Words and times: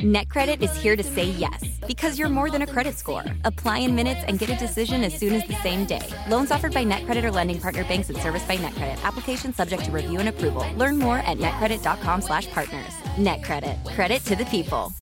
NetCredit 0.00 0.60
is 0.60 0.76
here 0.76 0.94
to 0.94 1.02
say 1.02 1.24
yes 1.24 1.64
because 1.86 2.18
you're 2.18 2.28
more 2.28 2.50
than 2.50 2.60
a 2.60 2.66
credit 2.66 2.98
score. 2.98 3.24
Apply 3.44 3.78
in 3.78 3.94
minutes 3.94 4.20
and 4.28 4.38
get 4.38 4.50
a 4.50 4.56
decision 4.56 5.02
as 5.02 5.14
soon 5.14 5.32
as 5.32 5.46
the 5.48 5.54
same 5.62 5.86
day. 5.86 6.06
Loans 6.28 6.50
offered 6.50 6.74
by 6.74 6.84
NetCredit 6.84 7.24
or 7.24 7.32
lending 7.32 7.58
partner 7.58 7.82
banks 7.84 8.10
and 8.10 8.18
serviced 8.18 8.46
by 8.46 8.58
NetCredit. 8.58 9.02
Application 9.04 9.54
subject 9.54 9.86
to 9.86 9.90
review 9.90 10.20
and 10.20 10.28
approval. 10.28 10.66
Learn 10.76 10.98
more 10.98 11.18
at 11.18 11.38
netcredit.com/partners. 11.38 12.92
NetCredit. 13.16 13.94
Credit 13.94 14.22
to 14.26 14.36
the 14.36 14.44
people. 14.44 14.92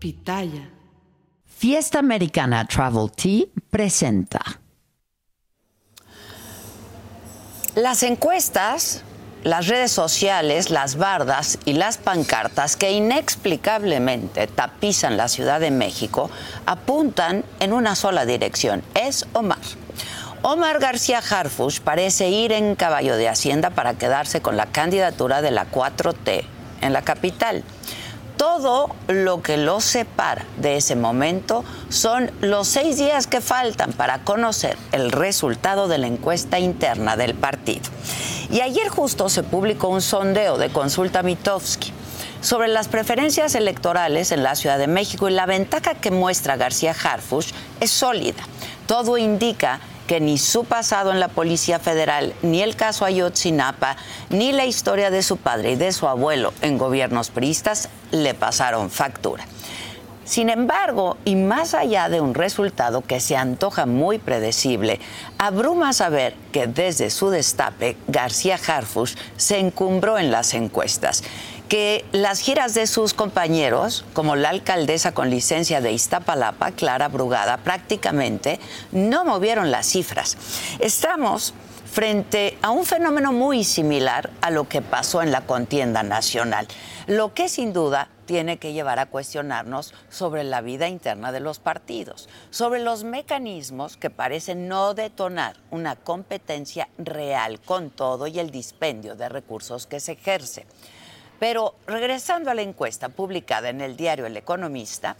Pitaya. 0.00 0.64
Fiesta 1.44 1.98
Americana 1.98 2.64
Travel 2.66 3.08
Tea 3.08 3.52
presenta. 3.70 4.40
Las 7.76 8.02
encuestas 8.02 9.04
las 9.42 9.68
redes 9.68 9.90
sociales, 9.90 10.70
las 10.70 10.96
bardas 10.96 11.58
y 11.64 11.72
las 11.72 11.96
pancartas 11.96 12.76
que 12.76 12.92
inexplicablemente 12.92 14.46
tapizan 14.46 15.16
la 15.16 15.28
Ciudad 15.28 15.60
de 15.60 15.70
México 15.70 16.30
apuntan 16.66 17.44
en 17.58 17.72
una 17.72 17.94
sola 17.94 18.26
dirección, 18.26 18.82
es 18.94 19.26
Omar. 19.32 19.58
Omar 20.42 20.78
García 20.78 21.18
Harfush 21.18 21.80
parece 21.80 22.28
ir 22.28 22.52
en 22.52 22.74
caballo 22.74 23.16
de 23.16 23.28
Hacienda 23.28 23.70
para 23.70 23.94
quedarse 23.94 24.40
con 24.40 24.56
la 24.56 24.66
candidatura 24.66 25.42
de 25.42 25.50
la 25.50 25.70
4T 25.70 26.44
en 26.80 26.92
la 26.92 27.02
capital. 27.02 27.62
Todo 28.40 28.88
lo 29.06 29.42
que 29.42 29.58
lo 29.58 29.82
separa 29.82 30.46
de 30.56 30.78
ese 30.78 30.96
momento 30.96 31.62
son 31.90 32.30
los 32.40 32.68
seis 32.68 32.96
días 32.96 33.26
que 33.26 33.42
faltan 33.42 33.92
para 33.92 34.24
conocer 34.24 34.78
el 34.92 35.12
resultado 35.12 35.88
de 35.88 35.98
la 35.98 36.06
encuesta 36.06 36.58
interna 36.58 37.18
del 37.18 37.34
partido. 37.34 37.82
Y 38.50 38.62
ayer 38.62 38.88
justo 38.88 39.28
se 39.28 39.42
publicó 39.42 39.88
un 39.88 40.00
sondeo 40.00 40.56
de 40.56 40.70
Consulta 40.70 41.22
Mitofsky 41.22 41.92
sobre 42.40 42.68
las 42.68 42.88
preferencias 42.88 43.54
electorales 43.54 44.32
en 44.32 44.42
la 44.42 44.54
Ciudad 44.54 44.78
de 44.78 44.86
México 44.86 45.28
y 45.28 45.32
la 45.32 45.44
ventaja 45.44 45.96
que 45.96 46.10
muestra 46.10 46.56
García 46.56 46.96
Harfush 46.98 47.52
es 47.80 47.90
sólida. 47.90 48.42
Todo 48.86 49.18
indica 49.18 49.80
que 50.10 50.18
ni 50.18 50.38
su 50.38 50.64
pasado 50.64 51.12
en 51.12 51.20
la 51.20 51.28
Policía 51.28 51.78
Federal, 51.78 52.34
ni 52.42 52.62
el 52.62 52.74
caso 52.74 53.04
Ayotzinapa, 53.04 53.96
ni 54.28 54.50
la 54.50 54.66
historia 54.66 55.08
de 55.08 55.22
su 55.22 55.36
padre 55.36 55.70
y 55.70 55.76
de 55.76 55.92
su 55.92 56.08
abuelo 56.08 56.52
en 56.62 56.78
gobiernos 56.78 57.30
priistas 57.30 57.88
le 58.10 58.34
pasaron 58.34 58.90
factura. 58.90 59.46
Sin 60.24 60.50
embargo, 60.50 61.16
y 61.24 61.36
más 61.36 61.74
allá 61.74 62.08
de 62.08 62.20
un 62.20 62.34
resultado 62.34 63.02
que 63.02 63.20
se 63.20 63.36
antoja 63.36 63.86
muy 63.86 64.18
predecible, 64.18 64.98
abruma 65.38 65.92
saber 65.92 66.34
que 66.50 66.66
desde 66.66 67.10
su 67.10 67.30
destape 67.30 67.96
García 68.08 68.58
Harfush 68.66 69.14
se 69.36 69.60
encumbró 69.60 70.18
en 70.18 70.32
las 70.32 70.54
encuestas 70.54 71.22
que 71.70 72.04
las 72.10 72.40
giras 72.40 72.74
de 72.74 72.88
sus 72.88 73.14
compañeros, 73.14 74.04
como 74.12 74.34
la 74.34 74.48
alcaldesa 74.48 75.14
con 75.14 75.30
licencia 75.30 75.80
de 75.80 75.92
Iztapalapa, 75.92 76.72
Clara 76.72 77.06
Brugada, 77.06 77.58
prácticamente 77.58 78.58
no 78.90 79.24
movieron 79.24 79.70
las 79.70 79.86
cifras. 79.86 80.36
Estamos 80.80 81.54
frente 81.88 82.58
a 82.60 82.70
un 82.70 82.84
fenómeno 82.84 83.32
muy 83.32 83.62
similar 83.62 84.30
a 84.40 84.50
lo 84.50 84.68
que 84.68 84.82
pasó 84.82 85.22
en 85.22 85.30
la 85.30 85.42
contienda 85.42 86.02
nacional, 86.02 86.66
lo 87.06 87.34
que 87.34 87.48
sin 87.48 87.72
duda 87.72 88.08
tiene 88.26 88.58
que 88.58 88.72
llevar 88.72 88.98
a 88.98 89.06
cuestionarnos 89.06 89.94
sobre 90.08 90.42
la 90.42 90.62
vida 90.62 90.88
interna 90.88 91.30
de 91.30 91.38
los 91.38 91.60
partidos, 91.60 92.28
sobre 92.50 92.80
los 92.80 93.04
mecanismos 93.04 93.96
que 93.96 94.10
parecen 94.10 94.66
no 94.66 94.94
detonar 94.94 95.56
una 95.70 95.94
competencia 95.94 96.88
real 96.98 97.60
con 97.60 97.90
todo 97.90 98.26
y 98.26 98.40
el 98.40 98.50
dispendio 98.50 99.14
de 99.14 99.28
recursos 99.28 99.86
que 99.86 100.00
se 100.00 100.12
ejerce. 100.12 100.66
Pero 101.40 101.74
regresando 101.86 102.50
a 102.50 102.54
la 102.54 102.62
encuesta 102.62 103.08
publicada 103.08 103.70
en 103.70 103.80
el 103.80 103.96
diario 103.96 104.26
El 104.26 104.36
Economista, 104.36 105.16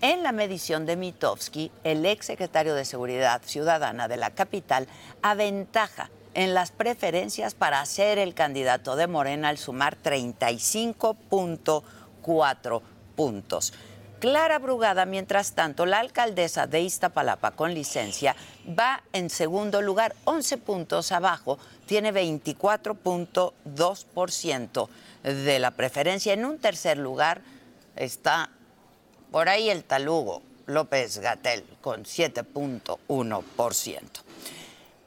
en 0.00 0.22
la 0.22 0.32
medición 0.32 0.86
de 0.86 0.96
Mitofsky, 0.96 1.70
el 1.82 2.06
ex 2.06 2.26
secretario 2.26 2.74
de 2.74 2.84
Seguridad 2.84 3.42
Ciudadana 3.44 4.06
de 4.06 4.16
la 4.16 4.30
capital 4.30 4.86
aventaja 5.20 6.10
en 6.34 6.54
las 6.54 6.70
preferencias 6.70 7.54
para 7.54 7.84
ser 7.86 8.18
el 8.18 8.34
candidato 8.34 8.94
de 8.96 9.08
Morena 9.08 9.48
al 9.48 9.58
sumar 9.58 9.96
35.4 10.00 12.82
puntos. 13.16 13.72
Clara 14.20 14.60
Brugada, 14.60 15.06
mientras 15.06 15.54
tanto, 15.54 15.86
la 15.86 15.98
alcaldesa 15.98 16.68
de 16.68 16.82
Iztapalapa 16.82 17.50
con 17.50 17.74
licencia, 17.74 18.36
va 18.66 19.02
en 19.12 19.28
segundo 19.28 19.82
lugar, 19.82 20.14
11 20.24 20.56
puntos 20.58 21.10
abajo, 21.12 21.58
tiene 21.86 22.12
24.2% 22.12 24.88
de 25.32 25.58
la 25.58 25.72
preferencia. 25.72 26.32
En 26.32 26.44
un 26.44 26.58
tercer 26.58 26.98
lugar 26.98 27.40
está 27.96 28.50
por 29.32 29.48
ahí 29.48 29.70
el 29.70 29.82
talugo 29.82 30.42
López 30.66 31.18
Gatel 31.18 31.64
con 31.80 32.04
7.1%. 32.04 34.00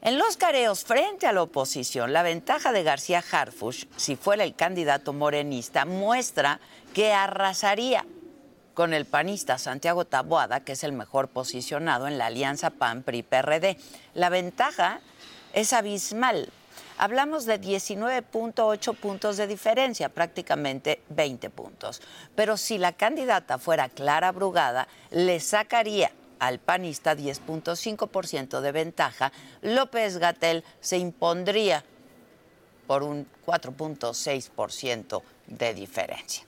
En 0.00 0.18
los 0.18 0.36
careos 0.36 0.84
frente 0.84 1.26
a 1.26 1.32
la 1.32 1.42
oposición, 1.42 2.12
la 2.12 2.22
ventaja 2.22 2.70
de 2.72 2.84
García 2.84 3.24
Harfush, 3.30 3.86
si 3.96 4.14
fuera 4.14 4.44
el 4.44 4.54
candidato 4.54 5.12
morenista, 5.12 5.84
muestra 5.84 6.60
que 6.94 7.12
arrasaría 7.12 8.06
con 8.74 8.94
el 8.94 9.06
panista 9.06 9.58
Santiago 9.58 10.04
Taboada, 10.04 10.60
que 10.60 10.72
es 10.72 10.84
el 10.84 10.92
mejor 10.92 11.26
posicionado 11.26 12.06
en 12.06 12.16
la 12.16 12.26
alianza 12.26 12.70
PAN-PRI-PRD. 12.70 13.76
La 14.14 14.28
ventaja 14.28 15.00
es 15.52 15.72
abismal, 15.72 16.52
Hablamos 16.98 17.46
de 17.46 17.60
19.8 17.60 18.96
puntos 18.96 19.36
de 19.36 19.46
diferencia, 19.46 20.08
prácticamente 20.08 21.00
20 21.10 21.48
puntos. 21.50 22.02
Pero 22.34 22.56
si 22.56 22.76
la 22.76 22.92
candidata 22.92 23.58
fuera 23.58 23.88
Clara 23.88 24.32
Brugada, 24.32 24.88
le 25.12 25.38
sacaría 25.38 26.10
al 26.40 26.58
panista 26.58 27.16
10.5% 27.16 28.60
de 28.60 28.72
ventaja. 28.72 29.32
López 29.62 30.18
Gatel 30.18 30.64
se 30.80 30.98
impondría 30.98 31.84
por 32.88 33.04
un 33.04 33.28
4.6% 33.46 35.22
de 35.46 35.74
diferencia. 35.74 36.47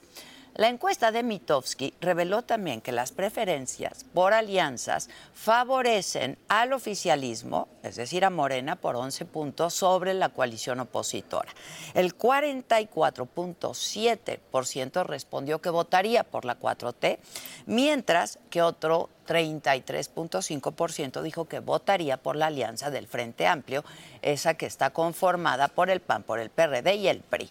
La 0.55 0.67
encuesta 0.67 1.13
de 1.13 1.23
Mitofsky 1.23 1.93
reveló 2.01 2.41
también 2.41 2.81
que 2.81 2.91
las 2.91 3.13
preferencias 3.13 4.03
por 4.13 4.33
alianzas 4.33 5.09
favorecen 5.33 6.37
al 6.49 6.73
oficialismo, 6.73 7.69
es 7.83 7.95
decir, 7.95 8.25
a 8.25 8.29
Morena, 8.29 8.75
por 8.75 8.97
11 8.97 9.23
puntos 9.25 9.73
sobre 9.73 10.13
la 10.13 10.27
coalición 10.27 10.81
opositora. 10.81 11.47
El 11.93 12.17
44.7% 12.17 15.05
respondió 15.05 15.61
que 15.61 15.69
votaría 15.69 16.25
por 16.25 16.43
la 16.43 16.59
4T, 16.59 17.19
mientras 17.65 18.37
que 18.49 18.61
otro 18.61 19.09
33.5% 19.27 21.21
dijo 21.21 21.45
que 21.45 21.61
votaría 21.61 22.17
por 22.17 22.35
la 22.35 22.47
alianza 22.47 22.91
del 22.91 23.07
Frente 23.07 23.47
Amplio, 23.47 23.85
esa 24.21 24.55
que 24.55 24.65
está 24.65 24.89
conformada 24.89 25.69
por 25.69 25.89
el 25.89 26.01
PAN, 26.01 26.23
por 26.23 26.41
el 26.41 26.49
PRD 26.49 26.95
y 26.95 27.07
el 27.07 27.21
PRI 27.21 27.49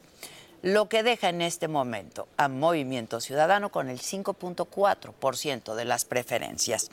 lo 0.62 0.88
que 0.88 1.02
deja 1.02 1.28
en 1.28 1.42
este 1.42 1.68
momento 1.68 2.28
a 2.36 2.48
Movimiento 2.48 3.20
Ciudadano 3.20 3.70
con 3.70 3.88
el 3.88 3.98
5.4% 3.98 5.74
de 5.74 5.84
las 5.84 6.04
preferencias. 6.04 6.90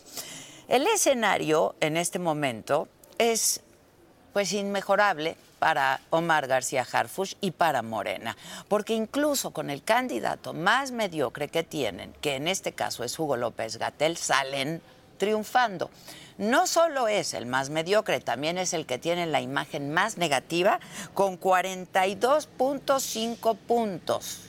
El 0.67 0.85
escenario 0.87 1.75
en 1.79 1.97
este 1.97 2.19
momento 2.19 2.87
es 3.17 3.61
pues 4.33 4.53
inmejorable 4.53 5.35
para 5.59 6.01
Omar 6.11 6.47
García 6.47 6.85
Harfush 6.89 7.33
y 7.41 7.51
para 7.51 7.81
Morena, 7.81 8.37
porque 8.67 8.93
incluso 8.93 9.51
con 9.51 9.69
el 9.69 9.83
candidato 9.83 10.53
más 10.53 10.91
mediocre 10.91 11.47
que 11.47 11.63
tienen, 11.63 12.13
que 12.21 12.35
en 12.35 12.47
este 12.47 12.73
caso 12.73 13.03
es 13.03 13.17
Hugo 13.17 13.37
López 13.37 13.77
Gatel, 13.77 14.17
salen 14.17 14.81
triunfando 15.17 15.89
no 16.37 16.67
solo 16.67 17.07
es 17.07 17.33
el 17.33 17.47
más 17.47 17.71
mediocre, 17.71 18.19
también 18.19 18.59
es 18.59 18.73
el 18.73 18.85
que 18.85 18.99
tiene 18.99 19.25
la 19.25 19.41
imagen 19.41 19.91
más 19.91 20.17
negativa 20.17 20.79
con 21.13 21.37
42.5 21.39 23.57
puntos. 23.57 24.41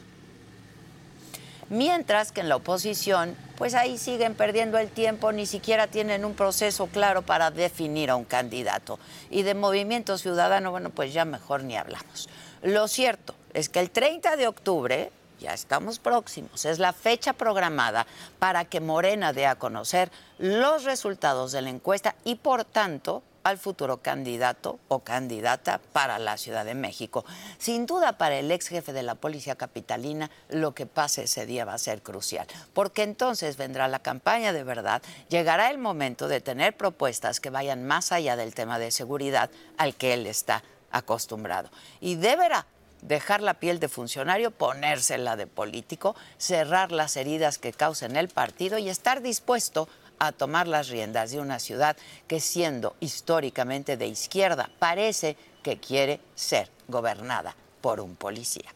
Mientras 1.70 2.32
que 2.32 2.40
en 2.40 2.48
la 2.48 2.56
oposición, 2.56 3.36
pues 3.56 3.74
ahí 3.74 3.98
siguen 3.98 4.34
perdiendo 4.34 4.78
el 4.78 4.88
tiempo, 4.88 5.32
ni 5.32 5.46
siquiera 5.46 5.86
tienen 5.86 6.24
un 6.24 6.32
proceso 6.34 6.86
claro 6.86 7.20
para 7.22 7.50
definir 7.50 8.08
a 8.10 8.16
un 8.16 8.24
candidato. 8.24 8.98
Y 9.30 9.42
de 9.42 9.54
Movimiento 9.54 10.16
Ciudadano, 10.18 10.70
bueno, 10.70 10.90
pues 10.90 11.12
ya 11.12 11.24
mejor 11.24 11.64
ni 11.64 11.76
hablamos. 11.76 12.28
Lo 12.62 12.88
cierto 12.88 13.34
es 13.54 13.68
que 13.68 13.80
el 13.80 13.90
30 13.90 14.36
de 14.36 14.46
octubre 14.46 15.10
ya 15.38 15.54
estamos 15.54 15.98
próximos, 15.98 16.64
es 16.64 16.78
la 16.78 16.92
fecha 16.92 17.32
programada 17.32 18.06
para 18.38 18.64
que 18.64 18.80
Morena 18.80 19.32
dé 19.32 19.46
a 19.46 19.56
conocer 19.56 20.10
los 20.38 20.84
resultados 20.84 21.52
de 21.52 21.62
la 21.62 21.70
encuesta 21.70 22.14
y 22.24 22.36
por 22.36 22.64
tanto 22.64 23.22
al 23.48 23.58
futuro 23.58 23.98
candidato 23.98 24.78
o 24.88 25.00
candidata 25.00 25.80
para 25.92 26.18
la 26.18 26.36
Ciudad 26.36 26.64
de 26.64 26.74
México. 26.74 27.24
Sin 27.58 27.86
duda 27.86 28.18
para 28.18 28.38
el 28.38 28.50
ex 28.50 28.68
jefe 28.68 28.92
de 28.92 29.02
la 29.02 29.14
Policía 29.14 29.56
Capitalina 29.56 30.30
lo 30.50 30.74
que 30.74 30.86
pase 30.86 31.24
ese 31.24 31.46
día 31.46 31.64
va 31.64 31.74
a 31.74 31.78
ser 31.78 32.02
crucial, 32.02 32.46
porque 32.74 33.02
entonces 33.02 33.56
vendrá 33.56 33.88
la 33.88 34.00
campaña 34.00 34.52
de 34.52 34.64
verdad, 34.64 35.02
llegará 35.28 35.70
el 35.70 35.78
momento 35.78 36.28
de 36.28 36.40
tener 36.40 36.76
propuestas 36.76 37.40
que 37.40 37.50
vayan 37.50 37.84
más 37.84 38.12
allá 38.12 38.36
del 38.36 38.54
tema 38.54 38.78
de 38.78 38.90
seguridad 38.90 39.50
al 39.78 39.94
que 39.94 40.14
él 40.14 40.26
está 40.26 40.62
acostumbrado 40.90 41.70
y 42.00 42.16
deberá 42.16 42.66
dejar 43.02 43.42
la 43.42 43.54
piel 43.54 43.80
de 43.80 43.88
funcionario, 43.88 44.50
ponérsela 44.50 45.36
de 45.36 45.46
político, 45.46 46.16
cerrar 46.36 46.92
las 46.92 47.16
heridas 47.16 47.58
que 47.58 47.72
causen 47.72 48.16
el 48.16 48.28
partido 48.28 48.78
y 48.78 48.88
estar 48.88 49.22
dispuesto 49.22 49.88
a 50.18 50.32
tomar 50.32 50.66
las 50.66 50.88
riendas 50.88 51.30
de 51.30 51.40
una 51.40 51.58
ciudad 51.58 51.96
que 52.26 52.40
siendo 52.40 52.96
históricamente 53.00 53.96
de 53.96 54.06
izquierda 54.06 54.70
parece 54.78 55.36
que 55.62 55.78
quiere 55.78 56.20
ser 56.34 56.68
gobernada 56.88 57.54
por 57.80 58.00
un 58.00 58.16
policía. 58.16 58.74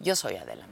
Yo 0.00 0.16
soy 0.16 0.36
Adela. 0.36 0.66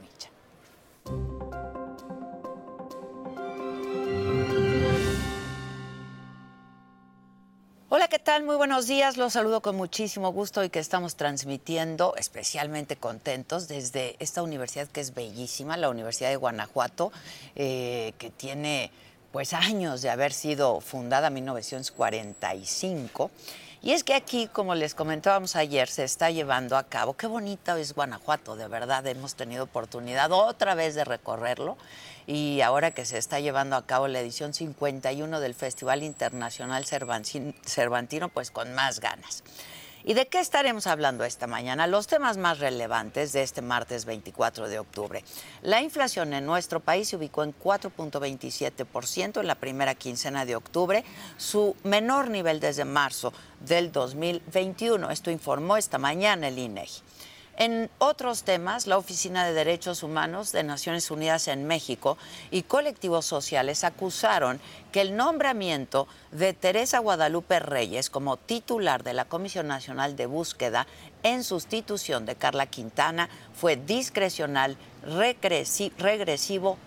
Hola, 7.93 8.07
¿qué 8.07 8.19
tal? 8.19 8.43
Muy 8.43 8.55
buenos 8.55 8.87
días. 8.87 9.17
Los 9.17 9.33
saludo 9.33 9.59
con 9.61 9.75
muchísimo 9.75 10.31
gusto 10.31 10.63
y 10.63 10.69
que 10.69 10.79
estamos 10.79 11.17
transmitiendo, 11.17 12.15
especialmente 12.15 12.95
contentos, 12.95 13.67
desde 13.67 14.15
esta 14.19 14.41
universidad 14.43 14.87
que 14.87 15.01
es 15.01 15.13
bellísima, 15.13 15.75
la 15.75 15.89
Universidad 15.89 16.29
de 16.29 16.37
Guanajuato, 16.37 17.11
eh, 17.53 18.13
que 18.17 18.29
tiene 18.29 18.91
pues 19.33 19.51
años 19.51 20.01
de 20.01 20.09
haber 20.09 20.31
sido 20.31 20.79
fundada 20.79 21.27
en 21.27 21.33
1945 21.33 23.29
y 23.83 23.91
es 23.91 24.03
que 24.03 24.13
aquí, 24.13 24.47
como 24.47 24.75
les 24.75 24.93
comentábamos 24.93 25.55
ayer, 25.55 25.87
se 25.87 26.03
está 26.03 26.29
llevando 26.29 26.77
a 26.77 26.83
cabo, 26.83 27.15
qué 27.15 27.25
bonito 27.25 27.75
es 27.75 27.95
Guanajuato, 27.95 28.55
de 28.55 28.67
verdad, 28.67 29.05
hemos 29.07 29.33
tenido 29.33 29.63
oportunidad 29.63 30.31
otra 30.31 30.75
vez 30.75 30.93
de 30.93 31.03
recorrerlo 31.03 31.77
y 32.27 32.61
ahora 32.61 32.91
que 32.91 33.05
se 33.05 33.17
está 33.17 33.39
llevando 33.39 33.75
a 33.75 33.85
cabo 33.85 34.07
la 34.07 34.19
edición 34.19 34.53
51 34.53 35.39
del 35.39 35.55
Festival 35.55 36.03
Internacional 36.03 36.85
Cervantino, 36.85 38.29
pues 38.29 38.51
con 38.51 38.73
más 38.75 38.99
ganas. 38.99 39.43
¿Y 40.03 40.15
de 40.15 40.27
qué 40.27 40.39
estaremos 40.39 40.87
hablando 40.87 41.23
esta 41.23 41.45
mañana? 41.45 41.85
Los 41.85 42.07
temas 42.07 42.37
más 42.37 42.59
relevantes 42.59 43.33
de 43.33 43.43
este 43.43 43.61
martes 43.61 44.05
24 44.05 44.67
de 44.67 44.79
octubre. 44.79 45.23
La 45.61 45.81
inflación 45.81 46.33
en 46.33 46.45
nuestro 46.45 46.79
país 46.79 47.09
se 47.09 47.17
ubicó 47.17 47.43
en 47.43 47.53
4.27% 47.57 49.39
en 49.39 49.47
la 49.47 49.55
primera 49.55 49.93
quincena 49.93 50.45
de 50.45 50.55
octubre, 50.55 51.03
su 51.37 51.75
menor 51.83 52.29
nivel 52.29 52.59
desde 52.59 52.83
marzo 52.83 53.31
del 53.59 53.91
2021. 53.91 55.11
Esto 55.11 55.29
informó 55.29 55.77
esta 55.77 55.99
mañana 55.99 56.47
el 56.47 56.57
INEGI. 56.57 57.01
En 57.57 57.89
otros 57.99 58.43
temas, 58.43 58.87
la 58.87 58.97
Oficina 58.97 59.45
de 59.45 59.53
Derechos 59.53 60.03
Humanos 60.03 60.51
de 60.51 60.63
Naciones 60.63 61.11
Unidas 61.11 61.47
en 61.47 61.67
México 61.67 62.17
y 62.49 62.63
colectivos 62.63 63.25
sociales 63.25 63.83
acusaron 63.83 64.61
que 64.91 65.01
el 65.01 65.15
nombramiento 65.15 66.07
de 66.31 66.53
Teresa 66.53 66.99
Guadalupe 66.99 67.59
Reyes 67.59 68.09
como 68.09 68.37
titular 68.37 69.03
de 69.03 69.13
la 69.13 69.25
Comisión 69.25 69.67
Nacional 69.67 70.15
de 70.15 70.27
Búsqueda 70.27 70.87
en 71.23 71.43
sustitución 71.43 72.25
de 72.25 72.35
Carla 72.35 72.67
Quintana 72.67 73.29
fue 73.53 73.75
discrecional, 73.75 74.77
regresivo 75.03 76.77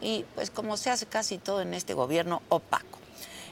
y, 0.00 0.24
pues 0.34 0.50
como 0.50 0.76
se 0.76 0.90
hace 0.90 1.06
casi 1.06 1.38
todo 1.38 1.60
en 1.60 1.74
este 1.74 1.94
gobierno, 1.94 2.42
opaco. 2.48 2.93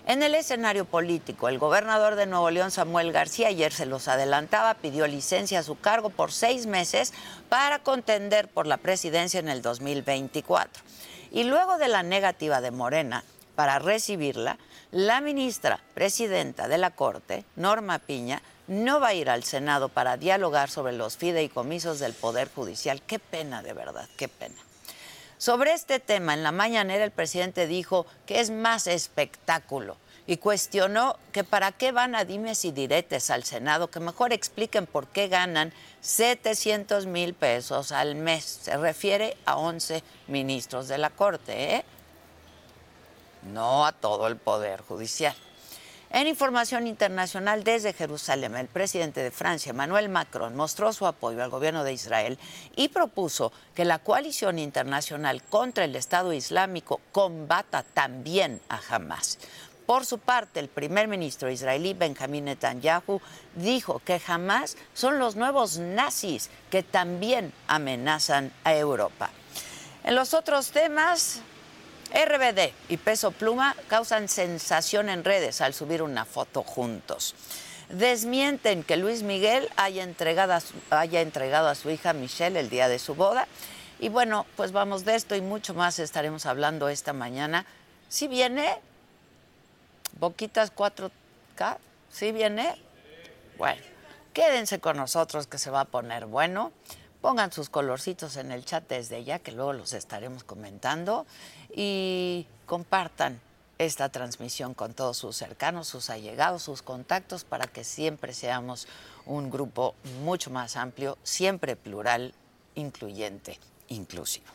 En 0.05 0.25
el 0.25 0.35
escenario 0.35 0.85
político, 0.85 1.49
el 1.49 1.61
gobernador 1.61 2.17
de 2.17 2.27
Nuevo 2.27 2.51
León, 2.51 2.73
Samuel 2.73 3.13
García, 3.13 3.49
ayer 3.49 3.73
se 3.73 3.87
los 3.87 4.09
adelantaba, 4.09 4.75
pidió 4.75 5.07
licencia 5.07 5.61
a 5.61 5.63
su 5.63 5.79
cargo 5.79 6.11
por 6.11 6.33
seis 6.33 6.67
meses 6.67 7.13
para 7.49 7.79
contender 7.79 8.49
por 8.49 8.67
la 8.67 8.79
presidencia 8.79 9.39
en 9.39 9.49
el 9.49 9.63
2024. 9.63 10.83
Y 11.31 11.45
luego 11.45 11.79
de 11.79 11.87
la 11.87 12.03
negativa 12.03 12.61
de 12.61 12.73
Morena 12.73 13.23
para 13.55 13.79
recibirla, 13.79 14.59
la 14.91 15.21
ministra 15.21 15.81
presidenta 15.95 16.67
de 16.67 16.79
la 16.79 16.91
Corte, 16.91 17.45
Norma 17.55 18.01
Piña, 18.01 18.43
no 18.67 18.99
va 18.99 19.09
a 19.09 19.15
ir 19.15 19.31
al 19.31 19.45
Senado 19.45 19.89
para 19.89 20.17
dialogar 20.17 20.69
sobre 20.69 20.95
los 20.95 21.17
fideicomisos 21.17 22.01
del 22.01 22.13
Poder 22.13 22.51
Judicial. 22.53 23.03
Qué 23.03 23.21
pena, 23.21 23.63
de 23.63 23.73
verdad, 23.73 24.09
qué 24.17 24.27
pena. 24.27 24.57
Sobre 25.43 25.73
este 25.73 25.99
tema, 25.99 26.35
en 26.35 26.45
la 26.45 26.53
mañanera 26.53 27.03
el 27.03 27.11
presidente 27.11 27.67
dijo 27.67 28.07
que 28.27 28.39
es 28.39 28.53
más 28.53 28.87
espectáculo 28.87 29.97
y 30.25 30.37
cuestionó 30.37 31.17
que 31.33 31.43
para 31.43 31.73
qué 31.73 31.91
van 31.91 32.15
a 32.15 32.25
dimes 32.25 32.65
y 32.65 32.71
diretes 32.71 33.29
al 33.29 33.43
Senado, 33.43 33.91
que 33.91 33.99
mejor 33.99 34.33
expliquen 34.33 34.87
por 34.87 35.09
qué 35.09 35.27
ganan 35.27 35.73
700 36.01 37.07
mil 37.07 37.35
pesos 37.35 37.91
al 37.91 38.15
mes. 38.15 38.61
Se 38.63 38.77
refiere 38.77 39.37
a 39.45 39.57
11 39.57 40.05
ministros 40.29 40.87
de 40.87 40.99
la 40.99 41.11
Corte, 41.11 41.75
¿eh? 41.75 41.85
no 43.43 43.85
a 43.85 43.91
todo 43.91 44.29
el 44.29 44.37
Poder 44.37 44.83
Judicial. 44.83 45.35
En 46.15 46.27
información 46.27 46.87
internacional 46.87 47.65
desde 47.65 47.95
Jerusalén, 47.95 48.55
el 48.55 48.69
presidente 48.69 49.23
de 49.23 49.31
Francia, 49.31 49.71
Emmanuel 49.71 50.11
Macron, 50.11 50.55
mostró 50.55 50.93
su 50.93 51.07
apoyo 51.07 51.43
al 51.43 51.49
gobierno 51.49 51.85
de 51.85 51.95
Israel 51.95 52.39
y 52.77 52.89
propuso 52.89 53.51
que 53.75 53.87
la 53.87 53.99
coalición 53.99 54.59
internacional 54.59 55.43
contra 55.43 55.85
el 55.85 55.97
Estado 55.97 56.35
Islámico 56.35 57.01
combata 57.13 57.83
también 57.83 58.61
a 58.69 58.79
Hamas. 58.91 59.39
Por 59.87 60.05
su 60.05 60.19
parte, 60.19 60.61
el 60.61 60.69
primer 60.69 61.09
ministro 61.09 61.51
israelí 61.51 61.95
Benjamin 61.95 62.45
Netanyahu 62.45 63.23
dijo 63.55 64.03
que 64.05 64.21
Hamas 64.27 64.77
son 64.93 65.19
los 65.19 65.35
nuevos 65.35 65.79
nazis 65.79 66.51
que 66.71 66.83
también 66.83 67.55
amenazan 67.69 68.53
a 68.65 68.75
Europa. 68.75 69.31
En 70.05 70.15
los 70.15 70.35
otros 70.35 70.73
temas, 70.73 71.41
RBD 72.13 72.73
y 72.89 72.99
Peso 72.99 73.31
Pluma 73.31 73.75
causan 73.89 74.29
sensación 74.29 75.09
en 75.09 75.25
redes 75.25 75.61
al 75.61 75.73
subir 75.73 76.03
una 76.03 76.25
foto 76.25 76.63
juntos. 76.63 77.35
Desmienten 77.89 78.85
que 78.85 78.97
Luis 78.97 79.23
Miguel 79.23 79.69
haya 79.77 80.03
entregado, 80.03 80.55
a 80.55 81.75
su, 81.75 81.91
hija 81.91 82.13
Michelle 82.13 82.61
el 82.61 82.71
día 82.71 82.89
de 82.89 82.99
su 82.99 83.15
boda. 83.15 83.47
Y 83.99 84.09
bueno, 84.09 84.47
pues 84.57 84.73
vamos 84.73 85.05
de 85.05 85.15
esto 85.15 85.37
y 85.37 85.41
mucho 85.41 85.75
más 85.75 85.99
estaremos 85.99 86.47
hablando 86.47 86.89
esta 86.89 87.13
mañana. 87.13 87.67
Si 88.09 88.29
viene, 88.29 88.79
Boquitas 90.19 90.75
4K, 90.75 91.77
si 92.11 92.33
viene, 92.33 92.75
bueno, 93.59 93.81
quédense 94.33 94.81
con 94.81 94.97
nosotros 94.97 95.47
que 95.47 95.59
se 95.59 95.71
va 95.71 95.81
a 95.81 95.85
poner 95.85 96.27
bueno. 96.27 96.73
Pongan 97.21 97.53
sus 97.53 97.71
colorcitos 97.71 98.37
en 98.37 98.51
el 98.51 98.65
chat 98.65 98.89
desde 98.89 99.23
ya, 99.23 99.39
que 99.39 99.53
luego 99.53 99.73
los 99.73 99.93
estaremos 99.93 100.43
comentando. 100.43 101.25
Y 101.75 102.47
compartan 102.67 103.41
esta 103.79 104.09
transmisión 104.11 104.75
con 104.75 104.95
todos 104.95 105.17
sus 105.17 105.37
cercanos, 105.37 105.89
sus 105.89 106.11
allegados, 106.11 106.63
sus 106.63 106.83
contactos, 106.83 107.45
para 107.45 107.67
que 107.67 107.85
siempre 107.85 108.33
seamos 108.35 108.87
un 109.27 109.51
grupo 109.51 109.95
mucho 110.23 110.51
más 110.51 110.77
amplio, 110.77 111.19
siempre 111.23 111.77
plural, 111.77 112.35
incluyente, 112.75 113.59
inclusivo. 113.89 114.47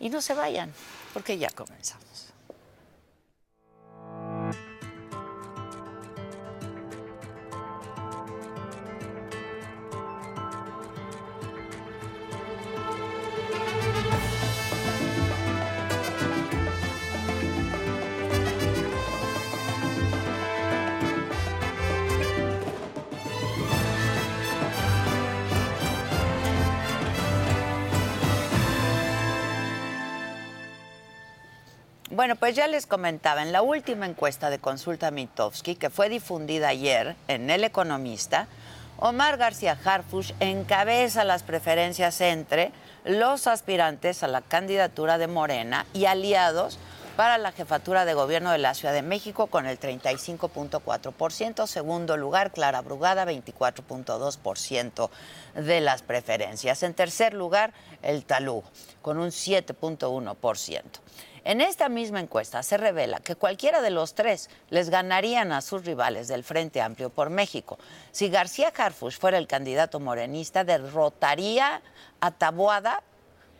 Y 0.00 0.10
no 0.10 0.20
se 0.20 0.34
vayan, 0.34 0.72
porque 1.12 1.38
ya 1.38 1.50
comenzamos. 1.50 2.27
Bueno, 32.18 32.34
pues 32.34 32.56
ya 32.56 32.66
les 32.66 32.86
comentaba, 32.86 33.42
en 33.42 33.52
la 33.52 33.62
última 33.62 34.04
encuesta 34.04 34.50
de 34.50 34.58
Consulta 34.58 35.12
Mitofsky, 35.12 35.76
que 35.76 35.88
fue 35.88 36.08
difundida 36.08 36.66
ayer 36.66 37.14
en 37.28 37.48
El 37.48 37.62
Economista, 37.62 38.48
Omar 38.96 39.36
García 39.36 39.78
Harfush 39.84 40.32
encabeza 40.40 41.22
las 41.22 41.44
preferencias 41.44 42.20
entre 42.20 42.72
los 43.04 43.46
aspirantes 43.46 44.24
a 44.24 44.26
la 44.26 44.40
candidatura 44.40 45.16
de 45.16 45.28
Morena 45.28 45.86
y 45.92 46.06
aliados 46.06 46.80
para 47.14 47.38
la 47.38 47.52
jefatura 47.52 48.04
de 48.04 48.14
gobierno 48.14 48.50
de 48.50 48.58
la 48.58 48.74
Ciudad 48.74 48.94
de 48.94 49.02
México 49.02 49.46
con 49.46 49.66
el 49.66 49.78
35.4%. 49.78 51.68
Segundo 51.68 52.16
lugar, 52.16 52.50
Clara 52.50 52.80
Brugada, 52.80 53.26
24.2% 53.26 55.10
de 55.54 55.80
las 55.80 56.02
preferencias. 56.02 56.82
En 56.82 56.94
tercer 56.94 57.32
lugar, 57.32 57.72
el 58.02 58.24
Talú, 58.24 58.64
con 59.02 59.18
un 59.18 59.28
7.1%. 59.28 60.82
En 61.48 61.62
esta 61.62 61.88
misma 61.88 62.20
encuesta 62.20 62.62
se 62.62 62.76
revela 62.76 63.20
que 63.20 63.34
cualquiera 63.34 63.80
de 63.80 63.88
los 63.88 64.12
tres 64.12 64.50
les 64.68 64.90
ganarían 64.90 65.50
a 65.50 65.62
sus 65.62 65.86
rivales 65.86 66.28
del 66.28 66.44
Frente 66.44 66.82
Amplio 66.82 67.08
por 67.08 67.30
México. 67.30 67.78
Si 68.12 68.28
García 68.28 68.70
Harfush 68.76 69.18
fuera 69.18 69.38
el 69.38 69.46
candidato 69.46 69.98
morenista, 69.98 70.62
derrotaría 70.62 71.80
a 72.20 72.30
Taboada 72.32 73.02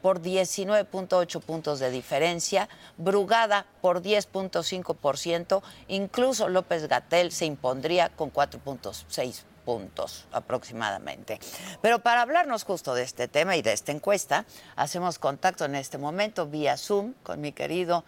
por 0.03 0.21
19.8 0.21 1.41
puntos 1.41 1.79
de 1.79 1.91
diferencia, 1.91 2.69
Brugada 2.99 3.65
por 3.81 4.03
10.5%, 4.03 5.63
incluso 5.89 6.51
López 6.51 6.89
Gatel 6.89 7.33
se 7.33 7.47
impondría 7.47 8.11
con 8.11 8.31
4.6 8.31 9.45
puntos 9.69 10.25
aproximadamente. 10.33 11.39
Pero 11.83 11.99
para 11.99 12.23
hablarnos 12.23 12.65
justo 12.65 12.95
de 12.95 13.03
este 13.03 13.29
tema 13.29 13.55
y 13.55 13.61
de 13.61 13.75
esta 13.75 13.93
encuesta, 13.93 14.47
hacemos 14.77 15.19
contacto 15.19 15.67
en 15.67 15.75
este 15.75 15.99
momento 15.99 16.47
vía 16.47 16.79
Zoom 16.79 17.13
con 17.23 17.43
mi 17.43 17.53
querido 17.53 18.03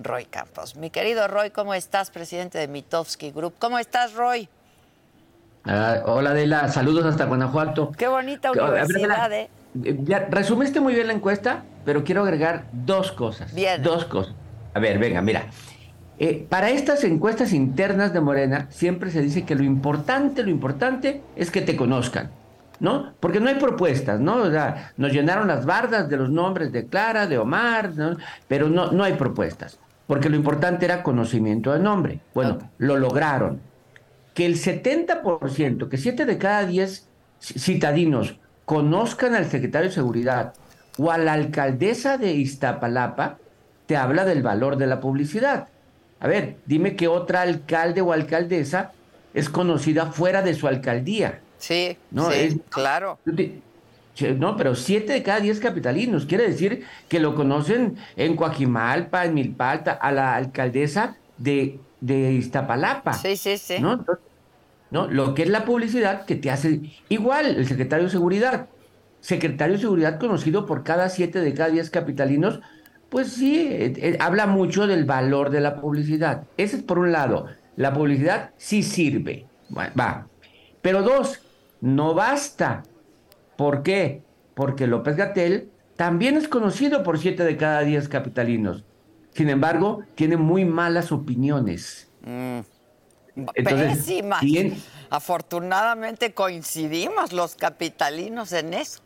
Roy 0.00 0.26
Campos. 0.26 0.76
Mi 0.76 0.90
querido 0.90 1.26
Roy, 1.26 1.50
¿cómo 1.50 1.74
estás, 1.74 2.12
presidente 2.12 2.58
de 2.58 2.68
Mitofsky 2.68 3.32
Group? 3.32 3.54
¿Cómo 3.58 3.80
estás, 3.80 4.14
Roy? 4.14 4.48
Ah, 5.64 6.02
hola, 6.04 6.30
Adela. 6.30 6.68
Saludos 6.68 7.04
hasta 7.06 7.24
Guanajuato. 7.24 7.90
Qué 7.98 8.06
bonita 8.06 8.52
universidad, 8.52 9.32
¿eh? 9.32 9.50
Ya, 9.74 10.28
resumiste 10.30 10.78
muy 10.78 10.94
bien 10.94 11.08
la 11.08 11.12
encuesta, 11.12 11.64
pero 11.84 12.04
quiero 12.04 12.22
agregar 12.22 12.66
dos 12.70 13.10
cosas. 13.10 13.52
Bien. 13.52 13.82
Dos 13.82 14.04
cosas. 14.04 14.32
A 14.74 14.78
ver, 14.78 15.00
venga, 15.00 15.20
mira. 15.22 15.48
Eh, 16.20 16.46
para 16.48 16.70
estas 16.70 17.04
encuestas 17.04 17.52
internas 17.52 18.12
de 18.12 18.20
Morena 18.20 18.66
siempre 18.70 19.10
se 19.10 19.22
dice 19.22 19.44
que 19.44 19.54
lo 19.54 19.62
importante, 19.62 20.42
lo 20.42 20.50
importante 20.50 21.22
es 21.36 21.52
que 21.52 21.60
te 21.60 21.76
conozcan, 21.76 22.30
¿no? 22.80 23.12
Porque 23.20 23.38
no 23.38 23.48
hay 23.48 23.54
propuestas, 23.54 24.18
¿no? 24.18 24.36
O 24.36 24.50
sea, 24.50 24.92
nos 24.96 25.12
llenaron 25.12 25.46
las 25.46 25.64
bardas 25.64 26.08
de 26.08 26.16
los 26.16 26.28
nombres 26.28 26.72
de 26.72 26.86
Clara, 26.86 27.28
de 27.28 27.38
Omar, 27.38 27.92
¿no? 27.94 28.16
pero 28.48 28.68
no, 28.68 28.90
no 28.90 29.04
hay 29.04 29.14
propuestas, 29.14 29.78
porque 30.08 30.28
lo 30.28 30.34
importante 30.34 30.86
era 30.86 31.04
conocimiento 31.04 31.72
de 31.72 31.78
nombre. 31.78 32.20
Bueno, 32.34 32.58
lo 32.78 32.96
lograron. 32.96 33.60
Que 34.34 34.44
el 34.44 34.56
70%, 34.56 35.88
que 35.88 35.96
7 35.96 36.24
de 36.24 36.38
cada 36.38 36.64
10 36.64 37.08
citadinos 37.40 38.38
conozcan 38.64 39.34
al 39.34 39.46
secretario 39.46 39.88
de 39.88 39.94
Seguridad 39.94 40.54
o 40.98 41.12
a 41.12 41.18
la 41.18 41.32
alcaldesa 41.32 42.18
de 42.18 42.32
Iztapalapa, 42.32 43.38
te 43.86 43.96
habla 43.96 44.24
del 44.24 44.42
valor 44.42 44.76
de 44.76 44.86
la 44.88 45.00
publicidad. 45.00 45.68
A 46.20 46.26
ver, 46.26 46.56
dime 46.66 46.96
qué 46.96 47.08
otra 47.08 47.42
alcalde 47.42 48.00
o 48.00 48.12
alcaldesa 48.12 48.92
es 49.34 49.48
conocida 49.48 50.06
fuera 50.06 50.42
de 50.42 50.54
su 50.54 50.66
alcaldía. 50.66 51.40
Sí, 51.58 51.96
¿no? 52.10 52.30
es, 52.30 52.56
claro. 52.68 53.18
No, 54.36 54.56
pero 54.56 54.74
siete 54.74 55.12
de 55.12 55.22
cada 55.22 55.40
diez 55.40 55.60
capitalinos. 55.60 56.26
Quiere 56.26 56.48
decir 56.48 56.84
que 57.08 57.20
lo 57.20 57.34
conocen 57.34 57.96
en 58.16 58.36
Coajimalpa, 58.36 59.24
en 59.24 59.34
Milpalta, 59.34 59.92
a 59.92 60.10
la 60.10 60.34
alcaldesa 60.34 61.16
de, 61.36 61.78
de 62.00 62.32
Iztapalapa. 62.32 63.12
Sí, 63.12 63.36
sí, 63.36 63.58
sí. 63.58 63.76
¿no? 63.78 64.04
¿no? 64.90 65.08
Lo 65.08 65.34
que 65.34 65.42
es 65.42 65.48
la 65.48 65.64
publicidad 65.64 66.24
que 66.24 66.34
te 66.34 66.50
hace 66.50 66.80
igual 67.08 67.46
el 67.46 67.66
secretario 67.68 68.06
de 68.06 68.10
Seguridad. 68.10 68.66
Secretario 69.20 69.74
de 69.74 69.82
Seguridad 69.82 70.18
conocido 70.18 70.66
por 70.66 70.82
cada 70.82 71.08
siete 71.08 71.40
de 71.40 71.54
cada 71.54 71.70
diez 71.70 71.90
capitalinos 71.90 72.60
pues 73.08 73.32
sí, 73.32 73.68
eh, 73.70 73.92
eh, 73.96 74.16
habla 74.20 74.46
mucho 74.46 74.86
del 74.86 75.04
valor 75.04 75.50
de 75.50 75.60
la 75.60 75.80
publicidad. 75.80 76.44
Ese 76.56 76.76
es 76.76 76.82
por 76.82 76.98
un 76.98 77.12
lado. 77.12 77.46
La 77.76 77.92
publicidad 77.92 78.50
sí 78.56 78.82
sirve. 78.82 79.46
va. 79.76 80.26
Pero 80.82 81.02
dos, 81.02 81.40
no 81.80 82.14
basta. 82.14 82.82
¿Por 83.56 83.82
qué? 83.82 84.22
Porque 84.54 84.86
López 84.86 85.16
Gatel 85.16 85.70
también 85.96 86.36
es 86.36 86.48
conocido 86.48 87.02
por 87.02 87.18
siete 87.18 87.44
de 87.44 87.56
cada 87.56 87.80
diez 87.80 88.08
capitalinos. 88.08 88.84
Sin 89.32 89.48
embargo, 89.48 90.02
tiene 90.14 90.36
muy 90.36 90.64
malas 90.64 91.12
opiniones. 91.12 92.10
Mm. 92.22 92.60
Pésimas. 93.54 94.42
Afortunadamente 95.10 96.34
coincidimos 96.34 97.32
los 97.32 97.54
capitalinos 97.54 98.52
en 98.52 98.74
eso. 98.74 99.00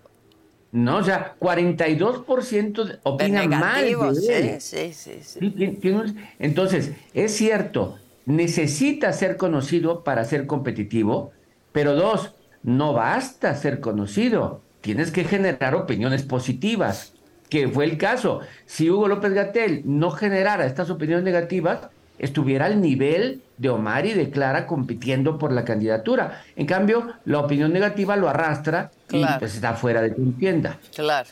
¿No? 0.73 0.97
O 0.97 1.05
sea, 1.05 1.37
42% 1.39 2.99
opinan 3.05 3.51
mal 3.51 3.85
de 3.85 4.61
Sí, 4.61 4.93
sí, 4.93 5.19
sí. 5.23 6.05
Entonces, 6.39 6.93
es 7.15 7.33
cierto, 7.37 7.99
necesita 8.25 9.13
ser 9.13 9.37
conocido 9.37 10.03
para 10.03 10.25
ser 10.25 10.47
competitivo, 10.47 11.33
pero 11.73 11.95
dos, 11.95 12.35
no 12.63 12.95
basta 12.95 13.55
ser 13.55 13.81
conocido, 13.81 14.63
tienes 14.81 15.11
que 15.11 15.25
generar 15.25 15.75
opiniones 15.75 16.23
positivas, 16.23 17.13
que 17.51 17.69
fue 17.69 17.85
el 17.85 17.99
caso. 17.99 18.41
Si 18.65 18.91
Hugo 18.91 19.09
López 19.09 19.35
Gatel 19.35 19.83
no 19.85 20.11
generara 20.11 20.65
estas 20.65 20.89
opiniones 20.89 21.25
negativas, 21.25 21.89
estuviera 22.19 22.67
al 22.67 22.81
nivel 22.81 23.43
de 23.63 23.71
Omar 23.71 24.05
y 24.05 24.13
de 24.13 24.29
Clara 24.29 24.67
compitiendo 24.67 25.39
por 25.39 25.53
la 25.53 25.65
candidatura. 25.65 26.43
En 26.57 26.67
cambio, 26.67 27.13
la 27.25 27.39
opinión 27.39 27.73
negativa 27.73 28.17
lo 28.17 28.29
arrastra 28.29 28.91
y 29.09 29.25
pues 29.39 29.55
está 29.55 29.75
fuera 29.75 30.03
de 30.03 30.11
tu 30.11 30.33
tienda. 30.33 30.79
Claro. 30.93 31.31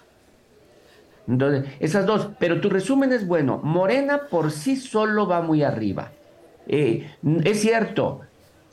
Entonces, 1.27 1.69
esas 1.81 2.07
dos. 2.07 2.29
Pero 2.39 2.61
tu 2.61 2.71
resumen 2.71 3.13
es 3.13 3.27
bueno. 3.27 3.61
Morena 3.65 4.29
por 4.31 4.53
sí 4.53 4.77
solo 4.77 5.27
va 5.27 5.43
muy 5.43 5.65
arriba. 5.65 6.13
Eh, 6.69 7.11
es 7.43 7.61
cierto, 7.61 8.21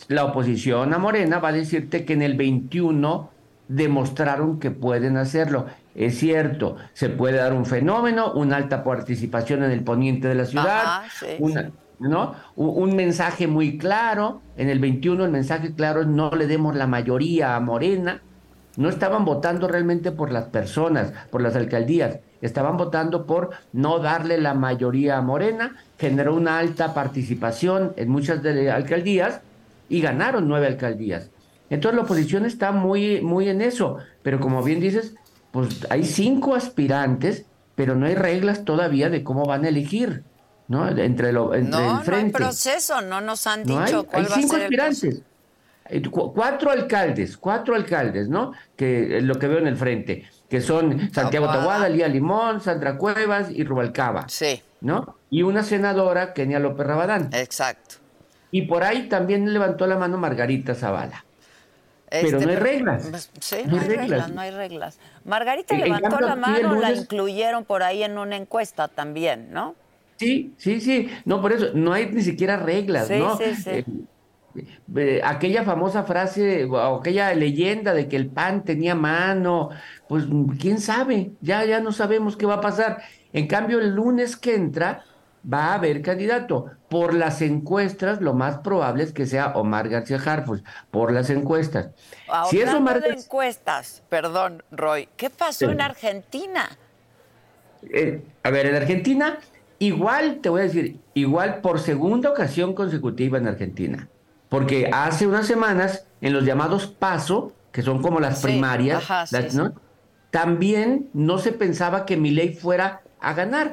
la 0.08 0.26
oposición 0.26 0.94
a 0.94 1.00
Morena 1.00 1.40
va 1.40 1.50
a 1.50 1.54
decirte 1.54 2.06
que 2.06 2.14
en 2.14 2.22
el 2.22 2.38
21 2.38 3.32
demostraron 3.68 4.60
que 4.60 4.70
pueden 4.70 5.18
hacerlo. 5.18 5.66
Es 5.96 6.20
cierto, 6.20 6.78
se 6.94 7.10
puede 7.10 7.38
dar 7.38 7.54
un 7.54 7.66
fenómeno, 7.66 8.34
una 8.34 8.58
alta 8.58 8.84
participación 8.84 9.64
en 9.64 9.72
el 9.72 9.84
poniente 9.84 10.28
de 10.28 10.36
la 10.36 10.46
ciudad, 10.46 11.02
una, 11.40 11.72
¿no? 12.00 12.36
Un, 12.56 12.96
mensaje 12.96 13.48
muy 13.48 13.78
claro, 13.78 14.42
en 14.56 14.70
el 14.70 14.80
21 14.80 15.26
el 15.26 15.32
mensaje 15.32 15.74
claro 15.74 16.02
es 16.02 16.08
no 16.08 16.32
le 16.32 16.48
demos 16.48 16.76
la 16.76 16.88
mayoría 16.88 17.56
a 17.56 17.60
Morena, 17.60 18.22
no 18.76 18.90
estaban 18.90 19.26
votando 19.26 19.68
realmente 19.68 20.12
por 20.12 20.32
las 20.32 20.46
personas, 20.46 21.12
por 21.32 21.42
las 21.42 21.56
alcaldías, 21.56 22.20
estaban 22.42 22.78
votando 22.78 23.26
por 23.26 23.50
no 23.74 24.00
darle 24.00 24.38
la 24.38 24.54
mayoría 24.54 25.18
a 25.18 25.22
Morena, 25.22 25.76
generó 25.98 26.36
una 26.36 26.60
alta 26.60 26.94
participación 26.94 27.94
en 27.98 28.10
muchas 28.10 28.44
de 28.44 28.66
las 28.66 28.76
alcaldías 28.76 29.42
y 29.90 30.02
ganaron 30.02 30.48
nueve 30.48 30.68
alcaldías. 30.68 31.32
Entonces 31.70 31.98
la 31.98 32.04
oposición 32.04 32.46
está 32.46 32.72
muy, 32.72 33.22
muy 33.22 33.50
en 33.50 33.62
eso, 33.62 33.98
pero 34.22 34.40
como 34.40 34.64
bien 34.64 34.80
dices, 34.80 35.16
pues 35.52 35.88
hay 35.90 36.04
cinco 36.04 36.56
aspirantes, 36.56 37.46
pero 37.76 37.96
no 37.96 38.06
hay 38.06 38.16
reglas 38.16 38.64
todavía 38.64 39.10
de 39.10 39.24
cómo 39.24 39.46
van 39.46 39.66
a 39.66 39.70
elegir. 39.70 40.24
¿No? 40.68 40.88
Entre, 40.90 41.32
lo, 41.32 41.54
entre 41.54 41.80
el 41.80 42.00
frente. 42.00 42.40
No 42.40 42.46
hay 42.46 42.52
proceso, 42.52 43.02
no 43.02 43.22
nos 43.22 43.48
han 43.48 43.64
dicho 43.64 44.06
cuál 44.06 44.26
hay 44.26 44.42
cinco 44.42 44.56
aspirantes. 44.58 45.22
cuatro 46.12 46.72
alcaldes, 46.72 47.38
cuatro 47.38 47.76
alcaldes, 47.76 48.28
¿no? 48.28 48.54
Que 48.76 49.22
lo 49.22 49.36
que 49.36 49.48
veo 49.48 49.60
en 49.60 49.68
el 49.68 49.78
frente, 49.78 50.28
que 50.50 50.62
son 50.62 51.12
Santiago 51.14 51.48
Tahuada, 51.48 51.88
Lía 51.90 52.08
Limón, 52.08 52.62
Sandra 52.62 52.98
Cuevas 52.98 53.50
y 53.52 53.64
Rubalcaba. 53.64 54.28
Sí. 54.28 54.62
¿No? 54.82 55.16
Y 55.30 55.42
una 55.42 55.64
senadora, 55.64 56.34
Kenia 56.34 56.60
López 56.60 56.86
Rabadán. 56.86 57.30
Exacto. 57.34 57.96
Y 58.52 58.64
por 58.64 58.84
ahí 58.84 59.10
también 59.10 59.52
levantó 59.52 59.88
la 59.88 59.98
mano 59.98 60.18
Margarita 60.18 60.76
Zavala. 60.76 61.26
pero 62.10 62.40
no 62.40 62.50
hay 62.50 62.56
reglas. 62.56 63.08
Pues, 63.10 63.32
sí, 63.40 63.58
no, 63.66 63.80
hay 63.80 63.88
reglas. 63.88 64.30
no 64.30 64.42
hay 64.42 64.52
reglas. 64.52 65.00
Margarita 65.26 65.76
levantó 65.76 66.20
la 66.20 66.36
mano, 66.36 66.76
la 66.76 66.92
incluyeron 66.92 67.66
por 67.66 67.84
ahí 67.84 68.04
en 68.04 68.18
una 68.18 68.36
encuesta 68.36 68.88
también, 68.88 69.52
¿no? 69.52 69.76
Sí, 70.18 70.54
sí, 70.58 70.82
sí. 70.82 71.10
No, 71.26 71.42
por 71.42 71.54
eso, 71.54 71.68
no 71.74 71.94
hay 71.94 72.10
ni 72.12 72.22
siquiera 72.22 72.58
reglas, 72.58 73.10
¿no? 73.10 73.38
Sí, 73.38 73.56
sí. 73.56 73.70
Eh, 73.70 73.86
eh, 74.96 75.22
aquella 75.24 75.64
famosa 75.64 76.04
frase 76.04 76.66
o 76.66 77.00
aquella 77.00 77.34
leyenda 77.34 77.94
de 77.94 78.08
que 78.08 78.16
el 78.16 78.28
pan 78.28 78.64
tenía 78.64 78.96
mano, 78.96 79.70
pues 80.08 80.26
quién 80.60 80.80
sabe, 80.80 81.32
ya, 81.42 81.64
ya 81.66 81.80
no 81.80 81.92
sabemos 81.92 82.36
qué 82.36 82.46
va 82.46 82.56
a 82.56 82.62
pasar. 82.62 83.04
En 83.34 83.48
cambio, 83.48 83.80
el 83.80 83.94
lunes 83.94 84.36
que 84.36 84.56
entra 84.56 85.04
va 85.52 85.68
a 85.68 85.74
haber 85.76 86.02
candidato. 86.02 86.66
Por 86.90 87.14
las 87.14 87.42
encuestas, 87.42 88.22
lo 88.22 88.34
más 88.34 88.60
probable 88.60 89.04
es 89.04 89.14
que 89.14 89.26
sea 89.26 89.54
Omar 89.56 89.90
García 89.90 90.20
Harfus, 90.26 90.64
por 90.90 91.12
las 91.12 91.30
encuestas. 91.30 91.90
si 92.50 92.62
es 92.62 92.74
Omar 92.74 93.02
de 93.02 93.10
encuestas, 93.10 94.04
perdón, 94.10 94.64
Roy, 94.72 95.10
¿qué 95.18 95.30
pasó 95.30 95.70
en 95.70 95.82
Argentina? 95.82 96.70
Eh, 97.94 98.24
a 98.42 98.50
ver, 98.50 98.68
en 98.68 98.76
Argentina 98.76 99.38
Igual, 99.80 100.40
te 100.42 100.50
voy 100.50 100.62
a 100.62 100.64
decir, 100.64 101.00
igual 101.14 101.62
por 101.62 101.80
segunda 101.80 102.32
ocasión 102.32 102.74
consecutiva 102.74 103.38
en 103.38 103.48
Argentina. 103.48 104.08
Porque 104.50 104.90
hace 104.92 105.28
unas 105.28 105.46
semanas, 105.46 106.06
en 106.22 106.34
los 106.34 106.46
llamados 106.46 106.88
PASO, 106.88 107.54
que 107.72 107.82
son 107.82 108.02
como 108.02 108.20
las 108.20 108.42
primarias, 108.42 109.04
también 110.32 111.10
no 111.14 111.38
se 111.38 111.52
pensaba 111.52 112.06
que 112.06 112.18
Milei 112.18 112.54
fuera 112.54 113.02
a 113.20 113.34
ganar. 113.34 113.72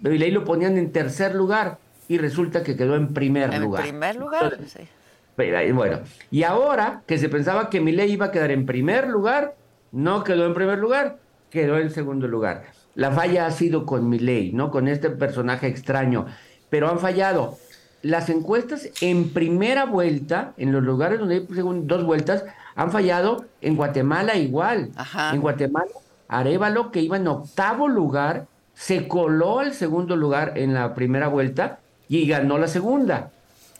Milei 0.00 0.30
lo 0.30 0.44
ponían 0.44 0.78
en 0.78 0.92
tercer 0.92 1.34
lugar 1.34 1.78
y 2.08 2.18
resulta 2.18 2.62
que 2.62 2.76
quedó 2.76 2.96
en 2.96 3.12
primer 3.12 3.58
lugar. 3.58 3.84
En 3.84 3.90
primer 3.90 4.16
lugar, 4.16 4.58
sí. 4.66 4.88
Bueno, 5.36 6.00
y 6.30 6.42
ahora 6.42 7.02
que 7.06 7.18
se 7.18 7.28
pensaba 7.28 7.68
que 7.70 7.80
Milei 7.80 8.12
iba 8.12 8.26
a 8.26 8.30
quedar 8.30 8.50
en 8.50 8.66
primer 8.66 9.08
lugar, 9.08 9.54
no 9.90 10.22
quedó 10.24 10.46
en 10.46 10.54
primer 10.54 10.78
lugar, 10.78 11.18
quedó 11.50 11.78
en 11.78 11.90
segundo 11.90 12.28
lugar. 12.28 12.64
La 12.94 13.10
falla 13.10 13.46
ha 13.46 13.50
sido 13.50 13.86
con 13.86 14.10
ley, 14.10 14.52
¿no? 14.52 14.70
Con 14.70 14.88
este 14.88 15.10
personaje 15.10 15.66
extraño. 15.66 16.26
Pero 16.70 16.88
han 16.90 16.98
fallado. 16.98 17.58
Las 18.02 18.28
encuestas 18.28 18.88
en 19.00 19.30
primera 19.30 19.84
vuelta, 19.84 20.54
en 20.56 20.72
los 20.72 20.82
lugares 20.82 21.20
donde 21.20 21.36
hay 21.36 21.46
dos 21.84 22.04
vueltas, 22.04 22.44
han 22.74 22.90
fallado 22.90 23.44
en 23.60 23.76
Guatemala 23.76 24.36
igual. 24.36 24.90
En 25.32 25.40
Guatemala, 25.40 25.90
Arevalo, 26.28 26.90
que 26.90 27.00
iba 27.00 27.16
en 27.16 27.28
octavo 27.28 27.88
lugar, 27.88 28.46
se 28.74 29.06
coló 29.06 29.60
al 29.60 29.74
segundo 29.74 30.16
lugar 30.16 30.54
en 30.56 30.74
la 30.74 30.94
primera 30.94 31.28
vuelta 31.28 31.78
y 32.08 32.26
ganó 32.26 32.58
la 32.58 32.68
segunda. 32.68 33.30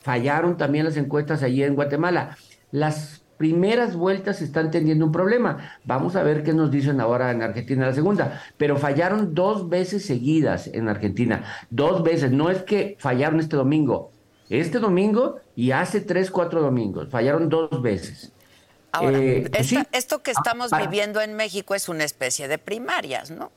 Fallaron 0.03 0.57
también 0.57 0.85
las 0.85 0.97
encuestas 0.97 1.43
allí 1.43 1.63
en 1.65 1.75
Guatemala. 1.75 2.37
Las 2.71 3.22
primeras 3.43 3.97
vueltas 3.97 4.41
están 4.41 4.71
teniendo 4.71 5.05
un 5.05 5.11
problema. 5.11 5.77
Vamos 5.83 6.15
a 6.15 6.23
ver 6.23 6.45
qué 6.45 6.53
nos 6.53 6.71
dicen 6.71 7.01
ahora 7.01 7.33
en 7.33 7.43
Argentina 7.43 7.87
la 7.87 7.93
segunda. 7.93 8.41
Pero 8.57 8.77
fallaron 8.77 9.35
dos 9.35 9.69
veces 9.69 10.07
seguidas 10.07 10.69
en 10.69 10.89
Argentina. 10.89 11.43
Dos 11.69 12.05
veces. 12.05 12.31
No 12.31 12.51
es 12.51 12.63
que 12.63 12.95
fallaron 13.01 13.41
este 13.41 13.57
domingo. 13.57 14.13
Este 14.49 14.79
domingo 14.79 15.41
y 15.57 15.73
hace 15.73 16.01
tres, 16.01 16.31
cuatro 16.31 16.63
domingos. 16.63 17.09
Fallaron 17.11 17.49
dos 17.49 17.83
veces. 17.83 18.31
Ahora, 18.93 19.19
eh, 19.19 19.51
pues 19.51 19.75
esto 19.91 20.23
que 20.23 20.31
estamos 20.31 20.73
ah, 20.73 20.79
viviendo 20.79 21.21
en 21.21 21.35
México 21.35 21.75
es 21.75 21.89
una 21.89 22.05
especie 22.05 22.47
de 22.47 22.59
primarias, 22.59 23.33
¿no? 23.33 23.51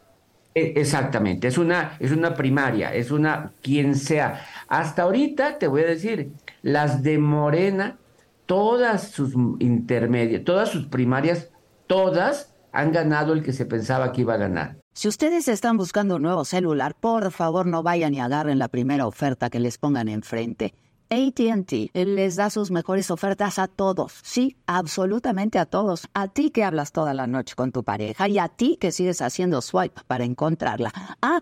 E, 0.56 0.74
exactamente, 0.78 1.48
es 1.48 1.60
una, 1.60 1.96
es 2.00 2.12
una 2.12 2.34
primaria, 2.34 2.92
es 2.92 3.12
una 3.12 3.52
quien 3.62 3.94
sea. 3.94 4.48
Hasta 4.68 5.04
ahorita 5.04 5.60
te 5.60 5.68
voy 5.68 5.84
a 5.84 5.88
decir, 5.88 6.32
las 6.64 7.04
de 7.04 7.20
Morena, 7.20 7.98
todas 8.46 9.10
sus 9.10 9.34
intermedias, 9.60 10.44
todas 10.44 10.70
sus 10.70 10.88
primarias, 10.88 11.50
todas 11.88 12.56
han 12.72 12.92
ganado 12.92 13.34
el 13.34 13.42
que 13.42 13.54
se 13.54 13.66
pensaba 13.66 14.12
que 14.12 14.22
iba 14.22 14.34
a 14.34 14.38
ganar. 14.38 14.78
Si 14.94 15.08
ustedes 15.08 15.48
están 15.48 15.78
buscando 15.78 16.18
un 16.18 16.22
nuevo 16.22 16.46
celular, 16.46 16.96
por 17.00 17.32
favor 17.32 17.66
no 17.66 17.84
vayan 17.84 18.14
y 18.14 18.20
agarren 18.20 18.60
la 18.60 18.68
primera 18.68 19.08
oferta 19.08 19.50
que 19.50 19.60
les 19.60 19.78
pongan 19.78 20.08
enfrente. 20.08 20.74
ATT 21.10 21.92
les 21.94 22.36
da 22.36 22.50
sus 22.50 22.72
mejores 22.72 23.12
ofertas 23.12 23.60
a 23.60 23.68
todos. 23.68 24.14
Sí, 24.24 24.58
absolutamente 24.66 25.60
a 25.60 25.66
todos. 25.66 26.08
A 26.14 26.28
ti 26.28 26.50
que 26.50 26.64
hablas 26.64 26.92
toda 26.92 27.14
la 27.14 27.28
noche 27.28 27.56
con 27.56 27.72
tu 27.72 27.84
pareja 27.84 28.28
y 28.28 28.40
a 28.40 28.48
ti 28.48 28.78
que 28.80 28.92
sigues 28.92 29.22
haciendo 29.22 29.62
swipe 29.62 30.02
para 30.08 30.24
encontrarla. 30.24 30.92
Ah, 31.22 31.42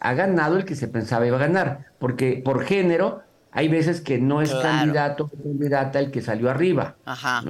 ha 0.00 0.14
ganado 0.14 0.56
el 0.56 0.64
que 0.64 0.74
se 0.74 0.88
pensaba 0.88 1.26
iba 1.26 1.36
a 1.36 1.40
ganar, 1.40 1.86
porque 1.98 2.40
por 2.44 2.64
género 2.64 3.22
hay 3.52 3.68
veces 3.68 4.00
que 4.00 4.18
no 4.18 4.42
es 4.42 4.54
candidato 4.54 5.24
o 5.24 5.28
candidata 5.28 5.98
el 5.98 6.10
que 6.10 6.22
salió 6.22 6.50
arriba. 6.50 6.96
Ajá, 7.04 7.42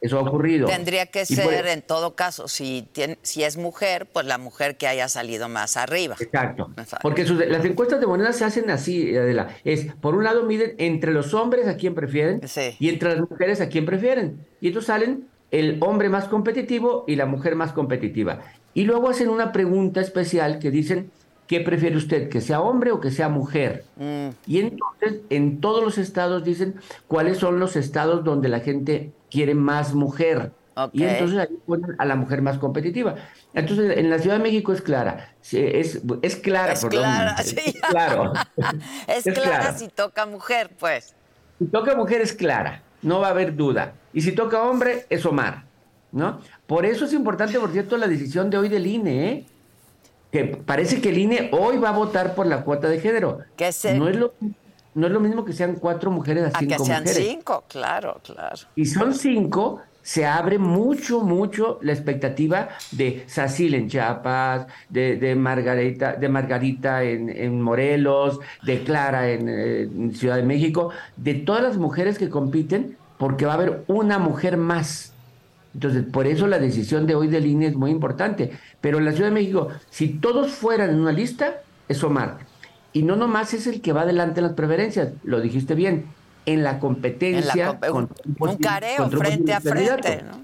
Eso, 0.00 0.18
ha 0.18 0.22
ocurrido. 0.22 0.66
Tendría 0.66 1.06
que 1.06 1.24
ser, 1.24 1.66
en 1.66 1.82
todo 1.82 2.16
caso, 2.16 2.48
si, 2.48 2.88
si 3.22 3.44
es 3.44 3.56
mujer, 3.56 4.06
pues 4.12 4.26
la 4.26 4.38
mujer 4.38 4.76
que 4.76 4.88
haya 4.88 5.08
salido 5.08 5.48
más 5.48 5.76
arriba. 5.76 6.16
Exacto. 6.18 6.70
Porque 7.02 7.24
las 7.24 7.64
encuestas 7.64 8.00
de 8.00 8.06
moneda 8.06 8.32
se 8.32 8.44
hacen 8.44 8.70
así, 8.70 9.16
Adela. 9.16 9.48
Es, 9.64 9.92
por 10.00 10.16
un 10.16 10.24
lado, 10.24 10.44
miden 10.44 10.74
entre 10.78 11.12
los 11.12 11.32
hombres 11.34 11.68
a 11.68 11.76
quién 11.76 11.94
prefieren 11.94 12.40
y 12.78 12.88
entre 12.88 13.10
las 13.10 13.30
mujeres 13.30 13.60
a 13.60 13.68
quién 13.68 13.86
prefieren. 13.86 14.44
Y 14.60 14.68
entonces 14.68 14.88
salen 14.88 15.28
el 15.50 15.78
hombre 15.80 16.08
más 16.08 16.26
competitivo 16.26 17.04
y 17.06 17.16
la 17.16 17.26
mujer 17.26 17.54
más 17.54 17.72
competitiva. 17.72 18.40
Y 18.74 18.84
luego 18.84 19.08
hacen 19.08 19.28
una 19.28 19.52
pregunta 19.52 20.00
especial 20.00 20.58
que 20.58 20.70
dicen 20.70 21.10
¿qué 21.50 21.60
prefiere 21.60 21.96
usted? 21.96 22.28
¿Que 22.28 22.40
sea 22.40 22.60
hombre 22.60 22.92
o 22.92 23.00
que 23.00 23.10
sea 23.10 23.28
mujer? 23.28 23.84
Mm. 23.96 24.28
Y 24.46 24.60
entonces 24.60 25.22
en 25.30 25.60
todos 25.60 25.82
los 25.82 25.98
estados 25.98 26.44
dicen 26.44 26.76
cuáles 27.08 27.38
son 27.38 27.58
los 27.58 27.74
estados 27.74 28.22
donde 28.22 28.48
la 28.48 28.60
gente 28.60 29.10
quiere 29.32 29.56
más 29.56 29.92
mujer. 29.92 30.52
Y 30.92 31.02
entonces 31.02 31.38
ahí 31.38 31.58
ponen 31.66 31.96
a 31.98 32.04
la 32.04 32.14
mujer 32.14 32.40
más 32.40 32.58
competitiva. 32.58 33.16
Entonces 33.52 33.98
en 33.98 34.10
la 34.10 34.20
Ciudad 34.20 34.36
de 34.36 34.44
México 34.44 34.72
es 34.72 34.80
clara. 34.80 35.34
Es, 35.50 36.00
es 36.22 36.36
clara, 36.36 36.74
es 36.74 36.84
clara, 36.84 37.36
sí. 37.42 37.56
es 37.58 37.80
claro. 37.80 38.32
es, 39.08 39.24
clara 39.24 39.76
si 39.76 39.88
toca 39.88 40.26
mujer, 40.26 40.70
pues. 40.78 41.16
Si 41.58 41.64
toca 41.64 41.96
mujer 41.96 42.20
es 42.20 42.32
clara, 42.32 42.84
no 43.02 43.18
va 43.18 43.26
a 43.26 43.30
haber 43.30 43.56
duda. 43.56 43.94
Y 44.12 44.20
si 44.20 44.30
toca 44.30 44.62
hombre 44.62 45.04
es 45.10 45.26
Omar, 45.26 45.64
¿no? 46.12 46.40
Por 46.68 46.86
eso 46.86 47.06
es 47.06 47.12
importante, 47.12 47.58
por 47.58 47.72
cierto, 47.72 47.96
la 47.96 48.06
decisión 48.06 48.50
de 48.50 48.58
hoy 48.58 48.68
del 48.68 48.86
INE, 48.86 49.32
¿eh? 49.32 49.46
Que 50.30 50.44
parece 50.44 51.00
que 51.00 51.10
el 51.10 51.18
INE 51.18 51.50
hoy 51.52 51.78
va 51.78 51.90
a 51.90 51.92
votar 51.92 52.34
por 52.34 52.46
la 52.46 52.62
cuota 52.62 52.88
de 52.88 53.00
género. 53.00 53.38
Que 53.56 53.70
no, 53.94 54.08
es 54.08 54.16
lo, 54.16 54.34
no 54.94 55.06
es 55.06 55.12
lo 55.12 55.20
mismo 55.20 55.44
que 55.44 55.52
sean 55.52 55.74
cuatro 55.74 56.10
mujeres 56.10 56.44
a, 56.54 56.58
cinco 56.58 56.76
que 56.76 56.84
sean 56.84 57.06
cinco, 57.06 57.64
claro, 57.68 58.20
claro. 58.22 58.56
Y 58.76 58.86
son 58.86 59.14
cinco, 59.14 59.80
se 60.02 60.26
abre 60.26 60.58
mucho, 60.58 61.20
mucho 61.20 61.78
la 61.82 61.92
expectativa 61.92 62.68
de 62.92 63.24
Sacil 63.26 63.74
en 63.74 63.88
Chiapas, 63.88 64.66
de, 64.88 65.16
de 65.16 65.34
Margarita, 65.34 66.14
de 66.14 66.28
Margarita 66.28 67.02
en, 67.02 67.60
Morelos, 67.60 68.38
de 68.62 68.84
Clara 68.84 69.30
en, 69.30 69.48
en 69.48 70.14
Ciudad 70.14 70.36
de 70.36 70.44
México, 70.44 70.90
de 71.16 71.34
todas 71.34 71.62
las 71.62 71.76
mujeres 71.76 72.18
que 72.18 72.28
compiten, 72.28 72.96
porque 73.18 73.46
va 73.46 73.52
a 73.52 73.56
haber 73.56 73.84
una 73.88 74.18
mujer 74.18 74.56
más. 74.56 75.09
Entonces, 75.74 76.04
por 76.04 76.26
eso 76.26 76.46
la 76.46 76.58
decisión 76.58 77.06
de 77.06 77.14
hoy 77.14 77.28
del 77.28 77.46
INE 77.46 77.66
es 77.68 77.76
muy 77.76 77.90
importante. 77.90 78.52
Pero 78.80 78.98
en 78.98 79.04
la 79.04 79.12
Ciudad 79.12 79.28
de 79.28 79.34
México, 79.34 79.68
si 79.90 80.08
todos 80.08 80.50
fueran 80.50 80.90
en 80.90 81.00
una 81.00 81.12
lista, 81.12 81.62
es 81.88 82.02
Omar. 82.02 82.38
Y 82.92 83.02
no 83.02 83.16
nomás 83.16 83.54
es 83.54 83.66
el 83.66 83.80
que 83.80 83.92
va 83.92 84.02
adelante 84.02 84.40
en 84.40 84.46
las 84.46 84.54
preferencias, 84.54 85.12
lo 85.22 85.40
dijiste 85.40 85.74
bien, 85.74 86.06
en 86.46 86.64
la 86.64 86.80
competencia. 86.80 87.78
un, 87.92 88.56
careo 88.56 89.08
frente 89.10 89.52
a 89.52 89.60
frente, 89.60 90.22
¿no? 90.22 90.40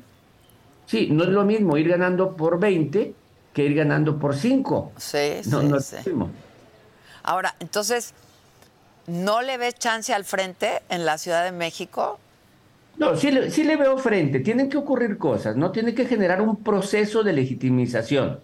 Sí, 0.86 1.08
no 1.10 1.24
es 1.24 1.30
lo 1.30 1.44
mismo 1.44 1.76
ir 1.76 1.88
ganando 1.88 2.36
por 2.36 2.60
20 2.60 3.14
que 3.52 3.64
ir 3.64 3.74
ganando 3.74 4.18
por 4.18 4.36
5. 4.36 4.92
Sí, 4.96 5.18
sí, 5.42 5.50
no 5.50 5.76
Es 5.78 5.92
lo 5.92 6.02
mismo. 6.04 6.30
Ahora, 7.24 7.56
entonces, 7.58 8.14
¿no 9.08 9.42
le 9.42 9.58
ves 9.58 9.74
chance 9.74 10.14
al 10.14 10.24
frente 10.24 10.82
en 10.88 11.04
la 11.04 11.18
Ciudad 11.18 11.42
de 11.42 11.50
México? 11.50 12.20
No, 12.98 13.16
sí, 13.16 13.30
sí 13.50 13.64
le 13.64 13.76
veo 13.76 13.98
frente. 13.98 14.40
Tienen 14.40 14.68
que 14.68 14.76
ocurrir 14.76 15.18
cosas, 15.18 15.56
¿no? 15.56 15.70
Tiene 15.70 15.94
que 15.94 16.06
generar 16.06 16.40
un 16.40 16.56
proceso 16.56 17.22
de 17.22 17.32
legitimización. 17.32 18.40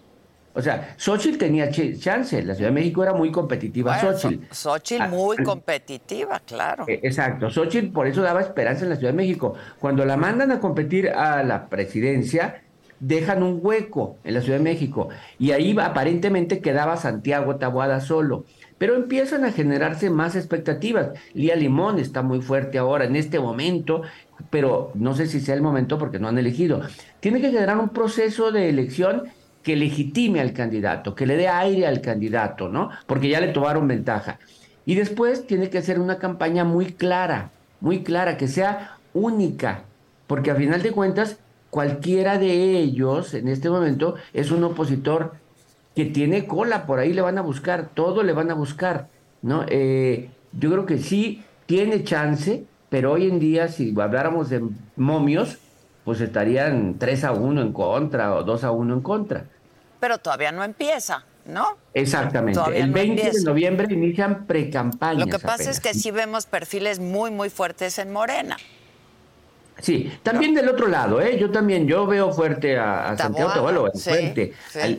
O 0.55 0.61
sea, 0.61 0.95
Xochitl 0.97 1.37
tenía 1.37 1.69
chance. 1.71 2.43
La 2.43 2.53
Ciudad 2.53 2.69
de 2.69 2.75
México 2.75 3.01
era 3.01 3.13
muy 3.13 3.31
competitiva. 3.31 3.97
Bueno, 3.99 4.17
Xochitl. 4.51 5.01
Ah, 5.01 5.07
muy 5.07 5.37
competitiva, 5.37 6.39
claro. 6.39 6.85
Eh, 6.87 6.99
exacto. 7.01 7.49
Xochitl 7.49 7.91
por 7.91 8.05
eso 8.05 8.21
daba 8.21 8.41
esperanza 8.41 8.83
en 8.83 8.89
la 8.91 8.95
Ciudad 8.95 9.11
de 9.11 9.17
México. 9.17 9.55
Cuando 9.79 10.05
la 10.05 10.15
mandan 10.15 10.51
a 10.51 10.59
competir 10.59 11.09
a 11.09 11.41
la 11.43 11.69
presidencia, 11.69 12.61
dejan 12.99 13.41
un 13.41 13.59
hueco 13.63 14.17
en 14.23 14.35
la 14.35 14.41
Ciudad 14.41 14.59
de 14.59 14.63
México. 14.63 15.09
Y 15.39 15.51
ahí 15.51 15.75
aparentemente 15.79 16.61
quedaba 16.61 16.97
Santiago 16.97 17.55
Taboada 17.55 17.99
solo. 17.99 18.45
Pero 18.77 18.95
empiezan 18.95 19.45
a 19.45 19.51
generarse 19.51 20.09
más 20.09 20.35
expectativas. 20.35 21.11
Lía 21.33 21.55
Limón 21.55 21.99
está 21.99 22.21
muy 22.21 22.41
fuerte 22.41 22.77
ahora 22.77 23.05
en 23.05 23.15
este 23.15 23.39
momento 23.39 24.03
pero 24.53 24.91
no 24.93 25.15
sé 25.15 25.25
si 25.25 25.39
sea 25.39 25.55
el 25.55 25.63
momento 25.63 25.97
porque 25.97 26.19
no 26.19 26.27
han 26.27 26.37
elegido. 26.37 26.81
Tiene 27.19 27.41
que 27.41 27.49
generar 27.49 27.75
un 27.79 27.89
proceso 27.89 28.51
de 28.51 28.69
elección 28.69 29.23
que 29.63 29.75
legitime 29.75 30.41
al 30.41 30.53
candidato, 30.53 31.15
que 31.15 31.25
le 31.25 31.37
dé 31.37 31.47
aire 31.47 31.87
al 31.87 32.01
candidato, 32.01 32.69
¿no? 32.69 32.91
Porque 33.07 33.29
ya 33.29 33.41
le 33.41 33.47
tomaron 33.47 33.87
ventaja. 33.87 34.37
Y 34.85 34.93
después 34.93 35.47
tiene 35.47 35.71
que 35.71 35.81
ser 35.81 35.99
una 35.99 36.19
campaña 36.19 36.65
muy 36.65 36.93
clara, 36.93 37.49
muy 37.81 38.03
clara, 38.03 38.37
que 38.37 38.47
sea 38.47 38.99
única, 39.15 39.85
porque 40.27 40.51
a 40.51 40.55
final 40.55 40.83
de 40.83 40.91
cuentas 40.91 41.39
cualquiera 41.71 42.37
de 42.37 42.77
ellos 42.77 43.33
en 43.33 43.47
este 43.47 43.71
momento 43.71 44.17
es 44.33 44.51
un 44.51 44.63
opositor 44.63 45.33
que 45.95 46.05
tiene 46.05 46.45
cola, 46.45 46.85
por 46.85 46.99
ahí 46.99 47.11
le 47.11 47.23
van 47.23 47.39
a 47.39 47.41
buscar, 47.41 47.89
todo 47.95 48.21
le 48.21 48.33
van 48.33 48.51
a 48.51 48.53
buscar, 48.53 49.07
¿no? 49.41 49.65
Eh, 49.67 50.29
yo 50.51 50.69
creo 50.69 50.85
que 50.85 50.99
sí 50.99 51.43
tiene 51.65 52.03
chance, 52.03 52.67
pero 52.93 53.13
hoy 53.13 53.27
en 53.27 53.39
día, 53.39 53.69
si 53.69 53.91
habláramos 53.99 54.51
de 54.51 54.61
momios, 54.97 55.57
pues 56.05 56.21
estarían 56.21 56.99
3 56.99 57.23
a 57.23 57.31
1 57.31 57.59
en 57.59 57.73
contra 57.73 58.35
o 58.35 58.43
2 58.43 58.63
a 58.65 58.69
1 58.69 58.93
en 58.93 59.01
contra. 59.01 59.45
Pero 59.99 60.19
todavía 60.19 60.51
no 60.51 60.63
empieza, 60.63 61.25
¿no? 61.47 61.69
Exactamente. 61.95 62.61
el 62.79 62.91
20 62.91 63.31
de 63.31 63.43
noviembre 63.45 63.91
inician 63.91 64.45
precampañas. 64.45 65.25
Lo 65.25 65.25
que 65.25 65.39
pasa 65.39 65.71
es 65.71 65.79
que 65.79 65.95
sí 65.95 66.11
vemos 66.11 66.45
perfiles 66.45 66.99
muy, 66.99 67.31
muy 67.31 67.49
fuertes 67.49 67.97
en 67.97 68.13
Morena. 68.13 68.57
Sí, 69.79 70.11
también 70.23 70.53
del 70.53 70.69
otro 70.69 70.87
lado, 70.87 71.21
¿eh? 71.21 71.37
Yo 71.39 71.49
también, 71.49 71.87
yo 71.87 72.05
veo 72.05 72.31
fuerte 72.31 72.77
a, 72.77 73.17
Santiago 73.17 73.51
Taboada, 73.51 73.75
lo 73.75 73.83
veo 73.83 73.93
fuerte, 73.93 74.53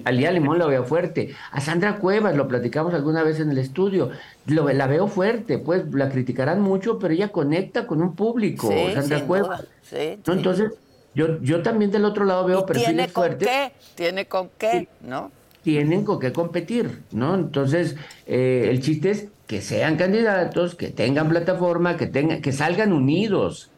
a 0.05 0.13
Lía 0.13 0.31
Limón 0.31 0.59
lo 0.59 0.69
veo 0.69 0.85
fuerte, 0.85 1.35
a 1.53 1.61
Sandra 1.61 1.97
Cuevas, 1.97 2.37
lo 2.37 2.49
platicamos 2.49 2.93
alguna 2.93 3.23
vez 3.23 3.41
en 3.41 3.51
el 3.51 3.59
estudio, 3.59 4.11
lo, 4.47 4.69
la 4.71 4.87
veo 4.87 5.07
fuerte, 5.07 5.59
pues 5.59 5.85
la 5.93 6.11
criticarán 6.11 6.61
mucho, 6.61 6.99
pero 6.99 7.15
ella 7.15 7.29
conecta 7.29 7.87
con 7.87 8.03
un 8.03 8.15
público, 8.15 8.73
Sandra 8.93 9.25
Cuevas. 9.25 9.65
¿no? 10.27 10.33
Entonces, 10.33 10.73
yo, 11.15 11.41
yo 11.41 11.63
también 11.63 11.91
del 11.91 12.05
otro 12.05 12.25
lado 12.25 12.45
veo 12.45 12.67
perfiles 12.67 12.89
tiene 12.89 13.09
con 13.09 13.23
fuertes. 13.25 13.49
Qué, 13.49 13.73
tiene 13.95 14.27
con 14.27 14.51
qué, 14.59 14.89
¿no? 15.01 15.31
Tienen 15.63 16.05
con 16.05 16.19
qué 16.19 16.33
competir, 16.33 17.03
¿no? 17.13 17.35
Entonces, 17.35 17.97
eh, 18.27 18.67
el 18.69 18.83
chiste 18.83 19.11
es 19.11 19.29
que 19.47 19.63
sean 19.63 19.97
candidatos, 19.97 20.75
que 20.75 20.89
tengan 20.89 21.29
plataforma, 21.29 21.97
que 21.97 22.07
tengan, 22.07 22.43
que 22.43 22.53
salgan 22.53 22.93
unidos 22.93 23.71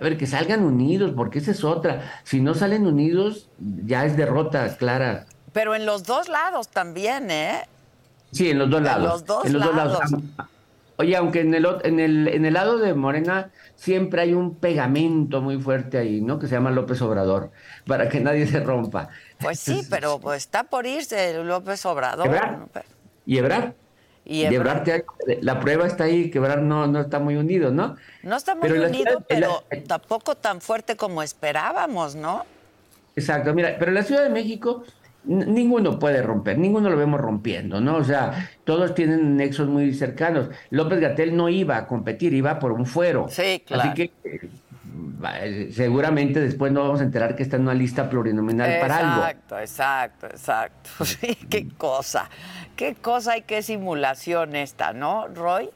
A 0.00 0.04
ver, 0.04 0.16
que 0.16 0.26
salgan 0.26 0.62
unidos, 0.62 1.12
porque 1.14 1.40
esa 1.40 1.50
es 1.50 1.62
otra. 1.62 2.10
Si 2.24 2.40
no 2.40 2.54
salen 2.54 2.86
unidos, 2.86 3.50
ya 3.58 4.06
es 4.06 4.16
derrota 4.16 4.76
clara. 4.76 5.26
Pero 5.52 5.74
en 5.74 5.84
los 5.84 6.04
dos 6.04 6.28
lados 6.28 6.68
también, 6.68 7.30
¿eh? 7.30 7.68
Sí, 8.32 8.50
en 8.50 8.58
los 8.58 8.70
dos 8.70 8.80
lados. 8.82 9.04
En 9.04 9.10
los 9.10 9.24
dos 9.26 9.44
en 9.44 9.52
los 9.52 9.74
lados. 9.74 10.00
Dos 10.00 10.10
lados. 10.10 10.24
Oye, 10.96 11.16
aunque 11.16 11.40
en 11.40 11.54
el, 11.54 11.66
en, 11.82 11.98
el, 11.98 12.28
en 12.28 12.44
el 12.44 12.52
lado 12.52 12.76
de 12.76 12.92
Morena 12.92 13.50
siempre 13.74 14.20
hay 14.20 14.34
un 14.34 14.56
pegamento 14.56 15.40
muy 15.40 15.58
fuerte 15.60 15.96
ahí, 15.96 16.20
¿no? 16.20 16.38
Que 16.38 16.46
se 16.46 16.54
llama 16.54 16.70
López 16.70 17.00
Obrador, 17.00 17.50
para 17.86 18.08
que 18.08 18.20
nadie 18.20 18.46
se 18.46 18.60
rompa. 18.60 19.08
Pues 19.38 19.58
sí, 19.60 19.82
pero 19.88 20.18
pues 20.18 20.42
está 20.42 20.64
por 20.64 20.86
irse 20.86 21.42
López 21.42 21.84
Obrador. 21.86 22.26
¿Ebrard? 22.26 22.68
¿Y 23.24 23.38
Ebrard? 23.38 23.72
Y 24.24 24.44
Ebrard. 24.44 24.86
La 25.40 25.58
prueba 25.60 25.86
está 25.86 26.04
ahí, 26.04 26.30
que 26.30 26.38
Ebrard 26.38 26.62
no, 26.62 26.86
no 26.86 27.00
está 27.00 27.18
muy 27.18 27.36
unido, 27.36 27.70
¿no? 27.72 27.96
No 28.22 28.36
está 28.36 28.54
muy 28.54 28.68
Pero 28.68 28.84
unido, 28.86 29.04
ciudad- 29.04 29.24
pero 29.28 29.64
la- 29.70 29.82
tampoco 29.84 30.34
tan 30.36 30.60
fuerte 30.60 30.94
como 30.96 31.22
esperábamos, 31.22 32.14
¿no? 32.14 32.44
Exacto, 33.16 33.52
mira, 33.54 33.76
pero 33.78 33.90
la 33.92 34.02
Ciudad 34.04 34.22
de 34.22 34.30
México 34.30 34.84
ninguno 35.24 35.98
puede 35.98 36.22
romper, 36.22 36.56
ninguno 36.58 36.88
lo 36.88 36.96
vemos 36.96 37.20
rompiendo, 37.20 37.80
¿no? 37.80 37.96
O 37.96 38.04
sea, 38.04 38.50
todos 38.64 38.94
tienen 38.94 39.36
nexos 39.36 39.68
muy 39.68 39.92
cercanos. 39.94 40.48
López 40.70 41.00
Gatel 41.00 41.36
no 41.36 41.48
iba 41.48 41.76
a 41.76 41.86
competir, 41.86 42.32
iba 42.32 42.58
por 42.58 42.72
un 42.72 42.86
fuero. 42.86 43.26
Sí, 43.28 43.62
claro. 43.66 43.90
Así 43.90 43.94
que 43.94 44.10
seguramente 45.72 46.40
después 46.40 46.72
nos 46.72 46.84
vamos 46.84 47.00
a 47.00 47.04
enterar 47.04 47.36
que 47.36 47.42
está 47.42 47.56
en 47.56 47.62
una 47.62 47.74
lista 47.74 48.08
plurinominal 48.08 48.78
para 48.80 48.96
algo. 48.98 49.20
Exacto, 49.26 49.58
exacto, 49.58 50.26
exacto. 50.26 50.90
Sí, 51.04 51.34
qué 51.48 51.68
cosa. 51.68 52.28
Qué 52.76 52.94
cosa 52.94 53.36
y 53.36 53.42
qué 53.42 53.62
simulación 53.62 54.56
esta, 54.56 54.92
¿no, 54.92 55.28
Roy? 55.28 55.70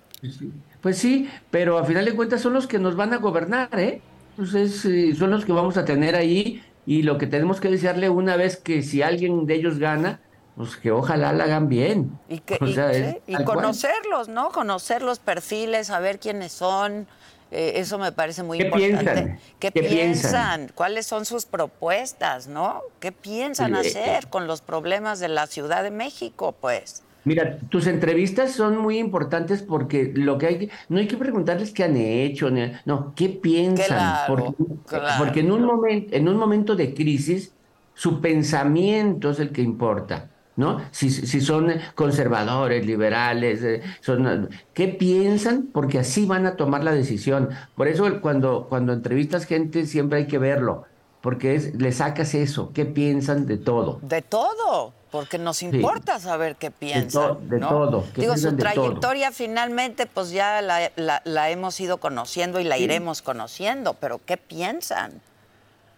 Pues 0.81 0.98
sí, 0.98 1.29
pero 1.50 1.79
a 1.79 1.85
final 1.85 2.05
de 2.05 2.14
cuentas 2.14 2.40
son 2.40 2.55
los 2.55 2.66
que 2.66 2.79
nos 2.79 2.96
van 2.96 3.12
a 3.12 3.18
gobernar, 3.18 3.68
¿eh? 3.79 4.00
Entonces 4.31 4.85
eh, 4.87 5.14
son 5.14 5.31
los 5.31 5.44
que 5.44 5.53
vamos 5.53 5.77
a 5.77 5.85
tener 5.85 6.16
ahí 6.16 6.62
y 6.87 7.03
lo 7.03 7.18
que 7.18 7.27
tenemos 7.27 7.61
que 7.61 7.70
desearle 7.70 8.09
una 8.09 8.37
vez 8.37 8.57
que 8.57 8.83
si 8.83 9.03
alguien 9.03 9.46
de 9.46 9.55
ellos 9.55 9.79
gana, 9.79 10.20
pues 10.57 10.77
que 10.77 10.90
ojalá 10.92 11.33
la 11.33 11.44
hagan 11.44 11.68
bien. 11.68 12.18
Y, 12.29 12.38
que, 12.40 12.59
O 12.61 12.66
y- 12.66 12.74
sea, 12.74 12.92
sí, 12.92 13.00
es 13.03 13.16
y 13.27 13.33
tal 13.35 13.44
cual. 13.44 13.57
conocerlos, 13.59 14.29
¿no? 14.29 14.50
Conocer 14.50 15.03
los 15.03 15.18
perfiles, 15.18 15.88
saber 15.88 16.18
quiénes 16.18 16.53
son. 16.53 17.07
Eh, 17.55 17.81
eso 17.81 17.99
me 17.99 18.12
parece 18.12 18.43
muy 18.43 18.59
¿Qué 18.59 18.64
importante. 18.64 18.97
piensan? 18.99 19.38
¿Qué, 19.59 19.71
¿Qué 19.73 19.83
piensan? 19.83 20.67
piensan? 20.67 20.73
¿Cuáles 20.75 21.07
son 21.07 21.25
sus 21.25 21.47
propuestas, 21.47 22.47
no? 22.49 22.83
¿Qué 23.01 23.12
piensan 23.12 23.75
Eh, 23.75 23.79
hacer 23.81 24.29
con 24.29 24.47
los 24.47 24.61
problemas 24.62 25.21
de 25.21 25.29
la 25.29 25.47
Ciudad 25.47 25.83
de 25.83 25.90
México, 25.90 26.57
pues? 26.61 27.03
Mira, 27.27 27.59
tus 27.71 27.87
entrevistas 27.87 28.53
son 28.53 28.77
muy 28.77 28.99
importantes 28.99 29.62
porque 29.62 30.12
lo 30.14 30.37
que 30.37 30.47
hay 30.47 30.59
que, 30.59 30.71
no 30.88 30.99
hay 30.99 31.09
que 31.09 31.17
preguntarles 31.17 31.73
qué 31.73 31.85
han 31.85 31.97
hecho, 31.97 32.51
ni- 32.51 32.71
no, 32.85 33.14
qué 33.14 33.31
piensan, 33.31 33.87
Claro, 33.87 34.27
porque, 34.27 34.64
claro. 34.85 35.14
porque 35.17 35.40
en 35.40 35.51
un 35.53 35.64
momento, 35.64 36.14
en 36.14 36.29
un 36.29 36.37
momento 36.37 36.77
de 36.77 36.93
crisis, 36.95 37.57
su 37.95 38.21
pensamiento 38.21 39.31
es 39.31 39.40
el 39.40 39.53
que 39.53 39.62
importa, 39.62 40.34
¿no? 40.57 40.81
Si, 40.93 41.11
si 41.11 41.40
son 41.40 41.73
conservadores, 41.95 42.87
liberales, 42.87 43.62
eh, 43.62 43.83
son, 44.01 44.49
¿qué 44.73 44.88
piensan? 44.88 45.69
Porque 45.73 45.99
así 45.99 46.27
van 46.27 46.47
a 46.47 46.57
tomar 46.57 46.85
la 46.85 46.93
decisión. 46.93 47.51
Por 47.75 47.88
eso 47.88 48.21
cuando, 48.21 48.67
cuando 48.69 48.93
entrevistas 48.93 49.47
gente 49.47 49.87
siempre 49.87 50.19
hay 50.19 50.27
que 50.27 50.38
verlo, 50.38 50.85
porque 51.21 51.55
es, 51.55 51.75
le 51.75 51.90
sacas 51.93 52.35
eso, 52.35 52.71
qué 52.75 52.85
piensan 52.85 53.47
de 53.47 53.57
todo. 53.57 53.99
De 54.03 54.21
todo, 54.23 54.93
porque 55.11 55.38
nos 55.38 55.62
importa 55.62 56.19
saber 56.21 56.55
qué 56.57 56.71
piensan. 56.71 57.49
de 57.49 57.59
¿no? 57.61 57.69
todo, 57.69 58.05
Digo, 58.14 58.37
su 58.37 58.49
todo. 58.49 58.57
trayectoria 58.59 59.33
finalmente, 59.33 60.07
pues 60.07 60.31
ya 60.31 60.61
la, 60.62 60.93
la- 60.97 61.23
la 61.25 61.51
hemos 61.51 61.81
ido 61.81 61.97
conociendo 61.99 62.61
y 62.61 62.64
la 62.64 62.79
iremos 62.79 63.23
conociendo, 63.23 63.95
pero 63.95 64.21
¿qué 64.25 64.37
piensan? 64.37 65.12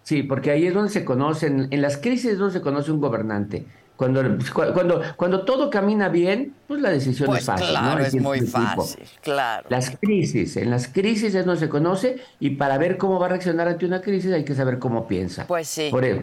Sí, 0.05 0.23
porque 0.23 0.53
ahí 0.53 0.67
es 0.69 0.73
donde 0.75 0.91
se 0.93 1.05
conocen, 1.05 1.67
en 1.73 1.83
las 1.83 1.97
crisis 1.97 2.33
es 2.33 2.39
donde 2.39 2.55
se 2.55 2.61
conoce 2.61 2.93
un 2.93 3.01
gobernante. 3.01 3.67
Cuando, 3.97 4.23
pues, 4.37 4.51
cu- 4.51 4.73
cuando, 4.75 5.03
cuando 5.17 5.45
todo 5.45 5.71
camina 5.71 6.09
bien, 6.11 6.55
pues 6.69 6.81
la 6.83 6.91
decisión 6.91 7.29
Pues 7.29 7.41
es 7.41 7.47
fácil. 7.47 7.67
claro, 7.69 7.99
¿no? 8.01 8.05
Es 8.07 8.15
muy 8.15 8.41
fácil, 8.43 9.05
claro. 9.23 9.67
Las 9.71 9.97
crisis, 9.99 10.57
en 10.59 10.71
las 10.71 10.89
crisis 10.89 11.35
es 11.35 11.47
donde 11.47 11.61
se 11.61 11.69
conoce 11.69 12.17
y 12.39 12.51
para 12.51 12.77
ver 12.77 12.99
cómo 12.99 13.19
va 13.19 13.27
a 13.27 13.29
reaccionar 13.31 13.69
ante 13.69 13.87
una 13.87 14.03
crisis 14.03 14.33
hay 14.33 14.45
que 14.45 14.55
saber 14.55 14.79
cómo 14.79 15.09
piensa. 15.09 15.47
Pues 15.47 15.67
sí. 15.69 15.89
Por 15.91 16.05
eso. 16.05 16.23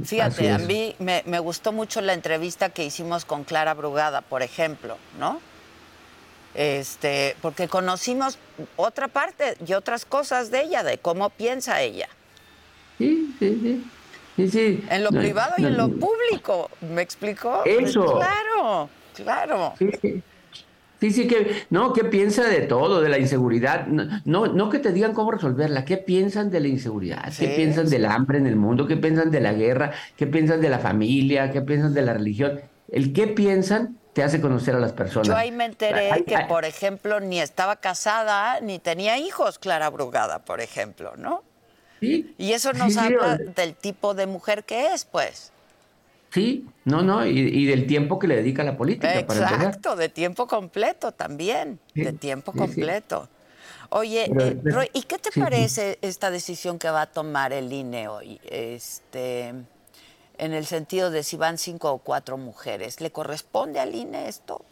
Así 0.00 0.04
Fíjate, 0.16 0.50
a 0.50 0.58
mí 0.58 0.94
me, 0.98 1.22
me 1.26 1.38
gustó 1.38 1.72
mucho 1.72 2.00
la 2.00 2.14
entrevista 2.14 2.70
que 2.70 2.84
hicimos 2.84 3.24
con 3.24 3.44
Clara 3.44 3.74
Brugada, 3.74 4.20
por 4.20 4.42
ejemplo, 4.42 4.96
¿no? 5.18 5.40
Este, 6.54 7.36
porque 7.40 7.68
conocimos 7.68 8.38
otra 8.76 9.06
parte 9.06 9.56
y 9.64 9.74
otras 9.74 10.04
cosas 10.04 10.50
de 10.50 10.62
ella, 10.62 10.82
de 10.82 10.98
cómo 10.98 11.30
piensa 11.30 11.80
ella. 11.82 12.08
Sí, 12.98 13.34
sí, 13.38 13.58
sí. 13.62 13.84
Sí, 14.38 14.48
sí. 14.48 14.88
En 14.88 15.02
lo 15.02 15.10
No, 15.10 15.18
privado 15.20 15.54
y 15.58 15.66
en 15.66 15.76
lo 15.76 15.88
público, 15.88 16.70
¿me 16.80 17.02
explicó? 17.02 17.64
Eso. 17.64 18.04
Claro, 18.16 18.88
claro. 19.12 19.74
Sí, 19.78 19.90
sí. 20.00 20.24
Sí, 21.00 21.12
sí, 21.12 21.28
que, 21.28 21.66
no, 21.70 21.92
¿qué 21.92 22.04
piensa 22.04 22.48
de 22.48 22.62
todo, 22.62 23.00
de 23.00 23.08
la 23.08 23.18
inseguridad? 23.18 23.86
No, 23.86 24.04
no, 24.24 24.46
no 24.48 24.68
que 24.68 24.80
te 24.80 24.92
digan 24.92 25.12
cómo 25.14 25.30
resolverla, 25.30 25.84
¿qué 25.84 25.96
piensan 25.98 26.50
de 26.50 26.60
la 26.60 26.68
inseguridad? 26.68 27.34
¿Qué 27.38 27.48
Sí, 27.48 27.48
piensan 27.48 27.86
sí. 27.86 27.90
del 27.90 28.04
hambre 28.06 28.38
en 28.38 28.46
el 28.48 28.56
mundo? 28.56 28.86
¿Qué 28.86 28.96
piensan 28.96 29.30
de 29.30 29.40
la 29.40 29.52
guerra? 29.52 29.92
¿Qué 30.16 30.26
piensan 30.26 30.60
de 30.60 30.68
la 30.70 30.80
familia? 30.80 31.50
¿Qué 31.52 31.62
piensan 31.62 31.94
de 31.94 32.02
la 32.02 32.14
religión? 32.14 32.60
El 32.88 33.12
qué 33.12 33.28
piensan 33.28 34.00
te 34.12 34.24
hace 34.24 34.40
conocer 34.40 34.74
a 34.74 34.80
las 34.80 34.92
personas. 34.92 35.26
Yo 35.28 35.36
ahí 35.36 35.52
me 35.52 35.64
enteré 35.64 36.10
Ay, 36.10 36.24
que, 36.24 36.36
ay, 36.36 36.44
por 36.48 36.64
ejemplo, 36.64 37.20
ni 37.20 37.40
estaba 37.40 37.76
casada 37.76 38.60
ni 38.60 38.78
tenía 38.78 39.18
hijos, 39.18 39.58
Clara 39.58 39.90
Brugada, 39.90 40.44
por 40.44 40.60
ejemplo, 40.60 41.14
¿no? 41.16 41.44
Sí, 42.00 42.34
Y 42.38 42.52
eso 42.52 42.72
nos 42.72 42.92
sí, 42.92 42.98
habla 42.98 43.36
del 43.36 43.74
tipo 43.74 44.14
de 44.14 44.26
mujer 44.26 44.64
que 44.64 44.92
es, 44.92 45.04
pues. 45.04 45.50
Sí, 46.30 46.66
no, 46.84 47.02
no, 47.02 47.26
y, 47.26 47.38
y 47.38 47.64
del 47.66 47.86
tiempo 47.86 48.18
que 48.18 48.28
le 48.28 48.36
dedica 48.36 48.62
a 48.62 48.64
la 48.66 48.76
política. 48.76 49.08
para. 49.26 49.40
Exacto, 49.54 49.96
de 49.96 50.08
tiempo 50.08 50.46
completo 50.46 51.12
también, 51.12 51.80
de 51.94 52.12
tiempo 52.12 52.52
completo. 52.52 53.28
Oye, 53.90 54.30
Pero- 54.32 54.46
eh, 54.50 54.60
Roy, 54.64 54.90
¿y 54.92 55.02
qué 55.02 55.18
te 55.18 55.30
parece 55.32 55.98
esta 56.02 56.30
decisión 56.30 56.78
que 56.78 56.90
va 56.90 57.02
a 57.02 57.06
tomar 57.06 57.52
el 57.54 57.72
INE 57.72 58.08
hoy? 58.08 58.38
Este, 58.44 59.48
en 59.48 60.52
el 60.52 60.66
sentido 60.66 61.10
de 61.10 61.22
si 61.22 61.36
van 61.38 61.56
cinco 61.56 61.90
o 61.92 61.98
cuatro 61.98 62.36
mujeres, 62.36 63.00
¿le 63.00 63.10
corresponde 63.10 63.80
al 63.80 63.94
INE 63.94 64.28
esto? 64.28 64.62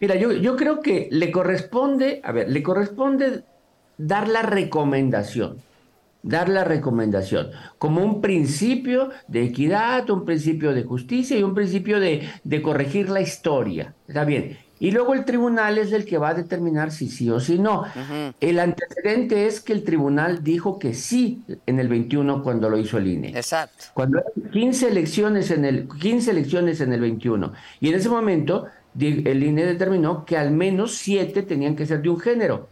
Mira, 0.00 0.16
yo, 0.16 0.32
yo 0.32 0.56
creo 0.56 0.80
que 0.80 1.08
le 1.12 1.30
corresponde, 1.30 2.20
a 2.24 2.32
ver, 2.32 2.48
le 2.50 2.62
corresponde 2.62 3.44
dar 3.96 4.28
la 4.28 4.42
recomendación, 4.42 5.62
dar 6.22 6.48
la 6.48 6.64
recomendación 6.64 7.50
como 7.78 8.04
un 8.04 8.20
principio 8.20 9.10
de 9.28 9.44
equidad, 9.44 10.08
un 10.10 10.24
principio 10.24 10.72
de 10.72 10.84
justicia 10.84 11.38
y 11.38 11.42
un 11.42 11.54
principio 11.54 12.00
de, 12.00 12.28
de 12.44 12.62
corregir 12.62 13.08
la 13.08 13.20
historia. 13.20 13.94
Está 14.06 14.24
bien. 14.24 14.58
Y 14.82 14.92
luego 14.92 15.12
el 15.12 15.26
tribunal 15.26 15.76
es 15.76 15.92
el 15.92 16.06
que 16.06 16.16
va 16.16 16.30
a 16.30 16.34
determinar 16.34 16.90
si 16.90 17.08
sí 17.08 17.28
o 17.28 17.38
si 17.38 17.58
no. 17.58 17.84
El 18.40 18.58
antecedente 18.58 19.46
es 19.46 19.60
que 19.60 19.74
el 19.74 19.84
tribunal 19.84 20.42
dijo 20.42 20.78
que 20.78 20.94
sí 20.94 21.44
en 21.66 21.78
el 21.78 21.88
21 21.88 22.42
cuando 22.42 22.70
lo 22.70 22.78
hizo 22.78 22.96
el 22.96 23.06
INE. 23.06 23.28
Exacto. 23.36 23.84
Cuando 23.92 24.18
eran 24.18 24.50
15 24.50 24.88
elecciones 24.88 25.50
en 25.50 25.66
el 25.66 25.86
15 25.86 26.30
elecciones 26.30 26.80
en 26.80 26.94
el 26.94 27.00
21 27.02 27.52
y 27.80 27.90
en 27.90 27.94
ese 27.94 28.08
momento 28.08 28.68
el 28.98 29.42
INE 29.42 29.66
determinó 29.66 30.24
que 30.24 30.38
al 30.38 30.50
menos 30.50 30.94
siete 30.94 31.42
tenían 31.42 31.76
que 31.76 31.84
ser 31.84 32.00
de 32.00 32.08
un 32.08 32.18
género, 32.18 32.68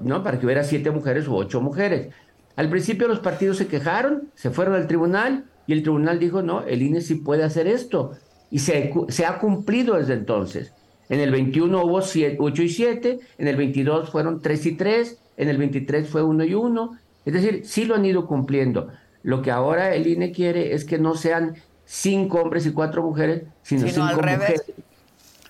¿no? 0.00 0.22
Para 0.24 0.40
que 0.40 0.46
hubiera 0.46 0.64
siete 0.64 0.90
mujeres 0.90 1.28
u 1.28 1.36
ocho 1.36 1.60
mujeres. 1.60 2.12
Al 2.56 2.68
principio 2.68 3.08
los 3.08 3.20
partidos 3.20 3.56
se 3.56 3.66
quejaron, 3.66 4.28
se 4.34 4.50
fueron 4.50 4.74
al 4.74 4.86
tribunal 4.86 5.44
y 5.66 5.72
el 5.72 5.82
tribunal 5.82 6.18
dijo, 6.18 6.42
no, 6.42 6.62
el 6.64 6.82
INE 6.82 7.00
sí 7.00 7.16
puede 7.16 7.44
hacer 7.44 7.66
esto. 7.66 8.12
Y 8.50 8.58
se, 8.58 8.92
se 9.08 9.24
ha 9.24 9.38
cumplido 9.38 9.96
desde 9.96 10.14
entonces. 10.14 10.72
En 11.08 11.20
el 11.20 11.30
21 11.30 11.84
hubo 11.84 11.96
8 11.98 12.62
y 12.62 12.68
7, 12.68 13.18
en 13.38 13.48
el 13.48 13.56
22 13.56 14.10
fueron 14.10 14.40
3 14.40 14.66
y 14.66 14.72
3, 14.72 15.18
en 15.36 15.48
el 15.48 15.58
23 15.58 16.08
fue 16.08 16.22
1 16.22 16.44
y 16.44 16.54
1. 16.54 16.98
Es 17.24 17.32
decir, 17.32 17.62
sí 17.64 17.84
lo 17.84 17.94
han 17.94 18.04
ido 18.04 18.26
cumpliendo. 18.26 18.88
Lo 19.22 19.42
que 19.42 19.50
ahora 19.50 19.94
el 19.94 20.06
INE 20.06 20.32
quiere 20.32 20.74
es 20.74 20.84
que 20.84 20.98
no 20.98 21.14
sean 21.14 21.56
cinco 21.84 22.40
hombres 22.40 22.66
y 22.66 22.72
cuatro 22.72 23.02
mujeres, 23.02 23.42
sino, 23.62 23.86
Sino 23.86 24.04
al 24.04 24.10
cinco 24.10 24.22
revés. 24.22 24.40
mujeres. 24.40 24.62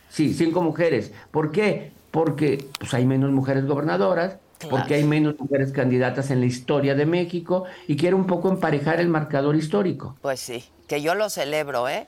Sí, 0.08 0.34
cinco 0.34 0.62
mujeres. 0.62 1.12
¿Por 1.30 1.52
qué? 1.52 1.92
Porque 2.10 2.66
pues, 2.78 2.92
hay 2.94 3.06
menos 3.06 3.30
mujeres 3.30 3.64
gobernadoras, 3.66 4.38
Claro. 4.68 4.76
porque 4.78 4.94
hay 4.94 5.04
menos 5.04 5.34
mujeres 5.38 5.72
candidatas 5.72 6.30
en 6.30 6.40
la 6.40 6.46
historia 6.46 6.94
de 6.94 7.06
México 7.06 7.64
y 7.88 7.96
quiere 7.96 8.14
un 8.14 8.26
poco 8.26 8.48
emparejar 8.50 9.00
el 9.00 9.08
marcador 9.08 9.56
histórico. 9.56 10.16
Pues 10.22 10.40
sí, 10.40 10.64
que 10.88 11.00
yo 11.02 11.14
lo 11.14 11.28
celebro, 11.30 11.88
¿eh? 11.88 12.06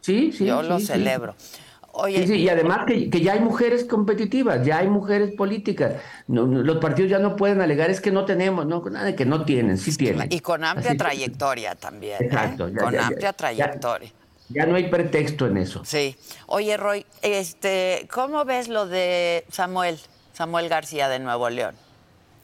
Sí, 0.00 0.32
sí. 0.32 0.44
yo 0.46 0.62
sí, 0.62 0.68
lo 0.68 0.78
sí. 0.80 0.86
celebro. 0.86 1.34
Oye, 1.98 2.26
Sí, 2.26 2.34
y 2.34 2.48
además 2.50 2.80
que, 2.86 3.08
que 3.08 3.20
ya 3.22 3.32
hay 3.32 3.40
mujeres 3.40 3.84
competitivas, 3.84 4.64
ya 4.66 4.78
hay 4.78 4.86
mujeres 4.88 5.34
políticas. 5.34 5.94
No, 6.28 6.46
no, 6.46 6.60
los 6.62 6.76
partidos 6.76 7.10
ya 7.10 7.18
no 7.18 7.36
pueden 7.36 7.62
alegar, 7.62 7.88
es 7.88 8.02
que 8.02 8.10
no 8.10 8.26
tenemos, 8.26 8.66
no, 8.66 8.84
nada 8.90 9.06
de 9.06 9.14
que 9.14 9.24
no 9.24 9.46
tienen, 9.46 9.78
sí 9.78 9.96
tienen. 9.96 10.28
y 10.30 10.40
con 10.40 10.62
amplia 10.62 10.90
Así- 10.90 10.98
trayectoria 10.98 11.74
también. 11.74 12.22
¿eh? 12.22 12.26
Exacto, 12.26 12.68
ya, 12.68 12.76
con 12.78 12.92
ya, 12.92 13.06
amplia 13.06 13.20
ya. 13.20 13.32
trayectoria. 13.32 14.12
Ya 14.50 14.66
no 14.66 14.76
hay 14.76 14.88
pretexto 14.90 15.46
en 15.46 15.56
eso. 15.56 15.82
Sí. 15.86 16.14
Oye, 16.46 16.76
Roy, 16.76 17.06
este, 17.22 18.06
¿cómo 18.12 18.44
ves 18.44 18.68
lo 18.68 18.86
de 18.86 19.44
Samuel, 19.50 19.98
Samuel 20.36 20.68
García 20.68 21.08
de 21.08 21.18
Nuevo 21.18 21.48
León? 21.48 21.74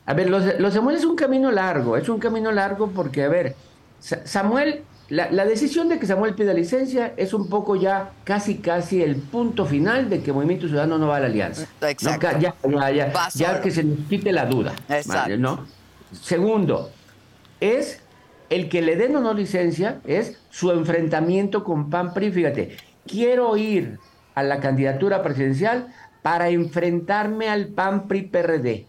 A 0.07 0.15
ver, 0.15 0.31
los, 0.31 0.59
los 0.59 0.73
Samuel 0.73 0.97
es 0.97 1.05
un 1.05 1.15
camino 1.15 1.51
largo, 1.51 1.99
es 1.99 2.09
un 2.09 2.19
camino 2.19 2.51
largo 2.51 2.89
porque, 2.89 3.23
a 3.23 3.29
ver, 3.29 3.55
Samuel, 4.01 4.83
la, 5.11 5.45
decisión 5.45 5.91
de 5.91 5.99
que 5.99 6.07
Samuel 6.07 6.35
pida 6.35 6.55
licencia 6.55 7.13
es 7.19 7.35
un 7.35 7.51
poco 7.51 7.77
ya 7.77 8.13
casi, 8.25 8.57
casi 8.57 9.03
el 9.03 9.17
punto 9.17 9.67
final 9.67 10.09
de 10.09 10.23
que 10.23 10.33
Movimiento 10.33 10.69
Ciudadano 10.69 10.97
no 10.97 11.09
va 11.09 11.17
a 11.17 11.21
la 11.21 11.27
alianza. 11.27 11.69
Exacto. 11.83 12.29
Ya, 12.41 12.55
ya, 12.91 13.13
ya, 13.35 13.61
que 13.61 13.71
se 13.71 13.85
nos 13.85 14.09
quite 14.09 14.33
la 14.33 14.47
duda. 14.47 14.73
Exacto. 14.89 15.37
¿no? 15.37 15.67
Segundo, 16.13 16.91
es 17.61 18.01
el 18.49 18.71
que 18.71 18.81
le 18.81 18.97
den 18.97 19.15
o 19.17 19.21
no 19.21 19.35
licencia, 19.35 20.01
es 20.07 20.39
su 20.49 20.71
enfrentamiento 20.71 21.63
con 21.63 21.91
PAN 21.91 22.15
PRI. 22.15 22.33
Fíjate, 22.33 22.77
quiero 23.07 23.55
ir 23.59 23.99
a 24.35 24.43
la 24.43 24.61
candidatura 24.61 25.23
presidencial 25.23 25.89
para 26.23 26.49
enfrentarme 26.49 27.49
al 27.49 27.69
PAN 27.69 28.09
PRI 28.09 28.23
PRD 28.23 28.87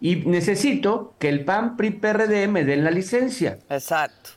y 0.00 0.16
necesito 0.16 1.14
que 1.18 1.28
el 1.28 1.44
PAN 1.44 1.76
PRI 1.76 1.90
PRD 1.90 2.48
me 2.48 2.64
den 2.64 2.84
la 2.84 2.90
licencia. 2.90 3.58
Exacto. 3.68 4.30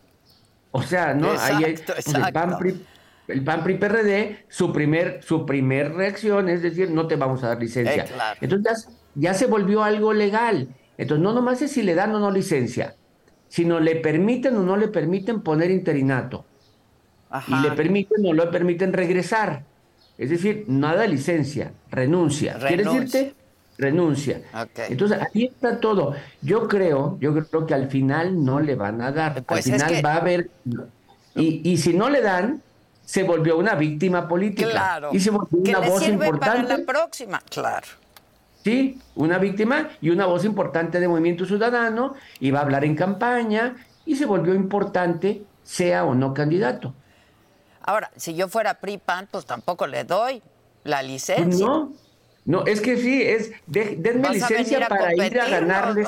O 0.71 0.81
sea, 0.81 1.13
¿no? 1.13 1.31
Ahí 1.39 1.63
hay, 1.63 1.75
el 1.75 2.33
PAN 2.33 2.57
PRI, 2.57 2.85
el 3.27 3.43
PAN 3.43 3.63
PRI 3.63 3.75
PRD, 3.75 4.45
su 4.49 4.73
primer, 4.73 5.21
su 5.21 5.45
primer 5.45 5.93
reacción 5.93 6.49
es 6.49 6.61
decir, 6.61 6.89
no 6.89 7.07
te 7.07 7.15
vamos 7.15 7.43
a 7.43 7.49
dar 7.49 7.59
licencia. 7.59 8.05
Eh, 8.05 8.37
Entonces 8.41 8.89
ya, 9.15 9.33
se 9.33 9.45
volvió 9.45 9.83
algo 9.83 10.13
legal. 10.13 10.69
Entonces 10.97 11.23
no 11.23 11.33
nomás 11.33 11.61
es 11.61 11.71
si 11.71 11.83
le 11.83 11.95
dan 11.95 12.13
o 12.15 12.19
no 12.19 12.31
licencia, 12.31 12.95
sino 13.47 13.79
le 13.79 13.97
permiten 13.97 14.55
o 14.57 14.63
no 14.63 14.77
le 14.77 14.87
permiten 14.87 15.41
poner 15.41 15.69
interinato. 15.69 16.45
Y 17.47 17.55
le 17.61 17.71
permiten 17.71 18.25
o 18.25 18.33
no 18.33 18.45
le 18.45 18.51
permiten 18.51 18.93
regresar. 18.93 19.63
Es 20.21 20.29
decir, 20.29 20.65
nada 20.67 21.01
de 21.01 21.07
licencia, 21.07 21.73
renuncia. 21.89 22.53
renuncia. 22.53 22.67
¿Quiere 22.67 22.83
decirte? 22.83 23.35
renuncia. 23.75 24.43
Entonces, 24.87 25.17
ahí 25.19 25.45
está 25.45 25.79
todo. 25.79 26.13
Yo 26.43 26.67
creo, 26.67 27.17
yo 27.19 27.33
creo 27.33 27.65
que 27.65 27.73
al 27.73 27.89
final 27.89 28.45
no 28.45 28.59
le 28.59 28.75
van 28.75 29.01
a 29.01 29.11
dar. 29.11 29.37
al 29.39 29.43
pues 29.43 29.65
final 29.65 30.05
va 30.05 30.13
a 30.13 30.17
haber. 30.17 30.51
Y, 31.33 31.67
y 31.67 31.77
si 31.77 31.95
no 31.95 32.07
le 32.07 32.21
dan, 32.21 32.61
se 33.03 33.23
volvió 33.23 33.57
una 33.57 33.73
víctima 33.73 34.27
política. 34.27 34.69
Claro. 34.69 35.09
Y 35.11 35.19
se 35.19 35.31
volvió 35.31 35.57
una 35.59 35.89
voz 35.89 36.07
importante. 36.07 36.67
Para 36.67 36.77
la 36.77 36.85
próxima, 36.85 37.41
claro. 37.49 37.87
Sí, 38.63 38.99
una 39.15 39.39
víctima 39.39 39.89
y 40.01 40.11
una 40.11 40.27
voz 40.27 40.45
importante 40.45 40.99
de 40.99 41.07
Movimiento 41.07 41.47
Ciudadano, 41.47 42.13
y 42.39 42.51
va 42.51 42.59
a 42.59 42.61
hablar 42.61 42.85
en 42.85 42.95
campaña, 42.95 43.75
y 44.05 44.17
se 44.17 44.27
volvió 44.27 44.53
importante, 44.53 45.41
sea 45.63 46.05
o 46.05 46.13
no 46.13 46.35
candidato. 46.35 46.93
Ahora, 47.83 48.11
si 48.15 48.35
yo 48.35 48.47
fuera 48.47 48.75
PRI-PAN, 48.75 49.29
pues 49.31 49.45
tampoco 49.45 49.87
le 49.87 50.03
doy 50.03 50.41
la 50.83 51.01
licencia. 51.01 51.65
No, 51.65 51.93
no, 52.45 52.65
es 52.65 52.81
que 52.81 52.97
sí, 52.97 53.21
es 53.21 53.51
denme 53.67 54.29
licencia 54.29 54.87
para 54.87 55.13
ir 55.13 55.39
a 55.39 55.47
ganarles, 55.47 56.07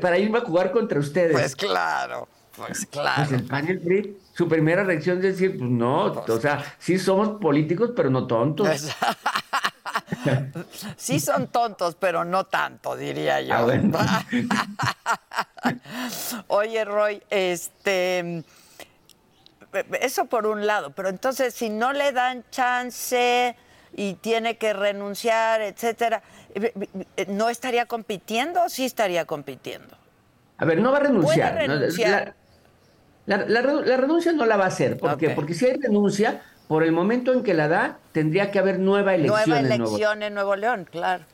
para 0.00 0.18
irme 0.18 0.38
a 0.38 0.40
jugar 0.42 0.72
contra 0.72 0.98
ustedes. 0.98 1.32
Pues 1.32 1.56
claro, 1.56 2.28
pues 2.56 2.86
claro. 2.86 3.28
Pues 3.28 3.40
el 3.40 3.46
PAN 3.46 3.68
el 3.68 3.80
PRI, 3.80 4.18
su 4.34 4.48
primera 4.48 4.84
reacción 4.84 5.18
es 5.18 5.22
decir, 5.22 5.58
pues 5.58 5.70
no, 5.70 6.12
pues 6.14 6.30
o 6.30 6.40
sea, 6.40 6.64
sí 6.78 6.98
somos 6.98 7.40
políticos, 7.40 7.92
pero 7.94 8.10
no 8.10 8.26
tontos. 8.26 8.68
sí 10.96 11.20
son 11.20 11.48
tontos, 11.48 11.96
pero 11.96 12.24
no 12.24 12.44
tanto, 12.44 12.96
diría 12.96 13.40
yo. 13.40 13.54
Ah, 13.94 14.24
Oye, 16.48 16.84
Roy, 16.84 17.22
este 17.30 18.42
eso 20.00 20.26
por 20.26 20.46
un 20.46 20.66
lado, 20.66 20.90
pero 20.90 21.08
entonces 21.08 21.54
si 21.54 21.70
no 21.70 21.92
le 21.92 22.12
dan 22.12 22.44
chance 22.50 23.56
y 23.94 24.14
tiene 24.14 24.56
que 24.56 24.72
renunciar, 24.72 25.60
etcétera, 25.62 26.22
eh, 26.54 26.72
eh, 27.16 27.26
¿no 27.28 27.48
estaría 27.48 27.86
compitiendo 27.86 28.64
o 28.64 28.68
sí 28.68 28.84
estaría 28.84 29.24
compitiendo? 29.24 29.96
A 30.58 30.64
ver, 30.64 30.80
no 30.80 30.90
va 30.92 30.98
a 30.98 31.02
renunciar. 31.02 31.54
renunciar? 31.54 32.34
La, 33.26 33.36
renuncia 33.36 34.32
no 34.32 34.46
la 34.46 34.56
va 34.56 34.64
a 34.64 34.68
hacer. 34.68 34.96
¿Por 34.98 35.18
qué? 35.18 35.30
Porque 35.30 35.54
si 35.54 35.66
hay 35.66 35.76
renuncia, 35.76 36.42
por 36.66 36.82
el 36.82 36.92
momento 36.92 37.32
en 37.32 37.42
que 37.42 37.54
la 37.54 37.68
da, 37.68 37.98
tendría 38.12 38.50
que 38.50 38.58
haber 38.58 38.78
nueva 38.78 39.14
elección. 39.14 39.48
Nueva 39.48 39.74
elección 39.74 40.22
en 40.22 40.34
Nuevo, 40.34 40.56
León, 40.56 40.88
claro. 40.90 41.24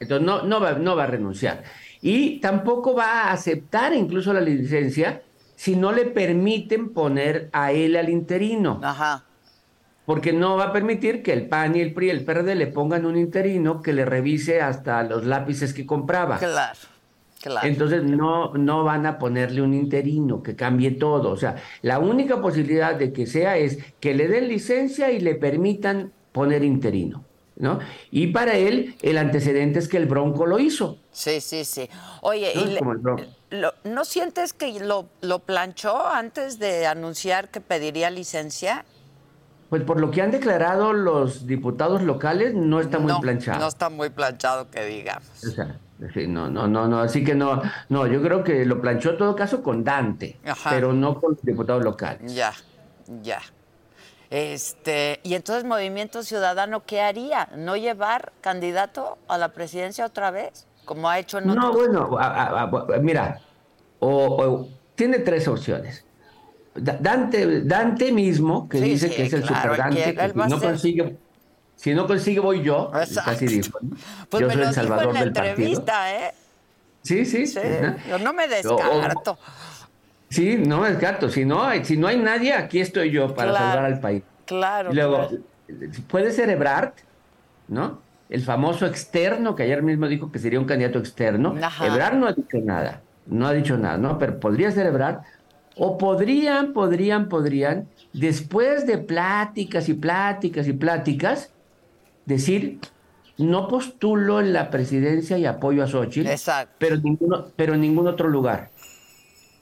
Entonces 0.00 0.26
no, 0.26 0.42
no, 0.42 0.60
va, 0.60 0.72
no 0.72 0.96
va 0.96 1.04
a 1.04 1.06
renunciar. 1.06 1.62
Y 2.00 2.40
tampoco 2.40 2.94
va 2.94 3.24
a 3.24 3.32
aceptar 3.32 3.92
incluso 3.94 4.32
la 4.32 4.40
licencia 4.40 5.22
si 5.56 5.74
no 5.74 5.90
le 5.90 6.04
permiten 6.04 6.90
poner 6.90 7.48
a 7.52 7.72
él 7.72 7.96
al 7.96 8.08
interino. 8.08 8.80
Ajá 8.82 9.24
porque 10.06 10.32
no 10.32 10.56
va 10.56 10.66
a 10.66 10.72
permitir 10.72 11.22
que 11.22 11.32
el 11.32 11.48
PAN 11.48 11.76
y 11.76 11.80
el 11.80 11.92
PRI 11.92 12.06
y 12.06 12.10
el 12.10 12.24
PRD 12.24 12.54
le 12.54 12.68
pongan 12.68 13.04
un 13.04 13.16
interino 13.18 13.82
que 13.82 13.92
le 13.92 14.04
revise 14.04 14.62
hasta 14.62 15.02
los 15.02 15.26
lápices 15.26 15.74
que 15.74 15.84
compraba. 15.84 16.38
Claro. 16.38 16.78
Claro. 17.42 17.68
Entonces 17.68 18.02
no, 18.02 18.54
no 18.54 18.82
van 18.82 19.04
a 19.06 19.18
ponerle 19.18 19.62
un 19.62 19.74
interino 19.74 20.42
que 20.42 20.56
cambie 20.56 20.92
todo. 20.92 21.30
O 21.30 21.36
sea, 21.36 21.56
la 21.82 21.98
única 21.98 22.40
posibilidad 22.40 22.94
de 22.94 23.12
que 23.12 23.26
sea 23.26 23.56
es 23.56 23.78
que 24.00 24.14
le 24.14 24.26
den 24.26 24.48
licencia 24.48 25.12
y 25.12 25.20
le 25.20 25.34
permitan 25.34 26.12
poner 26.32 26.64
interino. 26.64 27.24
¿no? 27.56 27.78
Y 28.10 28.28
para 28.28 28.54
él 28.54 28.96
el 29.02 29.18
antecedente 29.18 29.78
es 29.78 29.88
que 29.88 29.96
el 29.96 30.06
Bronco 30.06 30.46
lo 30.46 30.58
hizo. 30.58 30.98
Sí, 31.12 31.40
sí, 31.40 31.64
sí. 31.64 31.88
Oye, 32.22 32.52
¿no 32.54 33.16
sientes 34.04 34.52
que 34.52 34.80
lo, 34.80 35.08
lo 35.20 35.38
planchó 35.40 36.06
antes 36.06 36.58
de 36.58 36.86
anunciar 36.86 37.48
que 37.48 37.60
pediría 37.60 38.10
licencia? 38.10 38.84
Pues 39.68 39.82
por 39.82 40.00
lo 40.00 40.10
que 40.10 40.22
han 40.22 40.30
declarado 40.30 40.92
los 40.92 41.46
diputados 41.46 42.02
locales, 42.02 42.54
no 42.54 42.80
está 42.80 42.98
muy 42.98 43.12
planchado. 43.20 43.58
No 43.58 43.68
está 43.68 43.90
muy 43.90 44.10
planchado 44.10 44.70
que 44.70 44.84
digamos. 44.84 45.28
O 45.44 45.50
sea, 45.50 45.76
no, 46.28 46.50
no, 46.50 46.68
no, 46.68 46.86
no, 46.86 47.00
así 47.00 47.24
que 47.24 47.34
no, 47.34 47.62
no, 47.88 48.06
yo 48.06 48.22
creo 48.22 48.44
que 48.44 48.64
lo 48.64 48.80
planchó 48.80 49.10
en 49.10 49.18
todo 49.18 49.34
caso 49.34 49.62
con 49.62 49.82
Dante, 49.82 50.38
pero 50.68 50.92
no 50.92 51.20
con 51.20 51.32
los 51.32 51.42
diputados 51.42 51.82
locales. 51.82 52.34
Ya, 52.34 52.52
ya. 53.22 53.40
Este, 54.30 55.20
y 55.22 55.34
entonces 55.34 55.64
Movimiento 55.64 56.22
Ciudadano, 56.22 56.84
¿qué 56.84 57.00
haría? 57.00 57.48
¿No 57.56 57.76
llevar 57.76 58.32
candidato 58.40 59.18
a 59.28 59.38
la 59.38 59.50
presidencia 59.50 60.04
otra 60.04 60.30
vez? 60.30 60.66
Como 60.86 61.10
ha 61.10 61.18
hecho 61.18 61.38
en 61.38 61.50
otros... 61.50 61.64
No, 61.64 61.72
bueno, 61.72 63.02
mira, 63.02 63.40
o, 63.98 64.68
tiene 64.94 65.18
tres 65.18 65.46
opciones. 65.48 66.04
Dante, 66.74 67.62
Dante 67.62 68.12
mismo, 68.12 68.68
que 68.68 68.80
dice 68.80 69.10
que 69.10 69.24
es 69.24 69.32
el 69.32 69.44
super 69.44 69.76
Dante, 69.76 70.14
que 70.14 70.28
si 70.28 70.36
no, 70.36 70.60
consigue, 70.60 71.16
si 71.74 71.94
no 71.94 72.06
consigue 72.06 72.40
voy 72.40 72.62
yo, 72.62 72.90
casi 72.92 73.46
dijo. 73.46 73.78
Pues 74.30 74.42
yo 74.42 74.50
soy 74.50 74.62
el 74.62 74.74
salvador 74.74 75.08
en 75.08 75.14
la 75.14 75.22
entrevista, 75.22 76.14
¿eh? 76.14 76.34
Sí, 77.02 77.24
sí. 77.24 77.46
sí. 77.46 77.60
Yo 78.08 78.18
no 78.18 78.32
me 78.32 78.46
descarto. 78.46 79.38
sí, 80.28 80.56
no 80.56 80.80
me 80.80 80.90
descarto. 80.90 81.30
Si 81.30 81.44
no, 81.44 81.64
hay, 81.64 81.84
si 81.84 81.96
no 81.96 82.06
hay 82.06 82.18
nadie, 82.18 82.52
aquí 82.52 82.80
estoy 82.80 83.10
yo 83.10 83.34
para 83.34 83.52
salvar 83.52 83.84
al 83.84 84.00
país. 84.00 84.22
Claro. 84.44 84.92
luego, 84.92 85.30
puede 86.08 86.30
ser 86.30 86.50
Ebrard, 86.50 86.92
¿no? 87.66 88.05
El 88.28 88.42
famoso 88.42 88.86
externo, 88.86 89.54
que 89.54 89.62
ayer 89.62 89.82
mismo 89.82 90.08
dijo 90.08 90.32
que 90.32 90.38
sería 90.38 90.58
un 90.58 90.66
candidato 90.66 90.98
externo. 90.98 91.54
Ebrard 91.82 92.16
no 92.16 92.26
ha 92.26 92.32
dicho 92.32 92.58
nada, 92.58 93.02
no 93.26 93.46
ha 93.46 93.52
dicho 93.52 93.76
nada, 93.78 93.98
¿no? 93.98 94.18
Pero 94.18 94.40
podría 94.40 94.70
ser 94.70 94.86
Ebrard 94.86 95.20
o 95.76 95.98
podrían, 95.98 96.72
podrían, 96.72 97.28
podrían, 97.28 97.86
después 98.12 98.86
de 98.86 98.98
pláticas 98.98 99.88
y 99.88 99.94
pláticas 99.94 100.66
y 100.66 100.72
pláticas, 100.72 101.52
decir, 102.24 102.80
no 103.38 103.68
postulo 103.68 104.40
en 104.40 104.52
la 104.52 104.70
presidencia 104.70 105.38
y 105.38 105.44
apoyo 105.44 105.82
a 105.82 105.86
Xochitl, 105.86 106.30
pero 106.78 106.96
ninguno, 106.96 107.46
pero 107.54 107.74
en 107.74 107.82
ningún 107.82 108.06
otro 108.06 108.28
lugar. 108.28 108.70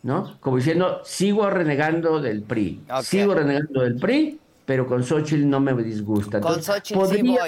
¿No? 0.02 0.38
Como 0.40 0.58
diciendo, 0.58 1.00
sigo 1.02 1.48
renegando 1.48 2.20
del 2.20 2.42
PRI, 2.42 2.82
sigo 3.02 3.34
renegando 3.34 3.80
del 3.80 3.96
PRI, 3.96 4.38
pero 4.64 4.86
con 4.86 5.02
Xochitl 5.02 5.48
no 5.48 5.60
me 5.60 5.74
disgusta. 5.82 6.40
con 6.40 6.62
Xochitl 6.62 6.98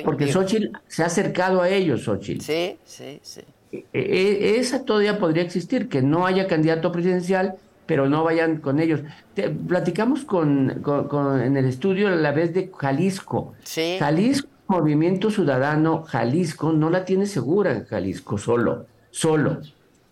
porque 0.04 0.30
Xochitl 0.30 0.76
se 0.86 1.02
ha 1.02 1.06
acercado 1.06 1.62
a 1.62 1.68
ellos, 1.68 2.02
Xochitl. 2.04 2.42
Sí, 2.42 2.76
sí, 2.84 3.20
sí. 3.22 3.40
E, 3.72 3.84
e, 3.92 4.58
esa 4.58 4.84
todavía 4.84 5.18
podría 5.18 5.42
existir, 5.42 5.88
que 5.88 6.02
no 6.02 6.26
haya 6.26 6.46
candidato 6.46 6.92
presidencial, 6.92 7.54
pero 7.86 8.08
no 8.08 8.24
vayan 8.24 8.58
con 8.58 8.80
ellos. 8.80 9.00
platicamos 9.68 10.24
con, 10.24 10.82
en 11.42 11.56
el 11.56 11.64
estudio 11.64 12.08
a 12.08 12.10
la 12.10 12.32
vez 12.32 12.52
de 12.52 12.70
Jalisco. 12.76 13.54
Sí. 13.64 13.96
Jalisco, 13.98 14.48
Movimiento 14.68 15.30
Ciudadano, 15.30 16.02
Jalisco, 16.02 16.72
no 16.72 16.90
la 16.90 17.04
tiene 17.04 17.26
segura 17.26 17.72
en 17.72 17.84
Jalisco, 17.84 18.36
solo, 18.36 18.86
solo. 19.10 19.60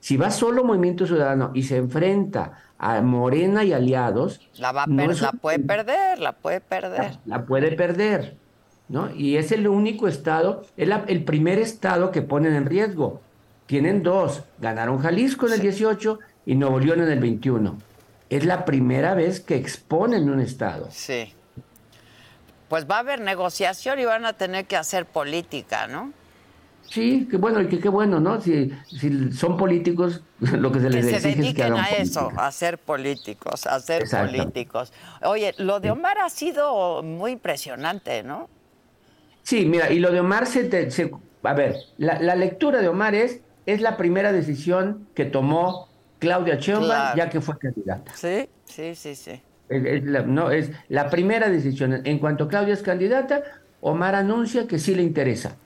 Si 0.04 0.18
va 0.18 0.30
solo 0.30 0.64
Movimiento 0.64 1.06
Ciudadano 1.06 1.50
y 1.54 1.62
se 1.62 1.78
enfrenta 1.78 2.58
a 2.76 3.00
Morena 3.00 3.64
y 3.64 3.72
aliados... 3.72 4.38
La, 4.58 4.70
va 4.70 4.84
la 4.86 5.32
puede 5.32 5.60
perder, 5.60 6.18
la 6.18 6.32
puede 6.32 6.60
perder. 6.60 7.16
La, 7.24 7.46
puede 7.46 7.72
perder, 7.72 8.36
¿no? 8.90 9.08
Y 9.14 9.38
es 9.38 9.50
el 9.50 9.66
único 9.66 10.06
estado, 10.06 10.66
es 10.76 10.90
el 11.06 11.24
primer 11.24 11.58
estado 11.58 12.10
que 12.10 12.20
ponen 12.20 12.52
en 12.52 12.66
riesgo. 12.66 13.22
Tienen 13.64 14.02
dos, 14.02 14.42
ganaron 14.58 14.98
Jalisco 14.98 15.46
en 15.46 15.54
el 15.54 15.60
18 15.60 16.18
y 16.44 16.54
Nuevo 16.54 16.80
León 16.80 17.00
en 17.00 17.08
el 17.08 17.20
21. 17.20 17.78
Es 18.28 18.44
la 18.44 18.66
primera 18.66 19.14
vez 19.14 19.40
que 19.40 19.56
exponen 19.56 20.28
un 20.28 20.40
Estado. 20.40 20.86
Sí. 20.90 21.32
Pues 22.68 22.84
va 22.86 22.96
a 22.96 22.98
haber 22.98 23.22
negociación 23.22 23.98
y 24.00 24.04
van 24.04 24.26
a 24.26 24.34
tener 24.34 24.66
que 24.66 24.76
hacer 24.76 25.06
política, 25.06 25.86
¿no? 25.86 26.12
Sí, 26.90 27.26
qué 27.30 27.36
bueno, 27.38 27.60
y 27.60 27.68
que 27.68 27.80
qué 27.80 27.88
bueno, 27.88 28.20
¿no? 28.20 28.40
Si, 28.40 28.70
si 28.92 29.32
son 29.32 29.56
políticos, 29.56 30.24
lo 30.38 30.70
que 30.70 30.80
se 30.80 30.90
les 30.90 31.02
que 31.02 31.02
se 31.02 31.20
exige 31.20 31.42
es 31.42 31.52
que 31.52 31.62
hagan 31.64 31.76
dediquen 31.76 31.78
a 31.78 31.92
eso, 31.96 32.32
política. 32.32 32.36
a 32.36 32.52
ser 32.52 32.78
políticos, 32.84 33.66
a 33.66 33.80
ser 33.80 34.04
Exacto. 34.04 34.12
políticos. 34.12 34.92
Oye, 35.22 35.54
lo 35.58 35.80
de 35.80 35.90
Omar 35.90 36.18
ha 36.18 36.30
sido 36.30 37.02
muy 37.02 37.32
impresionante, 37.32 38.22
¿no? 38.22 38.50
Sí, 39.42 39.66
mira, 39.66 39.92
y 39.92 39.98
lo 39.98 40.10
de 40.10 40.20
Omar 40.20 40.46
se, 40.46 40.64
te- 40.64 40.90
se- 40.90 41.10
a 41.42 41.54
ver, 41.54 41.90
la, 41.96 42.20
la 42.20 42.34
lectura 42.34 42.80
de 42.80 42.88
Omar 42.88 43.14
es, 43.14 43.44
es 43.66 43.80
la 43.80 43.96
primera 43.96 44.32
decisión 44.32 45.10
que 45.14 45.26
tomó 45.26 45.94
Claudia 46.18 46.56
Sheinbaum 46.56 46.86
Claro. 46.86 47.14
ya 47.14 47.28
que 47.28 47.40
fue 47.40 47.58
candidata. 47.58 48.12
Sí, 48.12 48.50
sí, 48.64 48.94
sí, 48.94 49.14
sí. 49.16 49.42
Es, 49.68 49.84
es 49.84 50.04
la, 50.04 50.22
no, 50.22 50.50
es 50.50 50.70
la 50.88 51.10
primera 51.10 51.48
decisión. 51.50 52.02
En 52.06 52.18
cuanto 52.18 52.48
Claudia 52.48 52.74
es 52.74 52.82
candidata, 52.82 53.42
Omar 53.80 54.14
anuncia 54.14 54.66
que 54.66 54.78
sí 54.78 54.94
le 54.94 55.02
interesa, 55.02 55.60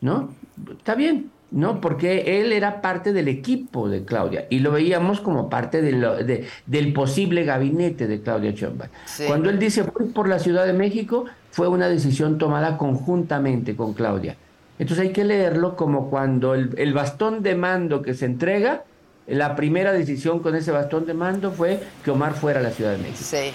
¿no? 0.00 0.36
Está 0.76 0.94
bien, 0.94 1.30
¿no? 1.50 1.80
Porque 1.80 2.40
él 2.40 2.52
era 2.52 2.80
parte 2.80 3.12
del 3.12 3.28
equipo 3.28 3.88
de 3.88 4.04
Claudia 4.04 4.46
y 4.50 4.58
lo 4.60 4.70
veíamos 4.72 5.20
como 5.20 5.48
parte 5.50 5.82
de 5.82 5.92
lo- 5.92 6.16
de- 6.16 6.46
del 6.66 6.92
posible 6.92 7.44
gabinete 7.44 8.06
de 8.06 8.20
Claudia 8.22 8.52
Sheinbaum. 8.52 8.90
Sí. 9.06 9.24
Cuando 9.26 9.50
él 9.50 9.58
dice 9.58 9.82
voy 9.82 10.08
por 10.08 10.28
la 10.28 10.38
Ciudad 10.38 10.66
de 10.66 10.72
México, 10.72 11.24
fue 11.50 11.68
una 11.68 11.88
decisión 11.88 12.38
tomada 12.38 12.78
conjuntamente 12.78 13.76
con 13.76 13.92
Claudia. 13.94 14.36
Entonces 14.78 15.06
hay 15.06 15.12
que 15.12 15.24
leerlo 15.24 15.76
como 15.76 16.08
cuando 16.10 16.54
el, 16.54 16.70
el 16.78 16.92
bastón 16.94 17.42
de 17.42 17.54
mando 17.54 18.02
que 18.02 18.14
se 18.14 18.24
entrega, 18.24 18.84
la 19.26 19.54
primera 19.54 19.92
decisión 19.92 20.40
con 20.40 20.56
ese 20.56 20.72
bastón 20.72 21.06
de 21.06 21.14
mando 21.14 21.52
fue 21.52 21.80
que 22.04 22.10
Omar 22.10 22.34
fuera 22.34 22.60
a 22.60 22.62
la 22.62 22.70
Ciudad 22.70 22.92
de 22.92 22.98
México. 22.98 23.18
Sí. 23.20 23.52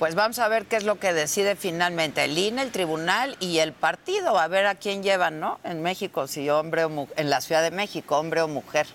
Pues 0.00 0.14
vamos 0.14 0.38
a 0.38 0.48
ver 0.48 0.64
qué 0.64 0.76
es 0.76 0.84
lo 0.84 0.98
que 0.98 1.12
decide 1.12 1.54
finalmente 1.56 2.24
el 2.24 2.36
INE, 2.36 2.62
el 2.62 2.70
tribunal 2.72 3.36
y 3.38 3.58
el 3.58 3.72
partido, 3.74 4.38
a 4.38 4.48
ver 4.48 4.66
a 4.66 4.74
quién 4.74 5.02
llevan, 5.02 5.38
¿no? 5.40 5.60
En 5.62 5.82
México, 5.82 6.26
si 6.26 6.48
hombre 6.50 6.84
o 6.84 6.88
mujer, 6.88 7.14
en 7.20 7.28
la 7.30 7.40
Ciudad 7.42 7.62
de 7.62 7.70
México, 7.70 8.18
hombre 8.18 8.40
o 8.40 8.48
mujer. 8.48 8.86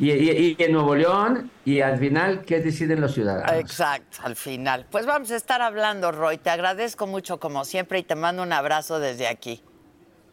Y, 0.00 0.10
y- 0.10 0.56
y 0.58 0.62
en 0.64 0.72
Nuevo 0.72 0.96
León, 0.96 1.50
y 1.64 1.80
al 1.80 1.98
final, 1.98 2.44
¿qué 2.44 2.58
deciden 2.60 3.00
los 3.00 3.14
ciudadanos? 3.14 3.52
Exacto, 3.52 4.18
al 4.24 4.34
final. 4.34 4.84
Pues 4.90 5.06
vamos 5.06 5.30
a 5.30 5.36
estar 5.36 5.62
hablando, 5.62 6.10
Roy. 6.10 6.38
Te 6.38 6.50
agradezco 6.50 7.06
mucho 7.06 7.38
como 7.38 7.64
siempre 7.64 8.00
y 8.00 8.02
te 8.02 8.16
mando 8.16 8.42
un 8.42 8.52
abrazo 8.52 8.98
desde 8.98 9.28
aquí. 9.28 9.62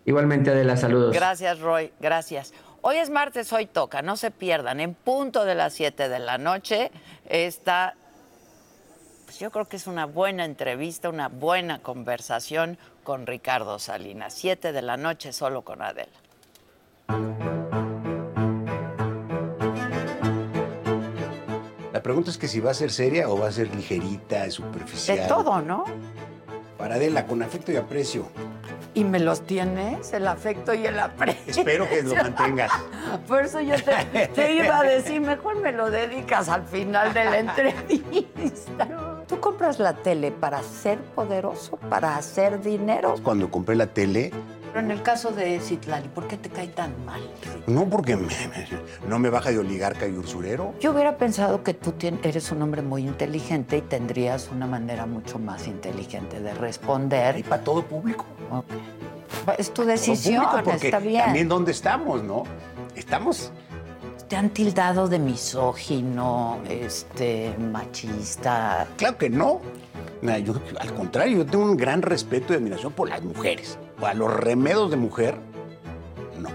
Igualmente, 0.05 0.55
de 0.55 0.63
las 0.63 0.81
saludos. 0.81 1.13
Gracias, 1.13 1.59
Roy. 1.59 1.91
Gracias. 1.99 2.51
Hoy 2.81 2.95
es 2.97 3.09
martes, 3.11 3.53
hoy 3.53 3.67
toca. 3.67 4.01
No 4.01 4.17
se 4.17 4.31
pierdan. 4.31 4.79
En 4.79 4.95
punto 4.95 5.45
de 5.45 5.53
las 5.53 5.73
7 5.73 6.09
de 6.09 6.17
la 6.19 6.37
noche 6.39 6.89
está, 7.29 7.93
pues 9.37 9.43
yo 9.43 9.51
creo 9.51 9.67
que 9.67 9.77
es 9.77 9.85
una 9.85 10.07
buena 10.07 10.45
entrevista, 10.45 11.09
una 11.09 11.27
buena 11.27 11.77
conversación 11.83 12.79
con 13.03 13.27
Ricardo 13.27 13.77
Salinas. 13.77 14.33
7 14.33 14.71
de 14.71 14.81
la 14.81 14.97
noche 14.97 15.31
solo 15.31 15.61
con 15.61 15.83
Adela. 15.83 16.09
La 21.93 22.01
pregunta 22.01 22.31
es 22.31 22.39
que 22.39 22.47
si 22.47 22.59
va 22.59 22.71
a 22.71 22.73
ser 22.73 22.89
seria 22.89 23.29
o 23.29 23.37
va 23.37 23.49
a 23.49 23.51
ser 23.51 23.75
ligerita, 23.75 24.49
superficial. 24.49 25.19
De 25.19 25.27
todo, 25.27 25.61
¿no? 25.61 25.85
Para 26.79 26.95
Adela, 26.95 27.27
con 27.27 27.43
afecto 27.43 27.71
y 27.71 27.75
aprecio. 27.75 28.27
Y 28.95 29.03
me 29.03 29.19
los 29.19 29.45
tienes, 29.45 30.13
el 30.13 30.27
afecto 30.27 30.73
y 30.73 30.87
el 30.87 30.97
aprecio. 30.97 31.51
Espero 31.51 31.87
que 31.87 32.01
lo 32.01 32.15
mantengas. 32.15 32.71
Por 33.27 33.45
eso 33.45 33.61
yo 33.61 33.75
te, 33.75 34.29
te 34.29 34.53
iba 34.53 34.79
a 34.79 34.83
decir, 34.83 35.21
mejor 35.21 35.57
me 35.57 35.73
lo 35.73 35.91
dedicas 35.91 36.49
al 36.49 36.65
final 36.65 37.13
de 37.13 37.25
la 37.25 37.37
entrevista. 37.37 38.87
¿Tú 39.27 39.39
compras 39.41 39.77
la 39.79 39.93
tele 39.93 40.31
para 40.31 40.63
ser 40.63 40.99
poderoso, 40.99 41.77
para 41.89 42.15
hacer 42.15 42.61
dinero? 42.61 43.15
Cuando 43.23 43.51
compré 43.51 43.75
la 43.75 43.87
tele, 43.87 44.31
Pero 44.73 44.85
en 44.85 44.91
el 44.91 45.01
caso 45.01 45.31
de 45.31 45.59
Citlali, 45.59 46.07
¿por 46.09 46.27
qué 46.27 46.37
te 46.37 46.49
cae 46.49 46.67
tan 46.67 46.93
mal? 47.05 47.19
no 47.67 47.85
porque 47.89 48.15
me- 48.15 48.23
me- 48.27 48.67
no 49.07 49.17
me 49.19 49.29
baja 49.29 49.49
de 49.49 49.57
oligarca 49.59 50.07
y 50.07 50.11
usurero. 50.17 50.73
Yo 50.79 50.91
hubiera 50.91 51.17
pensado 51.17 51.63
que 51.63 51.73
tú 51.73 51.93
eres 52.23 52.51
un 52.51 52.61
hombre 52.61 52.81
muy 52.81 53.01
inteligente 53.07 53.77
y 53.77 53.81
tendrías 53.81 54.49
una 54.51 54.67
manera 54.67 55.05
mucho 55.05 55.39
más 55.39 55.67
inteligente 55.67 56.39
de 56.39 56.51
Y 56.51 56.53
responder. 56.53 57.43
para 57.43 57.63
todo 57.63 57.83
público. 57.83 58.25
Ok. 58.51 58.65
Es 59.57 59.73
tu 59.73 59.83
decisión, 59.83 60.43
público, 60.45 60.63
porque 60.69 60.87
está 60.87 60.99
bien. 60.99 61.23
También 61.25 61.47
dónde 61.49 61.71
estamos, 61.71 62.23
¿no? 62.23 62.43
Estamos. 62.95 63.51
Te 64.27 64.35
han 64.35 64.49
tildado 64.49 65.07
de 65.07 65.19
misógino, 65.19 66.59
este, 66.69 67.55
machista. 67.57 68.85
Claro 68.97 69.17
que 69.17 69.29
no. 69.29 69.61
Yo, 70.43 70.55
al 70.79 70.93
contrario, 70.95 71.37
yo 71.37 71.45
tengo 71.45 71.63
un 71.63 71.77
gran 71.77 72.01
respeto 72.01 72.51
y 72.51 72.57
admiración 72.57 72.91
por 72.91 73.07
las 73.07 73.21
mujeres. 73.23 73.77
Para 74.01 74.15
los 74.15 74.33
remedos 74.33 74.91
de 74.91 74.97
mujer, 74.97 75.35
no. 76.39 76.49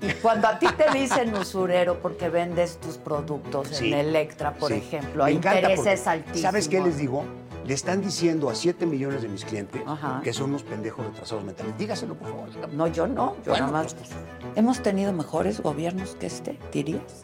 Y 0.00 0.12
cuando 0.22 0.48
a 0.48 0.58
ti 0.58 0.66
te 0.78 0.96
dicen 0.96 1.34
usurero 1.36 1.98
porque 2.00 2.28
vendes 2.30 2.78
tus 2.78 2.96
productos 2.96 3.68
Sí. 3.68 3.92
en 3.92 3.98
Electra, 3.98 4.54
por 4.54 4.70
Sí. 4.72 4.78
ejemplo, 4.78 5.24
Me 5.24 5.30
hay 5.30 5.34
intereses 5.36 5.76
porque, 6.00 6.10
altísimos. 6.10 6.40
¿Sabes 6.42 6.68
qué 6.68 6.80
les 6.80 6.96
digo? 6.96 7.24
Le 7.66 7.74
están 7.74 8.00
diciendo 8.00 8.48
a 8.48 8.54
7 8.54 8.86
millones 8.86 9.22
de 9.22 9.28
mis 9.28 9.44
clientes 9.44 9.82
Ajá. 9.86 10.20
que 10.22 10.32
son 10.32 10.50
unos 10.50 10.62
pendejos 10.62 11.04
retrasados 11.04 11.42
mentales. 11.44 11.76
Dígaselo, 11.76 12.14
por 12.14 12.28
favor. 12.28 12.48
No, 12.72 12.86
yo 12.86 13.08
no, 13.08 13.34
yo 13.44 13.50
Bueno, 13.52 13.66
nada 13.66 13.82
más. 13.82 13.94
pues, 13.94 14.10
¿Hemos 14.54 14.80
tenido 14.82 15.12
mejores 15.12 15.60
gobiernos 15.60 16.14
que 16.14 16.26
este, 16.26 16.58
dirías? 16.72 17.22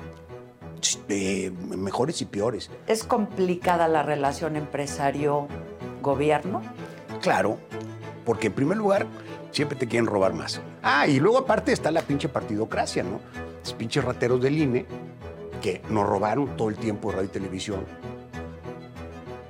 eh, 1.08 1.52
mejores 1.76 2.20
y 2.22 2.24
peores. 2.24 2.70
¿Es 2.88 3.04
complicada 3.04 3.86
la 3.86 4.02
relación 4.02 4.56
empresario-gobierno? 4.56 6.60
Claro, 7.20 7.58
porque 8.24 8.48
en 8.48 8.52
primer 8.52 8.78
lugar 8.78 9.06
siempre 9.52 9.78
te 9.78 9.86
quieren 9.86 10.06
robar 10.06 10.32
más. 10.34 10.60
Ah, 10.82 11.06
y 11.06 11.20
luego 11.20 11.38
aparte 11.38 11.72
está 11.72 11.92
la 11.92 12.02
pinche 12.02 12.28
partidocracia, 12.28 13.04
¿no? 13.04 13.20
Los 13.62 13.74
pinches 13.74 14.02
rateros 14.04 14.42
del 14.42 14.58
INE 14.58 14.86
que 15.60 15.80
nos 15.88 16.04
robaron 16.04 16.56
todo 16.56 16.68
el 16.68 16.74
tiempo 16.76 17.10
de 17.10 17.16
radio 17.18 17.28
y 17.28 17.32
televisión. 17.32 17.84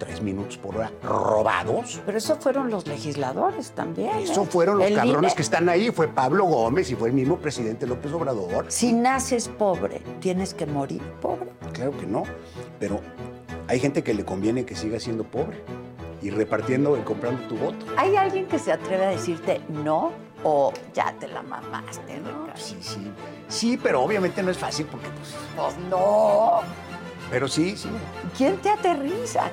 Tres 0.03 0.21
minutos 0.21 0.57
por 0.57 0.75
hora. 0.77 0.91
¿Robados? 1.01 2.01
Pero 2.05 2.19
eso 2.19 2.35
fueron 2.35 2.71
los 2.71 2.89
legisladores 2.89 3.71
también. 3.71 4.09
¿eh? 4.19 4.23
Eso 4.25 4.45
fueron 4.45 4.79
los 4.79 4.89
El 4.89 4.97
cabrones 4.97 5.31
INE. 5.31 5.37
que 5.37 5.43
están 5.43 5.69
ahí. 5.69 5.93
Fue 5.93 6.09
Pablo 6.09 6.45
Gómez 6.47 6.91
y 6.91 6.97
fue 6.97 7.11
el 7.11 7.15
mismo 7.15 7.37
presidente 7.39 7.87
López 7.87 8.13
Obrador. 8.13 8.65
Si 8.69 8.93
naces 8.93 9.49
pobre, 9.49 10.03
¿tienes 10.19 10.55
que 10.55 10.67
morir 10.67 11.01
pobre? 11.21 11.51
Claro 11.73 11.97
que 11.97 12.07
no, 12.07 12.25
pero 12.81 12.99
hay 13.69 13.79
gente 13.79 14.03
que 14.03 14.13
le 14.13 14.25
conviene 14.25 14.65
que 14.65 14.75
siga 14.75 14.99
siendo 14.99 15.23
pobre 15.23 15.63
y 16.21 16.31
repartiendo 16.31 16.97
y 16.97 17.03
comprando 17.03 17.41
tu 17.47 17.57
voto. 17.57 17.87
¿Hay 17.97 18.17
alguien 18.17 18.47
que 18.47 18.59
se 18.59 18.73
atreve 18.73 19.05
a 19.07 19.11
decirte 19.11 19.61
no 19.69 20.11
o 20.43 20.73
ya 20.95 21.15
te 21.21 21.29
la 21.29 21.43
mamaste? 21.43 22.17
Ricardo? 22.17 22.53
Sí, 22.57 22.77
sí, 22.81 23.13
sí, 23.47 23.79
pero 23.81 24.03
obviamente 24.03 24.43
no 24.43 24.51
es 24.51 24.59
fácil 24.59 24.87
porque, 24.87 25.07
pues, 25.11 25.35
Pues 25.57 25.79
no. 25.89 26.61
pero 27.31 27.47
sí, 27.47 27.77
sí, 27.77 27.89
¿Quién 28.37 28.57
te 28.59 28.69
aterriza? 28.71 29.45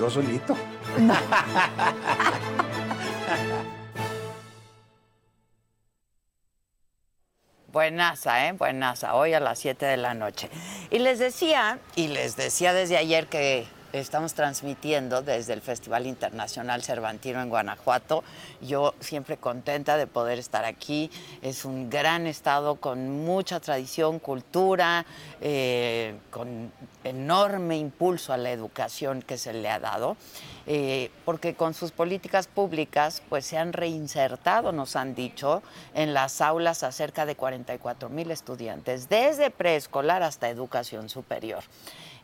Yo 0.00 0.08
solito. 0.08 0.56
Buenaza, 7.70 8.48
¿eh? 8.48 8.52
Buenaza, 8.52 9.14
hoy 9.14 9.34
a 9.34 9.40
las 9.40 9.58
7 9.60 9.86
de 9.86 9.98
la 9.98 10.14
noche. 10.14 10.48
Y 10.90 11.00
les 11.00 11.18
decía, 11.18 11.80
y 11.94 12.08
les 12.08 12.36
decía 12.36 12.72
desde 12.72 12.96
ayer 12.96 13.26
que 13.28 13.66
estamos 13.92 14.34
transmitiendo 14.34 15.22
desde 15.22 15.52
el 15.52 15.60
Festival 15.60 16.06
Internacional 16.06 16.82
Cervantino 16.82 17.40
en 17.40 17.48
Guanajuato. 17.48 18.22
Yo 18.60 18.94
siempre 19.00 19.36
contenta 19.36 19.96
de 19.96 20.06
poder 20.06 20.38
estar 20.38 20.64
aquí. 20.64 21.10
Es 21.42 21.64
un 21.64 21.90
gran 21.90 22.26
estado 22.26 22.76
con 22.76 23.24
mucha 23.24 23.60
tradición, 23.60 24.18
cultura, 24.18 25.04
eh, 25.40 26.14
con 26.30 26.72
enorme 27.04 27.78
impulso 27.78 28.32
a 28.32 28.36
la 28.36 28.50
educación 28.50 29.22
que 29.22 29.38
se 29.38 29.52
le 29.52 29.68
ha 29.68 29.80
dado. 29.80 30.16
eh, 30.66 31.10
porque 31.24 31.54
con 31.54 31.74
sus 31.74 31.90
políticas 31.90 32.46
públicas 32.46 33.22
pues 33.28 33.46
se 33.46 33.58
han 33.58 33.72
reinsertado, 33.72 34.70
nos 34.70 34.94
han 34.94 35.16
dicho, 35.16 35.62
en 35.94 36.14
las 36.14 36.40
aulas 36.40 36.84
a 36.84 36.92
cerca 36.92 37.26
de 37.26 37.34
44 37.34 38.08
mil 38.08 38.30
estudiantes, 38.30 39.08
desde 39.08 39.50
preescolar 39.50 40.22
hasta 40.22 40.48
educación 40.48 41.08
superior. 41.08 41.64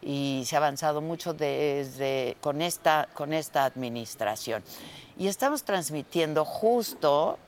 Y 0.09 0.45
se 0.47 0.55
ha 0.55 0.59
avanzado 0.59 1.01
mucho 1.01 1.35
desde, 1.35 2.37
con, 2.41 2.63
esta, 2.63 3.09
con 3.13 3.33
esta 3.33 3.65
administración. 3.65 4.63
Y 5.19 5.27
estamos 5.27 5.65
transmitiendo 5.65 6.45
justo 6.45 7.39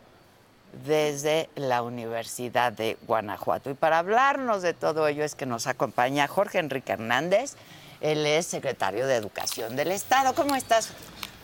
desde 0.85 1.49
la 1.55 1.83
Universidad 1.83 2.73
de 2.73 2.99
Guanajuato. 3.07 3.71
Y 3.71 3.75
para 3.75 3.99
hablarnos 3.99 4.63
de 4.63 4.75
todo 4.75 5.07
ello 5.07 5.23
es 5.23 5.37
que 5.37 5.47
nos 5.47 5.69
acompaña 5.69 6.27
Jorge 6.27 6.59
Enrique 6.59 6.93
Hernández. 6.93 7.55
Él 8.01 8.27
es 8.27 8.47
secretario 8.47 9.07
de 9.07 9.15
Educación 9.15 9.77
del 9.77 9.93
Estado. 9.93 10.35
¿Cómo 10.35 10.57
estás? 10.57 10.91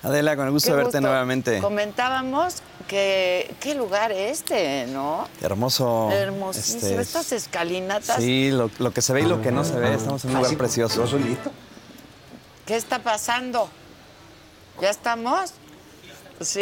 Adela, 0.03 0.37
con 0.37 0.47
el 0.47 0.53
gusto 0.53 0.71
de 0.71 0.83
verte 0.83 1.01
nuevamente. 1.01 1.61
Comentábamos 1.61 2.57
que 2.89 3.55
qué 3.61 3.74
lugar 3.74 4.12
este, 4.12 4.87
¿no? 4.87 5.28
Hermoso. 5.41 6.11
Hermosísimo. 6.12 6.78
este, 6.78 7.01
Estas 7.01 7.32
escalinatas. 7.32 8.16
Sí, 8.16 8.51
lo, 8.51 8.70
lo 8.78 8.93
que 8.93 9.03
se 9.03 9.12
ve 9.12 9.22
y 9.22 9.26
lo 9.26 9.43
que 9.43 9.51
no 9.53 9.64
se 9.64 9.78
ve. 9.78 9.95
Estamos 9.95 10.24
en 10.24 10.30
un 10.30 10.37
lugar 10.37 10.49
Así, 10.49 10.57
precioso. 10.57 11.03
Yo 11.03 11.07
solito. 11.07 11.51
¿Qué 12.66 12.76
está 12.76 13.01
pasando? 13.01 13.68
¿Ya 14.80 14.91
estamos? 14.91 15.53
Sí, 16.41 16.61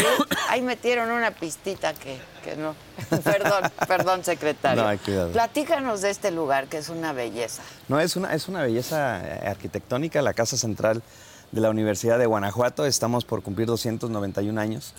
ahí 0.49 0.61
metieron 0.61 1.11
una 1.11 1.31
pistita 1.31 1.95
que, 1.95 2.19
que 2.45 2.57
no. 2.57 2.75
Perdón, 3.25 3.73
perdón, 3.89 4.25
secretario. 4.25 4.83
No, 4.83 4.89
hay 4.89 4.99
cuidado. 4.99 5.33
Platícanos 5.33 6.03
de 6.03 6.11
este 6.11 6.31
lugar 6.31 6.67
que 6.69 6.79
es 6.79 6.89
una 6.89 7.13
belleza. 7.13 7.63
No, 7.89 7.99
es 7.99 8.17
una, 8.17 8.35
es 8.35 8.49
una 8.49 8.63
belleza 8.63 9.21
eh, 9.25 9.49
arquitectónica, 9.49 10.21
la 10.21 10.35
Casa 10.35 10.57
Central 10.59 11.03
de 11.53 11.61
la 11.61 11.71
Universidad 11.71 12.19
de 12.19 12.27
Guanajuato. 12.27 12.85
Estamos 12.85 13.25
por 13.25 13.43
cumplir 13.43 13.67
291 13.67 14.61
años 14.61 14.93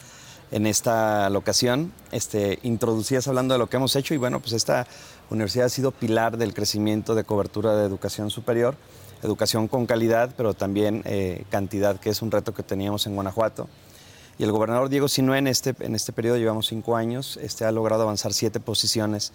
en 0.54 0.68
esta 0.68 1.30
locación. 1.32 1.92
Este, 2.12 2.60
introducías 2.62 3.28
hablando 3.28 3.56
de 3.56 3.58
lo 3.58 3.68
que 3.68 3.78
hemos 3.78 3.96
hecho 3.96 4.14
y 4.14 4.18
bueno, 4.18 4.40
pues 4.40 4.54
esta 4.54 4.86
universidad 5.32 5.66
ha 5.66 5.70
sido 5.70 5.90
pilar 5.90 6.38
del 6.38 6.54
crecimiento 6.54 7.16
de 7.16 7.24
cobertura 7.24 7.76
de 7.76 7.86
educación 7.86 8.30
superior, 8.30 8.76
educación 9.24 9.68
con 9.68 9.88
calidad, 9.88 10.32
pero 10.38 10.54
también 10.54 11.02
eh, 11.06 11.44
cantidad, 11.50 12.00
que 12.00 12.12
es 12.12 12.22
un 12.22 12.30
reto 12.30 12.54
que 12.54 12.62
teníamos 12.62 13.08
en 13.08 13.16
Guanajuato. 13.16 13.68
Y 14.38 14.44
el 14.44 14.52
gobernador 14.52 14.90
Diego 14.90 15.08
Sinue 15.08 15.40
en 15.40 15.48
este, 15.48 15.76
en 15.80 15.96
este 15.96 16.14
periodo, 16.14 16.38
llevamos 16.38 16.68
cinco 16.68 16.96
años, 16.96 17.38
este, 17.42 17.66
ha 17.66 17.72
logrado 17.72 18.04
avanzar 18.04 18.32
siete 18.32 18.60
posiciones 18.60 19.34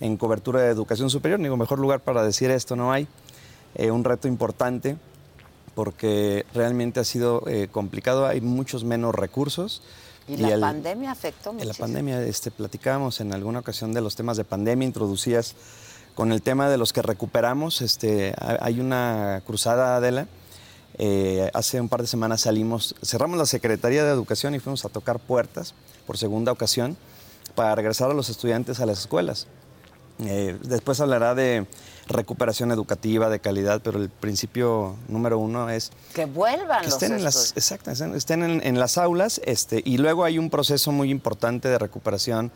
en 0.00 0.16
cobertura 0.16 0.62
de 0.62 0.70
educación 0.70 1.10
superior. 1.10 1.40
Digo, 1.40 1.56
mejor 1.56 1.78
lugar 1.78 2.00
para 2.00 2.24
decir 2.24 2.50
esto 2.50 2.74
no 2.74 2.90
hay. 2.90 3.06
Eh, 3.76 3.92
un 3.92 4.02
reto 4.02 4.26
importante 4.26 4.96
porque 5.76 6.44
realmente 6.54 6.98
ha 6.98 7.04
sido 7.04 7.42
eh, 7.46 7.68
complicado, 7.70 8.26
hay 8.26 8.40
muchos 8.40 8.82
menos 8.82 9.14
recursos. 9.14 9.82
Y, 10.28 10.36
la 10.38 10.54
el- 10.54 10.60
pandemia 10.60 11.12
afectó 11.12 11.50
en 11.50 11.56
mucho. 11.56 11.68
la 11.68 11.74
pandemia, 11.74 12.22
este, 12.22 12.50
platicábamos 12.50 13.20
en 13.20 13.32
alguna 13.32 13.60
ocasión 13.60 13.92
de 13.92 14.00
los 14.00 14.16
temas 14.16 14.36
de 14.36 14.44
pandemia, 14.44 14.86
introducías 14.86 15.54
con 16.14 16.32
el 16.32 16.42
tema 16.42 16.68
de 16.68 16.78
los 16.78 16.92
que 16.92 17.02
recuperamos. 17.02 17.80
Este, 17.80 18.34
ha- 18.38 18.58
hay 18.60 18.80
una 18.80 19.42
cruzada, 19.46 19.96
Adela. 19.96 20.26
eh, 20.98 21.50
hace 21.52 21.78
un 21.78 21.90
par 21.90 22.00
de 22.00 22.06
semanas 22.06 22.40
salimos, 22.40 22.94
cerramos 23.02 23.36
la 23.38 23.44
Secretaría 23.44 24.02
de 24.02 24.10
Educación 24.10 24.54
y 24.54 24.60
fuimos 24.60 24.84
a 24.86 24.88
tocar 24.88 25.18
puertas 25.18 25.74
por 26.06 26.16
segunda 26.16 26.52
ocasión 26.52 26.96
para 27.54 27.74
regresar 27.74 28.10
a 28.10 28.14
los 28.14 28.30
estudiantes 28.30 28.80
a 28.80 28.86
las 28.86 29.00
escuelas. 29.00 29.46
Eh, 30.20 30.56
después 30.62 30.98
hablará 31.00 31.34
de 31.34 31.66
recuperación 32.08 32.70
educativa, 32.70 33.28
de 33.28 33.40
calidad, 33.40 33.80
pero 33.82 33.98
el 33.98 34.08
principio 34.08 34.96
número 35.08 35.38
uno 35.38 35.68
es 35.70 35.90
Que 36.14 36.26
vuelvan 36.26 36.80
que 36.80 36.86
los 36.86 36.94
estén 36.94 37.12
en 37.12 37.24
las, 37.24 37.52
exacto, 37.56 37.90
estén, 37.90 38.42
en, 38.42 38.64
en 38.64 38.78
las 38.78 38.98
aulas 38.98 39.40
este, 39.44 39.82
y 39.84 39.98
luego 39.98 40.24
hay 40.24 40.38
un 40.38 40.50
proceso 40.50 40.92
muy 40.92 41.10
importante 41.10 41.68
de 41.68 41.78
recuperación 41.78 42.52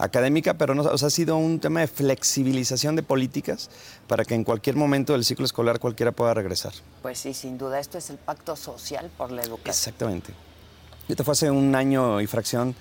académica, 0.00 0.54
pero 0.54 0.74
no, 0.74 0.82
o 0.82 0.98
sea, 0.98 1.08
ha 1.08 1.10
sido 1.10 1.36
un 1.36 1.60
tema 1.60 1.80
de 1.80 1.86
flexibilización 1.86 2.96
de 2.96 3.02
políticas 3.02 3.70
para 4.06 4.24
que 4.24 4.34
en 4.34 4.44
cualquier 4.44 4.76
momento 4.76 5.12
del 5.12 5.24
ciclo 5.24 5.44
escolar 5.44 5.78
cualquiera 5.78 6.12
pueda 6.12 6.34
regresar. 6.34 6.72
Pues 7.02 7.18
sí, 7.18 7.34
sin 7.34 7.58
duda, 7.58 7.78
esto 7.78 7.98
es 7.98 8.10
el 8.10 8.16
pacto 8.16 8.56
social 8.56 9.10
por 9.16 9.30
la 9.30 9.42
educación. 9.42 9.70
Exactamente. 9.70 10.32
Esto 11.08 11.24
fue 11.24 11.32
hace 11.32 11.50
un 11.50 11.74
año 11.74 12.20
y 12.20 12.26
fracción 12.26 12.74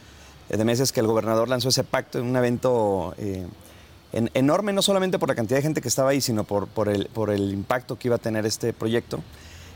eh, 0.50 0.58
de 0.58 0.66
meses 0.66 0.92
que 0.92 1.00
el 1.00 1.08
gobernador 1.08 1.50
lanzó 1.50 1.70
ese 1.70 1.84
pacto 1.84 2.20
en 2.20 2.26
un 2.26 2.36
evento 2.36 3.14
eh, 3.18 3.46
en- 4.14 4.30
enorme, 4.34 4.74
no 4.74 4.82
solamente 4.82 5.20
por 5.20 5.30
la 5.30 5.36
cantidad 5.36 5.58
de 5.58 5.64
gente 5.64 5.82
que 5.82 5.88
estaba 5.88 6.10
ahí, 6.12 6.22
sino 6.22 6.44
por, 6.44 6.68
por, 6.68 6.90
el, 6.90 7.06
por 7.08 7.30
el 7.30 7.52
impacto 7.54 7.98
que 7.98 8.08
iba 8.08 8.16
a 8.16 8.20
tener 8.20 8.46
este 8.46 8.74
proyecto. 8.74 9.20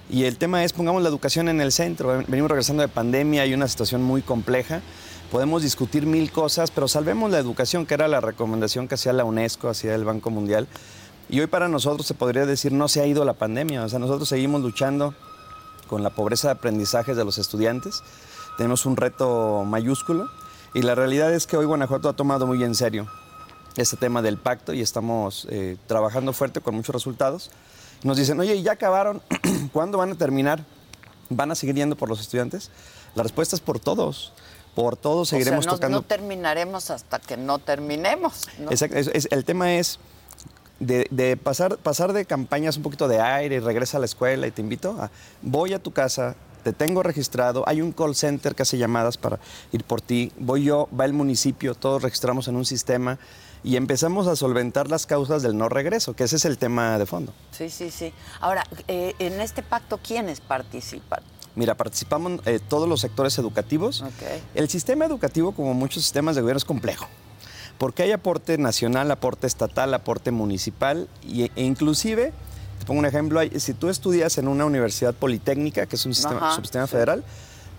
Y 0.10 0.26
el 0.26 0.38
tema 0.38 0.64
es, 0.64 0.74
pongamos 0.74 1.02
la 1.02 1.10
educación 1.10 1.48
en 1.50 1.62
el 1.62 1.72
centro. 1.72 2.10
Ven- 2.10 2.26
Venimos 2.28 2.50
regresando 2.52 2.82
de 2.82 2.90
pandemia, 2.90 3.44
hay 3.44 3.54
una 3.54 3.68
situación 3.68 4.04
muy 4.04 4.22
compleja. 4.22 4.82
Podemos 5.32 5.64
discutir 5.64 6.06
mil 6.06 6.32
cosas, 6.32 6.70
pero 6.72 6.88
salvemos 6.88 7.32
la 7.32 7.40
educación, 7.40 7.86
que 7.86 7.94
era 7.96 8.08
la 8.08 8.22
recomendación 8.22 8.88
que 8.88 8.96
hacía 8.96 9.14
la 9.14 9.24
UNESCO, 9.24 9.70
hacía 9.70 9.96
el 9.96 10.04
Banco 10.04 10.30
Mundial. 10.30 10.68
Y 11.30 11.40
hoy 11.40 11.48
para 11.48 11.70
nosotros 11.70 12.06
se 12.06 12.14
podría 12.14 12.46
decir, 12.46 12.72
no 12.74 12.88
se 12.88 13.02
ha 13.02 13.08
ido 13.08 13.24
la 13.26 13.34
pandemia. 13.34 13.84
O 13.84 13.90
sea, 13.90 13.98
nosotros 13.98 14.28
seguimos 14.30 14.62
luchando 14.62 15.16
con 15.88 16.04
la 16.04 16.10
pobreza 16.12 16.50
de 16.50 16.54
aprendizajes 16.54 17.16
de 17.18 17.24
los 17.26 17.38
estudiantes. 17.38 18.04
Tenemos 18.58 18.86
un 18.86 18.98
reto 18.98 19.64
mayúsculo 19.66 20.30
y 20.76 20.82
la 20.82 20.94
realidad 20.96 21.34
es 21.34 21.48
que 21.48 21.58
hoy 21.58 21.66
Guanajuato 21.66 22.10
ha 22.10 22.14
tomado 22.14 22.46
muy 22.46 22.64
en 22.64 22.76
serio 22.76 23.08
este 23.78 23.98
tema 23.98 24.22
del 24.22 24.38
pacto 24.38 24.74
y 24.74 24.82
estamos 24.82 25.48
eh, 25.50 25.78
trabajando 25.88 26.34
fuerte 26.34 26.62
con 26.62 26.76
muchos 26.76 26.94
resultados. 26.94 27.52
Nos 28.04 28.18
dicen, 28.18 28.40
oye, 28.40 28.56
¿y 28.56 28.64
ya 28.64 28.74
acabaron? 28.74 29.22
¿Cuándo 29.74 29.98
van 29.98 30.12
a 30.12 30.16
terminar? 30.16 30.64
¿Van 31.30 31.52
a 31.52 31.56
seguir 31.56 31.76
yendo 31.76 31.96
por 31.96 32.10
los 32.10 32.20
estudiantes? 32.20 32.70
La 33.16 33.24
respuesta 33.24 33.56
es 33.56 33.62
por 33.62 33.80
todos. 33.80 34.34
Por 34.76 34.98
todos 34.98 35.30
seguiremos 35.30 35.60
o 35.60 35.64
sea, 35.64 35.72
no, 35.72 35.78
tocando. 35.78 35.98
no 36.00 36.02
terminaremos 36.04 36.90
hasta 36.90 37.20
que 37.20 37.38
no 37.38 37.60
terminemos. 37.60 38.48
¿no? 38.60 38.72
Exacto, 38.72 38.98
es- 38.98 39.08
es- 39.14 39.28
el 39.32 39.46
tema 39.46 39.76
es 39.76 40.00
de, 40.80 41.08
de 41.12 41.38
pasar, 41.38 41.78
pasar 41.78 42.12
de 42.14 42.26
campañas 42.26 42.78
un 42.78 42.84
poquito 42.84 43.08
de 43.08 43.22
aire 43.22 43.56
y 43.56 43.60
regresa 43.60 43.98
a 43.98 44.00
la 44.00 44.06
escuela 44.08 44.48
y 44.48 44.52
te 44.52 44.62
invito 44.62 44.98
a, 45.00 45.12
voy 45.44 45.74
a 45.74 45.80
tu 45.80 45.92
casa, 45.92 46.36
te 46.64 46.74
tengo 46.74 47.04
registrado, 47.04 47.64
hay 47.68 47.82
un 47.82 47.92
call 47.92 48.16
center 48.16 48.56
que 48.56 48.64
hace 48.64 48.78
llamadas 48.80 49.18
para 49.18 49.40
ir 49.72 49.84
por 49.84 50.02
ti, 50.02 50.32
voy 50.40 50.64
yo, 50.64 50.90
va 51.00 51.06
el 51.06 51.14
municipio, 51.14 51.76
todos 51.76 52.02
registramos 52.02 52.48
en 52.48 52.56
un 52.56 52.66
sistema 52.66 53.20
y 53.64 53.76
empezamos 53.78 54.28
a 54.28 54.36
solventar 54.36 54.90
las 54.90 55.06
causas 55.06 55.42
del 55.42 55.58
no 55.58 55.70
regreso, 55.70 56.16
que 56.16 56.24
ese 56.26 56.36
es 56.36 56.46
el 56.46 56.58
tema 56.58 56.98
de 57.00 57.06
fondo. 57.06 57.34
Sí, 57.52 57.70
sí, 57.70 57.92
sí. 57.92 58.12
Ahora, 58.42 58.66
eh, 58.88 59.14
en 59.20 59.40
este 59.40 59.64
pacto, 59.64 59.98
¿quiénes 60.06 60.42
participan? 60.42 61.22
Mira, 61.56 61.76
participamos 61.76 62.42
eh, 62.46 62.60
todos 62.60 62.90
los 62.90 63.00
sectores 63.02 63.38
educativos. 63.38 64.02
Ok. 64.02 64.12
El 64.56 64.70
sistema 64.70 65.06
educativo, 65.06 65.52
como 65.54 65.74
muchos 65.74 66.04
sistemas 66.04 66.36
de 66.36 66.42
gobierno, 66.42 66.58
es 66.58 66.66
complejo. 66.66 67.06
Porque 67.78 68.04
hay 68.04 68.12
aporte 68.12 68.58
nacional, 68.58 69.10
aporte 69.12 69.48
estatal, 69.48 69.94
aporte 69.94 70.32
municipal 70.32 71.08
y- 71.24 71.44
e 71.56 71.64
inclusive, 71.64 72.34
te 72.80 72.86
pongo 72.86 73.00
un 73.00 73.06
ejemplo, 73.06 73.40
si 73.58 73.74
tú 73.74 73.90
estudias 73.90 74.38
en 74.38 74.48
una 74.48 74.66
universidad 74.66 75.14
politécnica, 75.14 75.86
que 75.86 75.96
es 75.96 76.06
un 76.06 76.14
sistema, 76.16 76.38
Ajá, 76.48 76.56
subsistema 76.56 76.86
sí. 76.88 76.92
federal, 76.92 77.24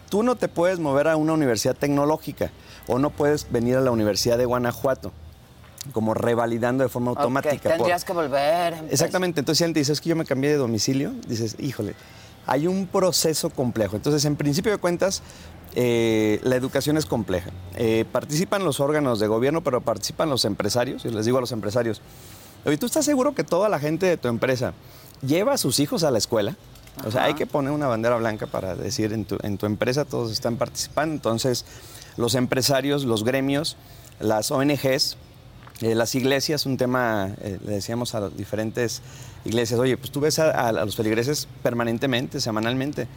tú 0.09 0.23
no 0.23 0.37
te 0.37 0.49
puedes 0.49 0.79
mover 0.79 1.09
a 1.09 1.17
una 1.17 1.33
universidad 1.33 1.75
tecnológica 1.77 2.51
o 2.87 2.99
no 2.99 3.11
puedes 3.11 3.51
venir 3.51 3.77
a 3.77 3.81
la 3.81 3.91
Universidad 3.91 4.39
de 4.39 4.45
Guanajuato 4.47 5.13
como 5.93 6.15
revalidando 6.15 6.83
de 6.85 6.89
forma 6.89 7.11
automática. 7.11 7.57
por- 7.71 7.73
Tendrías 7.79 8.05
que 8.05 8.13
volver. 8.13 8.73
empezar. 8.75 8.93
Exactamente, 8.93 9.41
entonces 9.41 9.59
si 9.59 9.65
alguien 9.65 9.75
te 9.75 9.81
dice, 9.81 9.93
es 9.93 10.01
que 10.01 10.09
yo 10.09 10.17
me 10.17 10.25
cambié 10.25 10.51
de 10.51 10.57
domicilio, 10.57 11.13
dices, 11.29 11.57
híjole, 11.59 11.95
hay 12.47 12.67
un 12.67 12.87
proceso 12.87 13.51
complejo. 13.51 13.97
Entonces, 13.97 14.25
en 14.27 14.37
principio 14.37 14.71
de 14.73 14.79
cuentas, 14.79 15.23
eh, 15.75 16.41
la 16.43 16.57
educación 16.57 16.97
es 16.97 17.07
compleja. 17.07 17.51
Eh, 17.77 18.05
participan 18.13 18.65
los 18.65 18.81
órganos 18.81 19.19
de 19.19 19.27
gobierno, 19.27 19.63
pero 19.63 19.81
participan 19.81 20.29
los 20.31 20.45
empresarios. 20.45 21.03
Yo 21.05 21.11
les 21.11 21.25
digo 21.25 21.39
a 21.39 21.41
los 21.41 21.53
empresarios, 21.53 22.01
oye, 22.65 22.77
¿tú 22.77 22.87
estás 22.87 23.05
seguro 23.05 23.35
que 23.35 23.45
toda 23.45 23.69
la 23.69 23.79
gente 23.79 24.07
de 24.07 24.17
tu 24.17 24.29
empresa 24.29 24.73
lleva 25.27 25.55
a 25.55 25.59
sus 25.59 25.81
hijos 25.81 26.05
a 26.05 26.11
la 26.11 26.19
escuela? 26.19 26.57
O 27.05 27.11
sea, 27.11 27.25
hay 27.25 27.35
que 27.35 27.47
poner 27.47 27.73
una 27.73 27.89
bandera 27.89 28.17
blanca 28.17 28.47
para 28.47 28.77
decir 28.77 29.13
en 29.13 29.25
tu, 29.25 29.37
en 29.43 29.59
tu 29.59 29.67
empresa 29.67 30.05
todos 30.05 30.31
están 30.31 30.57
participando. 30.57 31.15
Entonces, 31.15 31.65
los 32.17 32.35
empresarios, 32.37 33.05
los 33.05 33.25
gremios, 33.25 33.77
las 34.21 34.51
ONGs, 34.53 35.17
eh, 35.81 35.95
las 35.95 36.15
iglesias, 36.15 36.67
un 36.67 36.77
tema, 36.77 37.31
eh, 37.41 37.59
le 37.65 37.73
decíamos 37.73 38.15
a 38.15 38.21
las 38.21 38.37
diferentes 38.37 39.03
iglesias, 39.45 39.79
oye, 39.81 39.97
pues 39.97 40.11
tú 40.11 40.21
ves 40.21 40.39
a, 40.39 40.51
a- 40.51 40.69
a 40.69 40.73
los 40.73 40.97
feligreses 40.97 41.49
permanentemente, 41.63 42.41
semanalmente. 42.41 43.09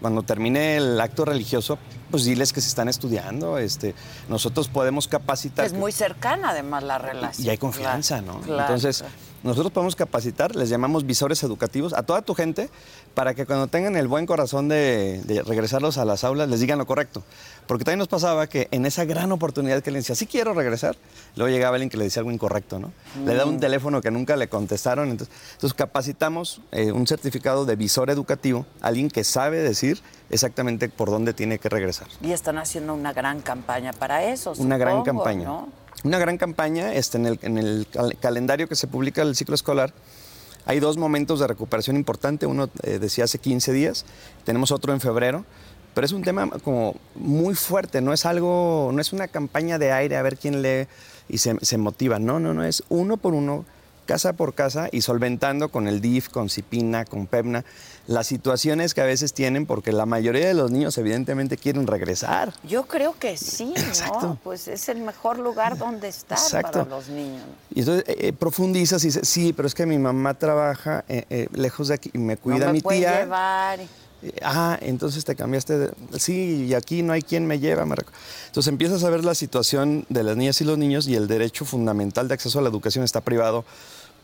Cuando 0.00 0.24
termine 0.24 0.76
el 0.78 1.00
acto 1.00 1.24
religioso, 1.24 1.78
pues 2.10 2.24
diles 2.24 2.52
que 2.52 2.60
se 2.60 2.66
están 2.68 2.88
estudiando. 2.88 3.56
Este, 3.58 3.94
nosotros 4.28 4.66
podemos 4.68 5.06
capacitar. 5.06 5.64
Es 5.64 5.72
muy 5.74 5.92
cercana, 5.92 6.50
además, 6.50 6.82
la 6.82 6.98
relación. 6.98 7.46
Y 7.46 7.50
hay 7.50 7.56
confianza, 7.58 8.18
Claro, 8.20 8.38
¿no? 8.38 8.44
claro, 8.44 8.60
Entonces, 8.62 8.98
claro. 8.98 9.14
nosotros 9.44 9.72
podemos 9.72 9.94
capacitar, 9.94 10.56
les 10.56 10.70
llamamos 10.70 11.06
visores 11.06 11.40
educativos, 11.44 11.92
a 11.92 12.02
toda 12.02 12.22
tu 12.22 12.34
gente, 12.34 12.68
para 13.14 13.34
que 13.34 13.46
cuando 13.46 13.68
tengan 13.68 13.94
el 13.96 14.08
buen 14.08 14.26
corazón 14.26 14.66
de, 14.68 15.22
de 15.24 15.40
regresarlos 15.42 15.98
a 15.98 16.04
las 16.04 16.24
aulas, 16.24 16.48
les 16.48 16.58
digan 16.58 16.78
lo 16.80 16.86
correcto. 16.86 17.22
Porque 17.72 17.84
también 17.86 18.00
nos 18.00 18.08
pasaba 18.08 18.46
que 18.48 18.68
en 18.70 18.84
esa 18.84 19.06
gran 19.06 19.32
oportunidad 19.32 19.82
que 19.82 19.90
le 19.90 20.00
decía, 20.00 20.14
sí 20.14 20.26
quiero 20.26 20.52
regresar, 20.52 20.94
luego 21.36 21.50
llegaba 21.50 21.76
alguien 21.76 21.88
que 21.88 21.96
le 21.96 22.04
decía 22.04 22.20
algo 22.20 22.30
incorrecto, 22.30 22.78
¿no? 22.78 22.92
Le 23.24 23.34
da 23.34 23.46
un 23.46 23.58
teléfono 23.60 24.02
que 24.02 24.10
nunca 24.10 24.36
le 24.36 24.46
contestaron. 24.46 25.08
Entonces, 25.08 25.34
entonces 25.54 25.72
capacitamos 25.72 26.60
eh, 26.70 26.92
un 26.92 27.06
certificado 27.06 27.64
de 27.64 27.74
visor 27.76 28.10
educativo, 28.10 28.66
alguien 28.82 29.08
que 29.08 29.24
sabe 29.24 29.62
decir 29.62 30.02
exactamente 30.28 30.90
por 30.90 31.08
dónde 31.08 31.32
tiene 31.32 31.58
que 31.58 31.70
regresar. 31.70 32.08
Y 32.20 32.32
están 32.32 32.58
haciendo 32.58 32.92
una 32.92 33.14
gran 33.14 33.40
campaña 33.40 33.94
para 33.94 34.22
eso. 34.22 34.52
Una 34.58 34.76
gran 34.76 35.02
campaña. 35.02 35.44
¿no? 35.46 35.68
Una 36.04 36.18
gran 36.18 36.36
campaña 36.36 36.92
este, 36.92 37.16
en 37.16 37.24
el, 37.24 37.38
en 37.40 37.56
el 37.56 37.86
cal- 37.90 38.18
calendario 38.20 38.68
que 38.68 38.76
se 38.76 38.86
publica 38.86 39.22
el 39.22 39.34
ciclo 39.34 39.54
escolar. 39.54 39.94
Hay 40.66 40.78
dos 40.78 40.98
momentos 40.98 41.40
de 41.40 41.46
recuperación 41.46 41.96
importante. 41.96 42.44
Uno 42.44 42.68
eh, 42.82 42.98
decía 42.98 43.24
hace 43.24 43.38
15 43.38 43.72
días, 43.72 44.04
tenemos 44.44 44.72
otro 44.72 44.92
en 44.92 45.00
febrero. 45.00 45.46
Pero 45.94 46.04
es 46.06 46.12
un 46.12 46.22
tema 46.22 46.48
como 46.64 46.94
muy 47.14 47.54
fuerte, 47.54 48.00
no 48.00 48.12
es 48.12 48.24
algo, 48.24 48.90
no 48.92 49.00
es 49.00 49.12
una 49.12 49.28
campaña 49.28 49.78
de 49.78 49.92
aire 49.92 50.16
a 50.16 50.22
ver 50.22 50.38
quién 50.38 50.62
lee 50.62 50.86
y 51.28 51.38
se, 51.38 51.56
se 51.62 51.76
motiva. 51.78 52.18
No, 52.18 52.40
no, 52.40 52.54
no, 52.54 52.64
es 52.64 52.82
uno 52.88 53.16
por 53.18 53.34
uno, 53.34 53.64
casa 54.06 54.32
por 54.32 54.54
casa 54.54 54.88
y 54.90 55.02
solventando 55.02 55.68
con 55.68 55.86
el 55.88 56.00
DIF, 56.00 56.28
con 56.28 56.48
CIPINA, 56.48 57.04
con 57.04 57.26
PEPNA, 57.26 57.64
las 58.08 58.26
situaciones 58.26 58.94
que 58.94 59.00
a 59.00 59.04
veces 59.04 59.32
tienen, 59.32 59.64
porque 59.64 59.92
la 59.92 60.06
mayoría 60.06 60.48
de 60.48 60.54
los 60.54 60.70
niños 60.72 60.98
evidentemente 60.98 61.56
quieren 61.56 61.86
regresar. 61.86 62.52
Yo 62.68 62.84
creo 62.86 63.14
que 63.16 63.36
sí, 63.36 63.66
¿no? 63.76 63.80
Exacto. 63.80 64.38
Pues 64.42 64.66
es 64.66 64.88
el 64.88 65.02
mejor 65.02 65.38
lugar 65.38 65.78
donde 65.78 66.08
estar 66.08 66.36
Exacto. 66.36 66.80
para 66.84 66.90
los 66.90 67.08
niños. 67.08 67.42
Y 67.72 67.80
entonces 67.80 68.04
eh, 68.08 68.28
eh, 68.28 68.32
profundizas 68.32 69.04
y 69.04 69.08
dices, 69.08 69.28
sí, 69.28 69.52
pero 69.52 69.68
es 69.68 69.74
que 69.74 69.86
mi 69.86 69.98
mamá 69.98 70.34
trabaja 70.34 71.04
eh, 71.08 71.24
eh, 71.30 71.46
lejos 71.52 71.88
de 71.88 71.94
aquí 71.94 72.10
y 72.12 72.18
me 72.18 72.36
cuida 72.36 72.58
no 72.58 72.66
me 72.66 72.72
mi 72.72 72.80
puede 72.80 72.98
tía. 72.98 73.20
llevar. 73.20 73.78
Ah, 74.42 74.78
entonces 74.80 75.24
te 75.24 75.34
cambiaste 75.34 75.78
de... 75.78 75.92
Sí, 76.18 76.66
y 76.68 76.74
aquí 76.74 77.02
no 77.02 77.12
hay 77.12 77.22
quien 77.22 77.46
me 77.46 77.58
lleva. 77.58 77.84
me 77.86 77.96
reco-". 77.96 78.12
Entonces 78.46 78.68
empiezas 78.70 79.02
a 79.04 79.10
ver 79.10 79.24
la 79.24 79.34
situación 79.34 80.06
de 80.08 80.22
las 80.22 80.36
niñas 80.36 80.60
y 80.60 80.64
los 80.64 80.78
niños 80.78 81.08
y 81.08 81.14
el 81.16 81.26
derecho 81.28 81.64
fundamental 81.64 82.28
de 82.28 82.34
acceso 82.34 82.58
a 82.58 82.62
la 82.62 82.68
educación 82.68 83.04
está 83.04 83.20
privado 83.20 83.64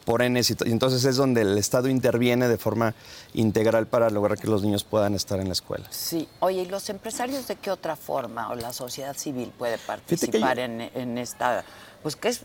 por 0.05 0.22
N 0.22 0.40
y 0.40 0.70
entonces 0.70 1.05
es 1.05 1.16
donde 1.16 1.42
el 1.42 1.59
Estado 1.59 1.88
interviene 1.88 2.49
de 2.49 2.57
forma 2.57 2.94
integral 3.34 3.86
para 3.86 4.09
lograr 4.09 4.38
que 4.38 4.46
los 4.46 4.62
niños 4.62 4.82
puedan 4.82 5.14
estar 5.14 5.38
en 5.38 5.49
la 5.49 5.53
escuela. 5.53 5.86
Sí. 5.90 6.26
Oye, 6.40 6.62
¿y 6.62 6.66
los 6.66 6.88
empresarios 6.88 7.46
de 7.46 7.57
qué 7.57 7.70
otra 7.70 7.94
forma 7.94 8.49
o 8.51 8.55
la 8.55 8.72
sociedad 8.72 9.14
civil 9.16 9.53
puede 9.59 9.76
yo- 9.76 9.82
participar 9.86 10.61
en, 10.61 10.80
en 10.94 11.18
esta, 11.18 11.62
pues 12.03 12.16
que 12.16 12.28
es 12.28 12.40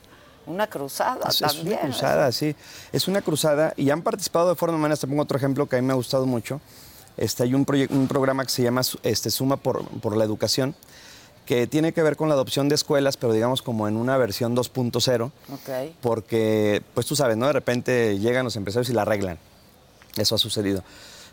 una 0.46 0.68
cruzada 0.68 1.30
Es, 1.30 1.42
es 1.42 1.56
también? 1.56 1.78
una 1.78 1.82
cruzada, 1.88 2.32
sí. 2.34 2.54
Es 2.92 3.08
una 3.08 3.22
cruzada 3.22 3.74
y 3.78 3.90
han 3.92 4.02
participado 4.02 4.50
de 4.50 4.56
forma 4.56 4.76
humana. 4.76 4.98
Te 4.98 5.08
pongo 5.08 5.22
otro 5.22 5.38
ejemplo 5.38 5.66
que 5.70 5.78
a 5.78 5.82
mí 5.82 5.88
me 5.88 5.94
ha 5.94 5.96
gustado 5.96 6.26
mucho. 6.26 6.60
Este, 7.18 7.44
hay 7.44 7.54
un, 7.54 7.66
un 7.90 8.08
programa 8.08 8.44
que 8.44 8.52
se 8.52 8.64
llama 8.64 8.82
este, 9.04 9.30
Suma 9.32 9.58
por, 9.58 9.86
por 10.00 10.18
la 10.18 10.24
Educación, 10.24 10.76
que 11.46 11.68
tiene 11.68 11.92
que 11.94 12.02
ver 12.02 12.16
con 12.16 12.30
la 12.30 12.36
adopción 12.36 12.70
de 12.70 12.76
escuelas, 12.76 13.18
pero 13.18 13.34
digamos 13.34 13.62
como 13.62 13.88
en 13.88 13.98
una 13.98 14.18
versión 14.18 14.56
2.0, 14.56 15.32
Ok. 15.52 15.96
porque, 16.02 16.82
pues 16.94 17.06
tú 17.06 17.16
sabes, 17.16 17.36
¿no? 17.38 17.48
De 17.48 17.54
repente 17.54 18.18
llegan 18.20 18.46
los 18.46 18.56
empresarios 18.56 18.90
y 18.90 18.94
la 18.94 19.02
arreglan. 19.04 19.38
Eso 20.16 20.36
ha 20.36 20.38
sucedido. 20.38 20.84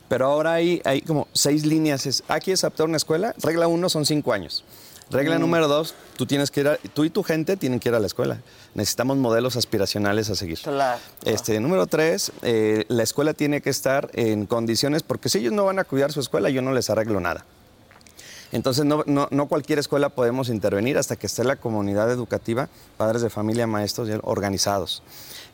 Pero 0.09 0.27
ahora 0.27 0.55
hay, 0.55 0.83
hay 0.85 1.03
como 1.03 1.29
seis 1.33 1.65
líneas. 1.65 2.05
Es, 2.07 2.25
ah, 2.27 2.41
¿quieres 2.41 2.65
adaptar 2.65 2.87
una 2.89 2.97
escuela? 2.97 3.35
Regla 3.41 3.69
uno 3.69 3.89
son 3.89 4.05
cinco 4.05 4.33
años. 4.33 4.65
Regla 5.11 5.39
Mm. 5.39 5.41
número 5.41 5.67
dos, 5.69 5.95
tú 6.17 6.25
tienes 6.27 6.51
que 6.51 6.61
ir 6.61 6.69
a- 6.69 6.77
tú 6.95 7.05
y 7.05 7.11
tu 7.11 7.23
gente 7.25 7.57
tienen 7.57 7.81
que 7.81 7.89
ir 7.89 7.95
a 7.95 7.99
la 8.01 8.07
escuela. 8.07 8.39
Necesitamos 8.75 9.17
modelos 9.17 9.57
aspiracionales 9.57 10.31
a 10.31 10.37
seguir. 10.37 10.59
Claro. 10.61 11.01
Este, 11.25 11.59
número 11.59 11.87
tres, 11.87 12.31
eh, 12.43 12.85
la 12.89 13.03
escuela 13.03 13.35
tiene 13.35 13.61
que 13.61 13.71
estar 13.71 14.09
en 14.15 14.47
condiciones, 14.47 15.03
porque 15.03 15.29
si 15.29 15.39
ellos 15.39 15.53
no 15.53 15.65
van 15.65 15.79
a 15.81 15.85
cuidar 15.85 16.13
su 16.13 16.21
escuela, 16.21 16.49
yo 16.51 16.63
no 16.63 16.73
les 16.73 16.91
arreglo 16.91 17.19
nada. 17.21 17.45
Entonces, 18.53 18.85
no, 18.85 19.05
no- 19.07 19.29
no 19.31 19.47
cualquier 19.47 19.79
escuela 19.79 20.09
podemos 20.09 20.49
intervenir 20.49 20.99
hasta 20.99 21.15
que 21.17 21.27
esté 21.29 21.45
la 21.45 21.57
comunidad 21.57 22.11
educativa, 22.11 22.69
padres 22.97 23.23
de 23.23 23.31
familia, 23.31 23.67
maestros 23.69 24.09
organizados. 24.23 25.03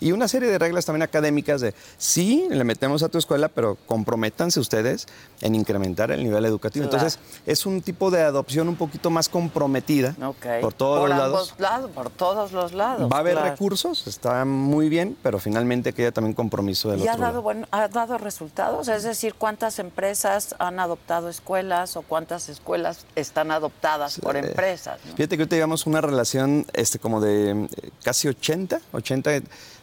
Y 0.01 0.13
una 0.13 0.29
serie 0.29 0.49
de 0.51 0.59
reglas 0.59 0.85
también 0.85 1.03
académicas 1.03 1.61
de, 1.61 1.75
sí, 1.99 2.47
le 2.51 2.65
metemos 2.65 3.03
a 3.03 3.09
tu 3.09 3.19
escuela, 3.19 3.49
pero 3.49 3.77
comprométanse 3.87 4.61
ustedes 4.61 5.07
en 5.41 5.55
incrementar 5.55 6.11
el 6.11 6.23
nivel 6.23 6.45
educativo. 6.45 6.89
Claro. 6.89 6.99
Entonces, 7.07 7.19
es 7.47 7.67
un 7.67 7.83
tipo 7.83 8.11
de 8.11 8.23
adopción 8.23 8.69
un 8.69 8.77
poquito 8.77 9.11
más 9.11 9.29
comprometida 9.29 10.15
Ok. 10.23 10.47
por 10.61 10.73
todos 10.75 11.09
los 11.09 11.19
lados. 11.19 11.55
Por 11.95 12.11
todos 12.11 12.53
los 12.53 12.73
lados. 12.73 13.11
Va 13.11 13.17
a 13.17 13.21
haber 13.21 13.35
claro. 13.35 13.51
recursos, 13.51 14.07
está 14.07 14.45
muy 14.45 14.89
bien, 14.89 15.17
pero 15.23 15.39
finalmente 15.39 15.93
queda 15.93 16.13
también 16.13 16.35
compromiso 16.35 16.91
del 16.91 17.01
¿Y 17.01 17.09
ha 17.09 17.13
otro 17.13 17.23
dado, 17.23 17.33
lado. 17.33 17.43
bueno, 17.43 17.67
ha 17.71 17.89
dado 17.89 18.19
resultados? 18.19 18.89
Es 18.89 19.03
decir, 19.03 19.35
¿cuántas 19.35 19.79
empresas 19.79 20.55
han 20.59 20.79
adoptado 20.81 21.29
escuelas 21.29 21.97
o 21.97 22.03
cuántas 22.03 22.49
escuelas 22.49 23.07
están 23.15 23.51
adoptadas 23.51 24.21
por 24.21 24.37
empresas? 24.37 25.01
no? 25.05 25.15
Fíjate 25.17 25.37
que 25.39 25.47
llevamos 25.47 25.87
una 25.87 26.01
relación 26.01 26.67
este, 26.75 26.99
como 26.99 27.21
de 27.21 27.51
eh, 27.53 27.91
casi 28.03 28.29
80, 28.29 28.81
80, 28.93 29.31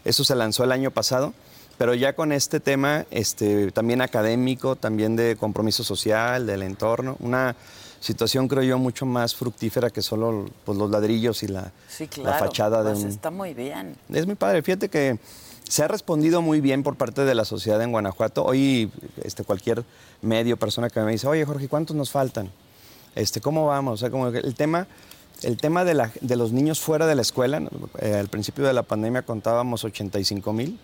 eso 0.05 0.23
se 0.23 0.35
lanzó 0.35 0.63
el 0.63 0.71
año 0.71 0.91
pasado, 0.91 1.33
pero 1.77 1.93
ya 1.93 2.13
con 2.13 2.31
este 2.31 2.59
tema 2.59 3.05
este, 3.11 3.71
también 3.71 4.01
académico, 4.01 4.75
también 4.75 5.15
de 5.15 5.35
compromiso 5.35 5.83
social, 5.83 6.45
del 6.45 6.61
entorno, 6.63 7.17
una 7.19 7.55
situación 7.99 8.49
creo 8.49 8.63
yo 8.63 8.77
mucho 8.77 9.05
más 9.05 9.33
fructífera 9.33 9.89
que 9.89 10.01
solo 10.01 10.45
pues, 10.65 10.77
los 10.77 10.91
ladrillos 10.91 11.41
y 11.43 11.47
la, 11.47 11.71
Sí, 11.87 12.03
la 12.03 12.09
claro. 12.09 12.45
fachada 12.45 12.83
de 12.83 12.91
pues 12.91 13.03
un... 13.03 13.09
está 13.09 13.31
muy 13.31 13.53
bien. 13.53 13.95
Es 14.09 14.25
muy 14.25 14.35
padre. 14.35 14.61
Fíjate 14.61 14.89
que 14.89 15.17
se 15.67 15.83
ha 15.83 15.87
respondido 15.87 16.41
muy 16.41 16.59
bien 16.59 16.83
por 16.83 16.97
parte 16.97 17.23
de 17.23 17.33
la 17.33 17.45
sociedad 17.45 17.81
en 17.81 17.91
Guanajuato. 17.91 18.43
Hoy 18.43 18.91
este, 19.23 19.43
cualquier 19.43 19.85
medio, 20.21 20.57
persona 20.57 20.89
que 20.89 20.99
me 20.99 21.13
dice, 21.13 21.27
oye 21.27 21.45
Jorge, 21.45 21.69
¿cuántos 21.69 21.95
nos 21.95 22.11
faltan? 22.11 22.51
Este, 23.15 23.39
¿Cómo 23.39 23.67
vamos? 23.67 23.93
O 23.93 23.97
sea, 23.97 24.09
como 24.09 24.27
el 24.27 24.55
tema, 24.55 24.85
el 25.45 25.57
tema 25.57 25.83
de, 25.85 25.93
la- 25.93 26.11
de 26.21 26.35
los 26.35 26.51
niños 26.51 26.79
fuera 26.79 27.05
de 27.07 27.15
la 27.15 27.21
escuela. 27.21 27.61
Eh, 27.99 28.15
al 28.15 28.27
principio 28.29 28.63
de 28.65 28.73
la 28.73 28.83
pandemia 28.83 29.21
contábamos 29.23 29.83
85 29.83 30.53
mil. 30.53 30.79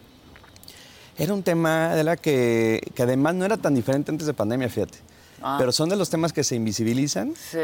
Era 1.17 1.33
un 1.33 1.43
tema 1.43 1.95
de 1.95 2.03
la 2.03 2.15
que, 2.17 2.81
que 2.95 3.03
además 3.03 3.35
no 3.35 3.45
era 3.45 3.57
tan 3.57 3.75
diferente 3.75 4.11
antes 4.11 4.25
de 4.25 4.33
pandemia, 4.33 4.69
fíjate. 4.69 4.97
Ah. 5.41 5.57
Pero 5.59 5.71
son 5.71 5.89
de 5.89 5.95
los 5.95 6.09
temas 6.09 6.31
que 6.33 6.43
se 6.43 6.55
invisibilizan 6.55 7.33
Sí. 7.51 7.57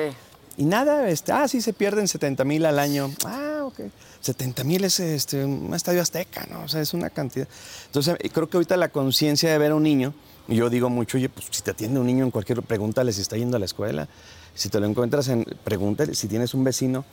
y 0.58 0.66
nada, 0.66 1.10
este, 1.10 1.32
ah, 1.32 1.48
sí, 1.48 1.62
se 1.62 1.72
pierden 1.74 2.08
70 2.08 2.44
mil 2.44 2.66
al 2.66 2.80
año. 2.80 3.12
Ah, 3.26 3.62
ok. 3.64 3.80
70 4.22 4.64
mil 4.64 4.84
es 4.84 5.00
este, 5.00 5.46
un 5.46 5.74
estadio 5.74 6.02
azteca, 6.02 6.46
¿no? 6.52 6.64
O 6.64 6.68
sea, 6.68 6.82
es 6.82 6.94
una 6.94 7.10
cantidad. 7.10 7.48
Entonces, 7.86 8.18
eh, 8.20 8.30
creo 8.30 8.50
que 8.50 8.58
ahorita 8.58 8.76
la 8.76 8.90
conciencia 8.90 9.52
de 9.52 9.58
ver 9.58 9.72
a 9.72 9.76
un 9.76 9.84
niño, 9.84 10.14
y 10.48 10.56
yo 10.56 10.70
digo 10.70 10.90
mucho, 10.90 11.18
oye, 11.18 11.30
pues 11.30 11.46
si 11.52 11.62
te 11.62 11.72
atiende 11.72 12.00
un 12.00 12.08
niño 12.08 12.26
en 12.26 12.32
cualquier, 12.32 12.62
pregúntale 12.62 13.14
si 13.14 13.22
está 13.22 13.38
yendo 13.38 13.56
a 13.56 13.60
la 13.60 13.66
escuela. 13.66 14.08
Si 14.56 14.70
te 14.70 14.80
lo 14.80 14.88
encuentras 14.88 15.28
en, 15.28 15.44
pregúntale 15.64 16.16
si 16.16 16.28
tienes 16.28 16.54
un 16.54 16.64
vecino. 16.64 17.06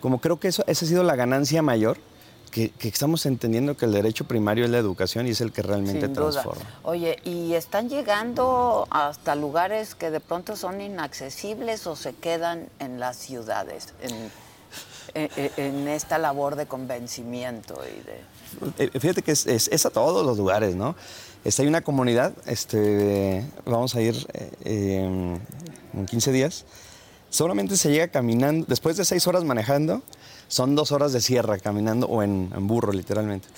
Como 0.00 0.20
creo 0.20 0.38
que 0.38 0.48
eso, 0.48 0.62
esa 0.66 0.84
ha 0.84 0.88
sido 0.88 1.02
la 1.02 1.16
ganancia 1.16 1.62
mayor, 1.62 1.96
que, 2.50 2.70
que 2.70 2.88
estamos 2.88 3.24
entendiendo 3.24 3.76
que 3.78 3.86
el 3.86 3.92
derecho 3.92 4.24
primario 4.26 4.64
es 4.66 4.70
la 4.70 4.76
educación 4.78 5.26
y 5.26 5.30
es 5.30 5.40
el 5.40 5.52
que 5.52 5.62
realmente 5.62 6.06
Sin 6.06 6.12
duda. 6.14 6.30
transforma. 6.32 6.62
Oye, 6.82 7.18
¿y 7.24 7.54
están 7.54 7.88
llegando 7.88 8.86
hasta 8.90 9.34
lugares 9.36 9.94
que 9.94 10.10
de 10.10 10.20
pronto 10.20 10.54
son 10.56 10.80
inaccesibles 10.82 11.86
o 11.86 11.96
se 11.96 12.12
quedan 12.14 12.66
en 12.78 13.00
las 13.00 13.16
ciudades 13.16 13.94
en, 14.02 14.30
en- 15.14 15.50
en 15.56 15.88
esta 15.88 16.18
labor 16.18 16.56
de 16.56 16.66
convencimiento 16.66 17.80
y 17.86 18.02
de... 18.02 18.84
Eh, 18.84 18.90
Fíjate 19.00 19.22
que 19.22 19.32
es, 19.32 19.46
es- 19.46 19.68
es 19.68 19.86
a 19.86 19.90
todos 19.90 20.24
los 20.26 20.36
lugares, 20.36 20.74
¿no? 20.74 20.94
Este, 21.44 21.62
hay 21.62 21.68
una 21.68 21.80
comunidad, 21.82 22.32
este, 22.46 23.44
vamos 23.64 23.94
a 23.96 24.00
ir 24.00 24.14
eh, 24.32 24.50
eh, 24.64 25.38
en 25.94 26.06
15 26.06 26.30
días. 26.32 26.64
Solamente 27.30 27.76
se 27.76 27.90
llega 27.90 28.08
caminando, 28.08 28.66
después 28.68 28.96
de 28.96 29.04
seis 29.04 29.26
horas 29.26 29.42
manejando, 29.42 30.02
son 30.48 30.74
dos 30.76 30.92
horas 30.92 31.12
de 31.12 31.20
sierra 31.20 31.58
caminando 31.58 32.06
o 32.06 32.22
en, 32.22 32.50
burro, 32.66 32.92
literalmente. 32.92 33.48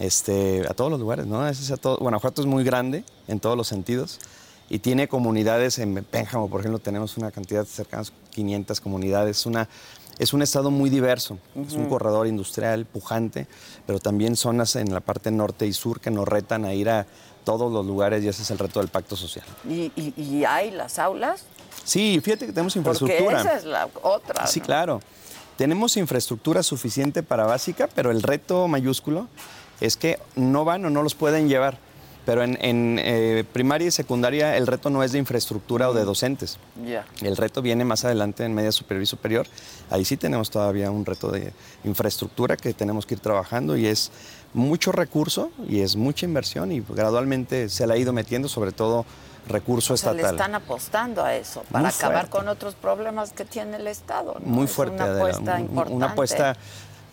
Este, 0.00 0.62
a 0.66 0.72
todos 0.72 0.90
los 0.90 1.00
lugares, 1.00 1.26
¿no? 1.26 1.46
Es 1.46 1.70
a 1.70 1.76
todo- 1.76 1.98
Guanajuato 1.98 2.40
es 2.40 2.46
muy 2.46 2.64
grande 2.64 3.04
en 3.28 3.40
todos 3.40 3.58
los 3.58 3.68
sentidos 3.68 4.20
y 4.70 4.78
tiene 4.78 5.06
comunidades, 5.06 5.78
en 5.80 5.94
Pénjamo, 6.04 6.48
por 6.48 6.60
ejemplo, 6.60 6.78
tenemos 6.78 7.18
una 7.18 7.30
cantidad 7.30 7.66
cercana 7.66 8.04
a 8.04 8.30
500 8.30 8.80
comunidades, 8.80 9.44
una, 9.44 9.68
es 10.18 10.32
un 10.32 10.42
estado 10.42 10.70
muy 10.70 10.90
diverso, 10.90 11.38
es 11.66 11.72
un 11.74 11.86
corredor 11.88 12.26
industrial 12.26 12.84
pujante, 12.86 13.46
pero 13.86 13.98
también 13.98 14.36
zonas 14.36 14.76
en 14.76 14.92
la 14.92 15.00
parte 15.00 15.30
norte 15.30 15.66
y 15.66 15.72
sur 15.72 16.00
que 16.00 16.10
nos 16.10 16.26
retan 16.28 16.64
a 16.64 16.74
ir 16.74 16.88
a 16.90 17.06
todos 17.44 17.72
los 17.72 17.84
lugares 17.84 18.22
y 18.22 18.28
ese 18.28 18.42
es 18.42 18.50
el 18.50 18.58
reto 18.58 18.78
del 18.80 18.88
pacto 18.88 19.16
social. 19.16 19.44
¿Y, 19.68 19.90
y- 19.96 20.14
y 20.16 20.44
hay 20.44 20.70
las 20.70 20.98
aulas? 20.98 21.42
Sí, 21.84 22.20
fíjate 22.22 22.46
que 22.46 22.52
tenemos 22.52 22.74
Porque 22.74 22.90
infraestructura. 22.90 23.40
esa 23.40 23.56
es 23.56 23.64
la 23.64 23.88
otra. 24.02 24.46
Sí, 24.46 24.60
¿no? 24.60 24.66
claro. 24.66 25.00
Tenemos 25.56 25.96
infraestructura 25.96 26.62
suficiente 26.62 27.22
para 27.22 27.44
básica, 27.44 27.88
pero 27.94 28.10
el 28.10 28.22
reto 28.22 28.68
mayúsculo 28.68 29.28
es 29.80 29.96
que 29.96 30.18
no 30.36 30.64
van 30.64 30.84
o 30.84 30.90
no 30.90 31.02
los 31.02 31.14
pueden 31.14 31.48
llevar. 31.48 31.78
Pero 32.24 32.44
en, 32.44 32.56
en, 32.60 32.98
eh, 33.02 33.44
primaria 33.52 33.88
y 33.88 33.90
secundaria 33.90 34.56
el 34.56 34.66
reto 34.68 34.90
no 34.90 35.02
es 35.02 35.10
de 35.12 35.18
infraestructura 35.18 35.90
o 35.90 35.92
de 35.92 36.04
docentes. 36.04 36.58
Ya. 36.86 37.04
El 37.20 37.36
reto 37.36 37.62
viene 37.62 37.84
más 37.84 38.04
adelante 38.04 38.44
en 38.44 38.54
media 38.54 38.70
superior 38.70 39.02
y 39.02 39.06
superior. 39.06 39.46
Ahí 39.90 40.04
sí 40.04 40.16
tenemos 40.16 40.48
todavía 40.50 40.90
un 40.90 41.04
reto 41.04 41.30
de 41.32 41.52
infraestructura 41.84 42.56
que 42.56 42.72
tenemos 42.74 43.06
que 43.06 43.14
ir 43.14 43.20
trabajando 43.20 43.76
y 43.76 43.86
es 43.86 44.12
mucho 44.54 44.92
recurso 44.92 45.50
y 45.68 45.80
es 45.80 45.96
mucha 45.96 46.26
inversión 46.26 46.70
y 46.72 46.80
gradualmente 46.88 47.68
se 47.68 47.86
le 47.86 47.94
ha 47.94 47.96
ido 47.96 48.12
metiendo 48.12 48.48
sobre 48.48 48.70
todo 48.72 49.04
recurso 49.48 49.94
O 49.94 49.96
sea, 49.96 50.12
le 50.12 50.18
estatal. 50.18 50.36
están 50.36 50.54
apostando 50.54 51.24
a 51.24 51.34
eso 51.34 51.64
para 51.72 51.84
Muy 51.86 51.88
acabar 51.92 52.28
fuerte. 52.28 52.30
con 52.30 52.48
otros 52.48 52.74
problemas 52.76 53.32
que 53.32 53.44
tiene 53.44 53.78
el 53.78 53.88
Estado. 53.88 54.36
¿no? 54.38 54.46
Muy 54.46 54.64
Es 54.66 54.70
fuerte, 54.70 54.94
Una 55.02 55.16
apuesta 55.16 55.60
importante. 55.60 55.92
Una 55.96 56.06
apuesta, 56.06 56.56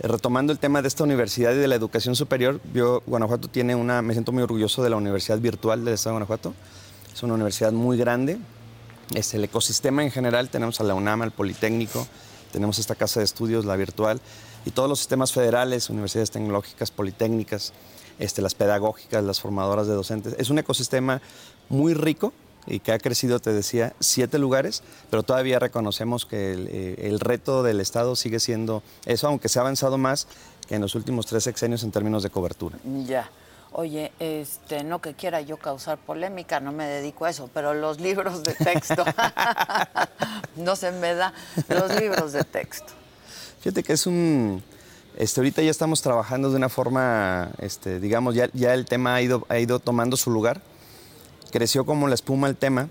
retomando 0.08 0.54
el 0.54 0.60
tema 0.60 0.82
de 0.82 0.88
esta 0.88 1.04
universidad 1.04 1.52
y 1.54 1.58
de 1.58 1.68
la 1.68 1.76
educación 1.76 2.16
superior, 2.16 2.62
yo, 2.74 3.04
Guanajuato 3.06 3.50
tiene 3.50 3.76
una, 3.76 4.02
me 4.02 4.14
siento 4.14 4.32
muy 4.32 4.44
orgulloso 4.44 4.82
de 4.82 4.90
la 4.90 4.96
Universidad 4.96 5.40
Virtual 5.40 5.84
del 5.84 5.94
Estado 5.94 6.14
de 6.14 6.20
Guanajuato. 6.20 6.54
Es 7.14 7.22
una 7.24 7.34
universidad 7.34 7.74
muy 7.74 7.98
grande. 7.98 8.38
Es 9.14 9.34
el 9.34 9.44
ecosistema 9.44 10.04
en 10.04 10.12
general, 10.12 10.50
tenemos 10.50 10.80
a 10.80 10.84
la 10.84 10.94
UNAM, 10.94 11.24
al 11.24 11.32
Politécnico, 11.32 12.08
tenemos 12.52 12.80
esta 12.80 12.96
casa 12.96 13.20
de 13.20 13.26
estudios, 13.26 13.66
la 13.66 13.76
virtual, 13.76 14.22
y 14.66 14.72
todos 14.72 14.88
los 14.88 15.00
sistemas 15.00 15.34
federales, 15.34 15.90
universidades 15.90 16.32
tecnológicas, 16.32 16.92
politécnicas, 16.92 17.74
este, 18.20 18.42
las 18.42 18.54
pedagógicas, 18.54 19.24
las 19.24 19.42
formadoras 19.42 19.88
de 19.88 19.94
docentes. 19.94 20.36
Es 20.38 20.50
un 20.50 20.60
ecosistema 20.60 21.22
muy 21.70 21.94
rico 21.94 22.34
y 22.68 22.80
que 22.80 22.92
ha 22.92 23.00
crecido, 23.00 23.40
te 23.40 23.54
decía, 23.54 23.94
siete 24.00 24.38
lugares, 24.38 24.84
pero 25.10 25.24
todavía 25.24 25.60
reconocemos 25.60 26.26
que 26.26 26.54
el, 26.54 26.68
eh, 26.68 26.96
el 27.08 27.20
reto 27.20 27.64
del 27.64 27.80
Estado 27.80 28.16
sigue 28.16 28.40
siendo 28.40 28.84
eso, 29.06 29.28
aunque 29.28 29.50
se 29.50 29.60
ha 29.60 29.62
avanzado 29.62 29.98
más 29.98 30.28
que 30.68 30.76
en 30.76 30.82
los 30.82 30.96
últimos 30.96 31.26
tres 31.26 31.44
sexenios 31.44 31.84
en 31.84 31.92
términos 31.92 32.22
de 32.24 32.30
cobertura. 32.30 32.78
Ya. 33.06 33.30
Oye, 33.72 34.12
este, 34.20 34.84
no 34.84 35.00
que 35.00 35.14
quiera 35.14 35.42
yo 35.42 35.58
causar 35.58 36.00
polémica, 36.00 36.60
no 36.60 36.72
me 36.72 36.88
dedico 36.88 37.26
a 37.26 37.30
eso, 37.30 37.50
pero 37.54 37.76
los 37.76 38.00
libros 38.00 38.44
de 38.44 38.54
texto, 38.56 39.06
no 40.56 40.76
se 40.76 40.92
me 40.92 41.14
da, 41.14 41.34
los 41.68 41.94
libros 42.00 42.34
de 42.34 42.44
texto. 42.44 42.94
Fíjate 43.62 43.84
que 43.84 43.94
es 43.94 44.08
un... 44.08 44.64
Este, 45.18 45.40
ahorita 45.40 45.62
ya 45.62 45.70
estamos 45.70 46.02
trabajando 46.02 46.50
de 46.50 46.56
una 46.56 46.70
forma, 46.70 47.52
este, 47.60 48.00
digamos, 48.00 48.34
ya, 48.34 48.50
ya 48.54 48.74
el 48.74 48.86
tema 48.86 49.16
ha 49.16 49.22
ido, 49.22 49.46
ha 49.50 49.60
ido 49.60 49.80
tomando 49.80 50.18
su 50.18 50.32
lugar. 50.32 50.62
Creció 51.52 51.86
como 51.86 52.08
la 52.08 52.16
espuma 52.16 52.48
el 52.48 52.56
tema 52.56 52.88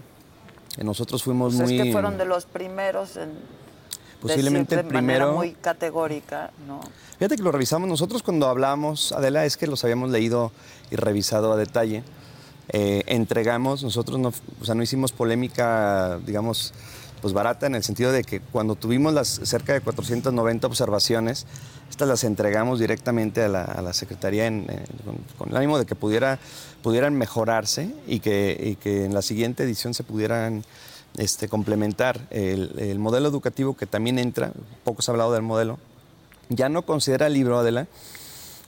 Nosotros 0.82 1.22
fuimos 1.22 1.54
Pues 1.56 1.68
muy... 1.68 1.78
es 1.78 1.84
que 1.86 1.92
fueron 1.92 2.18
de 2.18 2.24
los 2.24 2.44
primeros 2.46 3.16
en 3.16 3.30
Posiblemente 4.20 4.74
decir 4.76 4.88
de 4.90 4.94
manera 4.94 5.24
primero- 5.26 5.36
muy 5.36 5.52
categórica, 5.52 6.50
¿no? 6.66 6.80
Fíjate 7.18 7.36
que 7.36 7.42
lo 7.42 7.52
revisamos 7.52 7.88
nosotros 7.88 8.22
cuando 8.22 8.48
hablamos, 8.48 9.12
Adela, 9.12 9.44
es 9.44 9.56
que 9.56 9.66
los 9.66 9.82
habíamos 9.84 10.10
leído 10.10 10.50
y 10.90 10.96
revisado 10.96 11.52
a 11.52 11.56
detalle. 11.56 12.02
Eh, 12.70 13.02
entregamos, 13.06 13.82
nosotros 13.82 14.18
no, 14.18 14.32
o 14.60 14.64
sea, 14.64 14.74
no 14.74 14.82
hicimos 14.82 15.12
polémica, 15.12 16.18
digamos, 16.26 16.74
pues 17.20 17.32
barata 17.34 17.66
en 17.66 17.74
el 17.74 17.82
sentido 17.82 18.12
de 18.12 18.22
que 18.24 18.40
cuando 18.40 18.74
tuvimos 18.74 19.12
las 19.12 19.28
cerca 19.28 19.72
de 19.72 19.80
490 19.80 20.66
observaciones, 20.66 21.46
estas 21.90 22.06
las 22.08 22.24
entregamos 22.24 22.78
directamente 22.78 23.42
a 23.42 23.48
la, 23.48 23.64
a 23.64 23.82
la 23.82 23.92
Secretaría 23.92 24.46
en- 24.46 24.66
en- 24.68 24.84
con, 25.04 25.16
con 25.36 25.48
el 25.50 25.56
ánimo 25.56 25.78
de 25.78 25.86
que 25.86 25.94
pudiera, 25.94 26.38
pudieran 26.82 27.14
mejorarse 27.14 27.92
y 28.06 28.20
que, 28.20 28.58
y 28.62 28.76
que 28.76 29.04
en 29.04 29.14
la 29.14 29.22
siguiente 29.22 29.64
edición 29.64 29.94
se 29.94 30.04
pudieran 30.04 30.64
este, 31.16 31.48
complementar. 31.48 32.20
El, 32.30 32.74
el 32.78 32.98
modelo 32.98 33.28
educativo 33.28 33.76
que 33.76 33.86
también 33.86 34.18
entra, 34.18 34.52
poco 34.84 35.02
se 35.02 35.10
ha 35.10 35.12
hablado 35.12 35.32
del 35.32 35.42
modelo, 35.42 35.78
ya 36.50 36.68
no 36.68 36.82
considera 36.82 37.26
el 37.26 37.32
libro, 37.32 37.58
Adela, 37.58 37.86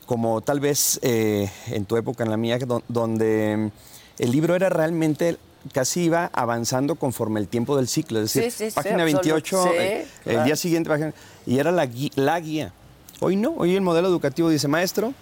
como 0.05 0.41
tal 0.41 0.59
vez 0.59 0.99
eh, 1.03 1.49
en 1.67 1.85
tu 1.85 1.95
época, 1.95 2.23
en 2.23 2.29
la 2.31 2.37
mía, 2.37 2.59
do- 2.59 2.83
donde 2.89 3.71
el 4.19 4.31
libro 4.31 4.55
era 4.55 4.69
realmente 4.69 5.37
casi 5.73 6.01
iba 6.03 6.29
avanzando 6.33 6.95
conforme 6.95 7.39
el 7.39 7.47
tiempo 7.47 7.77
del 7.77 7.87
ciclo, 7.87 8.19
es 8.19 8.33
decir, 8.33 8.51
Sí, 8.51 8.65
sí, 8.65 8.69
sí, 8.71 8.75
página 8.75 9.03
absoluto. 9.03 9.21
28, 9.23 9.63
Sí, 9.63 9.69
eh, 9.73 10.07
el 10.25 10.43
día 10.43 10.55
siguiente, 10.55 10.89
página- 10.89 11.13
y 11.45 11.59
era 11.59 11.71
la, 11.71 11.87
la 12.15 12.39
guía. 12.39 12.73
Hoy 13.19 13.35
no, 13.35 13.51
hoy 13.57 13.75
el 13.75 13.81
modelo 13.81 14.07
educativo 14.07 14.49
dice, 14.49 14.67
maestro, 14.67 15.13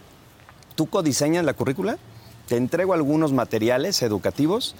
tú 0.76 0.86
codiseñas 0.88 1.44
la 1.44 1.54
currícula, 1.54 1.98
te 2.48 2.56
entrego 2.56 2.94
algunos 2.94 3.34
materiales 3.34 4.02
educativos, 4.02 4.76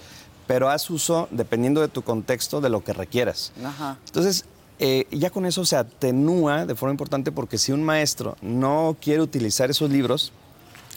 pero 0.46 0.70
haz 0.70 0.88
uso, 0.90 1.28
dependiendo 1.30 1.80
de 1.80 1.88
tu 1.88 2.02
contexto, 2.02 2.60
de 2.60 2.70
lo 2.70 2.82
que 2.82 2.92
requieras. 2.92 3.52
Ajá. 3.64 3.98
Entonces, 4.06 4.46
eh, 4.78 5.06
ya 5.12 5.28
con 5.30 5.44
eso 5.44 5.64
se 5.66 5.76
atenúa 5.76 6.64
de 6.64 6.74
forma 6.74 6.92
importante 6.92 7.30
porque 7.30 7.58
si 7.58 7.70
un 7.70 7.82
maestro 7.82 8.36
no 8.40 8.96
quiere 9.00 9.20
utilizar 9.20 9.70
esos 9.70 9.90
libros, 9.90 10.32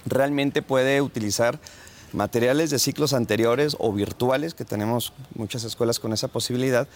realmente 0.05 0.61
puede 0.61 1.01
utilizar 1.01 1.59
materiales 2.13 2.69
de 2.69 2.79
ciclos 2.79 3.13
anteriores 3.13 3.75
o 3.79 3.91
virtuales, 3.91 4.53
que 4.53 4.65
tenemos 4.65 5.13
muchas 5.35 5.63
escuelas 5.63 5.99
con 5.99 6.13
esa 6.13 6.27
posibilidad. 6.27 6.87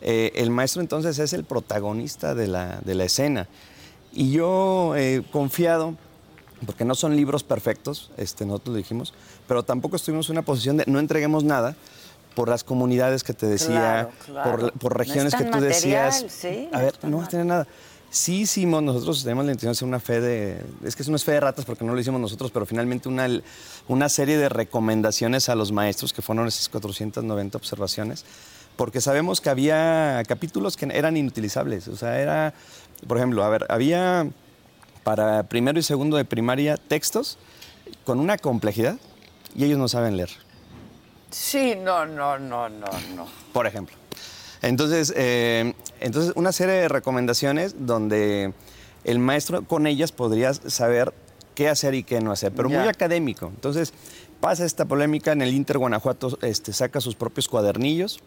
Eh, 0.00 0.32
el 0.34 0.50
maestro 0.50 0.80
entonces 0.82 1.18
es 1.18 1.32
el 1.32 1.44
protagonista 1.44 2.34
de 2.34 2.48
la, 2.48 2.80
de 2.84 2.94
la 2.94 3.04
escena. 3.04 3.48
Y 4.12 4.32
yo 4.32 4.96
he 4.96 5.22
confiado, 5.30 5.94
porque 6.66 6.84
no 6.84 6.94
son 6.94 7.16
libros 7.16 7.44
perfectos, 7.44 8.10
este, 8.16 8.44
nosotros 8.44 8.72
lo 8.74 8.78
dijimos, 8.78 9.14
pero 9.46 9.62
tampoco 9.62 9.96
estuvimos 9.96 10.28
en 10.28 10.32
una 10.32 10.42
posición 10.42 10.76
de 10.76 10.84
no 10.86 10.98
entreguemos 10.98 11.44
nada 11.44 11.76
por 12.34 12.48
las 12.48 12.64
comunidades 12.64 13.24
que 13.24 13.34
te 13.34 13.46
decía, 13.46 14.08
Claro, 14.08 14.10
claro. 14.26 14.50
por, 14.58 14.72
por 14.72 14.96
regiones 14.98 15.34
que 15.34 15.44
tú 15.44 15.50
material, 15.50 15.68
decías. 15.68 16.24
sí, 16.28 16.68
a 16.72 16.78
ver, 16.78 16.84
necesitan 16.86 17.10
no 17.10 17.18
vas 17.18 17.26
a 17.26 17.30
tener 17.30 17.46
nada. 17.46 17.66
Sí 18.12 18.42
hicimos, 18.42 18.82
nosotros 18.82 19.22
tenemos 19.22 19.46
la 19.46 19.52
intención 19.52 19.72
de 19.72 19.76
hacer 19.78 19.88
una 19.88 19.98
fe 19.98 20.20
de, 20.20 20.62
es 20.84 20.94
que 20.94 21.02
es 21.02 21.08
una 21.08 21.16
fe 21.16 21.32
de 21.32 21.40
ratas 21.40 21.64
porque 21.64 21.82
no 21.82 21.94
lo 21.94 21.98
hicimos 21.98 22.20
nosotros, 22.20 22.50
pero 22.50 22.66
finalmente 22.66 23.08
una, 23.08 23.26
una 23.88 24.10
serie 24.10 24.36
de 24.36 24.50
recomendaciones 24.50 25.48
a 25.48 25.54
los 25.54 25.72
maestros, 25.72 26.12
que 26.12 26.20
fueron 26.20 26.46
esas 26.46 26.68
490 26.68 27.56
observaciones, 27.56 28.26
porque 28.76 29.00
sabemos 29.00 29.40
que 29.40 29.48
había 29.48 30.22
capítulos 30.28 30.76
que 30.76 30.90
eran 30.92 31.16
inutilizables. 31.16 31.88
O 31.88 31.96
sea, 31.96 32.20
era, 32.20 32.52
por 33.08 33.16
ejemplo, 33.16 33.44
a 33.44 33.48
ver, 33.48 33.64
había 33.70 34.28
para 35.04 35.44
primero 35.44 35.78
y 35.78 35.82
segundo 35.82 36.18
de 36.18 36.26
primaria 36.26 36.76
textos 36.76 37.38
con 38.04 38.20
una 38.20 38.36
complejidad 38.36 38.98
y 39.56 39.64
ellos 39.64 39.78
no 39.78 39.88
saben 39.88 40.18
leer 40.18 40.28
Sí, 41.30 41.76
no, 41.76 42.04
no, 42.04 42.38
no, 42.38 42.68
no, 42.68 42.88
no. 43.16 43.26
por 43.54 43.66
ejemplo. 43.66 44.01
Entonces, 44.62 45.12
eh, 45.16 45.74
entonces, 46.00 46.32
una 46.36 46.52
serie 46.52 46.74
de 46.74 46.88
recomendaciones 46.88 47.74
donde 47.78 48.52
el 49.04 49.18
maestro 49.18 49.62
con 49.64 49.86
ellas 49.86 50.12
podría 50.12 50.54
saber 50.54 51.12
qué 51.54 51.68
hacer 51.68 51.94
y 51.94 52.04
qué 52.04 52.20
no 52.20 52.32
hacer, 52.32 52.52
pero 52.52 52.68
muy 52.68 52.88
académico. 52.88 53.46
Entonces, 53.46 53.92
pasa 54.40 54.64
esta 54.64 54.84
polémica, 54.84 55.32
en 55.32 55.42
el 55.42 55.52
Inter 55.52 55.78
Guanajuato 55.78 56.38
este, 56.42 56.72
saca 56.72 57.00
sus 57.00 57.14
propios 57.16 57.48
cuadernillos, 57.48 58.20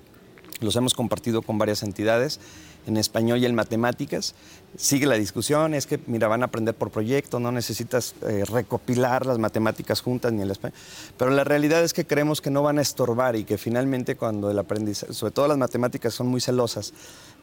los 0.61 0.75
hemos 0.75 0.93
compartido 0.93 1.41
con 1.41 1.57
varias 1.57 1.83
entidades 1.83 2.39
en 2.87 2.97
español 2.97 3.39
y 3.39 3.45
en 3.45 3.55
matemáticas. 3.55 4.35
Sigue 4.77 5.05
la 5.05 5.15
discusión, 5.15 5.73
es 5.73 5.87
que, 5.87 5.99
mira, 6.07 6.27
van 6.27 6.43
a 6.43 6.45
aprender 6.45 6.75
por 6.75 6.91
proyecto, 6.91 7.39
no 7.39 7.51
necesitas 7.51 8.13
eh, 8.27 8.43
recopilar 8.45 9.25
las 9.25 9.39
matemáticas 9.39 10.01
juntas 10.01 10.33
ni 10.33 10.41
el 10.41 10.51
español. 10.51 10.77
Pero 11.17 11.31
la 11.31 11.43
realidad 11.43 11.83
es 11.83 11.93
que 11.93 12.05
creemos 12.05 12.41
que 12.41 12.51
no 12.51 12.61
van 12.61 12.77
a 12.77 12.81
estorbar 12.81 13.35
y 13.35 13.43
que 13.43 13.57
finalmente 13.57 14.15
cuando 14.15 14.51
el 14.51 14.59
aprendizaje, 14.59 15.13
sobre 15.13 15.31
todo 15.31 15.47
las 15.47 15.57
matemáticas 15.57 16.13
son 16.13 16.27
muy 16.27 16.41
celosas 16.41 16.93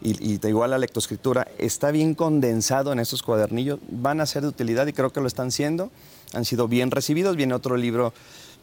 y, 0.01 0.35
y 0.35 0.41
igual 0.47 0.71
la 0.71 0.79
lectoescritura, 0.79 1.49
está 1.59 1.91
bien 1.91 2.15
condensado 2.15 2.93
en 2.93 2.99
estos 2.99 3.23
cuadernillos, 3.23 3.81
van 3.91 4.21
a 4.21 4.27
ser 4.27 4.43
de 4.43 4.49
utilidad 4.49 4.87
y 4.87 4.93
creo 4.93 5.11
que 5.11 5.21
lo 5.21 5.27
están 5.27 5.51
siendo. 5.51 5.91
Han 6.35 6.45
sido 6.45 6.69
bien 6.69 6.91
recibidos. 6.91 7.37
Viene 7.37 7.55
otro 7.55 7.77
libro 7.77 8.15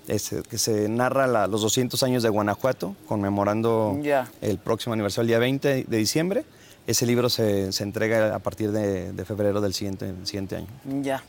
este, 0.10 0.42
que 0.44 0.58
se 0.58 0.90
narra 0.90 1.28
la- 1.28 1.48
los 1.48 1.62
200 1.62 2.02
años 2.04 2.24
de 2.24 2.30
Guanajuato, 2.30 2.96
conmemorando 3.08 3.98
el 4.42 4.58
próximo 4.58 4.94
aniversario, 4.94 5.24
el 5.24 5.28
día 5.28 5.40
20 5.40 5.84
de 5.88 5.98
diciembre. 5.98 6.44
Ese 6.88 7.06
libro 7.06 7.30
se, 7.30 7.72
se 7.72 7.84
entrega 7.84 8.34
a 8.36 8.40
partir 8.40 8.72
de, 8.72 9.14
de 9.14 9.26
febrero 9.26 9.62
del 9.62 9.74
siguiente, 9.74 10.14
siguiente 10.24 10.56
año. 10.56 10.68
Ya. 11.02 11.24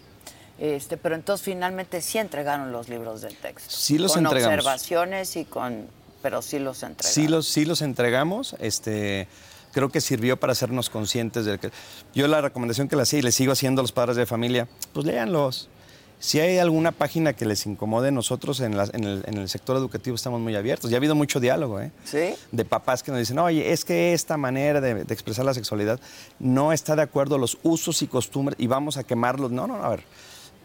Este, 0.58 0.96
pero 0.96 1.14
entonces 1.14 1.44
finalmente 1.44 2.00
sí 2.02 2.18
entregaron 2.18 2.72
los 2.72 2.88
libros 2.88 3.20
del 3.22 3.34
texto. 3.36 3.70
Sí 3.70 3.98
los 3.98 4.12
con 4.14 4.24
entregamos. 4.26 4.54
observaciones 4.58 5.36
y 5.36 5.44
con, 5.44 5.86
pero 6.22 6.42
sí 6.42 6.58
los 6.58 6.82
entregaron. 6.82 7.14
Sí 7.14 7.28
los, 7.28 7.46
sí 7.48 7.64
los 7.64 7.82
entregamos. 7.82 8.56
Este, 8.58 9.26
creo 9.72 9.88
que 9.90 10.00
sirvió 10.00 10.38
para 10.38 10.52
hacernos 10.52 10.88
conscientes 10.90 11.44
de 11.44 11.58
que... 11.58 11.70
Yo 12.14 12.26
la 12.28 12.40
recomendación 12.40 12.88
que 12.88 12.96
le 12.96 13.02
hacía 13.02 13.18
y 13.18 13.22
le 13.22 13.32
sigo 13.32 13.52
haciendo 13.52 13.80
a 13.80 13.84
los 13.84 13.92
padres 13.92 14.16
de 14.16 14.26
familia, 14.26 14.66
pues 14.92 15.04
léanlos. 15.06 15.68
Si 16.22 16.38
hay 16.38 16.58
alguna 16.58 16.92
página 16.92 17.32
que 17.32 17.46
les 17.46 17.64
incomode, 17.66 18.12
nosotros 18.12 18.60
en, 18.60 18.76
la- 18.76 18.90
en 18.92 19.04
el, 19.04 19.24
en 19.26 19.38
el 19.38 19.48
sector 19.48 19.76
educativo 19.76 20.14
estamos 20.14 20.38
muy 20.40 20.54
abiertos. 20.54 20.90
Ya 20.90 20.96
ha 20.96 20.98
habido 20.98 21.14
mucho 21.14 21.40
diálogo, 21.40 21.80
¿eh? 21.80 21.90
¿Sí? 22.04 22.34
de 22.52 22.64
papás 22.66 23.02
que 23.02 23.10
nos 23.10 23.18
dicen, 23.20 23.38
oye, 23.38 23.72
es 23.72 23.84
que 23.86 24.12
esta 24.12 24.36
manera 24.36 24.80
de, 24.82 25.04
de 25.04 25.14
expresar 25.14 25.46
la 25.46 25.54
sexualidad 25.54 25.98
no 26.38 26.72
está 26.74 26.94
de 26.94 27.02
acuerdo 27.02 27.36
a 27.36 27.38
los 27.38 27.56
usos 27.62 28.02
y 28.02 28.06
costumbres 28.06 28.56
y 28.60 28.66
vamos 28.66 28.98
a 28.98 29.02
quemarlos. 29.04 29.50
No, 29.50 29.66
no, 29.66 29.78
no, 29.78 29.84
a 29.84 29.88
ver. 29.88 30.04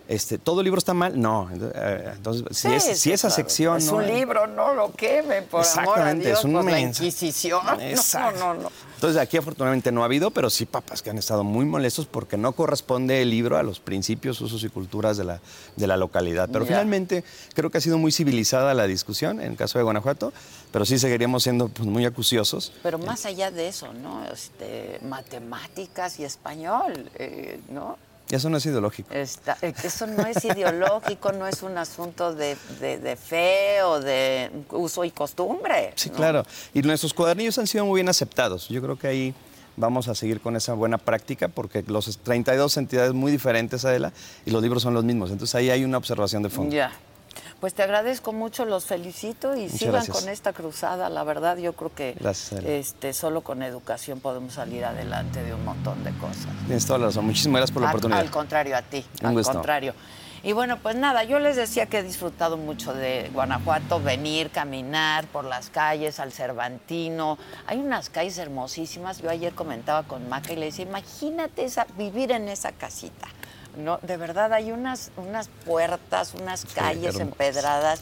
Este, 0.08 0.38
¿Todo 0.38 0.62
el 0.62 0.66
libro 0.66 0.78
está 0.78 0.94
mal? 0.94 1.20
No. 1.20 1.50
Eh, 1.52 2.12
Entonces, 2.16 2.46
si, 2.52 2.68
Sí, 2.70 2.74
es- 2.76 2.84
sí, 2.84 2.96
si 2.96 3.12
esa 3.12 3.28
claro. 3.30 3.36
sección... 3.44 3.78
Es 3.78 3.86
¿no? 3.92 3.98
un 3.98 4.06
libro, 4.08 4.46
no 4.46 4.74
lo 4.76 4.92
quemen, 4.94 5.46
por 5.46 5.66
amor 5.66 5.66
a 5.66 5.82
Exactamente, 5.82 6.28
Dios, 6.28 6.40
es 6.40 6.46
un 6.46 6.54
pues 6.54 6.66
la 6.66 6.72
mensaje. 6.72 7.06
Inquisición. 7.06 7.82
Exacto. 7.82 8.40
No, 8.46 8.54
no, 8.54 8.62
no. 8.64 8.72
Entonces 8.96 9.22
aquí 9.22 9.38
afortunadamente 9.38 9.92
no 9.92 10.04
ha 10.04 10.06
habido, 10.06 10.32
pero 10.32 10.50
sí 10.50 10.66
papás 10.66 11.02
que 11.02 11.10
han 11.10 11.18
estado 11.18 11.44
muy 11.44 11.66
molestos 11.66 12.06
porque 12.06 12.38
no 12.38 12.54
corresponde 12.54 13.22
el 13.22 13.30
libro 13.30 13.58
a 13.58 13.64
los 13.64 13.80
principios, 13.80 14.40
usos 14.42 14.64
y 14.64 14.70
culturas 14.70 15.18
de 15.18 15.24
la, 15.26 15.40
de 15.76 15.88
la 15.88 15.98
localidad. 15.98 16.48
Pero 16.52 16.64
Ya. 16.66 16.70
finalmente 16.70 17.24
creo 17.54 17.70
que 17.70 17.78
ha 17.78 17.82
sido 17.82 17.98
muy 17.98 18.12
civilizada 18.12 18.74
la 18.74 18.88
discusión 18.88 19.42
en 19.42 19.52
el 19.52 19.58
caso 19.58 19.78
de 19.80 19.84
Guanajuato, 19.84 20.32
pero 20.72 20.86
sí 20.86 20.98
seguiríamos 20.98 21.44
siendo 21.44 21.68
pues, 21.68 21.88
muy 21.88 22.06
acuciosos. 22.06 22.72
Pero 22.84 22.98
más 22.98 23.26
allá 23.26 23.52
de 23.52 23.68
eso, 23.68 23.92
¿no? 23.94 24.24
Este, 24.32 25.00
matemáticas 25.04 26.20
y 26.20 26.24
español, 26.24 27.10
eh, 27.16 27.60
¿no? 27.70 27.98
Eso 28.30 28.50
no 28.50 28.58
es 28.58 28.66
ideológico. 28.66 29.14
Está- 29.14 29.58
eh, 29.62 29.74
eso 29.84 30.08
no 30.08 30.26
es 30.26 30.44
ideológico, 30.44 31.32
no 31.32 31.48
es 31.48 31.62
un 31.62 31.78
asunto 31.78 32.34
de, 32.34 32.58
de- 32.80 32.98
de 32.98 33.16
fe 33.16 33.84
o 33.84 34.00
de 34.00 34.50
uso 34.72 35.04
y 35.04 35.12
costumbre. 35.12 35.94
Sí, 35.96 36.10
¿no? 36.10 36.16
claro. 36.16 36.44
Y 36.74 36.82
nuestros 36.82 37.14
cuadernillos 37.14 37.58
han 37.60 37.68
sido 37.68 37.86
muy 37.86 38.00
bien 38.00 38.10
aceptados. 38.10 38.68
Yo 38.70 38.82
creo 38.82 38.98
que 38.98 39.08
ahí 39.08 39.34
vamos 39.78 40.08
a 40.08 40.16
seguir 40.16 40.40
con 40.42 40.56
esa 40.56 40.74
buena 40.74 40.98
práctica 40.98 41.50
porque 41.50 41.84
los 41.88 42.18
32 42.20 42.78
entidades 42.78 43.14
muy 43.14 43.32
diferentes 43.32 43.86
a 43.86 43.96
ella 43.96 44.12
y 44.46 44.50
los 44.52 44.62
libros 44.64 44.82
son 44.82 44.94
los 44.94 45.04
mismos. 45.04 45.30
Entonces 45.32 45.54
ahí 45.56 45.70
hay 45.70 45.84
una 45.84 45.98
observación 45.98 46.42
de 46.44 46.50
fondo. 46.50 46.76
Ya. 46.76 46.92
Pues 47.66 47.74
te 47.74 47.82
agradezco 47.82 48.32
mucho, 48.32 48.64
los 48.64 48.86
felicito 48.86 49.56
y 49.56 49.62
Muchas 49.62 49.80
sigan 49.80 49.94
gracias. 49.94 50.20
con 50.20 50.30
esta 50.30 50.54
cruzada. 50.54 51.10
La 51.10 51.24
verdad, 51.24 51.58
yo 51.58 51.74
creo 51.74 51.92
que 51.96 52.16
Gracias, 52.20 52.64
este, 52.64 53.12
solo 53.12 53.42
con 53.42 53.64
educación 53.64 54.20
podemos 54.20 54.54
salir 54.54 54.86
adelante 54.86 55.42
de 55.42 55.52
un 55.52 55.66
montón 55.66 56.04
de 56.04 56.12
cosas. 56.20 56.46
Tienes 56.68 56.86
toda 56.86 57.00
la 57.00 57.06
razón. 57.08 57.26
Muchísimas 57.26 57.62
gracias 57.62 57.74
por 57.74 57.82
la 57.82 57.90
oportunidad. 57.90 58.20
Al 58.20 58.30
contrario, 58.30 58.78
a 58.78 58.84
ti. 58.84 59.04
Un 59.20 59.26
al 59.26 59.34
gusto. 59.34 59.54
contrario. 59.54 59.96
Y 60.44 60.54
bueno, 60.54 60.78
pues 60.78 60.96
nada, 60.96 61.24
yo 61.24 61.40
les 61.40 61.56
decía 61.56 61.88
que 61.88 61.98
he 61.98 62.04
disfrutado 62.04 62.56
mucho 62.56 62.94
de 62.94 63.32
Guanajuato, 63.34 64.00
venir, 64.00 64.52
caminar 64.52 65.26
por 65.26 65.44
las 65.44 65.72
calles, 65.72 66.20
al 66.20 66.32
Cervantino. 66.32 67.40
Hay 67.66 67.80
unas 67.80 68.12
calles 68.12 68.38
hermosísimas. 68.38 69.24
Yo 69.24 69.32
ayer 69.32 69.56
comentaba 69.56 70.04
con 70.04 70.30
Maca 70.30 70.54
y 70.54 70.58
le 70.58 70.68
decía, 70.68 70.86
imagínate 70.86 71.66
esa, 71.66 71.88
vivir 71.98 72.32
en 72.32 72.48
esa 72.48 72.74
casita. 72.74 73.28
No, 73.78 74.00
de 74.02 74.18
verdad 74.18 74.54
hay 74.54 74.72
unas, 74.72 75.12
unas 75.18 75.50
puertas, 75.66 76.34
unas 76.34 76.66
calles 76.66 77.20
empedradas 77.20 78.02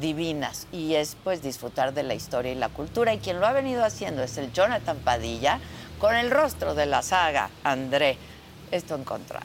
divinas 0.00 0.66
y 0.72 0.94
es 0.94 1.16
pues 1.22 1.42
disfrutar 1.42 1.94
de 1.94 2.02
la 2.02 2.14
historia 2.14 2.52
y 2.52 2.56
la 2.56 2.68
cultura 2.68 3.14
y 3.14 3.18
quien 3.18 3.40
lo 3.40 3.46
ha 3.46 3.52
venido 3.52 3.84
haciendo 3.84 4.22
es 4.22 4.36
el 4.38 4.52
Jonathan 4.52 4.98
Padilla 4.98 5.60
con 5.98 6.14
el 6.14 6.30
rostro 6.30 6.74
de 6.74 6.86
la 6.86 7.02
saga 7.02 7.48
André. 7.62 8.18
Esto 8.70 8.96
encontrar. 8.96 9.44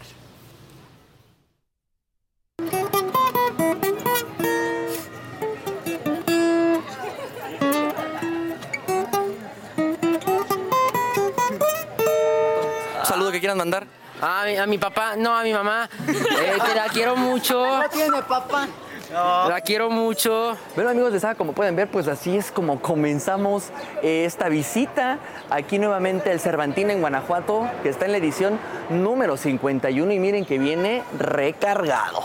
¿Un 12.99 13.05
saludo 13.05 13.31
que 13.31 13.39
quieran 13.39 13.57
mandar? 13.57 13.87
A 14.21 14.43
mi, 14.45 14.57
a 14.57 14.65
mi 14.65 14.77
papá, 14.77 15.15
no, 15.15 15.33
a 15.35 15.43
mi 15.43 15.53
mamá, 15.53 15.89
eh, 16.07 16.57
que 16.65 16.75
la 16.75 16.87
quiero 16.91 17.15
mucho. 17.15 17.63
¿La 17.63 17.87
tiene 17.87 18.21
papá? 18.21 18.67
La 19.11 19.61
quiero 19.61 19.89
mucho. 19.89 20.55
Bueno 20.75 20.91
amigos 20.91 21.11
de 21.11 21.19
Saga, 21.19 21.35
como 21.35 21.53
pueden 21.53 21.75
ver, 21.75 21.89
pues 21.89 22.07
así 22.07 22.37
es 22.37 22.51
como 22.51 22.79
comenzamos 22.79 23.69
eh, 24.03 24.25
esta 24.25 24.49
visita 24.49 25.17
aquí 25.49 25.79
nuevamente 25.79 26.29
al 26.29 26.39
Cervantino 26.39 26.91
en 26.91 27.01
Guanajuato, 27.01 27.67
que 27.81 27.89
está 27.89 28.05
en 28.05 28.11
la 28.11 28.19
edición 28.19 28.59
número 28.89 29.35
51 29.35 30.11
y 30.11 30.19
miren 30.19 30.45
que 30.45 30.59
viene 30.59 31.01
recargado. 31.17 32.21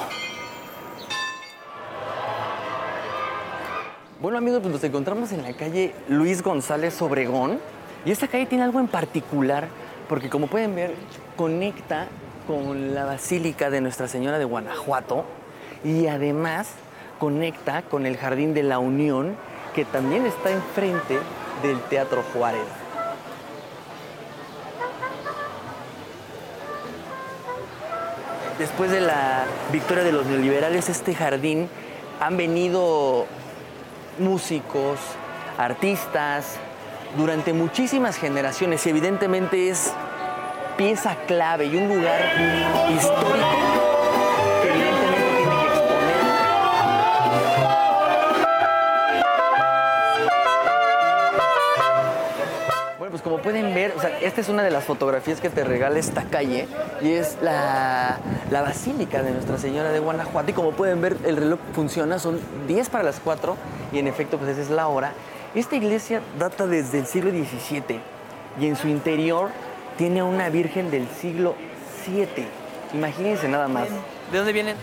Bueno 4.20 4.36
amigos, 4.36 4.60
pues 4.60 4.72
nos 4.72 4.84
encontramos 4.84 5.32
en 5.32 5.42
la 5.42 5.54
calle 5.54 5.94
Luis 6.08 6.42
González 6.42 7.00
Obregón 7.00 7.60
y 8.04 8.10
esta 8.10 8.28
calle 8.28 8.44
tiene 8.44 8.64
algo 8.64 8.80
en 8.80 8.88
particular 8.88 9.68
porque 10.08 10.28
como 10.28 10.46
pueden 10.46 10.74
ver 10.74 10.94
conecta 11.36 12.08
con 12.46 12.94
la 12.94 13.04
Basílica 13.04 13.70
de 13.70 13.80
Nuestra 13.80 14.08
Señora 14.08 14.38
de 14.38 14.44
Guanajuato 14.44 15.24
y 15.82 16.06
además 16.06 16.68
conecta 17.18 17.82
con 17.82 18.06
el 18.06 18.16
Jardín 18.16 18.54
de 18.54 18.62
la 18.62 18.78
Unión 18.78 19.36
que 19.74 19.84
también 19.84 20.26
está 20.26 20.50
enfrente 20.50 21.18
del 21.62 21.80
Teatro 21.82 22.22
Juárez. 22.32 22.62
Después 28.58 28.90
de 28.90 29.00
la 29.00 29.46
victoria 29.72 30.04
de 30.04 30.12
los 30.12 30.26
neoliberales, 30.26 30.88
este 30.88 31.14
jardín 31.14 31.68
han 32.20 32.36
venido 32.36 33.26
músicos, 34.18 35.00
artistas, 35.58 36.58
durante 37.16 37.52
muchísimas 37.52 38.16
generaciones 38.16 38.86
y 38.86 38.90
evidentemente 38.90 39.68
es 39.68 39.92
pieza 40.76 41.16
clave 41.26 41.66
y 41.66 41.76
un 41.76 41.88
lugar 41.88 42.20
histórico 42.92 43.46
que 44.62 44.68
evidentemente 44.68 45.30
tiene 45.36 45.66
que 45.66 45.68
exponer. 45.68 46.14
Bueno, 52.98 53.10
pues 53.10 53.22
como 53.22 53.38
pueden 53.38 53.74
ver, 53.74 53.94
esta 54.20 54.40
es 54.40 54.48
una 54.48 54.64
de 54.64 54.70
las 54.70 54.84
fotografías 54.84 55.40
que 55.40 55.50
te 55.50 55.62
regala 55.62 55.98
esta 55.98 56.24
calle 56.24 56.66
y 57.00 57.12
es 57.12 57.38
la, 57.40 58.18
la 58.50 58.62
Basílica 58.62 59.22
de 59.22 59.30
Nuestra 59.30 59.58
Señora 59.58 59.90
de 59.92 60.00
Guanajuato. 60.00 60.50
Y 60.50 60.54
como 60.54 60.72
pueden 60.72 61.00
ver, 61.00 61.16
el 61.24 61.36
reloj 61.36 61.60
funciona, 61.74 62.18
son 62.18 62.40
10 62.66 62.88
para 62.88 63.04
las 63.04 63.20
4 63.20 63.56
y 63.92 63.98
en 64.00 64.08
efecto, 64.08 64.38
pues 64.38 64.50
esa 64.50 64.62
es 64.62 64.70
la 64.70 64.88
hora. 64.88 65.12
Esta 65.54 65.76
iglesia 65.76 66.20
data 66.38 66.66
desde 66.66 66.98
el 66.98 67.06
siglo 67.06 67.30
XVII 67.30 68.00
y 68.60 68.66
en 68.66 68.76
su 68.76 68.88
interior 68.88 69.50
tiene 69.96 70.22
una 70.22 70.48
virgen 70.48 70.90
del 70.90 71.06
siglo 71.20 71.54
VII. 72.06 72.46
Imagínense 72.92 73.48
nada 73.48 73.68
más. 73.68 73.88
¿De 74.32 74.38
dónde 74.38 74.52
vienen? 74.52 74.76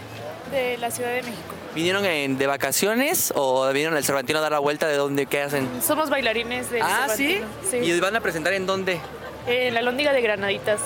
De 0.49 0.77
la 0.77 0.89
Ciudad 0.91 1.11
de 1.11 1.21
México. 1.23 1.55
¿Vinieron 1.75 2.05
en- 2.05 2.37
de 2.37 2.47
vacaciones 2.47 3.31
o 3.35 3.67
vinieron 3.71 3.95
al 3.95 4.03
Cervantino 4.03 4.39
a 4.39 4.41
dar 4.41 4.51
la 4.51 4.59
vuelta 4.59 4.87
de 4.87 4.95
dónde? 4.97 5.25
¿Qué 5.25 5.41
hacen? 5.41 5.67
Somos 5.81 6.09
bailarines 6.09 6.69
del 6.69 6.81
Ah, 6.81 7.07
¿sí? 7.15 7.39
Cervantino. 7.69 7.83
¿Y 7.95 7.99
van 7.99 8.15
a 8.15 8.21
presentar 8.21 8.53
en 8.53 8.65
dónde? 8.65 8.99
En 9.47 9.73
la 9.73 9.81
Lóndiga 9.81 10.13
de 10.13 10.21
Granaditas. 10.21 10.79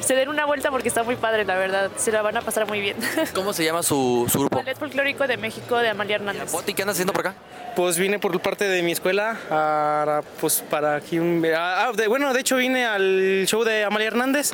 Se 0.00 0.14
den 0.14 0.28
una 0.30 0.46
vuelta 0.46 0.70
porque 0.70 0.88
está 0.88 1.02
muy 1.02 1.16
padre, 1.16 1.44
la 1.44 1.56
verdad. 1.56 1.90
Se 1.96 2.10
la 2.10 2.22
van 2.22 2.36
a 2.36 2.40
pasar 2.40 2.66
muy 2.66 2.80
bien. 2.80 2.96
¿Cómo 3.34 3.52
se 3.52 3.64
llama 3.64 3.82
su, 3.82 4.26
su 4.32 4.40
grupo? 4.40 4.56
Ballet 4.56 4.78
folclórico 4.78 5.26
de 5.26 5.36
México 5.36 5.76
de 5.76 5.88
Amalia 5.90 6.16
Hernández. 6.16 6.52
¿Y 6.66 6.72
qué 6.74 6.82
andas 6.82 6.94
haciendo 6.94 7.12
por 7.12 7.26
acá? 7.26 7.36
Pues 7.76 7.98
vine 7.98 8.18
por 8.18 8.38
parte 8.40 8.66
de 8.66 8.82
mi 8.82 8.92
escuela 8.92 9.36
para, 9.48 10.22
pues, 10.40 10.64
para 10.70 10.96
aquí 10.96 11.18
un... 11.18 11.44
ah, 11.54 11.92
de- 11.94 12.08
bueno, 12.08 12.32
de 12.32 12.40
hecho 12.40 12.56
vine 12.56 12.86
al 12.86 13.44
show 13.46 13.62
de 13.64 13.84
Amalia 13.84 14.06
Hernández. 14.08 14.52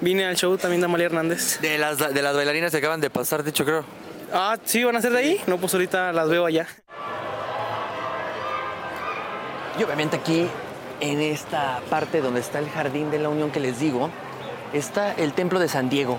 Vine 0.00 0.24
al 0.26 0.36
show 0.36 0.56
también 0.56 0.80
de 0.80 0.86
Amalia 0.86 1.06
Hernández. 1.06 1.60
De 1.60 1.76
las, 1.76 1.98
de 1.98 2.22
las 2.22 2.34
bailarinas 2.34 2.70
que 2.72 2.78
acaban 2.78 3.00
de 3.00 3.10
pasar, 3.10 3.42
de 3.42 3.50
hecho, 3.50 3.64
creo. 3.64 3.84
Ah, 4.32 4.56
¿sí 4.64 4.82
van 4.84 4.96
a 4.96 5.02
ser 5.02 5.12
de 5.12 5.18
ahí? 5.18 5.40
No, 5.46 5.58
pues 5.58 5.74
ahorita 5.74 6.12
las 6.12 6.28
veo 6.28 6.46
allá. 6.46 6.66
Y 9.78 9.82
obviamente 9.84 10.16
aquí, 10.16 10.48
en 11.00 11.20
esta 11.20 11.80
parte 11.90 12.20
donde 12.20 12.40
está 12.40 12.58
el 12.58 12.68
Jardín 12.70 13.10
de 13.10 13.18
la 13.18 13.28
Unión 13.28 13.50
que 13.50 13.60
les 13.60 13.78
digo, 13.78 14.10
está 14.72 15.12
el 15.14 15.32
Templo 15.32 15.58
de 15.58 15.68
San 15.68 15.88
Diego. 15.88 16.18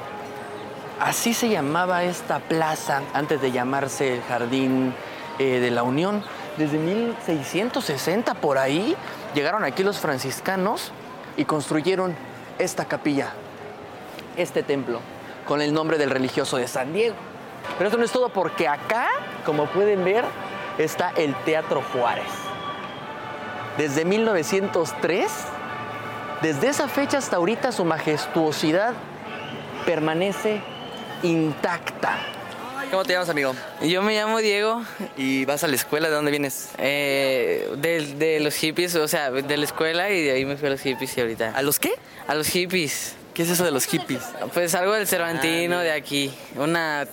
Así 1.00 1.34
se 1.34 1.50
llamaba 1.50 2.04
esta 2.04 2.40
plaza 2.40 3.02
antes 3.14 3.42
de 3.42 3.52
llamarse 3.52 4.16
el 4.16 4.22
Jardín 4.24 4.94
eh, 5.38 5.60
de 5.60 5.72
la 5.72 5.84
Unión. 5.84 6.24
Desde 6.58 6.78
1660 6.78 8.34
por 8.36 8.58
ahí 8.58 8.96
llegaron 9.34 9.64
aquí 9.64 9.84
los 9.84 10.00
franciscanos 10.00 10.92
y 11.38 11.46
construyeron 11.46 12.16
esta 12.58 12.86
capilla, 12.86 13.32
este 14.36 14.64
templo, 14.64 15.00
con 15.48 15.62
el 15.62 15.74
nombre 15.74 15.98
del 15.98 16.10
religioso 16.10 16.58
de 16.58 16.68
San 16.68 16.92
Diego. 16.92 17.16
Pero 17.78 17.90
eso 17.90 17.98
no 17.98 18.04
es 18.04 18.12
todo 18.12 18.30
porque 18.30 18.68
acá, 18.68 19.08
como 19.46 19.68
pueden 19.68 20.04
ver, 20.04 20.26
está 20.78 21.12
el 21.16 21.34
Teatro 21.46 21.82
Juárez 21.94 22.49
desde 23.80 24.06
1903. 24.06 25.32
Desde 26.44 26.68
esa 26.68 26.88
fecha 26.88 27.18
hasta 27.18 27.38
ahorita 27.38 27.72
su 27.72 27.84
majestuosidad 27.84 28.94
permanece 29.86 30.62
intacta. 31.24 32.18
¿Cómo 32.92 33.04
te 33.04 33.14
llamas, 33.14 33.30
amigo? 33.30 33.54
Yo 33.82 34.02
me 34.02 34.16
llamo 34.16 34.40
Diego. 34.40 34.82
¿Y 35.18 35.46
vas 35.46 35.64
a 35.64 35.68
la 35.68 35.76
escuela? 35.76 36.10
¿De 36.10 36.16
dónde 36.16 36.32
vienes? 36.32 36.70
Eh, 36.78 37.70
de, 37.78 38.16
de 38.16 38.40
los 38.40 38.56
hippies, 38.56 38.96
o 38.96 39.08
sea, 39.08 39.32
de 39.32 39.58
la 39.58 39.64
escuela 39.66 40.10
y 40.12 40.24
de 40.24 40.32
ahí 40.32 40.46
me 40.46 40.58
fui 40.58 40.68
a 40.68 40.72
los 40.72 40.82
hippies 40.82 41.18
y 41.18 41.22
ahorita. 41.22 41.54
¿A 41.56 41.62
los 41.62 41.80
qué? 41.80 41.92
A 42.28 42.36
los 42.36 42.48
hippies. 42.48 43.16
¿Qué 43.34 43.44
es 43.44 43.50
eso 43.50 43.64
de 43.64 43.72
los 43.72 43.86
hippies? 43.86 44.24
Pues 44.54 44.76
algo 44.76 44.94
del 44.94 45.08
Cervantino 45.08 45.80
de 45.80 45.92
aquí. 45.92 46.34
Una 46.56 47.06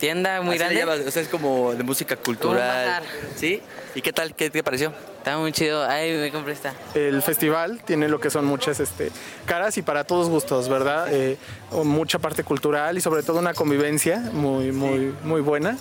tienda 0.00 0.40
muy 0.40 0.56
Así 0.56 0.58
le 0.58 0.74
grande. 0.74 0.80
llamas, 0.80 1.06
o 1.06 1.10
sea, 1.10 1.22
es 1.22 1.28
como 1.28 1.74
de 1.74 1.82
música 1.84 2.16
cultural. 2.16 3.02
¿Sí? 3.36 3.60
¿Y 3.94 4.00
qué 4.02 4.12
tal? 4.12 4.34
¿Qué 4.34 4.50
te 4.50 4.62
pareció? 4.64 4.92
Está 5.22 5.38
muy 5.38 5.52
chido. 5.52 5.84
Ay, 5.88 6.18
me 6.18 6.32
compré 6.32 6.52
esta. 6.52 6.74
El 6.96 7.22
festival 7.22 7.80
tiene 7.84 8.08
lo 8.08 8.18
que 8.18 8.28
son 8.28 8.44
muchas 8.44 8.80
este, 8.80 9.12
caras 9.46 9.78
y 9.78 9.82
para 9.82 10.02
todos 10.02 10.28
gustos, 10.28 10.68
¿verdad? 10.68 11.06
Eh, 11.12 11.38
mucha 11.84 12.18
parte 12.18 12.42
cultural 12.42 12.98
y 12.98 13.00
sobre 13.00 13.22
todo 13.22 13.38
una 13.38 13.54
convivencia 13.54 14.18
muy, 14.32 14.72
muy, 14.72 15.14
muy 15.22 15.40
buena. 15.40 15.78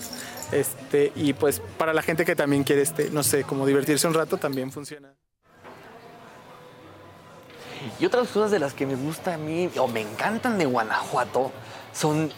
Este, 0.52 1.12
y 1.16 1.34
pues 1.34 1.60
para 1.80 1.92
la 1.92 2.04
gente 2.04 2.24
que 2.24 2.36
también 2.36 2.64
quiere, 2.64 2.84
este, 2.84 3.10
no 3.10 3.24
sé, 3.24 3.44
como 3.44 3.66
divertirse 3.66 4.06
un 4.06 4.14
rato, 4.14 4.38
también 4.38 4.72
funciona. 4.72 5.12
Y 8.00 8.06
otras 8.06 8.28
cosas 8.28 8.52
de 8.52 8.60
las 8.60 8.76
que 8.76 8.86
me 8.86 8.94
gusta 8.94 9.34
a 9.34 9.38
mí 9.40 9.72
o 9.76 9.88
me 9.88 10.02
encantan 10.02 10.60
de 10.60 10.68
Guanajuato 10.68 11.52
son 11.94 12.32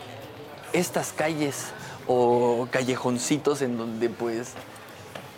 estas 0.71 1.11
calles 1.11 1.65
o 2.07 2.69
callejoncitos 2.71 3.61
en 3.61 3.77
donde 3.77 4.07
pues 4.07 4.53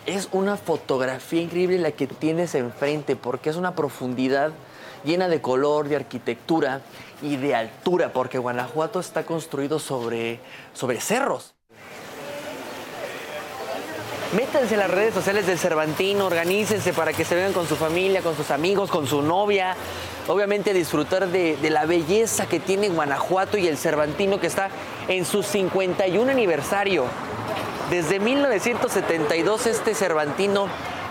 es 0.06 0.28
una 0.32 0.56
fotografía 0.56 1.42
increíble 1.42 1.78
la 1.78 1.90
que 1.90 2.06
tienes 2.06 2.54
enfrente 2.54 3.16
porque 3.16 3.50
es 3.50 3.56
una 3.56 3.74
profundidad 3.74 4.52
llena 5.04 5.28
de 5.28 5.40
color, 5.40 5.88
de 5.88 5.96
arquitectura 5.96 6.80
y 7.22 7.36
de 7.36 7.54
altura 7.54 8.12
porque 8.12 8.38
Guanajuato 8.38 9.00
está 9.00 9.24
construido 9.24 9.78
sobre, 9.78 10.40
sobre 10.74 11.00
cerros. 11.00 11.54
Métanse 14.36 14.74
a 14.74 14.78
las 14.78 14.90
redes 14.90 15.14
sociales 15.14 15.46
del 15.46 15.58
Cervantino, 15.58 16.26
organícense 16.26 16.92
para 16.92 17.12
que 17.12 17.24
se 17.24 17.36
vean 17.36 17.52
con 17.52 17.66
su 17.68 17.76
familia, 17.76 18.22
con 18.22 18.36
sus 18.36 18.50
amigos, 18.50 18.90
con 18.90 19.06
su 19.06 19.22
novia. 19.22 19.76
Obviamente 20.26 20.74
disfrutar 20.74 21.28
de, 21.28 21.56
de 21.56 21.70
la 21.70 21.86
belleza 21.86 22.46
que 22.46 22.58
tiene 22.58 22.88
Guanajuato 22.88 23.56
y 23.56 23.68
el 23.68 23.78
Cervantino 23.78 24.40
que 24.40 24.48
está 24.48 24.68
en 25.06 25.24
su 25.24 25.44
51 25.44 26.30
aniversario. 26.30 27.04
Desde 27.90 28.18
1972 28.18 29.66
este 29.66 29.94
Cervantino 29.94 30.66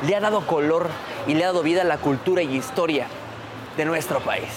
le 0.05 0.13
ha 0.13 0.19
dado 0.19 0.45
color 0.45 0.89
y 1.25 1.33
le 1.33 1.45
ha 1.45 1.47
dado 1.47 1.63
vida 1.63 1.81
a 1.81 1.85
la 1.85 1.97
cultura 1.97 2.41
y 2.41 2.53
historia 2.53 3.07
de 3.77 3.85
nuestro 3.85 4.19
país. 4.19 4.49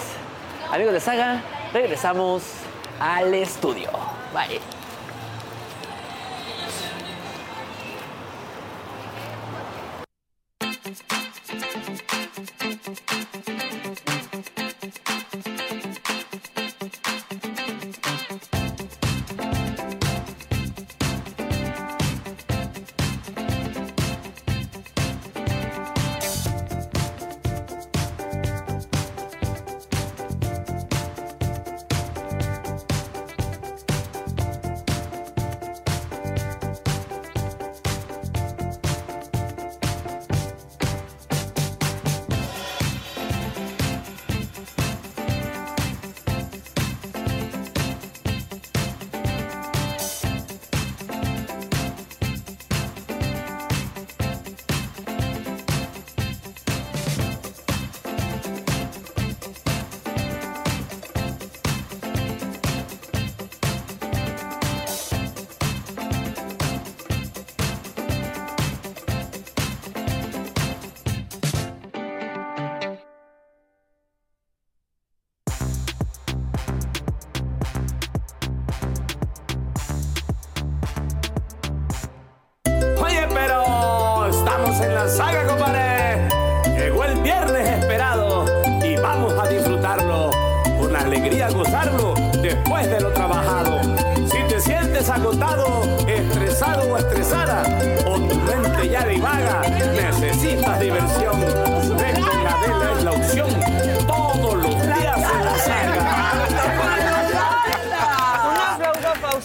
Amigos 0.73 0.95
de 0.95 1.01
Saga, 1.01 1.43
regresamos 1.73 2.43
al 2.99 3.33
estudio. 3.35 3.91
Bye. 4.35 4.61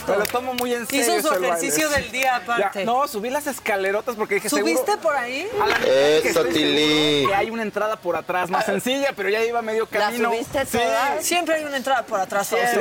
Me 0.08 0.18
lo 0.18 0.26
tomo 0.26 0.54
muy 0.56 0.74
en 0.74 0.86
serio. 0.88 1.02
Hizo 1.02 1.12
su 1.14 1.18
ese 1.20 1.30
baile. 1.30 1.48
ejercicio 1.48 1.90
del 1.90 2.12
día 2.12 2.36
aparte. 2.38 2.80
Ya, 2.80 2.86
no, 2.86 3.08
subí 3.08 3.30
las 3.30 3.48
escalerotas 3.48 4.16
porque 4.16 4.36
dije 4.36 4.50
¿Subiste 4.50 4.80
seguro- 4.86 5.02
por 5.02 5.16
ahí? 5.16 5.48
A 5.62 5.68
la 5.68 5.76
Eso, 5.78 6.44
seguro 6.44 6.54
Que 6.54 7.32
hay 7.36 7.50
una 7.50 7.62
entrada 7.64 7.96
por 7.96 8.16
atrás 8.16 8.50
más 8.50 8.66
sencilla, 8.66 9.14
pero 9.16 9.30
ya 9.30 9.44
iba 9.44 9.62
medio 9.62 9.88
¿La 9.92 10.00
camino. 10.00 10.30
subiste 10.32 10.66
Sí. 10.66 10.78
todas? 10.78 11.26
Siempre 11.26 11.56
hay 11.56 11.64
una 11.64 11.78
entrada 11.78 12.04
por 12.06 12.20
atrás, 12.20 12.50
Fausto. 12.50 12.80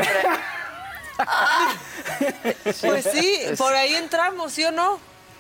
Pues 2.87 3.05
sí, 3.13 3.39
por 3.57 3.73
ahí 3.75 3.95
entramos, 3.95 4.53
¿sí 4.53 4.65
o 4.65 4.73
no? 4.73 4.99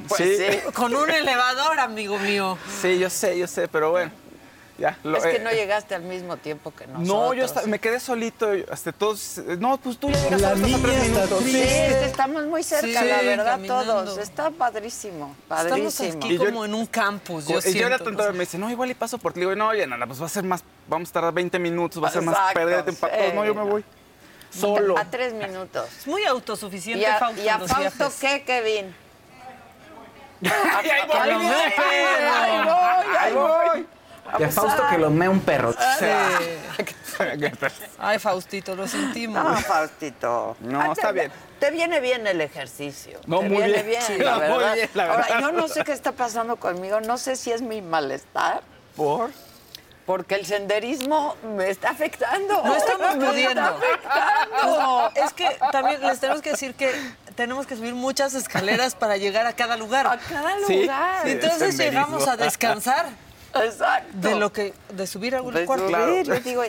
Pues 0.08 0.20
sí. 0.38 0.70
Con 0.74 0.94
un 0.94 1.10
elevador, 1.10 1.78
amigo 1.80 2.18
mío. 2.18 2.58
Sí, 2.80 2.98
yo 2.98 3.08
sé, 3.10 3.38
yo 3.38 3.46
sé, 3.46 3.68
pero 3.68 3.90
bueno. 3.90 4.10
Ya, 4.78 4.98
lo- 5.04 5.18
Es 5.18 5.24
que 5.24 5.36
eh, 5.36 5.40
no 5.40 5.50
llegaste 5.50 5.94
al 5.94 6.02
mismo 6.02 6.38
tiempo 6.38 6.72
que 6.74 6.86
nosotros. 6.86 7.06
No, 7.08 7.34
yo 7.34 7.44
esta- 7.44 7.62
me 7.66 7.78
quedé 7.78 8.00
solito. 8.00 8.48
Hasta 8.70 8.90
todos. 8.90 9.38
No, 9.58 9.76
pues 9.76 9.98
tú 9.98 10.10
ya 10.10 10.16
llegaste 10.24 10.46
a 10.46 10.52
tres 10.54 11.02
minutos. 11.08 11.42
Sí, 11.44 11.60
estamos 11.62 12.46
muy 12.46 12.62
cerca, 12.62 12.86
Sí, 12.86 12.92
la 13.08 13.22
verdad, 13.22 13.44
caminando. 13.52 13.84
todos. 14.04 14.18
Está 14.18 14.50
padrísimo, 14.50 15.36
padrísimo. 15.46 15.88
Estamos 15.88 16.24
aquí 16.24 16.36
como 16.38 16.64
en 16.64 16.74
un 16.74 16.86
campus, 16.86 17.44
yo 17.46 17.52
y 17.52 17.54
yo 17.56 17.60
siento. 17.60 17.86
era 17.86 17.98
tonto, 17.98 18.32
me 18.32 18.40
dice, 18.40 18.56
no, 18.58 18.70
igual 18.70 18.90
y 18.90 18.94
paso 18.94 19.18
por 19.18 19.32
ti. 19.34 19.40
Le 19.40 19.46
digo, 19.46 19.56
no, 19.56 19.68
oye, 19.68 19.86
nana, 19.86 20.06
pues 20.06 20.20
va 20.20 20.26
a 20.26 20.30
ser 20.30 20.42
más, 20.44 20.64
vamos 20.88 21.10
a 21.10 21.12
tardar 21.12 21.34
20 21.34 21.58
minutos, 21.58 22.02
va 22.02 22.08
a 22.08 22.12
ser 22.12 22.22
más 22.22 22.34
Exacto, 22.34 22.54
perder 22.54 22.82
tiempo 22.84 23.06
sí. 23.06 23.32
No, 23.34 23.44
yo 23.44 23.54
me 23.54 23.62
voy. 23.62 23.84
Solo. 24.50 24.98
A 24.98 25.04
tres 25.04 25.32
minutos. 25.34 25.86
Es 25.98 26.06
muy 26.06 26.24
autosuficiente, 26.24 27.02
¿Y 27.02 27.04
a, 27.04 27.18
Fausto. 27.18 27.42
y 27.42 27.48
a 27.48 27.58
Fausto 27.58 28.12
qué, 28.20 28.42
Kevin? 28.44 28.94
Ahí 30.44 31.34
voy, 31.34 33.16
Ahí 33.18 33.32
voy, 33.32 33.86
a 34.32 34.48
Fausto 34.50 34.82
que 34.90 34.98
lo 34.98 35.10
mee 35.10 35.28
un 35.28 35.40
perro. 35.40 35.74
Ay, 37.98 38.18
Faustito, 38.18 38.74
lo 38.74 38.88
sentimos. 38.88 39.42
No, 39.44 39.56
Faustito. 39.58 40.56
No, 40.60 40.80
Ah, 40.80 40.88
está 40.92 41.08
te- 41.08 41.12
bien. 41.14 41.32
Te 41.58 41.70
viene 41.70 42.00
bien 42.00 42.26
el 42.26 42.40
ejercicio. 42.40 43.20
No, 43.26 43.38
te 43.40 43.48
muy 43.48 43.58
viene 43.58 43.82
bien. 43.82 43.86
bien, 43.86 44.02
Sí, 44.02 44.18
la 44.18 44.38
muy 44.38 44.64
bien, 44.74 44.90
la 44.94 45.10
Ahora, 45.12 45.40
yo 45.40 45.52
no 45.52 45.68
sé 45.68 45.84
qué 45.84 45.92
está 45.92 46.12
pasando 46.12 46.56
conmigo, 46.56 47.00
no 47.00 47.18
sé 47.18 47.36
si 47.36 47.52
es 47.52 47.62
mi 47.62 47.80
malestar. 47.82 48.62
¿Por? 48.96 49.30
Porque 50.04 50.34
el 50.34 50.44
senderismo 50.44 51.36
me 51.56 51.70
está 51.70 51.90
afectando. 51.90 52.60
No 52.64 52.74
estamos 52.74 53.14
pudiendo. 53.14 53.60
está 53.60 53.76
afectando. 53.76 54.80
No, 54.80 55.08
es 55.14 55.32
que 55.32 55.48
también 55.70 56.00
les 56.00 56.18
tenemos 56.18 56.42
que 56.42 56.50
decir 56.50 56.74
que 56.74 56.92
tenemos 57.36 57.66
que 57.68 57.76
subir 57.76 57.94
muchas 57.94 58.34
escaleras 58.34 58.96
para 58.96 59.16
llegar 59.16 59.46
a 59.46 59.52
cada 59.52 59.76
lugar. 59.76 60.08
A 60.08 60.18
cada 60.18 60.56
Sí. 60.66 60.80
lugar. 60.82 61.28
Entonces 61.28 61.78
llegamos 61.78 62.26
a 62.26 62.36
descansar. 62.36 63.06
Exacto. 63.54 64.08
De 64.14 64.34
lo 64.36 64.52
que, 64.52 64.72
de 64.92 65.06
subir 65.06 65.34
a 65.34 65.42
un 65.42 65.52
cuarto. 65.64 65.88
yo 66.22 66.34
digo, 66.40 66.62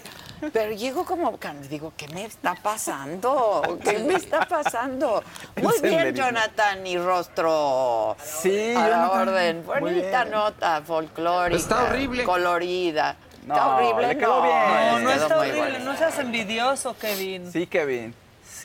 pero 0.51 0.71
llego 0.73 1.05
como, 1.05 1.38
digo, 1.69 1.93
¿qué 1.95 2.07
me 2.09 2.25
está 2.25 2.55
pasando? 2.55 3.79
¿Qué 3.84 3.99
me 3.99 4.15
está 4.15 4.47
pasando? 4.47 5.23
Muy 5.61 5.79
bien. 5.81 6.13
Jonathan 6.13 6.86
y 6.86 6.97
Rostro. 6.97 8.17
Sí, 8.21 8.73
a 8.75 8.88
la 8.88 9.07
Jonathan. 9.07 9.27
orden. 9.29 9.65
Bonita 9.65 10.25
nota, 10.25 10.81
folclórica. 10.81 11.57
Está 11.57 11.84
horrible. 11.84 12.23
Colorida. 12.23 13.15
No, 13.45 13.53
¿Está 13.53 13.75
horrible? 13.75 14.07
le 14.07 14.17
quedó 14.17 14.36
no, 14.38 14.43
bien. 14.43 14.57
No, 14.57 14.97
le 14.99 15.03
no 15.03 15.09
quedó 15.11 15.21
está 15.23 15.38
horrible, 15.38 15.59
bueno. 15.59 15.86
no 15.86 15.97
seas 15.97 16.19
envidioso, 16.19 16.95
Kevin. 16.97 17.51
Sí, 17.51 17.67
Kevin. 17.67 18.13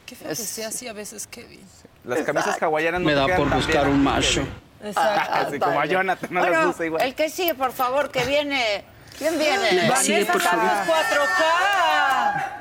Qué 0.06 0.16
feo 0.16 0.28
que 0.28 0.34
sea 0.36 0.68
así 0.68 0.88
a 0.88 0.92
veces, 0.92 1.26
Kevin. 1.26 1.60
Las 2.04 2.20
camisas 2.20 2.46
Exacto. 2.46 2.66
hawaianas 2.66 3.00
no 3.00 3.06
Me 3.06 3.14
da 3.14 3.36
por 3.36 3.50
buscar 3.50 3.88
un 3.88 4.02
macho. 4.02 4.40
Kevin. 4.42 4.67
Exacto. 4.82 5.32
Así 5.34 5.58
como 5.58 5.80
a 5.80 5.86
Jonathan, 5.86 6.30
no 6.32 6.40
las 6.40 6.48
Bueno, 6.50 6.68
usa 6.70 6.86
igual. 6.86 7.02
el 7.02 7.14
que 7.14 7.28
sigue, 7.30 7.54
por 7.54 7.72
favor, 7.72 8.10
que 8.10 8.24
viene. 8.24 8.84
¿Quién 9.18 9.38
viene? 9.38 9.88
La 9.88 9.96
sigue, 9.96 10.24
por 10.26 10.40
favor. 10.40 10.64
Carlos 10.64 10.86
4K. 10.86 12.54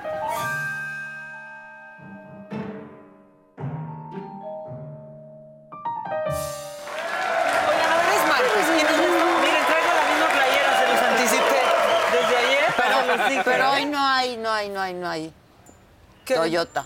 Oigan, 6.57 7.91
a 7.91 7.97
ver, 7.97 8.09
es 8.15 8.27
martes. 8.27 8.65
y 8.67 8.71
nos 8.71 8.91
estamos- 8.91 9.41
Miren, 9.41 9.65
traigo 9.65 9.91
la 9.93 10.05
misma 10.09 10.27
playera, 10.35 10.69
se 10.79 10.85
los 10.87 11.01
anticipé 11.01 11.61
desde 12.11 12.37
ayer. 12.37 12.65
se 12.75 13.17
los 13.17 13.29
dije. 13.29 13.41
Pero 13.45 13.71
hoy 13.71 13.85
no 13.85 13.99
hay, 14.05 14.37
no 14.37 14.51
hay, 14.51 14.69
no 14.69 14.81
hay, 14.81 14.93
no 14.93 15.09
hay. 15.09 15.33
Toyota. 16.25 16.85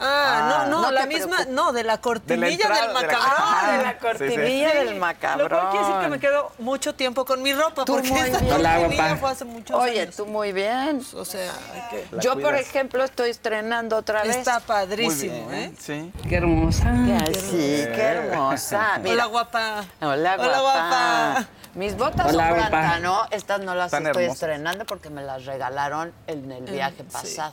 Ah, 0.00 0.64
no, 0.68 0.70
no, 0.70 0.82
no 0.82 0.90
la 0.92 1.06
misma, 1.06 1.44
no, 1.48 1.72
de 1.72 1.82
la 1.82 1.98
cortinilla 2.00 2.50
entrada, 2.52 2.74
del 2.82 2.86
de 2.88 2.94
la- 2.94 3.00
macabrón. 3.00 3.34
Ah, 3.36 3.72
de 3.72 3.82
la 3.82 3.90
Sí, 3.90 3.96
sí. 3.96 3.98
cortinilla 4.00 4.74
del 4.74 4.90
Lo 4.94 5.00
macabrón. 5.00 5.48
cual 5.48 5.70
quiere 5.70 5.86
decir 5.86 6.00
que 6.02 6.08
me 6.08 6.20
quedo 6.20 6.52
mucho 6.58 6.94
tiempo 6.94 7.24
con 7.24 7.42
mi 7.42 7.52
ropa, 7.52 7.84
Tú 7.84 7.94
porque 7.94 8.08
muy 8.10 8.22
bien. 8.30 8.52
Hola, 8.52 8.76
cortinilla 8.78 9.16
fue 9.16 9.30
hace 9.30 9.44
muchos 9.44 9.76
Oye, 9.76 10.02
años. 10.02 10.14
tú 10.16 10.26
muy 10.26 10.52
bien. 10.52 11.02
O 11.14 11.24
sea, 11.24 11.52
que- 11.90 12.06
Yo, 12.20 12.34
por 12.34 12.42
cuidas. 12.42 12.60
ejemplo, 12.60 13.02
estoy 13.02 13.30
estrenando 13.30 13.96
otra 13.96 14.22
vez. 14.22 14.36
está 14.36 14.54
Muy 14.60 14.62
padrísimo, 14.68 15.48
bien, 15.48 15.54
¿eh? 15.54 15.74
Sí. 15.80 16.12
Qué 16.28 16.36
hermosa. 16.36 16.92
Que 17.26 17.34
Sí, 17.34 17.86
qué 17.94 18.02
hermosa. 18.02 18.98
Mira. 19.02 19.14
Hola, 19.14 19.24
guapa. 19.26 19.84
Hola, 20.00 20.36
guapa. 20.36 20.42
Hola, 20.46 20.60
guapa. 20.60 21.46
Mis 21.74 21.96
botas 21.96 22.32
Hola, 22.32 22.48
son 22.48 22.56
guapa. 22.56 22.68
plátano. 22.70 23.26
Estas 23.30 23.60
no 23.60 23.74
las 23.74 23.86
Están 23.86 24.06
estoy 24.06 24.24
hermosas. 24.24 24.42
estrenando 24.42 24.84
porque 24.84 25.10
me 25.10 25.22
las 25.22 25.44
regalaron 25.44 26.12
en 26.26 26.50
el 26.52 26.64
viaje 26.64 26.96
sí. 26.98 27.02
pasado. 27.12 27.52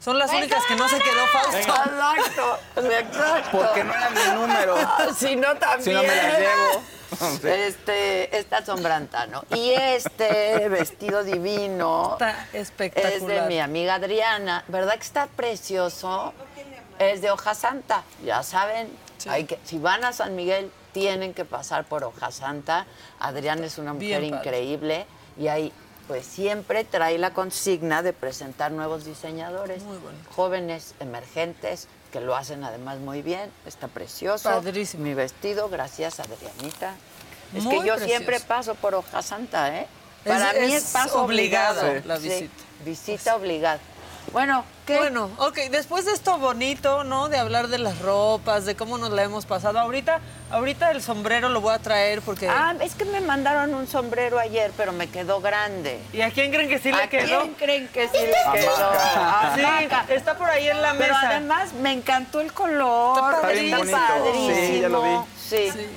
Son 0.00 0.18
las 0.18 0.32
únicas 0.32 0.64
que 0.66 0.76
no 0.76 0.88
se 0.88 0.98
quedó 0.98 1.26
Fausto. 1.26 1.56
Exacto, 1.58 2.58
exacto. 2.76 3.58
Porque 3.58 3.84
no 3.84 3.92
era 3.94 4.10
mi 4.10 4.40
número. 4.40 4.76
Si 5.16 5.36
no, 5.36 5.54
también. 5.56 5.82
Si 5.84 5.92
no 5.92 6.02
me 6.02 6.08
las 6.08 6.38
llevo. 6.38 6.82
Este, 7.44 8.38
estas 8.38 8.64
son 8.64 8.82
brantano. 8.82 9.44
Y 9.54 9.72
este 9.72 10.68
vestido 10.68 11.24
divino 11.24 12.12
Está 12.12 12.46
espectacular. 12.52 13.12
es 13.12 13.26
de 13.26 13.42
mi 13.42 13.58
amiga 13.60 13.94
Adriana. 13.96 14.64
¿Verdad 14.68 14.94
que 14.94 15.02
está 15.02 15.26
precioso? 15.26 16.32
Es 16.98 17.20
de 17.20 17.30
Hoja 17.30 17.54
Santa, 17.54 18.04
ya 18.24 18.42
saben. 18.42 18.96
Hay 19.28 19.44
que, 19.44 19.58
si 19.64 19.78
van 19.78 20.04
a 20.04 20.12
San 20.12 20.36
Miguel, 20.36 20.70
tienen 20.92 21.34
que 21.34 21.44
pasar 21.44 21.84
por 21.84 22.04
Hoja 22.04 22.30
Santa. 22.30 22.86
Adriana 23.18 23.66
es 23.66 23.76
una 23.76 23.92
mujer 23.92 24.20
Bien 24.20 24.34
increíble 24.36 25.04
y 25.36 25.48
ahí 25.48 25.72
pues 26.10 26.26
siempre 26.26 26.82
trae 26.82 27.18
la 27.18 27.32
consigna 27.32 28.02
de 28.02 28.12
presentar 28.12 28.72
nuevos 28.72 29.04
diseñadores, 29.04 29.80
jóvenes, 30.34 30.94
emergentes, 30.98 31.86
que 32.10 32.18
lo 32.20 32.34
hacen 32.34 32.64
además 32.64 32.98
muy 32.98 33.22
bien. 33.22 33.48
Está 33.64 33.86
precioso. 33.86 34.48
Padrísimo. 34.50 35.04
Mi 35.04 35.14
vestido, 35.14 35.68
gracias 35.68 36.18
Adrianita. 36.18 36.96
Es 37.54 37.62
Muy 37.62 37.78
que 37.78 37.86
yo 37.86 37.94
precioso. 37.94 38.06
siempre 38.08 38.40
paso 38.40 38.74
por 38.74 38.96
Hoja 38.96 39.22
Santa, 39.22 39.72
¿eh? 39.78 39.86
Es- 40.24 40.32
Para 40.32 40.52
mí 40.54 40.72
es 40.72 40.82
es 40.82 40.90
paso 40.90 41.22
obligado 41.22 41.80
obligado. 41.82 42.08
la 42.08 42.16
Sí, 42.16 42.28
visita. 42.28 42.54
visita 42.84 43.36
obligada. 43.36 43.78
Bueno, 44.32 44.64
¿qué? 44.86 44.96
Bueno, 44.96 45.28
ok, 45.38 45.56
después 45.72 46.04
de 46.04 46.12
esto 46.12 46.38
bonito, 46.38 47.02
¿no? 47.02 47.28
De 47.28 47.36
hablar 47.36 47.66
de 47.66 47.78
las 47.78 47.98
ropas, 47.98 48.64
de 48.64 48.76
cómo 48.76 48.96
nos 48.96 49.10
la 49.10 49.24
hemos 49.24 49.44
pasado. 49.44 49.80
Ahorita, 49.80 50.20
ahorita 50.52 50.92
el 50.92 51.02
sombrero 51.02 51.48
lo 51.48 51.60
voy 51.60 51.74
a 51.74 51.78
traer 51.80 52.22
porque. 52.22 52.48
Ah, 52.48 52.74
es 52.80 52.94
que 52.94 53.04
me 53.04 53.20
mandaron 53.20 53.74
un 53.74 53.88
sombrero 53.88 54.38
ayer, 54.38 54.70
pero 54.76 54.92
me 54.92 55.08
quedó 55.08 55.40
grande. 55.40 56.00
¿Y 56.12 56.20
a 56.20 56.30
quién 56.30 56.52
creen 56.52 56.68
que 56.68 56.78
sí 56.78 56.92
le 56.92 57.02
¿A 57.02 57.08
quedó? 57.08 57.40
quién 57.40 57.54
creen 57.54 57.88
que 57.88 58.06
sí 58.08 58.18
le 58.18 58.60
quedó? 58.60 58.70
Ah, 58.78 59.52
A 59.52 59.56
sí, 60.06 60.12
está 60.14 60.36
por 60.38 60.48
ahí 60.48 60.68
en 60.68 60.80
la 60.80 60.92
Pero 60.94 61.12
mesa. 61.14 61.28
además 61.30 61.72
me 61.72 61.92
encantó 61.92 62.40
el 62.40 62.52
color. 62.52 63.16
Está 63.18 63.40
padrísimo. 63.42 63.84
Sí, 64.46 64.80
ya 64.80 64.88
lo 64.88 65.02
vi. 65.02 65.26
Sí. 65.36 65.70
Sí. 65.72 65.90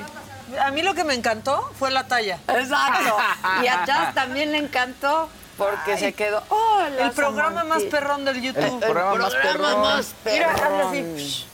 A 0.59 0.71
mí 0.71 0.81
lo 0.81 0.95
que 0.95 1.03
me 1.03 1.13
encantó 1.13 1.71
fue 1.77 1.91
la 1.91 2.07
talla. 2.07 2.39
Exacto. 2.47 3.15
Y 3.63 3.67
a 3.67 3.85
Chas 3.85 4.15
también 4.15 4.51
le 4.51 4.57
encantó 4.57 5.29
porque 5.69 5.97
se 5.97 6.13
quedó. 6.13 6.43
Oh, 6.49 6.81
El 6.99 7.11
programa 7.11 7.63
más 7.63 7.83
perrón 7.83 8.25
del 8.25 8.41
YouTube. 8.41 8.63
El 8.83 8.91
programa 8.91 9.15
más 9.15 9.33
perrón. 9.35 9.81
más 9.81 10.15
Mira, 10.25 10.51
así. 10.53 11.45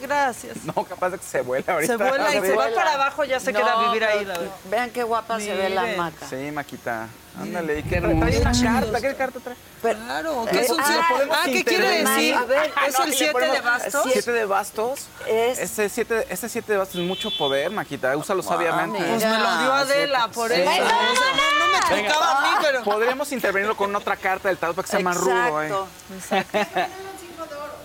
Gracias. 0.00 0.64
No, 0.64 0.84
capaz 0.84 1.10
de 1.10 1.18
que 1.18 1.24
se 1.24 1.40
vuela 1.40 1.72
ahorita. 1.72 1.92
Se 1.92 1.96
vuela 1.96 2.28
y 2.28 2.40
se 2.40 2.50
va 2.50 2.54
vuela. 2.54 2.76
para 2.76 2.94
abajo, 2.94 3.24
ya 3.24 3.40
se 3.40 3.52
No, 3.52 3.58
queda 3.58 3.72
a 3.80 3.86
vivir 3.88 4.04
ahí. 4.04 4.24
La. 4.24 4.38
Vean 4.70 4.90
qué 4.90 5.02
guapa 5.02 5.40
se 5.40 5.52
ve 5.54 5.70
la 5.70 5.86
maca. 5.96 6.26
Sí, 6.28 6.50
Maquita. 6.52 7.08
Ándale. 7.40 7.78
¿y 7.78 7.82
Qué 7.84 7.88
qué 7.90 8.00
trae? 8.00 8.14
una 8.14 8.26
Qué 8.26 8.40
carta. 8.40 9.00
¿Qué 9.00 9.14
carta 9.14 9.40
trae? 9.40 9.56
Claro, 9.80 10.44
Eh, 10.44 10.50
que 10.50 10.60
es 10.60 10.70
un 10.70 10.80
ah, 10.80 10.84
siete- 10.86 11.04
podemos 11.08 11.36
Ah, 11.38 11.44
¿qué 11.44 11.64
quiere 11.64 11.88
decir? 12.04 12.34
A 12.34 12.44
ver, 12.44 12.72
¿Es 12.86 12.98
No, 12.98 13.04
el 13.04 13.10
que 13.10 13.10
le 13.10 13.16
7 13.16 13.40
de 13.52 13.60
bastos? 13.60 14.02
¿Siete 14.12 14.32
de 14.32 14.44
bastos? 14.44 15.00
Es- 15.26 15.58
Ese 15.58 15.88
siete, 15.88 16.26
ese 16.28 16.48
siete 16.48 16.72
de 16.72 16.78
bastos 16.78 17.00
es 17.00 17.06
mucho 17.06 17.30
poder, 17.38 17.70
Maquita. 17.70 18.16
Úsalo 18.16 18.42
sabiamente. 18.42 18.98
mira. 18.98 19.10
Pues 19.12 19.24
me 19.24 19.38
lo 19.38 19.58
dio 19.58 19.72
Adela, 19.72 20.28
por 20.28 20.50
Sí. 20.52 20.60
eso. 20.60 20.70
O 20.70 20.74
sea, 20.74 20.82
Venga. 20.84 20.92
no, 21.36 21.58
no 21.58 21.88
me 21.88 21.94
Venga. 21.96 22.12
tocaba 22.12 22.38
a 22.38 22.40
mí, 22.42 22.56
pero... 22.62 22.82
Podríamos 22.84 23.32
intervenirlo 23.32 23.76
con 23.76 23.94
otra 23.94 24.16
carta 24.16 24.48
del 24.48 24.58
tarot 24.58 24.74
para 24.74 24.84
que 24.86 24.90
sea 24.90 25.00
más 25.00 25.16
rudo, 25.16 25.62
¿eh? 25.62 25.72
Exacto. 26.16 26.58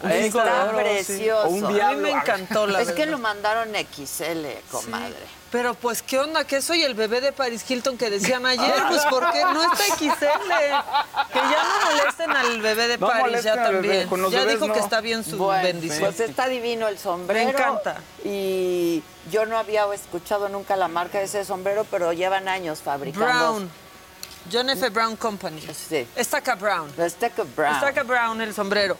Está 0.03 0.63
oro, 0.65 0.77
precioso. 0.77 1.47
O 1.47 1.49
un 1.51 1.79
A 1.81 1.91
mí 1.91 1.95
me 1.95 2.11
encantó 2.11 2.67
la 2.67 2.81
Es 2.81 2.87
que 2.89 2.93
verdad. 3.05 3.11
lo 3.11 3.17
mandaron 3.19 3.69
XL, 3.73 4.45
comadre. 4.69 5.15
Pero 5.53 5.75
pues, 5.75 6.01
¿qué 6.01 6.17
onda? 6.17 6.45
¿Qué 6.45 6.63
soy 6.63 6.81
el 6.81 6.95
bebé 6.95 7.21
de 7.21 7.31
Paris 7.31 7.63
Hilton 7.69 7.95
que 7.95 8.09
decían 8.09 8.43
ayer? 8.43 8.73
Pues, 8.89 9.05
¿por 9.05 9.31
qué 9.31 9.43
no 9.43 9.61
está 9.61 9.83
XL? 9.95 10.05
Que 11.31 11.39
ya 11.39 11.63
no 11.63 11.91
molesten 11.91 12.31
al 12.31 12.59
bebé 12.59 12.87
de 12.87 12.97
No 12.97 13.07
Paris, 13.07 13.43
ya 13.43 13.55
bebé, 13.55 14.05
también. 14.05 14.31
Ya 14.31 14.39
bebés 14.39 14.53
dijo 14.55 14.67
no. 14.67 14.73
que 14.73 14.79
está 14.79 14.99
bien 14.99 15.23
su 15.23 15.37
Bueno, 15.37 15.61
bendición. 15.61 16.05
Pues 16.05 16.19
está 16.21 16.47
divino 16.47 16.87
el 16.87 16.97
sombrero. 16.97 17.45
Me 17.45 17.51
encanta. 17.51 18.01
Y 18.25 19.03
yo 19.29 19.45
no 19.45 19.59
había 19.59 19.85
escuchado 19.93 20.49
nunca 20.49 20.75
la 20.75 20.87
marca 20.87 21.19
de 21.19 21.25
ese 21.25 21.45
sombrero, 21.45 21.85
pero 21.91 22.13
llevan 22.13 22.47
años 22.47 22.79
fabricando. 22.79 23.27
Brown. 23.27 23.71
John 24.51 24.69
F. 24.71 24.89
Brown 24.89 25.15
Company. 25.15 25.61
Sí. 25.61 26.07
Estaca 26.15 26.55
Brown. 26.55 26.91
Estaca 26.97 27.43
Brown. 27.43 27.75
Estaca 27.75 28.01
Brown, 28.01 28.41
el 28.41 28.55
sombrero. 28.55 28.97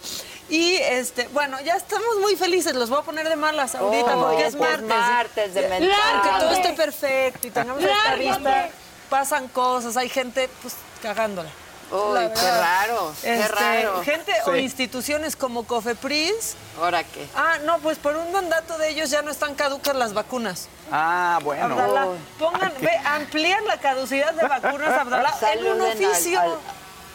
Y 0.50 0.76
este, 0.76 1.28
bueno, 1.30 1.60
ya 1.62 1.76
estamos 1.76 2.18
muy 2.22 2.36
felices, 2.36 2.76
los 2.76 2.90
voy 2.90 3.00
a 3.00 3.04
poner 3.04 3.28
de 3.30 3.36
malas 3.36 3.76
ahorita 3.76 4.18
Oh, 4.18 4.22
porque 4.28 4.46
es 4.48 4.56
pues 4.56 4.70
martes. 4.70 4.88
martes 4.98 5.54
de 5.54 5.68
mental. 5.70 6.22
Que 6.22 6.30
todo 6.40 6.52
esté 6.52 6.74
perfecto 6.74 7.48
y 7.48 7.52
tengamos 7.52 7.84
esta 7.84 8.16
vista. 8.16 8.70
Pasan 9.10 9.48
cosas, 9.48 9.96
hay 9.98 10.10
gente 10.10 10.50
pues 10.62 10.76
cagándola. 11.02 11.50
Uy, 11.92 12.20
qué 12.34 12.52
raro, 12.52 13.14
qué 13.22 13.36
Este, 13.36 13.48
raro. 13.50 14.02
Gente 14.04 14.34
o 14.48 14.56
instituciones 14.56 15.36
como 15.36 15.64
Cofepris. 15.66 16.56
¿Ahora 16.80 17.04
qué? 17.04 17.28
Ah, 17.36 17.58
no, 17.66 17.78
pues 17.80 18.00
por 18.00 18.16
un 18.16 18.32
mandato 18.32 18.78
de 18.80 18.90
ellos 18.90 19.12
ya 19.12 19.22
no 19.22 19.30
están 19.30 19.54
caducas 19.54 19.96
las 19.96 20.14
vacunas. 20.14 20.70
Ah, 20.92 21.40
bueno. 21.44 21.66
Abdalá, 21.76 22.08
pongan, 22.40 22.74
ve, 22.82 22.90
amplían 23.06 23.64
la 23.68 23.78
caducidad 23.80 24.34
de 24.34 24.48
vacunas, 24.48 24.90
Abdalá, 25.00 25.30
en 25.54 25.60
un 25.60 25.66
Saluden 25.80 25.82
al- 25.82 26.06
oficio. 26.06 26.40
al- 26.40 26.58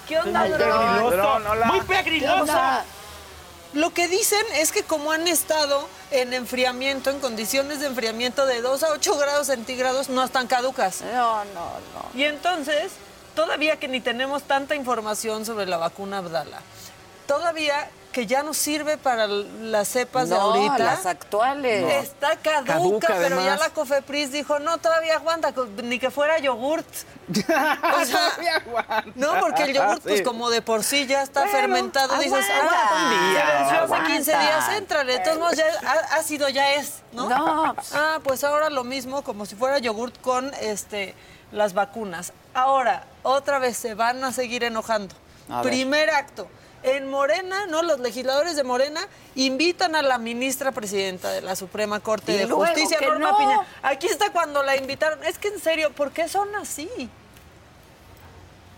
¿Qué 0.06 0.18
onda, 0.20 0.40
al. 0.42 1.64
Muy 1.66 1.80
¿Qué 1.80 1.86
pegriloso. 1.86 2.40
onda? 2.42 2.84
Lo 3.74 3.92
que 3.92 4.08
dicen 4.08 4.44
es 4.54 4.72
que 4.72 4.82
como 4.82 5.12
han 5.12 5.28
estado 5.28 5.88
en 6.10 6.32
enfriamiento, 6.32 7.10
en 7.10 7.20
condiciones 7.20 7.80
de 7.80 7.86
enfriamiento 7.86 8.46
de 8.46 8.62
2 8.62 8.82
a 8.82 8.92
8 8.92 9.18
grados 9.18 9.48
centígrados, 9.48 10.08
no 10.08 10.24
están 10.24 10.46
caducas. 10.46 11.02
No, 11.02 11.44
no, 11.44 11.72
no. 11.94 12.18
Y 12.18 12.24
entonces, 12.24 12.92
todavía 13.34 13.78
que 13.78 13.88
ni 13.88 14.00
tenemos 14.00 14.44
tanta 14.44 14.74
información 14.74 15.44
sobre 15.44 15.66
la 15.66 15.76
vacuna 15.76 16.18
Abdala, 16.18 16.62
todavía 17.26 17.90
que 18.12 18.26
ya 18.26 18.42
no 18.42 18.54
sirve 18.54 18.96
para 18.98 19.26
las 19.26 19.88
cepas 19.88 20.28
de 20.28 20.36
ahorita. 20.36 20.78
las 20.78 21.06
actuales. 21.06 22.04
Está 22.04 22.36
caduca, 22.36 22.74
Caduca, 22.74 23.14
pero 23.18 23.40
ya 23.44 23.56
la 23.56 23.68
Cofepris 23.70 24.32
dijo, 24.32 24.58
no, 24.58 24.78
todavía 24.78 25.14
aguanta, 25.16 25.52
ni 25.82 25.98
que 25.98 26.10
fuera 26.10 26.38
yogurt. 26.38 26.86
O 27.28 28.04
sea, 28.04 29.04
no, 29.14 29.38
porque 29.40 29.64
el 29.64 29.74
yogurt, 29.74 30.02
pues 30.02 30.18
Sí. 30.18 30.24
como 30.24 30.48
de 30.50 30.62
por 30.62 30.82
sí 30.82 31.06
ya 31.06 31.22
está 31.22 31.46
fermentado, 31.48 32.16
dices, 32.18 32.44
aguanta. 32.50 32.74
ah, 32.90 33.04
Un 33.04 33.32
día, 33.32 33.46
se 33.46 33.52
venció 33.52 33.96
hace 33.96 34.06
15 34.12 34.32
aguanta. 34.34 34.66
días, 34.66 34.78
entrale. 34.78 35.12
De 35.12 35.18
todos 35.20 35.38
modos, 35.38 35.56
ya 35.56 35.66
ha- 35.86 36.16
ácido 36.16 36.48
ya 36.48 36.72
es, 36.74 37.02
¿no? 37.12 37.28
No. 37.28 37.76
Ah, 37.94 38.18
pues 38.24 38.44
ahora 38.44 38.70
lo 38.70 38.84
mismo, 38.84 39.22
como 39.22 39.44
si 39.46 39.54
fuera 39.56 39.78
yogurt 39.78 40.18
con 40.22 40.52
este 40.60 41.14
las 41.52 41.74
vacunas. 41.74 42.32
Ahora, 42.54 43.04
otra 43.22 43.58
vez 43.58 43.76
se 43.76 43.94
van 43.94 44.24
a 44.24 44.32
seguir 44.32 44.64
enojando. 44.64 45.14
A 45.50 45.62
ver. 45.62 45.70
Primer 45.72 46.10
acto. 46.10 46.48
En 46.96 47.08
Morena, 47.08 47.66
¿no? 47.66 47.82
Los 47.82 48.00
legisladores 48.00 48.56
de 48.56 48.64
Morena 48.64 49.06
invitan 49.34 49.94
a 49.94 50.02
la 50.02 50.18
ministra 50.18 50.72
presidenta 50.72 51.30
de 51.30 51.40
la 51.40 51.56
Suprema 51.56 52.00
Corte 52.00 52.32
Y 52.32 52.38
de 52.38 52.46
Justicia, 52.46 52.98
Norma 53.00 53.32
no. 53.32 53.38
Piña. 53.38 53.66
Aquí 53.82 54.06
está 54.06 54.32
cuando 54.32 54.62
la 54.62 54.76
invitaron. 54.76 55.22
Es 55.24 55.38
que 55.38 55.48
en 55.48 55.60
serio, 55.60 55.92
¿por 55.92 56.12
qué 56.12 56.28
son 56.28 56.54
así? 56.56 56.88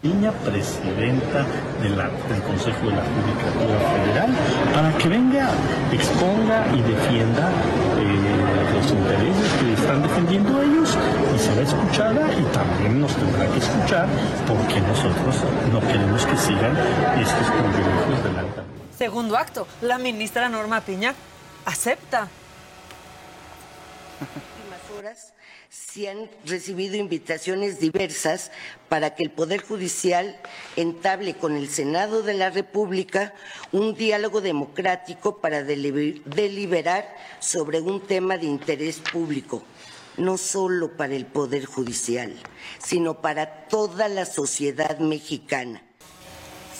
Piña, 0.02 0.32
presidenta 0.32 1.44
de 1.82 1.90
la- 1.90 2.08
del 2.08 2.42
Consejo 2.42 2.86
de 2.88 2.96
la 2.96 3.02
Judicatura 3.04 3.78
Federal, 3.92 4.30
para 4.72 4.96
que 4.96 5.08
venga, 5.10 5.50
exponga 5.92 6.66
y 6.74 6.80
defienda 6.80 7.50
eh, 7.98 8.72
los 8.74 8.90
intereses 8.90 9.52
que 9.60 9.72
están 9.74 10.02
defendiendo 10.02 10.62
ellos 10.62 10.96
y 11.36 11.38
será 11.38 11.60
escuchada 11.60 12.32
y 12.32 12.42
también 12.44 12.98
nos 13.02 13.14
tendrá 13.14 13.46
que 13.52 13.58
escuchar 13.58 14.06
porque 14.48 14.80
nosotros 14.80 15.36
no 15.70 15.80
queremos 15.80 16.24
que 16.24 16.36
sigan 16.38 16.74
estos 17.20 17.46
privilegios 17.50 18.24
de 18.24 18.32
la 18.32 18.40
alta. 18.40 18.62
Segundo 18.96 19.36
acto. 19.36 19.66
La 19.82 19.98
ministra 19.98 20.48
Norma 20.48 20.80
Piña 20.80 21.14
acepta. 21.66 22.28
Se 25.70 26.10
han 26.10 26.28
recibido 26.44 26.96
invitaciones 26.96 27.78
diversas 27.78 28.50
para 28.88 29.14
que 29.14 29.22
el 29.22 29.30
Poder 29.30 29.62
Judicial 29.62 30.36
entable 30.74 31.34
con 31.34 31.54
el 31.56 31.70
Senado 31.70 32.22
de 32.22 32.34
la 32.34 32.50
República 32.50 33.34
un 33.70 33.94
diálogo 33.94 34.40
democrático 34.40 35.38
para 35.38 35.62
deliber- 35.62 36.24
deliberar 36.24 37.08
sobre 37.38 37.80
un 37.80 38.04
tema 38.04 38.36
de 38.36 38.46
interés 38.46 38.98
público, 38.98 39.62
no 40.16 40.38
solo 40.38 40.96
para 40.96 41.14
el 41.14 41.24
Poder 41.24 41.66
Judicial, 41.66 42.34
sino 42.82 43.20
para 43.20 43.68
toda 43.68 44.08
la 44.08 44.26
sociedad 44.26 44.98
mexicana. 44.98 45.82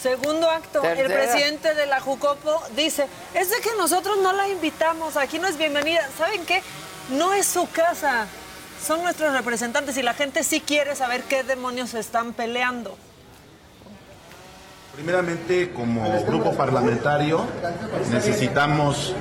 Segundo 0.03 0.51
acto, 0.51 0.83
el 0.83 1.07
presidente 1.07 1.75
de 1.75 1.87
la 1.87 2.01
Jucopo 2.01 2.61
dice, 2.75 3.07
es 3.35 3.51
de 3.51 3.61
que 3.61 3.71
nosotros 3.79 4.19
no 4.19 4.33
la 4.33 4.49
invitamos, 4.49 5.17
aquí 5.17 5.39
no 5.39 5.47
es 5.47 5.57
bienvenida. 5.59 6.09
¿Saben 6.19 6.45
qué? 6.45 6.63
No 7.11 7.35
es 7.35 7.47
su 7.47 7.69
casa, 7.71 8.27
son 8.85 9.03
nuestros 9.03 9.33
representantes 9.33 9.97
y 9.97 10.03
la 10.03 10.15
gente 10.15 10.43
sí 10.43 10.61
quiere 10.61 10.97
saber 10.97 11.23
qué 11.25 11.43
demonios 11.43 11.95
están 11.95 12.33
peleando. 12.33 12.97
Primeramente, 14.95 15.71
como 15.73 16.25
grupo 16.25 16.53
parlamentario, 16.57 17.45
necesitamos 18.11 19.15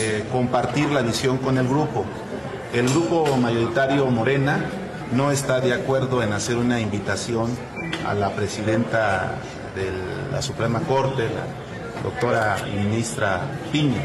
eh, 0.00 0.24
compartir 0.32 0.90
la 0.90 1.02
visión 1.02 1.38
con 1.38 1.58
el 1.58 1.68
grupo. 1.68 2.04
El 2.72 2.88
grupo 2.88 3.36
mayoritario 3.36 4.06
Morena 4.06 4.64
no 5.12 5.30
está 5.30 5.60
de 5.60 5.72
acuerdo 5.74 6.22
en 6.22 6.32
hacer 6.32 6.56
una 6.56 6.80
invitación 6.80 7.56
a 8.06 8.14
la 8.14 8.30
presidenta 8.30 9.34
de 9.76 9.92
la 10.32 10.42
Suprema 10.42 10.80
Corte, 10.80 11.28
la 11.28 12.02
doctora 12.02 12.56
ministra 12.74 13.42
Piña. 13.70 14.02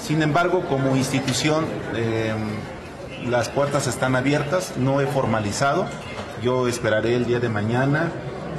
Sin 0.00 0.22
embargo, 0.22 0.66
como 0.68 0.94
institución, 0.94 1.66
eh, 1.94 2.34
las 3.28 3.48
puertas 3.48 3.86
están 3.86 4.16
abiertas, 4.16 4.76
no 4.76 5.00
he 5.00 5.06
formalizado. 5.06 5.86
Yo 6.42 6.68
esperaré 6.68 7.14
el 7.14 7.26
día 7.26 7.40
de 7.40 7.48
mañana 7.48 8.10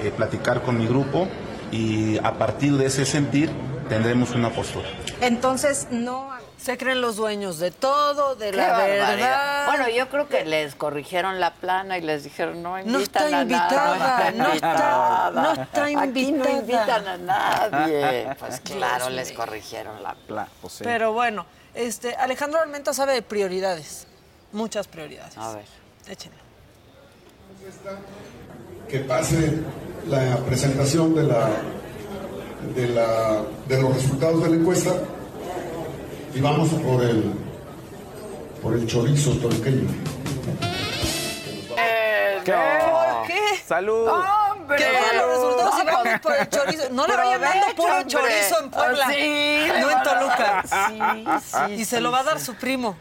eh, 0.02 0.12
platicar 0.16 0.62
con 0.62 0.78
mi 0.78 0.88
grupo 0.88 1.28
y 1.72 2.18
a 2.20 2.34
partir 2.34 2.74
de 2.78 2.86
ese 2.88 3.06
sentir 3.06 3.50
tendremos 3.90 4.32
una 4.32 4.50
postura. 4.50 4.88
Entonces, 5.22 5.88
no... 5.92 6.30
Se 6.60 6.78
creen 6.78 7.00
los 7.00 7.16
dueños 7.16 7.58
de 7.60 7.72
todo, 7.72 8.36
de 8.36 8.52
Qué 8.52 8.58
la 8.58 8.68
barbaridad. 8.74 9.16
verdad. 9.16 9.66
Bueno, 9.68 9.88
yo 9.88 10.10
creo 10.10 10.28
que 10.28 10.44
les 10.44 10.76
corrigieron 10.76 11.40
la 11.40 11.54
plana 11.54 11.98
y 11.98 12.02
les 12.02 12.26
dijeron 12.26 12.62
no 12.62 12.72
No 12.72 12.80
invitan 13.00 13.02
está 13.24 13.26
a 13.38 13.42
invitada, 13.44 13.98
nada, 13.98 14.32
no 14.32 14.52
está- 14.52 15.32
no 15.36 15.52
está 15.54 15.84
Aquí 15.86 15.94
no 15.94 16.04
invitada. 16.04 16.52
invitan 16.60 17.08
a 17.08 17.18
nadie. 17.18 18.28
Pues 18.40 18.60
claro, 18.60 19.10
les 19.10 19.32
corrigieron 19.32 20.04
la 20.04 20.16
plana. 20.16 20.50
Pero 20.84 21.14
bueno, 21.14 21.46
este, 21.74 22.14
Alejandro 22.18 22.60
Almenta 22.60 22.94
sabe 22.94 23.14
de 23.14 23.22
prioridades, 23.22 24.06
muchas 24.52 24.88
prioridades. 24.88 25.38
A 25.38 25.54
ver. 25.54 25.66
Échenle. 26.08 26.38
que 28.88 29.00
pase 29.00 29.62
la 30.08 30.38
presentación 30.38 31.14
de, 31.14 31.24
la, 31.24 31.50
de, 32.76 32.88
la, 32.88 33.44
de 33.68 33.82
los 33.82 33.96
resultados 33.96 34.44
de 34.44 34.50
la 34.50 34.56
encuesta 34.56 34.94
y 36.34 36.42
vamos 36.42 36.70
por 36.70 37.04
el, 37.04 37.34
por 38.62 38.74
el 38.74 38.88
chorizo 38.88 39.32
tolqueño. 39.38 39.90
¿Qué? 42.44 42.54
¿Por 42.54 43.28
qué? 43.28 43.40
Salud. 43.68 44.08
¡Hombre! 44.08 44.78
Que 44.78 44.84
vean 44.90 45.18
los 45.18 45.30
resultados 45.30 45.76
y 45.82 45.86
vamos 45.86 46.20
por 46.22 46.36
el 46.36 46.50
chorizo. 46.50 46.90
No 46.92 47.06
le 47.08 47.16
vayan 47.16 47.42
dando 47.42 47.76
puro 47.76 47.94
hombre. 47.94 48.08
chorizo 48.08 48.64
en 48.64 48.72
Puebla. 48.72 49.06
Ah, 49.08 49.12
sí, 49.14 49.68
no 49.82 49.92
en 49.92 50.04
Toluca. 50.04 50.64
Sí, 50.66 51.48
sí, 51.68 51.74
y 51.74 51.86
se 51.86 51.98
sí, 51.98 52.02
lo 52.02 52.12
va 52.12 52.20
a 52.20 52.24
dar 52.24 52.40
su 52.40 52.56
primo. 52.56 52.96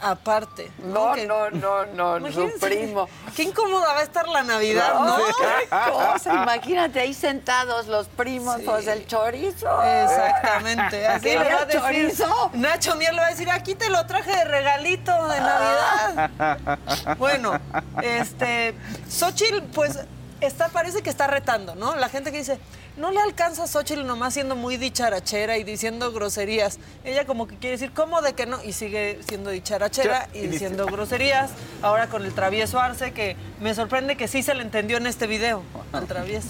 Aparte. 0.00 0.70
No, 0.78 1.12
Que- 1.12 1.26
no, 1.26 1.50
no, 1.50 1.86
no, 1.86 2.14
su 2.18 2.40
Imagínense, 2.42 2.58
primo. 2.66 3.08
Qué 3.34 3.42
incómoda 3.42 3.94
va 3.94 3.98
a 3.98 4.02
estar 4.02 4.28
la 4.28 4.44
Navidad, 4.44 4.94
¿no? 4.94 5.16
qué 5.16 5.90
cosa, 5.90 6.34
imagínate 6.34 7.00
ahí 7.00 7.12
sentados 7.12 7.88
los 7.88 8.06
primos, 8.06 8.60
pues 8.64 8.86
el 8.86 9.06
chorizo. 9.08 9.66
Exactamente. 9.82 11.04
Así 11.06 11.24
le 11.30 11.38
¿Querías 11.38 11.58
va 11.58 11.62
a 11.62 11.64
decir. 11.66 11.80
chorizo? 11.80 12.50
Nacho 12.54 12.94
Mier 12.94 13.12
le 13.12 13.20
va 13.20 13.26
a 13.26 13.30
decir, 13.30 13.50
aquí 13.50 13.74
te 13.74 13.88
lo 13.90 14.06
traje 14.06 14.30
de 14.30 14.44
regalito 14.44 15.12
de 15.28 15.40
Navidad. 15.40 16.30
Bueno, 17.18 17.58
este, 18.02 18.74
Xochitl, 19.08 19.62
pues, 19.74 19.98
está, 20.40 20.68
parece 20.68 21.02
que 21.02 21.10
está 21.10 21.26
retando, 21.26 21.74
¿no? 21.74 21.96
La 21.96 22.08
gente 22.08 22.30
que 22.30 22.38
dice, 22.38 22.58
no 22.98 23.10
le 23.12 23.20
alcanza 23.20 23.64
a 23.64 23.66
Xochitl 23.66 24.04
nomás 24.04 24.34
siendo 24.34 24.56
muy 24.56 24.76
dicharachera 24.76 25.56
y 25.56 25.64
diciendo 25.64 26.12
groserías. 26.12 26.78
Ella 27.04 27.24
como 27.26 27.46
que 27.46 27.56
quiere 27.56 27.76
decir, 27.76 27.92
¿cómo 27.92 28.20
de 28.20 28.34
que 28.34 28.46
no? 28.46 28.62
Y 28.64 28.72
sigue 28.72 29.20
siendo 29.26 29.50
dicharachera 29.50 30.28
y 30.34 30.46
diciendo 30.48 30.86
groserías. 30.86 31.50
Ahora 31.82 32.08
con 32.08 32.24
el 32.24 32.34
travieso 32.34 32.80
Arce, 32.80 33.12
que 33.12 33.36
me 33.60 33.74
sorprende 33.74 34.16
que 34.16 34.28
sí 34.28 34.42
se 34.42 34.54
le 34.54 34.62
entendió 34.62 34.96
en 34.96 35.06
este 35.06 35.26
video, 35.26 35.62
al 35.92 36.06
travieso. 36.06 36.48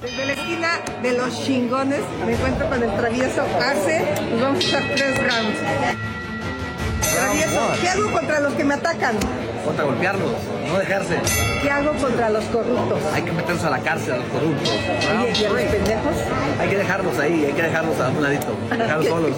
Desde 0.00 0.26
la 0.26 0.32
esquina 0.32 0.80
de 1.02 1.12
los 1.12 1.44
chingones 1.44 2.00
me 2.24 2.34
encuentro 2.34 2.68
con 2.68 2.82
el 2.82 2.94
travieso 2.96 3.42
Ace. 3.42 4.04
Nos 4.30 4.40
vamos 4.40 4.64
a 4.64 4.68
echar 4.68 4.94
tres 4.94 5.18
rounds. 5.18 5.58
Travieso, 7.14 7.60
¿qué 7.80 7.88
hago 7.88 8.12
contra 8.12 8.40
los 8.40 8.54
que 8.54 8.64
me 8.64 8.74
atacan? 8.74 9.16
Contra 9.64 9.84
golpearlos, 9.84 10.30
no 10.68 10.78
dejarse. 10.78 11.18
¿Qué 11.62 11.70
hago 11.70 11.92
contra 11.94 12.28
los 12.30 12.44
corruptos? 12.46 13.00
Hay 13.14 13.22
que 13.22 13.32
meterse 13.32 13.66
a 13.66 13.70
la 13.70 13.78
cárcel 13.80 14.12
a 14.14 14.16
los 14.18 14.26
corruptos. 14.28 14.68
Oye, 14.70 15.32
¿y 15.40 15.44
a 15.44 15.50
los 15.50 15.62
pendejos? 15.62 16.14
Hay 16.60 16.68
que 16.68 16.76
dejarlos 16.76 17.18
ahí, 17.18 17.44
hay 17.46 17.52
que 17.52 17.62
dejarlos 17.62 17.98
a 18.00 18.08
un 18.10 18.22
ladito. 18.22 18.46
Dejarlos 18.70 19.06
solos. 19.08 19.36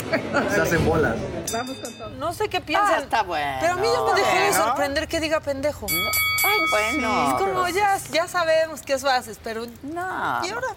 Se 0.53 0.61
hacen 0.61 0.85
bolas. 0.85 1.17
Vamos 1.53 1.77
con 1.79 1.93
todo. 1.95 2.09
No 2.11 2.33
sé 2.33 2.49
qué 2.49 2.61
piensan. 2.61 2.95
Ah, 2.95 2.99
está 2.99 3.23
bueno. 3.23 3.57
Pero 3.61 3.73
a 3.75 3.77
mí 3.77 3.87
yo 3.87 4.07
me 4.13 4.21
dejé 4.21 4.41
de 4.47 4.53
sorprender 4.53 5.07
que 5.09 5.21
diga 5.21 5.41
pendejo. 5.41 5.87
Ay, 5.89 6.61
bueno. 6.99 7.29
es 7.29 7.35
como 7.35 7.69
ya, 7.69 7.97
ya 8.13 8.27
sabemos 8.27 8.83
que 8.83 8.95
eso 8.95 9.09
haces, 9.09 9.39
pero. 9.43 9.65
No. 9.83 10.41
¿Y 10.45 10.51
ahora? 10.51 10.69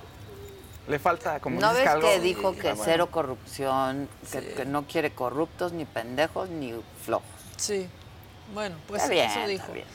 Le 0.87 0.97
falta 0.99 1.39
como 1.39 1.59
¿No 1.59 1.73
ves 1.73 1.87
algo- 1.87 2.07
que 2.07 2.19
dijo 2.19 2.53
que 2.53 2.69
Ah, 2.69 2.73
bueno. 2.73 2.83
cero 2.85 3.07
corrupción, 3.11 4.07
que, 4.31 4.39
que 4.53 4.65
no 4.65 4.83
quiere 4.87 5.11
corruptos, 5.11 5.71
ni 5.71 5.85
pendejos, 5.85 6.49
ni 6.49 6.73
flojos? 7.05 7.27
Sí. 7.57 7.87
Bueno, 8.53 8.75
pues 8.87 9.01
Está 9.03 9.13
bien, 9.13 9.25
eso 9.29 9.39
está 9.39 9.47
dijo. 9.47 9.71
bien, 9.73 9.85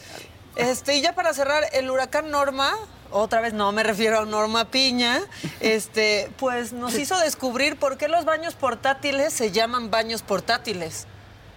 Este, 0.56 0.94
y 0.96 1.00
ya 1.00 1.14
para 1.14 1.34
cerrar, 1.34 1.64
el 1.72 1.90
huracán 1.90 2.30
Norma, 2.30 2.72
otra 3.10 3.40
vez 3.40 3.52
no 3.52 3.72
me 3.72 3.82
refiero 3.82 4.20
a 4.20 4.24
Norma 4.24 4.66
Piña, 4.66 5.20
este, 5.60 6.30
pues 6.38 6.72
nos 6.72 6.94
hizo 6.94 7.18
descubrir 7.18 7.76
por 7.76 7.96
qué 7.98 8.08
los 8.08 8.24
baños 8.24 8.54
portátiles 8.54 9.32
se 9.32 9.50
llaman 9.50 9.90
baños 9.90 10.22
portátiles. 10.22 11.06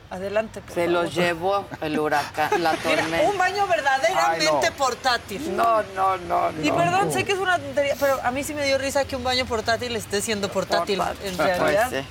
Adelante, 0.09 0.61
por 0.61 0.69
Se 0.73 0.85
favor. 0.85 1.03
los 1.03 1.13
llevó 1.15 1.65
el 1.81 1.99
huracán, 1.99 2.63
la 2.63 2.71
Mira, 2.71 2.83
tormenta. 3.01 3.29
un 3.29 3.37
baño 3.37 3.67
verdaderamente 3.67 4.47
Ay, 4.47 4.69
no. 4.69 4.75
portátil. 4.77 5.55
No, 5.57 5.83
no, 5.95 6.17
no, 6.17 6.51
Y 6.63 6.69
no. 6.69 6.77
perdón, 6.77 7.11
sé 7.11 7.25
que 7.25 7.33
es 7.33 7.37
una 7.39 7.59
tontería, 7.59 7.95
pero 7.99 8.17
a 8.23 8.31
mí 8.31 8.41
sí 8.43 8.53
me 8.53 8.65
dio 8.65 8.77
risa 8.77 9.03
que 9.03 9.17
un 9.17 9.23
baño 9.25 9.45
portátil 9.45 9.93
esté 9.97 10.21
siendo 10.21 10.49
portátil 10.49 10.97
Portátil. 10.99 11.27
en 11.29 11.37
realidad. 11.37 11.89
Pues 11.89 12.03
sí. 12.03 12.09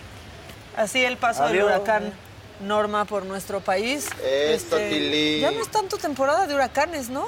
Así 0.76 1.04
el 1.06 1.16
paso 1.16 1.44
del 1.44 1.52
Adiós. 1.52 1.64
huracán 1.64 2.12
Norma 2.60 3.04
por 3.04 3.24
nuestro 3.24 3.60
país. 3.60 4.06
Este, 4.22 4.54
Esto, 4.54 4.78
ya 4.78 5.50
no 5.50 5.60
es 5.62 5.68
tanto 5.70 5.96
temporada 5.98 6.46
de 6.46 6.54
huracanes, 6.54 7.08
¿no? 7.10 7.26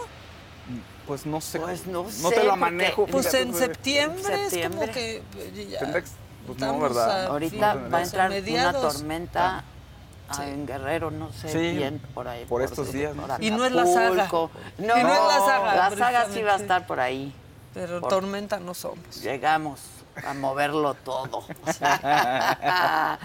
Pues 1.07 1.25
no 1.27 1.41
sé. 1.41 1.59
Pues 1.61 1.87
no 1.87 2.05
No 2.05 2.11
sé, 2.11 2.31
te 2.31 2.45
la 2.45 2.51
porque- 2.51 2.57
manejo. 2.61 3.07
Pues 3.07 3.33
en 3.35 3.55
septiembre, 3.55 4.47
es 4.47 4.69
como 4.69 4.91
que 4.91 5.23
eh, 5.39 5.69
ya 5.71 5.81
pues 6.47 6.59
no, 6.61 6.79
¿verdad? 6.81 7.25
a 7.25 7.27
Ahorita 7.29 7.73
fin- 7.75 7.93
va 7.93 7.99
a 7.99 8.03
entrar 8.03 8.27
una 8.31 8.41
mediados. 8.41 8.95
tormenta 8.95 9.65
ah, 10.31 10.47
en 10.47 10.67
Guerrero, 10.67 11.11
no 11.11 11.31
sé 11.33 11.49
Sí, 11.51 11.77
bien, 11.77 12.01
por 12.15 12.27
ahí. 12.29 12.45
por 12.47 12.63
estos 12.63 12.93
días, 12.93 13.15
¿no? 13.15 13.27
por 13.27 13.43
Y 13.43 13.51
no 13.51 13.65
es 13.67 13.73
la 13.73 13.87
saga. 13.87 14.29
No, 14.31 14.51
Y 14.79 14.87
no 14.87 14.95
es 14.97 15.03
la 15.05 15.39
saga, 15.47 15.75
La 15.91 15.97
saga 15.97 16.27
sí 16.33 16.43
va 16.43 16.55
a 16.55 16.57
estar 16.57 16.87
por 16.87 17.01
ahí. 17.01 17.35
Pero 17.75 18.01
Por- 18.01 18.09
tormenta 18.11 18.59
no 18.59 18.73
somos. 18.75 19.21
Llegamos 19.23 19.81
a 20.27 20.35
moverlo 20.35 20.95
todo. 20.95 21.45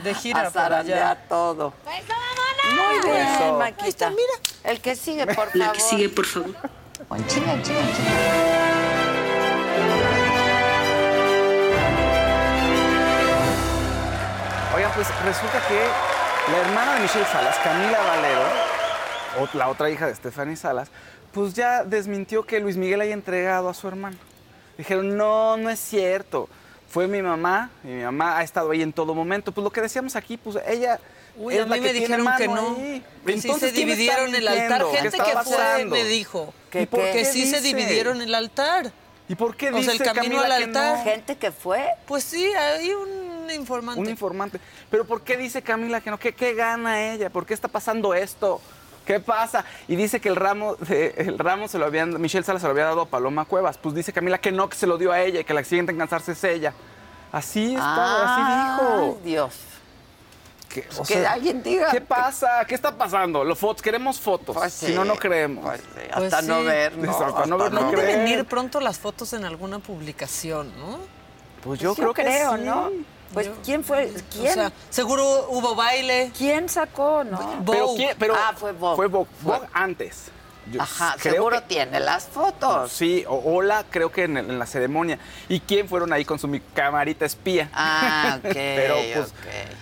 De 0.03 0.13
gira 0.15 0.47
a 0.47 0.51
por 0.51 0.73
allá. 0.73 1.17
todo. 1.27 1.73
Muy 2.75 3.11
bien, 3.11 3.27
Eso. 3.27 3.53
Maquita. 3.57 3.83
Ahí 3.83 3.89
está, 3.89 4.09
mira. 4.09 4.33
El 4.63 4.81
que 4.81 4.95
sigue, 4.95 5.25
por 5.25 5.35
favor. 5.35 5.55
La 5.55 5.71
que 5.71 5.79
sigue, 5.79 6.09
por 6.09 6.25
favor. 6.25 6.55
Chinga, 7.27 7.61
chinga, 7.61 7.63
chinga. 7.63 8.83
Oigan, 14.75 14.91
pues 14.95 15.07
resulta 15.23 15.61
que 15.67 15.85
la 16.51 16.57
hermana 16.59 16.95
de 16.95 17.01
Michelle 17.01 17.25
Salas, 17.25 17.55
Camila 17.63 17.99
Valero, 17.99 18.43
la 19.53 19.69
otra 19.69 19.89
hija 19.89 20.07
de 20.07 20.15
Stephanie 20.15 20.55
Salas, 20.55 20.89
pues 21.31 21.53
ya 21.53 21.83
desmintió 21.83 22.43
que 22.43 22.59
Luis 22.59 22.77
Miguel 22.77 23.01
haya 23.01 23.13
entregado 23.13 23.69
a 23.69 23.73
su 23.73 23.87
hermano. 23.87 24.17
Dijeron, 24.77 25.15
no, 25.15 25.57
no 25.57 25.69
es 25.69 25.79
cierto. 25.79 26.49
Fue 26.93 27.07
mi 27.07 27.23
mamá 27.23 27.71
y 27.83 27.87
mi 27.87 28.03
mamá 28.03 28.37
ha 28.37 28.43
estado 28.43 28.69
ahí 28.69 28.83
en 28.83 28.93
todo 28.93 29.15
momento. 29.15 29.51
Pues 29.51 29.63
lo 29.63 29.71
que 29.71 29.81
decíamos 29.81 30.15
aquí, 30.15 30.37
pues 30.37 30.57
ella. 30.67 30.99
Uy, 31.35 31.55
es 31.55 31.61
a 31.61 31.65
la 31.65 31.75
mí 31.75 31.81
me 31.81 31.91
dijeron 31.91 32.27
que 32.37 32.47
no. 32.47 32.75
ahí. 32.77 33.03
Que 33.25 33.31
sí 33.33 33.47
Entonces, 33.47 33.69
se 33.71 33.75
¿quién 33.75 33.89
está 33.89 33.95
dividieron 33.95 34.35
el 34.35 34.47
altar. 34.47 34.85
¿Qué 34.91 34.97
Gente 34.97 35.17
que 35.17 35.37
fue 35.43 35.85
me 35.85 36.03
dijo. 36.03 36.53
¿Y 36.71 36.77
¿Y 36.77 36.85
por 36.85 36.99
porque 36.99 37.11
qué 37.13 37.25
sí 37.25 37.47
se 37.47 37.61
dice? 37.61 37.61
dividieron 37.61 38.21
el 38.21 38.35
altar. 38.35 38.91
¿Y 39.27 39.33
por 39.33 39.55
qué 39.55 39.69
O 39.71 39.81
sea, 39.81 39.91
el 39.93 39.97
dice 39.97 40.03
camino 40.03 40.35
Camila 40.41 40.55
al 40.55 40.57
que 40.59 40.63
altar. 40.65 40.97
no? 40.99 41.03
Gente 41.03 41.35
que 41.35 41.51
fue. 41.51 41.83
Pues 42.05 42.23
sí, 42.23 42.45
hay 42.45 42.91
un 42.91 43.49
informante. 43.49 43.99
Un 43.99 44.09
informante. 44.09 44.59
Pero 44.91 45.05
¿por 45.05 45.23
qué 45.23 45.35
dice 45.35 45.63
Camila 45.63 45.99
que 45.99 46.11
no? 46.11 46.19
¿Qué, 46.19 46.33
qué 46.35 46.53
gana 46.53 47.11
ella? 47.11 47.31
¿Por 47.31 47.47
qué 47.47 47.55
está 47.55 47.67
pasando 47.67 48.13
esto? 48.13 48.61
¿Qué 49.05 49.19
pasa? 49.19 49.65
Y 49.87 49.95
dice 49.95 50.19
que 50.21 50.29
el 50.29 50.35
ramo, 50.35 50.75
de- 50.75 51.13
el 51.17 51.37
ramo 51.37 51.67
se 51.67 51.77
lo 51.77 51.85
habían, 51.85 52.19
Michelle 52.21 52.43
Salas 52.45 52.61
se 52.61 52.67
lo 52.67 52.71
había 52.71 52.85
dado 52.85 53.01
a 53.01 53.05
Paloma 53.05 53.45
Cuevas. 53.45 53.77
Pues 53.77 53.93
dice 53.95 54.13
Camila 54.13 54.37
que 54.37 54.51
no, 54.51 54.69
que 54.69 54.77
se 54.77 54.87
lo 54.87 54.97
dio 54.97 55.11
a 55.11 55.19
ella 55.21 55.41
y 55.41 55.43
que 55.43 55.53
la 55.53 55.63
siguiente 55.63 55.91
en 55.91 55.97
cansarse 55.97 56.31
es 56.33 56.43
ella. 56.43 56.73
Así 57.31 57.73
está, 57.75 58.23
así 58.35 58.81
dijo. 58.81 59.17
Ay, 59.17 59.29
Dios. 59.29 59.55
Que, 60.69 60.81
Pues 60.95 61.07
que 61.07 61.25
alguien 61.27 61.61
diga. 61.61 61.91
¿Qué 61.91 62.01
pasa? 62.01 62.65
¿Qué 62.65 62.73
está 62.75 62.95
pasando? 62.97 63.43
Los 63.43 63.59
fotos, 63.59 63.81
queremos 63.81 64.19
fotos. 64.19 64.55
Pues 64.55 64.73
Si 64.73 64.93
no, 64.93 65.05
no 65.05 65.15
creemos. 65.15 65.63
Pues 65.65 65.81
hasta 66.11 66.41
no 66.41 66.59
sí. 66.61 66.65
ver, 66.65 66.97
¿no? 66.97 67.11
Hasta 67.19 67.45
no 67.45 67.57
ver, 67.57 67.71
no 67.73 67.91
creer. 67.91 68.19
venir 68.19 68.45
pronto 68.45 68.79
las 68.79 68.97
fotos 68.97 69.33
en 69.33 69.45
alguna 69.45 69.79
publicación, 69.79 70.71
¿no? 70.79 70.97
Pues 71.63 71.79
yo 71.79 71.93
creo 71.93 72.13
que 72.13 72.23
creo, 72.23 72.55
sí. 72.57 72.63
¿no? 72.63 72.89
Pues, 73.33 73.49
¿quién 73.65 73.83
fue? 73.83 74.13
¿Quién? 74.31 74.51
O 74.51 74.53
sea, 74.53 74.71
seguro 74.89 75.47
hubo 75.49 75.75
baile. 75.75 76.31
¿Quién 76.37 76.69
sacó, 76.69 77.23
no? 77.23 77.63
Pero, 77.65 77.87
Vogue. 77.87 77.95
¿quién? 77.97 78.15
Pero 78.19 78.35
Ah, 78.37 78.53
fue 78.55 78.71
Vogue. 78.71 78.95
Fue 78.95 79.07
Vogue, 79.07 79.67
antes. 79.73 80.25
Yo 80.71 80.81
Ajá, 80.81 81.15
seguro 81.19 81.57
que- 81.59 81.67
tiene 81.75 81.99
las 81.99 82.23
fotos. 82.25 82.89
Sí, 82.89 83.25
o 83.27 83.35
Hola, 83.35 83.83
creo 83.89 84.13
que 84.13 84.23
en, 84.23 84.57
la 84.57 84.65
ceremonia. 84.65 85.19
¿Y 85.49 85.59
quién 85.59 85.89
fueron 85.89 86.13
ahí 86.13 86.23
con 86.23 86.39
su 86.39 86.47
mi 86.47 86.61
camarita 86.61 87.25
espía? 87.25 87.69
Ah, 87.73 88.37
ok, 88.45 88.53
Pero 88.53 88.95
pues, 89.13 89.33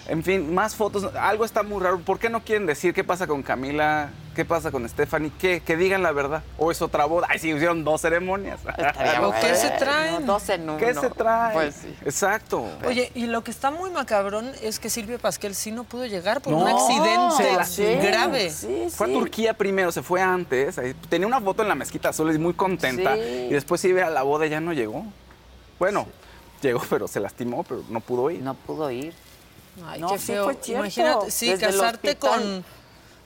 en 0.08 0.24
fin, 0.24 0.52
más 0.54 0.74
fotos. 0.76 1.14
Algo 1.16 1.46
está 1.46 1.62
muy 1.62 1.80
raro. 1.84 2.00
¿Por 2.00 2.18
qué 2.18 2.30
no 2.32 2.42
quieren 2.44 2.66
decir 2.66 2.96
qué 2.96 3.04
pasa 3.04 3.28
con 3.28 3.44
Camila? 3.44 4.10
¿Qué 4.36 4.46
pasa 4.46 4.72
con 4.72 4.88
Stephanie? 4.88 5.30
¿Qué? 5.38 5.60
Que 5.62 5.76
digan 5.76 6.02
la 6.04 6.14
verdad. 6.14 6.42
¿O 6.58 6.72
es 6.72 6.82
otra 6.82 7.04
boda? 7.04 7.28
Ay, 7.30 7.38
sí, 7.38 7.50
hicieron 7.52 7.84
dos 7.84 8.00
ceremonias. 8.00 8.62
Estaría 8.66 9.22
¿O 9.28 9.34
qué 9.34 9.56
se 9.56 9.70
traen? 9.72 10.26
No, 10.26 10.34
dos 10.34 10.48
en 10.50 10.62
uno. 10.70 10.78
¿Qué 10.78 10.94
se 10.94 11.10
trae? 11.10 11.54
Pues 11.54 11.76
sí. 11.76 11.94
Exacto. 12.06 12.66
Oye, 12.88 13.12
y 13.14 13.28
lo 13.28 13.44
que 13.44 13.52
está 13.52 13.72
muy 13.72 13.90
macabrón 13.90 14.50
es 14.62 14.80
que 14.80 14.90
Silvia 14.90 15.18
Pasquel 15.18 15.54
sí 15.54 15.72
no 15.72 15.84
pudo 15.84 16.06
llegar 16.06 16.40
por 16.40 16.54
un 16.54 16.66
accidente 16.66 17.36
se 17.44 17.54
la- 17.58 17.66
sí, 17.66 17.84
grave. 18.02 18.50
Sí, 18.52 18.88
Fue 18.90 19.10
a 19.10 19.14
Turquía 19.14 19.54
primero, 19.54 19.92
se 19.92 20.02
fue 20.02 20.22
antes. 20.22 20.80
Tenía 21.10 21.28
una 21.28 21.42
foto 21.42 21.62
en 21.64 21.68
la 21.68 21.76
mezquita 21.76 22.10
azul 22.10 22.34
y 22.34 22.38
muy 22.40 22.54
contenta. 22.54 23.16
Sí. 23.16 23.48
Y 23.50 23.54
después 23.54 23.84
iba 23.84 24.08
a 24.08 24.10
la 24.10 24.24
boda 24.24 24.46
y 24.46 24.50
ya 24.50 24.62
no 24.62 24.72
llegó. 24.72 25.06
Bueno, 25.78 26.08
llegó, 26.62 26.82
pero 26.90 27.10
se 27.10 27.20
lastimó, 27.20 27.64
pero 27.64 27.84
no 27.90 28.00
pudo 28.00 28.32
ir. 28.32 28.42
No 28.42 28.54
pudo 28.54 28.90
ir. 28.92 29.14
Ay, 29.86 30.00
No, 30.00 30.08
qué 30.10 30.20
sí 30.20 30.28
feo. 30.28 30.46
fue 30.46 30.54
cierto. 30.62 30.80
Imagínate, 30.84 31.32
sí, 31.32 31.50
Desde 31.50 31.66
casarte 31.68 32.16
con. 32.16 32.64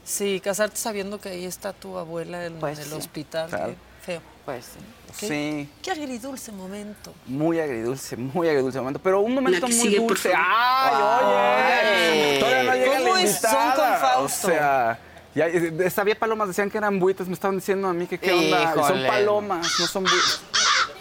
Sí, 0.05 0.39
casarte 0.39 0.77
sabiendo 0.77 1.19
que 1.19 1.29
ahí 1.29 1.45
está 1.45 1.73
tu 1.73 1.97
abuela 1.97 2.45
en 2.45 2.53
Pues 2.59 2.79
el 2.79 2.85
sí. 2.85 2.93
hospital. 2.93 3.49
Claro. 3.49 3.73
Qué 3.73 4.05
feo. 4.05 4.21
Pues 4.45 4.65
sí. 4.65 4.79
Qué, 5.19 5.27
Sí. 5.27 5.69
qué 5.81 5.91
agridulce 5.91 6.51
momento. 6.51 7.11
Muy 7.25 7.59
agridulce, 7.59 8.15
muy 8.15 8.47
agridulce 8.47 8.77
momento. 8.79 8.99
Pero 9.01 9.21
un 9.21 9.33
momento 9.33 9.67
muy 9.67 9.95
dulce. 9.95 10.31
¡Ay, 10.35 10.93
oye! 12.31 12.39
Todavía 12.39 12.63
no 12.63 12.75
llega 12.75 12.97
¿Cómo 12.99 13.15
la? 13.15 13.27
Son 13.27 13.71
con 13.71 13.99
Fausto. 13.99 14.47
O 14.47 14.51
sea, 14.51 14.99
ya, 15.33 15.47
eh, 15.47 15.89
sabía 15.89 16.17
palomas, 16.19 16.49
decían 16.49 16.69
que 16.69 16.77
eran 16.77 16.99
buitres. 16.99 17.27
Me 17.27 17.33
estaban 17.33 17.57
diciendo 17.57 17.87
a 17.87 17.93
mí 17.93 18.05
que 18.05 18.19
qué 18.19 18.31
onda. 18.33 18.73
Son 18.87 19.03
palomas, 19.07 19.67
no 19.79 19.87
son 19.87 20.03
buitres. 20.03 20.41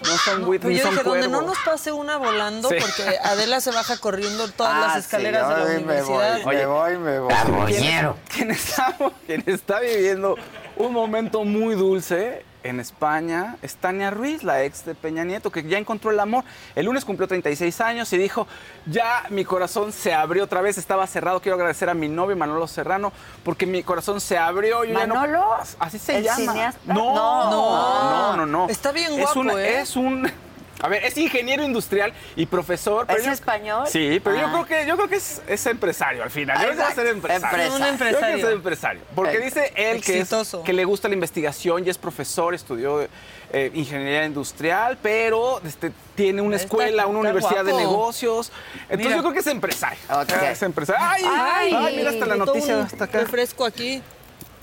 No 0.03 0.19
son 0.19 0.45
buitres, 0.45 0.69
Pero 0.73 0.77
yo 0.79 0.83
son 0.85 0.91
dije, 0.95 1.09
donde 1.09 1.29
no 1.29 1.43
nos 1.43 1.59
pase 1.65 1.93
una 1.93 2.17
volando, 2.17 2.69
Sí. 2.69 2.77
porque 2.81 3.19
Adela 3.23 3.61
se 3.61 3.71
baja 3.71 3.97
corriendo 3.99 4.49
todas 4.49 4.73
Ah, 4.75 4.81
las 4.89 4.97
escaleras 5.05 5.47
sí, 5.47 5.55
de 5.55 5.59
la 5.59 5.65
me 5.65 6.03
voy, 6.03 6.15
universidad. 6.17 6.45
me 6.45 6.67
voy, 6.67 6.99
me 6.99 7.19
voy. 7.21 7.35
¿Quién, 7.73 8.13
quién 8.35 8.51
está, 8.51 8.97
quién 9.27 9.43
está 9.47 9.81
viviendo 9.81 10.37
un 10.77 10.93
momento 10.93 11.45
muy 11.45 11.75
dulce 11.75 12.45
en 12.65 12.81
España 12.81 13.57
es 13.63 13.77
Tania 13.77 14.11
Ruiz, 14.11 14.43
la 14.43 14.65
ex 14.65 14.85
de 14.87 14.95
Peña 14.95 15.23
Nieto, 15.23 15.53
que 15.53 15.63
ya 15.63 15.79
encontró 15.79 16.11
el 16.11 16.19
amor. 16.19 16.45
El 16.75 16.87
lunes 16.87 17.05
cumplió 17.05 17.29
36 17.29 17.81
años 17.83 18.13
y 18.15 18.19
dijo, 18.19 18.47
ya 18.87 19.25
mi 19.29 19.45
corazón 19.45 19.93
se 19.93 20.15
abrió 20.15 20.45
otra 20.45 20.63
vez, 20.63 20.79
estaba 20.79 21.07
cerrado, 21.07 21.41
quiero 21.41 21.57
agradecer 21.57 21.91
a 21.91 21.95
mi 21.95 22.09
novio 22.09 22.37
Manolo 22.37 22.67
Serrano, 22.67 23.13
porque 23.45 23.67
mi 23.67 23.83
corazón 23.83 24.21
se 24.21 24.39
abrió. 24.39 24.83
yo 24.85 24.99
ya 24.99 25.07
no- 25.07 25.15
¿Manolo? 25.15 25.45
Así 25.79 25.99
se 25.99 26.17
¿El 26.19 26.25
llama. 26.25 26.37
cineasta? 26.53 26.81
No, 26.95 27.15
No. 27.15 27.51
no, 27.51 28.37
no, 28.39 28.47
no. 28.47 28.69
Está 28.69 28.93
bien 28.93 29.13
es 29.13 29.21
guapo, 29.21 29.41
un, 29.41 29.51
¿eh? 29.51 29.81
Es 29.81 29.95
un... 29.97 30.31
A 30.85 30.89
ver, 30.89 31.05
es 31.05 31.17
ingeniero 31.17 31.63
industrial 31.63 32.13
y 32.37 32.45
profesor. 32.47 33.07
pero 33.07 33.19
¿Es 33.19 33.25
yo- 33.27 33.33
español? 33.33 33.87
Sí, 33.89 34.21
pero 34.23 34.37
yo 34.37 34.47
Ah. 34.47 34.51
creo 34.53 34.67
que, 34.67 34.87
yo 34.87 34.97
creo 34.97 35.09
que 35.09 35.17
es, 35.17 35.41
es 35.49 35.67
empresario 35.67 36.23
al 36.23 36.31
final. 36.31 36.59
Yo 36.59 36.65
creo 36.65 36.77
que 36.77 36.83
va 36.83 36.89
a 36.89 36.95
ser 36.95 37.07
empresario. 37.07 37.47
empresario. 37.49 37.73
Un 37.75 37.79
Yo 37.79 37.79
creo 37.79 37.97
que 37.99 38.05
empresario. 38.05 38.49
es 38.49 38.53
empresario. 38.55 39.01
Porque 39.15 39.39
dice 39.41 39.73
él 39.77 40.03
que, 40.03 40.13
es- 40.13 40.21
Exitoso. 40.21 40.63
que 40.63 40.73
le 40.73 40.85
gusta 40.85 41.09
la 41.09 41.15
investigación 41.15 41.87
y 41.87 41.91
es 41.91 41.97
profesor, 41.99 42.55
estudió 42.55 43.07
eh, 43.57 43.71
ingeniería 43.75 44.25
industrial, 44.25 44.99
pero 45.01 45.61
este, 45.65 45.93
tiene 46.17 46.43
una 46.43 46.57
Está- 46.57 46.65
escuela, 46.67 47.07
una 47.07 47.21
está 47.21 47.31
universidad 47.33 47.65
de 47.65 47.73
negocios. 47.73 48.51
Entonces 48.83 48.99
Mira. 48.99 49.17
yo 49.17 49.23
creo 49.23 49.33
que 49.33 49.39
es 49.41 49.47
empresario. 49.47 49.99
Es 50.51 50.63
empresario. 50.63 51.01
¡Ay! 51.09 51.23
Ay, 51.25 51.75
ay, 51.77 51.97
mira 51.97 52.11
hasta 52.11 52.27
la 52.27 52.37
noticia 52.37 52.83
hasta 52.83 53.05
acá. 53.05 53.21
Refresco 53.21 53.65
aquí. 53.65 54.03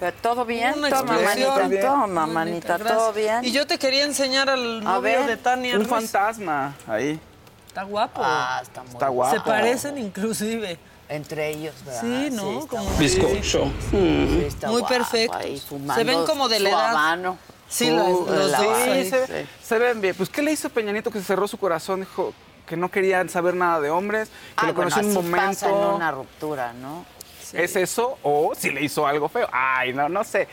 Pero 0.01 0.17
todo 0.19 0.45
bien, 0.45 0.79
Una 0.79 0.89
toma, 0.89 1.13
manita, 1.13 1.87
toma, 1.87 2.25
manita, 2.25 2.77
Gracias. 2.79 2.97
todo 2.97 3.13
bien. 3.13 3.45
Y 3.45 3.51
yo 3.51 3.67
te 3.67 3.77
quería 3.77 4.03
enseñar 4.03 4.49
al 4.49 4.79
A 4.79 4.81
novio 4.81 5.01
ver, 5.01 5.27
de 5.27 5.37
Tania 5.37 5.75
Un 5.75 5.81
Ruiz. 5.85 5.89
fantasma 6.09 6.73
ahí. 6.87 7.19
Está 7.67 7.83
guapo. 7.83 8.19
Ah, 8.23 8.59
está 8.63 8.81
muy 8.81 8.93
Está 8.93 9.07
guapo. 9.09 9.35
Se 9.35 9.41
parecen 9.41 9.97
inclusive. 9.99 10.79
Entre 11.07 11.49
ellos, 11.49 11.75
¿verdad? 11.85 12.01
Sí, 12.01 12.29
¿no? 12.31 12.51
está 12.61 12.67
Como- 12.69 12.83
guapo. 12.85 12.97
Bizcocho. 12.97 13.71
Sí, 13.91 14.43
está 14.47 14.67
Muy 14.69 14.79
guapo 14.79 14.93
perfectos. 14.95 15.39
ahí, 15.39 15.59
fumando 15.59 15.93
Se 15.93 16.03
ven 16.03 16.25
como 16.25 16.49
de 16.49 16.59
la 16.61 16.69
su 16.71 16.75
edad. 16.75 16.89
habano. 16.89 17.37
Sí, 17.69 17.91
Uh, 17.91 17.95
las- 17.95 18.09
los 18.39 18.51
la 18.51 18.57
dos 18.57 18.67
habano. 18.77 18.91
ahí. 18.93 19.03
Sí, 19.03 19.09
se, 19.11 19.45
se 19.61 19.77
ven 19.77 20.01
bien. 20.01 20.15
Pues, 20.15 20.29
¿qué 20.29 20.41
le 20.41 20.51
hizo 20.51 20.67
Peña 20.69 20.91
Nieto 20.93 21.11
que 21.11 21.19
se 21.19 21.25
cerró 21.25 21.47
su 21.47 21.57
corazón? 21.59 21.99
Dijo 21.99 22.33
que 22.65 22.75
no 22.75 22.89
quería 22.89 23.27
saber 23.29 23.53
nada 23.53 23.79
de 23.81 23.91
hombres, 23.91 24.29
que 24.29 24.35
Ah, 24.55 24.67
lo 24.67 24.73
bueno, 24.73 24.89
conoció 24.89 25.01
en 25.01 25.05
un 25.05 25.17
así 25.17 25.29
momento. 25.29 25.47
pasa 25.51 25.69
en 25.69 25.75
una 25.95 26.11
ruptura, 26.11 26.73
¿no? 26.73 27.05
¿Es 27.53 27.75
eso? 27.75 28.17
O 28.23 28.53
si 28.55 28.69
le 28.71 28.83
hizo 28.83 29.05
algo 29.05 29.27
feo. 29.29 29.47
Ay, 29.51 29.93
no, 29.93 30.09
no 30.09 30.23
sé. 30.23 30.47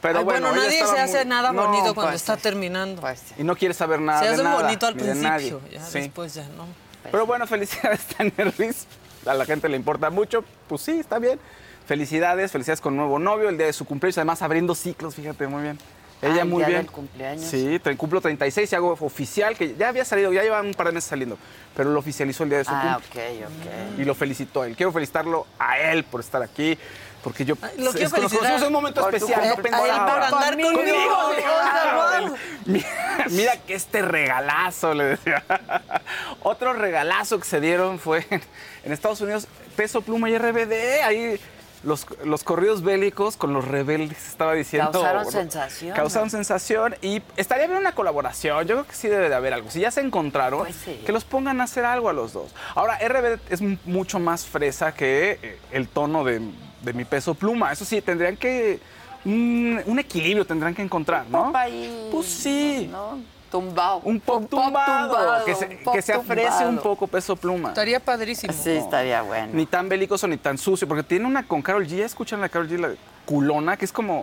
Pero 0.00 0.20
Ay, 0.20 0.24
bueno, 0.24 0.52
nadie 0.52 0.84
se 0.86 0.98
hace 0.98 1.18
muy- 1.18 1.26
nada 1.26 1.52
No, 1.52 1.66
bonito 1.66 1.94
cuando 1.94 2.12
pues, 2.12 2.22
está 2.22 2.36
terminando. 2.36 3.02
Y 3.38 3.44
no 3.44 3.54
quiere 3.56 3.74
saber 3.74 4.00
nada 4.00 4.20
se 4.20 4.26
de 4.28 4.34
hace 4.34 4.42
nada. 4.42 4.62
bonito 4.62 4.86
al 4.86 4.94
de 4.96 5.02
principio, 5.04 5.60
ya 5.70 5.84
Sí. 5.84 6.00
después 6.00 6.34
ya 6.34 6.44
no. 6.56 6.66
Pero 7.10 7.26
bueno, 7.26 7.46
felicidades, 7.46 8.00
Tania 8.16 8.52
Ruiz. 8.56 8.86
A 9.26 9.34
la 9.34 9.44
gente 9.44 9.68
le 9.68 9.76
importa 9.76 10.08
mucho. 10.10 10.42
Pues 10.68 10.80
sí, 10.82 10.92
está 10.98 11.18
bien. 11.18 11.38
Felicidades, 11.86 12.52
felicidades 12.52 12.80
con 12.80 12.96
nuevo 12.96 13.18
novio, 13.18 13.48
el 13.48 13.56
día 13.58 13.66
de 13.66 13.72
su 13.72 13.84
cumpleaños. 13.84 14.16
Además, 14.18 14.40
abriendo 14.42 14.74
ciclos, 14.74 15.14
fíjate, 15.14 15.46
muy 15.46 15.62
bien. 15.62 15.78
Ella 16.22 16.34
Ah, 16.36 16.40
el 16.42 16.48
muy 16.48 16.64
bien. 16.64 16.78
del 16.78 16.90
cumpleaños. 16.90 17.44
Sí, 17.44 17.80
cumplo 17.96 18.20
36 18.20 18.70
y 18.70 18.76
hago 18.76 18.96
oficial, 19.00 19.56
que 19.56 19.74
ya 19.76 19.88
había 19.88 20.04
salido, 20.04 20.32
ya 20.32 20.42
lleva 20.42 20.60
un 20.60 20.74
par 20.74 20.86
de 20.88 20.92
meses 20.92 21.08
saliendo, 21.08 21.38
pero 21.74 21.90
lo 21.90 21.98
oficializó 21.98 22.42
el 22.44 22.50
día 22.50 22.58
de 22.58 22.64
su 22.64 22.70
Ah, 22.74 22.98
cumpleaños. 23.00 23.50
ok, 23.50 23.66
ok. 23.94 23.98
Y 24.00 24.04
lo 24.04 24.14
felicitó 24.14 24.62
a 24.62 24.66
él. 24.66 24.76
Quiero 24.76 24.92
felicitarlo 24.92 25.46
a 25.58 25.78
él 25.78 26.04
por 26.04 26.20
estar 26.20 26.42
aquí, 26.42 26.76
porque 27.24 27.44
yo... 27.46 27.54
lo 27.54 27.68
quiero 27.68 27.88
es 27.88 27.94
que 27.94 28.02
nos 28.02 28.12
felicitar 28.12 28.38
conocimos 28.38 28.60
en 28.62 28.66
un 28.66 28.72
momento 28.72 29.00
especial, 29.08 29.48
no 29.48 29.54
cumpleaños. 29.54 29.84
pensaba. 29.86 30.04
A 30.04 30.06
él 30.06 30.30
por 30.30 30.34
andar 30.38 30.60
conmigo. 30.60 31.32
claro. 31.36 32.26
Wow. 32.28 32.36
Mira, 32.66 32.86
mira 33.30 33.56
que 33.66 33.74
este 33.74 34.02
regalazo, 34.02 34.92
le 34.94 35.04
decía. 35.04 35.42
Otro 36.42 36.72
regalazo 36.74 37.38
que 37.38 37.46
se 37.46 37.60
dieron 37.60 37.98
fue 37.98 38.26
en, 38.30 38.42
en 38.84 38.92
Estados 38.92 39.20
Unidos, 39.22 39.46
Peso 39.76 40.02
Pluma 40.02 40.28
y 40.30 40.36
RBD, 40.36 41.02
ahí 41.04 41.40
los, 41.82 42.06
los 42.24 42.44
corridos 42.44 42.82
bélicos 42.82 43.36
con 43.36 43.52
los 43.52 43.66
rebeldes, 43.66 44.28
estaba 44.28 44.54
diciendo. 44.54 44.90
Causaron 44.92 45.30
sensación. 45.30 45.96
Causaron 45.96 46.30
sensación 46.30 46.94
y 47.02 47.22
estaría 47.36 47.66
bien 47.66 47.78
una 47.78 47.94
colaboración. 47.94 48.66
Yo 48.66 48.74
creo 48.76 48.86
que 48.86 48.94
sí 48.94 49.08
debe 49.08 49.28
de 49.28 49.34
haber 49.34 49.54
algo. 49.54 49.70
Si 49.70 49.80
ya 49.80 49.90
se 49.90 50.00
encontraron, 50.00 50.60
Pues 50.60 50.76
sí. 50.76 51.00
que 51.06 51.12
los 51.12 51.24
pongan 51.24 51.60
a 51.60 51.64
hacer 51.64 51.84
algo 51.84 52.08
a 52.08 52.12
los 52.12 52.32
dos. 52.32 52.52
Ahora, 52.74 52.98
RBD 52.98 53.40
es 53.50 53.60
mucho 53.86 54.18
más 54.18 54.44
fresa 54.44 54.92
que 54.92 55.38
eh, 55.42 55.58
el 55.72 55.88
tono 55.88 56.22
de, 56.24 56.40
de 56.82 56.92
mi 56.92 57.04
peso 57.04 57.34
pluma. 57.34 57.72
Eso 57.72 57.84
sí, 57.84 58.00
tendrían 58.02 58.36
que. 58.36 58.78
Un, 59.24 59.80
un 59.84 59.98
equilibrio 59.98 60.46
tendrán 60.46 60.74
que 60.74 60.80
encontrar, 60.80 61.26
¿no? 61.28 61.52
Ahí, 61.54 62.08
Pues 62.10 62.26
sí. 62.26 62.88
¿no? 62.90 63.18
Tumbado. 63.50 64.00
Un 64.04 64.20
pop 64.20 64.48
tumbado. 64.48 65.14
tumbado, 65.14 65.44
que 65.44 65.54
se, 65.54 65.66
un 65.66 65.84
pop 65.84 65.94
que 65.94 66.02
se 66.02 66.14
ofrece 66.14 66.48
tumbado. 66.48 66.70
un 66.70 66.78
poco 66.78 67.06
peso 67.06 67.34
pluma. 67.36 67.70
Estaría 67.70 67.98
padrísimo. 67.98 68.52
Sí, 68.52 68.70
estaría 68.70 69.22
bueno. 69.22 69.48
Ni 69.52 69.66
tan 69.66 69.88
belicoso 69.88 70.28
ni 70.28 70.36
tan 70.36 70.56
sucio, 70.56 70.86
porque 70.86 71.02
tiene 71.02 71.26
una 71.26 71.46
con 71.46 71.60
Carol 71.60 71.86
G. 71.86 71.96
¿Ya 71.96 72.06
escuchan 72.06 72.40
la 72.40 72.48
Carol 72.48 72.68
G, 72.68 72.78
la 72.78 72.90
culona, 73.24 73.76
que 73.76 73.84
es 73.84 73.92
como. 73.92 74.22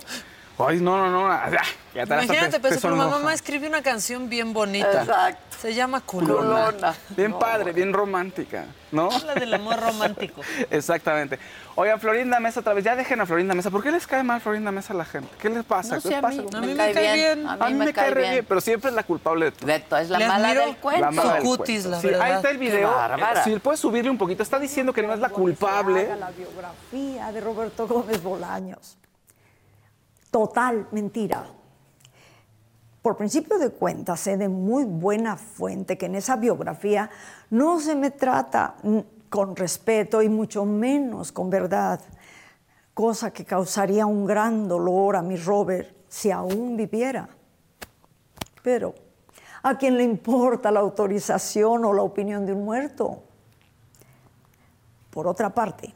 Ay, 0.59 0.79
no, 0.79 0.97
no, 0.97 1.11
no. 1.11 1.27
ah, 1.31 1.49
ya 1.93 2.05
te- 2.05 2.13
Imagínate, 2.13 2.51
te- 2.53 2.59
te 2.59 2.69
Peso 2.69 2.87
Pluma, 2.87 3.07
mamá 3.07 3.33
escribió 3.33 3.69
una 3.69 3.83
canción 3.83 4.27
bien 4.27 4.53
bonita. 4.53 5.01
Exacto. 5.03 5.57
Se 5.61 5.73
llama 5.73 6.01
Culona. 6.01 6.93
Bien 7.09 7.33
padre, 7.33 7.73
bien 7.73 7.93
romántica, 7.93 8.65
¿no? 8.91 9.09
Habla 9.11 9.35
del 9.35 9.53
amor 9.53 9.79
romántico. 9.79 10.41
Exactamente. 10.71 11.37
Oigan, 11.75 11.99
Florinda 11.99 12.39
Mesa 12.39 12.59
otra 12.61 12.73
vez, 12.73 12.83
ya 12.83 12.95
dejen 12.95 13.21
a 13.21 13.25
Florinda 13.27 13.53
Mesa. 13.55 13.69
¿Por 13.71 13.83
qué 13.83 13.91
les 13.91 14.05
cae 14.07 14.23
mal 14.23 14.41
Florinda 14.41 14.71
Mesa 14.71 14.93
a 14.93 14.97
la 14.97 15.05
gente? 15.05 15.29
¿Qué 15.39 15.49
les 15.49 15.63
pasa? 15.63 15.95
No 15.95 16.01
¿Qué 16.01 16.07
sé, 16.09 16.15
a 16.15 16.21
pasa 16.21 16.41
mí, 16.41 16.43
con 16.49 16.53
me, 16.61 16.73
Florinda? 16.73 16.93
cae 16.93 17.13
bien. 17.13 17.47
A 17.47 17.55
mí 17.69 17.73
me 17.75 17.93
cae 17.93 18.09
re 18.11 18.29
bien. 18.31 18.45
pero 18.47 18.61
siempre 18.61 18.89
es 18.89 18.95
la 18.95 19.03
culpable 19.03 19.45
de 19.45 19.51
todo. 19.51 19.67
De 19.67 19.79
todo, 19.79 19.99
es 19.99 20.09
la 20.09 20.19
mala 20.27 20.53
del 20.55 20.75
cuento. 20.77 21.01
La 21.01 21.11
mala 21.11 21.33
del 21.35 21.41
Su 21.43 21.47
cutis, 21.57 21.81
cuento. 21.81 21.89
la 21.89 21.99
Sí, 22.01 22.07
verdad. 22.07 22.21
ahí 22.23 22.33
está 22.33 22.49
el 22.49 22.57
video. 22.57 22.91
bárbara. 22.95 23.43
Si 23.43 23.55
puedes 23.59 23.79
subirle 23.79 24.09
un 24.09 24.17
poquito, 24.17 24.41
está 24.43 24.57
diciendo 24.59 24.91
que 24.93 25.03
no 25.03 25.13
es 25.13 25.19
la 25.19 25.29
culpable. 25.29 26.15
la 26.19 26.31
biografía 26.31 27.31
de 27.31 27.41
Roberto 27.41 27.87
Gómez 27.87 28.21
Bolaños. 28.23 28.97
Total 30.37 30.87
mentira. 30.91 31.47
Por 33.01 33.17
principio 33.17 33.57
de 33.57 33.71
cuentas, 33.71 34.19
sé 34.19 34.37
de 34.37 34.47
muy 34.47 34.85
buena 34.85 35.35
fuente 35.35 35.97
que 35.97 36.05
en 36.05 36.13
esa 36.13 36.35
biografía 36.35 37.09
no 37.49 37.79
se 37.79 37.95
me 37.95 38.11
trata 38.11 38.75
con 39.31 39.55
respeto 39.55 40.21
y 40.21 40.29
mucho 40.29 40.63
menos 40.63 41.31
con 41.31 41.49
verdad, 41.49 41.99
cosa 42.93 43.33
que 43.33 43.45
causaría 43.45 44.05
un 44.05 44.27
gran 44.27 44.67
dolor 44.67 45.15
a 45.15 45.23
mi 45.23 45.37
Robert 45.37 45.89
si 46.07 46.29
aún 46.29 46.77
viviera. 46.77 47.27
Pero, 48.61 48.93
¿a 49.63 49.75
quién 49.75 49.97
le 49.97 50.03
importa 50.03 50.69
la 50.69 50.81
autorización 50.81 51.83
o 51.83 51.93
la 51.93 52.03
opinión 52.03 52.45
de 52.45 52.53
un 52.53 52.63
muerto? 52.63 53.23
Por 55.09 55.25
otra 55.25 55.49
parte, 55.49 55.91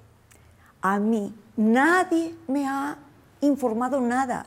a 0.81 0.97
mí 0.97 1.31
nadie 1.55 2.35
me 2.47 2.67
ha 2.67 2.97
informado 3.41 3.99
nada. 3.99 4.45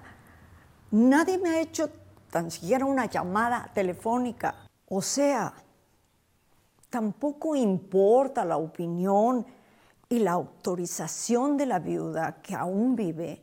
Nadie 0.90 1.38
me 1.38 1.50
ha 1.50 1.60
hecho 1.60 1.90
tan 2.30 2.50
siquiera 2.50 2.84
una 2.84 3.06
llamada 3.06 3.70
telefónica. 3.74 4.54
O 4.88 5.02
sea, 5.02 5.54
tampoco 6.90 7.54
importa 7.54 8.44
la 8.44 8.56
opinión 8.56 9.46
y 10.08 10.18
la 10.18 10.32
autorización 10.32 11.56
de 11.56 11.66
la 11.66 11.78
viuda 11.78 12.40
que 12.42 12.54
aún 12.54 12.94
vive. 12.94 13.42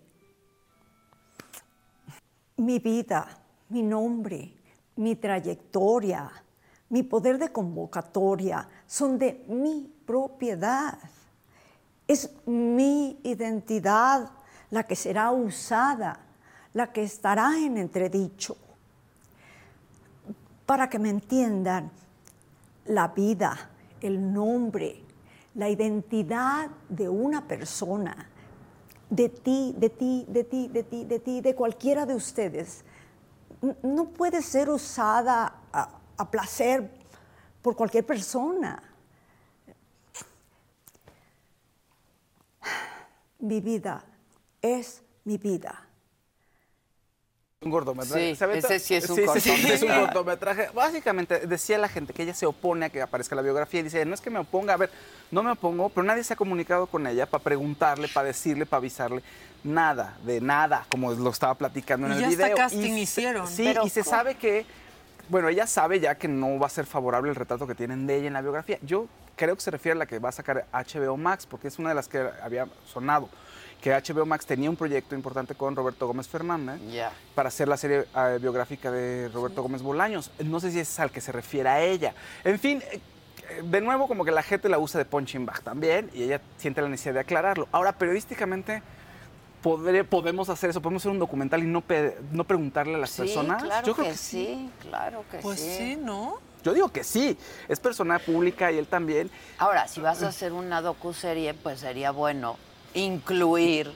Mi 2.58 2.80
vida, 2.80 3.28
mi 3.70 3.82
nombre, 3.82 4.54
mi 4.98 5.16
trayectoria, 5.16 6.30
mi 6.90 7.04
poder 7.04 7.38
de 7.38 7.52
convocatoria 7.52 8.68
son 8.86 9.18
de 9.18 9.46
mi 9.48 9.90
propiedad. 10.06 10.98
Es 12.08 12.30
mi 12.46 13.20
identidad 13.24 14.32
la 14.72 14.84
que 14.84 14.96
será 14.96 15.32
usada, 15.32 16.20
la 16.74 16.92
que 16.92 17.04
estará 17.04 17.58
en 17.58 17.78
entredicho. 17.78 18.58
Para 20.66 20.90
que 20.90 20.98
me 20.98 21.10
entiendan, 21.10 21.92
la 22.86 23.10
vida, 23.10 23.70
el 24.00 24.34
nombre, 24.34 25.04
la 25.56 25.70
identidad 25.70 26.70
de 26.90 27.10
una 27.10 27.48
persona, 27.48 28.30
de 29.10 29.30
ti, 29.30 29.76
de 29.78 29.90
ti, 29.90 30.26
de 30.28 30.44
ti, 30.46 30.68
de 30.70 30.84
ti, 30.84 31.04
de 31.04 31.20
ti, 31.20 31.42
de 31.42 31.54
cualquiera 31.54 32.06
de 32.06 32.16
ustedes, 32.16 32.86
no 33.84 34.06
puede 34.06 34.42
ser 34.42 34.70
usada 34.70 35.54
a 35.72 36.32
placer 36.32 36.90
por 37.62 37.76
cualquier 37.76 38.06
persona. 38.06 38.82
Mi 43.40 43.60
vida 43.60 44.06
es 44.62 45.02
mi 45.24 45.38
vida. 45.38 45.88
Un 47.64 47.70
cortometraje. 47.70 48.36
Sí, 48.36 48.44
ese 48.56 48.80
sí 48.80 48.96
es 48.96 49.08
un 49.08 49.18
sí, 49.18 49.24
sí, 49.40 49.72
es 49.72 49.84
un 49.84 49.90
cortometraje. 49.90 50.70
Básicamente 50.74 51.46
decía 51.46 51.78
la 51.78 51.88
gente 51.88 52.12
que 52.12 52.24
ella 52.24 52.34
se 52.34 52.48
opone 52.48 52.88
a 52.88 52.90
que 52.90 53.00
aparezca 53.04 53.36
la 53.36 53.44
biografía 53.44 53.82
y 53.82 53.84
dice, 53.84 54.04
no 54.04 54.16
es 54.16 54.22
que 54.22 54.32
me 54.32 54.40
oponga, 54.40 54.74
a 54.74 54.78
ver, 54.78 54.90
no 55.30 55.44
me 55.44 55.52
opongo, 55.52 55.90
pero 55.90 56.02
nadie 56.04 56.24
se 56.24 56.34
ha 56.34 56.36
comunicado 56.36 56.88
con 56.88 57.06
ella 57.06 57.28
para 57.28 57.44
preguntarle, 57.44 58.08
para 58.08 58.28
decirle, 58.28 58.66
para 58.66 58.80
avisarle. 58.80 59.22
Nada, 59.64 60.18
de 60.26 60.42
nada, 60.42 60.88
como 60.90 61.14
lo 61.14 61.30
estaba 61.30 61.54
platicando 61.54 62.08
en 62.08 62.14
Y 62.14 62.16
el 62.16 62.22
ya 62.22 62.28
hasta 62.30 62.44
video. 62.46 62.58
casting 62.58 62.94
se- 62.94 63.00
hicieron. 63.00 63.48
Sí, 63.48 63.64
Pero 63.66 63.86
y 63.86 63.90
se 63.92 64.04
¿cómo? 64.04 64.10
sabe 64.16 64.36
que, 64.36 64.66
bueno, 65.30 65.48
ella 65.48 65.68
sabe 65.68 66.00
ya 66.00 66.16
que 66.16 66.28
no 66.28 66.58
va 66.58 66.66
a 66.66 66.70
ser 66.70 66.88
favorable 66.88 67.30
el 67.30 67.36
retrato 67.36 67.68
que 67.68 67.76
tienen 67.76 68.08
de 68.08 68.16
ella 68.16 68.28
en 68.28 68.34
la 68.34 68.42
biografía. 68.42 68.80
Yo 68.82 69.08
creo 69.36 69.54
que 69.56 69.62
se 69.62 69.70
refiere 69.70 69.94
a 69.96 70.00
la 70.00 70.08
que 70.08 70.18
va 70.18 70.30
a 70.30 70.32
sacar 70.32 70.66
HBO 70.74 71.16
Max, 71.16 71.46
porque 71.46 71.68
es 71.68 71.78
una 71.78 71.90
de 71.90 71.96
las 71.96 72.08
que 72.08 72.28
había 72.42 72.68
sonado 72.92 73.30
que 73.82 73.92
HBO 73.92 74.26
Max 74.26 74.46
tenía 74.46 74.70
un 74.70 74.76
proyecto 74.76 75.16
importante 75.16 75.56
con 75.56 75.76
Roberto 75.76 76.06
Gómez 76.08 76.28
Fernández 76.28 76.80
para 77.34 77.48
hacer 77.50 77.68
la 77.68 77.78
serie 77.78 78.06
eh, 78.16 78.38
biográfica 78.40 78.92
de 78.92 79.28
Roberto 79.30 79.64
Gómez 79.64 79.82
Bolaños. 79.82 80.30
No 80.46 80.60
sé 80.60 80.72
si 80.72 80.80
es 80.80 81.00
al 81.00 81.12
que 81.12 81.20
se 81.20 81.32
refiere 81.32 81.68
a 81.68 81.82
ella. 81.82 82.14
En 82.44 82.60
fin, 82.60 82.84
eh, 82.92 83.02
de 83.64 83.82
nuevo 83.82 84.08
como 84.08 84.24
que 84.24 84.32
la 84.32 84.44
gente 84.44 84.70
la 84.70 84.78
usa 84.78 85.00
de 85.00 85.06
punching 85.06 85.46
bag 85.48 85.62
también 85.64 86.12
y 86.14 86.24
ella 86.24 86.40
siente 86.58 86.82
la 86.82 86.90
necesidad 86.90 87.16
de 87.16 87.20
aclararlo. 87.22 87.68
Ahora, 87.72 87.94
periodísticamente, 87.94 88.84
podré- 89.64 90.04
podemos 90.06 90.48
hacer 90.50 90.70
eso, 90.70 90.80
podemos 90.82 91.02
hacer 91.02 91.12
un 91.12 91.20
documental 91.20 91.64
y 91.64 91.66
no, 91.66 91.82
pe- 91.82 92.18
no 92.32 92.44
preguntarle 92.44 92.94
a 92.96 92.98
las 93.00 93.10
Sí, 93.10 93.24
personas. 93.24 93.64
claro 93.64 93.88
Yo 93.88 93.94
creo 93.96 94.06
que, 94.06 94.12
que 94.12 94.18
sí, 94.18 94.70
claro 94.82 95.26
que 95.32 95.38
Pues 95.40 95.60
sí. 95.60 95.76
sí, 95.78 95.96
¿no? 96.00 96.38
Yo 96.64 96.76
digo 96.76 96.90
que 96.90 97.04
sí, 97.04 97.36
es 97.68 97.80
persona 97.80 98.20
pública 98.20 98.72
y 98.72 98.78
él 98.78 98.86
también. 98.86 99.32
Ahora, 99.58 99.88
si 99.88 100.00
vas 100.02 100.22
a 100.22 100.28
hacer 100.28 100.54
una 100.54 100.84
docuserie, 100.84 101.56
pues 101.56 101.80
sería 101.80 102.12
bueno 102.12 102.58
incluir 102.94 103.92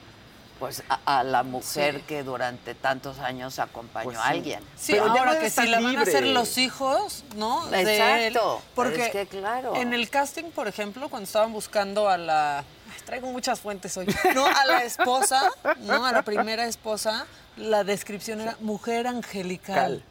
pues 0.58 0.82
a, 0.88 1.18
a 1.18 1.22
la 1.22 1.42
mujer 1.42 1.96
Sí. 1.96 2.02
que 2.08 2.22
durante 2.22 2.74
tantos 2.74 3.18
años 3.18 3.58
acompañó 3.58 4.04
Pues 4.04 4.16
a 4.18 4.28
alguien. 4.28 4.60
Sí, 4.74 4.92
Pero 4.92 5.04
ahora 5.10 5.38
que 5.38 5.50
si 5.50 5.66
la 5.66 5.80
van 5.80 5.98
a 5.98 6.00
hacer 6.02 6.26
los 6.28 6.56
hijos, 6.56 7.24
¿no? 7.36 7.66
De 7.66 7.82
Exacto. 7.82 8.56
él. 8.58 8.64
porque 8.74 9.04
Es 9.06 9.10
que 9.12 9.26
claro. 9.26 9.76
en 9.76 9.92
el 9.92 10.08
casting, 10.08 10.44
por 10.44 10.66
ejemplo, 10.66 11.10
cuando 11.10 11.24
estaban 11.26 11.52
buscando 11.52 12.08
a 12.08 12.16
la 12.16 12.64
Traigo 13.04 13.30
muchas 13.30 13.60
fuentes 13.60 13.96
hoy. 13.98 14.06
No, 14.34 14.46
a 14.46 14.64
la 14.64 14.82
esposa, 14.82 15.50
no, 15.80 16.04
a 16.06 16.10
la 16.12 16.22
primera 16.22 16.66
esposa, 16.66 17.26
la 17.56 17.84
descripción 17.84 18.40
era 18.40 18.56
mujer 18.60 19.06
angelical 19.06 19.74
Cal. 19.74 20.04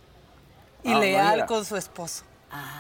y 0.84 0.94
Ah, 0.94 1.00
leal 1.00 1.34
mira. 1.34 1.46
con 1.48 1.66
su 1.66 1.76
esposo. 1.76 2.24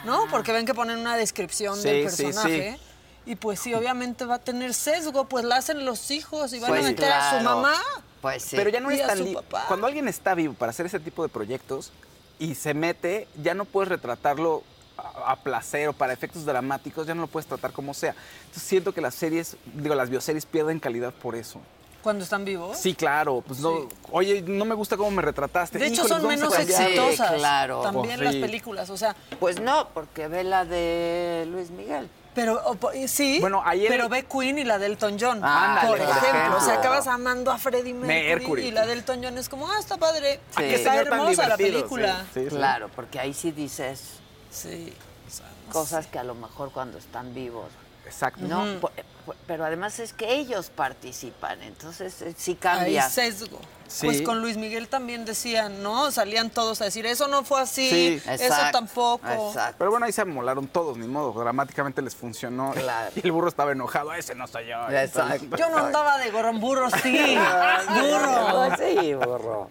¿No? 0.06 0.27
Porque 0.30 0.53
ven 0.53 0.65
que 0.68 0.73
ponen 0.76 0.99
una 0.99 1.18
descripción 1.18 1.82
del 1.82 2.10
Sí, 2.11 2.15
sí, 2.15 2.23
personaje. 2.23 2.80
Y 3.26 3.36
pues 3.36 3.60
sí, 3.60 3.74
obviamente 3.74 4.26
va 4.26 4.36
a 4.36 4.40
tener 4.40 4.74
sesgo, 4.74 5.26
pues 5.26 5.44
la 5.46 5.58
hacen 5.58 5.84
los 5.86 6.12
hijos 6.12 6.54
y 6.54 6.60
van 6.60 6.70
Pues 6.70 6.86
a 6.86 6.90
meter 6.90 7.12
a 7.12 7.38
su 7.38 7.44
mamá. 7.44 7.74
Pues 8.22 8.48
Pero 8.52 8.70
ya 8.70 8.80
no 8.80 8.92
Y 8.92 9.00
es 9.00 9.08
tan 9.08 9.34
papá. 9.34 9.66
Cuando 9.68 9.88
alguien 9.88 10.08
está 10.08 10.36
vivo 10.36 10.54
para 10.54 10.70
hacer 10.72 10.86
ese 10.86 11.00
tipo 11.00 11.24
de 11.24 11.30
proyectos 11.30 11.92
y 12.40 12.56
se 12.56 12.74
mete, 12.74 13.28
ya 13.42 13.54
no 13.54 13.66
puedes 13.66 13.90
retratarlo 13.90 14.64
a, 14.98 15.32
a 15.32 15.36
placer 15.38 15.88
o 15.90 15.94
para 15.94 16.14
efectos 16.14 16.46
dramáticos, 16.46 17.08
ya 17.08 17.16
no 17.16 17.22
lo 17.22 17.28
puedes 17.28 17.48
tratar 17.48 17.72
como 17.72 17.94
sea. 17.94 18.16
Entonces 18.42 18.64
siento 18.64 18.94
que 18.94 19.02
las 19.02 19.16
series, 19.16 19.58
digo, 19.74 19.96
las 19.96 20.10
bioseries 20.10 20.46
pierden 20.46 20.80
calidad 20.80 21.14
por 21.14 21.36
eso. 21.36 21.60
Cuando 22.04 22.24
están 22.24 22.46
vivos. 22.46 22.78
Sí, 22.78 22.94
claro, 22.94 23.42
pues 23.46 23.60
no, 23.60 23.90
oye, 24.12 24.44
no 24.44 24.64
me 24.66 24.76
gusta 24.76 24.96
cómo 24.96 25.10
me 25.10 25.24
retrataste. 25.24 25.80
De 25.80 25.88
hecho, 25.88 26.06
Híjole, 26.06 26.22
son 26.22 26.28
menos 26.28 26.60
exitosas. 26.60 27.34
claro. 27.34 27.82
También 27.82 28.18
Pues 28.18 28.20
las 28.26 28.34
sí. 28.36 28.42
películas, 28.42 28.90
o 28.92 28.98
sea. 28.98 29.16
Pues 29.40 29.60
no, 29.60 29.90
porque 29.90 30.28
ve 30.28 30.44
la 30.44 30.66
de 30.66 31.48
Luis 31.52 31.72
Miguel. 31.72 32.08
Pero 32.36 32.62
o 32.66 32.76
po- 32.76 32.94
y 32.94 33.07
sí, 33.07 33.40
Bueno, 33.40 33.64
ayer- 33.66 33.88
pero 33.90 34.10
ve 34.10 34.26
Queen 34.26 34.57
y 34.60 34.64
la 34.66 34.78
del 34.78 34.91
Elton 34.91 35.18
John. 35.20 35.44
Ándale, 35.44 35.88
por 35.88 35.98
ejemplo, 35.99 36.28
ejemplo. 36.30 36.57
o 36.57 36.62
sea, 36.62 36.74
acabas 36.76 37.07
amando 37.07 37.49
a 37.49 37.57
Freddie 37.57 37.94
Mercury, 37.94 38.36
Mercury. 38.36 38.62
y 38.68 38.72
la 38.72 38.86
del 38.86 38.99
Elton 38.99 39.22
John 39.24 39.38
es 39.38 39.48
como, 39.49 39.68
ah, 39.70 39.78
está 39.80 39.98
padre. 39.98 40.41
Sí. 40.57 40.64
Está 40.64 40.98
hermosa 40.98 41.48
la 41.48 41.57
película. 41.57 42.26
sí, 42.34 42.41
sí, 42.44 42.49
sí. 42.49 42.56
Claro, 42.56 42.90
porque 42.95 43.20
ahí 43.20 43.34
sí 43.34 43.52
dices 43.52 44.02
cosas 45.72 46.07
que 46.07 46.20
a 46.20 46.24
lo 46.24 46.36
mejor 46.36 46.72
cuando 46.72 46.98
están 46.98 47.34
vivos. 47.34 47.68
Exacto. 48.06 48.41
No, 48.45 48.66
pero 49.48 49.66
además 49.66 49.98
es 49.99 50.14
que 50.14 50.36
ellos 50.36 50.70
participan, 50.70 51.62
entonces 51.64 52.22
eh, 52.22 52.36
sí 52.38 52.52
Hay 52.52 52.57
cambia. 52.57 53.10
sesgo. 53.10 53.60
Sí. 53.88 54.07
Pues 54.07 54.22
con 54.24 54.41
Luis 54.41 54.57
Miguel 54.57 54.88
también 54.88 55.26
decían, 55.26 55.84
¿no? 55.84 56.12
Salían 56.12 56.49
todos 56.49 56.82
a 56.82 56.86
decir, 56.86 57.06
eso 57.06 57.28
no 57.28 57.44
fue 57.44 57.62
así, 57.62 57.90
Sí. 57.90 58.22
eso 58.30 58.56
tampoco. 58.72 59.28
Exacto. 59.49 59.76
Pero 59.78 59.91
bueno, 59.91 60.06
ahí 60.06 60.12
se 60.12 60.22
amolaron 60.22 60.68
todos, 60.68 60.98
ni 60.98 61.07
modo, 61.07 61.32
dramáticamente 61.40 62.02
les 62.02 62.16
funcionó. 62.16 62.72
Claro. 62.72 63.12
Y 63.16 63.22
el 63.26 63.32
burro 63.32 63.48
estaba 63.48 63.72
enojado, 63.72 64.14
ese 64.14 64.36
no 64.36 64.48
soy 64.48 64.68
yo. 64.68 64.90
Exacto. 64.90 65.56
Yo 65.56 65.70
no 65.70 65.78
andaba 65.78 66.18
de 66.18 66.32
gorrón 66.32 66.60
burro, 66.60 66.90
sí. 67.03 67.38
burro. 67.90 68.76
Sí, 68.78 69.14
burro. 69.14 69.70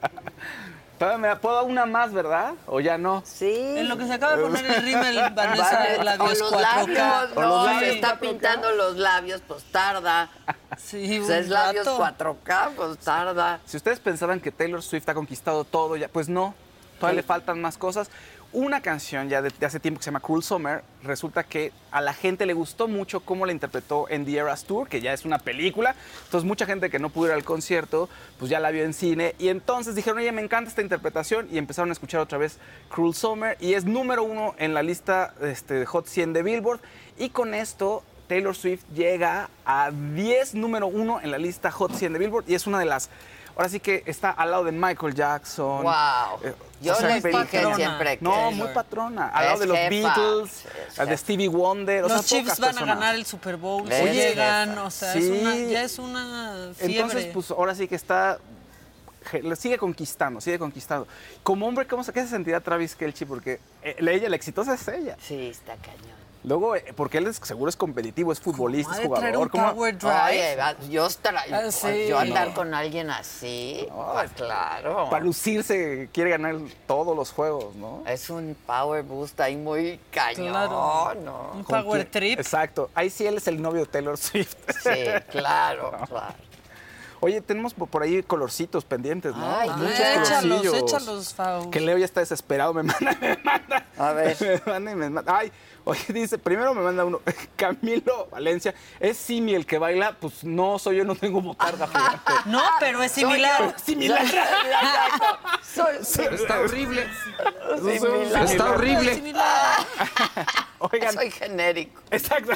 Todavía 0.99 1.19
me 1.19 1.37
puedo 1.37 1.65
una 1.65 1.87
más, 1.87 2.13
¿verdad? 2.13 2.55
¿O 2.67 2.79
ya 2.81 2.97
no? 2.99 3.23
Sí. 3.27 3.53
En 3.77 3.89
lo 3.89 3.97
que 3.99 4.07
se 4.07 4.13
acaba 4.15 4.37
de 4.37 4.43
poner 4.43 4.65
el 4.65 4.83
rímel, 4.83 5.17
Vanessa, 5.35 5.73
Vale, 5.79 5.99
de 5.99 6.05
labios 6.05 6.41
o 6.41 6.45
los 6.51 6.53
4K. 6.53 6.61
labios, 6.61 7.31
O 7.37 7.41
no, 7.41 7.49
los 7.49 7.67
se 7.67 7.75
labios 7.75 7.95
está 7.97 8.15
4K. 8.15 8.19
pintando 8.21 8.71
los 8.73 8.97
labios, 8.97 9.43
pues 9.47 9.65
tarda. 9.65 10.31
Sí, 10.79 11.19
Pues 11.19 11.31
es 11.31 11.47
un 11.47 11.53
labios 11.53 11.87
rato. 11.99 12.37
4K, 12.45 12.71
pues 12.77 12.99
tarda. 12.99 13.61
Si 13.67 13.77
ustedes 13.77 13.99
pensaban 14.01 14.41
que 14.41 14.53
Taylor 14.53 14.83
Swift 14.83 15.09
ha 15.09 15.15
conquistado 15.15 15.65
todo, 15.65 15.97
ya, 15.97 16.07
pues 16.09 16.29
no, 16.29 16.55
todavía 17.01 17.17
le 17.21 17.27
faltan 17.27 17.61
más 17.61 17.77
cosas. 17.77 18.09
Una 18.55 18.81
canción 18.81 19.29
ya 19.29 19.43
de, 19.43 19.51
de 19.51 19.67
hace 19.67 19.81
tiempo 19.81 19.99
que 19.99 20.05
se 20.05 20.09
llama 20.09 20.21
Cruel 20.21 20.43
Summer, 20.43 20.85
resulta 21.03 21.43
que 21.43 21.73
a 21.91 22.01
la 22.01 22.15
gente 22.15 22.47
le 22.47 22.55
gustó 22.55 22.87
mucho 22.87 23.19
cómo 23.21 23.47
la 23.47 23.53
interpretó 23.53 24.09
en 24.09 24.25
The 24.25 24.37
Eras 24.37 24.63
Tour, 24.65 24.89
que 24.89 25.01
ya 25.01 25.13
es 25.13 25.25
una 25.25 25.39
película. 25.39 25.97
Entonces 26.25 26.47
mucha 26.47 26.65
gente 26.65 26.89
que 26.89 27.01
no 27.01 27.11
pudo 27.11 27.27
ir 27.27 27.33
al 27.33 27.43
concierto, 27.43 28.09
pues 28.39 28.51
ya 28.51 28.61
la 28.61 28.71
vio 28.71 28.85
en 28.85 28.95
cine. 28.95 29.35
Y 29.41 29.49
entonces 29.49 29.97
dijeron, 29.97 30.19
oye, 30.19 30.31
me 30.31 30.41
encanta 30.41 30.71
esta 30.71 30.83
interpretación. 30.83 31.49
Y 31.51 31.59
empezaron 31.59 31.91
a 31.91 31.93
escuchar 31.93 32.21
otra 32.21 32.39
vez 32.39 32.59
Cruel 32.91 33.15
Summer. 33.15 33.57
Y 33.61 33.75
es 33.75 33.85
número 33.85 34.23
uno 34.23 34.55
en 34.59 34.73
la 34.73 34.85
lista 34.85 35.35
este, 35.43 35.75
de 35.75 35.87
Hot 35.87 36.07
100 36.07 36.33
de 36.33 36.43
Billboard. 36.45 36.81
Y 37.19 37.31
con 37.31 37.55
esto 37.55 38.05
Taylor 38.29 38.55
Swift 38.55 38.85
llega 38.95 39.51
a 39.65 39.91
10 39.91 40.55
número 40.55 40.87
uno 40.87 41.21
en 41.21 41.31
la 41.31 41.39
lista 41.39 41.71
Hot 41.71 41.93
100 41.93 42.15
de 42.15 42.19
Billboard 42.19 42.45
y 42.49 42.55
es 42.55 42.67
una 42.67 42.79
de 42.79 42.87
las. 42.87 43.11
Ahora 43.57 43.69
sí 43.69 43.79
que 43.79 44.03
está 44.07 44.31
al 44.31 44.51
lado 44.51 44.65
de 44.65 44.73
Michael 44.73 45.15
Jackson. 45.15 45.85
Wow. 45.85 46.41
Eh, 46.43 46.55
Yo 46.85 46.93
o 46.93 46.97
sea, 46.97 47.09
les 47.09 47.23
dije 47.25 47.75
siempre 47.77 48.19
que 48.19 48.25
No, 48.25 48.51
muy 48.51 48.69
patrona. 48.69 49.29
Al 49.29 49.45
lado 49.47 49.59
de 49.61 49.67
los 49.67 49.77
jefa, 49.77 50.15
Beatles, 50.17 50.65
al 50.99 51.09
de. 51.09 51.17
Stevie 51.17 51.49
Wonder. 51.49 52.05
o 52.05 52.09
Los 52.09 52.25
sea, 52.25 52.39
Chiefs 52.43 52.59
van 52.61 52.79
a 52.79 52.85
ganar 52.85 53.15
el 53.15 53.27
Super 53.27 53.57
Bowl, 53.57 53.91
Es 53.91 54.13
llegan, 54.15 54.79
o 54.79 54.91
sea, 54.91 55.15
es 55.15 55.31
una, 55.31 55.57
ya 55.57 55.83
es 55.83 55.99
una 55.99 56.71
fiebre. 56.77 56.95
Entonces, 56.97 57.27
pues 57.33 57.51
ahora 57.51 57.75
sí 57.75 57.89
que 57.89 57.95
está. 57.97 58.39
Sigue 59.57 59.79
conquistando, 59.79 60.41
sigue 60.41 60.59
conquistando. 60.59 61.09
Como 61.43 61.67
hombre, 61.67 61.87
¿cómo 61.87 62.05
se, 62.05 62.13
¿qué 62.13 62.21
se 62.23 62.29
sentirá 62.29 62.61
Travis 62.61 62.95
Kelce? 62.95 63.25
Porque 63.25 63.59
eh, 63.83 63.97
la- 63.99 64.13
ella, 64.13 64.29
la 64.29 64.37
exitosa 64.37 64.75
es 64.75 64.87
ella. 64.87 65.17
Sí, 65.21 65.49
está 65.49 65.75
cañón. 65.77 66.14
Luego, 66.45 66.77
eh, 66.77 66.93
porque 66.95 67.17
él 67.19 67.27
es, 67.27 67.37
seguro 67.43 67.71
es 67.71 67.77
competitivo, 67.77 68.31
es 68.31 68.39
futbolista, 68.39 68.93
es 68.93 68.99
de 69.01 69.09
traer 69.09 69.35
jugador. 69.35 69.51
un 69.55 69.99
¿cómo-. 69.99 70.25
Oye, 70.27 70.57
yo, 70.91 71.07
estar- 71.07 71.35
Ah, 71.51 71.71
sí. 71.71 72.07
yo 72.07 72.19
andar 72.19 72.53
con 72.53 72.75
alguien 72.75 73.09
así, 73.11 73.87
pues 74.15 74.31
claro. 74.33 75.09
Para 75.09 75.25
lucirse, 75.25 76.11
quiere 76.13 76.29
ganar 76.31 76.57
todos 76.87 77.17
los 77.17 77.31
juegos, 77.33 77.75
¿no? 77.77 78.03
Es 78.07 78.29
un 78.29 78.55
power 78.67 79.03
boost 79.05 79.41
ahí 79.41 79.57
muy 79.57 79.99
cañón, 80.11 80.51
Claro. 80.51 81.15
¿no? 81.25 81.51
Un 81.55 81.65
¿Con 81.65 81.83
power 81.83 82.01
quién? 82.09 82.11
trip. 82.11 82.41
Exacto. 82.41 82.91
Ahí 82.95 83.09
sí 83.09 83.27
él 83.27 83.39
es 83.39 83.49
el 83.49 83.63
novio 83.63 83.81
de 83.81 83.87
Taylor 83.87 84.19
Swift. 84.19 84.55
Sí, 84.85 84.91
claro, 85.31 85.93
claro. 86.09 86.35
Oye, 87.21 87.41
tenemos 87.41 87.73
por 87.73 88.03
ahí 88.03 88.23
colorcitos 88.23 88.85
pendientes, 88.85 89.35
¿no? 89.35 89.47
Ay, 89.57 89.71
Muchos 89.71 89.99
Ah, 89.99 90.13
échalos, 90.21 90.59
colorcillos. 90.61 90.93
échalos, 90.93 91.33
Faust. 91.35 91.71
Que 91.71 91.81
Leo 91.81 91.97
ya 91.97 92.05
está 92.05 92.21
desesperado, 92.21 92.75
me 92.75 92.83
manda, 92.83 93.17
me 93.21 93.39
manda. 93.43 93.87
A 93.97 94.13
ver. 94.13 94.37
Me 94.67 94.73
manda 94.73 94.93
y 94.93 94.95
me 94.95 95.09
manda. 95.09 95.35
Ay, 95.39 95.51
oye, 95.85 96.05
dice, 96.09 96.39
primero 96.39 96.75
me 96.75 96.83
manda 96.83 97.05
uno, 97.05 97.21
Camilo 97.57 98.29
Valencia, 98.31 98.75
¿es 99.01 99.17
Simi 99.17 99.55
el 99.55 99.67
que 99.67 99.79
baila? 99.79 100.13
Pues 100.19 100.45
no, 100.45 100.79
soy 100.79 100.97
yo, 100.97 101.05
no 101.05 101.15
tengo 101.15 101.41
botarga. 101.41 101.89
No, 102.47 102.63
pero 102.79 103.03
es 103.03 103.13
similar. 103.13 103.75
Similar. 103.83 104.23
Soy, 105.63 105.97
Está 106.01 106.61
horrible. 106.61 107.09
similar. 107.83 108.45
Está 108.45 108.71
horrible. 108.71 109.15
Similar. 109.15 109.87
Oigan, 110.79 111.15
Soy 111.15 111.31
genérico. 111.31 112.03
exacto. 112.11 112.53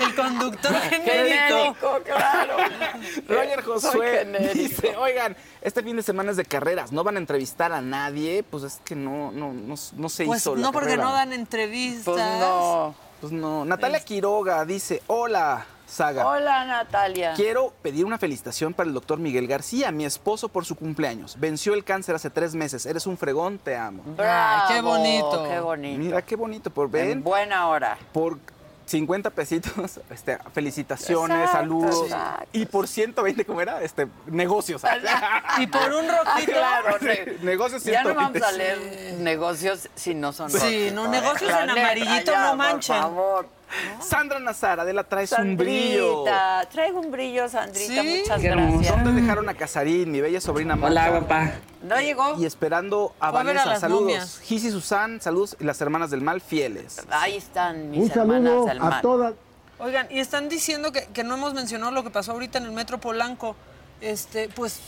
El 0.00 0.14
conductor 0.14 0.72
genérico. 0.90 1.74
Genérico, 1.84 2.02
claro. 2.04 2.56
Roger 3.28 3.62
Soy 3.64 3.72
Josué 3.74 4.18
genérico. 4.18 4.54
dice, 4.54 4.96
oigan, 4.96 5.36
este 5.64 5.82
fin 5.82 5.96
de 5.96 6.02
semana 6.02 6.30
es 6.30 6.36
de 6.36 6.44
carreras, 6.44 6.92
¿no 6.92 7.02
van 7.02 7.16
a 7.16 7.18
entrevistar 7.18 7.72
a 7.72 7.80
nadie? 7.80 8.44
Pues 8.44 8.62
es 8.62 8.80
que 8.84 8.94
no, 8.94 9.32
no, 9.32 9.52
no, 9.52 9.74
no 9.96 10.08
se 10.08 10.24
Pues 10.24 10.40
hizo 10.40 10.54
la 10.54 10.62
no, 10.62 10.72
porque 10.72 10.90
carrera. 10.90 11.04
no 11.08 11.12
dan 11.12 11.32
entrevistas. 11.32 12.04
Pues 12.04 12.22
no. 12.40 12.94
Pues 13.20 13.32
no. 13.32 13.64
Natalia 13.64 14.04
Quiroga 14.04 14.64
dice, 14.64 15.02
hola, 15.06 15.66
Saga. 15.86 16.26
Hola, 16.26 16.64
Natalia. 16.64 17.34
Quiero 17.34 17.72
pedir 17.82 18.04
una 18.04 18.18
felicitación 18.18 18.72
para 18.74 18.88
el 18.88 18.94
doctor 18.94 19.18
Miguel 19.18 19.46
García, 19.46 19.90
mi 19.92 20.04
esposo, 20.04 20.48
por 20.48 20.64
su 20.64 20.76
cumpleaños. 20.76 21.38
Venció 21.38 21.74
el 21.74 21.84
cáncer 21.84 22.14
hace 22.14 22.30
tres 22.30 22.54
meses. 22.54 22.84
Eres 22.86 23.06
un 23.06 23.16
fregón, 23.16 23.58
te 23.58 23.76
amo. 23.76 24.02
Bravo, 24.16 24.64
qué 24.72 24.80
bonito. 24.80 25.44
Qué 25.48 25.60
bonito. 25.60 25.98
Mira 25.98 26.22
qué 26.22 26.36
bonito, 26.36 26.70
por 26.70 26.86
En 26.86 26.92
ven, 26.92 27.22
buena 27.22 27.68
hora. 27.68 27.98
por 28.12 28.38
50 28.86 29.30
pesitos, 29.30 30.00
este, 30.10 30.38
felicitaciones, 30.52 31.38
Exacto, 31.38 31.58
saludos. 31.58 32.02
exacto. 32.04 32.48
Y 32.52 32.66
por 32.66 32.86
120, 32.88 33.44
¿cómo 33.44 33.60
era? 33.60 33.82
Este, 33.82 34.06
negocios. 34.26 34.82
Y 35.58 35.66
por 35.66 35.92
un 35.92 36.08
rojito. 36.08 36.52
Claro, 36.52 36.96
Sí, 37.00 37.06
ne- 37.06 37.38
negocios 37.42 37.84
Ya 37.84 38.02
no 38.02 38.10
120. 38.10 38.40
vamos 38.40 38.42
a 38.42 38.52
leer 38.52 39.14
negocios 39.20 39.88
si 39.94 40.14
no 40.14 40.32
son 40.32 40.50
Sí, 40.50 40.90
no, 40.92 41.08
negocios 41.08 41.50
en 41.50 41.70
amarillito 41.70 42.36
no 42.36 42.56
manchen. 42.56 42.94
Por 42.96 43.02
favor. 43.04 43.48
Sandra 44.00 44.38
Nazar, 44.38 44.80
Adela, 44.80 45.04
traes 45.04 45.32
un 45.32 45.56
brillo. 45.56 46.24
Sandrita, 46.24 46.68
traigo 46.70 47.00
un 47.00 47.10
brillo, 47.10 47.48
Sandrita, 47.48 48.02
Sí. 48.02 48.18
muchas 48.20 48.40
Qué 48.40 48.48
gracias. 48.48 48.90
¿Dónde 49.04 49.20
dejaron 49.20 49.48
a 49.48 49.54
Casarín, 49.54 50.10
mi 50.12 50.20
bella 50.20 50.40
sobrina 50.40 50.74
Hola, 50.80 51.10
Marta? 51.10 51.20
papá. 51.20 51.52
No 51.82 52.00
llegó. 52.00 52.36
Y 52.38 52.46
esperando 52.46 53.14
a 53.20 53.30
Fue 53.30 53.38
a 53.38 53.42
a 53.42 53.44
Vanessa. 53.44 53.66
las 53.66 53.80
saludos. 53.80 54.40
Gis 54.42 54.64
y 54.64 54.70
Susan, 54.70 55.20
saludos. 55.20 55.56
Y 55.60 55.64
las 55.64 55.80
hermanas 55.80 56.10
del 56.10 56.20
mal, 56.20 56.40
fieles. 56.40 57.02
Ahí 57.10 57.36
están 57.36 57.90
mis 57.90 58.10
Un 58.10 58.18
hermanas 58.18 58.50
saludo 58.52 58.66
del 58.66 58.78
a 58.78 58.84
mal. 58.84 59.02
todas. 59.02 59.34
Oigan, 59.78 60.06
y 60.10 60.20
están 60.20 60.48
diciendo 60.48 60.92
que, 60.92 61.06
que 61.06 61.24
no 61.24 61.34
hemos 61.34 61.52
mencionado 61.52 61.90
lo 61.92 62.04
que 62.04 62.10
pasó 62.10 62.32
ahorita 62.32 62.58
en 62.58 62.64
el 62.64 62.72
Metro 62.72 62.98
Polanco. 62.98 63.56
Este, 64.00 64.48
pues 64.48 64.80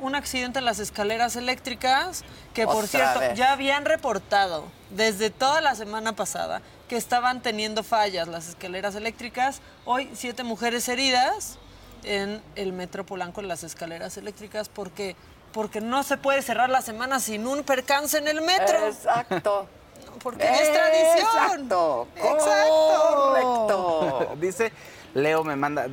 un 0.00 0.14
accidente 0.14 0.58
en 0.60 0.64
las 0.64 0.78
escaleras 0.78 1.34
eléctricas 1.36 2.22
que 2.54 2.64
por 2.66 2.76
Otra 2.84 2.86
cierto 2.86 3.20
vez. 3.20 3.34
ya 3.38 3.52
habían 3.52 3.84
reportado 3.84 4.64
desde 4.90 5.30
toda 5.30 5.60
la 5.60 5.74
semana 5.74 6.12
pasada 6.14 6.60
que 6.90 6.96
estaban 6.96 7.40
teniendo 7.40 7.84
fallas 7.84 8.26
las 8.26 8.48
escaleras 8.48 8.96
eléctricas. 8.96 9.62
Hoy 9.84 10.10
siete 10.12 10.42
mujeres 10.42 10.88
heridas 10.88 11.56
en 12.02 12.42
el 12.56 12.72
Metro 12.72 13.06
Polanco 13.06 13.40
en 13.40 13.46
las 13.46 13.62
escaleras 13.62 14.16
eléctricas 14.16 14.68
porque 14.68 15.14
porque 15.52 15.80
no 15.80 16.02
se 16.02 16.16
puede 16.16 16.42
cerrar 16.42 16.68
la 16.68 16.82
semana 16.82 17.20
sin 17.20 17.46
un 17.46 17.62
percance 17.62 18.18
en 18.18 18.26
el 18.26 18.42
metro. 18.42 18.88
Exacto. 18.88 19.68
Porque 20.22 20.42
es 20.42 20.72
tradición. 20.72 21.26
Exacto. 21.26 22.08
Exacto. 22.16 23.14
Correcto. 23.14 24.36
Dice 24.40 24.72
Leo 25.14 25.44
me 25.44 25.54
manda. 25.54 25.86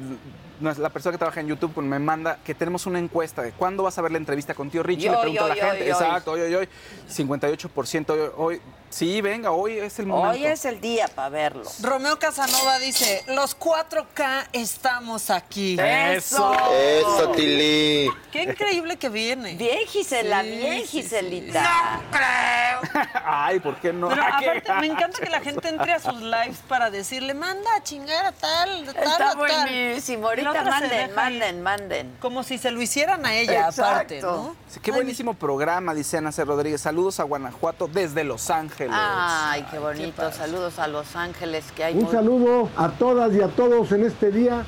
la 0.59 0.89
persona 0.89 1.11
que 1.11 1.17
trabaja 1.19 1.41
en 1.41 1.47
YouTube 1.47 1.77
me 1.77 1.99
manda 1.99 2.39
que 2.43 2.55
tenemos 2.55 2.87
una 2.87 2.97
encuesta 2.97 3.43
de 3.43 3.51
cuándo 3.51 3.83
vas 3.83 3.95
a 3.99 4.01
ver 4.01 4.11
la 4.11 4.17
entrevista 4.17 4.55
con 4.55 4.71
tío 4.71 4.81
Richie. 4.81 5.05
Y 5.05 5.09
Le 5.09 5.15
hoy, 5.15 5.21
pregunto 5.21 5.45
a 5.45 5.47
la 5.49 5.53
hoy, 5.53 5.59
gente. 5.59 5.75
hoy, 5.75 5.81
hoy. 5.81 5.89
Exacto, 5.89 6.31
hoy, 6.31 6.41
hoy, 6.41 6.55
hoy. 6.55 6.69
58% 7.07 8.09
hoy, 8.09 8.31
hoy. 8.35 8.61
Sí, 8.97 9.21
venga, 9.21 9.51
hoy 9.51 9.77
es 9.77 9.99
el 9.99 10.07
momento. 10.07 10.31
Hoy 10.31 10.45
es 10.47 10.65
el 10.65 10.81
día 10.81 11.07
para 11.07 11.29
verlo. 11.29 11.69
Romeo 11.83 12.17
Casanova 12.17 12.79
dice, 12.79 13.23
los 13.27 13.55
4K 13.55 14.47
estamos 14.53 15.29
aquí. 15.29 15.77
¡Eso! 15.79 16.51
Eso, 16.73 17.31
Tili. 17.35 18.09
Qué 18.31 18.41
increíble 18.41 18.97
que 18.97 19.09
viene. 19.09 19.53
Bien, 19.53 19.85
Gisela, 19.85 20.41
Sí, 20.41 20.49
bien, 20.49 20.73
sí, 20.81 20.87
sí. 20.87 21.01
Giselita. 21.03 21.61
No 21.61 22.01
creo. 22.09 23.03
Ay, 23.23 23.59
¿por 23.59 23.75
qué 23.75 23.93
no? 23.93 24.09
Pero 24.09 24.23
aparte, 24.23 24.73
me 24.81 24.87
encanta 24.87 25.19
que 25.19 25.29
la 25.29 25.41
gente 25.41 25.69
entre 25.69 25.93
a 25.93 25.99
sus 25.99 26.19
lives 26.19 26.57
para 26.67 26.89
decirle, 26.89 27.35
manda 27.35 27.75
a 27.75 27.83
chingar 27.83 28.25
a 28.25 28.31
tal, 28.31 28.83
tal, 28.83 28.95
Está 28.95 29.13
a 29.13 29.17
tal. 29.17 29.37
buenísimo. 29.37 30.27
Ahorita 30.27 30.63
manden, 30.63 31.13
manden, 31.13 31.61
manden. 31.61 32.17
Como 32.19 32.41
si 32.41 32.57
se 32.57 32.71
lo 32.71 32.81
hicieran 32.81 33.23
a 33.27 33.35
ella, 33.35 33.67
aparte, 33.67 34.23
¿no? 34.23 34.55
Sí, 34.67 34.79
Qué 34.79 34.91
buenísimo 34.91 35.35
programa, 35.35 35.93
dice 35.93 36.17
Ana 36.17 36.31
C. 36.31 36.43
Rodríguez. 36.43 36.81
Saludos 36.81 37.19
a 37.19 37.23
Guanajuato 37.23 37.87
desde 37.87 38.23
Los 38.23 38.49
Ángeles. 38.49 38.86
Ay, 38.91 39.65
qué 39.71 39.79
bonito. 39.79 40.31
Saludos 40.31 40.79
a 40.79 40.87
Los 40.87 41.15
Ángeles, 41.15 41.65
que 41.75 41.83
hay 41.83 41.93
Un 41.95 42.03
muy- 42.03 42.11
saludo 42.11 42.69
a 42.77 42.89
todas 42.89 43.33
y 43.33 43.41
a 43.41 43.47
todos 43.47 43.91
en 43.91 44.05
este 44.05 44.31
día. 44.31 44.65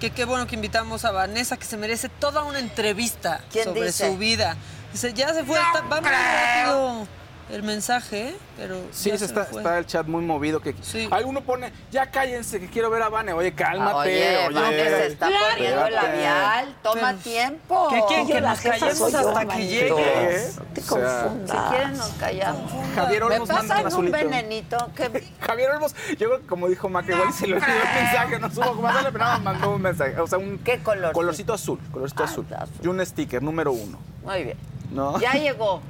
Que 0.00 0.10
qué 0.10 0.24
bueno 0.24 0.46
que 0.46 0.54
invitamos 0.54 1.04
a 1.04 1.10
Vanessa, 1.10 1.56
que 1.56 1.64
se 1.64 1.76
merece 1.76 2.08
toda 2.08 2.44
una 2.44 2.60
entrevista 2.60 3.40
¿Quién 3.50 3.64
sobre 3.64 3.86
dice? 3.86 4.08
su 4.10 4.16
vida. 4.18 4.56
Dice, 4.92 5.12
ya 5.12 5.34
se 5.34 5.44
fue, 5.44 5.58
está- 5.60 5.80
va 5.82 6.00
muy 6.00 6.10
rápido 6.10 7.06
el 7.50 7.62
mensaje, 7.62 8.28
¿eh? 8.28 8.36
pero 8.56 8.76
Sí, 8.90 9.10
ya 9.10 9.18
se 9.18 9.24
está, 9.24 9.44
fue. 9.44 9.60
está 9.60 9.78
el 9.78 9.86
chat 9.86 10.06
muy 10.06 10.22
movido. 10.22 10.60
Que 10.60 10.74
Alguno 11.10 11.40
pone, 11.42 11.72
ya 11.90 12.10
cállense, 12.10 12.60
que 12.60 12.66
quiero 12.68 12.90
ver 12.90 13.02
a 13.02 13.08
Vane. 13.08 13.32
Oye, 13.32 13.52
cálmate. 13.54 13.98
Oye, 13.98 14.46
oye. 14.48 14.54
Vane 14.60 14.76
se 14.84 15.06
está 15.06 15.28
poniendo 15.54 15.86
el 15.86 15.94
labial. 15.94 16.76
Toma 16.82 17.14
tiempo. 17.14 17.88
¿Qué 17.90 18.02
quieren, 18.08 18.26
que 18.26 18.32
Oye, 18.34 18.40
nos 18.42 18.60
callemos 18.60 19.12
yo, 19.12 19.18
hasta 19.28 19.46
que 19.46 19.66
llegue? 19.66 19.88
No 19.90 20.64
te 20.74 20.80
O 20.80 20.84
sea, 20.84 21.22
confundas. 21.22 21.50
Si 21.50 21.70
quieren 21.74 21.96
nos 21.96 22.08
callamos. 22.10 22.72
Javier 22.94 23.20
¿Me 23.24 23.26
Olmos 23.34 23.48
un 23.50 23.56
pasan 23.56 23.80
un 23.80 23.86
azulito. 23.86 24.16
venenito? 24.18 24.90
¿Qué? 24.94 25.24
Javier 25.40 25.70
Olmos, 25.70 25.94
yo 26.10 26.16
creo 26.28 26.40
que 26.40 26.46
como 26.46 26.68
dijo 26.68 26.88
Maca, 26.88 27.12
igual 27.12 27.32
se 27.32 27.46
le 27.46 27.54
olvidó 27.54 27.72
el 27.72 28.02
mensaje, 28.04 28.38
no 28.38 28.50
supo 28.50 28.74
cómo 28.74 28.88
hacerle, 28.88 29.12
pero 29.12 29.24
nada 29.24 29.38
más 29.38 29.42
mandó 29.54 29.74
un 29.74 29.82
mensaje. 29.82 30.20
O 30.20 30.26
sea, 30.26 30.38
un 30.38 30.58
¿Qué 30.58 30.78
color? 30.82 31.12
colorcito 31.12 31.52
azul, 31.54 31.78
colorcito 31.92 32.22
Ah, 32.22 32.26
azul. 32.26 32.46
azul. 32.54 32.74
Y 32.82 32.86
un 32.88 33.04
sticker, 33.06 33.42
número 33.42 33.72
uno. 33.72 33.98
Muy 34.24 34.44
bien. 34.44 34.56
¿No? 34.90 35.18
Ya 35.20 35.32
llegó. 35.32 35.80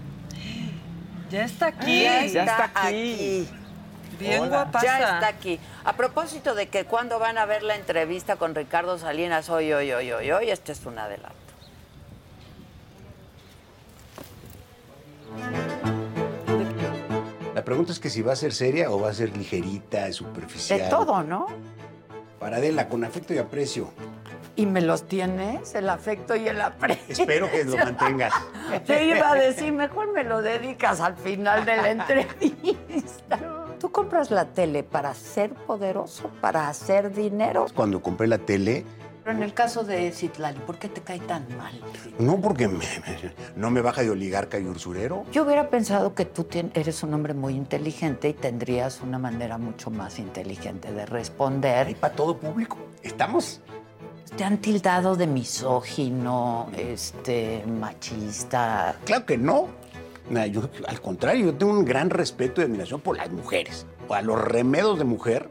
Ya 1.31 1.45
está 1.45 1.67
aquí. 1.69 2.03
Ya 2.03 2.25
Ya 2.27 2.41
está, 2.45 2.65
aquí. 2.65 2.79
aquí. 2.87 3.49
Bien 4.19 4.41
Hola. 4.43 4.49
guapaza. 4.65 4.87
Ya 4.87 5.15
está 5.15 5.29
aquí. 5.29 5.61
A 5.85 5.93
propósito 5.95 6.55
de 6.55 6.69
que 6.69 6.85
cuando 6.85 7.19
van 7.19 7.39
a 7.39 7.47
ver 7.47 7.63
la 7.63 7.77
entrevista 7.77 8.37
con 8.37 8.55
Ricardo 8.55 8.99
Salinas, 8.99 9.49
hoy, 9.49 9.73
hoy, 9.73 9.93
hoy, 9.93 10.11
hoy, 10.13 10.31
hoy, 10.33 10.51
este 10.51 10.73
es 10.73 10.85
un 10.87 10.99
adelanto. 10.99 11.37
La 17.55 17.65
pregunta 17.65 17.93
es 17.93 17.99
que 17.99 18.09
si 18.11 18.23
va 18.23 18.33
a 18.33 18.37
ser 18.37 18.53
seria 18.53 18.91
o 18.91 19.01
va 19.01 19.11
a 19.11 19.15
ser 19.15 19.37
ligerita, 19.37 20.11
superficial. 20.13 20.79
De 20.81 20.89
todo, 20.89 21.23
¿no? 21.23 21.47
Para 22.39 22.59
Adela, 22.59 22.89
con 22.89 23.05
afecto 23.05 23.35
y 23.35 23.39
aprecio. 23.39 23.91
Y 24.59 24.67
me 24.67 24.81
los 24.81 25.07
tienes, 25.07 25.73
el 25.77 25.89
afecto 25.89 26.35
y 26.35 26.49
el 26.49 26.61
aprecio. 26.61 27.05
Espero 27.23 27.49
que 27.49 27.63
lo 27.65 27.77
mantengas. 27.77 28.35
Te 28.87 29.07
iba 29.07 29.31
a 29.31 29.35
decir, 29.37 29.73
mejor 29.73 30.13
me 30.13 30.25
lo 30.25 30.43
dedicas 30.43 31.01
al 31.01 31.17
final 31.17 31.65
de 31.65 31.77
la 31.77 31.91
entrevista. 31.93 33.39
¿Tú 33.79 33.93
compras 33.93 34.33
la 34.33 34.47
tele 34.47 34.83
para 34.83 35.15
ser 35.15 35.51
poderoso, 35.55 36.29
para 36.41 36.69
hacer 36.69 37.15
dinero? 37.15 37.67
Cuando 37.73 38.03
compré 38.03 38.27
la 38.27 38.39
tele, 38.39 38.85
Pero 39.23 39.37
en 39.37 39.45
el 39.45 39.55
caso 39.55 39.85
de 39.85 40.11
Citlali, 40.11 40.59
¿por 40.59 40.77
qué 40.77 40.89
te 40.89 41.03
cae 41.03 41.21
tan 41.21 41.47
mal? 41.57 41.81
no 42.19 42.41
porque 42.41 42.67
me- 42.67 42.79
me- 42.79 43.35
no 43.55 43.71
me 43.71 43.81
baja 43.81 44.03
de 44.03 44.11
oligarca 44.11 44.59
y 44.59 44.65
usurero. 44.67 45.23
Yo 45.31 45.45
hubiera 45.45 45.71
pensado 45.71 46.17
que 46.17 46.25
tú 46.25 46.49
eres 46.75 47.03
un 47.05 47.15
hombre 47.15 47.33
muy 47.35 47.55
inteligente 47.55 48.29
y 48.31 48.33
tendrías 48.33 49.01
una 49.03 49.21
manera 49.21 49.57
mucho 49.57 49.91
más 49.93 50.19
inteligente 50.19 50.91
de 50.93 51.07
responder. 51.07 51.95
para 51.95 52.15
todo 52.17 52.37
público. 52.39 52.77
Estamos. 53.05 53.61
Te 54.37 54.45
han 54.45 54.59
tildado 54.59 55.17
de 55.17 55.27
misógino, 55.27 56.69
este, 56.77 57.65
machista. 57.67 58.97
Claro 59.05 59.27
que 59.27 59.39
no. 59.39 59.69
Yo, 60.51 60.69
al 60.87 61.01
contrario, 61.01 61.47
yo 61.47 61.55
tengo 61.55 61.73
un 61.73 61.85
gran 61.85 62.11
respeto 62.11 62.61
y 62.61 62.65
admiración 62.65 63.01
por 63.01 63.17
las 63.17 63.31
mujeres. 63.31 63.87
A 64.11 64.23
los 64.23 64.39
remedos 64.41 64.99
de 64.99 65.05
mujer. 65.05 65.49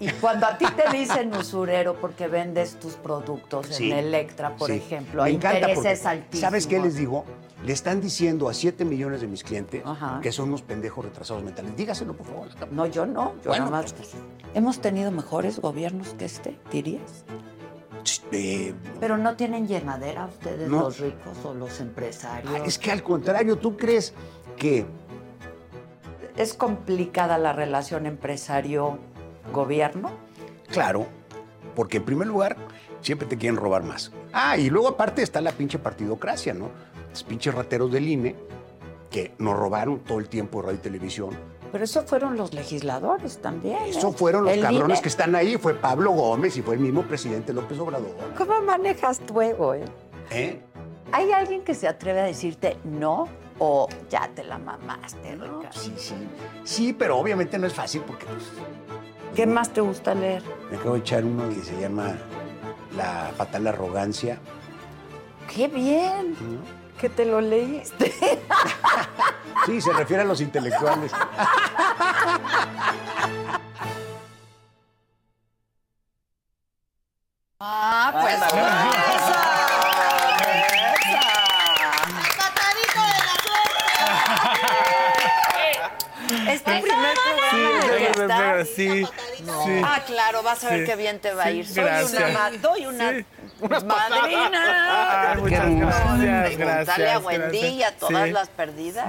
Y 0.00 0.08
cuando 0.10 0.46
a 0.46 0.56
ti 0.58 0.64
te 0.76 0.96
dicen 0.96 1.34
usurero 1.34 1.96
porque 2.00 2.28
vendes 2.28 2.78
tus 2.78 2.94
productos 2.94 3.66
Sí, 3.70 3.90
en 3.90 3.98
Electra, 3.98 4.54
por 4.54 4.68
sí. 4.70 4.76
ejemplo, 4.76 5.22
Me 5.22 5.30
hay 5.30 5.34
encanta 5.36 5.70
intereses 5.70 6.06
altísimos. 6.06 6.40
¿Sabes 6.40 6.66
qué 6.68 6.78
les 6.78 6.94
digo? 6.96 7.24
Le 7.64 7.72
están 7.72 8.00
diciendo 8.00 8.48
a 8.48 8.54
7 8.54 8.84
millones 8.84 9.22
de 9.22 9.26
mis 9.26 9.42
clientes 9.42 9.82
Ajá. 9.84 10.20
que 10.22 10.30
son 10.30 10.50
unos 10.50 10.62
pendejos 10.62 11.04
retrasados 11.04 11.42
mentales. 11.42 11.74
Dígaselo, 11.76 12.14
por 12.16 12.26
favor. 12.26 12.48
No, 12.70 12.86
yo 12.86 13.06
no. 13.06 13.34
Yo 13.42 13.48
Bueno, 13.50 13.64
nada 13.70 13.82
más. 13.82 13.94
¿Hemos 14.54 14.80
tenido 14.80 15.10
mejores 15.10 15.58
gobiernos 15.58 16.10
que 16.10 16.26
este, 16.26 16.56
dirías? 16.70 17.24
Eh, 18.32 18.74
Pero 19.00 19.16
no 19.18 19.36
tienen 19.36 19.66
llenadera 19.66 20.26
ustedes, 20.26 20.68
No. 20.68 20.80
los 20.80 20.98
ricos 20.98 21.36
o 21.44 21.54
los 21.54 21.80
empresarios. 21.80 22.52
Ah, 22.54 22.62
es 22.64 22.78
que 22.78 22.90
al 22.92 23.02
contrario, 23.02 23.56
¿tú 23.56 23.76
crees 23.76 24.14
que 24.56 24.86
¿Es 26.36 26.54
complicada 26.54 27.36
la 27.36 27.52
relación 27.52 28.06
empresario-gobierno? 28.06 30.10
Claro, 30.70 31.06
porque 31.74 31.96
en 31.96 32.04
primer 32.04 32.28
lugar 32.28 32.56
siempre 33.00 33.26
te 33.26 33.36
quieren 33.36 33.56
robar 33.56 33.82
más. 33.82 34.12
Ah, 34.32 34.56
y 34.56 34.70
luego 34.70 34.86
aparte 34.88 35.22
está 35.22 35.40
la 35.40 35.50
pinche 35.52 35.78
partidocracia, 35.80 36.54
¿no? 36.54 36.70
Los 37.10 37.24
pinches 37.24 37.52
rateros 37.54 37.90
del 37.90 38.08
INE 38.08 38.36
que 39.10 39.34
nos 39.38 39.56
robaron 39.56 39.98
todo 40.00 40.18
el 40.20 40.28
tiempo 40.28 40.60
de 40.60 40.66
radio 40.66 40.78
y 40.78 40.82
televisión. 40.82 41.30
Pero 41.70 41.84
eso 41.84 42.02
fueron 42.02 42.36
los 42.36 42.54
legisladores 42.54 43.38
también. 43.38 43.76
¿eh? 43.76 43.90
Eso 43.90 44.12
fueron 44.12 44.44
los 44.44 44.52
El 44.54 44.62
cabrones 44.62 44.98
INE. 44.98 45.02
que 45.02 45.08
están 45.08 45.34
ahí. 45.36 45.56
Fue 45.56 45.74
Pablo 45.74 46.12
Gómez 46.12 46.56
y 46.56 46.62
fue 46.62 46.74
el 46.74 46.80
mismo 46.80 47.02
presidente 47.02 47.52
López 47.52 47.78
Obrador. 47.78 48.14
¿Cómo 48.36 48.60
manejas 48.62 49.20
tu 49.20 49.40
ego, 49.40 49.74
eh? 49.74 49.84
¿Eh? 50.30 50.60
¿Hay 51.12 51.32
alguien 51.32 51.62
que 51.62 51.74
se 51.74 51.88
atreve 51.88 52.20
a 52.20 52.24
decirte 52.24 52.76
no 52.84 53.28
o 53.58 53.88
ya 54.10 54.28
te 54.34 54.44
la 54.44 54.58
mamaste, 54.58 55.32
Ricardo? 55.34 55.68
Sí, 55.72 55.92
sí. 55.96 56.14
Sí, 56.64 56.92
pero 56.92 57.18
obviamente 57.18 57.58
no 57.58 57.66
es 57.66 57.74
fácil 57.74 58.02
porque 58.06 58.26
pues, 58.26 58.44
¿Qué 59.34 59.46
más 59.46 59.70
te 59.72 59.80
gusta 59.80 60.14
leer? 60.14 60.42
me 60.70 60.76
acabo 60.76 60.94
de 60.94 61.00
echar 61.00 61.24
uno 61.24 61.48
que 61.48 61.62
se 61.62 61.78
llama 61.80 62.14
La 62.96 63.30
fatal 63.36 63.66
arrogancia. 63.66 64.38
¡Qué 65.54 65.66
bien! 65.68 66.34
Que 67.00 67.08
te 67.08 67.24
lo 67.24 67.40
leíste. 67.40 68.14
Sí, 69.66 69.82
se 69.82 69.92
refiere 69.92 70.22
a 70.22 70.24
los 70.24 70.40
intelectuales. 70.40 71.12
Ah, 77.60 78.10
pues 78.12 78.38
Es 86.48 86.62
tu 86.62 86.70
primer 86.70 87.14
programa 87.14 87.76
en 87.76 87.82
el 87.82 87.98
que 87.98 88.22
estás. 88.22 88.68
Sí, 88.68 89.04
sí. 89.04 89.27
Ah, 89.84 90.02
claro, 90.06 90.42
vas 90.42 90.62
a 90.64 90.70
ver 90.70 90.80
Sí. 90.80 90.86
qué 90.86 90.96
bien 90.96 91.18
te 91.20 91.32
va 91.32 91.44
a 91.44 91.46
Sí, 91.46 91.58
ir. 91.58 91.66
Soy 91.66 91.84
gracias. 91.84 92.30
una 92.30 92.50
doy 92.58 92.86
una 92.86 93.24
madrina. 93.84 95.30
Ay, 95.32 95.36
muchas 95.40 95.66
No, 95.66 95.86
gracias, 95.86 96.54
Pregúntale 96.56 97.10
a 97.10 97.18
gracias, 97.20 97.24
Wendy 97.24 97.58
y 97.58 97.82
a 97.82 97.96
todas 97.96 98.24
Sí. 98.26 98.30
las 98.32 98.48
perdidas. 98.48 99.06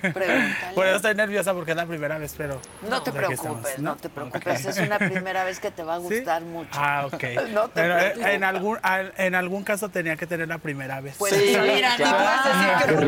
Pregúntale. 0.00 0.74
Por 0.74 0.86
eso 0.86 0.96
estoy 0.96 1.14
nerviosa 1.14 1.54
porque 1.54 1.70
es 1.72 1.76
la 1.76 1.86
primera 1.86 2.18
vez, 2.18 2.34
pero. 2.36 2.60
No 2.88 3.02
te 3.02 3.12
preocupes, 3.12 3.78
no 3.78 3.96
te 3.96 4.08
preocupes. 4.08 4.64
Es 4.64 4.78
una 4.78 4.98
primera 4.98 5.44
vez 5.44 5.60
que 5.60 5.70
te 5.70 5.82
va 5.82 5.94
a 5.94 5.98
gustar 5.98 6.42
mucho. 6.42 6.68
Ah, 6.72 7.06
ok. 7.06 7.22
No 7.52 7.64
te 7.68 7.80
Pero, 7.82 7.98
eh, 7.98 8.02
preocupes. 8.12 8.34
en, 8.34 8.44
algún, 8.44 8.78
al- 8.82 9.12
en 9.16 9.34
algún 9.34 9.62
caso 9.64 9.88
tenía 9.88 10.16
que 10.16 10.26
tener 10.26 10.48
la 10.48 10.58
primera 10.58 11.00
vez. 11.00 11.16
Pues 11.18 11.32
sí, 11.34 11.56
mira, 11.60 11.96
ni 11.98 12.04
puedes 12.04 12.44
decir 12.44 12.68
que 12.78 12.86
Qué 12.86 12.94
fue 12.94 13.02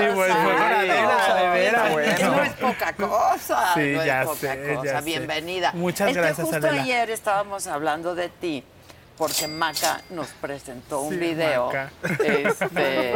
Sí, 0.00 0.12
pues. 0.14 0.30
Adela, 0.30 1.34
de 1.34 1.48
veras. 1.48 2.16
Que 2.16 2.24
no 2.24 2.42
es 2.42 2.52
poca 2.52 2.92
cosa. 2.92 3.74
Sí, 3.74 3.92
no 3.96 4.04
ya 4.04 4.20
es 4.22 4.26
poca 4.28 4.38
sé, 4.40 4.74
cosa. 4.74 5.00
Bienvenida. 5.00 5.72
Muchas 5.74 5.99
es 6.08 6.16
gracias, 6.16 6.36
que 6.36 6.42
justo 6.42 6.56
Adela. 6.66 6.82
ayer 6.82 7.10
estábamos 7.10 7.66
hablando 7.66 8.14
de 8.14 8.28
ti. 8.28 8.64
Porque 9.18 9.46
Maca 9.48 10.00
nos 10.10 10.28
presentó 10.28 11.00
un 11.02 11.10
Sí, 11.12 11.18
video. 11.20 11.66
Maca. 11.66 11.90
Este, 12.24 13.14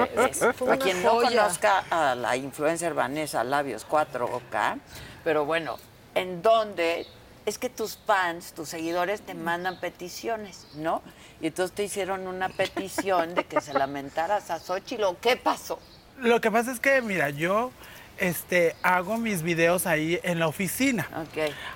una 0.61 0.77
quien 0.77 1.03
no 1.03 1.13
joya. 1.13 1.29
conozca 1.31 1.85
a 1.91 2.15
la 2.15 2.37
influencer 2.37 2.93
Vanessa 2.93 3.43
Labios 3.43 3.87
4K, 3.89 4.81
pero 5.25 5.47
bueno, 5.47 5.79
en 6.15 6.43
donde 6.43 7.07
es 7.47 7.59
que 7.59 7.71
tus 7.71 7.97
fans, 8.07 8.53
tus 8.53 8.69
seguidores 8.69 9.23
te 9.23 9.33
mandan 9.35 9.81
peticiones, 9.81 10.67
¿no? 10.75 11.01
Y 11.41 11.47
entonces 11.47 11.75
te 11.75 11.85
hicieron 11.85 12.27
una 12.27 12.51
petición 12.51 13.35
de 13.35 13.45
que 13.45 13.61
se 13.63 13.73
lamentaras 13.73 14.51
a 14.51 14.59
Xochitl. 14.59 15.05
¿o 15.05 15.17
¿Qué 15.21 15.37
pasó? 15.37 15.79
Lo 16.19 16.41
que 16.41 16.51
pasa 16.51 16.71
es 16.71 16.81
que, 16.81 17.01
mira, 17.01 17.31
yo 17.31 17.71
este, 18.19 18.77
hago 18.83 19.17
mis 19.19 19.43
videos 19.43 19.87
ahí 19.87 20.21
en 20.23 20.39
la 20.39 20.47
oficina. 20.49 21.07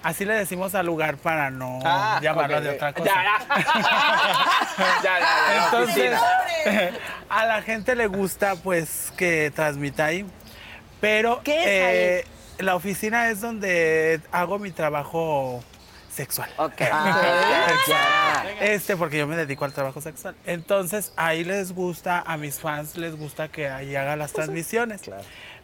Así 0.02 0.24
le 0.24 0.34
decimos 0.34 0.74
al 0.74 0.86
lugar 0.86 1.16
para 1.16 1.50
no 1.50 1.80
Ah, 1.84 2.18
llamarlo 2.22 2.60
de 2.60 2.70
otra 2.70 2.92
cosa. 2.92 3.10
ya. 3.10 3.38
Ya, 5.02 5.18
ya, 5.18 5.18
ya, 5.18 5.64
Entonces, 5.64 6.18
a 7.28 7.46
la 7.46 7.62
gente 7.62 7.96
le 7.96 8.06
gusta 8.06 8.54
pues 8.56 9.12
que 9.16 9.50
transmita 9.54 10.06
ahí. 10.06 10.24
Pero 11.00 11.40
¿Qué 11.42 12.18
es 12.20 12.24
eh, 12.24 12.28
la 12.58 12.74
oficina 12.76 13.28
es 13.30 13.40
donde 13.40 14.20
hago 14.32 14.58
mi 14.58 14.70
trabajo 14.70 15.62
sexual. 16.12 16.50
Ok. 16.56 16.80
Exacto. 16.80 18.48
Este, 18.60 18.96
porque 18.96 19.18
yo 19.18 19.26
me 19.26 19.36
dedico 19.36 19.64
al 19.64 19.72
trabajo 19.72 20.00
sexual. 20.00 20.34
Entonces, 20.46 21.12
ahí 21.16 21.44
les 21.44 21.72
gusta, 21.72 22.22
a 22.26 22.36
mis 22.36 22.58
fans 22.58 22.96
les 22.96 23.16
gusta 23.16 23.48
que 23.48 23.68
ahí 23.68 23.94
haga 23.94 24.16
las 24.16 24.32
transmisiones. 24.32 25.02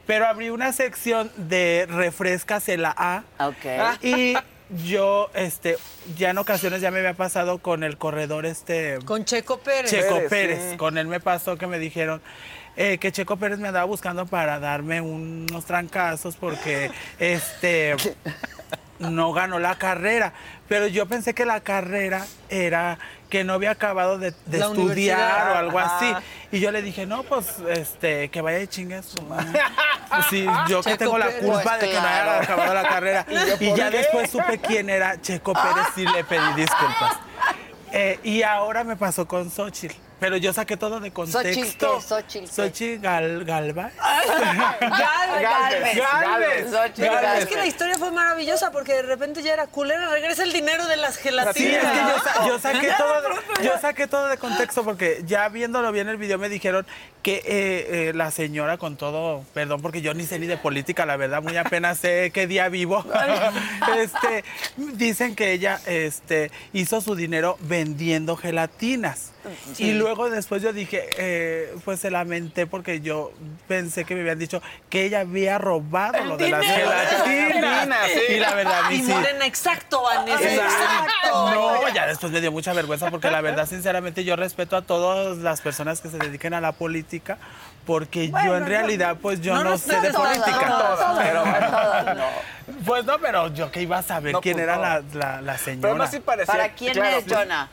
Pero 0.07 0.27
abrí 0.27 0.51
una 0.51 0.73
sección 0.73 1.31
de 1.37 1.87
refrescas 1.89 2.69
en 2.69 2.83
la 2.83 2.95
A. 2.97 3.25
Ok. 3.39 4.03
Y 4.03 4.35
yo, 4.85 5.31
este, 5.35 5.77
ya 6.17 6.31
en 6.31 6.39
ocasiones 6.39 6.81
ya 6.81 6.91
me 6.91 6.99
había 6.99 7.15
pasado 7.15 7.59
con 7.59 7.85
el 7.85 7.97
corredor, 7.97 8.47
este. 8.47 8.99
Con 9.05 9.25
Checo 9.25 9.59
Pérez. 9.59 9.91
Checo 9.91 10.17
Pérez, 10.17 10.29
Pérez. 10.29 10.71
sí. 10.73 10.77
Con 10.77 10.99
él 10.99 11.07
me 11.07 11.21
pasó 11.21 11.57
que 11.57 11.67
me 11.67 11.79
dijeron 11.79 12.21
eh, 12.77 12.99
que 12.99 13.13
Checo 13.13 13.37
Pérez 13.37 13.59
me 13.59 13.69
andaba 13.69 13.85
buscando 13.85 14.27
para 14.27 14.59
darme 14.59 15.01
unos 15.01 15.65
trancazos 15.65 16.37
porque 16.37 16.91
este 17.19 17.95
no 18.99 19.33
ganó 19.33 19.59
la 19.59 19.77
carrera. 19.77 20.33
Pero 20.69 20.87
yo 20.87 21.07
pensé 21.07 21.35
que 21.35 21.45
la 21.45 21.61
carrera 21.61 22.27
era 22.49 22.99
que 23.35 23.43
no 23.43 23.55
había 23.55 23.73
acabado 23.73 24.17
de, 24.17 24.29
estudiar 24.29 25.51
o 25.51 25.55
algo 25.57 25.81
así. 25.81 26.07
Y 26.53 26.61
yo 26.61 26.71
le 26.71 26.83
dije, 26.83 27.05
no, 27.05 27.25
pues, 27.25 27.59
este, 27.69 28.29
que 28.29 28.41
vaya 28.41 28.61
y 28.61 28.69
chingue 28.69 29.03
su 29.03 29.21
madre. 29.23 29.61
Pues 30.09 30.27
sí, 30.31 30.47
yo 30.69 30.85
que 30.85 30.97
tengo 30.97 31.19
la 31.19 31.33
culpa 31.39 31.63
Pues 31.65 31.81
de 31.81 31.89
que 31.89 31.95
no 31.95 32.01
claro. 32.01 32.31
haya 32.31 32.43
acabado 32.43 32.75
la 32.75 32.83
carrera. 32.85 33.27
¿Y 33.59 33.75
ya 33.75 33.91
qué? 33.91 33.99
después 33.99 34.31
supe 34.31 34.59
quién 34.59 34.89
era 34.89 35.21
Checo 35.21 35.53
Pérez 35.53 35.89
y 35.97 36.07
le 36.07 36.23
pedí 36.23 36.55
disculpas. 36.55 37.19
Eh, 37.97 38.19
y 38.25 38.43
ahora 38.43 38.83
me 38.83 38.97
pasó 38.97 39.25
con 39.29 39.49
Xochitl. 39.53 39.95
Pero 40.25 40.39
yo 40.39 40.55
saqué 40.55 40.79
todo 40.79 41.01
de 41.01 41.11
contexto. 41.11 42.01
¿qué? 42.01 42.09
¿Xochitl 42.09 42.41
qué? 42.41 42.47
Xochitl 42.47 43.03
Gal, 43.03 43.45
Galva. 43.45 43.91
Galvez. 44.81 45.97
Galvez. 45.97 46.71
Galvez. 46.97 47.43
Es 47.43 47.47
que 47.47 47.57
la 47.57 47.67
historia 47.67 47.99
fue 47.99 48.11
maravillosa 48.11 48.71
porque 48.73 48.95
de 48.95 49.03
repente 49.03 49.43
ya 49.43 49.53
era 49.53 49.67
culera, 49.67 50.09
regresa 50.09 50.45
el 50.45 50.53
dinero 50.55 50.87
de 50.87 50.97
las 50.97 51.19
gelatinas. 51.19 51.55
Sí, 51.55 51.75
es 51.75 51.83
que 51.83 51.99
yo, 51.99 52.19
sa- 52.25 52.47
yo 52.47 52.59
saqué 52.59 52.93
todo 52.97 53.21
de, 53.21 53.65
yo 53.65 53.79
saqué 53.79 54.07
todo 54.07 54.29
de 54.29 54.39
contexto 54.39 54.83
porque 54.83 55.23
ya 55.27 55.47
viéndolo 55.51 55.93
bien 55.93 56.09
el 56.09 56.17
video 56.17 56.39
me 56.39 56.49
dijeron 56.49 56.87
que 57.23 57.37
eh, 57.37 58.09
eh, 58.09 58.13
la 58.15 58.31
señora 58.31 58.79
con 58.79 58.97
todo, 58.97 59.45
perdón 59.53 59.83
porque 59.83 60.01
yo 60.01 60.15
ni 60.15 60.25
sé 60.25 60.39
ni 60.39 60.47
de 60.47 60.57
política, 60.57 61.05
la 61.05 61.17
verdad, 61.19 61.43
muy 61.43 61.59
apenas 61.59 61.99
sé 61.99 62.31
qué 62.33 62.47
día 62.47 62.71
vivo. 62.71 63.05
este, 63.99 64.43
dicen 64.77 65.37
que 65.37 65.53
ella 65.53 65.81
este, 65.85 66.51
hizo 66.73 67.03
su 67.03 67.15
dinero 67.15 67.59
vendiendo 67.61 68.37
gelatinas. 68.37 69.34
Sí. 69.75 69.89
Y 69.91 69.93
luego 69.95 70.31
después 70.31 70.63
yo 70.63 70.73
dije, 70.73 71.09
eh, 71.19 71.75
pues 71.85 72.01
se 72.01 72.11
lamenté 72.11 72.67
porque 72.67 73.01
yo 73.01 73.33
pensé 73.69 74.05
que 74.05 74.15
me 74.15 74.23
habían 74.23 74.39
dicho 74.39 74.63
que 74.89 75.05
ella 75.05 75.21
había 75.21 75.59
robado 75.59 76.15
El 76.19 76.29
lo 76.29 76.37
de 76.37 76.49
las 76.51 76.61
dinero 76.63 76.89
de 76.91 76.97
las 76.97 77.25
gelatinas. 77.25 78.09
sí. 78.09 78.33
Y 78.35 78.39
la 78.39 78.55
verdad, 78.55 78.91
Y 78.91 78.97
sí. 78.97 79.03
Morena, 79.13 79.47
exacto, 79.47 80.03
Vanessa, 80.03 80.41
Exacto. 80.43 80.75
exacto. 80.75 81.51
No, 81.55 81.89
ya 81.95 82.07
después 82.07 82.33
me 82.33 82.41
dio 82.41 82.53
mucha 82.53 82.73
vergüenza 82.73 83.11
porque 83.11 83.31
la 83.31 83.41
verdad, 83.41 83.67
sinceramente, 83.67 84.25
yo 84.25 84.37
respeto 84.37 84.77
a 84.77 84.83
todas 84.83 85.39
las 85.39 85.61
personas 85.61 86.01
que 86.01 86.09
se 86.09 86.19
dediquen 86.19 86.55
a 86.55 86.61
la 86.61 86.73
política 86.73 87.39
porque 87.87 88.31
yo 88.31 88.57
en 88.57 88.65
realidad, 88.67 89.19
pues 89.21 89.43
yo 89.43 89.55
no, 89.55 89.63
no, 89.65 89.77
sé 89.79 89.95
no 89.95 90.01
de 90.03 90.11
todas, 90.11 90.39
política. 90.39 90.69
no 90.71 90.79
todas, 90.79 91.19
pero 91.23 91.45
no 91.45 91.53
todas, 91.71 92.17
no. 92.17 92.25
Pues 92.87 93.05
no, 93.05 93.19
pero 93.19 93.49
yo 93.53 93.71
que 93.71 93.83
iba 93.83 93.99
a 93.99 94.03
saber 94.03 94.33
No, 94.33 94.41
quién 94.41 94.55
pues 94.55 94.63
era 94.65 94.77
no. 94.77 94.83
la, 94.83 95.03
la, 95.13 95.41
la 95.43 95.59
señora. 95.59 95.83
Pero 95.83 95.95
no 95.97 96.07
sí 96.11 96.19
parecía. 96.21 96.55
¿Para 96.55 96.69
quién 96.73 96.95
claro, 96.95 97.19
es, 97.19 97.25
pues, 97.25 97.37
Jonah? 97.39 97.69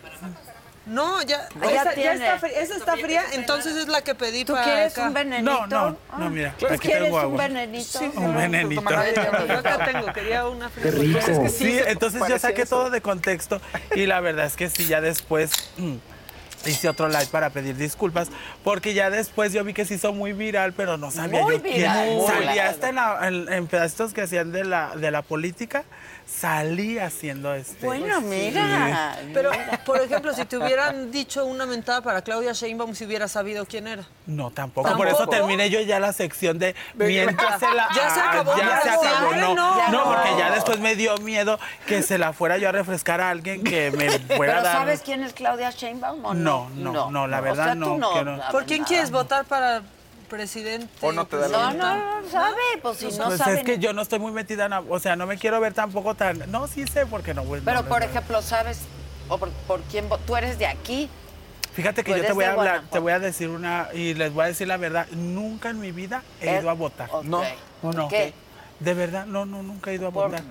No, 0.92 1.22
ya, 1.22 1.48
Ya 1.62 1.70
esa, 1.82 1.96
ya 1.96 2.14
está 2.14 2.38
fría, 2.40 2.60
esa 2.62 2.76
está 2.76 2.98
fría, 2.98 3.24
entonces 3.34 3.76
es 3.78 3.88
la 3.88 4.02
que 4.02 4.14
pedí 4.14 4.44
¿Tú 4.46 4.54
para 4.54 4.66
quieres 4.66 4.94
acá. 4.94 5.08
un 5.08 5.14
venenito? 5.14 5.52
No, 5.52 5.68
no, 5.68 5.98
Ah. 6.10 6.16
no, 6.20 6.30
mira, 6.30 6.54
¿Quieres 6.60 6.78
aquí 6.80 6.90
tengo 6.90 7.16
un 7.16 7.22
agua. 7.22 7.48
venenito? 7.48 8.00
un 8.16 8.36
venenito. 8.36 8.84
Yo 9.48 9.58
acá 9.58 9.86
tengo, 9.86 10.12
quería 10.14 10.48
una 10.48 10.70
fría. 10.70 10.92
Pues 11.14 11.28
es 11.30 11.40
que 11.40 11.50
Sí, 11.50 11.72
sí, 11.72 11.80
entonces 11.88 12.22
yo 12.28 12.38
saqué 12.40 12.64
eso. 12.64 12.76
todo 12.76 12.90
de 12.90 13.02
contexto 13.02 13.62
y 13.96 14.06
la 14.06 14.20
verdad 14.20 14.46
es 14.46 14.56
que 14.56 14.70
sí, 14.70 14.86
ya 14.86 15.00
después 15.02 15.52
mm, 15.78 15.96
hice 16.66 16.90
otro 16.90 17.08
live 17.08 17.28
para 17.32 17.50
pedir 17.50 17.76
disculpas 17.78 18.28
porque 18.64 18.94
ya 18.94 19.10
después 19.10 19.52
yo 19.54 19.64
vi 19.64 19.74
que 19.74 19.86
se 19.86 19.96
hizo 19.96 20.14
muy 20.14 20.34
viral, 20.34 20.74
pero 20.74 20.98
no 20.98 21.10
sabía 21.10 21.42
Muy 21.42 21.56
yo 21.56 21.62
quién. 21.64 21.76
viral, 21.78 22.10
muy 22.16 22.28
Salía 22.28 22.52
viral. 22.52 22.68
hasta 22.68 22.90
en, 22.90 22.96
la- 22.96 23.20
en- 23.28 23.52
en 23.54 23.68
pedacitos 23.68 24.14
que 24.14 24.22
hacían 24.22 24.52
de 24.52 24.64
la, 24.66 24.92
de 24.96 25.10
la 25.10 25.22
política, 25.22 25.84
salí 26.32 26.98
haciendo 26.98 27.54
este. 27.54 27.86
Bueno, 27.86 28.20
sí. 28.20 28.26
mira. 28.26 29.18
Pero, 29.34 29.52
por 29.86 30.00
ejemplo, 30.02 30.34
si 30.34 30.46
te 30.46 30.58
hubieran 30.58 31.12
dicho 31.12 31.46
una 31.46 31.66
mentada 31.66 32.02
para 32.02 32.22
Claudia 32.22 32.54
Sheinbaum, 32.54 32.96
si 32.96 33.06
hubiera 33.06 33.28
sabido 33.28 33.66
quién 33.66 33.88
era. 33.88 34.04
No, 34.26 34.50
tampoco. 34.52 34.96
Por 34.96 35.08
eso 35.08 35.28
terminé 35.28 35.70
yo 35.70 35.82
ya 35.82 36.00
la 36.00 36.14
sección 36.14 36.58
de 36.58 36.76
De- 36.94 37.08
miéntasela. 37.08 37.90
Ya 37.96 38.10
se 38.10 38.20
a- 38.20 38.30
acabó, 38.32 38.58
Ya 38.58 38.80
pero 38.82 38.82
se 38.82 39.08
acabó. 39.08 39.32
No, 39.36 39.56
no. 39.56 39.90
no, 39.90 40.04
porque 40.06 40.30
ya 40.38 40.50
No. 40.50 40.56
después 40.56 40.80
me 40.80 40.96
dio 40.96 41.18
miedo 41.18 41.60
que 41.86 42.02
se 42.02 42.18
la 42.18 42.34
fuera 42.34 42.58
yo 42.58 42.70
a 42.70 42.72
refrescar 42.72 43.22
a 43.22 43.30
alguien 43.30 43.64
que 43.64 43.92
me 43.92 44.10
fuera 44.38 44.54
a 44.54 44.56
¿Pero 44.58 44.64
dar. 44.64 44.78
sabes 44.78 45.02
quién 45.02 45.24
es 45.24 45.34
Claudia 45.34 45.72
Sheinbaum 45.72 46.26
o 46.26 46.34
no? 46.34 46.70
No, 46.76 46.92
no, 46.94 47.12
no, 47.12 47.28
la 47.28 47.40
O 47.40 47.42
verdad 47.44 47.66
sea, 47.66 47.76
no, 47.76 47.86
tú 47.88 47.98
no. 47.98 48.14
que 48.14 48.24
no. 48.24 48.40
¿Por 48.52 48.66
quién 48.66 48.84
quieres 48.84 49.12
votar 49.12 49.46
para 49.46 49.82
presidente? 50.32 50.88
O 51.02 51.12
no 51.12 51.26
te 51.28 51.36
da 51.38 51.48
No, 51.50 51.74
no, 51.74 52.22
no 52.22 52.30
sabe, 52.30 52.56
pues 52.82 52.98
si 52.98 53.06
no 53.18 53.26
pues 53.26 53.38
sabe. 53.38 53.58
es 53.60 53.64
que 53.64 53.78
yo 53.78 53.94
no 53.94 54.02
estoy 54.02 54.18
muy 54.20 54.32
metida 54.32 54.64
en... 54.66 54.72
la- 54.72 54.80
O 54.80 54.98
sea, 55.00 55.16
no 55.16 55.28
me 55.28 55.38
quiero 55.38 55.60
ver 55.60 55.74
tampoco 55.74 56.16
tan... 56.16 56.50
No, 56.50 56.68
sí 56.68 56.88
sé 56.88 57.06
porque 57.06 57.34
no... 57.34 57.44
pues, 57.44 57.62
Pero, 57.64 57.84
no, 57.84 57.88
por 57.90 58.00
no. 58.00 58.06
ejemplo, 58.06 58.42
¿sabes 58.42 58.80
o 59.28 59.38
por, 59.38 59.50
por 59.68 59.82
quién? 59.84 60.08
Tú 60.26 60.36
eres 60.38 60.58
de 60.58 60.66
aquí. 60.66 61.10
Fíjate 61.74 62.04
que 62.04 62.12
yo 62.18 62.22
te 62.26 62.32
voy 62.34 62.46
a 62.46 62.52
hablar, 62.52 62.66
Guanajuato. 62.66 62.94
te 62.94 63.00
voy 63.00 63.12
a 63.12 63.20
decir 63.20 63.50
una... 63.50 63.90
Y 63.94 64.14
les 64.14 64.34
voy 64.34 64.46
a 64.46 64.48
decir 64.48 64.68
la 64.68 64.78
verdad. 64.78 65.06
Nunca 65.12 65.70
en 65.70 65.80
mi 65.80 65.92
vida 65.92 66.24
he 66.42 66.50
Eh, 66.50 66.60
ido 66.60 66.70
a 66.70 66.74
votar. 66.74 67.10
ok. 67.12 67.24
No, 67.26 67.44
¿Por 67.82 67.96
no. 67.96 68.08
qué? 68.08 68.34
De 68.80 68.94
verdad, 68.96 69.26
no, 69.28 69.46
no, 69.46 69.62
nunca 69.62 69.92
he 69.92 69.96
ido 69.96 70.08
a 70.08 70.10
votar. 70.10 70.42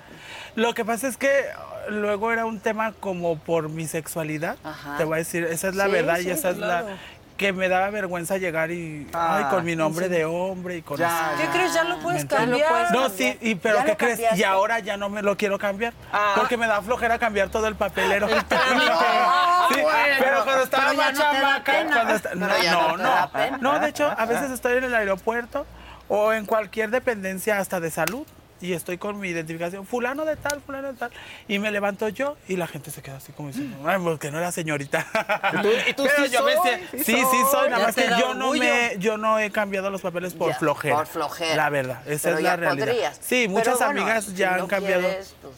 Lo 0.54 0.72
que 0.74 0.84
pasa 0.84 1.08
es 1.08 1.16
que 1.16 1.46
luego 1.88 2.30
era 2.32 2.44
un 2.44 2.60
tema 2.60 2.92
como 3.00 3.38
por 3.38 3.68
mi 3.68 3.88
sexualidad. 3.88 4.56
Ajá. 4.62 4.96
Te 4.98 5.04
voy 5.04 5.14
a 5.14 5.18
decir, 5.18 5.44
esa 5.44 5.68
es 5.68 5.74
la 5.74 5.86
Sí, 5.86 5.90
verdad 5.90 6.18
y 6.18 6.22
sí, 6.24 6.30
esa 6.30 6.50
es 6.50 6.56
claro. 6.56 6.88
la... 6.88 6.96
Que 7.40 7.54
me 7.54 7.70
daba 7.70 7.88
vergüenza 7.88 8.36
llegar 8.36 8.70
y... 8.70 9.06
Ah, 9.14 9.38
ay, 9.38 9.44
con 9.44 9.64
mi 9.64 9.74
nombre 9.74 10.08
sí. 10.08 10.12
de 10.12 10.26
hombre 10.26 10.76
y 10.76 10.82
con... 10.82 10.98
Ya, 10.98 11.30
así. 11.30 11.40
¿Qué 11.42 11.48
crees? 11.48 11.72
Ya 11.72 11.84
lo 11.84 11.98
puedes 12.00 12.26
cambiar. 12.26 12.68
puedes 12.68 12.90
No, 12.90 13.02
cambiar. 13.04 13.32
sí, 13.32 13.38
y, 13.40 13.54
pero 13.54 13.76
Ya 13.76 13.84
¿qué 13.86 13.96
crees? 13.96 14.20
Y 14.36 14.44
ahora 14.44 14.78
ya 14.80 14.98
no 14.98 15.08
me 15.08 15.22
lo 15.22 15.38
quiero 15.38 15.58
cambiar. 15.58 15.94
Ah. 16.12 16.34
Porque 16.36 16.58
me 16.58 16.66
da 16.66 16.82
flojera 16.82 17.18
cambiar 17.18 17.48
todo 17.48 17.66
el 17.66 17.76
papelero. 17.76 18.28
Ah, 18.50 19.68
Sí, 19.72 19.80
bueno. 19.80 20.16
pero 20.18 20.44
cuando 20.44 20.64
estaba 20.64 20.90
Pero 20.90 21.00
ya 21.00 21.06
más 21.06 21.18
chamaca, 21.18 21.84
no, 21.84 22.04
no, 22.34 22.96
no 22.96 22.96
no. 22.98 23.58
No, 23.58 23.78
de 23.80 23.88
hecho, 23.88 24.12
a 24.14 24.26
veces 24.26 24.50
estoy 24.50 24.76
en 24.76 24.84
el 24.84 24.94
aeropuerto 24.94 25.64
o 26.08 26.34
en 26.34 26.44
cualquier 26.44 26.90
dependencia 26.90 27.58
hasta 27.58 27.80
de 27.80 27.90
salud 27.90 28.26
y 28.60 28.72
estoy 28.74 28.98
con 28.98 29.18
mi 29.18 29.28
identificación, 29.28 29.86
fulano 29.86 30.24
de 30.24 30.36
tal, 30.36 30.60
fulano 30.60 30.92
de 30.92 30.98
tal, 30.98 31.10
y 31.48 31.58
me 31.58 31.70
levanto 31.70 32.08
yo 32.08 32.36
y 32.48 32.56
la 32.56 32.66
gente 32.66 32.90
se 32.90 33.00
queda 33.02 33.16
así 33.16 33.32
como 33.32 33.48
diciendo, 33.48 33.76
ay, 33.86 33.98
porque 34.02 34.30
no 34.30 34.38
era 34.38 34.52
señorita. 34.52 35.06
¿Y 35.52 35.62
tú- 35.62 35.68
y 35.88 35.92
tú 35.94 36.04
Pero 36.16 36.24
sí 36.26 36.30
yo 36.32 36.44
me 36.44 36.54
soy? 36.56 36.70
sé- 36.70 36.80
Sí 36.98 37.04
sí, 37.04 37.14
sí 37.14 37.22
soy. 37.22 37.44
soy, 37.50 37.70
nada 37.70 37.86
más 37.86 37.94
que 37.94 38.08
yo 38.18 38.34
no 38.34 38.52
me, 38.52 38.96
yo 38.98 39.16
no 39.16 39.38
he 39.38 39.50
cambiado 39.50 39.90
los 39.90 40.02
papeles 40.02 40.34
por 40.34 40.52
Ya, 40.52 40.58
flojera. 40.58 40.96
por 40.96 41.06
flojera. 41.06 41.56
La 41.56 41.70
verdad, 41.70 42.02
esa 42.06 42.28
Pero 42.28 42.36
es 42.38 42.42
ya 42.44 42.50
la 42.50 42.56
realidad. 42.56 42.86
podrías. 42.86 43.16
Sí, 43.20 43.42
Pero 43.46 43.50
muchas 43.50 43.78
bueno, 43.78 43.90
amigas 44.02 44.24
si 44.26 44.34
ya 44.34 44.56
no 44.56 44.62
han 44.64 44.68
cambiado. 44.68 45.02
quieres, 45.02 45.34
pues, 45.40 45.54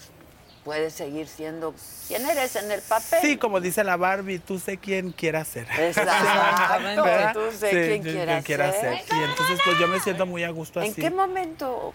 puedes 0.65 0.93
seguir 0.95 1.27
siendo 1.27 1.75
quien 2.07 2.25
eres 2.25 2.55
en 2.55 2.71
el 2.71 2.81
papel. 2.83 3.19
Sí, 3.21 3.37
como 3.37 3.61
dice 3.61 3.83
la 3.83 3.97
Barbie, 3.97 4.39
tú 4.39 4.61
sé 4.61 4.79
quién 4.79 5.11
quieras 5.11 5.49
ser. 5.49 5.67
Exactamente. 5.79 7.03
¿Verdad? 7.03 7.33
Tú 7.35 7.41
sé 7.51 7.71
Sí, 7.71 8.01
quién 8.01 8.03
quieras 8.05 8.45
quiera 8.45 8.71
ser. 8.73 8.95
Y 8.95 9.23
entonces 9.25 9.59
pues 9.65 9.79
yo 9.81 9.89
me 9.89 9.99
siento 9.99 10.25
muy 10.25 10.45
a 10.45 10.51
gusto 10.51 10.81
¿En 10.81 10.93
así. 10.93 11.01
qué 11.01 11.11
momento 11.11 11.93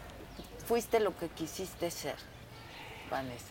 fuiste 0.68 1.00
lo 1.00 1.16
que 1.18 1.28
quisiste 1.30 1.90
ser, 1.90 2.16
Vanessa? 3.10 3.46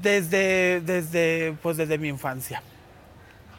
Desde, 0.00 0.80
desde, 0.80 1.56
pues 1.62 1.76
desde 1.76 1.98
mi 1.98 2.08
infancia. 2.08 2.62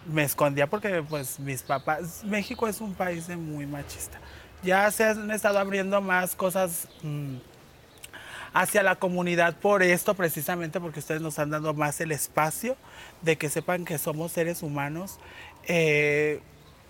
Me 0.06 0.24
escondía 0.24 0.68
porque 0.68 1.02
pues 1.02 1.40
mis 1.40 1.64
papás, 1.64 2.24
México 2.24 2.68
es 2.68 2.80
un 2.80 2.94
país 2.94 3.28
de 3.28 3.38
muy 3.38 3.66
machista. 3.66 4.20
Ya 4.62 4.90
se 4.92 5.04
han 5.04 5.32
estado 5.32 5.58
abriendo 5.58 6.00
más 6.02 6.36
cosas 6.36 6.88
mm, 7.02 7.38
hacia 8.54 8.84
la 8.84 8.96
comunidad 8.96 9.56
por 9.58 9.82
esto, 9.82 10.14
precisamente 10.14 10.80
porque 10.80 11.00
ustedes 11.00 11.22
nos 11.22 11.40
han 11.40 11.50
dado 11.50 11.74
más 11.74 12.00
el 12.02 12.12
espacio 12.12 12.78
de 13.22 13.38
que 13.38 13.50
sepan 13.50 13.84
que 13.84 13.98
somos 13.98 14.32
seres 14.32 14.62
humanos 14.62 15.20
eh, 15.68 16.42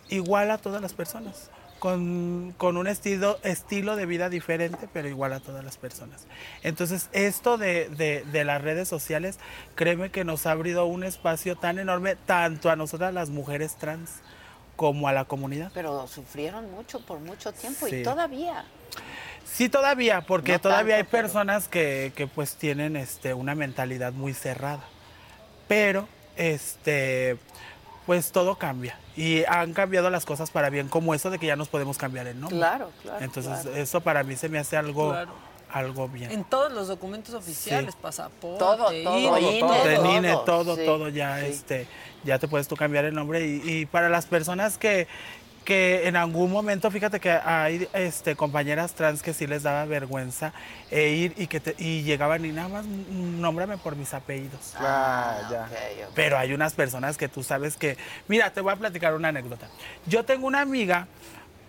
igual 0.10 0.52
a 0.52 0.58
todas 0.58 0.82
las 0.82 0.94
personas, 0.94 1.50
con, 1.86 2.56
con 2.58 2.78
un 2.78 2.88
estilo, 2.88 3.38
estilo 3.44 3.96
de 3.96 4.08
vida 4.08 4.28
diferente, 4.28 4.90
pero 4.92 5.08
igual 5.08 5.34
a 5.34 5.40
todas 5.40 5.64
las 5.64 5.78
personas. 5.78 6.26
Entonces, 6.64 7.10
esto 7.12 7.60
de, 7.60 7.90
de- 7.90 8.24
de 8.24 8.44
las 8.44 8.60
redes 8.64 8.88
sociales, 8.88 9.38
créeme 9.76 10.10
que 10.10 10.24
nos 10.24 10.48
ha 10.48 10.52
abrido 10.54 10.88
un 10.88 11.04
espacio 11.04 11.56
tan 11.56 11.78
enorme, 11.78 12.16
tanto 12.16 12.72
a 12.72 12.76
nosotras 12.76 13.14
las 13.14 13.30
mujeres 13.30 13.76
trans 13.76 14.10
como 14.76 15.08
a 15.08 15.14
la 15.14 15.26
comunidad. 15.26 15.70
Pero 15.76 16.08
sufrieron 16.08 16.72
mucho 16.72 17.06
por 17.06 17.20
mucho 17.20 17.52
tiempo 17.54 17.86
Sí. 17.86 17.98
y 17.98 18.04
todavía. 18.04 18.66
Sí, 19.46 19.70
todavía, 19.70 20.22
porque 20.22 20.54
No 20.54 20.62
todavía 20.62 20.96
tanto, 20.98 21.16
hay 21.16 21.22
personas 21.22 21.68
que, 21.68 22.14
que, 22.16 22.26
pues 22.26 22.56
tienen 22.56 22.96
este, 22.96 23.36
una 23.36 23.54
mentalidad 23.54 24.12
muy 24.12 24.34
cerrada. 24.34 24.84
Pero, 25.68 26.08
este, 26.36 27.38
pues 28.08 28.32
todo 28.32 28.56
cambia. 28.56 28.98
Y 29.18 29.44
han 29.46 29.74
cambiado 29.74 30.10
las 30.10 30.26
cosas 30.26 30.52
para 30.52 30.70
bien, 30.70 30.90
como 30.90 31.14
eso 31.16 31.30
de 31.30 31.40
que 31.40 31.48
ya 31.48 31.56
nos 31.56 31.70
podemos 31.70 31.98
cambiar 31.98 32.28
el 32.28 32.40
nombre. 32.40 32.58
Claro, 32.58 32.92
claro, 33.02 33.24
Entonces, 33.24 33.62
claro. 33.62 33.76
eso 33.78 34.02
para 34.02 34.24
mí 34.24 34.36
se 34.36 34.50
me 34.50 34.60
hace 34.60 34.76
algo, 34.78 35.12
Claro. 35.12 35.32
algo 35.72 36.08
bien. 36.10 36.32
En 36.32 36.44
todos 36.44 36.72
los 36.74 36.88
documentos 36.88 37.34
oficiales, 37.34 37.94
Sí. 37.94 38.00
pasaporte, 38.02 38.60
Todo, 38.60 38.86
todo, 38.86 38.94
INE, 39.40 39.60
todo. 39.60 39.70
todo. 39.84 40.18
INE, 40.18 40.38
todo, 40.46 40.76
sí, 40.76 40.86
todo 40.86 41.10
ya, 41.10 41.40
sí. 41.40 41.46
este, 41.48 41.88
ya 42.24 42.40
te 42.40 42.48
puedes 42.48 42.68
tú 42.68 42.76
cambiar 42.76 43.06
el 43.06 43.14
nombre. 43.16 43.46
Y, 43.48 43.62
y 43.66 43.86
para 43.86 44.10
las 44.10 44.26
personas 44.26 44.78
que, 44.78 45.08
que 45.66 46.08
en 46.08 46.16
algún 46.16 46.52
momento, 46.52 46.90
fíjate 46.92 47.20
que 47.20 47.32
hay 47.32 47.90
este, 47.94 48.36
compañeras 48.36 48.94
trans 48.94 49.22
que 49.22 49.34
sí 49.34 49.48
les 49.48 49.64
daba 49.64 49.84
vergüenza 49.86 50.54
eh, 50.92 51.10
ir 51.10 51.34
y 51.38 51.48
que 51.48 51.60
te- 51.60 51.76
y 51.78 52.04
llegaban 52.04 52.46
y 52.46 52.52
nada 52.52 52.70
más 52.70 52.86
mm, 52.86 53.42
nómbrame 53.42 53.78
por 53.78 53.96
mis 53.96 54.14
apellidos. 54.14 54.76
Ah, 54.78 55.40
ya. 55.52 55.64
ok, 55.64 56.08
ok. 56.08 56.12
Pero 56.16 56.38
hay 56.38 56.54
unas 56.54 56.74
personas 56.74 57.18
que 57.18 57.28
tú 57.28 57.44
sabes 57.44 57.76
que, 57.76 57.98
mira, 58.28 58.52
te 58.54 58.62
voy 58.62 58.72
a 58.72 58.76
platicar 58.78 59.14
una 59.16 59.30
anécdota. 59.30 59.68
Yo 60.06 60.24
tengo 60.24 60.48
una 60.48 60.62
amiga 60.62 61.08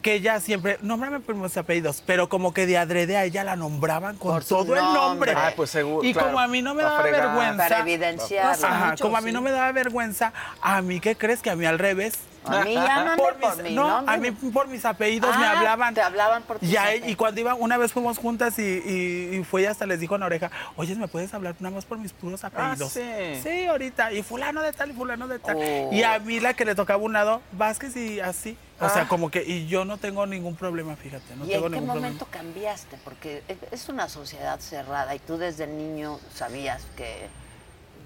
que 0.03 0.13
ella 0.15 0.39
siempre, 0.39 0.79
nómbrame 0.83 1.19
por 1.19 1.35
mis 1.35 1.57
apellidos, 1.57 2.01
pero 2.07 2.29
como 2.29 2.55
que 2.55 2.67
de 2.67 2.79
adrede 2.79 3.17
a 3.17 3.25
ella 3.25 3.43
la 3.43 3.57
nombraban 3.57 4.17
con 4.19 4.35
Por 4.35 4.45
todo 4.45 4.75
el 4.77 4.83
nombre. 4.85 5.33
Ah, 5.35 5.53
pues 5.57 5.71
seguro, 5.71 6.07
Y 6.07 6.13
claro, 6.13 6.29
como 6.29 6.39
a 6.39 6.47
mí 6.47 6.63
no 6.63 6.75
me 6.75 6.83
daba 6.85 7.01
fregar. 7.01 7.23
vergüenza. 7.23 7.57
Para 7.57 7.79
evidenciar. 7.81 8.47
Ajá, 8.63 8.91
mucho, 8.91 9.03
como 9.03 9.17
a 9.17 9.21
mí 9.21 9.33
no 9.33 9.41
me 9.41 9.51
daba 9.51 9.73
vergüenza, 9.73 10.33
a 10.61 10.81
mí, 10.83 11.01
¿qué 11.01 11.17
crees? 11.17 11.41
Que 11.43 11.51
a 11.51 11.57
mí 11.57 11.65
al 11.65 11.79
revés. 11.81 12.19
A 12.49 12.65
mí 12.65 12.75
llámame 12.75 13.17
por 13.41 13.63
mi 13.63 13.75
no, 13.75 13.89
nombre. 13.89 14.15
a 14.15 14.19
mí 14.19 14.31
por 14.31 14.69
mis 14.69 14.85
apellidos 14.85 15.37
me 15.39 15.45
Ah, 15.47 15.59
hablaban. 15.59 15.95
te 15.95 16.01
hablaban 16.03 16.43
por 16.43 16.59
tus 16.59 16.69
Ya, 16.71 16.85
apellidos. 16.85 17.09
y 17.11 17.15
cuando 17.17 17.41
iba, 17.41 17.55
una 17.55 17.77
vez 17.77 17.93
fuimos 17.93 18.19
juntas 18.19 18.59
y, 18.59 18.63
y, 18.63 19.37
y 19.39 19.45
fue 19.45 19.63
y 19.63 19.67
hasta 19.67 19.87
les 19.87 20.01
dijo 20.01 20.15
en 20.15 20.21
la 20.21 20.27
oreja, 20.27 20.51
oye, 20.77 20.95
¿me 20.97 21.09
puedes 21.09 21.33
hablar 21.35 21.55
nada 21.61 21.75
más 21.75 21.85
por 21.85 21.99
mis 21.99 22.13
puros 22.13 22.45
apellidos? 22.45 22.97
Ah, 22.97 23.01
sí. 23.35 23.41
Sí, 23.43 23.67
ahorita. 23.67 24.13
Y 24.13 24.23
fulano 24.23 24.63
de 24.63 24.73
tal 24.73 24.91
y 24.91 24.93
fulano 24.95 25.29
de 25.29 25.39
tal. 25.39 25.57
Oh. 25.59 25.91
Y 25.93 26.03
a 26.03 26.19
mí 26.19 26.41
la 26.41 26.55
que 26.55 26.65
le 26.65 26.75
tocaba 26.75 27.03
un 27.03 27.13
lado, 27.13 27.41
Vázquez 27.53 27.97
y 27.97 28.21
así. 28.21 28.57
O 28.79 28.85
Ah. 28.85 28.91
sea, 28.91 29.09
como 29.09 29.31
que, 29.31 29.43
y 29.43 29.67
yo 29.69 29.85
no 29.87 29.97
tengo 29.97 30.27
ningún 30.27 30.55
problema, 30.55 30.97
fíjate, 30.97 31.35
no 31.37 31.47
¿Y 31.47 31.49
tengo 31.49 31.67
en 31.69 31.73
qué 31.73 31.81
momento 31.81 32.27
cambiaste? 32.31 32.99
Porque 33.05 33.43
es- 33.49 33.57
es 33.73 33.89
una 33.89 34.09
sociedad 34.11 34.61
cerrada 34.61 35.15
y 35.15 35.19
tú 35.19 35.39
desde 35.39 35.67
niño 35.67 36.21
sabías 36.35 36.83
que, 36.97 37.29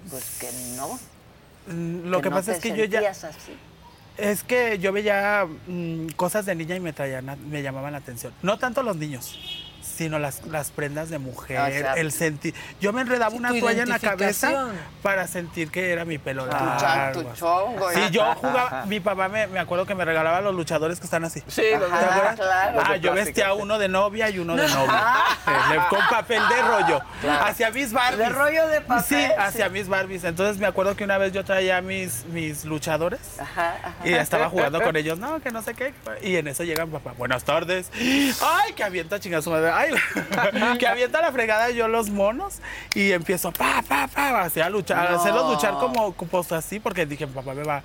pues 0.09 0.37
que 0.39 0.49
no. 0.77 0.97
Mm, 1.67 2.09
Lo 2.09 2.21
que, 2.21 2.29
no 2.29 2.37
pasa 2.37 2.53
es 2.53 2.59
que 2.59 2.75
yo 2.75 2.85
ya... 2.85 3.09
así. 3.09 3.55
Es 4.21 4.43
que 4.43 4.77
yo 4.77 4.93
veía 4.93 5.47
mm, 5.67 6.09
cosas 6.15 6.45
de 6.45 6.53
niña 6.53 6.75
y 6.75 6.79
me 6.79 6.93
traían, 6.93 7.25
me 7.49 7.63
llamaban 7.63 7.91
la 7.93 7.97
atención. 7.97 8.31
No 8.43 8.59
tanto 8.59 8.83
los 8.83 8.95
niños, 8.95 9.60
sino 10.01 10.17
las, 10.19 10.45
las 10.47 10.71
prendas 10.71 11.09
de 11.09 11.19
mujer, 11.19 11.59
O 11.59 11.65
sea, 11.67 11.93
el 11.93 12.11
sentir. 12.11 12.55
Yo 12.79 12.91
me 12.93 13.01
enredaba 13.01 13.31
Sí, 13.31 13.37
una 13.37 13.49
toalla 13.59 13.83
en 13.83 13.89
la 13.89 13.99
cabeza 13.99 14.67
para 15.03 15.27
sentir 15.27 15.69
que 15.69 15.91
era 15.91 16.05
mi 16.05 16.17
pelo 16.17 16.45
Tu 16.45 16.51
chan- 16.51 16.81
largo. 16.81 17.21
tu 17.23 17.33
chongo. 17.35 17.91
Sí, 17.91 17.99
y- 18.07 18.11
yo 18.11 18.33
jugaba, 18.35 18.85
mi 18.87 18.99
papá 18.99 19.29
me, 19.29 19.45
me 19.47 19.59
acuerdo 19.59 19.85
que 19.85 19.93
me 19.95 20.03
regalaba 20.05 20.41
los 20.41 20.55
luchadores 20.55 20.99
que 20.99 21.05
están 21.05 21.23
así. 21.23 21.41
Sí, 21.47 21.63
los 21.79 21.89
¿Te 21.89 21.97
de- 21.97 22.03
acuerdas? 22.05 22.35
claro. 22.35 22.81
Ah, 22.83 22.95
yo 22.97 23.13
vestía 23.13 23.53
uno 23.53 23.77
de 23.77 23.89
novia 23.89 24.29
y 24.29 24.39
uno 24.39 24.55
de 24.55 24.67
novio. 24.67 24.91
Con 25.89 25.99
papel 26.09 26.41
de 26.49 26.61
rollo. 26.63 27.01
Hacia 27.43 27.69
mis 27.71 27.93
Barbies. 27.93 28.17
De 28.27 28.29
rollo 28.29 28.67
de 28.67 28.81
papel, 28.81 29.05
Sí, 29.07 29.31
hacia 29.37 29.65
sí. 29.67 29.71
mis 29.71 29.87
Barbies. 29.87 30.23
Entonces 30.23 30.57
me 30.57 30.65
acuerdo 30.67 30.95
que 30.95 31.03
una 31.03 31.17
vez 31.17 31.31
yo 31.33 31.43
traía 31.45 31.81
mis, 31.81 32.25
mis 32.25 32.65
luchadores. 32.65 33.19
Ajá, 33.39 33.75
ajá. 33.83 33.93
Y 34.03 34.13
estaba 34.13 34.49
jugando 34.49 34.81
con 34.81 34.95
ellos, 34.95 35.19
no, 35.19 35.39
que 35.41 35.51
no 35.51 35.61
sé 35.61 35.73
qué. 35.73 35.93
Y 36.21 36.35
en 36.37 36.47
eso 36.47 36.63
llega 36.63 36.85
mi 36.85 36.91
papá, 36.93 37.13
buenas 37.17 37.43
tardes. 37.43 37.89
Ay, 37.95 38.73
que 38.75 38.83
avienta 38.83 39.19
chinga 39.19 39.41
su 39.41 39.49
madre. 39.51 39.71
Ay, 39.71 39.90
que 40.79 40.87
avienta 40.87 41.21
la 41.21 41.31
fregada 41.31 41.69
yo 41.71 41.87
los 41.87 42.09
monos. 42.09 42.59
Y 42.95 43.11
empiezo, 43.11 43.51
pa, 43.51 43.81
pa, 43.87 44.07
pa, 44.07 44.41
así 44.41 44.59
a 44.59 44.69
luchar, 44.69 45.07
a 45.07 45.15
hacerlos 45.15 45.51
luchar 45.51 45.75
como, 45.79 46.13
pues 46.13 46.51
así, 46.51 46.79
porque 46.79 47.05
dije, 47.05 47.27
papá 47.27 47.53
me 47.53 47.63
va. 47.63 47.83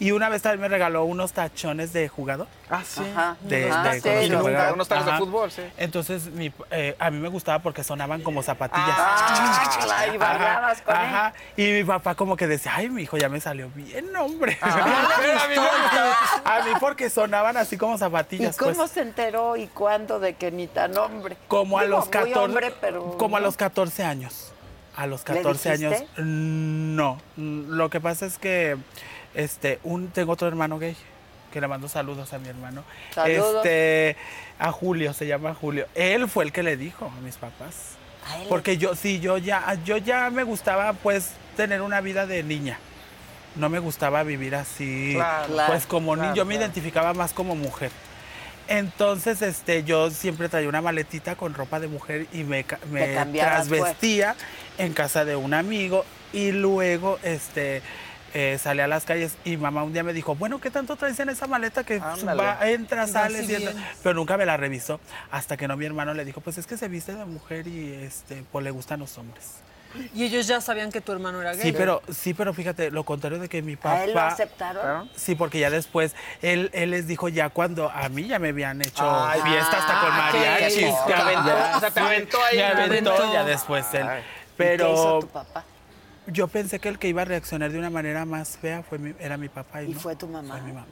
Y 0.00 0.12
una 0.12 0.28
vez 0.28 0.42
también 0.42 0.60
me 0.60 0.68
regaló 0.68 1.04
unos 1.04 1.32
tachones 1.32 1.92
de 1.92 2.06
jugador. 2.08 2.46
Ah, 2.70 2.82
sí. 2.86 3.02
Ajá. 3.12 3.36
De, 3.40 3.68
Ah, 3.70 3.82
de- 3.94 4.00
sí, 4.00 4.30
nunca. 4.30 4.72
Unos 4.72 4.86
tacos 4.86 5.06
de 5.06 5.12
fútbol, 5.18 5.50
sí. 5.50 5.62
Entonces, 5.76 6.26
mi- 6.26 6.52
eh, 6.70 6.94
a 7.00 7.10
mí 7.10 7.18
me 7.18 7.28
gustaba 7.28 7.58
porque 7.60 7.82
sonaban 7.82 8.22
como 8.22 8.42
zapatillas. 8.44 8.94
Ah, 8.96 10.06
y 10.14 10.16
bailabas 10.16 10.82
con 10.82 10.94
él. 10.94 11.02
Ajá. 11.02 11.32
Y 11.56 11.72
mi 11.72 11.84
papá 11.84 12.14
como 12.14 12.36
que 12.36 12.46
decía, 12.46 12.72
ay, 12.76 12.88
mi 12.90 13.02
hijo 13.02 13.16
ya 13.16 13.28
me 13.28 13.40
salió 13.40 13.70
bien, 13.74 14.14
hombre. 14.16 14.56
Ah. 14.62 15.08
Pero 15.20 15.40
a 15.40 15.48
mí 15.48 15.54
me 15.56 15.60
gustaba, 15.82 16.16
a 16.44 16.64
mí 16.64 16.70
porque 16.80 17.10
sonaban 17.10 17.56
así 17.56 17.76
como 17.76 17.96
¿Y 17.96 17.98
zapatillas. 17.98 18.56
cómo 18.56 18.74
pues. 18.74 18.90
se 18.92 19.00
enteró 19.00 19.56
y 19.56 19.66
cuándo 19.66 20.20
de 20.20 20.34
que 20.34 20.52
ni 20.52 20.68
tan 20.68 20.96
hombre? 20.96 21.36
Como 21.48 21.78
a 21.78 21.84
los 21.84 22.04
muy 22.04 22.10
14, 22.10 22.38
hombre, 22.38 22.72
pero 22.80 23.16
como 23.18 23.36
a 23.36 23.40
los 23.40 23.56
14 23.56 24.04
años. 24.04 24.52
A 24.96 25.06
los 25.06 25.20
¿Le 25.28 25.34
14 25.36 25.70
años. 25.70 25.94
No, 26.18 27.20
lo 27.36 27.88
que 27.90 28.00
pasa 28.00 28.26
es 28.26 28.36
que 28.38 28.76
este 29.38 29.78
un 29.84 30.08
tengo 30.08 30.32
otro 30.32 30.48
hermano 30.48 30.78
gay 30.78 30.96
que 31.52 31.60
le 31.60 31.68
mando 31.68 31.88
saludos 31.88 32.32
a 32.32 32.38
mi 32.38 32.48
hermano. 32.48 32.84
Saludos. 33.14 33.64
Este 33.64 34.16
a 34.58 34.72
Julio, 34.72 35.14
se 35.14 35.26
llama 35.26 35.54
Julio. 35.54 35.86
Él 35.94 36.28
fue 36.28 36.44
el 36.44 36.52
que 36.52 36.62
le 36.62 36.76
dijo 36.76 37.06
a 37.06 37.20
mis 37.20 37.36
papás. 37.36 37.96
Porque 38.50 38.76
yo 38.76 38.94
sí, 38.94 39.20
yo 39.20 39.38
ya 39.38 39.74
yo 39.84 39.96
ya 39.96 40.28
me 40.28 40.42
gustaba 40.42 40.92
pues 40.92 41.30
tener 41.56 41.80
una 41.80 42.00
vida 42.00 42.26
de 42.26 42.42
niña. 42.42 42.78
No 43.56 43.70
me 43.70 43.78
gustaba 43.78 44.22
vivir 44.24 44.54
así, 44.54 45.12
Claro, 45.14 45.54
pues 45.68 45.86
como 45.86 46.12
claro, 46.12 46.30
niño. 46.30 46.34
Yo 46.34 46.44
me 46.44 46.56
identificaba 46.56 47.14
más 47.14 47.32
como 47.32 47.54
mujer. 47.54 47.90
Entonces, 48.68 49.40
este, 49.40 49.82
yo 49.84 50.10
siempre 50.10 50.50
traía 50.50 50.68
una 50.68 50.82
maletita 50.82 51.36
con 51.36 51.54
ropa 51.54 51.80
de 51.80 51.88
mujer 51.88 52.26
y 52.34 52.44
me, 52.44 52.66
me 52.90 53.06
pues. 53.06 53.32
trasvestía 53.32 54.36
en 54.76 54.92
casa 54.92 55.24
de 55.24 55.36
un 55.36 55.54
amigo 55.54 56.04
y 56.34 56.52
luego, 56.52 57.18
este, 57.22 57.80
eh, 58.34 58.58
salí 58.62 58.80
a 58.80 58.86
las 58.86 59.04
calles 59.04 59.36
y 59.44 59.56
mamá 59.56 59.82
un 59.82 59.92
día 59.92 60.02
me 60.02 60.12
dijo, 60.12 60.34
bueno, 60.34 60.60
¿qué 60.60 60.70
tanto 60.70 60.96
traes 60.96 61.18
en 61.20 61.28
esa 61.28 61.46
maleta 61.46 61.84
que 61.84 62.00
Ándale. 62.00 62.42
va, 62.42 62.68
entra, 62.68 63.06
y 63.06 63.50
y 63.50 63.54
entra? 63.54 63.72
Pero 64.02 64.14
nunca 64.14 64.36
me 64.36 64.46
la 64.46 64.56
revisó 64.56 65.00
hasta 65.30 65.56
que 65.56 65.68
no 65.68 65.76
mi 65.76 65.86
hermano 65.86 66.14
le 66.14 66.24
dijo, 66.24 66.40
pues 66.40 66.58
es 66.58 66.66
que 66.66 66.76
se 66.76 66.88
viste 66.88 67.14
de 67.14 67.24
mujer 67.24 67.66
y 67.66 67.94
este, 67.94 68.44
pues 68.50 68.64
le 68.64 68.70
gustan 68.70 69.00
los 69.00 69.16
hombres. 69.18 69.60
Y 70.14 70.24
ellos 70.24 70.46
ya 70.46 70.60
sabían 70.60 70.92
que 70.92 71.00
tu 71.00 71.12
hermano 71.12 71.40
era 71.40 71.54
gay. 71.54 71.62
Sí, 71.62 71.72
pero, 71.72 72.02
sí, 72.12 72.34
pero 72.34 72.52
fíjate, 72.52 72.90
lo 72.90 73.04
contrario 73.04 73.38
de 73.38 73.48
que 73.48 73.62
mi 73.62 73.76
papá. 73.76 73.94
¿A 73.96 74.04
él 74.04 74.12
lo 74.12 74.20
aceptaron? 74.20 75.10
Sí, 75.16 75.34
porque 75.34 75.58
ya 75.58 75.70
después 75.70 76.14
él, 76.42 76.70
él 76.74 76.90
les 76.90 77.06
dijo 77.06 77.28
ya 77.28 77.48
cuando 77.48 77.90
a 77.90 78.08
mí 78.10 78.26
ya 78.26 78.38
me 78.38 78.48
habían 78.50 78.80
hecho 78.82 79.08
Ay, 79.08 79.40
fiesta 79.40 79.78
hasta 79.78 80.00
con 80.00 80.10
ah, 80.12 80.30
mariachis. 80.32 80.94
Te 81.06 81.14
aventó, 81.14 81.46
Ya, 81.46 81.72
o 81.76 81.80
sea, 81.80 81.90
te 81.90 82.00
aventó 82.00 82.44
ahí. 82.44 82.56
Me 82.58 82.64
aventó 82.64 83.12
aventó. 83.12 83.32
ya 83.32 83.44
después 83.44 83.86
él. 83.94 84.06
Pero 84.56 84.84
¿Y 84.84 84.86
¿Qué 84.88 84.92
hizo 84.92 85.18
tu 85.20 85.28
papá? 85.28 85.64
Yo 86.28 86.48
pensé 86.48 86.78
que 86.78 86.88
el 86.88 86.98
que 86.98 87.08
iba 87.08 87.22
a 87.22 87.24
reaccionar 87.24 87.70
de 87.72 87.78
una 87.78 87.90
manera 87.90 88.24
más 88.24 88.56
fea 88.58 88.82
fue 88.82 88.98
mi- 88.98 89.14
era 89.18 89.36
mi 89.36 89.48
papá. 89.48 89.82
Y, 89.82 89.90
¿Y 89.90 89.94
no, 89.94 90.00
fue 90.00 90.16
tu 90.16 90.28
mamá? 90.28 90.54
Fue 90.58 90.62
mi 90.66 90.72
mamá. 90.72 90.86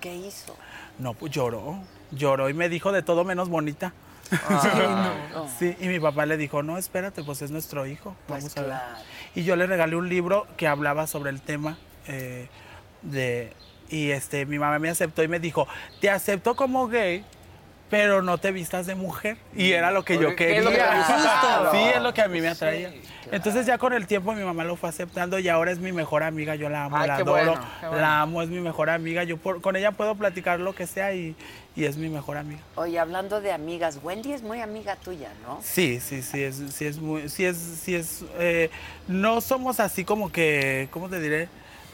¿Qué 0.00 0.14
hizo? 0.14 0.54
No, 0.98 1.14
pues 1.14 1.32
lloró. 1.32 1.78
Lloró 2.10 2.48
y 2.50 2.54
me 2.54 2.68
dijo 2.68 2.92
de 2.92 3.02
todo 3.02 3.24
menos 3.24 3.48
bonita. 3.48 3.92
no. 5.32 5.48
Sí, 5.58 5.76
y 5.80 5.88
mi 5.88 6.00
papá 6.00 6.26
le 6.26 6.36
dijo, 6.36 6.62
no, 6.62 6.78
espérate, 6.78 7.22
pues 7.24 7.42
es 7.42 7.50
nuestro 7.50 7.86
hijo. 7.86 8.16
Pues 8.26 8.42
Vamos 8.44 8.56
a 8.56 8.60
ver. 8.60 8.70
claro. 8.70 8.96
Y 9.34 9.44
yo 9.44 9.56
le 9.56 9.66
regalé 9.66 9.96
un 9.96 10.08
libro 10.08 10.46
que 10.56 10.66
hablaba 10.68 11.06
sobre 11.06 11.30
el 11.30 11.40
tema 11.40 11.78
eh, 12.06 12.48
de... 13.02 13.52
Y 13.90 14.10
este, 14.10 14.46
mi 14.46 14.58
mamá 14.58 14.78
me 14.78 14.88
aceptó 14.88 15.22
y 15.22 15.28
me 15.28 15.38
dijo, 15.38 15.68
te 16.00 16.08
acepto 16.10 16.56
como 16.56 16.88
gay, 16.88 17.24
pero 17.94 18.22
no 18.22 18.38
te 18.38 18.50
vistas 18.50 18.86
de 18.86 18.94
mujer. 18.96 19.36
Y 19.54 19.70
era 19.72 19.90
lo 19.92 20.04
que 20.04 20.14
yo 20.14 20.22
Porque, 20.28 20.46
¿qué 20.48 20.54
quería. 20.54 20.58
es 20.58 20.64
lo 20.64 20.70
que? 21.70 21.78
Sí, 21.78 21.84
es 21.94 22.02
lo 22.02 22.12
que 22.12 22.22
a 22.22 22.28
mí 22.28 22.40
me 22.40 22.48
atraía. 22.48 22.92
Entonces 23.30 23.66
ya 23.66 23.78
con 23.78 23.92
el 23.92 24.06
tiempo 24.06 24.32
mi 24.32 24.42
mamá 24.42 24.64
lo 24.64 24.76
fue 24.76 24.88
aceptando 24.88 25.38
y 25.38 25.48
ahora 25.48 25.70
es 25.70 25.78
mi 25.78 25.92
mejor 25.92 26.22
amiga. 26.24 26.56
Yo 26.56 26.68
la 26.68 26.84
amo, 26.84 26.96
Ay, 26.96 27.06
la 27.08 27.14
adoro, 27.16 27.30
bueno, 27.32 27.54
qué 27.80 27.86
bueno. 27.86 28.00
la 28.02 28.20
amo, 28.20 28.42
es 28.42 28.48
mi 28.48 28.60
mejor 28.60 28.90
amiga. 28.90 29.22
Yo 29.24 29.36
por- 29.36 29.60
con 29.62 29.76
ella 29.76 29.92
puedo 29.92 30.14
platicar 30.16 30.58
lo 30.60 30.74
que 30.74 30.86
sea 30.86 31.14
y, 31.14 31.34
y 31.76 31.84
es 31.84 31.96
mi 31.96 32.08
mejor 32.08 32.36
amiga. 32.36 32.60
Oye, 32.74 32.98
hablando 32.98 33.40
de 33.40 33.52
amigas, 33.52 33.98
Wendy 34.02 34.32
es 34.32 34.42
muy 34.42 34.60
amiga 34.60 34.96
tuya, 34.96 35.30
¿no? 35.46 35.60
Sí, 35.62 36.00
sí, 36.00 36.22
sí, 36.22 36.42
es, 36.42 36.56
sí 36.74 36.84
es 36.86 36.98
muy, 36.98 37.28
sí 37.28 37.44
es, 37.46 37.56
sí 37.56 37.94
es, 37.94 38.24
eh, 38.38 38.70
no 39.08 39.40
somos 39.40 39.78
así 39.80 40.04
como 40.04 40.30
que, 40.32 40.88
¿cómo 40.90 41.08
te 41.08 41.20
diré? 41.20 41.48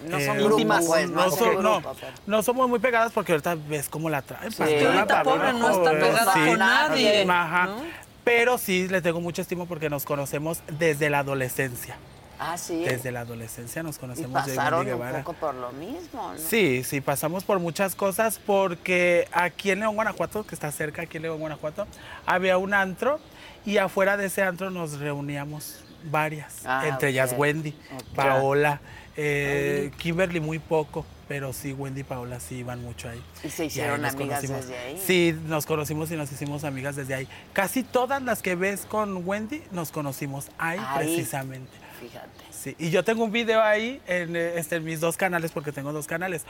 No 0.09 0.21
son 0.21 0.39
Eh, 0.39 0.43
íntimas, 0.43 0.85
pues, 0.87 1.11
no 1.11 1.27
no, 1.29 1.63
no, 1.63 1.81
pues. 1.83 1.97
no 2.27 2.43
somos 2.43 2.69
muy 2.69 2.79
pegadas 2.79 3.13
porque 3.13 3.33
ahorita 3.33 3.57
ves 3.69 3.89
cómo 3.89 4.09
la 4.11 4.23
traen. 4.23 4.51
Sí. 4.53 4.63
Ahorita, 4.63 5.23
pobre, 5.23 5.53
no 5.53 5.71
está 5.71 5.91
pegada 5.93 6.33
sí. 6.33 6.41
con 6.47 6.59
nadie, 6.59 7.27
Ajá. 7.29 7.67
¿no? 7.67 7.83
Pero 8.25 8.59
sí 8.59 8.87
le 8.89 9.01
tengo 9.03 9.21
mucho 9.21 9.43
estima 9.43 9.65
porque 9.67 9.91
nos 9.91 10.05
conocemos 10.05 10.61
desde 10.79 11.11
la 11.11 11.21
adolescencia. 11.21 11.97
Ah, 12.43 12.57
sí. 12.57 12.83
Desde 12.85 13.13
la 13.13 13.21
adolescencia 13.21 13.83
nos 13.83 13.97
y 13.97 14.01
conocemos 14.01 14.47
de 14.47 14.55
pasaron 14.55 14.87
Wendy 14.87 15.03
un 15.03 15.23
poco 15.25 15.33
por 15.35 15.55
lo 15.55 15.73
mismo, 15.73 16.33
¿no? 16.33 16.39
Sí, 16.39 16.83
sí, 16.85 17.03
pasamos 17.03 17.45
por 17.45 17.59
muchas 17.59 17.95
cosas 17.95 18.41
porque 18.47 19.29
aquí 19.33 19.71
en 19.71 19.81
León, 19.81 19.95
Guanajuato, 19.95 20.47
que 20.47 20.55
está 20.55 20.73
cerca 20.73 21.03
aquí 21.03 21.19
en 21.19 21.25
León, 21.25 21.39
Guanajuato, 21.39 21.87
había 22.25 22.57
un 22.57 22.73
antro 22.73 23.21
y 23.67 23.77
afuera 23.77 24.17
de 24.17 24.27
ese 24.27 24.43
antro 24.43 24.71
nos 24.71 24.99
reuníamos 24.99 25.85
varias, 26.05 26.63
Ah, 26.65 26.85
entre 26.89 27.11
ellas. 27.11 27.35
Wendy. 27.37 27.75
Paola, 28.15 28.81
eh, 29.17 29.91
Kimberly 29.99 30.41
muy 30.41 30.59
poco, 30.59 31.05
pero 31.29 31.53
sí, 31.53 31.73
Wendy 31.73 32.01
y 32.01 32.05
Paola 32.05 32.41
sí 32.41 32.57
iban 32.57 32.83
mucho 32.83 33.09
ahí. 33.09 33.23
¿Y 33.45 33.51
se 33.51 33.67
hicieron 33.67 34.05
amigas 34.05 34.41
conocimos. 34.41 34.61
desde 34.67 34.79
ahí? 34.79 35.01
Sí, 35.05 35.37
nos 35.47 35.67
conocimos 35.67 36.11
y 36.11 36.17
nos 36.17 36.31
hicimos 36.33 36.65
amigas 36.65 36.97
desde 36.97 37.15
ahí. 37.15 37.29
Casi 37.53 37.83
todas 37.83 38.23
las 38.23 38.43
que 38.43 38.55
ves 38.55 38.87
con 38.87 39.27
Wendy 39.27 39.63
nos 39.73 39.91
conocimos 39.93 40.49
ahí, 40.59 40.79
Ahí. 40.81 41.07
precisamente. 41.15 41.71
Fíjate. 42.01 42.40
Sí, 42.63 42.77
y 42.79 42.91
yo 42.91 43.03
tengo 43.05 43.25
un 43.25 43.33
video 43.33 43.63
ahí 43.63 44.03
en, 44.07 44.37
eh, 44.37 44.59
este, 44.59 44.77
en 44.77 44.85
mis 44.85 45.01
dos 45.01 45.17
canales, 45.17 45.51
porque 45.51 45.73
tengo 45.73 45.93
dos 45.95 46.07
canales. 46.07 46.45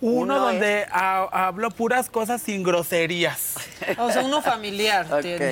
Uno, 0.00 0.34
Uno 0.34 0.38
donde 0.40 0.86
ha- 0.90 1.46
hablo 1.46 1.70
puras 1.70 2.10
cosas 2.10 2.42
sin 2.42 2.62
groserías. 2.62 3.54
O 3.98 4.10
sea, 4.10 4.22
uno 4.22 4.40
familiar. 4.42 5.06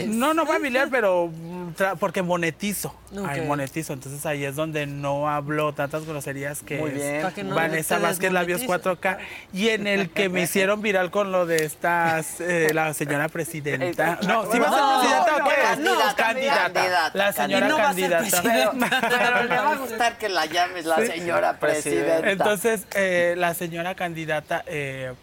No, 0.08 0.32
no 0.34 0.46
familiar, 0.46 0.88
pero 0.90 1.28
mm, 1.32 1.72
porque 1.98 2.22
monetizo. 2.22 2.94
Ok. 3.16 3.26
Ahí 3.28 3.40
monetizo. 3.42 3.92
Entonces 3.92 4.24
ahí 4.24 4.44
es 4.44 4.56
donde 4.56 4.86
no 4.86 5.28
hablo 5.28 5.74
tantas 5.74 6.06
groserías 6.06 6.62
que 6.62 6.78
Muy 6.78 6.90
es 6.90 6.96
bien. 6.96 7.30
Que 7.34 7.44
no 7.44 7.54
Vanessa 7.54 7.98
Vázquez 7.98 8.32
Labios 8.32 8.60
desmonetices. 8.60 8.98
4K. 9.00 9.18
Y 9.52 9.68
en 9.68 9.86
el 9.86 10.08
que 10.10 10.28
me 10.30 10.42
hicieron 10.42 10.80
viral 10.80 11.10
con 11.10 11.30
lo 11.30 11.44
de 11.46 11.64
estas, 11.66 12.40
eh, 12.40 12.70
la 12.72 12.94
señora 12.94 13.28
presidenta. 13.28 14.18
No, 14.26 14.50
¿sí 14.50 14.58
va 14.58 14.68
a 14.68 14.72
ser 14.72 15.00
presidenta 15.00 15.36
o 15.44 15.48
qué? 15.48 15.62
Candidata, 15.62 16.14
candidata. 16.16 16.72
candidata, 16.72 17.10
La 17.18 17.32
señora 17.32 17.68
no 17.68 17.76
candidata. 17.76 18.18
presidenta. 18.40 19.00
Pero 19.10 19.44
le 19.44 19.56
va 19.56 19.72
a 19.72 19.76
gustar 19.76 20.01
que 20.18 20.28
la 20.28 20.46
llames 20.46 20.84
la 20.84 20.96
Sí. 20.96 21.06
señora 21.06 21.58
presidenta. 21.58 22.30
Entonces, 22.30 22.86
eh, 22.94 23.34
la 23.36 23.54
señora 23.54 23.94
candidata, 23.94 24.62
eh, 24.66 25.14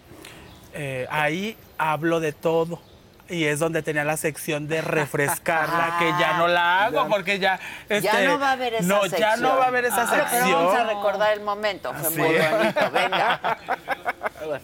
eh, 0.73 1.07
ahí 1.11 1.57
hablo 1.77 2.19
de 2.19 2.31
todo. 2.33 2.81
Y 3.31 3.45
es 3.45 3.59
donde 3.59 3.83
tenía 3.83 4.03
la 4.03 4.17
sección 4.17 4.67
de 4.67 4.81
refrescarla, 4.81 5.97
que 5.99 6.09
ya 6.19 6.33
no 6.37 6.47
la 6.47 6.85
hago 6.85 7.07
porque 7.09 7.37
ya... 7.37 7.59
ya 7.87 7.95
este, 7.97 8.25
no 8.27 8.39
va 8.39 8.49
a 8.49 8.51
haber 8.53 8.73
esa 8.73 8.87
no, 8.87 9.01
sección. 9.03 9.21
ya 9.21 9.37
no 9.37 9.55
va 9.57 9.65
a 9.65 9.67
haber 9.67 9.85
esa 9.85 10.01
Ah, 10.01 10.07
sección. 10.07 10.43
Pero 10.45 10.57
vamos 10.57 10.75
a 10.75 10.83
recordar 10.85 11.33
el 11.33 11.41
momento, 11.41 11.93
fue 11.93 12.09
Sí. 12.09 12.17
muy 12.17 12.35
bonito. 12.37 12.91
Venga. 12.91 13.57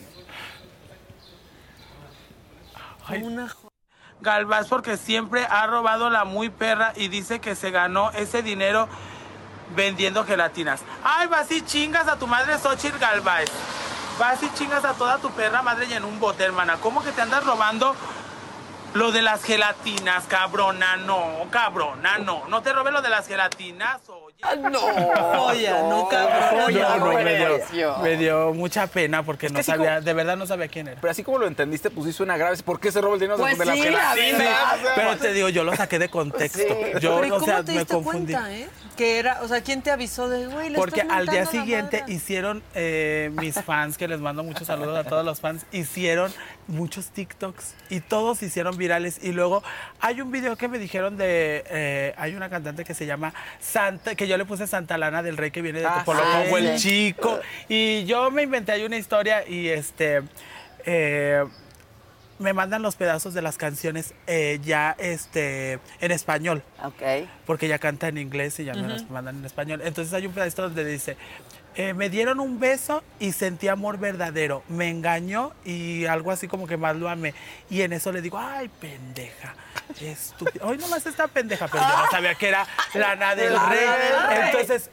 Galvaz 4.21 4.67
porque 4.67 4.97
siempre 4.97 5.45
ha 5.49 5.67
robado 5.67 6.09
la 6.09 6.23
muy 6.25 6.49
perra 6.49 6.93
y 6.95 7.09
dice 7.09 7.39
que 7.39 7.53
se 7.55 7.69
ganó 7.69 8.11
ese 8.11 8.41
dinero 8.41 8.87
vendiendo 9.75 10.25
gelatinas. 10.25 10.81
Ay, 11.03 11.27
vas 11.27 11.51
y 11.51 11.61
chingas 11.63 12.07
a 12.07 12.17
tu 12.17 12.27
madre 12.27 12.57
Xochitl 12.57 12.97
Galvez. 12.97 13.49
Vas 14.19 14.41
y 14.43 14.53
chingas 14.53 14.85
a 14.85 14.93
toda 14.93 15.17
tu 15.17 15.29
perra 15.31 15.61
madre 15.61 15.87
y 15.87 15.93
en 15.93 16.05
un 16.05 16.19
bote, 16.19 16.43
hermana. 16.43 16.77
¿Cómo 16.81 17.03
que 17.03 17.11
te 17.11 17.21
andas 17.21 17.43
robando 17.43 17.95
lo 18.93 19.11
de 19.11 19.21
las 19.21 19.43
gelatinas, 19.43 20.25
cabrona? 20.25 20.95
No, 20.97 21.47
cabrona, 21.49 22.17
no. 22.19 22.47
No 22.47 22.61
te 22.61 22.71
robes 22.71 22.93
lo 22.93 23.01
de 23.01 23.09
las 23.09 23.27
gelatinas. 23.27 23.99
No, 24.59 24.79
Joya, 24.79 25.81
no, 25.89 26.07
cabrona, 26.07 26.67
No, 26.69 26.97
no, 26.99 27.05
no. 27.13 27.13
me 27.23 27.35
dio, 27.35 27.97
me 28.03 28.17
dio 28.17 28.53
mucha 28.53 28.85
pena 28.87 29.23
porque 29.23 29.47
no 29.49 29.55
que 29.55 29.61
así 29.61 29.71
sabía, 29.71 30.01
de 30.01 30.13
verdad 30.13 30.37
no 30.37 30.45
sabía 30.45 30.67
quién 30.67 30.87
era. 30.87 31.01
Pero 31.01 31.11
así 31.11 31.23
como 31.23 31.39
lo 31.39 31.47
entendiste, 31.47 31.89
pues 31.89 32.05
sí 32.07 32.13
suena 32.13 32.37
grave. 32.37 32.55
¿Por 32.63 32.79
qué 32.79 32.91
se 32.91 33.01
roba 33.01 33.15
el 33.15 33.19
dinero 33.21 33.37
Pues 33.37 33.57
de 33.57 33.65
las 33.65 33.75
sí, 33.75 33.83
la 33.89 34.13
gelatinas? 34.13 34.37
verdad. 34.37 34.91
Pero 34.95 35.17
te 35.17 35.33
digo, 35.33 35.49
yo 35.49 35.63
lo 35.63 35.75
saqué 35.75 35.97
de 35.99 36.09
contexto. 36.09 36.59
Sí. 36.59 36.99
Yo, 37.01 37.15
Pero 37.21 37.25
¿y 37.25 37.31
o 37.31 37.33
cómo 37.35 37.45
sea, 37.45 37.63
te 37.63 37.71
me 37.71 37.79
diste 37.79 37.93
confundí. 37.95 38.33
cuenta, 38.33 38.53
eh? 38.53 38.67
Que 38.95 39.19
era, 39.19 39.41
o 39.41 39.47
sea, 39.47 39.61
¿quién 39.61 39.81
te 39.81 39.91
avisó 39.91 40.29
de, 40.29 40.47
güey, 40.47 40.69
le 40.69 40.77
Porque 40.77 41.01
estás 41.01 41.17
al 41.17 41.27
día 41.27 41.45
siguiente 41.45 42.01
madre"? 42.01 42.13
hicieron 42.13 42.63
eh, 42.75 43.29
mis 43.33 43.55
fans, 43.55 43.97
que 43.97 44.07
les 44.07 44.19
mando 44.19 44.43
muchos 44.43 44.67
saludos 44.67 44.97
a 44.97 45.03
todos 45.03 45.25
los 45.25 45.41
fans, 45.41 45.65
hicieron 45.71 46.31
muchos 46.67 47.07
TikToks 47.09 47.75
y 47.89 47.99
todos 47.99 48.37
se 48.39 48.45
hicieron 48.45 48.77
virales. 48.77 49.19
Y 49.21 49.31
luego 49.33 49.63
hay 49.99 50.21
un 50.21 50.31
video 50.31 50.55
que 50.55 50.67
me 50.67 50.77
dijeron 50.79 51.17
de, 51.17 51.63
eh, 51.67 52.13
hay 52.17 52.35
una 52.35 52.49
cantante 52.49 52.85
que 52.85 52.93
se 52.93 53.05
llama 53.05 53.33
Santa, 53.59 54.15
que 54.15 54.24
yo 54.27 54.37
le 54.37 54.45
puse 54.45 54.67
Santa 54.67 54.97
Lana 54.97 55.21
del 55.23 55.37
Rey 55.37 55.51
que 55.51 55.61
viene 55.61 55.79
de 55.79 55.85
Ah, 55.85 55.99
Topolobampo, 55.99 56.57
el 56.57 56.77
chico. 56.77 57.39
Y 57.69 58.05
yo 58.05 58.31
me 58.31 58.43
inventé 58.43 58.71
ahí 58.73 58.83
una 58.83 58.97
historia 58.97 59.47
y 59.47 59.67
este... 59.69 60.21
eh, 60.85 61.43
me 62.37 62.51
mandan 62.51 62.81
los 62.81 62.97
pedazos 62.97 63.33
de 63.33 63.41
las 63.41 63.57
canciones 63.57 64.13
eh, 64.27 64.59
ya 64.61 64.93
este 64.99 65.79
en 66.01 66.11
español. 66.11 66.63
Ok. 66.83 67.01
Porque 67.45 67.67
ella 67.67 67.79
canta 67.79 68.09
en 68.09 68.17
inglés 68.17 68.59
y 68.59 68.65
ya 68.65 68.73
me 68.73 68.87
las 68.89 69.09
mandan 69.09 69.37
en 69.37 69.45
español. 69.45 69.81
Entonces 69.85 70.13
hay 70.13 70.25
un 70.25 70.33
pedacito 70.33 70.63
donde 70.63 70.83
dice, 70.83 71.15
eh, 71.75 71.93
me 71.93 72.09
dieron 72.09 72.39
un 72.39 72.59
beso 72.59 73.03
y 73.19 73.31
sentí 73.33 73.67
amor 73.67 73.97
verdadero. 73.97 74.63
Me 74.69 74.89
engañó 74.89 75.51
y 75.63 76.05
algo 76.05 76.31
así 76.31 76.47
como 76.47 76.67
que 76.67 76.77
más 76.77 76.95
lo 76.95 77.09
amé. 77.09 77.33
Y 77.69 77.81
en 77.81 77.93
eso 77.93 78.11
le 78.11 78.21
digo, 78.21 78.37
ay, 78.39 78.69
pendeja. 78.79 79.55
Estúpida. 80.01 80.65
Hoy 80.65 80.77
nomás 80.77 81.05
está 81.05 81.27
pendeja, 81.27 81.67
pero 81.67 81.83
yo 81.83 81.97
no 82.05 82.09
sabía 82.11 82.35
que 82.35 82.47
era 82.49 82.65
Lana 82.93 83.35
del 83.35 83.53
Lana 83.53 83.69
Rey. 83.69 83.79
del 83.79 84.27
Rey. 84.27 84.49
Entonces 84.51 84.89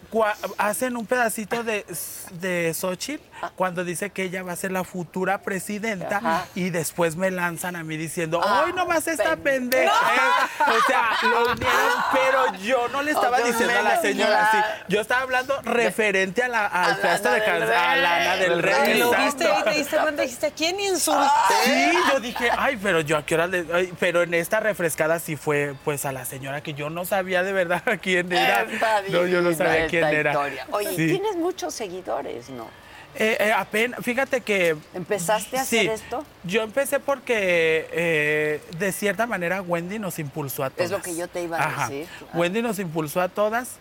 hacen 0.58 0.96
un 0.96 1.06
pedacito 1.06 1.64
de, 1.64 1.84
de 2.32 2.72
Xochitl 2.74 3.22
cuando 3.56 3.84
dice 3.84 4.10
que 4.10 4.24
ella 4.24 4.42
va 4.42 4.52
a 4.52 4.56
ser 4.56 4.70
la 4.70 4.84
futura 4.84 5.38
presidenta 5.42 6.18
Ajá. 6.18 6.46
y 6.54 6.70
después 6.70 7.16
me 7.16 7.30
lanzan 7.30 7.74
a 7.74 7.82
mí 7.82 7.96
diciendo, 7.96 8.40
Ah, 8.44 8.64
hoy 8.66 8.72
nomás 8.74 9.08
está 9.08 9.34
pendeja. 9.36 9.92
¿eh?". 9.92 10.68
O 10.68 10.86
sea, 10.86 11.10
lo 11.22 11.52
unieron, 11.52 12.04
pero 12.12 12.54
yo 12.62 12.88
no 12.88 13.02
le 13.02 13.12
estaba 13.12 13.40
diciendo 13.40 13.76
a 13.78 13.82
la 13.82 14.00
señora 14.00 14.46
así. 14.46 14.58
Yo 14.88 15.00
estaba 15.00 15.22
hablando 15.22 15.60
referente 15.62 16.42
a 16.42 16.48
la 16.48 16.66
al 16.72 16.96
fiesta 16.96 17.32
de 17.32 17.44
can- 17.44 17.60
Rey. 17.60 17.76
a 17.76 17.96
Lana 17.96 18.36
del 18.36 18.62
Rey. 18.62 18.98
Lo 18.98 19.10
viste 19.10 19.44
y 19.44 19.62
te 19.64 19.70
diste 19.70 19.96
cuenta 19.98 20.22
dijiste, 20.22 20.46
¿a 20.46 20.50
quién 20.50 20.80
insulté? 20.80 21.28
Sí, 21.64 21.92
yo 22.12 22.20
dije, 22.20 22.50
ay, 22.56 22.78
pero 22.82 23.00
yo 23.00 23.16
a 23.18 23.26
qué 23.26 23.34
hora 23.34 23.46
le- 23.46 23.66
ay, 23.72 23.92
pero 24.00 24.22
en 24.22 24.34
esta 24.34 24.60
refrescada 24.60 25.18
sí 25.18 25.36
fue 25.36 25.74
pues 25.84 26.04
a 26.04 26.12
la 26.12 26.24
señora 26.24 26.62
que 26.62 26.74
yo 26.74 26.90
no 26.90 27.04
sabía 27.04 27.42
de 27.42 27.52
verdad 27.52 27.82
quién 28.02 28.32
era. 28.32 28.66
No, 29.10 29.26
yo 29.26 29.42
no 29.42 29.52
sabía 29.54 29.86
quién 29.86 30.04
era. 30.04 30.30
historia. 30.32 30.66
Oye, 30.70 30.88
Sí. 30.96 31.06
tienes 31.08 31.36
muchos 31.36 31.74
seguidores, 31.74 32.48
¿no? 32.50 32.68
Eh, 33.14 33.36
eh, 33.40 33.52
apenas, 33.52 34.00
fíjate 34.02 34.40
que... 34.40 34.74
¿Empezaste 34.94 35.58
a 35.58 35.64
sí, 35.66 35.80
hacer 35.80 35.90
esto? 35.92 36.24
Yo 36.44 36.62
empecé 36.62 36.98
porque 36.98 37.86
eh, 37.92 38.62
de 38.78 38.90
cierta 38.90 39.26
manera 39.26 39.60
Wendy 39.60 39.98
nos 39.98 40.18
impulsó 40.18 40.64
a 40.64 40.70
todas. 40.70 40.86
Es 40.86 40.90
lo 40.90 41.02
que 41.02 41.14
yo 41.14 41.28
te 41.28 41.42
iba 41.42 41.58
a 41.58 41.62
Ajá. 41.62 41.88
decir. 41.90 42.06
Wendy 42.32 42.62
nos 42.62 42.78
impulsó 42.78 43.20
a 43.20 43.28
todas, 43.28 43.72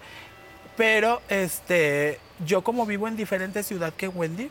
pero 0.76 1.22
este, 1.30 2.20
yo 2.46 2.64
como 2.64 2.86
vivo 2.86 3.08
en 3.08 3.16
diferente 3.16 3.64
ciudad 3.64 3.94
que 3.94 4.08
Wendy, 4.08 4.50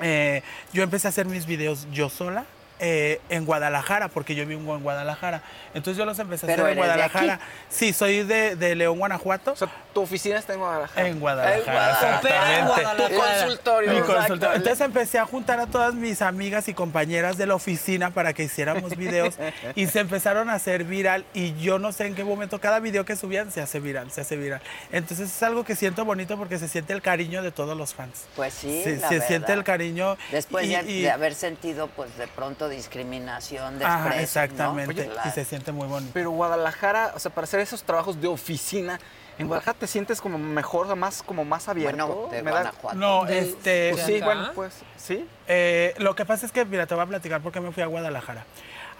eh, 0.00 0.42
yo 0.72 0.82
empecé 0.82 1.08
a 1.08 1.10
hacer 1.10 1.26
mis 1.26 1.46
videos 1.46 1.86
yo 1.92 2.08
sola. 2.08 2.46
Eh, 2.78 3.20
en 3.28 3.44
Guadalajara, 3.44 4.08
porque 4.08 4.34
yo 4.34 4.46
vivo 4.46 4.74
en 4.76 4.82
Guadalajara. 4.82 5.42
Entonces 5.74 5.98
yo 5.98 6.04
los 6.04 6.18
empecé 6.18 6.46
a 6.46 6.48
hacer 6.54 6.60
en 6.60 6.66
de 6.66 6.74
Guadalajara. 6.76 7.40
Sí, 7.68 7.92
soy 7.92 8.22
de, 8.24 8.56
de 8.56 8.74
León, 8.74 8.98
Guanajuato. 8.98 9.54
¿Tu 9.92 10.00
oficina 10.00 10.38
está 10.38 10.54
en 10.54 10.60
Guadalajara? 10.60 11.08
En 11.08 11.18
Guadalajara, 11.20 12.20
en. 12.58 12.66
Guadalajara. 12.66 13.08
Tu 13.08 13.14
consultorio. 13.16 13.92
Mi 13.92 14.00
consultorio. 14.00 14.54
Entonces 14.56 14.80
empecé 14.80 15.18
a 15.18 15.24
juntar 15.26 15.58
a 15.60 15.66
todas 15.66 15.94
mis 15.94 16.22
amigas 16.22 16.68
y 16.68 16.74
compañeras 16.74 17.36
de 17.36 17.46
la 17.46 17.54
oficina 17.54 18.10
para 18.10 18.32
que 18.32 18.44
hiciéramos 18.44 18.96
videos 18.96 19.36
y 19.74 19.86
se 19.86 20.00
empezaron 20.00 20.48
a 20.50 20.54
hacer 20.54 20.84
viral 20.84 21.24
y 21.34 21.54
yo 21.56 21.78
no 21.78 21.92
sé 21.92 22.06
en 22.06 22.14
qué 22.14 22.24
momento 22.24 22.60
cada 22.60 22.78
video 22.80 23.04
que 23.04 23.16
subían 23.16 23.50
se 23.50 23.60
hace 23.60 23.80
viral, 23.80 24.10
se 24.10 24.20
hace 24.20 24.36
viral. 24.36 24.60
Entonces 24.92 25.28
es 25.34 25.42
algo 25.42 25.64
que 25.64 25.74
siento 25.76 26.04
bonito 26.04 26.36
porque 26.38 26.58
se 26.58 26.68
siente 26.68 26.92
el 26.92 27.02
cariño 27.02 27.42
de 27.42 27.50
todos 27.50 27.76
los 27.76 27.94
fans. 27.94 28.26
Pues 28.36 28.54
sí, 28.54 28.82
se, 28.84 28.96
la 28.96 29.08
se 29.08 29.14
verdad. 29.16 29.26
siente 29.28 29.52
el 29.52 29.64
cariño. 29.64 30.16
Después 30.30 30.66
y- 30.66 30.76
de, 30.76 30.82
y- 30.90 31.02
de 31.02 31.10
haber 31.10 31.34
sentido, 31.34 31.88
pues, 31.88 32.16
de 32.18 32.28
pronto 32.28 32.67
discriminación, 32.68 33.78
desprecio, 33.78 33.98
Ajá, 33.98 34.08
¿no? 34.10 34.14
exactamente. 34.20 35.02
Oye, 35.02 35.10
Y 35.26 35.30
se 35.30 35.44
siente 35.44 35.72
muy 35.72 35.86
bonito. 35.88 36.10
Pero 36.14 36.30
Guadalajara, 36.30 37.12
o 37.14 37.18
sea, 37.18 37.30
para 37.32 37.44
hacer 37.44 37.60
esos 37.60 37.82
trabajos 37.82 38.20
de 38.20 38.28
oficina, 38.28 38.98
¿en 39.38 39.46
Guadalajara 39.46 39.78
te 39.78 39.86
sientes 39.86 40.20
como 40.20 40.38
mejor, 40.38 40.94
más, 40.96 41.22
como 41.22 41.44
más 41.44 41.68
abierto? 41.68 42.06
Bueno, 42.06 42.30
de 42.30 42.42
da- 42.42 42.50
Guanajuato. 42.50 42.96
No, 42.98 43.24
De- 43.24 43.38
este. 43.38 43.90
Pues 43.92 44.04
sí, 44.06 44.20
bueno, 44.20 44.50
pues, 44.54 44.74
sí. 44.96 45.26
Eh, 45.46 45.94
lo 45.98 46.14
que 46.14 46.24
pasa 46.24 46.46
es 46.46 46.52
que, 46.52 46.64
mira, 46.64 46.86
te 46.86 46.94
voy 46.94 47.04
a 47.04 47.06
platicar 47.06 47.40
por 47.40 47.52
qué 47.52 47.60
me 47.60 47.72
fui 47.72 47.82
a 47.82 47.86
Guadalajara. 47.86 48.44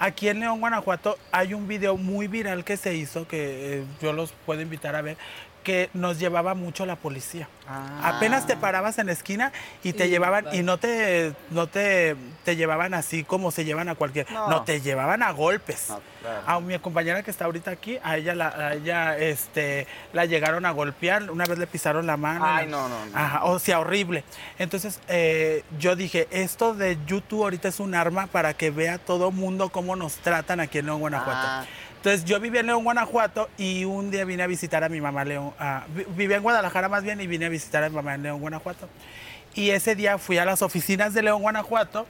Aquí 0.01 0.29
en 0.29 0.39
León, 0.39 0.61
Guanajuato, 0.61 1.19
hay 1.33 1.55
un 1.55 1.67
video 1.67 1.97
muy 1.97 2.29
viral 2.29 2.65
que 2.65 2.77
se 2.77 2.95
hizo, 2.95 3.27
que 3.27 3.79
eh, 3.81 3.85
yo 4.01 4.13
los 4.13 4.31
puedo 4.47 4.61
invitar 4.61 4.95
a 4.95 5.03
ver, 5.03 5.17
que 5.69 5.91
nos 5.93 6.19
llevaba 6.19 6.55
mucho 6.55 6.87
la 6.87 6.97
policía. 6.97 7.47
Apenas 8.03 8.47
te 8.47 8.57
parabas 8.57 8.99
en 8.99 9.09
la 9.09 9.13
esquina 9.13 9.53
y 9.83 9.93
te 9.93 10.07
Y- 10.07 10.09
llevaban, 10.09 10.47
y 10.53 10.63
no 10.63 10.79
te, 10.79 11.35
no 11.51 11.67
te, 11.67 12.17
te 12.43 12.57
llevaban 12.57 12.95
así 12.95 13.23
como 13.23 13.51
se 13.51 13.67
llevan 13.67 13.91
a 13.91 13.95
cualquier, 13.95 14.31
No. 14.33 14.49
no, 14.49 14.63
te 14.63 14.81
llevaban 14.81 15.23
a 15.23 15.31
golpes. 15.33 15.89
A 16.47 16.59
mi 16.61 16.79
compañera 16.79 17.23
que 17.23 17.31
está 17.31 17.45
ahorita 17.45 17.71
aquí, 17.71 17.99
a 18.03 18.17
ella, 18.17 18.35
la, 18.35 18.49
a 18.49 18.73
ella 18.73 19.19
este, 19.19 19.87
la 20.15 20.25
llegaron 20.25 20.65
a 20.65 20.71
golpear, 20.71 21.31
una 21.31 21.45
vez 21.45 21.59
le 21.59 21.67
pisaron 21.67 22.07
la 22.07 22.17
mano. 22.17 22.47
Ay, 22.47 22.65
la- 22.65 22.71
no, 22.71 22.89
no, 22.89 23.05
no. 23.05 23.19
Ajá, 23.19 23.45
o 23.45 23.59
sea, 23.59 23.81
horrible. 23.81 24.25
Entonces, 24.59 25.01
eh, 25.09 25.65
yo 25.79 25.97
dije, 25.97 26.29
esto 26.31 26.73
de 26.73 26.97
YouTube 27.07 27.43
ahorita 27.43 27.69
es 27.69 27.79
un 27.79 27.95
arma 27.95 28.27
para 28.29 28.55
que 28.55 28.71
vea 28.71 28.97
todo 28.97 29.31
mundo 29.31 29.69
cómo 29.69 29.97
nos 29.97 30.15
tratan 30.15 30.61
aquí 30.61 30.79
en 30.79 30.89
Guanajuato. 30.99 31.47
Ah. 31.47 31.65
Entonces, 31.99 32.25
yo 32.25 32.39
vivía 32.41 32.61
en 32.61 32.67
León, 32.67 32.85
Guanajuato 32.85 33.49
y 33.59 33.85
un 33.85 34.11
día 34.11 34.25
vine 34.25 34.43
a 34.43 34.47
visitar 34.47 34.83
a 34.85 34.89
mi 34.89 35.01
mamá 35.01 35.25
León. 35.25 35.53
ah, 35.59 35.83
vi- 35.89 36.07
vivía 36.09 36.37
en 36.37 36.43
Guadalajara 36.43 36.89
más 36.89 37.03
bien 37.03 37.21
y 37.21 37.27
vine 37.27 37.47
a 37.47 37.49
visitar 37.49 37.83
a 37.85 37.89
mi 37.89 37.97
mamá 37.97 38.15
en 38.15 38.23
León, 38.23 38.41
Guanajuato. 38.41 38.89
Y 39.55 39.71
ese 39.71 39.95
día 39.97 40.17
fui 40.19 40.39
a 40.39 40.45
las 40.45 40.63
oficinas 40.63 41.13
de 41.15 41.23
León, 41.23 41.43
Guanajuato 41.43 42.07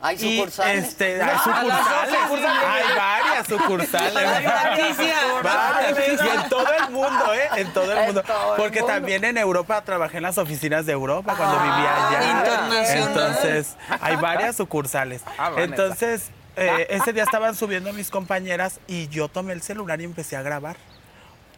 Hay 0.00 0.16
Y, 0.16 0.38
sucursales. 0.38 0.84
este, 0.88 1.20
hay 1.20 1.20
a 1.20 1.26
las 1.34 1.42
sucursales. 1.42 2.64
Hay 2.68 2.96
varias 2.96 3.46
sucursales. 3.48 4.14
Varias. 5.42 6.22
Y 6.24 6.28
en 6.28 6.48
todo 6.48 6.72
el 6.72 6.90
mundo, 6.92 7.34
¿eh? 7.34 7.48
En 7.56 7.72
todo 7.72 7.92
el 7.92 8.06
mundo. 8.06 8.22
todo 8.22 8.54
el 8.54 8.62
Porque 8.62 8.80
mundo. 8.80 8.94
también 8.94 9.24
en 9.24 9.36
Europa 9.38 9.82
trabajé 9.84 10.18
en 10.18 10.22
las 10.22 10.38
oficinas 10.38 10.86
de 10.86 10.92
Europa 10.92 11.34
cuando 11.36 11.58
vivía 11.58 12.08
allá. 12.08 12.30
internacional. 12.30 13.08
Entonces, 13.08 13.76
hay 14.00 14.16
varias 14.16 14.56
sucursales. 14.56 15.22
Ah, 15.36 15.50
Entonces, 15.56 16.30
eh, 16.58 16.86
ese 16.90 17.12
día 17.12 17.24
estaban 17.24 17.54
subiendo 17.54 17.92
mis 17.92 18.10
compañeras 18.10 18.80
y 18.86 19.08
yo 19.08 19.28
tomé 19.28 19.52
el 19.52 19.62
celular 19.62 20.00
y 20.00 20.04
empecé 20.04 20.36
a 20.36 20.42
grabar 20.42 20.76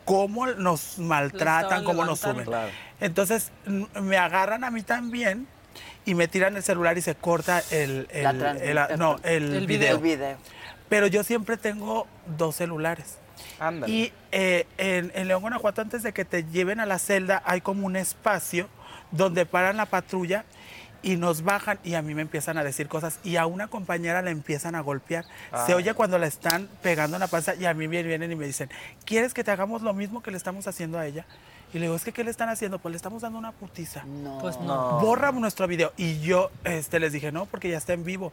cómo 0.04 0.46
nos 0.46 0.98
maltratan, 0.98 1.84
cómo 1.84 2.04
nos 2.04 2.20
suben. 2.20 2.44
Claro. 2.44 2.70
Entonces 3.00 3.52
me 4.00 4.16
agarran 4.16 4.64
a 4.64 4.70
mí 4.70 4.82
también 4.82 5.46
y 6.04 6.14
me 6.14 6.28
tiran 6.28 6.56
el 6.56 6.62
celular 6.62 6.98
y 6.98 7.02
se 7.02 7.14
corta 7.14 7.62
el, 7.70 8.08
no, 8.98 9.16
el, 9.22 9.54
El 9.54 9.66
video. 9.66 9.96
El 9.96 10.02
video. 10.02 10.36
Pero 10.88 11.06
yo 11.06 11.22
siempre 11.22 11.56
tengo 11.56 12.06
dos 12.36 12.56
celulares. 12.56 13.18
Ándale. 13.58 13.92
Y 13.92 14.12
eh, 14.32 14.66
en, 14.76 15.12
en 15.14 15.28
León, 15.28 15.42
Guanajuato, 15.42 15.80
antes 15.80 16.02
de 16.02 16.12
que 16.12 16.24
te 16.24 16.44
lleven 16.44 16.80
a 16.80 16.86
la 16.86 16.98
celda, 16.98 17.42
hay 17.44 17.60
como 17.60 17.86
un 17.86 17.96
espacio 17.96 18.68
donde 19.12 19.46
paran 19.46 19.76
la 19.76 19.86
patrulla 19.86 20.44
y 21.02 21.16
nos 21.16 21.42
bajan 21.42 21.78
y 21.82 21.94
a 21.94 22.02
mí 22.02 22.14
me 22.14 22.22
empiezan 22.22 22.58
a 22.58 22.64
decir 22.64 22.88
cosas 22.88 23.18
y 23.24 23.36
a 23.36 23.46
una 23.46 23.68
compañera 23.68 24.20
la 24.22 24.30
empiezan 24.30 24.74
a 24.74 24.80
golpear. 24.80 25.24
Se 25.66 25.72
Ah. 25.72 25.76
oye 25.76 25.94
cuando 25.94 26.18
la 26.18 26.26
están 26.26 26.68
pegando 26.82 27.16
en 27.16 27.20
la 27.20 27.26
panza 27.28 27.54
y 27.54 27.64
a 27.64 27.72
mí 27.74 27.86
vienen, 27.86 28.08
vienen 28.08 28.32
y 28.32 28.36
me 28.36 28.46
dicen, 28.46 28.68
¿quieres 29.04 29.32
que 29.32 29.42
te 29.44 29.50
hagamos 29.50 29.82
lo 29.82 29.94
mismo 29.94 30.22
que 30.22 30.30
le 30.30 30.36
estamos 30.36 30.66
haciendo 30.66 30.98
a 30.98 31.06
ella? 31.06 31.24
Y 31.72 31.78
le 31.78 31.82
digo, 31.82 31.94
es 31.94 32.02
que 32.04 32.12
¿qué 32.12 32.24
le 32.24 32.30
están 32.30 32.48
haciendo? 32.48 32.78
Pues 32.80 32.90
le 32.92 32.96
estamos 32.96 33.22
dando 33.22 33.38
una 33.38 33.52
putiza. 33.52 34.02
No. 34.04 34.38
Pues 34.40 34.58
no. 34.58 34.98
Borra 35.00 35.30
nuestro 35.30 35.66
video. 35.68 35.92
Y 35.96 36.18
yo 36.20 36.50
este, 36.64 36.98
les 36.98 37.12
dije, 37.12 37.30
no, 37.30 37.46
porque 37.46 37.70
ya 37.70 37.78
está 37.78 37.92
en 37.92 38.02
vivo. 38.04 38.32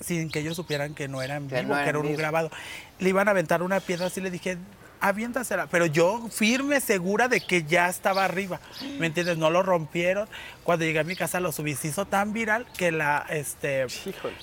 Sin 0.00 0.30
que 0.30 0.40
ellos 0.40 0.54
supieran 0.56 0.94
que 0.94 1.08
no 1.08 1.22
era 1.22 1.36
en 1.36 1.48
Que 1.48 1.60
vivo, 1.62 1.68
no 1.68 1.74
era 1.76 1.84
que 1.84 1.88
era 1.90 1.98
un 2.00 2.06
vivo. 2.06 2.18
grabado. 2.18 2.50
Le 2.98 3.08
iban 3.08 3.28
a 3.28 3.30
aventar 3.30 3.62
una 3.62 3.80
piedra 3.80 4.06
así, 4.06 4.20
le 4.20 4.30
dije, 4.30 4.58
aviéntasela. 5.00 5.68
Pero 5.68 5.86
yo 5.86 6.28
firme, 6.30 6.80
segura 6.80 7.28
de 7.28 7.40
que 7.40 7.62
ya 7.64 7.88
estaba 7.88 8.24
arriba. 8.26 8.60
¿Me 8.98 9.06
entiendes? 9.06 9.38
No 9.38 9.48
lo 9.48 9.62
rompieron. 9.62 10.28
Cuando 10.64 10.84
llegué 10.84 10.98
a 10.98 11.04
mi 11.04 11.14
casa 11.14 11.40
lo 11.40 11.52
subí. 11.52 11.74
Se 11.74 11.88
hizo 11.88 12.06
tan 12.06 12.32
viral 12.32 12.66
que 12.76 12.90
la, 12.90 13.24
este, 13.28 13.86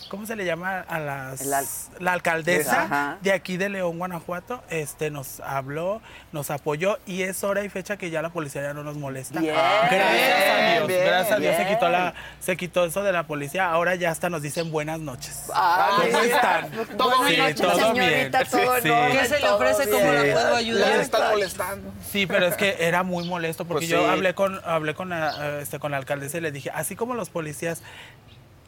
¿cómo 0.08 0.26
se 0.26 0.36
le 0.36 0.46
llama 0.46 0.80
a 0.88 1.00
las? 1.00 1.42
Al- 1.42 1.66
la 2.00 2.14
alcaldesa 2.14 2.84
Ajá. 2.84 3.18
de 3.22 3.32
aquí 3.34 3.58
de 3.58 3.70
León, 3.70 3.98
Guanajuato, 3.98 4.64
este, 4.70 5.10
nos 5.10 5.40
habló, 5.42 6.02
nos 6.32 6.52
apoyó 6.52 7.00
y 7.08 7.24
es 7.24 7.44
hora 7.44 7.64
y 7.64 7.70
fecha 7.70 7.98
que 7.98 8.10
ya 8.12 8.22
la 8.22 8.30
policía 8.30 8.62
ya 8.62 8.74
no 8.74 8.84
nos 8.84 8.98
molesta. 8.98 9.40
Bien, 9.40 9.56
gracias 9.56 10.50
a 10.50 10.72
Dios, 10.74 10.88
bien, 10.88 11.06
gracias 11.06 11.38
a 11.38 11.40
Dios 11.40 11.56
se 11.58 11.68
quitó 11.68 11.90
la, 11.90 12.14
se 12.40 12.56
quitó 12.58 12.86
eso 12.86 13.02
de 13.04 13.12
la 13.12 13.24
policía. 13.24 13.70
Ahora 13.72 13.96
ya 13.96 14.12
hasta 14.12 14.30
nos 14.30 14.42
dicen 14.44 14.72
buenas 14.72 15.00
noches. 15.00 15.46
Ay, 15.54 16.12
¿Cómo 16.12 16.24
están? 16.24 16.72
Todo 16.98 17.28
Sí, 17.28 17.36
bien, 17.36 17.56
todo 17.56 17.72
señorita, 17.76 18.00
bien. 18.00 18.32
todo 18.32 18.76
Sí. 18.82 18.90
¿Qué 19.18 19.26
se 19.26 19.40
le 19.40 19.50
ofrece? 19.50 19.90
¿Cómo 19.90 20.12
la 20.12 20.22
puedo 20.22 20.56
ayudar? 20.56 21.00
Están 21.00 21.32
molestando. 21.32 21.92
Sí, 22.12 22.28
pero 22.28 22.46
es 22.46 22.56
que 22.56 22.78
era 22.80 23.02
muy 23.04 23.28
molesto 23.28 23.66
porque 23.66 23.88
Pues 23.88 23.90
yo 23.90 24.04
sí. 24.04 24.10
hablé 24.10 24.36
con 24.36 24.62
hablé 24.66 24.94
con 24.94 25.10
la, 25.10 25.60
este, 25.62 25.80
con 25.80 25.90
la 25.92 25.98
alcaldesa 25.98 26.11
y 26.38 26.42
le 26.42 26.52
dije, 26.52 26.70
así 26.74 26.96
como 26.96 27.14
los 27.16 27.30
policías 27.30 27.82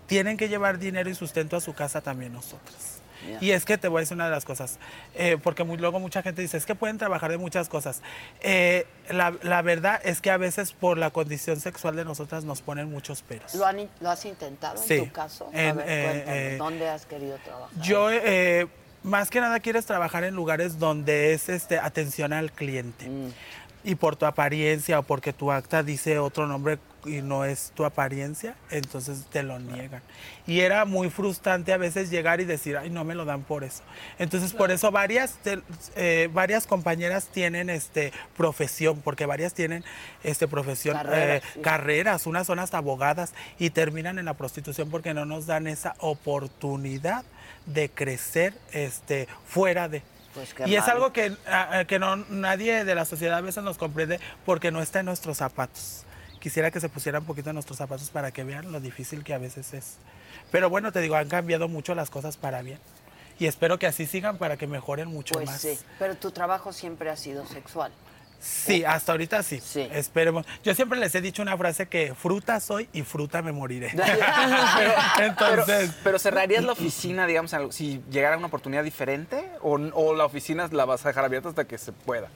tienen 0.07 0.38
que 0.38 0.49
llevar 0.49 0.80
dinero 0.80 1.10
y 1.10 1.15
sustento 1.15 1.56
a 1.57 1.61
su 1.61 1.74
casa, 1.74 2.02
también 2.02 2.34
nosotros. 2.34 2.76
Ya. 3.30 3.38
Y 3.40 3.52
es 3.52 3.64
que 3.64 3.78
te 3.78 3.88
voy 3.88 3.99
a 3.99 4.02
decir 4.02 4.15
una 4.15 4.26
de 4.26 4.32
las 4.32 4.44
cosas, 4.44 4.80
eh, 5.15 5.38
porque 5.41 5.64
muy- 5.64 5.78
luego 5.78 5.98
mucha 5.98 6.22
gente 6.22 6.41
dice, 6.41 6.57
es 6.57 6.65
que 6.65 6.76
pueden 6.76 6.98
trabajar 6.98 7.32
de 7.32 7.38
muchas 7.38 7.70
cosas. 7.70 8.02
Eh, 8.41 8.86
la, 9.10 9.34
la 9.44 9.61
verdad 9.61 10.02
es 10.03 10.20
que 10.20 10.30
a 10.30 10.36
veces 10.36 10.74
por 10.74 10.98
la 10.98 11.10
condición 11.10 11.61
sexual 11.61 11.95
de 11.95 12.03
nosotras 12.03 12.44
nos 12.44 12.61
ponen 12.61 12.91
muchos 12.91 13.22
peros. 13.22 13.56
¿Lo, 13.56 13.65
han- 13.65 13.90
¿Lo 14.02 14.10
has 14.10 14.26
intentado 14.26 14.78
Sí. 14.78 14.95
en 14.95 15.06
tu 15.07 15.11
caso? 15.14 15.49
A 15.53 15.57
En, 15.61 15.78
ver, 15.78 15.86
eh, 15.88 16.03
cuéntame, 16.11 16.53
eh, 16.53 16.57
¿dónde 16.57 16.90
has 16.90 17.06
querido 17.06 17.38
trabajar? 17.38 17.70
Yo, 17.82 18.11
eh, 18.11 18.68
más 19.03 19.30
que 19.30 19.40
nada, 19.40 19.61
quieres 19.61 19.86
trabajar 19.86 20.26
en 20.26 20.36
lugares 20.36 20.78
donde 20.78 21.34
es 21.34 21.48
este, 21.48 21.80
atención 21.80 22.34
al 22.34 22.52
cliente. 22.52 23.07
Mm. 23.07 23.32
Y 23.84 23.95
por 23.95 24.15
tu 24.15 24.26
apariencia 24.26 24.99
o 24.99 25.03
porque 25.03 25.34
tu 25.34 25.51
acta 25.51 25.84
dice 25.84 26.19
otro 26.19 26.47
nombre 26.47 26.80
y 27.05 27.22
no 27.22 27.45
es 27.45 27.72
tu 27.76 27.85
apariencia, 27.85 28.55
entonces 28.69 29.26
te 29.30 29.43
lo 29.43 29.60
niegan. 29.60 30.01
Y 30.47 30.61
era 30.61 30.85
muy 30.85 31.10
frustrante 31.10 31.73
a 31.73 31.77
veces 31.77 32.10
llegar 32.10 32.41
y 32.41 32.45
decir, 32.45 32.77
ay, 32.77 32.89
no 32.89 33.03
me 33.03 33.15
lo 33.15 33.26
dan 33.26 33.43
por 33.43 33.64
eso. 33.64 33.84
Entonces, 34.19 34.53
por 34.53 34.72
eso 34.72 34.91
varias, 34.91 35.38
eh, 35.95 36.30
varias 36.34 36.68
compañeras 36.68 37.27
tienen 37.27 37.69
este, 37.69 38.11
profesión, 38.38 39.01
porque 39.03 39.26
varias 39.26 39.53
tienen 39.53 39.84
este, 40.23 40.47
profesión, 40.47 40.95
Carreras, 40.95 41.43
eh, 41.43 41.47
sí. 41.53 41.60
carreras, 41.61 42.26
unas 42.27 42.47
son 42.47 42.60
hasta 42.60 42.77
abogadas 42.77 43.34
y 43.60 43.69
terminan 43.69 44.19
en 44.19 44.26
la 44.26 44.34
prostitución 44.34 44.89
porque 44.89 45.14
no 45.14 45.26
nos 45.26 45.45
dan 45.45 45.68
esa 45.68 45.95
oportunidad 45.99 47.23
de 47.65 47.89
crecer 47.89 48.53
este, 48.72 49.27
fuera 49.47 49.88
de. 49.88 50.03
Pues 50.34 50.55
y 50.65 50.76
es 50.76 50.88
algo 50.88 51.14
que, 51.14 51.35
que 51.88 51.99
no, 51.99 52.15
nadie 52.15 52.85
de 52.85 52.95
la 52.95 53.05
sociedad 53.05 53.38
a 53.38 53.41
veces 53.41 53.64
nos 53.64 53.77
comprende 53.77 54.19
porque 54.45 54.72
no 54.72 54.81
está 54.81 54.99
en 55.01 55.05
nuestros 55.05 55.38
zapatos. 55.38 56.05
Quisiera 56.39 56.72
que 56.72 56.80
se 56.80 56.89
pusieran 56.89 57.22
un 57.22 57.27
poquito 57.27 57.51
en 57.51 57.55
nuestros 57.55 57.77
zapatos 57.77 58.10
para 58.10 58.31
que 58.31 58.43
vean 58.43 58.72
lo 58.72 58.80
difícil 58.80 59.23
que 59.23 59.34
a 59.34 59.38
veces 59.38 59.73
es. 59.73 59.97
Pero 60.51 60.69
bueno, 60.69 60.91
te 60.91 60.99
digo, 60.99 61.15
han 61.15 61.30
cambiado 61.30 61.68
mucho 61.68 61.95
las 61.95 62.10
cosas 62.10 62.38
para 62.38 62.61
bien. 62.61 62.80
Y 63.39 63.47
espero 63.47 63.80
que 63.80 63.88
así 63.88 64.05
sigan 64.05 64.38
para 64.38 64.57
que 64.57 64.68
mejoren 64.68 65.07
mucho 65.07 65.35
Pues 65.35 65.47
más. 65.49 65.61
sí, 65.61 65.80
pero 65.99 66.15
tu 66.15 66.31
trabajo 66.31 66.73
siempre 66.73 67.10
ha 67.10 67.15
sido 67.15 67.45
sexual. 67.47 67.91
Sí, 68.44 68.84
hasta 68.84 69.14
ahorita 69.14 69.41
sí. 69.41 69.61
Esperemos. 69.94 70.45
Yo 70.64 70.76
siempre 70.76 70.99
les 70.99 71.15
he 71.15 71.22
dicho 71.22 71.41
una 71.41 71.57
frase 71.57 71.88
que 71.88 72.14
fruta 72.14 72.60
soy 72.60 72.90
y 72.91 73.03
fruta 73.03 73.41
me 73.41 73.53
moriré. 73.53 73.88
Entonces, 75.20 75.65
Pero, 75.65 75.94
pero 76.03 76.20
cerrarías 76.20 76.64
la 76.64 76.74
oficina, 76.74 77.26
digamos, 77.26 77.56
si 77.72 78.02
llegara 78.11 78.38
una 78.38 78.48
oportunidad 78.48 78.84
diferente 78.84 79.49
o, 79.61 79.76
o 79.76 80.14
la 80.15 80.26
oficina 80.26 80.68
la 80.72 80.86
vas 80.86 81.06
a 81.06 81.10
dejar 81.10 81.24
abierta 81.26 81.49
hasta 81.49 81.65
que 81.65 81.78
se 81.78 81.94
pueda. 81.94 82.28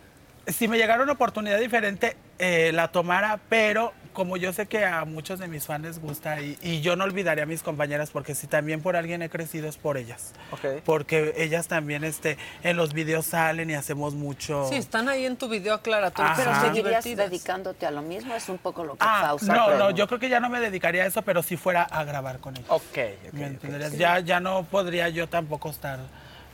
si 0.47 0.67
me 0.67 0.77
llegara 0.77 1.03
una 1.03 1.11
oportunidad 1.13 1.59
diferente, 1.59 2.15
eh, 2.39 2.71
la 2.73 2.87
tomara, 2.89 3.39
pero 3.49 3.91
como 4.17 4.35
yo 4.35 4.51
sé 4.51 4.65
que 4.65 4.83
a 4.83 5.05
muchos 5.05 5.37
de 5.37 5.47
mis 5.47 5.67
fans 5.67 5.83
les 5.85 5.99
gusta 6.01 6.41
y, 6.41 6.57
y 6.63 6.81
yo 6.81 6.95
no 6.95 7.03
olvidaré 7.03 7.43
a 7.43 7.45
mis 7.45 7.61
compañeras 7.61 8.09
porque 8.09 8.33
si 8.33 8.47
también 8.47 8.81
por 8.81 8.95
alguien 8.95 9.21
he 9.21 9.29
crecido 9.29 9.69
es 9.69 9.77
por 9.77 9.95
ellas. 9.95 10.31
Ok. 10.49 10.81
Porque 10.83 11.35
ellas 11.37 11.67
también 11.67 12.03
este, 12.03 12.35
en 12.63 12.77
los 12.77 12.93
videos 12.93 13.27
salen 13.27 13.69
y 13.69 13.75
hacemos 13.75 14.15
mucho... 14.15 14.67
Sí, 14.69 14.75
están 14.75 15.07
ahí 15.07 15.27
en 15.27 15.37
tu 15.37 15.47
video 15.49 15.75
aclaratorio. 15.75 16.33
Pero 16.35 16.49
seguirías 16.61 17.03
divertidas. 17.03 17.29
dedicándote 17.29 17.85
a 17.85 17.91
lo 17.91 18.01
mismo, 18.01 18.33
es 18.33 18.49
un 18.49 18.57
poco 18.57 18.83
lo 18.83 18.93
que 18.93 18.97
Ah, 19.01 19.21
causa. 19.27 19.53
no, 19.55 19.65
pero- 19.67 19.77
no, 19.77 19.91
yo 19.91 20.07
creo 20.07 20.19
que 20.19 20.29
ya 20.29 20.39
no 20.39 20.49
me 20.49 20.59
dedicaría 20.59 21.03
a 21.03 21.05
eso, 21.05 21.21
pero 21.21 21.43
si 21.43 21.55
fuera 21.55 21.83
a 21.83 22.03
grabar 22.03 22.39
con 22.39 22.55
ellos. 22.57 22.65
Ok, 22.69 22.97
¿Me 23.33 23.45
entenderías? 23.45 23.95
Ya, 23.99 24.17
ya 24.19 24.39
no 24.39 24.63
podría 24.63 25.09
yo 25.09 25.29
tampoco 25.29 25.69
estar, 25.69 25.99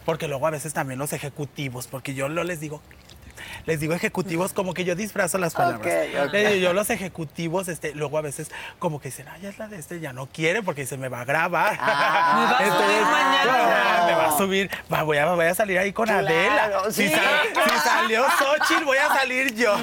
porque 0.03 0.27
luego 0.27 0.45
a 0.47 0.49
veces 0.49 0.73
también 0.73 0.99
los 0.99 1.13
ejecutivos, 1.13 1.87
porque 1.87 2.13
yo 2.13 2.27
no 2.27 2.43
les 2.43 2.59
digo, 2.59 2.81
les 3.65 3.79
digo 3.79 3.93
ejecutivos 3.93 4.53
como 4.53 4.73
que 4.73 4.83
yo 4.83 4.95
disfrazo 4.95 5.37
las 5.37 5.53
palabras. 5.53 5.81
Ok, 5.81 6.25
ok. 6.27 6.33
Les 6.33 6.49
digo, 6.53 6.61
yo 6.63 6.73
los 6.73 6.89
ejecutivos, 6.89 7.67
este, 7.67 7.93
luego 7.95 8.17
a 8.17 8.21
veces 8.21 8.51
como 8.79 8.99
que 8.99 9.09
dicen, 9.09 9.27
ay, 9.29 9.45
es 9.45 9.57
la 9.57 9.67
de 9.67 9.77
este, 9.79 9.99
ya 9.99 10.13
no 10.13 10.27
quiere 10.27 10.61
porque 10.63 10.85
se 10.85 10.97
me 10.97 11.09
va 11.09 11.21
a 11.21 11.25
grabar. 11.25 11.77
Ah. 11.79 12.57
Me 12.59 12.69
va 12.69 12.75
a 12.75 12.77
subir 12.77 13.01
mañana. 13.01 13.97
no, 13.99 14.05
me 14.07 14.13
va 14.13 14.27
a 14.27 14.37
subir, 14.37 14.69
va, 14.91 15.03
voy, 15.03 15.17
a, 15.17 15.25
voy 15.33 15.45
a 15.45 15.55
salir 15.55 15.77
ahí 15.79 15.93
con 15.93 16.05
Claro, 16.07 16.27
Adela. 16.27 16.69
sí, 16.91 17.07
si, 17.07 17.09
sal- 17.13 17.23
claro. 17.53 17.71
si 17.73 17.79
salió 17.79 18.23
Xochitl, 18.37 18.83
voy 18.85 18.97
a 18.97 19.07
salir 19.09 19.53
yo. 19.55 19.75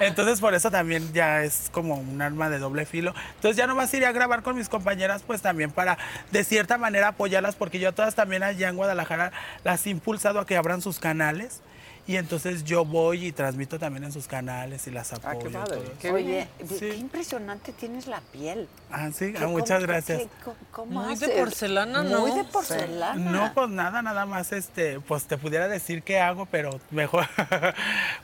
Entonces, 0.00 0.40
por 0.40 0.54
eso 0.54 0.70
también 0.70 1.12
ya 1.12 1.42
es 1.42 1.68
como 1.72 1.94
un 1.94 2.20
arma 2.22 2.48
de 2.50 2.58
doble 2.58 2.86
filo. 2.86 3.14
Entonces, 3.36 3.56
ya 3.56 3.66
nomás 3.66 3.92
iré 3.94 4.06
a 4.06 4.12
grabar 4.12 4.42
con 4.42 4.56
mis 4.56 4.68
compañeras, 4.68 5.22
pues 5.26 5.42
también 5.42 5.70
para, 5.70 5.98
de 6.30 6.44
cierta 6.44 6.78
manera, 6.78 7.08
apoyarlas, 7.08 7.54
porque 7.56 7.78
yo 7.78 7.90
a 7.90 7.92
todas 7.92 8.14
también 8.14 8.42
allá 8.42 8.68
en 8.68 8.76
Guadalajara 8.76 9.32
las 9.64 9.86
he 9.86 9.90
impulsado 9.90 10.40
a 10.40 10.46
que 10.46 10.56
abran 10.56 10.82
sus 10.82 10.98
canales. 10.98 11.60
Y 12.06 12.16
entonces 12.16 12.64
yo 12.64 12.84
voy 12.84 13.26
y 13.26 13.32
transmito 13.32 13.78
también 13.78 14.04
en 14.04 14.12
sus 14.12 14.26
canales 14.26 14.86
y 14.86 14.90
las 14.90 15.12
apoyo. 15.12 15.48
y 15.48 15.52
todo 15.52 15.74
eso. 15.74 16.12
Oye, 16.14 16.48
qué 16.78 16.96
impresionante 16.96 17.72
tienes 17.72 18.06
la 18.08 18.20
piel. 18.32 18.66
Ah, 18.90 19.10
sí, 19.14 19.32
¿Qué- 19.32 19.38
ah, 19.38 19.46
muchas 19.46 19.78
cómo- 19.78 19.86
gracias. 19.86 20.22
qué- 20.22 20.28
cómo- 20.44 20.56
cómo 20.72 21.02
Muy 21.04 21.14
de 21.16 21.28
porcelana, 21.28 22.02
¿no? 22.02 22.20
Muy 22.26 22.32
de 22.36 22.44
porcelana. 22.44 23.14
No, 23.30 23.54
pues 23.54 23.68
nada, 23.68 24.02
nada 24.02 24.26
más, 24.26 24.50
este, 24.52 24.98
pues 25.00 25.24
te 25.24 25.38
pudiera 25.38 25.68
decir 25.68 26.02
qué 26.02 26.18
hago, 26.18 26.46
pero 26.46 26.80
mejor, 26.90 27.26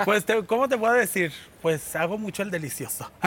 pues, 0.05 0.25
te- 0.25 0.45
¿cómo 0.45 0.69
te 0.69 0.77
puedo 0.79 0.95
decir? 0.95 1.33
Pues 1.67 1.97
hago 1.97 2.17
mucho 2.17 2.45
el 2.45 2.51
delicioso. 2.53 3.11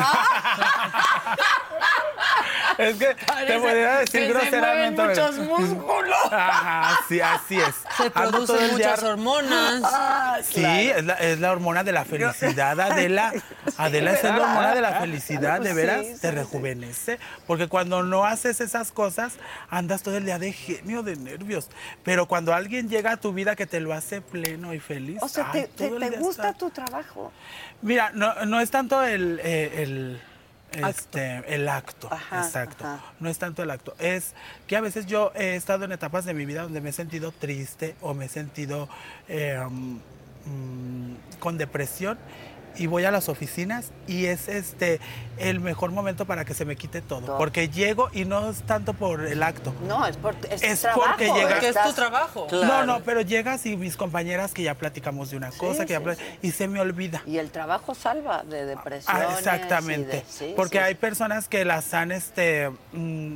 es 2.78 2.96
que 2.96 3.08
te 3.48 3.60
pudiera 3.60 4.00
decir 4.00 4.22
que 4.22 4.28
se 4.28 4.34
groseramente. 4.34 5.02
pero- 5.02 5.10
muchos 5.32 5.38
músculos. 5.46 6.18
Ajá, 6.32 7.00
sí, 7.10 7.20
así 7.20 7.60
es. 7.60 7.76
Se 7.98 8.10
producen 8.10 8.58
día- 8.60 8.72
muchas 8.72 9.04
hormonas. 9.04 9.82
Ah, 9.84 10.38
Sí, 10.42 10.64
es 10.64 11.04
la, 11.04 11.16
es 11.16 11.40
la 11.42 11.52
hormona 11.52 11.84
de 11.84 11.92
la 11.92 12.06
felicidad, 12.06 12.80
Adela. 12.80 13.34
Adela 13.78 14.14
es 14.14 14.24
la 14.24 14.38
hormona 14.38 14.74
de 14.74 14.80
la 14.82 14.94
felicidad, 15.02 15.60
de 15.60 15.72
Sí, 15.72 15.76
veras, 15.76 16.06
sí, 16.06 16.14
te 16.22 16.30
sí. 16.30 16.36
rejuvenece. 16.36 17.20
Porque 17.46 17.68
cuando 17.68 18.04
no 18.04 18.24
haces 18.24 18.62
esas 18.62 18.94
cosas, 18.94 19.34
andas 19.70 20.02
todo 20.02 20.16
el 20.16 20.24
día 20.24 20.40
de 20.40 20.54
genio, 20.54 21.04
de 21.04 21.18
nervios. 21.18 21.68
Pero 22.04 22.26
cuando 22.30 22.54
alguien 22.54 22.88
llega 22.88 23.12
a 23.12 23.18
tu 23.18 23.34
vida 23.34 23.58
que 23.58 23.66
te 23.66 23.82
lo 23.82 23.94
hace 23.94 24.22
pleno 24.22 24.74
y 24.74 24.80
feliz. 24.80 25.22
O 25.22 25.28
sea, 25.28 25.48
ay, 25.52 25.64
¿te, 25.64 25.68
te- 25.68 25.88
todo 25.90 25.98
el 25.98 26.04
te 26.04 26.10
día 26.12 26.20
gusta 26.20 26.48
está- 26.52 26.58
tu 26.58 26.70
trabajo? 26.70 27.34
Mira, 27.82 28.12
no, 28.14 28.29
no 28.46 28.60
es 28.60 28.72
tanto 28.72 29.04
el, 29.04 29.40
eh, 29.44 29.84
el, 29.84 30.22
Este, 30.72 31.44
el 31.48 31.68
acto, 31.68 32.08
Ajá, 32.12 32.44
exacto. 32.46 32.86
ajá. 32.86 33.02
No 33.20 33.30
es 33.30 33.40
tanto 33.40 33.64
el 33.64 33.72
acto, 33.72 33.96
es 34.00 34.34
que 34.68 34.76
a 34.78 34.82
veces 34.82 35.08
yo 35.08 35.32
he 35.36 35.56
estado 35.56 35.86
en 35.86 35.92
etapas 35.92 36.26
de 36.26 36.34
mi 36.36 36.46
vida 36.46 36.62
donde 36.64 36.80
me 36.82 36.90
he 36.90 36.94
sentido 36.94 37.32
triste 37.32 37.96
o 38.02 38.14
me 38.14 38.26
he 38.26 38.30
sentido 38.30 38.88
eh, 39.28 39.60
mm, 39.68 39.96
mm, 40.46 41.18
con 41.40 41.58
depresión 41.58 42.20
y 42.80 42.88
voy 42.88 43.04
a 43.06 43.12
las 43.12 43.30
oficinas 43.30 43.92
y 44.08 44.26
es 44.26 44.48
este 44.48 45.00
el 45.38 45.60
mejor 45.60 45.92
momento 45.92 46.26
para 46.26 46.46
que 46.46 46.54
se 46.54 46.66
me 46.66 46.76
quite 46.76 47.02
todo, 47.02 47.22
Todo. 47.22 47.38
porque 47.38 47.70
llego 47.70 48.10
y 48.14 48.26
no 48.26 48.50
es 48.50 48.62
tanto 48.64 48.94
por 48.94 49.26
el 49.26 49.44
acto. 49.44 49.74
No, 49.88 50.06
es, 50.06 50.18
por, 50.18 50.36
es, 50.50 50.64
Es 50.64 50.82
trabajo. 50.82 51.04
porque 51.08 51.26
llega- 51.32 51.50
Porque 51.50 51.70
es 51.70 51.84
tu 51.84 51.94
trabajo. 51.94 52.48
No, 52.52 52.60
Claro. 52.62 52.86
no, 52.86 53.00
pero 53.04 53.22
llegas 53.22 53.66
y 53.66 53.76
mis 53.78 53.96
compañeras 53.98 54.54
que 54.54 54.64
ya 54.64 54.74
platicamos 54.76 55.30
de 55.30 55.38
una 55.38 55.52
cosa, 55.52 55.86
que 55.86 55.94
ya 55.94 56.16
sí, 56.16 56.22
y 56.42 56.52
se 56.52 56.68
me 56.68 56.80
olvida. 56.82 57.22
Y 57.26 57.38
el 57.38 57.52
trabajo 57.52 57.94
salva 57.96 58.44
de 58.44 58.66
depresión. 58.66 59.16
Ah, 59.16 59.36
exactamente. 59.38 60.24
Porque 60.56 60.80
hay 60.80 60.96
personas 60.96 61.48
que 61.48 61.66
las 61.66 61.94
han, 61.94 62.12
este, 62.12 62.70
mm, 62.94 63.36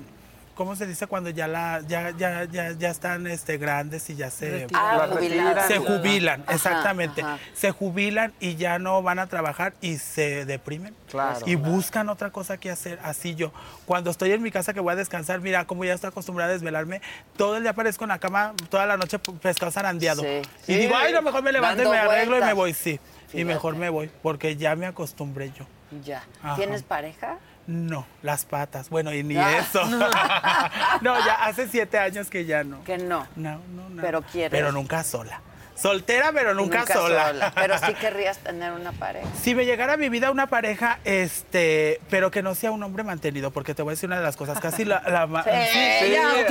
¿cómo 0.55 0.75
se 0.75 0.85
dice 0.87 1.07
cuando 1.07 1.29
ya 1.29 1.47
la, 1.47 1.81
ya, 1.87 2.11
ya, 2.11 2.45
ya, 2.45 2.71
ya 2.71 2.89
están, 2.89 3.27
este, 3.27 3.57
grandes 3.57 4.09
y 4.09 4.15
ya 4.15 4.29
se. 4.29 4.67
Ah, 4.73 5.07
jubiladas. 5.11 5.67
se 5.67 5.77
jubilan, 5.79 6.43
Ajá, 6.43 6.53
exactamente, 6.55 7.21
ajá. 7.21 7.39
se 7.53 7.71
jubilan 7.71 8.33
y 8.39 8.55
ya 8.55 8.79
no 8.79 9.01
van 9.01 9.19
a 9.19 9.27
trabajar 9.27 9.73
y 9.81 9.97
se 9.97 10.45
deprimen. 10.45 10.95
Claro. 11.09 11.39
Y 11.45 11.55
buscan 11.55 12.09
otra 12.09 12.31
cosa 12.31 12.57
que 12.57 12.71
hacer. 12.71 12.99
Así 13.03 13.35
yo, 13.35 13.51
cuando 13.85 14.09
estoy 14.11 14.31
en 14.31 14.41
mi 14.41 14.51
casa 14.51 14.73
que 14.73 14.79
voy 14.79 14.93
a 14.93 14.95
descansar, 14.95 15.39
mira, 15.41 15.65
como 15.65 15.85
ya 15.85 15.93
estoy 15.93 16.09
acostumbrada 16.09 16.49
a 16.51 16.53
desvelarme, 16.53 17.01
todo 17.37 17.57
el 17.57 17.63
día 17.63 17.71
aparezco 17.71 18.03
en 18.05 18.09
la 18.09 18.19
cama, 18.19 18.53
toda 18.69 18.85
la 18.85 18.97
noche 18.97 19.19
pescado 19.19 19.71
zarandeado. 19.71 20.21
Sí. 20.23 20.41
Y 20.67 20.73
Sí. 20.73 20.79
digo, 20.79 20.95
ay, 20.95 21.13
no, 21.13 21.21
mejor 21.21 21.43
me 21.43 21.51
levanto 21.51 21.83
y 21.83 21.87
me 21.87 21.97
arreglo 21.97 22.37
y 22.37 22.41
me 22.41 22.53
voy, 22.53 22.73
sí. 22.73 22.99
Y 23.33 23.43
mejor 23.45 23.75
me 23.75 23.89
voy, 23.89 24.11
porque 24.21 24.55
ya 24.57 24.75
me 24.75 24.85
acostumbré 24.85 25.51
yo. 25.51 25.65
Ya. 26.03 26.23
Ajá. 26.41 26.55
¿Tienes 26.55 26.83
pareja? 26.83 27.37
No, 27.67 28.05
las 28.21 28.45
patas. 28.45 28.89
Bueno, 28.89 29.13
y 29.13 29.23
ni 29.23 29.37
Ah. 29.37 29.57
eso. 29.59 29.85
no, 31.01 31.25
ya 31.25 31.45
hace 31.45 31.67
siete 31.67 31.97
años 31.97 32.29
que 32.29 32.45
ya 32.45 32.63
no. 32.63 32.83
Que 32.83 32.97
no. 32.97 33.27
No, 33.35 33.59
no, 33.73 33.89
no. 33.89 34.01
Pero 34.01 34.21
quieres. 34.21 34.51
Pero 34.51 34.71
nunca 34.71 35.03
sola. 35.03 35.41
Soltera, 35.75 36.31
pero 36.31 36.53
nunca, 36.53 36.85
sola. 36.85 37.51
Pero 37.55 37.75
sí 37.79 37.93
querrías 37.99 38.37
tener 38.37 38.71
una 38.73 38.91
pareja. 38.91 39.27
Si 39.41 39.55
me 39.55 39.65
llegara 39.65 39.93
a 39.93 39.97
mi 39.97 40.07
vida 40.07 40.29
una 40.29 40.45
pareja, 40.45 40.99
este, 41.03 41.99
pero 42.11 42.29
que 42.29 42.43
no 42.43 42.53
sea 42.53 42.69
un 42.71 42.83
hombre 42.83 43.03
mantenido, 43.03 43.49
porque 43.49 43.73
te 43.73 43.81
voy 43.81 43.91
a 43.91 43.93
decir 43.93 44.07
una 44.07 44.17
de 44.17 44.23
las 44.23 44.37
cosas, 44.37 44.59
casi 44.59 44.85
la, 44.85 45.01
la 45.07 45.25
ma- 45.25 45.43
Sí, 45.43 45.49
ya, 46.11 46.45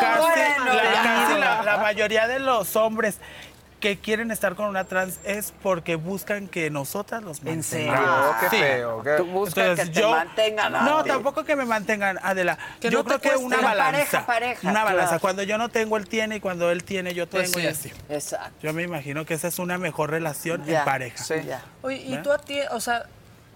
casi, 0.00 1.38
la 1.64 1.78
mayoría 1.82 2.28
de 2.28 2.38
los 2.38 2.76
hombres 2.76 3.18
que 3.80 3.96
quieren 3.98 4.30
estar 4.32 4.56
con 4.56 4.66
una 4.66 4.84
trans 4.84 5.20
es 5.24 5.52
porque 5.62 5.94
buscan 5.94 6.48
que 6.48 6.68
nosotras 6.68 7.22
los 7.22 7.38
¿En 7.44 7.56
mantengamos. 7.58 7.66
serio? 7.68 8.36
Qué 8.40 8.48
feo, 8.48 9.02
qué- 9.04 9.14
Tú 9.18 9.26
buscas 9.26 9.78
que 9.78 9.86
te 9.86 10.02
mantengan 10.06 10.74
a 10.74 10.82
No, 10.82 11.02
ti. 11.04 11.10
tampoco 11.10 11.44
que 11.44 11.54
me 11.54 11.64
mantengan, 11.64 12.18
Adela. 12.22 12.58
Que 12.80 12.90
yo 12.90 12.98
no 12.98 13.04
te 13.04 13.08
creo 13.08 13.20
que 13.20 13.28
cueste. 13.28 13.44
una 13.44 13.56
balanza. 13.58 13.92
pareja, 13.92 14.26
pareja, 14.26 14.68
una 14.70 14.82
balanza. 14.84 15.06
claro. 15.10 15.20
Cuando 15.20 15.42
yo 15.44 15.58
no 15.58 15.68
tengo, 15.68 15.96
él 15.96 16.08
tiene, 16.08 16.36
y 16.36 16.40
cuando 16.40 16.70
él 16.72 16.82
tiene, 16.82 17.14
yo 17.14 17.28
tengo 17.28 17.52
Pues 17.52 17.56
y 17.56 17.60
sí. 17.60 17.88
así. 17.90 17.92
Exacto. 18.08 18.58
Yo 18.62 18.72
me 18.72 18.82
imagino 18.82 19.24
que 19.24 19.34
esa 19.34 19.46
es 19.46 19.58
una 19.60 19.78
mejor 19.78 20.10
relación 20.10 20.64
Ya, 20.64 20.80
en 20.80 20.84
pareja. 20.84 21.24
ya. 21.40 21.62
Oye, 21.82 21.98
¿y 21.98 22.10
¿Verdad? 22.10 22.22
tú 22.24 22.32
atiendes, 22.32 22.70
o 22.72 22.80
sea, 22.80 23.04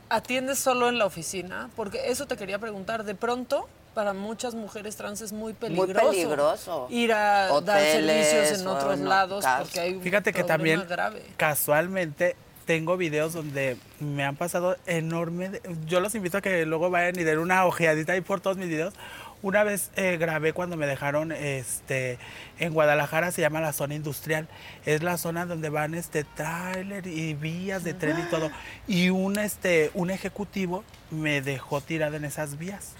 atiendes 0.08 0.58
solo 0.60 0.88
en 0.88 0.98
la 0.98 1.06
oficina? 1.06 1.68
Porque 1.74 2.10
eso 2.10 2.26
te 2.26 2.36
quería 2.36 2.58
preguntar. 2.60 3.02
De 3.04 3.14
pronto, 3.16 3.68
para 3.94 4.12
muchas 4.12 4.54
mujeres 4.54 4.96
trans 4.96 5.20
es 5.20 5.32
muy 5.32 5.52
peligroso. 5.52 6.10
peligroso. 6.10 6.86
Ir 6.90 7.12
a 7.12 7.18
dar 7.18 7.50
Hoteles 7.52 8.28
servicios 8.28 8.60
en 8.60 8.66
otros 8.66 8.98
lados 9.00 9.44
porque 9.58 9.80
hay 9.80 9.94
un 9.94 10.02
Fíjate 10.02 10.32
que 10.32 10.44
también 10.44 10.84
grave. 10.88 11.22
casualmente 11.36 12.36
tengo 12.64 12.96
videos 12.96 13.32
donde 13.32 13.76
me 13.98 14.24
han 14.24 14.36
pasado 14.36 14.76
enorme. 14.86 15.48
de- 15.50 15.60
Yo 15.86 15.98
los 16.00 16.14
invito 16.14 16.38
a 16.38 16.40
que 16.40 16.64
luego 16.64 16.90
vayan 16.90 17.18
y 17.18 17.24
den 17.24 17.38
una 17.38 17.66
ojeadita 17.66 18.12
ahí 18.12 18.20
por 18.20 18.40
todos 18.40 18.56
mis 18.56 18.68
videos. 18.68 18.94
Una 19.42 19.64
vez 19.64 19.90
eh, 19.96 20.18
grabé 20.18 20.52
cuando 20.52 20.76
me 20.76 20.86
dejaron 20.86 21.32
este, 21.32 22.18
en 22.60 22.72
Guadalajara, 22.72 23.32
se 23.32 23.40
llama 23.40 23.60
la 23.60 23.72
zona 23.72 23.94
industrial. 23.94 24.46
Es 24.86 25.02
la 25.02 25.18
zona 25.18 25.46
donde 25.46 25.68
van 25.68 25.94
este 25.94 26.22
tráiler 26.22 27.06
y 27.08 27.34
vías 27.34 27.82
de 27.82 27.92
tren 27.92 28.18
y 28.20 28.30
todo. 28.30 28.50
Y 28.86 29.10
un, 29.10 29.38
este, 29.38 29.90
un 29.94 30.10
ejecutivo 30.10 30.84
me 31.10 31.42
dejó 31.42 31.80
tirada 31.80 32.16
en 32.16 32.24
esas 32.24 32.56
vías. 32.56 32.94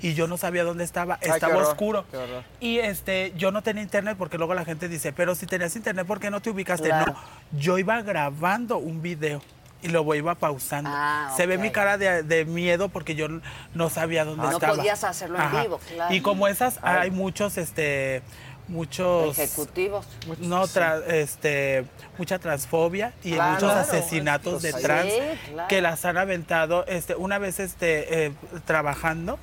Y 0.00 0.14
yo 0.14 0.28
no 0.28 0.36
sabía 0.36 0.62
dónde 0.62 0.84
estaba. 0.84 1.14
Ay, 1.14 1.20
qué 1.22 1.30
Estaba 1.30 1.56
horror, 1.56 1.68
oscuro. 1.68 2.04
qué. 2.10 2.18
Y 2.60 2.78
este, 2.78 3.32
yo 3.36 3.50
no 3.50 3.62
tenía 3.62 3.82
internet 3.82 4.16
porque 4.16 4.38
luego 4.38 4.54
la 4.54 4.64
gente 4.64 4.88
dice, 4.88 5.12
pero 5.12 5.34
si 5.34 5.46
tenías 5.46 5.74
internet, 5.74 6.06
¿por 6.06 6.20
qué 6.20 6.30
no 6.30 6.40
te 6.40 6.50
ubicaste? 6.50 6.88
Claro. 6.88 7.12
No, 7.12 7.58
yo 7.58 7.76
iba 7.76 8.00
grabando 8.02 8.78
un 8.78 9.02
video 9.02 9.42
y 9.82 9.88
lo 9.88 10.12
iba 10.14 10.34
pausando. 10.34 10.90
Ah, 10.92 11.32
Se 11.36 11.46
ve 11.46 11.56
mi 11.58 11.70
cara 11.70 11.98
de, 11.98 12.22
de 12.22 12.44
miedo 12.44 12.88
porque 12.88 13.14
yo 13.14 13.28
no 13.74 13.90
sabía 13.90 14.24
dónde 14.24 14.42
Ah, 14.46 14.50
no 14.50 14.56
estaba. 14.56 14.76
podías 14.76 15.04
hacerlo 15.04 15.38
en 15.40 15.62
vivo, 15.62 15.80
claro. 15.88 16.14
Y 16.14 16.20
como 16.20 16.48
esas, 16.48 16.78
hay 16.82 17.10
muchos, 17.12 17.56
este, 17.58 18.22
muchos 18.66 19.38
Ejecutivos. 19.38 20.06
no 20.40 20.64
tra- 20.66 21.02
este 21.06 21.84
mucha 22.18 22.38
transfobia 22.38 23.12
y 23.22 23.32
Claro. 23.32 23.52
muchos 23.54 23.72
Claro. 23.72 23.80
asesinatos 23.88 24.62
de 24.62 24.72
Pues, 24.72 24.82
trans 24.82 25.12
sí, 25.12 25.18
claro. 25.52 25.68
que 25.68 25.80
las 25.80 26.04
han 26.04 26.18
aventado 26.18 26.84
este 26.86 27.14
una 27.14 27.38
vez 27.38 27.60
este 27.60 28.26
eh, 28.26 28.32
trabajando 28.66 29.38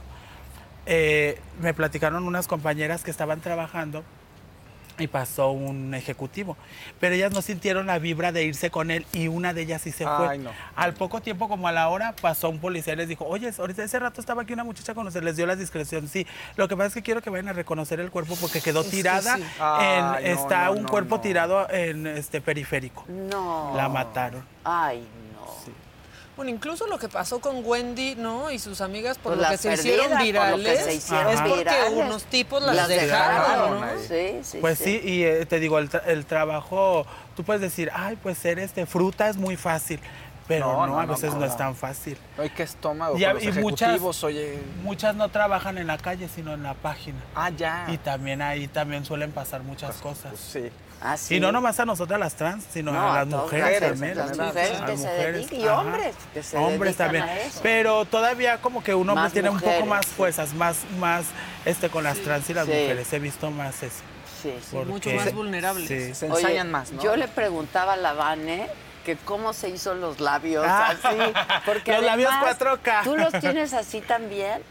eh, 0.85 1.39
me 1.59 1.73
platicaron 1.73 2.23
unas 2.27 2.47
compañeras 2.47 3.03
que 3.03 3.09
estaban 3.09 3.39
trabajando 3.41 4.03
y 4.97 5.07
pasó 5.07 5.51
un 5.51 5.93
ejecutivo. 5.93 6.57
Pero 6.99 7.15
ellas 7.15 7.31
no 7.33 7.41
sintieron 7.41 7.87
la 7.87 7.99
vibra 7.99 8.31
de 8.31 8.43
irse 8.43 8.69
con 8.71 8.91
él 8.91 9.05
y 9.13 9.27
una 9.27 9.53
de 9.53 9.61
ellas 9.63 9.81
sí 9.81 9.91
se 9.91 10.05
fue. 10.05 10.27
Ay, 10.29 10.39
no. 10.39 10.51
Al 10.75 10.93
poco 10.93 11.21
tiempo, 11.21 11.47
como 11.47 11.67
a 11.67 11.71
la 11.71 11.89
hora, 11.89 12.13
pasó 12.21 12.49
un 12.49 12.59
policía 12.59 12.93
y 12.93 12.95
les 12.97 13.07
dijo, 13.07 13.25
oye, 13.25 13.51
ahorita 13.57 13.83
ese 13.83 13.99
rato 13.99 14.21
estaba 14.21 14.43
aquí 14.43 14.53
una 14.53 14.63
muchacha 14.63 14.93
con 14.93 15.05
ustedes, 15.07 15.25
les 15.25 15.35
dio 15.35 15.45
la 15.45 15.55
discreción. 15.55 16.07
Sí, 16.07 16.25
lo 16.55 16.67
que 16.67 16.75
pasa 16.77 16.87
es 16.87 16.93
que 16.93 17.01
quiero 17.03 17.21
que 17.21 17.29
vayan 17.29 17.49
a 17.49 17.53
reconocer 17.53 17.99
el 17.99 18.11
cuerpo 18.11 18.35
porque 18.39 18.61
quedó 18.61 18.81
Es 18.81 18.87
que 18.87 18.91
tirada. 18.97 19.35
sí. 19.35 19.41
en- 19.41 19.47
Ay, 19.59 20.01
no, 20.01 20.17
está 20.41 20.65
no, 20.65 20.71
un 20.73 20.83
no, 20.83 20.89
cuerpo 20.89 21.15
no. 21.15 21.21
tirado 21.21 21.69
en 21.69 22.07
este 22.07 22.41
periférico. 22.41 23.05
No. 23.07 23.73
La 23.75 23.89
mataron. 23.89 24.43
Ay, 24.63 25.05
no. 25.33 25.45
Bueno, 26.35 26.51
incluso 26.51 26.85
lo 26.87 26.97
que 26.99 27.07
pasó 27.07 27.39
con 27.39 27.61
Wendy, 27.65 28.15
¿no? 28.15 28.51
Y 28.51 28.59
sus 28.59 28.81
amigas 28.81 29.17
por 29.17 29.35
Pues 29.35 29.45
lo 29.45 29.51
que 29.51 29.57
se 29.57 29.73
hicieron 29.73 30.07
por 30.07 30.11
lo 30.13 30.17
que 30.17 30.23
virales. 30.23 30.83
se 30.83 30.93
hicieron 30.95 31.33
es 31.33 31.41
porque 31.41 31.75
unos 31.93 32.23
tipos 32.25 32.61
las, 32.61 32.75
Las 32.75 32.87
dejaron, 32.89 33.79
dejaron, 33.79 33.81
¿no? 33.81 34.01
Sí, 34.07 34.39
sí, 34.43 34.57
Pues 34.59 34.77
sí, 34.77 34.99
y 35.03 35.23
eh, 35.23 35.45
te 35.45 35.59
digo, 35.61 35.79
el, 35.79 35.89
tra- 35.89 36.03
el 36.07 36.25
trabajo, 36.25 37.05
tú 37.37 37.43
puedes 37.43 37.61
decir, 37.61 37.89
ay, 37.93 38.17
pues 38.21 38.37
ser 38.37 38.59
este 38.59 38.85
fruta 38.85 39.29
es 39.29 39.37
muy 39.37 39.55
fácil, 39.55 39.99
pero 40.47 40.67
No, 40.73 40.87
no, 40.87 40.87
no, 40.93 40.99
a 40.99 41.05
no, 41.05 41.13
veces 41.13 41.33
no, 41.33 41.39
no. 41.39 41.45
es 41.45 41.55
tan 41.55 41.73
fácil. 41.75 42.17
Ay, 42.37 42.49
qué 42.49 42.63
estómago. 42.63 43.17
Ya, 43.17 43.33
con 43.33 43.45
los 43.45 43.55
y 43.55 43.59
muchas, 43.61 44.01
oye. 44.23 44.59
muchas 44.83 45.15
no 45.15 45.29
trabajan 45.29 45.77
en 45.77 45.87
la 45.87 45.97
calle, 45.97 46.27
sino 46.27 46.53
en 46.53 46.63
la 46.63 46.73
página. 46.73 47.17
Ah, 47.33 47.49
ya. 47.49 47.85
Y 47.89 47.97
también 47.97 48.41
ahí 48.41 48.67
también 48.67 49.05
suelen 49.05 49.31
pasar 49.31 49.63
muchas 49.63 49.95
cosas. 49.97 50.31
Pues 50.33 50.41
sí. 50.41 50.69
Ah, 51.01 51.17
sí. 51.17 51.35
Y 51.35 51.39
no 51.39 51.51
nomás 51.51 51.79
a 51.79 51.85
nosotras 51.85 52.19
las 52.19 52.35
trans, 52.35 52.63
sino 52.71 52.91
No, 52.91 53.11
a 53.11 53.15
las 53.19 53.27
mujeres 53.27 53.79
también. 53.91 54.17
las 54.17 54.37
mujeres 54.37 54.79
a 54.81 54.85
que 54.85 54.91
las 54.93 55.01
se 55.01 55.07
mujeres, 55.07 55.35
dediquen, 55.35 55.61
y 55.61 55.67
hombres 55.67 56.15
que 56.33 56.43
se 56.43 56.57
Hombres 56.57 56.97
dedican 56.97 57.05
también. 57.21 57.23
a 57.37 57.41
eso. 57.41 57.59
Pero 57.61 58.05
todavía 58.05 58.57
como 58.61 58.83
que 58.83 58.95
un 58.95 59.07
hombre 59.09 59.23
Más 59.23 59.33
tiene 59.33 59.49
un 59.49 59.59
poco 59.59 59.85
más 59.85 60.05
fuerzas, 60.07 60.53
más, 60.53 60.77
más 60.99 61.25
este 61.65 61.89
con 61.89 62.03
las 62.03 62.17
trans 62.19 62.49
y 62.49 62.53
las 62.53 62.65
Sí. 62.65 62.71
mujeres. 62.71 63.13
He 63.13 63.19
visto 63.19 63.51
más 63.51 63.83
eso. 63.83 63.95
Sí, 64.41 64.53
sí. 64.69 64.75
mucho 64.77 65.09
Porque- 65.09 65.15
más 65.15 65.33
vulnerables. 65.33 65.87
Sí. 65.87 66.13
Se 66.15 66.25
Oye, 66.31 66.41
ensañan 66.41 66.71
más, 66.71 66.91
¿no? 66.91 67.01
Yo 67.03 67.15
le 67.15 67.27
preguntaba 67.27 67.93
a 67.93 67.97
la 67.97 68.13
Vane 68.13 68.67
que 69.05 69.15
cómo 69.17 69.53
se 69.53 69.69
hizo 69.69 69.93
los 69.93 70.19
labios 70.19 70.65
Ah, 70.67 70.91
así. 71.03 71.17
Porque 71.65 71.91
los 71.93 72.03
labios 72.03 72.31
además, 72.31 72.55
4K. 72.57 73.01
¿Tú 73.03 73.15
los 73.17 73.31
tienes 73.39 73.73
así 73.73 74.01
también? 74.01 74.61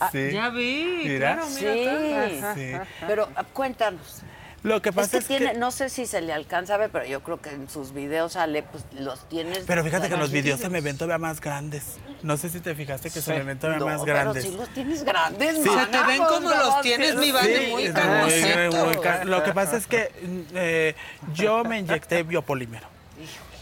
Ah, 0.00 0.08
Sí. 0.10 0.32
Ya 0.32 0.48
vi, 0.48 1.02
Mira. 1.04 1.34
claro, 1.36 1.48
mira. 1.50 2.54
Sí. 2.54 2.72
pero 3.06 3.28
ah, 3.36 3.44
cuéntanos. 3.52 4.22
Lo 4.64 4.80
que 4.80 4.88
Es 4.88 4.94
pasa 4.94 5.10
que 5.10 5.16
es 5.18 5.26
tiene, 5.26 5.52
que... 5.52 5.58
no 5.58 5.70
sé 5.70 5.90
si 5.90 6.06
se 6.06 6.22
le 6.22 6.32
alcanza 6.32 6.74
a 6.74 6.78
ver, 6.78 6.88
pero 6.90 7.04
yo 7.04 7.22
creo 7.22 7.38
que 7.40 7.50
en 7.50 7.68
sus 7.68 7.92
videos 7.92 8.32
sale, 8.32 8.62
pues 8.62 8.82
los 8.98 9.28
tienes. 9.28 9.60
Pero 9.66 9.84
fíjate 9.84 10.08
que 10.08 10.14
en 10.14 10.20
los 10.20 10.30
videos 10.32 10.58
se 10.58 10.70
me 10.70 10.80
ven 10.80 10.96
todavía 10.96 11.18
más 11.18 11.40
grandes. 11.42 11.98
No 12.22 12.38
sé 12.38 12.48
si 12.48 12.60
te 12.60 12.74
fijaste 12.74 13.10
que 13.10 13.20
se 13.20 13.32
Sí. 13.32 13.32
me 13.32 13.42
ven 13.42 13.58
todavía 13.58 13.78
No, 13.80 13.84
más 13.86 14.00
pero 14.02 14.16
grandes. 14.16 14.44
si 14.44 14.50
los 14.56 14.68
tienes 14.70 15.04
grandes, 15.04 15.56
Sí. 15.58 15.64
Se 15.68 15.86
te 15.86 16.02
ven 16.06 16.22
como 16.24 16.48
los 16.48 16.80
tienes, 16.80 17.10
sí. 17.10 17.16
mi 17.18 17.30
Vane, 17.30 17.68
muy 17.70 17.92
muy 17.92 19.26
Lo 19.26 19.42
que 19.44 19.52
pasa 19.52 19.76
es 19.76 19.86
que 19.86 20.10
eh, 20.54 20.94
yo 21.34 21.62
me 21.64 21.78
inyecté 21.80 22.22
biopolímero. 22.22 22.86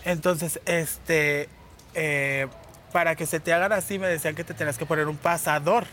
Entonces, 0.04 0.60
este, 0.66 1.48
eh, 1.94 2.46
para 2.92 3.16
que 3.16 3.26
se 3.26 3.40
te 3.40 3.52
hagan 3.52 3.72
así, 3.72 3.98
me 3.98 4.06
decían 4.06 4.36
que 4.36 4.44
te 4.44 4.54
tenías 4.54 4.78
que 4.78 4.86
poner 4.86 5.08
un 5.08 5.16
pasador. 5.16 5.84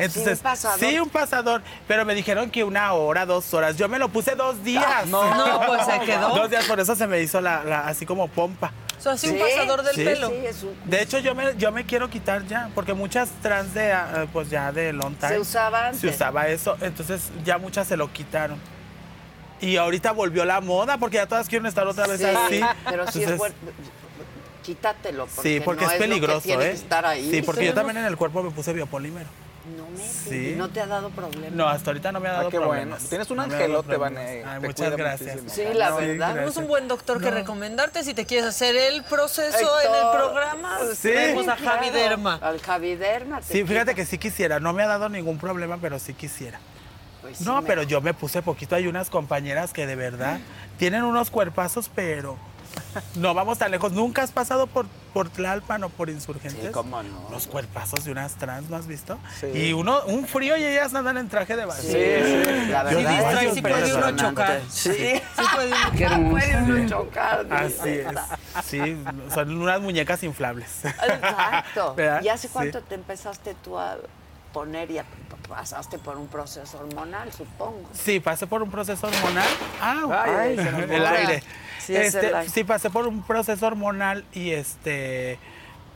¿Así, 0.00 0.20
un 0.20 0.36
pasador? 0.38 0.78
sí, 0.80 0.98
un 0.98 1.08
pasador, 1.08 1.62
pero 1.88 2.04
me 2.04 2.14
dijeron 2.14 2.50
que 2.50 2.64
una 2.64 2.92
hora, 2.92 3.26
dos 3.26 3.52
horas. 3.54 3.76
Yo 3.76 3.88
me 3.88 3.98
lo 3.98 4.08
puse 4.08 4.34
dos 4.34 4.62
días. 4.64 5.06
no. 5.06 5.34
No, 5.34 5.60
pues 5.66 5.86
se 5.86 6.00
quedó. 6.00 6.28
Dos 6.36 6.50
días, 6.50 6.64
por 6.66 6.80
eso 6.80 6.94
se 6.94 7.06
me 7.06 7.20
hizo 7.20 7.40
la, 7.40 7.64
la- 7.64 7.86
así 7.86 8.06
como 8.06 8.28
pompa. 8.28 8.72
O 8.98 9.00
sea, 9.04 9.12
así 9.12 9.26
un 9.28 9.34
Sí, 9.34 9.40
pasador 9.42 9.82
del 9.82 9.94
sí, 9.94 10.04
pelo. 10.04 10.28
Sí, 10.28 10.34
es 10.46 10.62
un- 10.62 10.74
De 10.90 11.02
hecho, 11.02 11.18
yo 11.18 11.34
me, 11.34 11.56
yo 11.56 11.72
me 11.72 11.84
quiero 11.84 12.08
quitar 12.08 12.46
ya, 12.46 12.70
porque 12.74 12.94
muchas 12.94 13.28
trans 13.42 13.74
de, 13.74 13.92
ah, 13.92 14.26
pues 14.32 14.48
ya 14.50 14.72
de 14.72 14.92
long 14.92 15.14
time. 15.16 15.28
Se 15.34 15.38
usaba 15.40 15.86
antes. 15.86 16.00
Se 16.00 16.08
usaba 16.08 16.48
eso, 16.48 16.76
entonces 16.80 17.30
ya 17.44 17.58
muchas 17.58 17.86
se 17.88 17.96
lo 17.96 18.10
quitaron. 18.12 18.58
Y 19.60 19.76
ahorita 19.76 20.12
volvió 20.12 20.44
la 20.44 20.60
moda, 20.60 20.98
porque 20.98 21.16
ya 21.16 21.26
todas 21.26 21.48
quieren 21.48 21.66
estar 21.66 21.86
otra 21.86 22.06
vez 22.06 22.20
Sí, 22.20 22.26
así. 22.26 22.60
pero 22.88 23.10
sí 23.10 23.22
es 23.22 23.36
bueno. 23.38 23.54
quítatelo. 24.62 25.26
Porque 25.26 25.48
Sí, 25.56 25.60
porque 25.64 25.84
no 25.84 25.90
es 25.90 25.98
lo 25.98 26.04
que 26.04 26.08
peligroso, 26.10 26.48
¿eh? 26.48 26.56
que 26.58 26.70
estar 26.72 27.04
ahí. 27.06 27.30
Sí, 27.30 27.42
porque 27.42 27.66
yo 27.66 27.74
también 27.74 27.98
en 27.98 28.04
el 28.06 28.16
cuerpo 28.16 28.42
me 28.42 28.50
puse 28.50 28.72
biopolímero. 28.72 29.28
No 29.64 29.88
me 29.88 29.98
Sí. 30.06 30.54
no 30.58 30.68
te 30.68 30.80
ha 30.80 30.86
dado 30.86 31.08
problema. 31.10 31.56
No, 31.56 31.66
hasta 31.66 31.90
ahorita 31.90 32.12
no 32.12 32.20
me 32.20 32.28
ha 32.28 32.32
Ah, 32.32 32.36
dado 32.38 32.50
qué 32.50 32.58
problemas. 32.58 32.98
bueno. 33.00 33.08
Tienes 33.08 33.30
un 33.30 33.36
No 33.38 33.42
angelote, 33.44 33.88
problemas. 33.96 34.22
Ay, 34.26 34.60
te 34.60 34.66
muchas 34.66 34.96
gracias. 34.96 35.42
muchísimo. 35.42 35.68
Sí, 35.70 35.74
la 35.78 35.90
No, 35.90 35.96
verdad. 35.96 36.32
Tenemos 36.34 36.56
un 36.58 36.66
buen 36.68 36.86
doctor 36.88 37.18
que 37.18 37.30
No. 37.30 37.36
recomendarte 37.36 38.04
si 38.04 38.12
te 38.12 38.26
quieres 38.26 38.46
hacer 38.46 38.76
el 38.76 39.02
proceso 39.04 39.56
Héctor. 39.56 39.80
en 39.86 39.94
el 39.94 40.10
programa. 40.18 40.78
Sí. 40.94 41.08
Tenemos 41.08 41.48
a 41.48 41.56
Javi 41.56 41.88
Claro, 41.88 41.92
Derma. 42.10 42.34
Al 42.42 42.60
Javi 42.60 42.94
Derma. 42.96 43.40
te 43.40 43.52
Sí, 43.54 43.64
fíjate 43.64 43.94
que 43.94 44.04
sí 44.04 44.18
quisiera. 44.18 44.60
No 44.60 44.72
me 44.74 44.82
ha 44.82 44.86
dado 44.86 45.08
ningún 45.08 45.38
problema, 45.38 45.78
pero 45.80 45.98
sí 45.98 46.12
quisiera. 46.12 46.58
Pues 47.22 47.38
sí, 47.38 47.44
No, 47.44 47.62
me- 47.62 47.66
pero 47.66 47.82
yo 47.84 48.02
me 48.02 48.12
puse 48.12 48.42
poquito. 48.42 48.74
Hay 48.76 48.86
unas 48.86 49.08
compañeras 49.08 49.72
que 49.72 49.86
de 49.86 49.96
verdad 49.96 50.40
tienen 50.78 51.04
unos 51.04 51.30
cuerpazos, 51.30 51.90
pero 51.94 52.36
no 53.16 53.34
vamos 53.34 53.58
tan 53.58 53.70
lejos. 53.70 53.92
¿Nunca 53.92 54.22
has 54.22 54.30
pasado 54.30 54.66
por, 54.66 54.86
por 55.12 55.28
Tlalpan 55.30 55.84
o 55.84 55.88
por 55.88 56.10
Insurgentes? 56.10 56.62
Sí, 56.66 56.70
cómo 56.72 57.02
no. 57.02 57.28
Los 57.30 57.46
cuerpazos 57.46 58.04
de 58.04 58.12
unas 58.12 58.34
trans, 58.36 58.68
¿no 58.70 58.76
has 58.76 58.86
visto? 58.86 59.18
Sí. 59.40 59.46
Y 59.48 59.72
uno, 59.72 60.02
un 60.06 60.26
frío 60.26 60.56
y 60.56 60.64
ellas 60.64 60.94
andan 60.94 61.16
en 61.18 61.28
traje 61.28 61.56
de 61.56 61.64
baño. 61.64 61.80
Sí, 61.82 61.88
sí, 61.92 62.66
la 62.70 62.82
verdad. 62.84 63.06
ay, 63.36 63.36
sí 63.54 63.60
Dios 63.60 63.72
puede 63.72 63.94
uno 63.94 64.16
chocar. 64.16 64.60
Sí. 64.70 64.92
Sí 64.92 65.22
puede 65.54 65.68
uno 65.68 65.76
Qué 65.96 66.04
hermoso. 66.04 66.30
Puede 66.30 66.56
uno 66.62 66.88
chocar. 66.88 67.46
Así 67.50 67.88
es. 67.88 68.06
Sí, 68.64 69.02
son 69.32 69.56
unas 69.60 69.80
muñecas 69.80 70.22
inflables. 70.22 70.84
Exacto. 70.84 71.94
¿Verdad? 71.96 72.22
¿Y 72.22 72.28
hace 72.28 72.48
Sí. 72.48 72.52
cuánto 72.52 72.80
te 72.82 72.94
empezaste 72.94 73.54
tú 73.64 73.78
a 73.78 73.96
poner 74.52 74.90
y 74.90 74.98
a- 74.98 75.04
pasaste 75.48 75.98
por 75.98 76.16
un 76.16 76.26
proceso 76.28 76.78
hormonal, 76.78 77.30
supongo? 77.32 77.88
Sí, 77.92 78.18
pasé 78.20 78.46
por 78.46 78.62
un 78.62 78.70
proceso 78.70 79.06
hormonal. 79.06 79.44
Ah, 79.80 80.24
Ay, 80.38 80.56
se 80.56 80.70
nos 80.72 80.82
el 80.90 81.06
aire. 81.06 81.42
Sí, 81.86 81.96
es 81.96 82.14
Este, 82.14 82.48
sí, 82.48 82.64
pasé 82.64 82.90
por 82.90 83.06
un 83.06 83.22
proceso 83.22 83.66
hormonal 83.66 84.24
y 84.32 84.50
este 84.50 85.38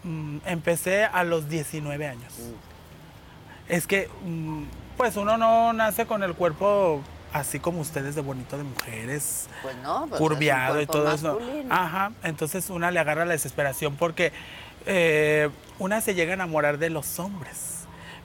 mm, 0.04 0.38
empecé 0.46 1.04
a 1.04 1.24
los 1.24 1.48
19 1.48 2.06
años. 2.06 2.32
Mm. 2.38 3.72
Es 3.72 3.86
que, 3.86 4.08
mm, 4.24 4.62
pues 4.96 5.16
uno 5.16 5.36
no 5.36 5.72
nace 5.72 6.06
con 6.06 6.22
el 6.22 6.34
cuerpo 6.34 7.00
así 7.32 7.60
como 7.60 7.80
ustedes 7.80 8.14
de 8.14 8.22
bonito 8.22 8.56
de 8.56 8.64
mujeres, 8.64 9.48
Pues 9.62 9.76
no, 9.76 10.06
pues 10.08 10.18
curviado 10.20 10.80
y 10.80 10.86
todo 10.86 11.12
eso. 11.12 11.38
Ajá, 11.68 12.12
entonces 12.22 12.70
una 12.70 12.90
le 12.90 12.98
agarra 13.00 13.24
la 13.26 13.32
desesperación 13.32 13.96
porque 13.96 14.32
eh, 14.86 15.50
una 15.78 16.00
se 16.00 16.14
llega 16.14 16.32
a 16.32 16.34
enamorar 16.34 16.78
de 16.78 16.90
los 16.90 17.18
hombres. 17.18 17.74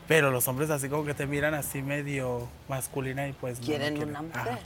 Pero 0.07 0.31
los 0.31 0.47
hombres 0.49 0.69
así 0.69 0.89
como 0.89 1.05
que 1.05 1.13
te 1.13 1.25
miran 1.25 1.53
así 1.53 1.81
medio 1.81 2.49
masculina 2.67 3.27
y 3.27 3.33
pues 3.33 3.59
no, 3.59 3.61
no 3.61 3.65
Quieren 3.67 3.93
quieren. 3.95 4.09
una 4.09 4.21
mujer. 4.21 4.41
Ajá. 4.53 4.59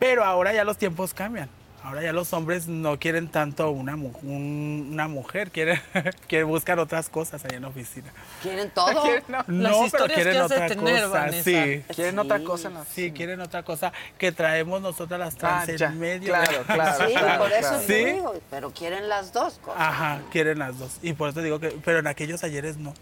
Pero 0.00 0.24
ahora 0.24 0.52
ya 0.52 0.64
los 0.64 0.78
tiempos 0.78 1.14
cambian. 1.14 1.48
Ahora 1.84 2.02
ya 2.02 2.14
los 2.14 2.32
hombres 2.32 2.66
no 2.66 2.98
quieren 2.98 3.28
tanto 3.28 3.70
una, 3.70 3.94
mu- 3.94 4.10
un- 4.22 4.88
una 4.92 5.06
mujer, 5.06 5.50
quieren, 5.50 5.78
quieren 6.28 6.48
buscar 6.48 6.78
otras 6.78 7.10
cosas 7.10 7.44
ahí 7.44 7.56
en 7.56 7.62
la 7.62 7.68
oficina. 7.68 8.10
¿Quieren 8.42 8.70
todo? 8.70 9.04
No, 9.48 9.86
pero 9.92 10.06
quieren 10.06 10.32
que 10.32 10.38
has 10.38 10.48
de 10.48 10.54
otra 10.56 10.66
tener, 10.68 11.02
cosa. 11.04 11.08
Vanessa. 11.18 11.42
Sí. 11.44 11.84
Quieren 11.94 12.18
otra 12.18 12.40
cosa 12.42 12.68
en 12.68 12.74
la 12.74 12.84
Sí, 12.86 13.12
quieren 13.12 13.40
otra 13.42 13.62
cosa 13.64 13.92
que 14.16 14.32
traemos 14.32 14.80
nosotras 14.80 15.20
las 15.20 15.36
trans 15.36 15.68
Ah, 15.68 15.72
en 15.72 15.76
ya. 15.76 15.90
medio. 15.90 16.28
Claro, 16.28 16.62
claro, 16.66 17.06
Sí, 17.06 17.12
claro, 17.14 17.42
por 17.42 17.52
eso 17.52 17.60
claro. 17.68 17.78
te 17.80 17.86
Sí. 17.86 18.04
digo, 18.12 18.34
pero 18.50 18.70
quieren 18.70 19.08
las 19.10 19.32
dos 19.34 19.58
cosas. 19.58 19.80
Ajá, 19.82 20.20
quieren 20.32 20.58
las 20.60 20.78
dos. 20.78 20.96
Y 21.02 21.12
por 21.12 21.28
eso 21.28 21.40
te 21.40 21.44
digo 21.44 21.60
que, 21.60 21.68
pero 21.84 21.98
en 21.98 22.06
aquellos 22.06 22.42
ayeres 22.44 22.78
no. 22.78 22.94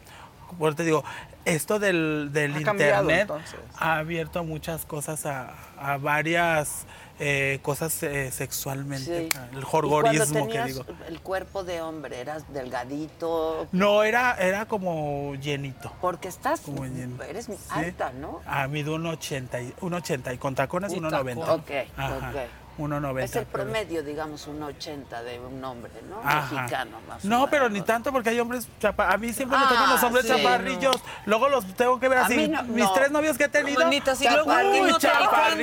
Por 0.59 0.71
eso 0.71 0.77
te 0.79 0.85
digo, 0.85 1.05
esto 1.45 1.79
del, 1.79 2.31
del 2.33 2.53
Ha 2.57 2.59
internet 2.73 3.31
ha 3.79 3.97
abierto 3.99 4.43
muchas 4.45 4.85
cosas 4.85 5.25
a, 5.25 5.55
a 5.79 5.97
varias 5.99 6.85
eh, 7.25 7.61
cosas 7.63 8.03
eh, 8.03 8.31
sexualmente. 8.33 9.31
Sí. 9.31 9.39
El 9.57 9.63
jorgorismo 9.65 10.49
que 10.49 10.63
digo. 10.65 10.85
el 11.09 11.21
cuerpo 11.21 11.63
de 11.63 11.81
hombre, 11.81 12.21
eras 12.21 12.53
delgadito, 12.53 13.69
No, 13.73 14.03
era, 14.03 14.35
era 14.39 14.67
como 14.67 15.35
llenito. 15.37 15.93
porque 16.01 16.27
estás, 16.29 16.61
Como 16.61 16.85
lleno. 16.85 17.23
eres 17.23 17.47
Sí. 17.47 17.55
alta, 17.71 18.11
¿no? 18.13 18.41
A 18.47 18.67
mí 18.67 18.83
de 18.83 18.91
un 18.91 19.07
80, 19.07 19.61
y, 19.61 19.73
un 19.81 19.95
80 19.95 20.33
y 20.33 20.39
con 20.39 20.55
tacones 20.57 20.93
Y 20.93 20.97
1,90. 20.97 21.49
Ok, 21.55 21.71
Ajá, 21.97 22.17
ok. 22.17 22.37
1,90. 22.79 23.23
Es 23.25 23.37
el 23.37 23.45
pero- 23.47 23.65
promedio, 23.65 24.03
digamos, 24.03 24.47
un 24.47 24.63
80 24.63 25.23
de 25.23 25.39
un 25.39 25.63
hombre, 25.63 25.93
¿no? 26.09 26.19
Ajá. 26.25 26.55
Mexicano, 26.55 26.97
más 27.07 27.23
o 27.23 27.29
No, 27.29 27.37
menos. 27.37 27.51
pero 27.51 27.69
ni 27.69 27.83
tanto 27.83 28.11
porque 28.13 28.31
hay 28.31 28.41
hombres 28.41 28.67
chapa 28.81 29.11
A 29.13 29.19
mí 29.19 29.31
siempre 29.35 29.59
me 29.59 29.65
Ah, 29.65 29.69
tocan 29.69 29.91
los 29.91 30.03
hombres 30.03 30.25
sí, 30.27 30.33
chaparrillos. 30.33 30.97
Luego 31.27 31.49
los 31.51 31.67
tengo 31.75 32.01
que 32.01 32.09
ver 32.09 32.19
A 32.19 32.25
así. 32.27 32.35
mí 32.37 32.49
no- 32.49 32.63
mis 32.63 32.85
no. 32.85 32.93
tres 32.95 33.11
novios 33.11 33.37
que 33.37 33.45
he 33.45 33.49
tenido. 33.49 33.73
Y 33.73 33.75
luego 33.75 33.91
ti 33.91 35.07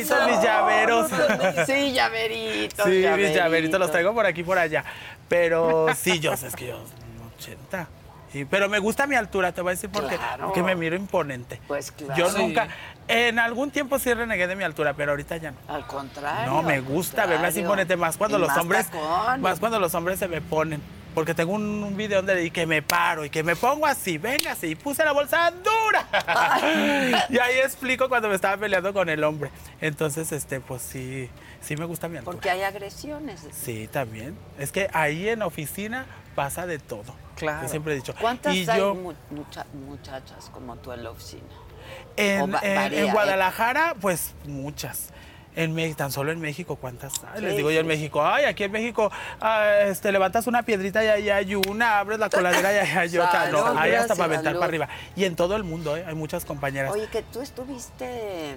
No 0.07 0.27
mis 0.27 0.41
llaveros. 0.41 1.09
Sí, 1.65 1.91
llaveritos, 1.91 2.85
Sí, 2.85 3.05
mis 3.17 3.34
llaveritos 3.34 3.80
los 3.80 3.91
tengo 3.91 4.13
por 4.13 4.26
aquí 4.26 4.43
por 4.43 4.57
allá. 4.57 4.84
Pero 5.27 5.88
sí, 5.95 6.19
yo 6.19 6.35
sé, 6.38 6.47
es 6.47 6.55
que 6.55 6.67
yo, 6.67 6.77
un 6.77 7.31
80. 7.38 7.88
Y- 8.34 8.45
pero 8.45 8.69
me 8.69 8.77
gusta 8.77 9.07
mi 9.07 9.15
altura, 9.15 9.51
te 9.51 9.61
voy 9.61 9.71
a 9.71 9.73
decir 9.73 9.89
porque 9.89 10.15
Claro. 10.17 10.53
que 10.53 10.61
me 10.61 10.76
miro 10.76 10.95
imponente. 10.95 11.59
Pues 11.67 11.91
claro. 11.91 12.15
Yo 12.15 12.30
Sí. 12.30 12.38
nunca, 12.38 12.67
en 13.07 13.39
algún 13.39 13.71
tiempo 13.71 13.97
sí 13.97 14.13
renegué 14.13 14.45
de 14.45 14.55
mi 14.55 14.63
altura, 14.63 14.93
pero 14.93 15.11
ahorita 15.11 15.38
ya 15.38 15.49
no. 15.51 15.57
Al 15.67 15.88
contrario. 15.88 16.51
No, 16.51 16.61
me 16.61 16.80
gusta 16.80 17.26
verme 17.26 17.47
así 17.47 17.61
imponente, 17.61 17.95
más 17.95 18.17
cuando 18.17 18.38
los 18.38 18.49
más 18.49 18.57
hombres, 18.59 18.85
tacón. 18.85 19.41
más 19.41 19.59
cuando 19.59 19.80
los 19.80 19.93
hombres 19.95 20.19
se 20.19 20.27
me 20.27 20.41
ponen. 20.41 20.80
Porque 21.15 21.34
tengo 21.34 21.53
un, 21.53 21.84
un 21.84 21.98
video 21.98 22.18
donde 22.19 22.36
le 22.36 22.41
di 22.41 22.52
que 22.52 22.65
me 22.65 22.81
paro 22.81 23.26
y 23.26 23.30
que 23.30 23.44
me 23.44 23.56
pongo 23.56 23.86
así, 23.86 24.18
venga 24.18 24.52
así, 24.52 24.68
y 24.68 24.76
puse 24.76 25.03
la 25.03 25.11
bolsa 25.11 25.52
dura. 25.52 26.07
y 27.30 27.38
ahí 27.40 27.57
explico 27.60 28.07
cuando 28.10 28.30
me 28.30 28.36
estaba 28.36 28.57
peleando 28.57 28.94
con 28.94 29.10
el 29.10 29.23
hombre. 29.23 29.49
Entonces, 29.81 30.31
este, 30.31 30.60
pues 30.60 30.81
sí, 30.81 31.30
sí 31.61 31.76
me 31.76 31.86
gusta 31.86 32.07
mi 32.07 32.18
altura. 32.18 32.34
Porque 32.34 32.49
hay 32.49 32.61
agresiones. 32.61 33.45
Sí, 33.52 33.88
también. 33.91 34.38
Es 34.57 34.72
que 34.72 34.88
ahí 34.94 35.27
en 35.30 35.40
la 35.40 35.48
oficina 35.48 36.06
pasa 36.36 36.65
de 36.68 36.80
todo. 36.80 37.14
Claro. 37.36 37.64
Yo 37.64 37.69
siempre 37.69 37.94
he 37.94 37.95
dicho. 37.95 38.14
¿Cuántas 38.19 38.53
y 38.56 38.69
hay 38.69 38.77
yo, 38.77 38.94
mu- 38.95 39.14
mucha- 39.31 39.65
muchachas 39.73 40.49
como 40.53 40.76
tú 40.77 40.91
en 40.91 41.03
la 41.03 41.10
oficina? 41.11 41.41
En, 42.18 42.52
varía, 42.52 42.86
en 42.86 42.94
¿eh? 43.07 43.11
Guadalajara, 43.11 43.95
pues 43.99 44.36
muchas. 44.45 45.10
En 45.55 45.73
Me- 45.73 45.93
tan 45.95 46.11
solo 46.11 46.31
en 46.31 46.39
México, 46.39 46.76
¿cuántas 46.76 47.13
hay? 47.23 47.41
Les 47.41 47.57
digo 47.57 47.71
yo 47.71 47.80
en. 47.81 47.88
México, 47.88 48.23
ay, 48.26 48.45
aquí 48.45 48.63
en 48.65 48.71
México, 48.71 49.11
ah, 49.41 49.65
este, 49.85 50.11
levantas 50.11 50.45
una 50.47 50.61
piedrita 50.63 51.03
y 51.03 51.07
ahí 51.07 51.30
hay 51.30 51.55
una, 51.55 51.99
abres 51.99 52.19
la 52.19 52.30
coladera 52.30 52.71
y 52.71 52.77
ahí 52.77 52.97
hay 52.97 53.17
otra. 53.17 53.45
No, 53.51 53.63
Salud, 53.63 53.77
hay 53.80 53.93
hasta 53.93 54.13
para 54.15 54.26
aventar 54.26 54.53
para 54.53 54.65
arriba. 54.65 54.88
Y 55.15 55.26
en 55.26 55.35
todo 55.35 55.55
el 55.55 55.63
mundo, 55.63 55.97
¿eh? 55.97 56.05
hay 56.07 56.15
muchas 56.15 56.45
compañeras. 56.45 56.91
Oye, 56.91 57.07
que 57.07 57.23
tú 57.23 57.41
estuviste 57.41 58.55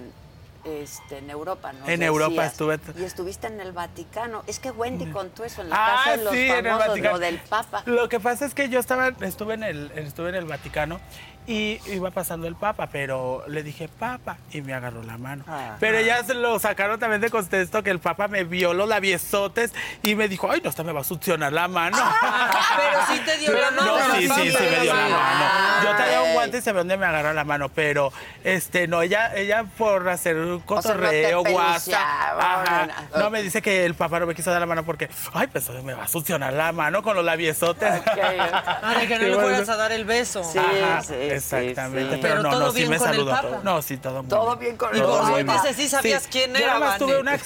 este, 0.65 1.17
en 1.17 1.29
Europa, 1.29 1.73
¿no? 1.73 1.87
En 1.89 2.03
Europa 2.03 2.45
estuve- 2.45 2.79
Y 2.97 3.03
estuviste 3.03 3.47
en 3.47 3.59
el 3.59 3.71
Vaticano. 3.73 4.43
Es 4.47 4.59
que 4.59 4.71
Wendy 4.71 5.07
contó 5.07 5.43
eso 5.43 5.61
en 5.61 5.69
la 5.71 5.75
Ah, 5.77 5.95
casa 6.05 6.17
de 6.17 6.23
los 6.23 6.33
sí, 6.33 6.41
en 6.49 6.55
el 6.57 6.63
famosos, 6.65 6.87
Vaticano. 6.87 7.13
lo 7.15 7.19
del 7.19 7.37
Papa. 7.39 7.83
Lo 7.85 8.07
que 8.07 8.19
pasa 8.19 8.45
es 8.45 8.53
que 8.53 8.69
yo 8.69 8.79
estaba, 8.79 9.09
estuve 9.21 9.55
en 9.55 9.63
el, 9.63 9.91
estuve 9.95 10.29
en 10.29 10.35
el 10.35 10.45
Vaticano 10.45 11.01
y 11.47 11.79
iba 11.87 12.11
pasando 12.11 12.47
el 12.47 12.55
Papa, 12.55 12.87
pero 12.91 13.43
le 13.47 13.63
dije 13.63 13.87
Papa 13.87 14.37
y 14.51 14.61
me 14.61 14.73
agarró 14.73 15.03
la 15.03 15.17
mano. 15.17 15.43
Ah. 15.47 15.75
pero 15.79 15.99
ya 16.01 16.23
se 16.23 16.33
lo 16.33 16.57
sacaron 16.59 16.99
también 16.99 17.21
de 17.21 17.29
contexto 17.29 17.83
que 17.83 17.89
el 17.89 17.99
Papa 17.99 18.27
me 18.27 18.43
vio 18.43 18.73
los 18.73 18.87
labiosotes 18.87 19.73
y 20.01 20.15
me 20.15 20.27
dijo, 20.27 20.49
ay, 20.51 20.61
no, 20.63 20.69
esta 20.69 20.83
me 20.83 20.91
va 20.91 21.01
a 21.01 21.03
succionar 21.03 21.51
la 21.51 21.67
mano. 21.67 21.97
Pero 22.77 22.99
sí 23.07 23.21
te 23.25 23.37
dio 23.37 23.51
la 23.53 23.71
mano. 23.71 23.97
No, 23.97 24.15
sí, 24.15 24.27
sí, 24.27 24.51
sí 24.51 24.57
me 24.69 24.79
dio 24.81 24.93
la 24.93 25.07
mano. 25.07 25.83
Yo 25.83 25.95
traía 25.95 26.21
un 26.21 26.33
guante 26.33 26.57
y 26.57 26.61
se 26.61 26.71
ve 26.71 26.79
dónde 26.79 26.97
me 26.97 27.05
agarró 27.05 27.33
la 27.33 27.43
mano, 27.43 27.69
pero 27.69 28.11
este 28.43 28.87
no, 28.87 29.01
ella, 29.01 29.33
ella 29.35 29.65
por 29.77 30.07
hacer 30.09 30.37
un 30.37 30.59
cotorreo, 30.61 31.43
Ajá. 32.39 32.87
no, 33.13 33.19
No, 33.19 33.29
me 33.29 33.41
dice 33.41 33.61
que 33.61 33.85
el 33.85 33.95
papá 33.95 34.19
no 34.19 34.25
me 34.25 34.35
quiso 34.35 34.51
dar 34.51 34.59
la 34.59 34.65
mano 34.65 34.83
porque, 34.83 35.09
ay, 35.33 35.47
pues 35.47 35.69
me 35.83 35.93
va 35.93 36.03
a 36.03 36.07
succionar 36.07 36.53
la 36.53 36.71
mano 36.71 37.03
con 37.03 37.15
los 37.15 37.25
labiosotes. 37.25 38.01
Ah, 38.81 38.95
de 38.99 39.07
que 39.07 39.19
no 39.19 39.27
le 39.27 39.35
fueras 39.35 39.69
a 39.69 39.75
dar 39.75 39.91
el 39.91 40.05
beso. 40.05 40.43
Sí, 40.43 40.59
Ajá, 40.59 41.01
sí, 41.01 41.15
exactamente. 41.35 42.15
sí. 42.15 42.19
Pero, 42.21 42.41
Pero 42.41 42.43
no, 42.51 42.59
no, 42.59 42.71
sí 42.71 42.85
me 42.87 42.99
saludó. 42.99 43.61
No, 43.63 43.81
sí, 43.81 43.97
todo 43.97 44.23
muy 44.23 44.29
Todo 44.29 44.55
bien 44.57 44.77
con 44.77 44.95
Y 44.95 44.99
el 44.99 45.45
Papa. 45.45 45.69
ese 45.69 45.73
sí 45.81 45.89
sabías 45.89 46.27
quién 46.27 46.51
yo 46.51 46.57
era, 46.57 46.67
nada 46.67 46.79
más 46.79 46.89
Vane. 46.99 46.99
tuve 46.99 47.19
una, 47.19 47.37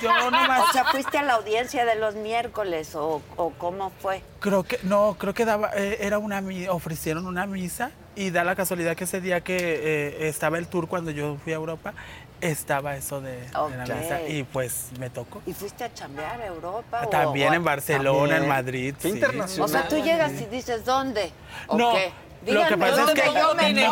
yo 0.00 0.12
nomás 0.30 0.68
O 0.68 0.72
sea, 0.72 0.84
¿fuiste 0.86 1.18
a 1.18 1.22
la 1.22 1.34
audiencia 1.34 1.84
de 1.84 1.94
los 1.96 2.14
miércoles 2.14 2.94
o, 2.94 3.22
o 3.36 3.50
cómo 3.58 3.90
fue? 4.00 4.22
Creo 4.40 4.62
que, 4.64 4.78
no, 4.82 5.16
creo 5.18 5.34
que 5.34 5.44
daba, 5.44 5.70
eh, 5.74 5.98
era 6.00 6.18
una, 6.18 6.42
ofrecieron 6.70 7.26
una 7.26 7.46
misa 7.46 7.90
y 8.16 8.30
da 8.30 8.44
la 8.44 8.54
casualidad 8.54 8.96
que 8.96 9.04
ese 9.04 9.20
día 9.20 9.40
que 9.42 9.56
eh, 9.58 10.28
estaba 10.28 10.58
el 10.58 10.68
tour 10.68 10.86
cuando 10.88 11.10
yo 11.10 11.36
fui 11.42 11.52
a 11.52 11.56
Europa, 11.56 11.94
estaba 12.40 12.94
eso 12.96 13.20
de, 13.22 13.40
de 13.40 13.50
la 13.52 13.62
Ok. 13.84 13.94
misa 14.00 14.20
y 14.28 14.42
pues 14.44 14.88
me 14.98 15.08
tocó. 15.08 15.40
¿Y 15.46 15.54
fuiste 15.54 15.82
a 15.84 15.92
chambear 15.94 16.40
a 16.42 16.46
Europa? 16.46 17.02
o- 17.06 17.08
También 17.08 17.52
o- 17.52 17.54
en 17.54 17.64
Barcelona, 17.64 18.18
También. 18.18 18.42
en 18.42 18.48
Madrid. 18.48 18.94
Qué 19.00 19.08
sí. 19.08 19.14
internacional. 19.14 19.64
O 19.64 19.68
sea, 19.68 19.88
tú 19.88 19.96
llegas 19.96 20.32
y 20.32 20.44
dices, 20.46 20.84
¿dónde? 20.84 21.32
¿O 21.68 21.78
No, 21.78 21.92
qué? 21.92 22.12
Lo 22.52 22.66
que 22.66 22.76
pasa 22.76 23.02
es 23.04 23.10
que- 23.10 23.20
yo 23.26 23.32
me 23.32 23.34
pongo. 23.34 23.44
¿Dónde 23.54 23.84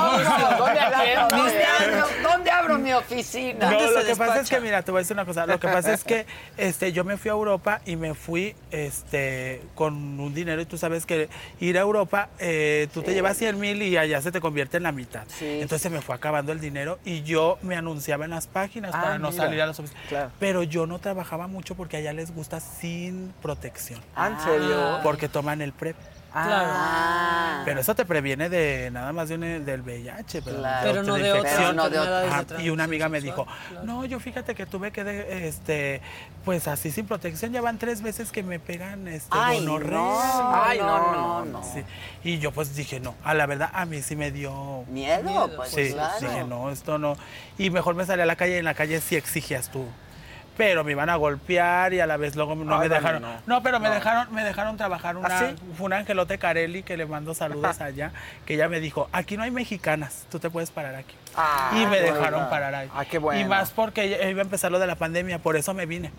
abro- 1.14 2.08
¿Dónde 2.22 2.50
abro 2.50 2.78
mi 2.78 2.92
oficina. 2.92 3.70
No, 3.70 3.78
¿Dónde 3.80 4.00
lo 4.00 4.06
que 4.06 4.16
pasa 4.16 4.40
es 4.40 4.48
que, 4.50 4.60
mira, 4.60 4.82
te 4.82 4.90
voy 4.90 4.98
a 4.98 5.02
decir 5.02 5.14
una 5.16 5.24
cosa. 5.24 5.46
Lo 5.46 5.58
que 5.58 5.68
pasa 5.68 5.92
es 5.92 6.04
que 6.04 6.26
este, 6.56 6.92
yo 6.92 7.04
me 7.04 7.16
fui 7.16 7.28
a 7.30 7.32
Europa 7.32 7.80
y 7.86 7.96
me 7.96 8.14
fui 8.14 8.54
este, 8.70 9.62
con 9.74 9.94
un 10.20 10.34
dinero 10.34 10.60
y 10.62 10.66
tú 10.66 10.76
sabes 10.78 11.06
que 11.06 11.28
ir 11.60 11.78
a 11.78 11.80
Europa, 11.80 12.28
eh, 12.38 12.88
tú 12.92 13.02
te 13.02 13.14
llevas 13.14 13.36
100 13.36 13.58
mil 13.58 13.82
y 13.82 13.96
allá 13.96 14.20
se 14.20 14.32
te 14.32 14.40
convierte 14.40 14.76
en 14.76 14.82
la 14.84 14.92
mitad. 14.92 15.24
Sí. 15.28 15.46
Entonces 15.60 15.82
se 15.82 15.90
me 15.90 16.00
fue 16.00 16.14
acabando 16.14 16.52
el 16.52 16.60
dinero 16.60 16.98
y 17.04 17.22
yo 17.22 17.58
me 17.62 17.76
anunciaba 17.76 18.24
en 18.24 18.30
las 18.32 18.46
páginas 18.46 18.92
Ah, 18.94 19.02
para 19.02 19.18
no 19.18 19.30
mira. 19.30 19.44
salir 19.44 19.60
a 19.62 19.66
las 19.66 19.78
oficinas. 19.78 20.02
Claro. 20.08 20.30
Pero 20.38 20.62
yo 20.62 20.86
no 20.86 20.98
trabajaba 20.98 21.46
mucho 21.46 21.74
porque 21.74 21.96
allá 21.96 22.12
les 22.12 22.34
gusta 22.34 22.60
sin 22.60 23.32
protección. 23.42 24.00
Ah, 24.16 24.28
¿en 24.28 24.40
serio? 24.40 25.00
Porque 25.02 25.28
toman 25.28 25.60
el 25.62 25.72
PrEP. 25.72 25.96
Ah. 26.34 27.62
Pero 27.64 27.80
eso 27.80 27.94
te 27.94 28.04
previene 28.04 28.48
de 28.48 28.90
nada 28.90 29.12
más 29.12 29.28
de 29.28 29.34
un- 29.36 29.64
del 29.64 29.82
VIH, 29.82 30.42
pero, 30.42 30.59
Claro. 30.59 30.88
Pero 30.90 31.02
no 31.02 31.14
de 31.16 31.22
de 31.22 31.38
Ajá, 32.28 32.44
Y 32.60 32.70
una 32.70 32.84
amiga 32.84 33.09
me 33.09 33.20
dijo, 33.20 33.46
no, 33.84 34.04
yo 34.04 34.18
fíjate 34.20 34.54
que 34.54 34.66
tuve 34.66 34.90
que, 34.90 35.04
de- 35.04 35.48
este, 35.48 36.00
pues 36.44 36.66
así 36.68 36.90
sin 36.90 37.06
protección, 37.06 37.52
ya 37.52 37.60
van 37.60 37.78
tres 37.78 38.02
veces 38.02 38.32
que 38.32 38.42
me 38.42 38.59
pegan 38.59 39.06
este, 39.09 39.28
Ay, 39.30 39.59
gonorrea. 39.60 39.90
no, 39.98 40.20
Ay, 40.64 40.78
no, 40.78 41.12
no, 41.12 41.44
no. 41.44 41.62
Sí. 41.62 41.82
Y 42.24 42.38
yo 42.38 42.52
pues 42.52 42.74
dije, 42.74 43.00
no, 43.00 43.14
a 43.24 43.34
la 43.34 43.46
verdad 43.46 43.70
a 43.72 43.84
mí 43.84 44.02
sí 44.02 44.16
me 44.16 44.30
dio... 44.30 44.84
Miedo, 44.88 45.50
pues, 45.56 45.70
sí, 45.70 45.90
claro. 45.92 46.20
dije, 46.20 46.44
no, 46.44 46.70
esto 46.70 46.98
no. 46.98 47.16
Y 47.59 47.70
mejor 47.70 47.94
me 47.94 48.04
salí 48.06 48.22
a 48.22 48.26
la 48.26 48.36
calle 48.36 48.54
y 48.56 48.59
en 48.59 48.64
la 48.64 48.74
calle 48.74 49.00
sí 49.00 49.16
exigías 49.16 49.68
tú. 49.70 49.86
Pero 50.56 50.84
me 50.84 50.92
iban 50.92 51.08
a 51.08 51.16
golpear 51.16 51.94
y 51.94 52.00
a 52.00 52.06
la 52.06 52.16
vez 52.18 52.36
luego 52.36 52.54
no 52.54 52.74
Ay, 52.74 52.88
me 52.88 52.94
dejaron. 52.94 53.22
no. 53.22 53.28
No, 53.46 53.62
pero 53.62 53.80
me 53.80 53.88
dejaron, 53.88 54.32
me 54.34 54.44
dejaron 54.44 54.76
trabajar 54.76 55.16
una, 55.16 55.28
¿Ah, 55.28 55.50
sí? 55.50 55.56
fue 55.76 55.86
un 55.86 55.92
angelote 55.94 56.36
Carelli 56.38 56.82
que 56.82 56.96
le 56.96 57.06
mando 57.06 57.34
saludos 57.34 57.80
allá, 57.80 58.12
que 58.44 58.54
ella 58.54 58.68
me 58.68 58.78
dijo, 58.80 59.08
aquí 59.12 59.36
no 59.36 59.44
hay 59.44 59.50
mexicanas, 59.50 60.26
tú 60.30 60.38
te 60.38 60.50
puedes 60.50 60.70
parar 60.70 60.94
aquí. 60.94 61.14
Ah, 61.34 61.70
y 61.74 61.86
me 61.86 62.00
dejaron 62.00 62.32
buena. 62.32 62.50
parar 62.50 62.74
ahí. 62.74 62.90
Ah, 62.94 63.04
qué 63.06 63.18
bueno. 63.18 63.40
Y 63.40 63.44
más 63.44 63.70
porque 63.70 64.06
iba 64.30 64.40
a 64.40 64.44
empezar 64.44 64.70
lo 64.70 64.78
de 64.78 64.86
la 64.86 64.96
pandemia, 64.96 65.38
por 65.38 65.56
eso 65.56 65.72
me 65.72 65.86
vine. 65.86 66.10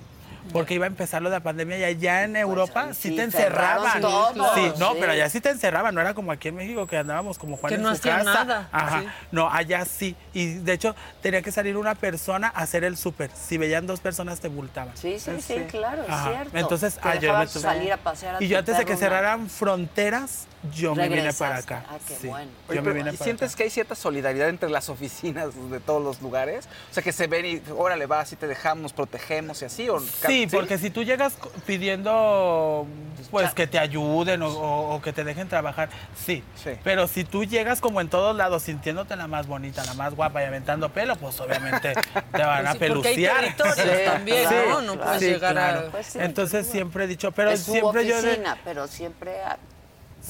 Porque 0.51 0.73
iba 0.73 0.85
a 0.85 0.87
empezar 0.87 1.21
lo 1.21 1.29
de 1.29 1.37
la 1.37 1.43
pandemia 1.43 1.77
y 1.79 1.83
allá 1.83 2.23
en 2.23 2.35
Europa 2.35 2.89
sí, 2.93 3.09
sí, 3.09 3.15
te 3.15 3.23
encerraban. 3.23 4.01
todo, 4.01 4.33
sí, 4.55 4.71
no, 4.77 4.91
sí. 4.91 4.97
pero 4.99 5.13
allá 5.13 5.29
sí 5.29 5.39
te 5.39 5.49
encerraban, 5.49 5.95
no 5.95 6.01
era 6.01 6.13
como 6.13 6.31
aquí 6.31 6.49
en 6.49 6.55
México 6.55 6.85
que 6.85 6.97
andábamos 6.97 7.37
como 7.39 7.55
Juan 7.57 7.69
Que 7.69 7.75
en 7.75 7.81
no 7.83 7.95
su 7.95 8.01
casa. 8.01 8.23
nada, 8.23 8.67
Ajá. 8.71 9.01
sí. 9.01 9.07
No, 9.31 9.49
allá 9.49 9.85
sí. 9.85 10.15
Y 10.33 10.55
de 10.55 10.73
hecho 10.73 10.95
tenía 11.21 11.41
que 11.41 11.51
salir 11.51 11.77
una 11.77 11.95
persona 11.95 12.51
a 12.53 12.61
hacer 12.63 12.83
el 12.83 12.97
súper. 12.97 13.31
Si 13.31 13.57
veían 13.57 13.87
dos 13.87 13.99
personas 14.01 14.39
te 14.41 14.49
multaban. 14.49 14.95
Sí, 14.97 15.17
sí, 15.19 15.31
sí, 15.41 15.55
claro, 15.69 16.01
es 16.03 16.13
cierto. 16.27 16.57
Entonces, 16.57 16.95
Te 16.95 16.99
ah, 17.07 17.13
me 17.15 17.19
tuve- 17.21 17.47
salir 17.47 17.93
a 17.93 17.97
pasear 17.97 18.35
a 18.35 18.43
Y 18.43 18.47
yo 18.47 18.57
antes 18.59 18.77
de 18.77 18.85
que 18.85 18.97
cerraran 18.97 19.49
fronteras, 19.49 20.47
yo 20.75 20.95
me 20.95 21.09
vine 21.09 21.33
para 21.33 21.57
acá. 21.57 21.85
Ah, 21.89 21.97
qué 22.07 22.15
Sí. 22.15 22.27
bueno. 22.27 22.49
Oye, 22.69 22.75
Yo 22.77 22.81
me 22.81 22.91
pero, 22.91 22.93
vine 22.95 23.09
¿y 23.09 23.17
para 23.17 23.23
¿Sientes 23.25 23.55
que 23.55 23.63
hay 23.63 23.69
cierta 23.69 23.95
solidaridad 23.95 24.49
entre 24.49 24.69
las 24.69 24.87
oficinas 24.89 25.49
de 25.69 25.79
todos 25.79 26.01
los 26.03 26.21
lugares? 26.21 26.67
O 26.89 26.93
sea, 26.93 27.03
que 27.03 27.11
se 27.11 27.27
ven 27.27 27.45
y, 27.45 27.61
órale, 27.71 28.05
va, 28.05 28.21
así 28.21 28.35
te 28.35 28.47
dejamos, 28.47 28.93
protegemos 28.93 29.61
y 29.61 29.65
así. 29.65 29.89
¿o? 29.89 29.99
Sí, 29.99 30.47
porque 30.49 30.77
si 30.77 30.89
tú 30.89 31.03
llegas 31.03 31.33
pidiendo 31.65 32.87
pues 33.31 33.51
que 33.53 33.67
te 33.67 33.79
ayuden 33.79 34.41
o, 34.43 34.47
o- 34.49 34.95
o 34.95 35.01
que 35.01 35.11
te 35.11 35.23
dejen 35.23 35.47
trabajar, 35.49 35.89
sí. 36.25 36.43
Sí. 36.63 36.71
Pero 36.83 37.07
si 37.07 37.23
tú 37.23 37.43
llegas 37.45 37.81
como 37.81 37.99
en 38.01 38.07
todos 38.09 38.35
lados 38.35 38.63
sintiéndote 38.63 39.15
la 39.15 39.27
más 39.27 39.47
bonita, 39.47 39.83
la 39.85 39.93
más 39.95 40.13
guapa 40.15 40.43
y 40.43 40.45
aventando 40.45 40.89
pelo, 40.89 41.15
pues 41.15 41.39
obviamente 41.39 41.93
te 41.93 42.43
van 42.43 42.67
a 42.67 42.75
Pues 42.75 42.83
sí, 42.89 42.93
porque 42.93 43.07
hay 43.09 43.15
peluciar. 43.15 43.55
territorios 43.55 44.05
también, 44.05 44.49
¿no? 44.69 44.81
No 44.81 44.95
puedes 44.99 45.21
llegar 45.21 45.57
a- 45.57 45.91
Pues 45.91 46.05
sí. 46.07 46.19
Entonces 46.21 46.67
siempre 46.67 47.05
he 47.05 47.07
dicho, 47.07 47.31
pero 47.31 47.51
es 47.51 47.61
su 47.63 47.71
siempre 47.71 48.05
yo... 48.05 48.21
de- 48.21 48.27
oficina, 48.29 48.57
pero 48.63 48.87
siempre 48.87 49.37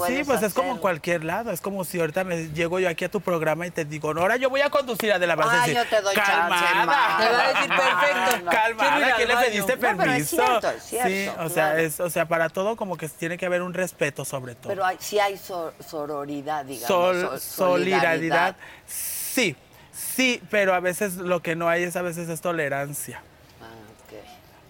Sí, 0.08 0.24
pues 0.26 0.42
es 0.42 0.54
como 0.56 0.72
en 0.72 0.78
cualquier 0.80 1.24
lado. 1.24 1.52
Es 1.52 1.62
como 1.62 1.84
si 1.84 2.00
ahorita 2.00 2.24
me 2.24 2.48
llego 2.50 2.80
yo 2.80 2.90
aquí 2.90 3.06
a 3.06 3.12
tu 3.12 3.22
programa 3.22 3.68
y 3.68 3.72
te 3.72 3.86
digo, 3.86 4.14
no, 4.14 4.22
ahora 4.22 4.38
yo 4.38 4.50
voy 4.50 4.62
a 4.62 4.70
conducir 4.72 5.14
a 5.14 5.20
la 5.20 5.36
vas 5.36 5.48
a 5.48 5.64
Ay, 5.64 5.70
decir, 5.74 5.76
yo 5.84 5.90
te 5.98 6.02
doy 6.02 6.16
chance, 6.16 6.32
calmada. 6.32 6.86
ma. 6.86 7.18
Te 7.20 7.32
va 7.32 7.44
a 7.44 7.48
decir, 7.50 7.70
perfecto. 7.70 8.46
Calmada, 8.52 8.96
Quiero 8.96 9.08
ir 9.10 9.16
¿quién 9.16 9.28
le 9.28 9.36
pediste 9.46 9.76
No, 9.76 9.80
pero 9.80 9.92
es 9.92 9.98
permiso? 10.08 10.36
cierto, 10.36 10.70
es 10.72 10.84
cierto, 10.84 11.10
sí, 11.10 11.30
o 11.46 11.50
sea, 11.50 11.80
es, 11.80 12.00
o 12.00 12.10
sea, 12.10 12.28
para 12.28 12.50
todo 12.50 12.76
como 12.76 12.98
que 12.98 13.08
tiene 13.10 13.38
que 13.38 13.46
haber 13.46 13.62
un 13.62 13.74
respeto 13.74 14.26
sobre 14.26 14.56
todo. 14.56 14.70
Pero 14.70 14.84
hay, 14.84 14.98
sí 15.00 15.20
hay 15.20 15.38
sor- 15.38 15.74
sororidad, 15.88 16.66
digamos. 16.66 16.88
Sol- 16.88 17.40
so- 17.40 17.40
solidaridad, 17.40 18.56
sí, 18.88 19.56
sí, 19.94 20.42
pero 20.50 20.74
a 20.74 20.80
veces 20.80 21.16
lo 21.18 21.42
que 21.42 21.56
no 21.56 21.70
hay 21.70 21.84
es 21.84 21.96
a 21.96 22.02
veces 22.02 22.30
es 22.30 22.42
tolerancia. 22.42 23.22
Ah, 23.62 23.66
ok. 24.08 24.18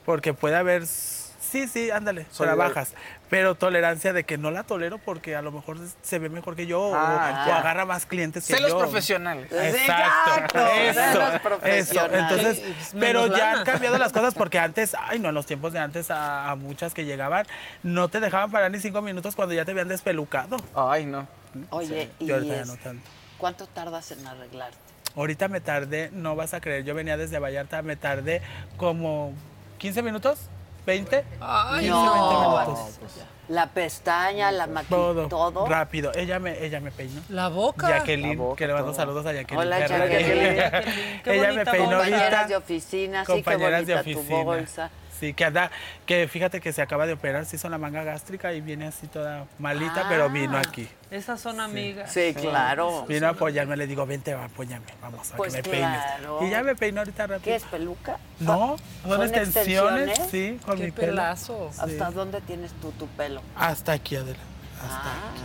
Porque 0.06 0.34
puede 0.34 0.56
haber, 0.58 0.86
sí, 0.86 1.68
sí, 1.68 1.90
ándale, 1.92 2.26
Solidaridad. 2.32 2.66
trabajas, 2.74 2.94
pero 3.34 3.56
tolerancia 3.56 4.14
de 4.14 4.26
que 4.26 4.38
no 4.38 4.52
la 4.52 4.62
tolero 4.62 5.00
porque 5.00 5.36
a 5.36 5.42
lo 5.42 5.52
mejor 5.52 5.80
se 6.04 6.20
ve 6.20 6.30
mejor 6.30 6.56
que 6.56 6.68
yo 6.68 6.80
o- 6.80 6.94
Ah, 6.96 7.46
o, 7.50 7.52
agarra 7.54 7.84
más 7.84 8.06
clientes 8.06 8.46
que 8.46 8.54
Celos 8.54 8.70
yo. 8.74 8.78
profesionales. 8.78 9.52
Exacto, 9.52 10.60
Exacto, 10.60 10.60
eso, 10.68 11.00
celos 11.02 11.30
eso. 11.34 11.42
profesionales. 11.42 12.22
Entonces, 12.30 12.94
Menos 12.94 13.00
pero 13.00 13.26
ya 13.28 13.38
lana. 13.46 13.60
han 13.62 13.66
cambiado 13.66 13.98
las 13.98 14.12
cosas 14.14 14.36
porque 14.36 14.60
antes, 14.60 14.96
ay 15.00 15.18
no, 15.18 15.30
en 15.30 15.36
los 15.36 15.48
tiempos 15.48 15.74
de 15.74 15.80
antes 15.80 16.12
a, 16.12 16.52
a 16.52 16.56
muchas 16.56 16.94
que 16.94 17.06
llegaban 17.06 17.48
no 17.82 18.08
te 18.08 18.20
dejaban 18.20 18.52
parar 18.52 18.70
ni 18.70 18.80
cinco 18.80 19.02
minutos 19.02 19.36
cuando 19.36 19.56
ya 19.56 19.66
te 19.66 19.72
habían 19.72 19.88
despelucado. 19.88 20.58
Ay, 20.76 21.08
no. 21.08 21.28
Oye, 21.72 22.12
Y 22.20 22.26
y 22.26 22.32
es- 22.32 22.68
no 22.68 22.78
tanto. 22.78 23.10
¿cuánto 23.40 23.66
tardas 23.66 24.12
en 24.12 24.28
arreglarte? 24.28 24.78
Ahorita 25.16 25.48
me 25.48 25.60
tardé, 25.60 26.12
no 26.14 26.36
vas 26.36 26.54
a 26.54 26.62
creer, 26.62 26.84
yo 26.84 26.94
venía 26.94 27.18
desde 27.18 27.40
Vallarta, 27.40 27.82
me 27.82 27.96
tardé 27.96 28.44
como 28.78 29.34
15 29.80 30.04
minutos, 30.04 30.38
20. 30.86 31.24
Ay, 31.40 31.80
15, 31.86 31.90
no. 31.90 32.56
20 32.58 32.72
minutos. 32.72 33.20
La 33.50 33.68
pestaña, 33.68 34.52
la 34.54 34.68
maquillaje, 34.68 34.96
Todo, 34.96 35.28
todo. 35.28 35.66
rápido. 35.68 36.12
Ella 36.16 36.40
me, 36.40 36.64
ella 36.66 36.80
me 36.80 36.92
peinó. 36.92 37.22
La 37.28 37.50
boca. 37.50 37.90
Jacqueline, 37.90 38.38
La 38.38 38.42
boca, 38.44 38.56
que 38.58 38.68
le 38.68 38.74
mando 38.74 38.88
todo. 38.92 38.96
saludos 38.96 39.26
a 39.26 39.34
Jacqueline. 39.34 39.60
Hola. 39.68 39.80
Jacqueline. 39.88 40.56
Jacqueline, 40.56 41.22
qué 41.24 41.34
ella 41.36 41.44
me 41.48 41.52
bonita 41.54 41.72
peinó 41.72 41.86
voz. 41.88 41.96
Compañeras 41.98 42.24
ahorita. 42.34 42.48
de 42.48 42.56
oficina, 42.56 43.26
sí, 43.26 43.28
qué 43.28 43.34
compañeras 43.44 43.86
de 43.86 43.94
bonita 43.96 44.12
tu 44.14 44.20
oficina. 44.20 44.44
bolsa. 44.44 44.90
Sí, 45.20 45.34
que 45.34 45.46
anda, 45.46 45.72
que 46.06 46.28
fíjate 46.28 46.60
que 46.60 46.74
se 46.74 46.82
acaba 46.82 47.06
de 47.06 47.14
operar, 47.14 47.46
se 47.46 47.56
hizo 47.56 47.70
la 47.70 47.78
manga 47.78 48.04
gástrica 48.04 48.52
y 48.54 48.62
viene 48.62 48.88
así 48.88 49.08
toda 49.08 49.46
malita, 49.60 50.06
pero 50.10 50.30
vino 50.30 50.58
aquí. 50.58 50.88
Esas 51.12 51.40
son 51.40 51.60
amigas. 51.60 52.12
Sí, 52.12 52.34
claro. 52.34 53.06
Vino 53.08 53.28
a 53.28 53.30
apoyarme, 53.32 53.78
le 53.78 53.88
digo, 53.88 54.06
vente, 54.06 54.34
apóyame, 54.34 54.86
vamos 55.02 55.32
a 55.32 55.38
Pues 55.38 55.54
que 55.56 55.62
me 55.62 55.78
claro. 55.78 56.40
peines. 56.40 56.50
Y 56.50 56.52
ya 56.52 56.64
me 56.64 56.76
peinó 56.76 57.02
ahorita 57.02 57.28
rápido. 57.28 57.44
¿Qué 57.44 57.56
es 57.56 57.64
peluca? 57.64 58.18
No, 58.40 58.76
son, 59.04 59.12
¿Son 59.12 59.22
extensiones, 59.24 60.10
extensiones? 60.20 60.32
sí, 60.32 60.60
con 60.66 60.78
Qué 60.78 60.86
mi 60.86 60.92
pelo. 60.92 61.08
pelazo. 61.12 61.70
Sí. 61.72 61.80
¿Hasta 61.82 62.12
dónde 62.12 62.42
tienes 62.42 62.72
tú 62.82 62.92
tu 62.94 63.08
pelo? 63.08 63.42
Hasta 63.56 63.94
aquí, 63.94 64.16
Adela. 64.16 64.40
Hasta 64.82 64.96
Ah. 65.10 65.32
aquí. 65.32 65.42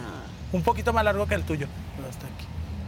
Un 0.57 0.63
poquito 0.63 0.93
más 0.95 1.05
largo 1.05 1.27
que 1.27 1.35
el 1.35 1.43
tuyo, 1.45 1.67
pero 1.97 2.09
hasta 2.09 2.27
aquí. 2.27 2.38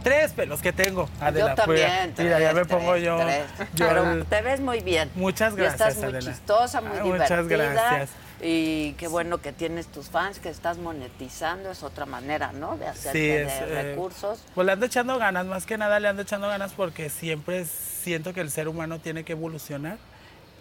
Tres 0.03 0.31
pelos 0.33 0.61
que 0.61 0.73
tengo, 0.73 1.09
Adela. 1.19 1.55
yo 1.55 1.63
pues, 1.65 1.81
también. 1.81 2.13
mira, 2.17 2.39
ya 2.39 2.53
me 2.53 2.65
tres, 2.65 2.67
pongo 2.67 2.91
tres, 2.93 3.03
yo. 3.03 3.17
tres. 3.19 3.43
yo 3.73 3.87
Pero 3.87 4.25
te 4.25 4.41
ves 4.41 4.59
muy 4.59 4.79
bien. 4.81 5.09
Muchas 5.15 5.53
Y 5.53 5.57
gracias, 5.57 5.89
estás 5.89 5.97
muy 5.97 6.05
Adela. 6.13 6.31
chistosa, 6.31 6.81
muy 6.81 6.97
Ah, 6.97 7.03
muchas 7.03 7.47
divertida. 7.47 7.71
gracias. 7.73 8.09
Y 8.43 8.93
qué 8.93 9.07
bueno 9.07 9.37
que 9.39 9.51
tienes 9.53 9.85
tus 9.87 10.09
fans, 10.09 10.39
que 10.39 10.49
estás 10.49 10.77
monetizando. 10.79 11.69
Es 11.69 11.83
otra 11.83 12.07
manera, 12.07 12.51
¿no? 12.53 12.75
De 12.77 12.87
hacerte 12.87 13.11
Sí, 13.19 13.27
de 13.27 13.43
es, 13.43 13.51
eh, 13.61 13.83
recursos. 13.91 14.39
Pues 14.55 14.65
le 14.65 14.71
ando 14.71 14.87
echando 14.87 15.19
ganas, 15.19 15.45
más 15.45 15.65
que 15.67 15.77
nada 15.77 15.99
le 15.99 16.07
ando 16.07 16.23
echando 16.23 16.47
ganas 16.47 16.71
porque 16.71 17.09
siempre 17.09 17.65
siento 17.65 18.33
que 18.33 18.41
el 18.41 18.49
ser 18.49 18.67
humano 18.67 18.99
tiene 18.99 19.23
que 19.23 19.33
evolucionar 19.33 19.97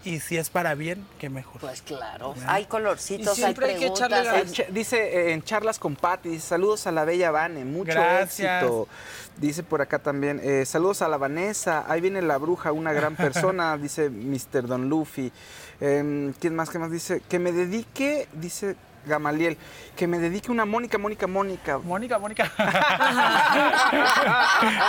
y 0.05 0.21
si 0.21 0.37
es 0.39 0.49
para 0.51 0.75
bien, 0.75 1.07
que 1.19 1.29
mejor. 1.29 1.61
Pues 1.61 1.83
claro. 1.83 2.35
Hay 2.47 2.65
colorcitos, 2.67 3.37
Y 3.39 3.43
siempre 3.43 3.67
hay 3.67 3.75
hay 3.75 3.81
que 3.81 3.87
echarle 3.87 4.17
hay- 4.29 4.67
Dice 4.71 4.99
eh, 4.99 5.33
en 5.33 5.43
charlas 5.43 5.79
con 5.79 5.97
Patti, 5.97 6.29
dice, 6.31 6.47
saludos 6.49 6.87
a 6.87 6.93
la 6.93 7.05
bella 7.05 7.31
Vane, 7.31 7.65
mucho 7.65 7.93
Gracias. 7.93 8.63
éxito. 8.63 8.89
Dice 9.37 9.63
por 9.63 9.81
acá 9.83 9.99
también, 9.99 10.41
eh, 10.43 10.65
saludos 10.67 11.03
a 11.03 11.09
la 11.09 11.17
Vanessa, 11.17 11.85
ahí 11.89 12.01
viene 12.01 12.21
la 12.23 12.37
bruja, 12.39 12.73
una 12.73 12.93
gran 12.93 13.17
persona, 13.17 13.77
dice 13.79 14.11
Mr. 14.11 14.67
Don 14.67 14.89
Luffy. 14.89 15.33
Em, 15.81 16.33
¿Quién 16.35 16.55
más? 16.55 16.69
¿Qué 16.71 16.79
más 16.79 16.91
dice? 16.91 17.23
Que 17.29 17.39
me 17.39 17.53
dedique, 17.53 18.29
dice 18.35 18.77
Gamaliel, 19.07 19.57
que 19.97 20.07
me 20.07 20.19
dedique 20.19 20.51
una 20.51 20.65
Mónica, 20.65 20.99
Mónica, 20.99 21.27
Mónica. 21.27 21.79
Mónica, 21.79 22.19
Mónica. 22.19 22.45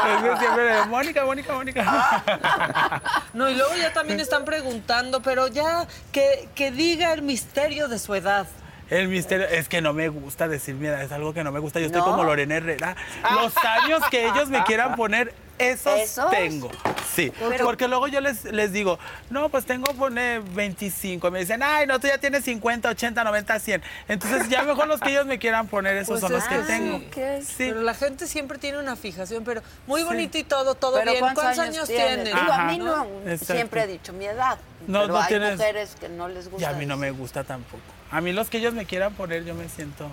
es 0.08 0.24
que 0.24 0.38
siempre, 0.38 0.86
Mónica, 0.88 1.26
Mónica, 1.26 1.54
Mónica. 1.54 3.02
No, 3.34 3.50
y 3.50 3.56
luego 3.56 3.76
ya 3.76 3.94
también 3.94 4.20
están 4.20 4.46
preguntando, 4.46 5.22
pero 5.22 5.48
ya 5.48 5.88
que, 6.12 6.50
que 6.56 6.72
diga 6.72 7.14
el 7.14 7.22
misterio 7.22 7.88
de 7.88 8.00
su 8.00 8.14
edad. 8.16 8.48
El 8.92 9.08
misterio 9.08 9.48
es 9.48 9.70
que 9.70 9.80
no 9.82 9.94
me 9.94 10.10
gusta 10.10 10.50
decir 10.50 10.76
mi 10.76 10.88
edad, 10.88 11.02
es 11.02 11.14
algo 11.14 11.34
que 11.34 11.46
no 11.46 11.54
me 11.54 11.60
gusta. 11.60 11.80
Yo 11.80 11.86
estoy 11.86 12.02
¿No? 12.02 12.08
como 12.08 12.26
Lorena 12.26 12.56
Herrera. 12.56 12.98
Los 13.36 13.54
años 13.58 14.02
que 14.12 14.28
ellos 14.28 14.50
me 14.50 14.62
quieran 14.66 14.96
poner, 14.96 15.34
esos, 15.70 16.00
¿Esos? 16.00 16.30
tengo. 16.32 16.70
Sí, 17.16 17.32
Pero- 17.38 17.66
porque 17.66 17.88
luego 17.88 18.08
yo 18.08 18.22
les, 18.22 18.46
les 18.46 18.72
digo, 18.72 18.98
no, 19.30 19.50
pues 19.50 19.66
tengo 19.66 19.94
pone 19.94 20.40
25. 20.40 21.28
Y 21.28 21.32
me 21.32 21.40
dicen, 21.40 21.62
ay, 21.62 21.86
no, 21.88 22.00
tú 22.00 22.08
ya 22.08 22.18
tienes 22.18 22.44
50, 22.46 22.90
80, 22.90 23.24
90, 23.24 23.60
100. 23.60 23.82
Entonces 24.08 24.48
ya 24.50 24.64
mejor 24.64 24.88
los 24.88 25.00
que 25.02 25.10
ellos 25.10 25.26
me 25.26 25.38
quieran 25.40 25.68
poner, 25.68 25.98
esos 25.98 26.20
Pues 26.20 26.22
son 26.22 26.32
los 26.32 26.44
que 26.46 26.56
que 26.58 26.64
tengo. 26.64 27.00
sí. 27.00 27.46
Sí. 27.46 27.54
Pero 27.70 27.82
la 27.82 27.94
gente 27.94 28.28
siempre 28.28 28.58
tiene 28.58 28.78
una 28.80 28.96
fijación, 28.96 29.44
pero 29.44 29.62
muy 29.88 30.04
bonito 30.04 30.38
y 30.38 30.44
todo, 30.44 30.76
todo 30.76 30.98
Pero 31.00 31.12
bien. 31.12 31.20
¿cuántos, 31.20 31.44
¿Cuántos, 31.44 31.64
años, 31.66 31.88
tienes? 31.88 32.24
tienes? 32.24 32.42
Digo, 32.42 32.52
a 32.54 32.64
mí 32.66 32.78
no, 32.78 33.06
Exacto. 33.26 33.54
siempre 33.54 33.84
he 33.84 33.88
dicho 33.88 34.14
mi 34.14 34.26
edad. 34.26 34.58
No, 34.88 35.02
pero 35.02 35.14
no 35.14 35.20
hay 35.22 35.28
tienes- 35.28 35.58
mujeres 35.58 35.96
que 36.00 36.10
no 36.10 36.28
les 36.30 36.50
gusta. 36.50 36.72
Y 36.72 36.74
a 36.74 36.78
mí 36.78 36.86
no 36.86 36.98
me 36.98 37.12
gusta 37.12 37.44
tampoco. 37.44 37.84
A 38.10 38.20
mí 38.22 38.32
los 38.34 38.50
que 38.50 38.58
ellos 38.58 38.74
me 38.74 38.86
quieran 38.86 39.14
poner, 39.14 39.44
yo 39.46 39.54
me 39.54 39.68
siento 39.70 40.08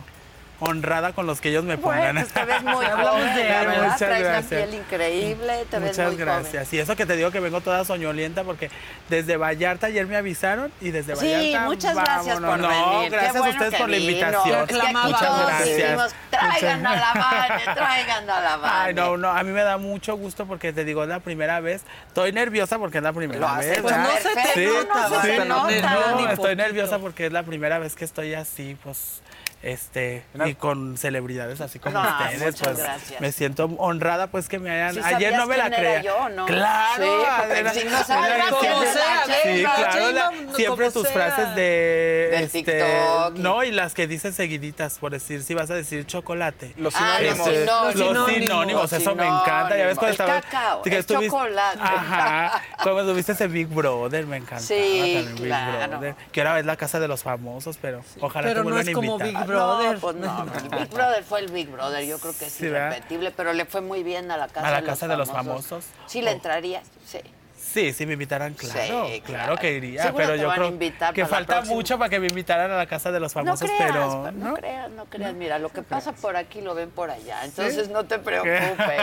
honrada 0.60 1.12
con 1.12 1.26
los 1.26 1.40
que 1.40 1.50
ellos 1.50 1.64
me 1.64 1.76
Bueno, 1.76 2.00
pongan. 2.00 2.16
pues 2.16 2.32
te 2.32 2.44
ves 2.44 2.62
muy 2.64 2.84
joven, 2.86 3.34
de- 3.36 3.42
¿verdad? 3.44 3.82
Muchas 3.82 3.98
Traes 3.98 4.24
gracias. 4.24 4.62
piel 4.62 4.74
increíble, 4.74 5.64
te 5.70 5.78
ves 5.78 5.90
Muchas 5.90 6.06
muy 6.08 6.16
gracias. 6.16 6.72
Y 6.72 6.78
eso 6.80 6.96
que 6.96 7.06
te 7.06 7.16
digo 7.16 7.30
que 7.30 7.40
vengo 7.40 7.60
toda 7.60 7.84
soñolienta 7.84 8.42
porque 8.44 8.70
desde 9.08 9.36
Vallarta 9.36 9.86
ayer 9.86 10.06
me 10.06 10.16
avisaron 10.16 10.72
y 10.80 10.90
desde 10.90 11.14
Sí, 11.16 11.32
Vallarta. 11.32 11.66
muchas 11.66 11.94
gracias 11.94 12.40
por 12.40 12.58
No, 12.58 12.68
venir. 12.68 13.10
Gracias 13.12 13.36
a 13.36 13.38
bueno 13.38 13.52
ustedes 13.54 13.74
por 13.80 13.88
la 13.88 13.96
invitación. 13.96 14.60
Es 14.60 14.66
que 14.66 14.80
aquí 14.82 14.94
Muchas 14.96 15.20
todos 15.20 15.46
gracias. 15.46 15.76
dijimos, 15.76 16.14
traigan 16.30 16.86
a 16.86 16.96
la 16.96 17.12
Vane, 17.14 17.64
traigan 17.74 18.30
a 18.30 18.40
la 18.40 18.56
Vane. 18.56 18.74
Ay, 18.88 18.94
no, 18.94 19.16
no, 19.16 19.28
a 19.30 19.42
mí 19.44 19.50
me 19.52 19.62
da 19.62 19.78
mucho 19.78 20.16
gusto 20.16 20.46
porque 20.46 20.72
te 20.72 20.84
digo, 20.84 21.02
es 21.04 21.08
la 21.08 21.20
primera 21.20 21.60
vez. 21.60 21.82
Estoy 22.08 22.32
nerviosa 22.32 22.78
porque 22.78 22.98
es 22.98 23.04
la 23.04 23.12
primera 23.12 23.40
Lo 23.54 23.56
vez. 23.60 23.80
pues 23.80 23.96
no 23.96 24.10
se 24.16 24.34
te 24.34 24.54
Sí, 24.54 24.66
nota, 24.66 25.08
no 25.08 25.20
sí, 25.22 25.26
se 25.28 25.44
nota, 25.44 26.10
no, 26.10 26.30
estoy 26.30 26.56
nerviosa 26.56 26.98
porque 26.98 27.26
es 27.26 27.32
la 27.32 27.44
primera 27.44 27.78
vez 27.78 27.94
que 27.94 28.04
estoy 28.04 28.34
así, 28.34 28.76
pues, 28.82 29.22
este, 29.62 30.24
y 30.46 30.54
con 30.54 30.96
celebridades 30.96 31.60
así 31.60 31.78
como 31.78 32.00
No, 32.00 32.08
ustedes, 32.08 32.40
muchas 32.42 32.60
pues, 32.68 32.78
gracias. 32.78 33.20
me 33.20 33.32
siento 33.32 33.64
honrada, 33.78 34.28
pues, 34.28 34.48
que 34.48 34.58
me 34.58 34.70
hayan. 34.70 34.94
¿Sí 34.94 35.00
Ayer 35.02 35.36
no 35.36 35.46
me 35.46 35.56
la 35.56 35.70
creía. 35.70 36.02
yo, 36.02 36.28
no? 36.28 36.46
Claro, 36.46 37.04
Sí, 37.04 37.10
claro, 39.62 40.30
siempre 40.54 40.86
como 40.86 40.92
tus 40.92 41.02
sea. 41.04 41.12
frases 41.12 41.54
de 41.54 42.28
Del 42.32 42.44
este, 42.44 42.62
TikTok 42.62 43.36
y- 43.36 43.40
no 43.40 43.64
y 43.64 43.70
las 43.72 43.94
que 43.94 44.06
dices 44.06 44.34
seguiditas, 44.34 44.98
por 44.98 45.12
decir, 45.12 45.42
si 45.42 45.54
vas 45.54 45.70
a 45.70 45.74
decir 45.74 46.06
chocolate. 46.06 46.72
Los 46.76 46.94
Ah, 46.96 47.18
los 47.20 47.38
Este, 47.38 47.44
sinónimos. 47.60 47.94
Los 47.94 48.14
Los 48.16 48.28
sinónimos, 48.30 48.92
eso 48.92 49.14
me 49.14 49.26
encanta. 49.26 49.76
Ya 49.76 49.86
ves 49.86 49.94
cuando 49.98 50.06
El 50.06 50.12
estaba. 50.12 50.40
cacao, 50.40 50.82
el 50.84 50.92
estuviste- 50.92 51.26
chocolate. 51.26 51.78
Ajá. 51.80 52.62
Cuando 52.82 53.00
estuviste 53.12 53.44
en 53.44 53.52
Big 53.52 53.66
Brother, 53.68 54.26
me 54.26 54.36
encantaba 54.36 54.60
Sí, 54.60 54.74
también 54.74 55.34
Big 55.36 55.44
claro. 55.44 55.88
Brother. 55.98 56.14
Que 56.32 56.40
ahora 56.40 56.58
es 56.60 56.66
la 56.66 56.76
casa 56.76 57.00
de 57.00 57.08
los 57.08 57.22
famosos, 57.22 57.78
pero 57.80 58.02
ojalá 58.20 58.48
Pero 58.48 58.62
te 58.64 58.70
no 58.70 58.76
vuelvan 59.56 59.86
es 59.86 59.96
a 59.96 60.00
como 60.00 60.12
invitar. 60.12 60.38
Big 60.38 60.44
Brother. 60.44 60.44
No, 60.44 60.50
pues 60.50 60.70
no, 60.70 60.76
el 60.76 60.78
Big 60.84 60.90
Brother 60.94 61.24
fue 61.24 61.40
el 61.40 61.48
Big 61.50 61.68
Brother, 61.70 62.04
yo 62.06 62.18
creo 62.18 62.36
que 62.38 62.44
es 62.46 62.52
Sí, 62.52 62.68
¿verdad? 62.68 62.88
irrepetible, 62.92 63.30
pero 63.32 63.52
le 63.52 63.64
fue 63.66 63.80
muy 63.80 64.02
bien 64.02 64.30
a 64.30 64.36
la 64.36 64.48
casa, 64.48 64.68
A 64.68 64.70
la 64.70 64.80
de, 64.80 64.86
casa 64.86 65.06
los 65.06 65.12
de 65.12 65.16
los 65.18 65.28
famosos. 65.30 65.66
famosos. 65.66 65.90
Sí, 66.06 66.22
le 66.22 66.30
entrarías, 66.32 66.84
sí. 67.06 67.18
Sí, 67.72 67.92
sí 67.92 68.06
me 68.06 68.14
invitaran, 68.14 68.54
claro, 68.54 69.06
Sí, 69.08 69.20
claro, 69.20 69.44
claro. 69.44 69.56
que 69.58 69.72
iría, 69.74 70.02
Seguro 70.04 70.24
pero 70.24 70.34
te 70.36 70.40
yo 70.42 70.48
van 70.48 70.54
a 70.54 70.56
creo 70.58 70.68
invitar 70.68 71.14
que 71.14 71.26
falta 71.26 71.54
próxima. 71.56 71.74
mucho 71.76 71.98
para 71.98 72.08
que 72.08 72.18
me 72.20 72.26
invitaran 72.28 72.70
a 72.70 72.76
la 72.76 72.86
casa 72.86 73.12
de 73.12 73.20
los 73.20 73.32
famosos, 73.32 73.68
no 73.68 73.76
creas, 73.76 73.92
pero 73.92 74.06
no, 74.32 74.32
¿no? 74.32 74.54
creas, 74.54 74.90
no 74.90 75.04
creas. 75.04 75.34
Mira, 75.34 75.58
lo 75.58 75.68
que 75.68 75.82
pasa 75.82 76.12
por 76.12 76.36
aquí 76.36 76.60
lo 76.60 76.74
ven 76.74 76.90
por 76.90 77.10
allá, 77.10 77.44
entonces 77.44 77.88
no 77.90 78.04
te 78.06 78.18
preocupes. 78.28 79.00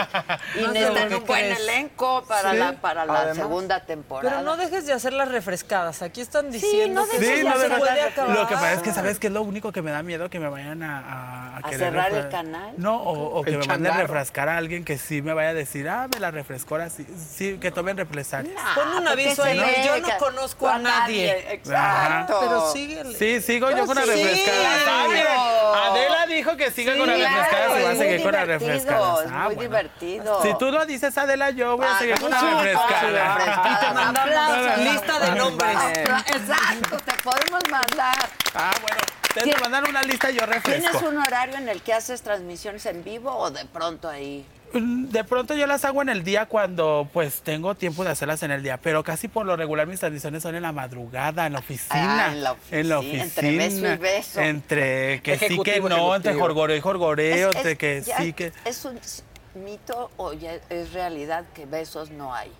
Y 0.58 0.62
No, 0.62 0.72
necesitan 0.72 1.14
un 1.14 1.24
buen 1.26 1.40
¿crees? 1.40 1.60
elenco 1.60 2.24
para 2.26 2.50
Sí. 2.50 2.56
la, 2.58 2.72
para 2.72 3.04
la 3.06 3.18
Además. 3.20 3.36
segunda 3.36 3.84
temporada. 3.84 4.30
Pero 4.36 4.42
no 4.44 4.56
dejes 4.56 4.86
de 4.86 4.92
hacer 4.92 5.12
las 5.12 5.28
refrescadas. 5.30 6.02
Aquí 6.02 6.20
están 6.20 6.46
Sí, 6.52 6.58
diciendo 6.58 7.02
no 7.02 7.08
que 7.08 7.18
dejes 7.18 7.44
no, 7.44 7.52
se 7.58 7.68
de- 7.68 7.76
puede 7.78 8.00
acabar. 8.02 8.36
Lo 8.36 8.46
que 8.48 8.54
pasa 8.54 8.72
es 8.72 8.82
que, 8.82 8.92
¿sabes 8.92 9.18
qué 9.18 9.28
es 9.28 9.32
lo 9.32 9.42
único 9.42 9.70
que 9.72 9.82
me 9.82 9.90
da 9.90 10.02
miedo? 10.02 10.28
Que 10.28 10.40
me 10.40 10.48
vayan 10.48 10.82
a... 10.82 10.98
¿A, 10.98 11.56
¿A 11.58 11.62
querer 11.62 11.78
cerrar 11.78 12.12
el 12.12 12.28
canal? 12.28 12.74
No, 12.76 12.96
o, 13.00 13.38
o 13.40 13.42
que 13.42 13.56
me 13.56 13.66
manden 13.66 13.92
a 13.92 13.96
refrescar 13.96 14.48
a 14.48 14.56
alguien 14.58 14.84
que 14.84 14.98
sí 14.98 15.22
me 15.22 15.32
vaya 15.32 15.50
a 15.50 15.54
decir, 15.54 15.88
ah, 15.88 16.06
me 16.12 16.20
la 16.20 16.30
refrescó 16.30 16.74
ahora 16.74 16.90
sí, 16.90 17.06
sí, 17.16 17.56
que 17.58 17.70
tomen 17.70 17.96
represalias. 17.96 18.55
Pon 18.74 18.88
un 18.96 19.08
aviso 19.08 19.42
ahí. 19.44 19.60
Yo 19.84 20.00
no 20.00 20.08
conozco 20.18 20.68
a 20.68 20.78
nadie. 20.78 21.52
Exacto. 21.52 22.38
Pero 22.40 22.72
síguele. 22.72 23.18
Sí, 23.18 23.40
sigo 23.40 23.70
yo 23.70 23.86
con 23.86 23.94
la 23.96 24.04
refrescada. 24.04 24.68
Ah, 24.86 25.88
Adela 25.90 26.26
dijo 26.26 26.56
que 26.56 26.70
siga 26.70 26.96
con 26.96 27.06
la 27.06 27.14
refrescada, 27.14 27.74
se 27.76 27.82
va 27.82 27.90
a 27.90 27.94
seguir 27.94 28.14
muy 28.16 28.22
con 28.22 28.32
la 28.32 28.40
divertido, 28.44 28.68
refrescada. 28.70 29.24
es 29.24 29.30
muy 29.30 29.56
divertido. 29.56 30.42
Si 30.42 30.58
tú 30.58 30.72
lo 30.72 30.86
dices, 30.86 31.16
Adela, 31.18 31.50
yo 31.50 31.76
voy 31.76 31.86
a 31.86 31.96
Ah, 31.96 31.98
seguir 31.98 32.20
con 32.20 32.30
la 32.30 32.40
refrescada. 32.40 33.70
Y 33.72 33.86
te 33.86 33.94
mandamos. 33.94 34.78
Lista 34.78 35.18
de 35.20 35.30
nombres. 35.38 35.76
Exacto, 36.26 36.96
te 37.04 37.12
podemos 37.22 37.60
mandar. 37.70 38.28
Ah, 38.54 38.70
bueno, 38.80 38.96
ustedes 39.28 39.46
me 39.54 39.60
mandan 39.60 39.88
una 39.88 40.02
lista 40.02 40.30
y 40.30 40.34
yo 40.34 40.46
refresco. 40.46 40.80
¿Tienes 40.90 41.02
un 41.02 41.18
horario 41.18 41.56
en 41.56 41.68
el 41.68 41.82
que 41.82 41.92
haces 41.94 42.22
transmisiones 42.22 42.84
en 42.86 43.04
vivo 43.04 43.34
o 43.36 43.50
de 43.50 43.64
pronto 43.66 44.08
ahí? 44.08 44.44
Mm, 44.80 45.08
De 45.08 45.24
pronto 45.24 45.54
yo 45.54 45.66
las 45.66 45.84
hago 45.84 46.02
en 46.02 46.08
el 46.08 46.22
día 46.24 46.46
cuando 46.46 47.08
pues 47.12 47.40
tengo 47.42 47.74
tiempo 47.74 48.04
de 48.04 48.10
hacerlas 48.10 48.42
en 48.42 48.50
el 48.50 48.62
día, 48.62 48.76
pero 48.78 49.02
casi 49.04 49.28
por 49.28 49.46
lo 49.46 49.56
regular 49.56 49.86
mis 49.86 50.00
transmisiones 50.00 50.42
son 50.42 50.54
en 50.54 50.62
la 50.62 50.72
madrugada, 50.72 51.46
en 51.46 51.52
la 51.54 51.58
oficina. 51.60 52.26
Ah, 52.26 52.32
en 52.32 52.42
la 52.42 52.56
En 52.70 52.88
la 52.88 52.98
oficina, 52.98 53.22
entre 53.24 53.56
beso 53.56 53.86
y 53.92 53.96
beso. 53.96 54.40
Entre 54.40 55.20
que 55.22 55.34
sí, 55.34 55.38
que 55.40 55.46
Ejecutivo, 55.46 55.88
no, 55.88 56.14
entre 56.14 56.34
jorgoreo 56.34 56.76
y 56.76 56.80
jorgoreo, 56.80 57.50
Es- 57.50 57.56
entre 57.56 57.72
es- 57.72 57.78
que 57.78 58.02
ya 58.02 58.16
sí, 58.18 58.32
que... 58.32 58.52
¿Es 58.64 58.84
un 58.84 58.98
mito 59.54 60.10
o 60.16 60.32
ya 60.32 60.54
es 60.68 60.92
realidad 60.92 61.44
que 61.54 61.64
besos 61.66 62.10
no 62.10 62.34
hay? 62.34 62.50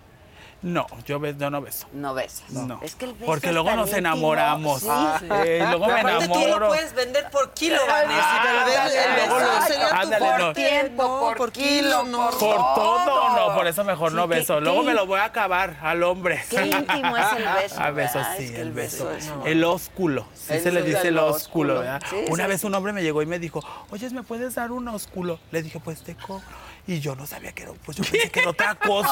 No, 0.63 0.87
yo, 1.05 1.19
be- 1.19 1.35
yo 1.37 1.51
no 1.51 1.61
beso. 1.61 1.85
No 1.93 2.15
besas. 2.15 2.49
No. 2.49 2.79
Es 2.81 2.95
que 2.95 3.05
el 3.05 3.13
beso 3.13 3.25
Porque 3.27 3.47
es 3.47 3.53
luego 3.53 3.69
tan 3.69 3.77
nos 3.77 3.89
íntimo. 3.89 3.99
enamoramos. 4.07 4.81
Sí. 4.81 4.87
Eh, 5.45 5.63
luego 5.69 5.85
me 5.85 5.99
Aparte, 5.99 6.27
tú 6.27 6.33
lo 6.33 6.39
enamoro. 6.41 6.67
puedes 6.69 6.93
vender 6.95 7.29
por 7.29 7.53
kilo, 7.53 7.77
Vanessa. 7.87 8.23
Ah, 8.23 9.15
beso 9.15 9.37
exacto. 9.39 9.67
sería 9.67 9.87
Ándale, 9.89 10.17
fuerte, 10.25 10.43
no. 10.43 10.53
Tiempo, 10.53 11.33
por 11.37 11.51
kilo, 11.51 12.03
no. 12.03 12.29
por 12.31 12.39
Por 12.39 12.55
todo, 12.75 13.35
no, 13.49 13.55
por 13.55 13.67
eso 13.67 13.83
mejor 13.83 14.11
no 14.13 14.23
Sí, 14.23 14.29
beso. 14.29 14.59
Luego 14.59 14.81
me 14.83 14.93
lo 14.95 15.05
voy 15.05 15.19
a 15.19 15.25
acabar 15.25 15.77
al 15.81 16.01
hombre. 16.01 16.43
Qué 16.49 16.65
íntimo 16.65 17.15
es 17.17 17.31
el 17.33 17.45
beso, 17.61 17.75
A 17.81 17.91
beso, 17.91 18.19
sí, 18.37 18.45
Es 18.45 18.51
que 18.51 18.61
el 18.61 18.71
beso. 18.71 19.05
beso 19.09 19.41
es- 19.43 19.47
El 19.51 19.63
ósculo. 19.63 20.25
Sí 20.33 20.53
El- 20.53 20.63
se 20.63 20.71
le 20.71 20.81
dice 20.81 21.09
el 21.09 21.19
ósculo. 21.19 21.79
¿verdad? 21.81 22.01
Una 22.29 22.47
vez 22.47 22.63
un 22.63 22.73
hombre 22.73 22.93
me 22.93 23.03
llegó 23.03 23.21
y 23.21 23.27
me 23.27 23.37
dijo, 23.37 23.63
oye, 23.91 24.09
¿me 24.09 24.23
puedes 24.23 24.55
dar 24.55 24.71
un 24.71 24.87
ósculo? 24.87 25.39
Le 25.51 25.61
dije, 25.61 25.79
pues 25.79 26.01
te 26.03 26.15
cobro. 26.15 26.41
Y 26.87 27.01
yo 27.01 27.15
no 27.15 27.27
sabía 27.27 27.51
que 27.51 27.63
era, 27.63 27.73
pues 27.85 27.97
yo 27.97 28.03
pensé 28.09 28.29
que 28.31 28.39
era 28.39 28.49
otra 28.51 28.75
cosa. 28.75 29.11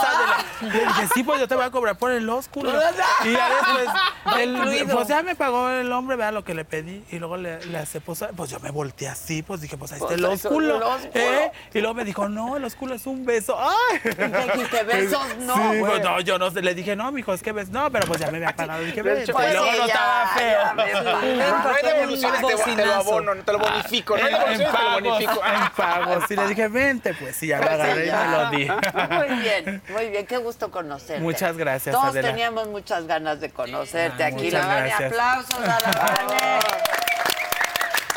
de 0.61 0.68
la- 0.68 0.73
Le 0.73 0.80
dije, 0.85 1.07
sí, 1.14 1.23
pues 1.23 1.41
yo 1.41 1.47
te 1.47 1.56
voy 1.56 1.65
a 1.65 1.72
cobrar 1.72 1.97
por 1.97 2.11
el 2.11 2.30
ósculo. 2.30 2.72
Y 3.26 3.34
ya 3.34 3.49
después, 3.49 3.88
el- 4.39 4.88
pues 4.89 5.07
ya 5.10 5.22
me 5.23 5.35
pagó 5.35 5.69
el 5.69 5.91
hombre, 5.91 6.15
vea 6.15 6.31
lo 6.31 6.43
que 6.45 6.53
le 6.53 6.64
pedí. 6.64 7.03
Y 7.11 7.19
luego 7.19 7.35
le, 7.38 7.64
le 7.65 7.77
hace, 7.77 7.99
pues, 7.99 8.23
pues 8.35 8.49
yo 8.49 8.60
me 8.61 8.72
volteé 8.72 9.10
así, 9.10 9.43
pues 9.43 9.60
dije, 9.61 9.76
pues 9.77 9.91
ahí 9.91 9.97
está 9.97 10.07
Pues 10.07 10.19
el 10.19 10.26
ósculo. 10.26 10.97
¿eh? 11.14 11.52
Y 11.73 11.80
luego 11.80 11.95
me 11.95 12.06
dijo, 12.06 12.30
no, 12.30 12.56
el 12.56 12.64
ósculo 12.64 12.95
es 12.95 13.06
un 13.07 13.26
beso. 13.26 13.57
¡Ay! 13.60 13.99
dijiste, 14.53 14.84
besos 14.84 15.38
no, 15.39 15.56
Sí, 15.56 15.80
pues 15.81 16.02
no, 16.02 16.19
yo 16.22 16.39
no 16.39 16.52
sé. 16.52 16.61
Le 16.61 16.73
dije, 16.76 16.95
no, 16.95 17.11
mijo, 17.11 17.34
es 17.34 17.41
que 17.43 17.52
ves. 17.52 17.69
No, 17.69 17.91
pero 17.91 18.07
pues 18.07 18.22
ya 18.22 18.31
me 18.31 18.38
había 18.38 18.56
pagado. 18.56 18.84
Dije, 18.84 19.03
Pues 19.03 19.15
ves. 19.18 19.26
sí, 19.26 19.31
y 19.31 19.52
luego 19.52 19.65
no 19.65 19.77
ya, 19.77 19.85
estaba 19.85 20.27
feo. 20.35 20.73
No 20.76 21.69
hay 21.69 21.84
devoluciones, 21.84 22.41
te, 22.41 22.76
te 22.76 22.85
lo 22.85 22.93
abono, 22.93 23.35
te 23.35 23.52
lo 23.52 23.60
bonifico. 23.60 24.18
No 24.18 24.23
hay 24.26 24.31
devoluciones, 24.34 24.72
te 24.72 24.84
lo 24.84 24.91
bonifico. 24.91 25.41
en 25.45 25.72
pagos. 25.76 26.31
Y 26.31 26.35
le 26.35 26.47
dije, 26.47 26.68
vente, 26.69 27.14
pues 27.15 27.35
sí, 27.35 27.47
ya 27.47 27.60
agarré 27.69 28.07
y 28.07 28.11
me 28.11 28.27
lo 28.27 28.49
di. 28.49 28.67
Muy 29.15 29.39
bien, 29.41 29.81
muy 29.89 30.09
bien, 30.09 30.25
qué 30.25 30.37
gusto 30.37 30.71
conocerte. 30.71 31.21
Muchas 31.21 31.55
gracias, 31.57 31.93
Todos 31.95 32.09
Adela. 32.09 32.29
teníamos 32.29 32.67
muchas 32.67 33.05
ganas 33.07 33.39
de 33.39 33.49
conocerte 33.51 34.23
Ah, 34.23 34.27
aquí. 34.27 34.45
muchas 34.45 34.53
La 34.53 34.67
Vane, 34.67 34.87
gracias. 34.89 35.11
aplausos 35.11 35.59
a 35.59 35.79
la 35.79 35.91
Vane. 36.27 36.59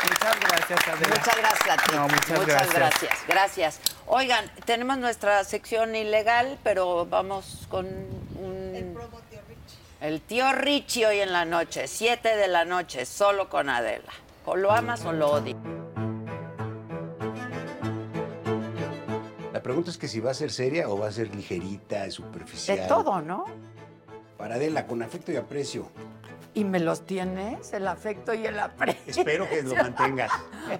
Muchas 0.03 0.39
gracias, 0.39 0.87
Adela. 0.87 1.07
Muchas 1.15 1.37
gracias 1.37 1.69
a 1.69 1.83
ti. 1.83 1.95
No, 1.95 2.07
muchas 2.07 2.45
gracias. 2.45 2.73
gracias. 2.73 3.13
Gracias. 3.27 3.79
Oigan, 4.07 4.45
tenemos 4.65 4.97
nuestra 4.97 5.43
sección 5.43 5.95
ilegal, 5.95 6.57
pero 6.63 7.05
vamos 7.05 7.67
con 7.69 7.85
un... 7.85 8.97
El 10.01 10.21
tío 10.21 10.51
Richie 10.53 11.05
hoy 11.05 11.19
en 11.19 11.33
la 11.33 11.43
noche, 11.43 11.87
7 11.87 12.35
de 12.37 12.47
la 12.47 12.63
noche, 12.63 13.05
solo 13.05 13.49
con 13.49 13.69
Adela. 13.69 14.11
O 14.45 14.55
lo 14.55 14.71
amas 14.71 15.03
o 15.05 15.11
lo 15.11 15.29
odias. 15.31 15.57
La 19.59 19.63
pregunta 19.63 19.91
es 19.91 19.97
que 19.97 20.07
si 20.07 20.21
va 20.21 20.31
a 20.31 20.33
ser 20.33 20.51
seria 20.51 20.87
o 20.87 20.97
va 20.97 21.09
a 21.09 21.11
ser 21.11 21.35
ligerita, 21.35 22.09
superficial. 22.11 22.77
De 22.77 22.87
todo, 22.87 23.19
¿no? 23.19 23.43
Para 24.37 24.55
Adela, 24.55 24.87
con 24.87 25.03
afecto 25.03 25.33
y 25.33 25.35
aprecio. 25.35 25.91
Y 26.53 26.63
me 26.63 26.79
los 26.79 27.05
tienes, 27.05 27.73
el 27.73 27.85
afecto 27.89 28.33
y 28.33 28.45
el 28.45 28.57
aprecio. 28.57 29.03
Espero 29.05 29.49
que 29.49 29.61
lo 29.61 29.75
mantengas. 29.75 30.31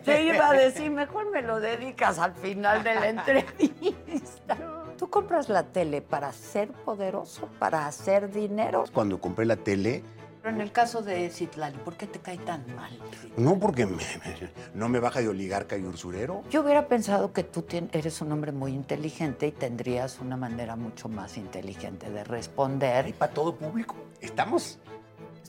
Te 0.05 0.23
iba 0.23 0.51
a 0.51 0.53
decir, 0.53 0.91
mejor 0.91 1.29
me 1.29 1.41
lo 1.41 1.59
dedicas 1.59 2.19
al 2.19 2.33
final 2.35 2.81
de 2.81 2.95
la 2.95 3.09
entrevista. 3.09 4.57
¿Tú 4.97 5.09
compras 5.09 5.49
la 5.49 5.63
tele 5.63 6.01
para 6.01 6.31
ser 6.31 6.71
poderoso, 6.71 7.49
para 7.59 7.85
hacer 7.85 8.31
dinero? 8.31 8.85
Cuando 8.93 9.19
compré 9.19 9.45
la 9.45 9.57
tele, 9.57 10.05
Pero 10.41 10.55
en 10.55 10.61
el 10.61 10.71
caso 10.71 11.01
de 11.01 11.29
Citlali, 11.29 11.77
¿por 11.79 11.95
qué 11.97 12.07
te 12.07 12.19
cae 12.19 12.37
tan 12.37 12.63
mal? 12.75 12.91
no 13.37 13.59
porque 13.59 13.85
me- 13.85 13.95
me- 13.97 14.51
no 14.73 14.87
me 14.89 14.99
baja 14.99 15.19
de 15.21 15.27
oligarca 15.27 15.77
y 15.77 15.83
usurero. 15.83 16.43
Yo 16.49 16.61
hubiera 16.61 16.87
pensado 16.87 17.33
que 17.33 17.43
tú 17.43 17.65
eres 17.91 18.21
un 18.21 18.31
hombre 18.31 18.51
muy 18.51 18.71
inteligente 18.73 19.47
y 19.47 19.51
tendrías 19.51 20.19
una 20.19 20.37
manera 20.37 20.75
mucho 20.75 21.09
más 21.09 21.37
inteligente 21.37 22.09
de 22.09 22.23
responder. 22.23 23.07
Y 23.07 23.13
para 23.13 23.33
todo 23.33 23.55
público. 23.55 23.95
Estamos. 24.21 24.79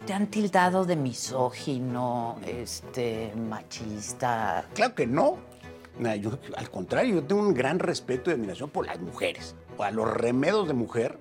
Te 0.07 0.13
han 0.15 0.27
tildado 0.29 0.85
de 0.85 0.97
misógino, 0.97 2.39
este, 2.47 3.33
machista. 3.37 4.65
Claro 4.75 4.95
que 4.95 5.07
no. 5.07 5.37
Yo, 6.21 6.31
al 6.57 6.71
contrario, 6.71 7.17
yo 7.17 7.25
tengo 7.25 7.43
un 7.43 7.53
gran 7.53 7.79
respeto 7.79 8.31
y 8.31 8.35
admiración 8.35 8.71
por 8.71 8.87
las 8.87 8.99
mujeres. 9.01 9.55
O 9.77 9.83
a 9.83 9.91
los 9.91 10.11
remedos 10.13 10.67
de 10.67 10.75
mujer. 10.75 11.19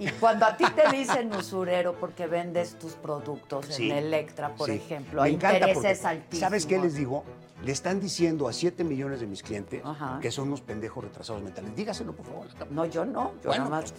Y 0.00 0.08
cuando 0.12 0.46
a 0.46 0.56
ti 0.56 0.64
te 0.74 0.96
dicen 0.96 1.32
usurero 1.34 1.94
porque 1.94 2.26
vendes 2.26 2.78
tus 2.78 2.94
productos 2.94 3.66
Sí, 3.66 3.90
en 3.90 3.98
Electra, 3.98 4.54
por 4.54 4.68
sí. 4.70 4.76
ejemplo, 4.76 5.22
Me 5.22 5.28
encanta 5.28 5.68
intereses 5.68 6.04
altísimos. 6.04 6.40
¿Sabes 6.40 6.66
qué 6.66 6.78
les 6.78 6.94
digo? 6.94 7.22
Le 7.62 7.72
están 7.72 8.00
diciendo 8.00 8.48
a 8.48 8.54
7 8.54 8.82
millones 8.84 9.20
de 9.20 9.26
mis 9.26 9.42
clientes 9.42 9.82
Ajá. 9.84 10.18
que 10.22 10.30
son 10.30 10.48
unos 10.48 10.62
pendejos 10.62 11.04
retrasados 11.04 11.42
mentales. 11.42 11.76
Dígaselo, 11.76 12.16
por 12.16 12.24
favor. 12.24 12.46
No, 12.70 12.86
yo 12.86 13.04
no. 13.04 13.32
Yo 13.42 13.48
Bueno, 13.50 13.64
nada 13.68 13.82
más. 13.82 13.92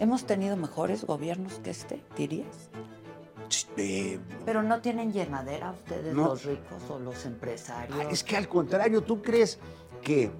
¿Hemos 0.00 0.26
tenido 0.26 0.56
mejores 0.56 1.04
gobiernos 1.04 1.60
que 1.60 1.70
este, 1.70 2.02
dirías? 2.16 2.68
Eh, 3.76 4.18
Pero 4.44 4.64
no 4.64 4.80
tienen 4.80 5.12
llenadera 5.12 5.70
ustedes, 5.70 6.12
No. 6.12 6.24
los 6.26 6.44
ricos 6.44 6.82
o 6.90 6.98
los 6.98 7.24
empresarios. 7.24 8.12
es 8.12 8.24
que 8.24 8.36
al 8.36 8.48
contrario, 8.48 9.02
¿tú 9.04 9.22
crees 9.22 9.60
que 10.02 10.32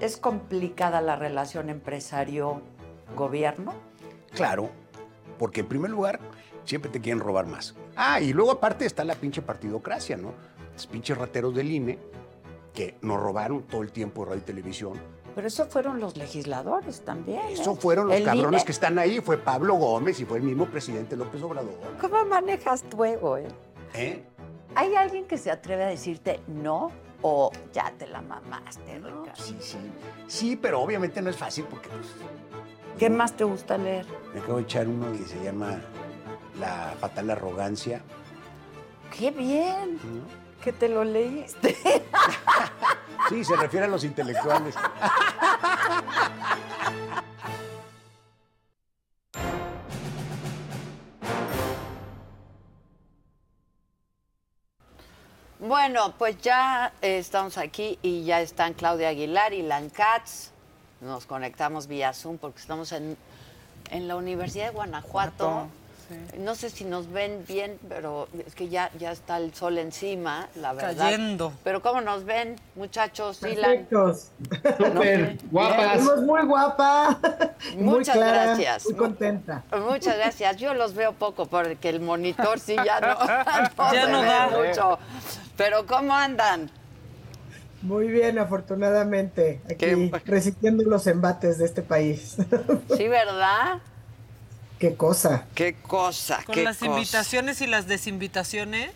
¿Es 0.00 0.16
complicada 0.18 1.00
la 1.00 1.16
relación 1.16 1.70
empresario-gobierno? 3.08 3.72
Claro, 4.34 4.70
porque 5.38 5.60
en 5.60 5.66
primer 5.66 5.90
lugar 5.90 6.20
siempre 6.64 6.90
te 6.90 7.00
quieren 7.00 7.20
robar 7.20 7.46
más. 7.46 7.74
Ah, 7.96 8.20
y 8.20 8.32
luego 8.32 8.50
aparte 8.52 8.86
está 8.86 9.04
la 9.04 9.14
pinche 9.14 9.42
partidocracia, 9.42 10.16
¿no? 10.16 10.32
Los 10.72 10.86
pinches 10.86 11.16
rateros 11.16 11.54
del 11.54 11.70
INE 11.70 11.98
que 12.72 12.96
nos 13.02 13.20
robaron 13.20 13.62
todo 13.62 13.82
el 13.82 13.92
tiempo 13.92 14.24
radio 14.24 14.38
y 14.38 14.44
televisión. 14.44 14.94
Pero 15.34 15.46
eso 15.46 15.66
fueron 15.66 16.00
los 16.00 16.16
legisladores 16.16 17.04
también. 17.04 17.40
¿eh? 17.40 17.52
Eso 17.52 17.74
fueron 17.76 18.08
los 18.08 18.16
El 18.16 18.24
cabrones 18.24 18.60
INE. 18.60 18.64
que 18.64 18.72
están 18.72 18.98
ahí. 18.98 19.20
Fue 19.20 19.36
Pablo 19.38 19.74
Gómez 19.74 20.18
y 20.20 20.24
fue 20.24 20.38
el 20.38 20.44
mismo 20.44 20.66
presidente 20.66 21.16
López 21.16 21.42
Obrador. 21.42 21.74
¿Cómo 22.00 22.24
manejas 22.24 22.82
tu 22.84 23.04
ego, 23.04 23.36
eh? 23.36 23.46
¿Eh? 23.94 24.24
¿Hay 24.76 24.94
alguien 24.96 25.26
que 25.26 25.38
se 25.38 25.50
atreve 25.50 25.84
a 25.84 25.88
decirte 25.88 26.40
no 26.48 26.90
o 27.22 27.50
ya 27.72 27.92
te 27.96 28.06
la 28.08 28.22
mamaste, 28.22 28.96
Ricardo? 28.98 29.32
Sí, 29.36 29.56
sí. 29.60 29.78
Sí, 30.26 30.56
pero 30.56 30.80
obviamente 30.80 31.20
no 31.22 31.30
es 31.30 31.36
fácil 31.36 31.64
porque 31.68 31.88
pues, 31.88 32.08
¿Qué 32.98 33.10
más 33.10 33.32
te 33.36 33.44
gusta 33.44 33.76
leer? 33.76 34.06
me 34.32 34.40
acabo 34.40 34.56
de 34.58 34.62
echar 34.62 34.88
uno 34.88 35.12
que 35.12 35.24
se 35.24 35.42
llama 35.42 35.80
La 36.58 36.94
fatal 37.00 37.30
arrogancia. 37.30 38.02
¡Qué 39.16 39.30
bien! 39.30 39.98
Que 40.62 40.72
te 40.72 40.88
lo 40.88 41.04
leíste. 41.04 41.76
Sí, 43.30 43.42
se 43.42 43.56
refiere 43.56 43.86
a 43.86 43.88
los 43.88 44.04
intelectuales. 44.04 44.74
Bueno, 55.58 56.14
pues 56.18 56.36
ya 56.42 56.92
eh, 57.00 57.18
estamos 57.18 57.56
aquí 57.58 57.98
y 58.02 58.24
ya 58.24 58.40
están 58.40 58.74
Claudia 58.74 59.08
Aguilar 59.08 59.52
y 59.52 59.62
Lan 59.62 59.88
Katz. 59.88 60.53
Nos 61.04 61.26
conectamos 61.26 61.86
vía 61.86 62.12
Zoom 62.12 62.38
porque 62.38 62.60
estamos 62.60 62.90
en, 62.92 63.16
en 63.90 64.08
la 64.08 64.16
Universidad 64.16 64.66
de 64.66 64.72
Guanajuato. 64.72 65.68
No 66.38 66.54
sé 66.54 66.68
si 66.68 66.84
nos 66.84 67.10
ven 67.10 67.44
bien, 67.48 67.78
pero 67.88 68.28
es 68.46 68.54
que 68.54 68.68
ya, 68.68 68.90
ya 68.98 69.10
está 69.10 69.38
el 69.38 69.54
sol 69.54 69.78
encima, 69.78 70.48
la 70.54 70.74
verdad. 70.74 70.96
Cayendo. 70.96 71.52
Pero 71.64 71.80
¿cómo 71.80 72.02
nos 72.02 72.24
ven, 72.24 72.56
muchachos? 72.74 73.38
Perfectos. 73.38 74.28
Súper, 74.76 75.38
guapas. 75.50 76.00
Estamos 76.00 76.22
muy 76.22 76.42
guapa. 76.42 77.18
muy 77.76 77.84
Muchas 77.84 78.16
clara, 78.16 78.44
gracias. 78.44 78.84
Muy 78.84 78.94
contenta. 78.96 79.62
Muchas 79.78 80.16
gracias. 80.16 80.56
Yo 80.58 80.74
los 80.74 80.94
veo 80.94 81.12
poco 81.14 81.46
porque 81.46 81.88
el 81.88 82.00
monitor 82.00 82.60
sí 82.60 82.76
ya 82.84 83.00
no, 83.00 83.14
no 83.78 83.92
Ya 83.94 84.06
no 84.06 84.22
da. 84.22 84.48
mucho. 84.48 84.98
Pero 85.56 85.86
¿cómo 85.86 86.14
andan? 86.14 86.70
Muy 87.84 88.08
bien, 88.08 88.38
afortunadamente. 88.38 89.60
Aquí 89.70 90.10
resistiendo 90.24 90.82
los 90.84 91.06
embates 91.06 91.58
de 91.58 91.66
este 91.66 91.82
país. 91.82 92.36
Sí, 92.96 93.08
¿verdad? 93.08 93.78
Qué 94.78 94.94
cosa. 94.96 95.44
Qué 95.54 95.74
cosa, 95.74 96.40
Con 96.44 96.54
qué 96.54 96.64
las 96.64 96.78
cosa. 96.78 96.90
invitaciones 96.90 97.60
y 97.60 97.66
las 97.66 97.86
desinvitaciones. 97.86 98.90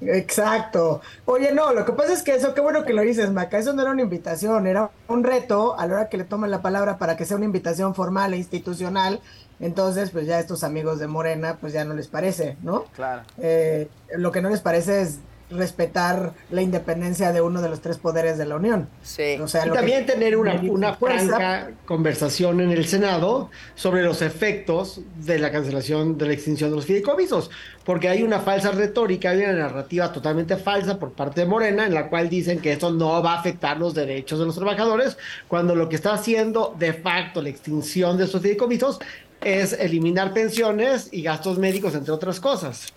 Exacto. 0.00 1.00
Oye, 1.24 1.52
no, 1.52 1.72
lo 1.72 1.84
que 1.84 1.92
pasa 1.92 2.12
es 2.12 2.22
que 2.22 2.34
eso, 2.34 2.54
qué 2.54 2.60
bueno 2.60 2.84
que 2.84 2.92
lo 2.92 3.02
dices, 3.02 3.30
Maca, 3.32 3.58
eso 3.58 3.72
no 3.72 3.82
era 3.82 3.90
una 3.90 4.02
invitación, 4.02 4.66
era 4.66 4.90
un 5.08 5.24
reto 5.24 5.76
a 5.78 5.86
la 5.86 5.94
hora 5.94 6.08
que 6.08 6.16
le 6.18 6.24
toman 6.24 6.50
la 6.50 6.62
palabra 6.62 6.98
para 6.98 7.16
que 7.16 7.24
sea 7.24 7.36
una 7.36 7.46
invitación 7.46 7.94
formal 7.94 8.34
e 8.34 8.36
institucional. 8.36 9.20
Entonces, 9.58 10.10
pues 10.10 10.26
ya 10.26 10.38
estos 10.38 10.62
amigos 10.64 10.98
de 11.00 11.08
Morena, 11.08 11.56
pues 11.60 11.72
ya 11.72 11.84
no 11.84 11.94
les 11.94 12.06
parece, 12.08 12.56
¿no? 12.62 12.84
Claro. 12.94 13.22
Eh, 13.38 13.88
lo 14.14 14.30
que 14.30 14.42
no 14.42 14.50
les 14.50 14.60
parece 14.60 15.00
es 15.00 15.18
respetar 15.50 16.32
la 16.50 16.62
independencia 16.62 17.32
de 17.32 17.40
uno 17.40 17.62
de 17.62 17.68
los 17.68 17.80
tres 17.80 17.98
poderes 17.98 18.36
de 18.38 18.46
la 18.46 18.56
Unión. 18.56 18.88
Sí. 19.02 19.36
O 19.40 19.46
sea, 19.48 19.64
y 19.66 19.70
que- 19.70 19.74
también 19.76 20.06
tener 20.06 20.36
una, 20.36 20.54
una 20.68 20.94
fuerza- 20.94 21.26
franca 21.36 21.70
conversación 21.84 22.60
en 22.60 22.70
el 22.72 22.86
Senado 22.86 23.50
sobre 23.74 24.02
los 24.02 24.22
efectos 24.22 25.00
de 25.24 25.38
la 25.38 25.50
cancelación 25.52 26.18
de 26.18 26.26
la 26.26 26.32
extinción 26.32 26.70
de 26.70 26.76
los 26.76 26.86
fideicomisos, 26.86 27.50
porque 27.84 28.08
hay 28.08 28.22
una 28.22 28.40
falsa 28.40 28.72
retórica, 28.72 29.30
hay 29.30 29.38
una 29.44 29.52
narrativa 29.52 30.12
totalmente 30.12 30.56
falsa 30.56 30.98
por 30.98 31.12
parte 31.12 31.42
de 31.42 31.46
Morena 31.46 31.86
en 31.86 31.94
la 31.94 32.08
cual 32.08 32.28
dicen 32.28 32.58
que 32.60 32.72
esto 32.72 32.90
no 32.90 33.22
va 33.22 33.34
a 33.34 33.40
afectar 33.40 33.78
los 33.78 33.94
derechos 33.94 34.38
de 34.38 34.46
los 34.46 34.56
trabajadores, 34.56 35.16
cuando 35.48 35.74
lo 35.74 35.88
que 35.88 35.96
está 35.96 36.12
haciendo 36.14 36.74
de 36.78 36.92
facto 36.92 37.40
la 37.40 37.48
extinción 37.50 38.16
de 38.16 38.24
esos 38.24 38.42
fideicomisos 38.42 38.98
es 39.42 39.74
eliminar 39.74 40.32
pensiones 40.32 41.08
y 41.12 41.22
gastos 41.22 41.58
médicos, 41.58 41.94
entre 41.94 42.12
otras 42.12 42.40
cosas. 42.40 42.92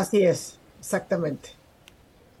Así 0.00 0.22
es, 0.24 0.58
exactamente. 0.78 1.50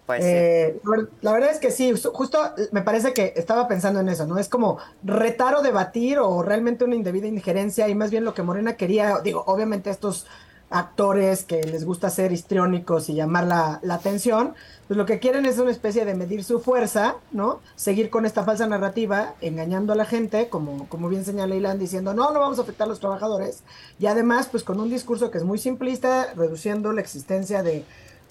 Pues 0.06 0.24
Eh, 0.24 0.80
la 0.84 0.90
ver- 0.96 1.08
La 1.22 1.32
verdad 1.32 1.50
es 1.50 1.58
que 1.58 1.70
sí, 1.72 1.92
ju- 1.92 2.12
justo 2.12 2.38
me 2.72 2.82
parece 2.82 3.12
que 3.12 3.32
estaba 3.36 3.66
pensando 3.68 4.00
en 4.00 4.08
eso, 4.08 4.26
¿no? 4.26 4.38
Es 4.38 4.48
como 4.48 4.78
retar 5.02 5.54
o 5.56 5.62
debatir 5.62 6.18
o 6.20 6.42
realmente 6.42 6.84
una 6.84 6.94
indebida 6.94 7.26
injerencia 7.26 7.88
y 7.88 7.94
más 7.96 8.10
bien 8.12 8.24
lo 8.24 8.34
que 8.34 8.42
Morena 8.42 8.76
quería, 8.76 9.18
digo, 9.24 9.42
obviamente 9.46 9.90
estos 9.90 10.26
actores 10.70 11.44
que 11.44 11.62
les 11.62 11.84
gusta 11.84 12.10
ser 12.10 12.32
histriónicos 12.32 13.08
y 13.08 13.14
llamar 13.14 13.44
la, 13.46 13.78
la 13.82 13.94
atención, 13.94 14.54
pues 14.88 14.96
lo 14.96 15.06
que 15.06 15.18
quieren 15.20 15.46
es 15.46 15.58
una 15.58 15.70
especie 15.70 16.04
de 16.04 16.14
medir 16.14 16.42
su 16.44 16.60
fuerza, 16.60 17.16
¿no? 17.32 17.60
Seguir 17.76 18.10
con 18.10 18.26
esta 18.26 18.44
falsa 18.44 18.66
narrativa, 18.66 19.34
engañando 19.40 19.92
a 19.92 19.96
la 19.96 20.04
gente, 20.04 20.48
como, 20.48 20.88
como 20.88 21.08
bien 21.08 21.24
señala 21.24 21.54
Ilan, 21.54 21.78
diciendo, 21.78 22.14
no, 22.14 22.32
no 22.32 22.40
vamos 22.40 22.58
a 22.58 22.62
afectar 22.62 22.86
a 22.86 22.88
los 22.88 23.00
trabajadores, 23.00 23.62
y 23.98 24.06
además, 24.06 24.48
pues 24.50 24.64
con 24.64 24.80
un 24.80 24.90
discurso 24.90 25.30
que 25.30 25.38
es 25.38 25.44
muy 25.44 25.58
simplista, 25.58 26.32
reduciendo 26.34 26.92
la 26.92 27.00
existencia 27.00 27.62
de 27.62 27.84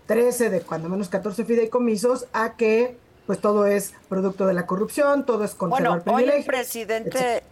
13, 0.08 0.50
de 0.50 0.62
cuando 0.62 0.90
menos 0.90 1.10
14 1.10 1.46
fideicomisos, 1.46 2.28
a 2.34 2.56
que 2.56 2.98
pues 3.26 3.40
todo 3.42 3.66
es 3.66 3.94
producto 4.08 4.46
de 4.46 4.54
la 4.54 4.68
corrupción, 4.68 5.26
todo 5.26 5.44
es 5.46 5.56
conservar 5.56 6.04
Bueno, 6.04 6.18
hoy 6.18 6.24
el 6.30 6.44
privilegios. 6.44 6.46
presidente 6.46 7.44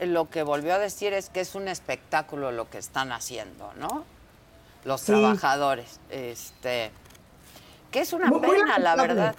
lo 0.00 0.28
que 0.30 0.42
volvió 0.42 0.74
a 0.74 0.78
decir 0.78 1.12
es 1.12 1.28
que 1.30 1.40
es 1.40 1.54
un 1.54 1.68
espectáculo 1.68 2.52
lo 2.52 2.68
que 2.70 2.78
están 2.78 3.12
haciendo, 3.12 3.72
¿no? 3.78 4.04
Los 4.84 5.00
Sí. 5.02 5.06
trabajadores. 5.12 6.00
Este, 6.10 6.90
que 7.90 8.00
es 8.00 8.12
una 8.12 8.26
Muy- 8.28 8.40
muy 8.40 8.50
pena, 8.56 8.78
la 8.78 8.96
verdad. 8.96 9.34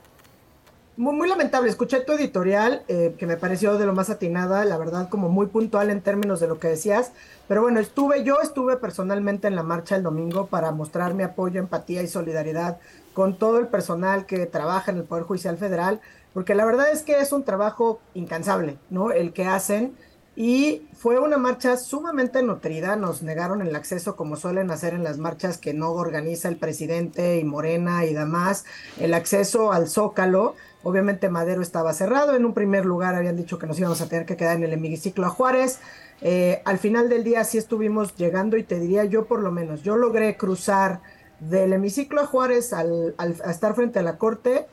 Muy, 0.98 1.16
muy 1.16 1.28
lamentable. 1.30 1.70
Escuché 1.70 2.02
tu 2.02 2.12
editorial, 2.12 2.84
eh, 2.90 3.16
que 3.18 3.26
me 3.26 3.38
pareció 3.38 3.78
de 3.78 3.86
lo 3.86 3.94
más 3.94 4.10
atinada, 4.10 4.66
la 4.66 4.78
verdad, 4.78 5.08
como 5.10 5.30
muy 5.30 5.48
puntual 5.48 5.90
en 5.90 6.02
términos 6.02 6.40
de 6.42 6.48
lo 6.48 6.60
que 6.60 6.68
decías. 6.68 7.12
Pero 7.48 7.62
bueno, 7.62 7.80
estuve, 7.80 8.24
yo 8.24 8.40
estuve 8.42 8.76
personalmente 8.78 9.48
en 9.48 9.56
la 9.56 9.64
marcha 9.64 9.96
el 9.96 10.04
domingo 10.04 10.48
para 10.48 10.72
mostrar 10.72 11.14
mi 11.14 11.24
apoyo, 11.24 11.60
empatía 11.60 12.02
y 12.04 12.08
solidaridad 12.08 12.78
con 13.14 13.36
todo 13.38 13.58
el 13.58 13.68
personal 13.68 14.26
que 14.26 14.46
trabaja 14.46 14.92
en 14.92 14.98
el 14.98 15.04
Poder 15.06 15.24
Judicial 15.24 15.58
Federal, 15.58 16.02
porque 16.34 16.56
la 16.56 16.66
verdad 16.66 16.92
es 16.92 17.04
que 17.04 17.20
es 17.20 17.32
un 17.32 17.44
trabajo 17.46 18.00
incansable, 18.14 18.78
¿no? 18.90 19.12
El 19.12 19.34
que 19.34 19.46
hacen. 19.46 19.96
Y 20.34 20.88
fue 20.94 21.20
una 21.20 21.38
marcha 21.38 21.76
sumamente 21.76 22.42
nutrida, 22.42 22.96
nos 22.96 23.22
negaron 23.22 23.62
el 23.62 23.76
acceso 23.76 24.16
como 24.16 24.38
suelen 24.38 24.72
hacer 24.72 24.94
en 24.94 25.04
las 25.04 25.18
marchas 25.18 25.58
que 25.58 25.74
no 25.74 25.92
organiza 25.92 26.48
el 26.48 26.56
presidente 26.56 27.38
y 27.38 27.44
Morena 27.44 28.06
y 28.06 28.14
demás, 28.14 28.64
el 28.98 29.14
acceso 29.14 29.74
al 29.74 29.90
Zócalo. 29.90 30.56
Obviamente 30.84 31.30
Madero 31.30 31.62
estaba 31.62 31.94
cerrado, 31.94 32.34
en 32.34 32.46
un 32.46 32.54
primer 32.54 32.86
lugar 32.86 33.14
habían 33.14 33.36
dicho 33.36 33.60
que 33.60 33.68
nos 33.68 33.78
íbamos 33.78 34.00
a 34.02 34.08
tener 34.08 34.26
que 34.26 34.38
quedar 34.38 34.56
en 34.56 34.64
el 34.64 34.74
hemiciclo 34.74 35.26
a 35.26 35.30
Juárez. 35.30 35.80
Eh, 36.22 36.62
al 36.66 36.80
final 36.80 37.10
del 37.10 37.24
día 37.24 37.44
sí 37.44 37.58
estuvimos 37.58 38.16
llegando 38.16 38.56
y 38.56 38.64
te 38.64 38.80
diría 38.80 39.04
yo 39.06 39.26
por 39.26 39.42
lo 39.42 39.52
menos, 39.52 39.84
yo 39.84 39.98
logré 39.98 40.38
cruzar 40.38 41.02
del 41.40 41.74
hemiciclo 41.74 42.22
a 42.22 42.26
Juárez 42.26 42.72
al, 42.74 43.16
al- 43.18 43.42
a 43.44 43.52
estar 43.52 43.76
frente 43.76 44.00
a 44.00 44.04
la 44.04 44.18
corte, 44.18 44.66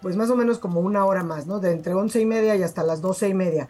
pues 0.00 0.16
más 0.16 0.30
o 0.30 0.36
menos 0.36 0.58
como 0.58 0.80
una 0.80 1.04
hora 1.04 1.22
más, 1.22 1.46
¿no? 1.46 1.60
De 1.60 1.70
entre 1.70 1.94
once 1.94 2.18
y 2.20 2.24
media 2.24 2.56
y 2.56 2.62
hasta 2.62 2.82
las 2.82 3.02
doce 3.02 3.28
y 3.28 3.34
media. 3.34 3.68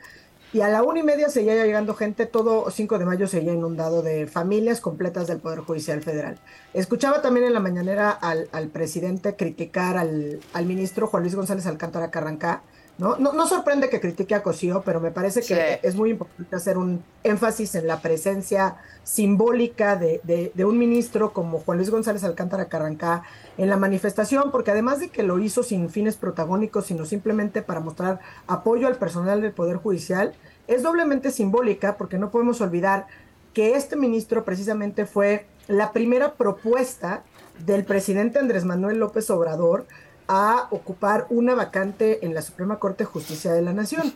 Y 0.56 0.62
a 0.62 0.68
la 0.70 0.82
una 0.82 1.00
y 1.00 1.02
media 1.02 1.28
seguía 1.28 1.66
llegando 1.66 1.92
gente, 1.92 2.24
todo 2.24 2.70
5 2.70 2.98
de 2.98 3.04
mayo 3.04 3.26
seguía 3.26 3.52
inundado 3.52 4.00
de 4.00 4.26
familias 4.26 4.80
completas 4.80 5.26
del 5.26 5.38
Poder 5.38 5.58
Judicial 5.58 6.02
Federal. 6.02 6.38
Escuchaba 6.72 7.20
también 7.20 7.44
en 7.44 7.52
la 7.52 7.60
mañanera 7.60 8.10
al, 8.10 8.48
al 8.52 8.68
presidente 8.68 9.36
criticar 9.36 9.98
al, 9.98 10.40
al 10.54 10.64
ministro 10.64 11.08
Juan 11.08 11.24
Luis 11.24 11.34
González 11.34 11.66
Alcántara 11.66 12.10
Carrancá. 12.10 12.62
¿No? 12.98 13.16
No, 13.16 13.32
no 13.32 13.46
sorprende 13.46 13.88
que 13.90 14.00
critique 14.00 14.34
a 14.34 14.42
Cosío, 14.42 14.82
pero 14.84 15.00
me 15.00 15.10
parece 15.10 15.40
que 15.40 15.46
Sí. 15.54 15.78
es 15.82 15.94
muy 15.96 16.10
importante 16.10 16.56
hacer 16.56 16.78
un 16.78 17.02
énfasis 17.24 17.74
en 17.74 17.86
la 17.86 18.00
presencia 18.00 18.76
simbólica 19.04 19.96
de, 19.96 20.20
de- 20.24 20.52
de 20.54 20.64
un 20.64 20.78
ministro 20.78 21.32
como 21.32 21.58
Juan 21.60 21.78
Luis 21.78 21.90
González 21.90 22.24
Alcántara 22.24 22.66
Carrancá 22.66 23.22
en 23.58 23.68
la 23.68 23.76
manifestación, 23.76 24.50
porque 24.50 24.70
además 24.70 25.00
de 25.00 25.08
que 25.08 25.22
lo 25.22 25.38
hizo 25.38 25.62
sin 25.62 25.90
fines 25.90 26.16
protagónicos, 26.16 26.86
sino 26.86 27.04
simplemente 27.04 27.62
para 27.62 27.80
mostrar 27.80 28.20
apoyo 28.46 28.86
al 28.86 28.96
personal 28.96 29.40
del 29.40 29.52
Poder 29.52 29.76
Judicial, 29.76 30.34
es 30.66 30.82
doblemente 30.82 31.30
simbólica 31.30 31.96
porque 31.96 32.18
no 32.18 32.30
podemos 32.30 32.60
olvidar 32.60 33.06
que 33.52 33.74
este 33.74 33.96
ministro 33.96 34.44
precisamente 34.44 35.06
fue 35.06 35.46
la 35.68 35.92
primera 35.92 36.34
propuesta 36.34 37.24
del 37.64 37.84
presidente 37.84 38.38
Andrés 38.38 38.64
Manuel 38.64 38.98
López 38.98 39.30
Obrador 39.30 39.86
a 40.28 40.68
ocupar 40.70 41.26
una 41.30 41.54
vacante 41.54 42.24
en 42.24 42.34
la 42.34 42.42
Suprema 42.42 42.78
Corte 42.78 43.04
de 43.04 43.10
Justicia 43.10 43.52
de 43.52 43.62
la 43.62 43.72
Nación. 43.72 44.14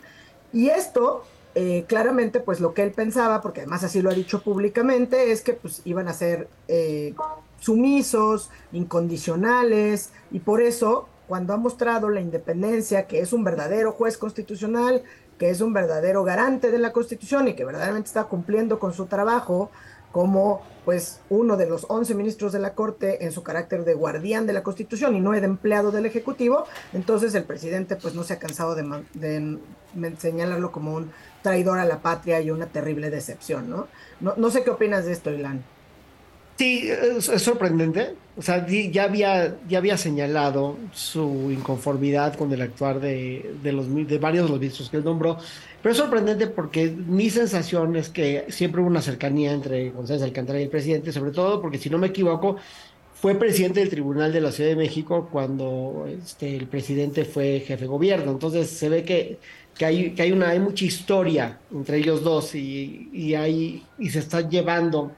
Y 0.53 0.69
esto 0.69 1.23
eh, 1.53 1.85
claramente, 1.87 2.39
pues 2.39 2.59
lo 2.59 2.73
que 2.73 2.83
él 2.83 2.91
pensaba, 2.91 3.41
porque 3.41 3.61
además 3.61 3.83
así 3.83 4.01
lo 4.01 4.09
ha 4.09 4.13
dicho 4.13 4.41
públicamente, 4.41 5.31
es 5.31 5.41
que 5.41 5.53
pues 5.53 5.81
iban 5.83 6.07
a 6.07 6.13
ser 6.13 6.47
eh, 6.67 7.13
sumisos, 7.59 8.49
incondicionales, 8.71 10.11
y 10.31 10.39
por 10.39 10.61
eso, 10.61 11.07
cuando 11.27 11.53
ha 11.53 11.57
mostrado 11.57 12.09
la 12.09 12.21
independencia, 12.21 13.05
que 13.05 13.19
es 13.19 13.33
un 13.33 13.43
verdadero 13.43 13.91
juez 13.91 14.17
constitucional, 14.17 15.03
que 15.37 15.49
es 15.49 15.59
un 15.59 15.73
verdadero 15.73 16.23
garante 16.23 16.71
de 16.71 16.77
la 16.77 16.93
Constitución 16.93 17.47
y 17.47 17.53
que 17.53 17.65
verdaderamente 17.65 18.07
está 18.07 18.25
cumpliendo 18.25 18.79
con 18.79 18.93
su 18.93 19.07
trabajo 19.07 19.71
como 20.11 20.61
pues 20.85 21.19
uno 21.29 21.57
de 21.57 21.67
los 21.67 21.85
11 21.89 22.15
ministros 22.15 22.51
de 22.51 22.59
la 22.59 22.73
Corte 22.73 23.23
en 23.23 23.31
su 23.31 23.43
carácter 23.43 23.85
de 23.85 23.93
guardián 23.93 24.47
de 24.47 24.53
la 24.53 24.63
Constitución 24.63 25.15
y 25.15 25.19
no 25.19 25.31
de 25.31 25.39
empleado 25.39 25.91
del 25.91 26.05
Ejecutivo, 26.05 26.65
entonces 26.93 27.33
el 27.35 27.43
presidente 27.43 27.95
pues 27.95 28.15
no 28.15 28.23
se 28.23 28.33
ha 28.33 28.39
cansado 28.39 28.75
de, 28.75 29.59
señalarlo 30.17 30.71
como 30.71 30.93
un 30.93 31.11
traidor 31.41 31.79
a 31.79 31.85
la 31.85 32.01
patria 32.01 32.41
y 32.41 32.51
una 32.51 32.67
terrible 32.67 33.09
decepción, 33.09 33.69
¿no? 33.69 33.87
No, 34.19 34.33
no 34.37 34.49
sé 34.49 34.63
qué 34.63 34.69
opinas 34.69 35.05
de 35.05 35.13
esto, 35.13 35.31
Ilan. 35.31 35.63
Sí, 36.57 36.89
es, 36.89 37.25
sorprendente. 37.41 38.15
O 38.37 38.41
sea, 38.41 38.65
ya 38.67 39.03
había, 39.03 39.57
ya 39.67 39.79
había 39.79 39.97
señalado 39.97 40.77
su 40.93 41.51
inconformidad 41.51 42.35
con 42.35 42.51
el 42.53 42.61
actuar 42.61 42.99
de, 42.99 43.55
de, 43.61 43.71
los, 43.71 43.87
de 43.93 44.17
varios 44.19 44.45
de 44.45 44.51
los 44.51 44.59
ministros 44.59 44.89
que 44.89 44.97
él 44.97 45.03
nombró. 45.03 45.37
Pero 45.81 45.91
es 45.91 45.97
sorprendente 45.97 46.47
porque 46.47 46.89
mi 46.89 47.29
sensación 47.29 47.95
es 47.95 48.09
que 48.09 48.45
siempre 48.49 48.81
hubo 48.81 48.89
una 48.89 49.01
cercanía 49.01 49.51
entre 49.51 49.89
González 49.89 50.21
Alcántara 50.21 50.59
y 50.59 50.63
el 50.63 50.69
presidente, 50.69 51.11
sobre 51.11 51.31
todo 51.31 51.61
porque, 51.61 51.79
si 51.79 51.89
no 51.89 51.97
me 51.97 52.07
equivoco, 52.07 52.57
fue 53.15 53.35
presidente 53.35 53.79
del 53.79 53.89
Tribunal 53.89 54.31
de 54.31 54.41
la 54.41 54.51
Ciudad 54.51 54.69
de 54.69 54.75
México 54.75 55.29
cuando 55.31 56.07
este, 56.07 56.55
el 56.55 56.67
presidente 56.67 57.25
fue 57.25 57.59
jefe 57.65 57.81
de 57.81 57.87
gobierno. 57.87 58.31
Entonces 58.31 58.69
se 58.69 58.89
ve 58.89 59.03
que, 59.03 59.39
que, 59.77 59.85
hay, 59.85 60.11
que 60.11 60.21
hay, 60.23 60.31
una, 60.31 60.49
hay 60.49 60.59
mucha 60.59 60.85
historia 60.85 61.59
entre 61.71 61.97
ellos 61.97 62.23
dos 62.23 62.55
y, 62.55 63.09
y, 63.13 63.35
hay, 63.35 63.83
y 63.99 64.09
se 64.09 64.19
está 64.19 64.47
llevando 64.47 65.11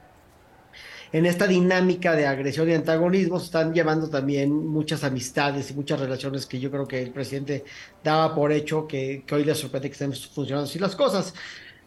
en 1.14 1.28
esta 1.28 1.46
dinámica 1.46 2.16
de 2.16 2.26
agresión 2.26 2.68
y 2.70 2.74
antagonismo 2.74 3.40
se 3.40 3.46
están 3.46 3.72
llevando 3.72 4.10
también 4.10 4.52
muchas 4.52 5.04
amistades 5.04 5.70
y 5.70 5.76
muchas 5.76 6.00
relaciones 6.00 6.48
que 6.48 6.60
yo 6.60 6.72
creo 6.72 6.88
que 6.88 7.04
el 7.04 7.12
presidente 7.12 7.64
daba 8.04 8.34
por 8.34 8.52
hecho 8.52 8.88
que, 8.88 9.24
que 9.26 9.36
hoy 9.36 9.46
le 9.46 9.54
sorprende 9.54 9.90
que 9.90 9.94
estén 9.94 10.12
funcionando 10.12 10.68
así 10.68 10.80
las 10.80 10.96
cosas. 10.96 11.36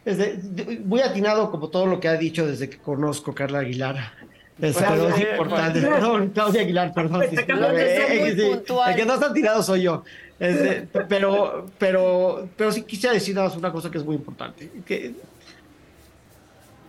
De- 0.05 0.79
muy 0.85 1.01
atinado 1.01 1.51
como 1.51 1.67
todo 1.67 1.85
lo 1.85 1.99
que 1.99 2.07
ha 2.07 2.13
dicho 2.13 2.47
desde 2.47 2.69
que 2.69 2.77
conozco 2.77 3.31
a 3.31 3.35
Carla 3.35 3.59
Aguilar. 3.59 4.13
Es, 4.61 4.77
perdón, 4.77 5.11
es 5.13 5.19
eh, 5.19 5.27
importante. 5.31 5.81
Perdón, 5.81 6.29
Claudia 6.33 6.61
Aguilar, 6.61 6.93
perdón. 6.93 7.19
Muy 7.19 7.37
Eh, 7.77 8.53
el 8.87 8.95
que 8.95 9.05
no 9.05 9.13
está 9.15 9.33
tirado 9.33 9.61
soy 9.61 9.81
yo. 9.83 10.03
Este, 10.39 10.87
pero, 11.09 11.65
pero, 11.77 12.47
pero 12.55 12.71
sí 12.71 12.83
quisiera 12.83 13.13
decir 13.13 13.35
nada 13.35 13.49
más 13.49 13.57
una 13.57 13.73
cosa 13.73 13.91
que 13.91 13.97
es 13.97 14.05
muy 14.05 14.15
importante. 14.15 14.71
Que 14.85 15.13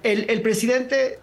el, 0.04 0.30
el 0.30 0.40
presidente 0.42 1.18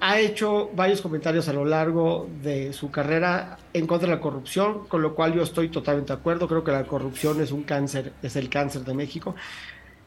ha 0.00 0.18
hecho 0.18 0.70
varios 0.74 1.00
comentarios 1.00 1.48
a 1.48 1.52
lo 1.52 1.64
largo 1.64 2.28
de 2.42 2.72
su 2.72 2.90
carrera 2.90 3.58
en 3.72 3.86
contra 3.86 4.08
de 4.08 4.14
la 4.14 4.20
corrupción, 4.20 4.86
con 4.86 5.02
lo 5.02 5.14
cual 5.14 5.34
yo 5.34 5.42
estoy 5.42 5.68
totalmente 5.68 6.12
de 6.12 6.18
acuerdo. 6.18 6.48
Creo 6.48 6.64
que 6.64 6.72
la 6.72 6.84
corrupción 6.84 7.40
es 7.40 7.52
un 7.52 7.62
cáncer, 7.62 8.12
es 8.22 8.36
el 8.36 8.48
cáncer 8.48 8.84
de 8.84 8.94
México. 8.94 9.34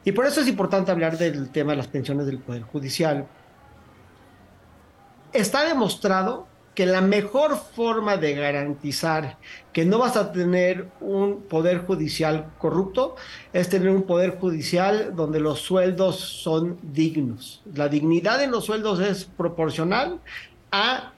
Y 0.04 0.12
por 0.12 0.26
eso 0.26 0.40
es 0.40 0.48
importante 0.48 0.90
hablar 0.90 1.16
del 1.18 1.50
tema 1.50 1.72
de 1.72 1.76
las 1.76 1.88
pensiones 1.88 2.26
del 2.26 2.38
Poder 2.38 2.62
Judicial. 2.62 3.26
Está 5.32 5.64
demostrado 5.64 6.46
que 6.74 6.86
la 6.86 7.00
mejor 7.00 7.56
forma 7.56 8.16
de 8.16 8.34
garantizar 8.34 9.36
que 9.72 9.84
no 9.84 9.98
vas 9.98 10.16
a 10.16 10.32
tener 10.32 10.88
un 11.00 11.42
poder 11.42 11.78
judicial 11.86 12.50
corrupto 12.58 13.16
es 13.52 13.68
tener 13.68 13.90
un 13.90 14.04
poder 14.04 14.38
judicial 14.38 15.14
donde 15.14 15.40
los 15.40 15.60
sueldos 15.60 16.18
son 16.18 16.78
dignos. 16.82 17.62
La 17.74 17.88
dignidad 17.88 18.42
en 18.42 18.50
los 18.50 18.64
sueldos 18.64 19.00
es 19.00 19.24
proporcional 19.24 20.20
a, 20.70 21.12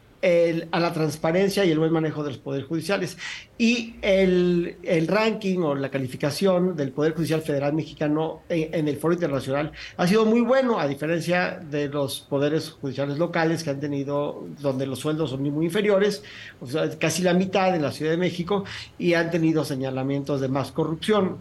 a 0.71 0.81
la 0.81 0.93
transparencia 0.93 1.65
y 1.65 1.71
el 1.71 1.79
buen 1.79 1.93
manejo 1.93 2.23
de 2.23 2.31
los 2.31 2.39
poderes 2.39 2.67
judiciales. 2.67 3.19
Y 3.59 3.97
el, 4.01 4.77
ranking 5.07 5.59
o 5.59 5.75
la 5.75 5.91
calificación 5.91 6.75
del 6.77 6.93
Poder 6.93 7.15
Judicial 7.15 7.43
Federal 7.43 7.75
Mexicano 7.75 8.41
en, 8.49 8.75
en 8.75 8.89
el 8.89 8.97
foro 8.97 9.13
internacional 9.15 9.73
ha 9.97 10.07
sido 10.07 10.25
muy 10.25 10.41
bueno, 10.41 10.81
a 10.81 10.89
diferencia 10.89 11.61
de 11.71 11.89
los 11.89 12.21
poderes 12.21 12.71
judiciales 12.71 13.19
locales 13.19 13.63
que 13.63 13.71
han 13.71 13.81
tenido, 13.81 14.47
donde 14.61 14.87
los 14.87 15.01
sueldos 15.01 15.31
son 15.31 15.43
muy, 15.43 15.51
muy 15.51 15.67
inferiores, 15.67 16.23
o 16.61 16.67
sea, 16.67 16.89
casi 16.99 17.23
la 17.23 17.35
mitad 17.35 17.75
en 17.77 17.83
la 17.83 17.93
Ciudad 17.93 18.13
de 18.13 18.17
México, 18.17 18.65
y 18.99 19.15
han 19.15 19.31
tenido 19.31 19.65
señalamientos 19.65 20.41
de 20.41 20.49
más 20.49 20.73
corrupción. 20.73 21.37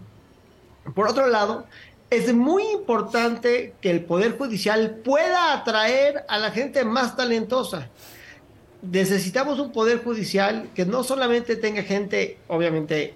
Por 0.94 1.08
otro 1.08 1.28
lado, 1.28 1.66
es 2.10 2.34
muy 2.34 2.64
importante 2.74 3.76
que 3.80 3.90
el 3.90 4.04
Poder 4.04 4.38
Judicial 4.38 4.98
pueda 5.04 5.54
atraer 5.54 6.26
a 6.28 6.38
la 6.38 6.52
gente 6.52 6.84
más 6.84 7.16
talentosa. 7.16 7.90
Necesitamos 8.84 9.60
un 9.60 9.72
Poder 9.72 10.04
Judicial 10.04 10.70
que 10.76 10.86
no 10.86 11.04
solamente 11.04 11.56
tenga 11.56 11.84
gente, 11.84 12.38
obviamente, 12.48 13.16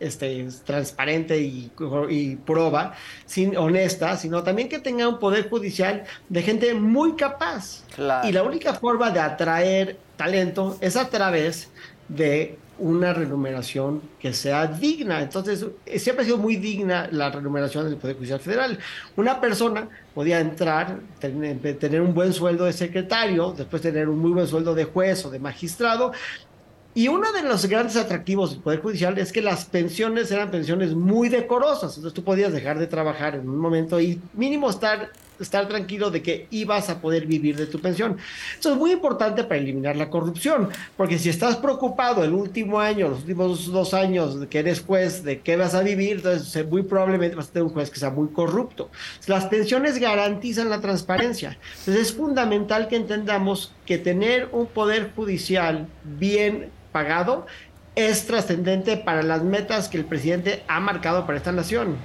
este, 0.00 0.48
transparente 0.64 1.38
y, 1.38 1.70
y 2.10 2.36
prueba, 2.36 2.94
sin, 3.24 3.56
honesta, 3.56 4.16
sino 4.16 4.42
también 4.42 4.68
que 4.68 4.78
tenga 4.78 5.06
un 5.06 5.18
Poder 5.18 5.48
Judicial 5.48 6.04
de 6.28 6.42
gente 6.42 6.74
muy 6.74 7.14
capaz. 7.14 7.84
Y 8.24 8.32
la 8.32 8.42
única 8.42 8.74
forma 8.74 9.10
de 9.10 9.20
atraer 9.20 9.96
talento 10.16 10.76
es 10.80 10.96
a 10.96 11.08
través 11.08 11.68
de 12.08 12.58
una 12.82 13.14
remuneración 13.14 14.02
que 14.18 14.32
sea 14.32 14.66
digna. 14.66 15.22
Entonces, 15.22 15.64
siempre 15.96 16.22
ha 16.22 16.26
sido 16.26 16.38
muy 16.38 16.56
digna 16.56 17.08
la 17.10 17.30
remuneración 17.30 17.86
del 17.88 17.96
Poder 17.96 18.16
Judicial 18.16 18.40
Federal. 18.40 18.78
Una 19.16 19.40
persona 19.40 19.88
podía 20.14 20.40
entrar, 20.40 20.98
tener 21.20 22.00
un 22.00 22.12
buen 22.12 22.32
sueldo 22.32 22.64
de 22.64 22.72
secretario, 22.72 23.54
después 23.56 23.80
tener 23.82 24.08
un 24.08 24.18
muy 24.18 24.32
buen 24.32 24.46
sueldo 24.46 24.74
de 24.74 24.84
juez 24.84 25.24
o 25.24 25.30
de 25.30 25.38
magistrado, 25.38 26.12
y 26.94 27.08
uno 27.08 27.32
de 27.32 27.42
los 27.42 27.64
grandes 27.66 27.96
atractivos 27.96 28.50
del 28.50 28.60
Poder 28.60 28.82
Judicial 28.82 29.16
es 29.16 29.32
que 29.32 29.40
las 29.40 29.64
pensiones 29.64 30.30
eran 30.30 30.50
pensiones 30.50 30.92
muy 30.92 31.30
decorosas. 31.30 31.96
Entonces 31.96 32.12
tú 32.12 32.22
podías 32.22 32.52
dejar 32.52 32.78
de 32.78 32.86
trabajar 32.86 33.34
en 33.34 33.48
un 33.48 33.58
momento 33.58 33.98
y 33.98 34.20
mínimo 34.34 34.68
estar, 34.68 35.10
estar 35.40 35.68
tranquilo 35.68 36.10
de 36.10 36.22
que 36.22 36.46
ibas 36.50 36.90
a 36.90 37.00
poder 37.00 37.26
vivir 37.26 37.56
de 37.56 37.66
tu 37.66 37.80
pensión. 37.80 38.18
Eso 38.58 38.72
es 38.72 38.76
muy 38.76 38.92
importante 38.92 39.44
para 39.44 39.60
eliminar 39.60 39.96
la 39.96 40.10
corrupción, 40.10 40.68
porque 40.96 41.18
si 41.18 41.28
estás 41.28 41.56
preocupado 41.56 42.24
el 42.24 42.32
último 42.32 42.80
año, 42.80 43.08
los 43.08 43.20
últimos 43.20 43.66
dos 43.72 43.94
años 43.94 44.40
de 44.40 44.48
que 44.48 44.58
eres 44.58 44.80
juez, 44.80 45.22
de 45.22 45.40
qué 45.40 45.56
vas 45.56 45.74
a 45.74 45.82
vivir, 45.82 46.16
entonces 46.16 46.66
muy 46.68 46.82
probablemente 46.82 47.36
vas 47.36 47.48
a 47.48 47.52
tener 47.52 47.64
un 47.64 47.72
juez 47.72 47.90
que 47.90 47.98
sea 47.98 48.10
muy 48.10 48.28
corrupto. 48.28 48.90
Las 49.26 49.46
pensiones 49.46 49.98
garantizan 49.98 50.70
la 50.70 50.80
transparencia. 50.80 51.58
Entonces 51.78 52.08
es 52.08 52.12
fundamental 52.12 52.88
que 52.88 52.96
entendamos 52.96 53.72
que 53.86 53.98
tener 53.98 54.48
un 54.52 54.66
poder 54.66 55.12
judicial 55.14 55.86
bien 56.04 56.70
pagado 56.92 57.46
es 57.94 58.26
trascendente 58.26 58.96
para 58.96 59.22
las 59.22 59.42
metas 59.42 59.88
que 59.88 59.98
el 59.98 60.04
presidente 60.04 60.62
ha 60.66 60.80
marcado 60.80 61.26
para 61.26 61.38
esta 61.38 61.52
nación. 61.52 61.96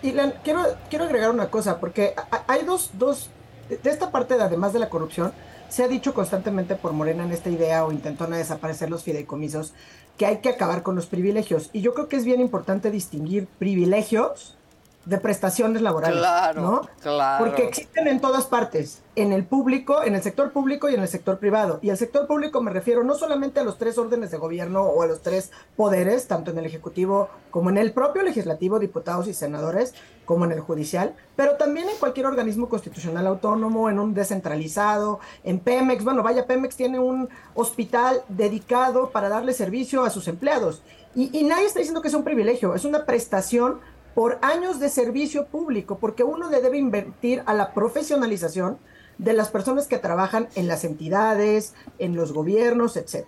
Quiero, 0.00 0.62
quiero 0.88 1.04
agregar 1.04 1.30
una 1.30 1.50
cosa, 1.50 1.80
porque 1.80 2.14
hay 2.46 2.64
dos, 2.64 2.90
dos, 2.94 3.30
de 3.68 3.90
esta 3.90 4.10
parte, 4.10 4.36
de, 4.36 4.42
además 4.42 4.72
de 4.72 4.78
la 4.78 4.88
corrupción, 4.88 5.32
se 5.68 5.84
ha 5.84 5.88
dicho 5.88 6.14
constantemente 6.14 6.74
por 6.74 6.92
Morena 6.92 7.24
en 7.24 7.32
esta 7.32 7.48
idea 7.48 7.84
o 7.84 7.92
intentona 7.92 8.36
desaparecer 8.36 8.90
los 8.90 9.04
fideicomisos, 9.04 9.72
que 10.18 10.26
hay 10.26 10.38
que 10.38 10.48
acabar 10.48 10.82
con 10.82 10.96
los 10.96 11.06
privilegios. 11.06 11.70
Y 11.72 11.80
yo 11.80 11.94
creo 11.94 12.08
que 12.08 12.16
es 12.16 12.24
bien 12.24 12.40
importante 12.40 12.90
distinguir 12.90 13.46
privilegios 13.58 14.56
de 15.04 15.18
prestaciones 15.18 15.80
laborales. 15.80 16.18
Claro, 16.18 16.60
¿no? 16.60 16.88
claro. 17.00 17.44
Porque 17.44 17.64
existen 17.64 18.06
en 18.06 18.20
todas 18.20 18.46
partes, 18.46 19.00
en 19.16 19.32
el 19.32 19.44
público, 19.44 20.02
en 20.02 20.14
el 20.14 20.22
sector 20.22 20.52
público 20.52 20.90
y 20.90 20.94
en 20.94 21.00
el 21.00 21.08
sector 21.08 21.38
privado. 21.38 21.78
Y 21.82 21.90
al 21.90 21.96
sector 21.96 22.26
público 22.26 22.60
me 22.60 22.70
refiero 22.70 23.02
no 23.02 23.14
solamente 23.14 23.60
a 23.60 23.64
los 23.64 23.78
tres 23.78 23.96
órdenes 23.96 24.30
de 24.30 24.36
gobierno 24.36 24.82
o 24.82 25.02
a 25.02 25.06
los 25.06 25.22
tres 25.22 25.52
poderes, 25.74 26.28
tanto 26.28 26.50
en 26.50 26.58
el 26.58 26.66
Ejecutivo 26.66 27.30
como 27.50 27.70
en 27.70 27.78
el 27.78 27.92
propio 27.92 28.22
Legislativo, 28.22 28.78
diputados 28.78 29.26
y 29.26 29.32
senadores, 29.32 29.94
como 30.26 30.44
en 30.44 30.52
el 30.52 30.60
Judicial, 30.60 31.16
pero 31.34 31.56
también 31.56 31.88
en 31.88 31.96
cualquier 31.96 32.26
organismo 32.26 32.68
constitucional 32.68 33.26
autónomo, 33.26 33.90
en 33.90 33.98
un 33.98 34.14
descentralizado, 34.14 35.18
en 35.42 35.58
Pemex. 35.58 36.04
Bueno, 36.04 36.22
vaya, 36.22 36.46
Pemex 36.46 36.76
tiene 36.76 36.98
un 36.98 37.28
hospital 37.54 38.22
dedicado 38.28 39.10
para 39.10 39.28
darle 39.28 39.54
servicio 39.54 40.04
a 40.04 40.10
sus 40.10 40.28
empleados. 40.28 40.82
Y, 41.16 41.36
y 41.36 41.42
nadie 41.42 41.66
está 41.66 41.80
diciendo 41.80 42.02
que 42.02 42.08
es 42.08 42.14
un 42.14 42.22
privilegio, 42.22 42.74
es 42.74 42.84
una 42.84 43.04
prestación 43.06 43.80
por 44.20 44.38
años 44.42 44.78
de 44.80 44.90
servicio 44.90 45.46
público, 45.46 45.96
porque 45.98 46.24
uno 46.24 46.50
le 46.50 46.60
debe 46.60 46.76
invertir 46.76 47.42
a 47.46 47.54
la 47.54 47.72
profesionalización 47.72 48.76
de 49.16 49.32
las 49.32 49.48
personas 49.48 49.86
que 49.86 49.96
trabajan 49.96 50.46
en 50.56 50.68
las 50.68 50.84
entidades, 50.84 51.72
en 51.98 52.14
los 52.14 52.34
gobiernos, 52.34 52.98
etc. 52.98 53.26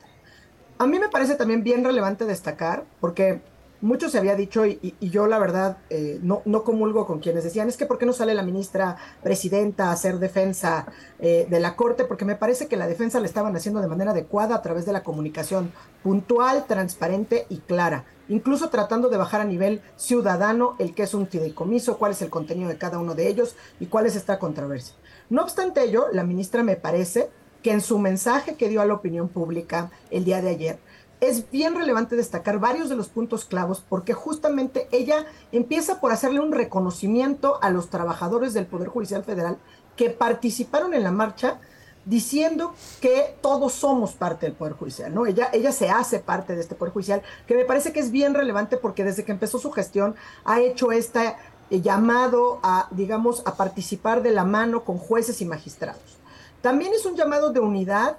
A 0.77 0.87
mí 0.87 0.99
me 0.99 1.09
parece 1.09 1.37
también 1.37 1.63
bien 1.63 1.83
relevante 1.83 2.27
destacar, 2.27 2.85
porque 3.01 3.41
mucho 3.81 4.11
se 4.11 4.19
había 4.19 4.37
dicho 4.37 4.67
y, 4.67 4.95
yo 5.01 5.27
la 5.27 5.39
verdad 5.39 5.79
eh, 5.89 6.19
no, 6.23 6.43
no 6.45 6.63
comulgo 6.63 7.07
con 7.07 7.21
quienes 7.21 7.43
decían, 7.43 7.71
es 7.71 7.79
que 7.79 7.87
¿por 7.87 7.97
qué 7.97 8.05
no 8.05 8.13
sale 8.13 8.35
la 8.35 8.43
ministra 8.43 8.97
presidenta 9.23 9.89
a 9.89 9.93
hacer 9.93 10.19
defensa 10.19 10.87
eh, 11.19 11.47
de 11.49 11.59
la 11.59 11.75
Corte? 11.75 12.05
Porque 12.05 12.27
me 12.27 12.37
parece 12.37 12.69
que 12.69 12.77
la 12.77 12.87
defensa 12.87 13.19
la 13.19 13.27
estaban 13.27 13.57
haciendo 13.57 13.81
de 13.81 13.89
manera 13.89 14.11
adecuada 14.11 14.57
a 14.57 14.63
través 14.63 14.85
de 14.85 14.93
la 14.93 15.03
comunicación 15.03 15.73
puntual, 16.03 16.67
transparente 16.67 17.47
y 17.49 17.61
clara, 17.61 18.05
incluso 18.29 18.71
tratando 18.71 19.09
de 19.09 19.17
bajar 19.17 19.41
a 19.41 19.45
nivel 19.45 19.83
ciudadano 19.97 20.77
el 20.79 20.95
que 20.95 21.05
es 21.05 21.15
un 21.15 21.27
fideicomiso, 21.27 21.99
cuál 21.99 22.13
es 22.13 22.23
el 22.23 22.31
contenido 22.31 22.69
de 22.69 22.79
cada 22.79 22.99
uno 22.99 23.15
de 23.15 23.29
ellos 23.29 23.57
y 23.81 23.87
cuál 23.87 24.07
es 24.07 24.17
esta 24.17 24.39
controversia. 24.39 24.95
No 25.31 25.43
obstante 25.43 25.83
ello, 25.83 26.07
la 26.13 26.25
ministra 26.25 26.63
me 26.63 26.77
parece 26.77 27.31
que 27.63 27.73
en 27.73 27.81
su 27.81 27.99
mensaje 27.99 28.57
que 28.57 28.69
dio 28.69 28.81
a 28.83 28.87
la 28.87 28.95
opinión 28.95 29.29
pública 29.29 29.91
el 30.11 30.25
día 30.25 30.43
de 30.43 30.51
ayer, 30.51 30.79
es 31.23 31.49
bien 31.53 31.77
relevante 31.77 32.17
destacar 32.17 32.59
varios 32.59 32.89
de 32.89 32.97
los 32.97 33.09
puntos 33.09 33.45
clavos 33.45 33.81
porque 33.89 34.13
justamente 34.13 34.89
ella 34.91 35.25
empieza 35.53 36.01
por 36.01 36.11
hacerle 36.11 36.41
un 36.41 36.51
reconocimiento 36.51 37.63
a 37.63 37.71
los 37.71 37.91
trabajadores 37.91 38.55
del 38.55 38.67
Poder 38.67 38.89
Judicial 38.89 39.23
Federal 39.23 39.59
que 39.95 40.11
participaron 40.11 40.95
en 40.95 41.05
la 41.05 41.13
marcha 41.13 41.61
diciendo 42.05 42.75
que 43.01 43.37
todos 43.41 43.73
somos 43.73 44.13
parte 44.13 44.47
del 44.47 44.55
Poder 44.55 44.75
Judicial, 44.75 45.15
¿no? 45.15 45.27
Ella, 45.27 45.51
ella 45.53 45.73
se 45.73 45.91
hace 45.91 46.19
parte 46.19 46.55
de 46.55 46.61
este 46.61 46.75
Poder 46.75 46.93
Judicial, 46.93 47.23
que 47.47 47.55
me 47.55 47.65
parece 47.65 47.93
que 47.93 48.01
es 48.01 48.11
bien 48.11 48.35
relevante 48.35 48.77
porque 48.77 49.05
desde 49.05 49.25
que 49.25 49.33
empezó 49.33 49.59
su 49.59 49.71
gestión 49.71 50.15
ha 50.45 50.61
hecho 50.61 50.93
este 50.93 51.37
llamado 51.71 52.59
a, 52.63 52.89
digamos, 52.91 53.43
a 53.47 53.55
participar 53.55 54.23
de 54.23 54.33
la 54.33 54.45
mano 54.45 54.85
con 54.85 54.99
jueces 54.99 55.41
y 55.41 55.47
magistrados. 55.47 56.19
También 56.61 56.93
es 56.93 57.07
un 57.07 57.17
llamado 57.17 57.51
de 57.51 57.61
unidad 57.61 58.17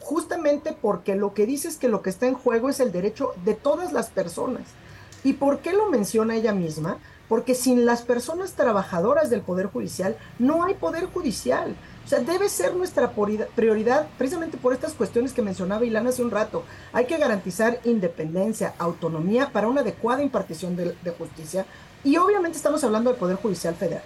justamente 0.00 0.72
porque 0.72 1.14
lo 1.14 1.34
que 1.34 1.46
dice 1.46 1.68
es 1.68 1.76
que 1.76 1.88
lo 1.88 2.02
que 2.02 2.10
está 2.10 2.26
en 2.26 2.34
juego 2.34 2.68
es 2.68 2.80
el 2.80 2.92
derecho 2.92 3.32
de 3.44 3.54
todas 3.54 3.92
las 3.92 4.08
personas. 4.08 4.62
¿Y 5.24 5.34
por 5.34 5.60
qué 5.60 5.72
lo 5.72 5.90
menciona 5.90 6.36
ella 6.36 6.52
misma? 6.52 6.98
Porque 7.28 7.54
sin 7.54 7.84
las 7.84 8.02
personas 8.02 8.52
trabajadoras 8.52 9.30
del 9.30 9.40
Poder 9.40 9.66
Judicial 9.66 10.16
no 10.38 10.62
hay 10.64 10.74
Poder 10.74 11.06
Judicial. 11.06 11.74
O 12.06 12.08
sea, 12.08 12.20
debe 12.20 12.48
ser 12.48 12.76
nuestra 12.76 13.12
prioridad 13.56 14.06
precisamente 14.16 14.56
por 14.56 14.72
estas 14.72 14.94
cuestiones 14.94 15.32
que 15.32 15.42
mencionaba 15.42 15.84
Ilana 15.84 16.10
hace 16.10 16.22
un 16.22 16.30
rato. 16.30 16.62
Hay 16.92 17.06
que 17.06 17.18
garantizar 17.18 17.80
independencia, 17.82 18.74
autonomía 18.78 19.50
para 19.50 19.66
una 19.66 19.80
adecuada 19.80 20.22
impartición 20.22 20.76
de, 20.76 20.94
de 21.02 21.10
justicia. 21.10 21.66
Y 22.04 22.16
obviamente 22.16 22.58
estamos 22.58 22.84
hablando 22.84 23.10
del 23.10 23.18
Poder 23.18 23.38
Judicial 23.38 23.74
Federal. 23.74 24.04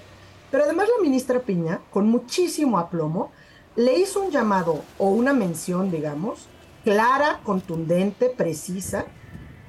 Pero 0.51 0.64
además 0.64 0.89
la 0.89 1.02
ministra 1.02 1.40
Piña, 1.40 1.82
con 1.90 2.09
muchísimo 2.09 2.78
aplomo, 2.78 3.32
le 3.77 3.98
hizo 3.98 4.22
un 4.22 4.31
llamado 4.31 4.82
o 4.97 5.10
una 5.10 5.35
mención, 5.35 5.90
digamos, 5.90 6.47
clara, 6.85 7.40
contundente, 7.44 8.31
precisa, 8.31 9.05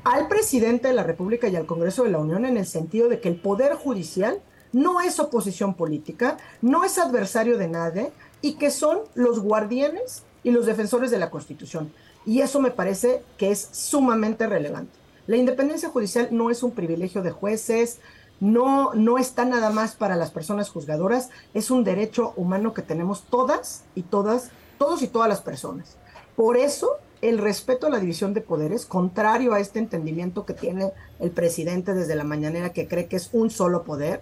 al 0.05 0.29
presidente 0.29 0.87
de 0.87 0.93
la 0.93 1.03
República 1.03 1.49
y 1.49 1.57
al 1.57 1.65
Congreso 1.65 2.03
de 2.03 2.11
la 2.11 2.19
Unión 2.19 2.45
en 2.45 2.55
el 2.55 2.65
sentido 2.65 3.09
de 3.09 3.19
que 3.19 3.27
el 3.27 3.41
Poder 3.41 3.73
Judicial 3.73 4.41
no 4.73 5.02
es 5.02 5.19
oposición 5.19 5.73
política, 5.73 6.38
no 6.61 6.84
es 6.84 6.98
adversario 6.98 7.57
de 7.57 7.68
nadie 7.68 8.11
y 8.41 8.53
que 8.53 8.72
son 8.72 8.99
los 9.15 9.39
guardianes 9.39 10.23
y 10.43 10.52
los 10.52 10.65
defensores 10.65 11.11
de 11.11 11.19
la 11.19 11.30
Constitución. 11.30 11.91
Y 12.26 12.41
eso 12.41 12.60
me 12.60 12.72
parece 12.72 13.23
que 13.38 13.52
es 13.52 13.69
sumamente 13.72 14.48
relevante. 14.48 14.93
La 15.27 15.38
independencia 15.38 15.89
judicial 15.89 16.30
no 16.31 16.49
es 16.49 16.64
un 16.64 16.72
privilegio 16.72 17.22
de 17.22 17.31
jueces, 17.31 17.99
no, 18.39 18.93
no 18.95 19.18
está 19.18 19.45
nada 19.45 19.69
más 19.69 19.95
para 19.95 20.15
las 20.15 20.31
personas 20.31 20.69
juzgadoras, 20.69 21.30
es 21.53 21.69
un 21.69 21.84
derecho 21.84 22.34
humano 22.35 22.73
que 22.73 22.81
tenemos 22.81 23.23
todas 23.23 23.84
y 23.93 24.02
todas, 24.02 24.49
todos 24.80 25.03
y 25.03 25.07
todas 25.07 25.30
las 25.30 25.41
personas. 25.41 25.98
Por 26.35 26.57
eso, 26.57 26.95
el 27.22 27.38
respeto 27.38 27.85
a 27.85 27.91
la 27.91 27.99
división 27.99 28.34
de 28.34 28.41
poderes, 28.41 28.88
contrario 28.88 29.53
a 29.53 29.60
este 29.60 29.77
entendimiento 29.77 30.45
que 30.45 30.56
tiene 30.56 30.91
el 31.19 31.30
presidente 31.30 31.93
desde 31.93 32.15
la 32.15 32.23
mañanera, 32.23 32.73
que 32.73 32.88
cree 32.88 33.06
que 33.06 33.18
es 33.18 33.30
un 33.31 33.52
solo 33.52 33.84
poder, 33.84 34.22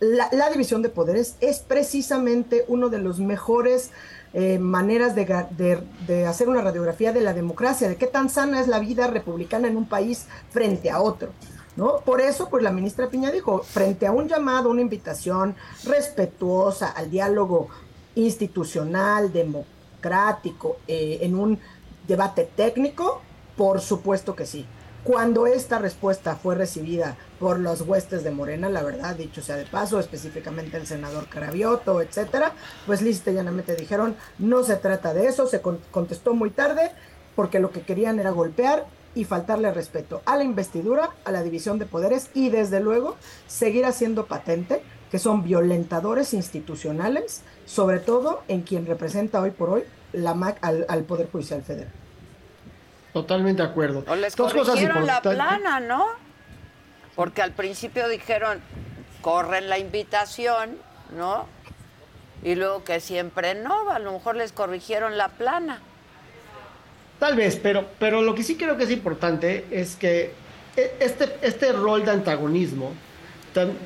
la, 0.00 0.28
la 0.32 0.50
división 0.50 0.82
de 0.82 0.88
poderes 0.88 1.36
es 1.40 1.58
precisamente 1.60 2.64
uno 2.68 2.88
de 2.88 2.98
los 2.98 3.18
mejores 3.20 3.90
eh, 4.34 4.58
maneras 4.58 5.14
de, 5.14 6.26
hacer 6.26 6.48
una 6.50 6.60
radiografía 6.60 7.12
de 7.12 7.22
la 7.22 7.32
democracia, 7.32 7.88
de 7.88 7.96
qué 7.96 8.06
tan 8.06 8.28
sana 8.28 8.60
es 8.60 8.68
la 8.68 8.78
vida 8.78 9.06
republicana 9.06 9.68
en 9.68 9.76
un 9.76 9.88
país 9.88 10.26
frente 10.50 10.90
a 10.90 11.00
otro. 11.00 11.30
¿No? 11.76 12.00
Por 12.00 12.20
eso, 12.20 12.50
pues 12.50 12.64
la 12.64 12.72
ministra 12.72 13.08
Piña 13.08 13.30
dijo, 13.30 13.62
frente 13.62 14.06
a 14.06 14.12
un 14.12 14.26
llamado, 14.26 14.68
una 14.68 14.80
invitación 14.80 15.54
respetuosa 15.84 16.90
al 16.90 17.08
diálogo 17.08 17.68
institucional, 18.16 19.32
democrático, 19.32 20.78
eh, 20.88 21.20
en 21.22 21.36
un 21.36 21.58
debate 22.08 22.50
técnico, 22.56 23.22
por 23.56 23.80
supuesto 23.80 24.34
que 24.34 24.44
sí. 24.44 24.66
Cuando 25.08 25.46
esta 25.46 25.78
respuesta 25.78 26.36
fue 26.36 26.54
recibida 26.54 27.16
por 27.40 27.58
los 27.58 27.80
huestes 27.80 28.24
de 28.24 28.30
Morena, 28.30 28.68
la 28.68 28.82
verdad, 28.82 29.16
dicho 29.16 29.40
sea 29.40 29.56
de 29.56 29.64
paso, 29.64 29.98
específicamente 29.98 30.76
el 30.76 30.86
senador 30.86 31.30
Carabioto, 31.30 32.02
etcétera, 32.02 32.52
pues 32.84 33.00
lista 33.00 33.30
y 33.30 33.34
llanamente 33.34 33.74
dijeron, 33.74 34.16
no 34.38 34.62
se 34.64 34.76
trata 34.76 35.14
de 35.14 35.24
eso, 35.24 35.46
se 35.46 35.62
con- 35.62 35.80
contestó 35.92 36.34
muy 36.34 36.50
tarde, 36.50 36.90
porque 37.36 37.58
lo 37.58 37.70
que 37.70 37.80
querían 37.80 38.20
era 38.20 38.32
golpear 38.32 38.84
y 39.14 39.24
faltarle 39.24 39.72
respeto 39.72 40.20
a 40.26 40.36
la 40.36 40.44
investidura, 40.44 41.08
a 41.24 41.32
la 41.32 41.42
división 41.42 41.78
de 41.78 41.86
poderes 41.86 42.28
y 42.34 42.50
desde 42.50 42.80
luego 42.80 43.16
seguir 43.46 43.86
haciendo 43.86 44.26
patente 44.26 44.82
que 45.10 45.18
son 45.18 45.42
violentadores 45.42 46.34
institucionales, 46.34 47.40
sobre 47.64 47.98
todo 47.98 48.42
en 48.46 48.60
quien 48.60 48.84
representa 48.84 49.40
hoy 49.40 49.52
por 49.52 49.70
hoy 49.70 49.84
la 50.12 50.34
MAC 50.34 50.58
al 50.62 51.04
Poder 51.04 51.30
Judicial 51.32 51.62
Federal. 51.62 51.94
Totalmente 53.22 53.62
de 53.62 53.68
acuerdo. 53.68 54.04
Les 54.16 54.36
Dos 54.36 54.52
cosas 54.54 54.80
la 54.80 55.20
plana, 55.20 55.80
¿no? 55.80 56.06
Porque 57.14 57.42
al 57.42 57.52
principio 57.52 58.08
dijeron, 58.08 58.60
corren 59.22 59.68
la 59.68 59.78
invitación, 59.78 60.78
¿no? 61.16 61.46
Y 62.44 62.54
luego 62.54 62.84
que 62.84 63.00
siempre 63.00 63.54
no, 63.56 63.90
a 63.90 63.98
lo 63.98 64.12
mejor 64.12 64.36
les 64.36 64.52
corrigieron 64.52 65.18
la 65.18 65.28
plana. 65.28 65.80
Tal 67.18 67.34
vez, 67.34 67.58
pero, 67.60 67.86
pero 67.98 68.22
lo 68.22 68.34
que 68.36 68.44
sí 68.44 68.56
creo 68.56 68.76
que 68.76 68.84
es 68.84 68.90
importante 68.92 69.66
es 69.72 69.96
que 69.96 70.32
e- 70.76 70.96
este, 71.00 71.36
este 71.42 71.72
rol 71.72 72.04
de 72.04 72.12
antagonismo 72.12 72.92
tan- 73.52 73.76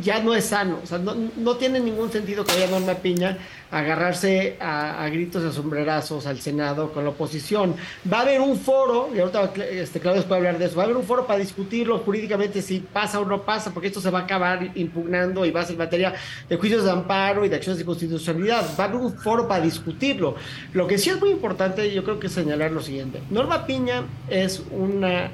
ya 0.00 0.20
no 0.20 0.34
es 0.34 0.46
sano. 0.46 0.80
O 0.82 0.86
sea, 0.86 0.98
no, 0.98 1.14
no 1.36 1.56
tiene 1.56 1.80
ningún 1.80 2.10
sentido 2.10 2.44
que 2.44 2.52
haya 2.52 2.66
Norma 2.66 2.94
Piña 2.94 3.38
agarrarse 3.70 4.56
a, 4.60 5.02
a 5.02 5.08
gritos 5.08 5.42
de 5.42 5.52
sombrerazos 5.52 6.26
al 6.26 6.40
Senado 6.40 6.92
con 6.92 7.04
la 7.04 7.10
oposición. 7.10 7.74
Va 8.10 8.18
a 8.18 8.22
haber 8.22 8.40
un 8.40 8.56
foro, 8.58 9.10
y 9.14 9.18
ahorita 9.18 9.52
este, 9.70 9.98
Claudio 10.00 10.22
puede 10.24 10.38
hablar 10.38 10.58
de 10.58 10.66
eso, 10.66 10.76
va 10.76 10.82
a 10.82 10.84
haber 10.86 10.96
un 10.96 11.04
foro 11.04 11.26
para 11.26 11.40
discutirlo 11.40 11.98
jurídicamente 11.98 12.62
si 12.62 12.80
pasa 12.80 13.18
o 13.18 13.24
no 13.24 13.42
pasa, 13.42 13.72
porque 13.72 13.88
esto 13.88 14.00
se 14.00 14.10
va 14.10 14.20
a 14.20 14.22
acabar 14.22 14.70
impugnando 14.76 15.44
y 15.44 15.50
va 15.50 15.62
a 15.62 15.64
ser 15.64 15.76
materia 15.76 16.14
de 16.48 16.56
juicios 16.56 16.84
de 16.84 16.90
amparo 16.90 17.44
y 17.44 17.48
de 17.48 17.56
acciones 17.56 17.78
de 17.78 17.84
constitucionalidad. 17.84 18.64
Va 18.78 18.84
a 18.84 18.86
haber 18.88 19.00
un 19.00 19.16
foro 19.18 19.48
para 19.48 19.64
discutirlo. 19.64 20.36
Lo 20.72 20.86
que 20.86 20.98
sí 20.98 21.10
es 21.10 21.20
muy 21.20 21.30
importante, 21.30 21.92
yo 21.92 22.04
creo 22.04 22.20
que 22.20 22.28
es 22.28 22.32
señalar 22.32 22.70
lo 22.70 22.82
siguiente. 22.82 23.22
Norma 23.30 23.66
Piña 23.66 24.04
es 24.28 24.62
una 24.70 25.30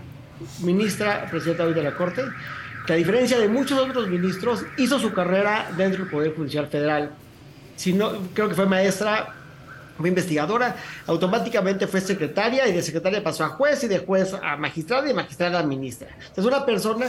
ministra, 0.63 1.27
presidenta 1.31 1.65
hoy 1.65 1.75
de 1.75 1.83
la 1.83 1.95
Corte, 1.95 2.23
que 2.87 2.93
a 2.93 2.97
diferencia 2.97 3.39
de 3.39 3.49
muchos 3.49 3.79
otros 3.79 4.09
ministros, 4.09 4.65
hizo 4.77 4.99
su 4.99 5.13
carrera 5.13 5.71
dentro 5.77 6.03
del 6.03 6.11
Poder 6.11 6.35
Judicial 6.35 6.67
Federal. 6.67 7.11
Si 7.77 7.93
no, 7.93 8.13
creo 8.35 8.49
que 8.49 8.55
fue 8.55 8.67
maestra, 8.67 9.35
fue 10.01 10.09
investigadora, 10.09 10.77
automáticamente 11.07 11.87
fue 11.87 12.01
secretaria 12.01 12.67
y 12.67 12.73
de 12.73 12.83
secretaria 12.83 13.23
pasó 13.23 13.45
a 13.45 13.49
juez 13.51 13.85
y 13.85 13.89
de 13.89 13.99
juez 13.99 14.35
a 14.35 14.57
magistrada 14.57 15.05
y 15.05 15.09
de 15.09 15.15
magistrada 15.15 15.61
a 15.61 15.63
ministra. 15.63 16.09
Es 16.37 16.45
una 16.45 16.65
persona 16.65 17.07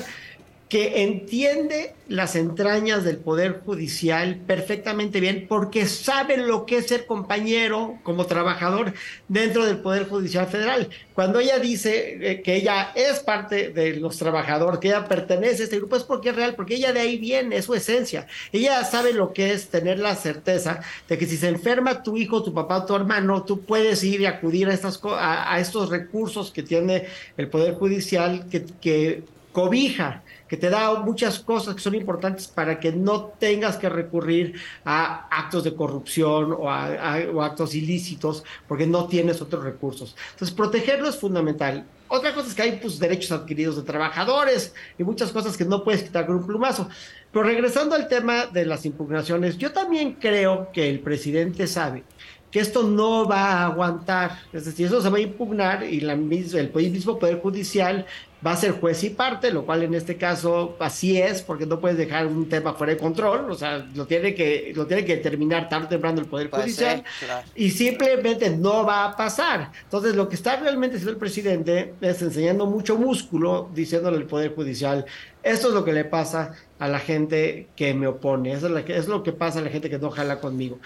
que 0.71 1.03
entiende 1.03 1.95
las 2.07 2.37
entrañas 2.37 3.03
del 3.03 3.17
Poder 3.17 3.59
Judicial 3.65 4.39
perfectamente 4.47 5.19
bien 5.19 5.45
porque 5.49 5.85
sabe 5.85 6.37
lo 6.37 6.65
que 6.65 6.77
es 6.77 6.87
ser 6.87 7.05
compañero 7.05 7.99
como 8.03 8.25
trabajador 8.25 8.93
dentro 9.27 9.65
del 9.65 9.79
Poder 9.79 10.07
Judicial 10.07 10.47
Federal. 10.47 10.87
Cuando 11.13 11.41
ella 11.41 11.59
dice 11.59 12.19
eh, 12.21 12.41
que 12.41 12.55
ella 12.55 12.93
es 12.95 13.19
parte 13.19 13.73
de 13.73 13.97
los 13.97 14.17
trabajadores, 14.17 14.79
que 14.79 14.87
ella 14.87 15.09
pertenece 15.09 15.63
a 15.63 15.65
este 15.65 15.75
grupo, 15.75 15.97
es 15.97 16.03
porque 16.03 16.29
es 16.29 16.37
real, 16.37 16.55
porque 16.55 16.75
ella 16.75 16.93
de 16.93 17.01
ahí 17.01 17.17
viene, 17.17 17.57
es 17.57 17.65
su 17.65 17.75
esencia. 17.75 18.27
Ella 18.53 18.81
sabe 18.85 19.11
lo 19.11 19.33
que 19.33 19.51
es 19.51 19.67
tener 19.67 19.99
la 19.99 20.15
certeza 20.15 20.79
de 21.09 21.17
que 21.17 21.25
si 21.25 21.35
se 21.35 21.49
enferma 21.49 22.01
tu 22.01 22.15
hijo, 22.15 22.43
tu 22.43 22.53
papá, 22.53 22.85
tu 22.85 22.95
hermano, 22.95 23.43
tú 23.43 23.59
puedes 23.65 24.05
ir 24.05 24.21
y 24.21 24.25
acudir 24.25 24.69
a, 24.69 24.73
estas, 24.73 25.01
a 25.03 25.59
estos 25.59 25.89
recursos 25.89 26.49
que 26.49 26.63
tiene 26.63 27.07
el 27.35 27.49
Poder 27.49 27.73
Judicial 27.73 28.45
que, 28.49 28.63
que 28.79 29.23
cobija 29.51 30.23
que 30.51 30.57
te 30.57 30.69
da 30.69 30.99
muchas 30.99 31.39
cosas 31.39 31.75
que 31.75 31.79
son 31.79 31.95
importantes 31.95 32.45
para 32.45 32.77
que 32.77 32.91
no 32.91 33.27
tengas 33.39 33.77
que 33.77 33.87
recurrir 33.87 34.59
a 34.83 35.29
actos 35.31 35.63
de 35.63 35.73
corrupción 35.73 36.51
o 36.51 36.69
a, 36.69 37.13
actos 37.45 37.73
ilícitos 37.73 38.43
porque 38.67 38.85
no 38.85 39.07
tienes 39.07 39.41
otros 39.41 39.63
recursos. 39.63 40.13
Entonces, 40.31 40.53
protegerlo 40.53 41.07
es 41.07 41.15
fundamental. 41.15 41.85
Otra 42.09 42.33
cosa 42.35 42.49
es 42.49 42.53
que 42.53 42.63
hay 42.63 42.79
pues, 42.81 42.99
derechos 42.99 43.31
adquiridos 43.31 43.77
de 43.77 43.83
trabajadores 43.83 44.73
y 44.97 45.05
muchas 45.05 45.31
cosas 45.31 45.55
que 45.55 45.63
no 45.63 45.85
puedes 45.85 46.03
quitar 46.03 46.25
con 46.25 46.35
un 46.35 46.45
plumazo. 46.45 46.89
Pero 47.31 47.45
regresando 47.45 47.95
al 47.95 48.09
tema 48.09 48.47
de 48.47 48.65
las 48.65 48.85
impugnaciones, 48.85 49.57
yo 49.57 49.71
también 49.71 50.17
creo 50.19 50.69
que 50.73 50.89
el 50.89 50.99
presidente 50.99 51.65
sabe 51.65 52.03
que 52.51 52.59
esto 52.59 52.83
no 52.83 53.27
va 53.27 53.51
a 53.51 53.65
aguantar. 53.67 54.39
Es 54.53 54.65
decir, 54.65 54.87
eso 54.87 55.01
se 55.01 55.09
va 55.09 55.17
a 55.17 55.21
impugnar 55.21 55.83
y 55.83 56.01
la, 56.01 56.13
el 56.13 56.19
mismo 56.21 57.17
Poder 57.17 57.39
Judicial 57.39 58.05
va 58.45 58.53
a 58.53 58.57
ser 58.57 58.71
juez 58.71 59.03
y 59.03 59.11
parte, 59.11 59.51
lo 59.51 59.65
cual 59.67 59.83
en 59.83 59.93
este 59.93 60.17
caso 60.17 60.75
así 60.79 61.21
es, 61.21 61.43
porque 61.43 61.67
no 61.67 61.79
puedes 61.79 61.95
dejar 61.97 62.25
un 62.25 62.49
tema 62.49 62.73
fuera 62.73 62.91
de 62.93 62.99
control, 62.99 63.51
o 63.51 63.53
sea, 63.53 63.85
lo 63.93 64.07
tiene 64.07 64.33
que, 64.33 64.73
lo 64.75 64.87
tiene 64.87 65.05
que 65.05 65.17
determinar 65.17 65.69
tarde 65.69 65.85
o 65.85 65.89
temprano 65.89 66.19
el 66.21 66.25
Poder 66.25 66.49
Judicial 66.49 67.03
claro. 67.19 67.47
y 67.55 67.69
simplemente 67.69 68.49
no 68.49 68.83
va 68.83 69.05
a 69.05 69.15
pasar. 69.15 69.71
Entonces, 69.83 70.15
lo 70.15 70.27
que 70.27 70.35
está 70.35 70.55
realmente 70.55 70.95
haciendo 70.95 71.11
el 71.11 71.17
presidente 71.17 71.93
es 72.01 72.21
enseñando 72.23 72.65
mucho 72.65 72.97
músculo, 72.97 73.69
diciéndole 73.75 74.17
al 74.17 74.25
Poder 74.25 74.55
Judicial, 74.55 75.05
esto 75.43 75.67
es 75.67 75.73
lo 75.75 75.85
que 75.85 75.93
le 75.93 76.05
pasa 76.05 76.55
a 76.79 76.87
la 76.87 76.97
gente 76.99 77.67
que 77.75 77.93
me 77.93 78.07
opone, 78.07 78.53
eso 78.53 78.65
es, 78.67 78.73
la 78.73 78.83
que- 78.83 78.97
es 78.97 79.07
lo 79.07 79.21
que 79.21 79.33
pasa 79.33 79.59
a 79.59 79.61
la 79.61 79.69
gente 79.69 79.89
que 79.89 79.99
no 79.99 80.09
jala 80.09 80.39
conmigo. 80.39 80.79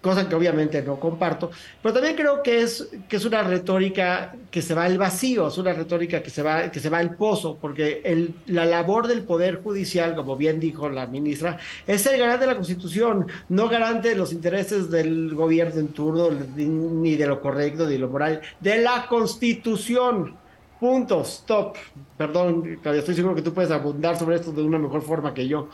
Cosa 0.00 0.28
que 0.28 0.34
obviamente 0.36 0.80
no 0.82 1.00
comparto, 1.00 1.50
pero 1.82 1.92
también 1.92 2.14
creo 2.14 2.40
que 2.40 2.62
es, 2.62 2.88
que 3.08 3.16
es 3.16 3.24
una 3.24 3.42
retórica 3.42 4.32
que 4.48 4.62
se 4.62 4.72
va 4.72 4.84
al 4.84 4.96
vacío, 4.96 5.48
es 5.48 5.58
una 5.58 5.72
retórica 5.72 6.22
que 6.22 6.30
se 6.30 6.40
va, 6.40 6.70
que 6.70 6.78
se 6.78 6.88
va 6.88 6.98
al 6.98 7.16
pozo, 7.16 7.58
porque 7.60 8.00
el, 8.04 8.32
la 8.46 8.64
labor 8.64 9.08
del 9.08 9.22
Poder 9.22 9.60
Judicial, 9.60 10.14
como 10.14 10.36
bien 10.36 10.60
dijo 10.60 10.88
la 10.88 11.08
ministra, 11.08 11.58
es 11.84 12.06
el 12.06 12.20
garante 12.20 12.44
de 12.44 12.52
la 12.52 12.56
Constitución, 12.56 13.26
no 13.48 13.68
garante 13.68 14.10
de 14.10 14.14
los 14.14 14.32
intereses 14.32 14.88
del 14.88 15.34
gobierno 15.34 15.80
en 15.80 15.88
turno, 15.88 16.30
ni 16.30 17.16
de 17.16 17.26
lo 17.26 17.40
correcto, 17.40 17.86
ni 17.86 17.94
de 17.94 17.98
lo 17.98 18.08
moral, 18.08 18.40
de 18.60 18.78
la 18.78 19.06
Constitución. 19.08 20.36
Punto, 20.78 21.22
stop. 21.22 21.76
Perdón, 22.16 22.78
Claudia, 22.80 23.00
estoy 23.00 23.16
seguro 23.16 23.34
que 23.34 23.42
tú 23.42 23.52
puedes 23.52 23.72
abundar 23.72 24.16
sobre 24.16 24.36
esto 24.36 24.52
de 24.52 24.62
una 24.62 24.78
mejor 24.78 25.02
forma 25.02 25.34
que 25.34 25.48
yo. 25.48 25.68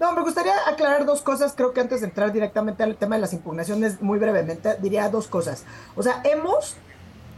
No, 0.00 0.12
me 0.12 0.22
gustaría 0.22 0.54
aclarar 0.66 1.06
dos 1.06 1.22
cosas. 1.22 1.54
Creo 1.56 1.72
que 1.72 1.80
antes 1.80 2.00
de 2.00 2.08
entrar 2.08 2.32
directamente 2.32 2.82
al 2.82 2.96
tema 2.96 3.14
de 3.14 3.20
las 3.20 3.32
impugnaciones, 3.32 4.02
muy 4.02 4.18
brevemente, 4.18 4.76
diría 4.80 5.08
dos 5.08 5.28
cosas. 5.28 5.64
O 5.94 6.02
sea, 6.02 6.20
hemos, 6.24 6.76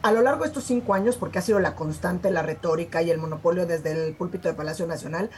a 0.02 0.12
lo 0.12 0.23
largo 0.23 0.43
de 0.43 0.49
estos 0.49 0.65
cinco 0.65 0.94
años, 0.94 1.17
porque 1.17 1.39
ha 1.39 1.43
sido 1.43 1.60
la 1.60 1.75
constante, 1.75 2.31
la 2.31 2.43
retórica 2.43 3.02
y 3.02 3.10
el 3.10 3.18
monopolio 3.18 3.67
desde 3.67 3.93
el 3.93 4.15
púlpito 4.15 4.49
del 4.49 4.57
Palacio 4.57 4.86
Nacional, 4.86 5.31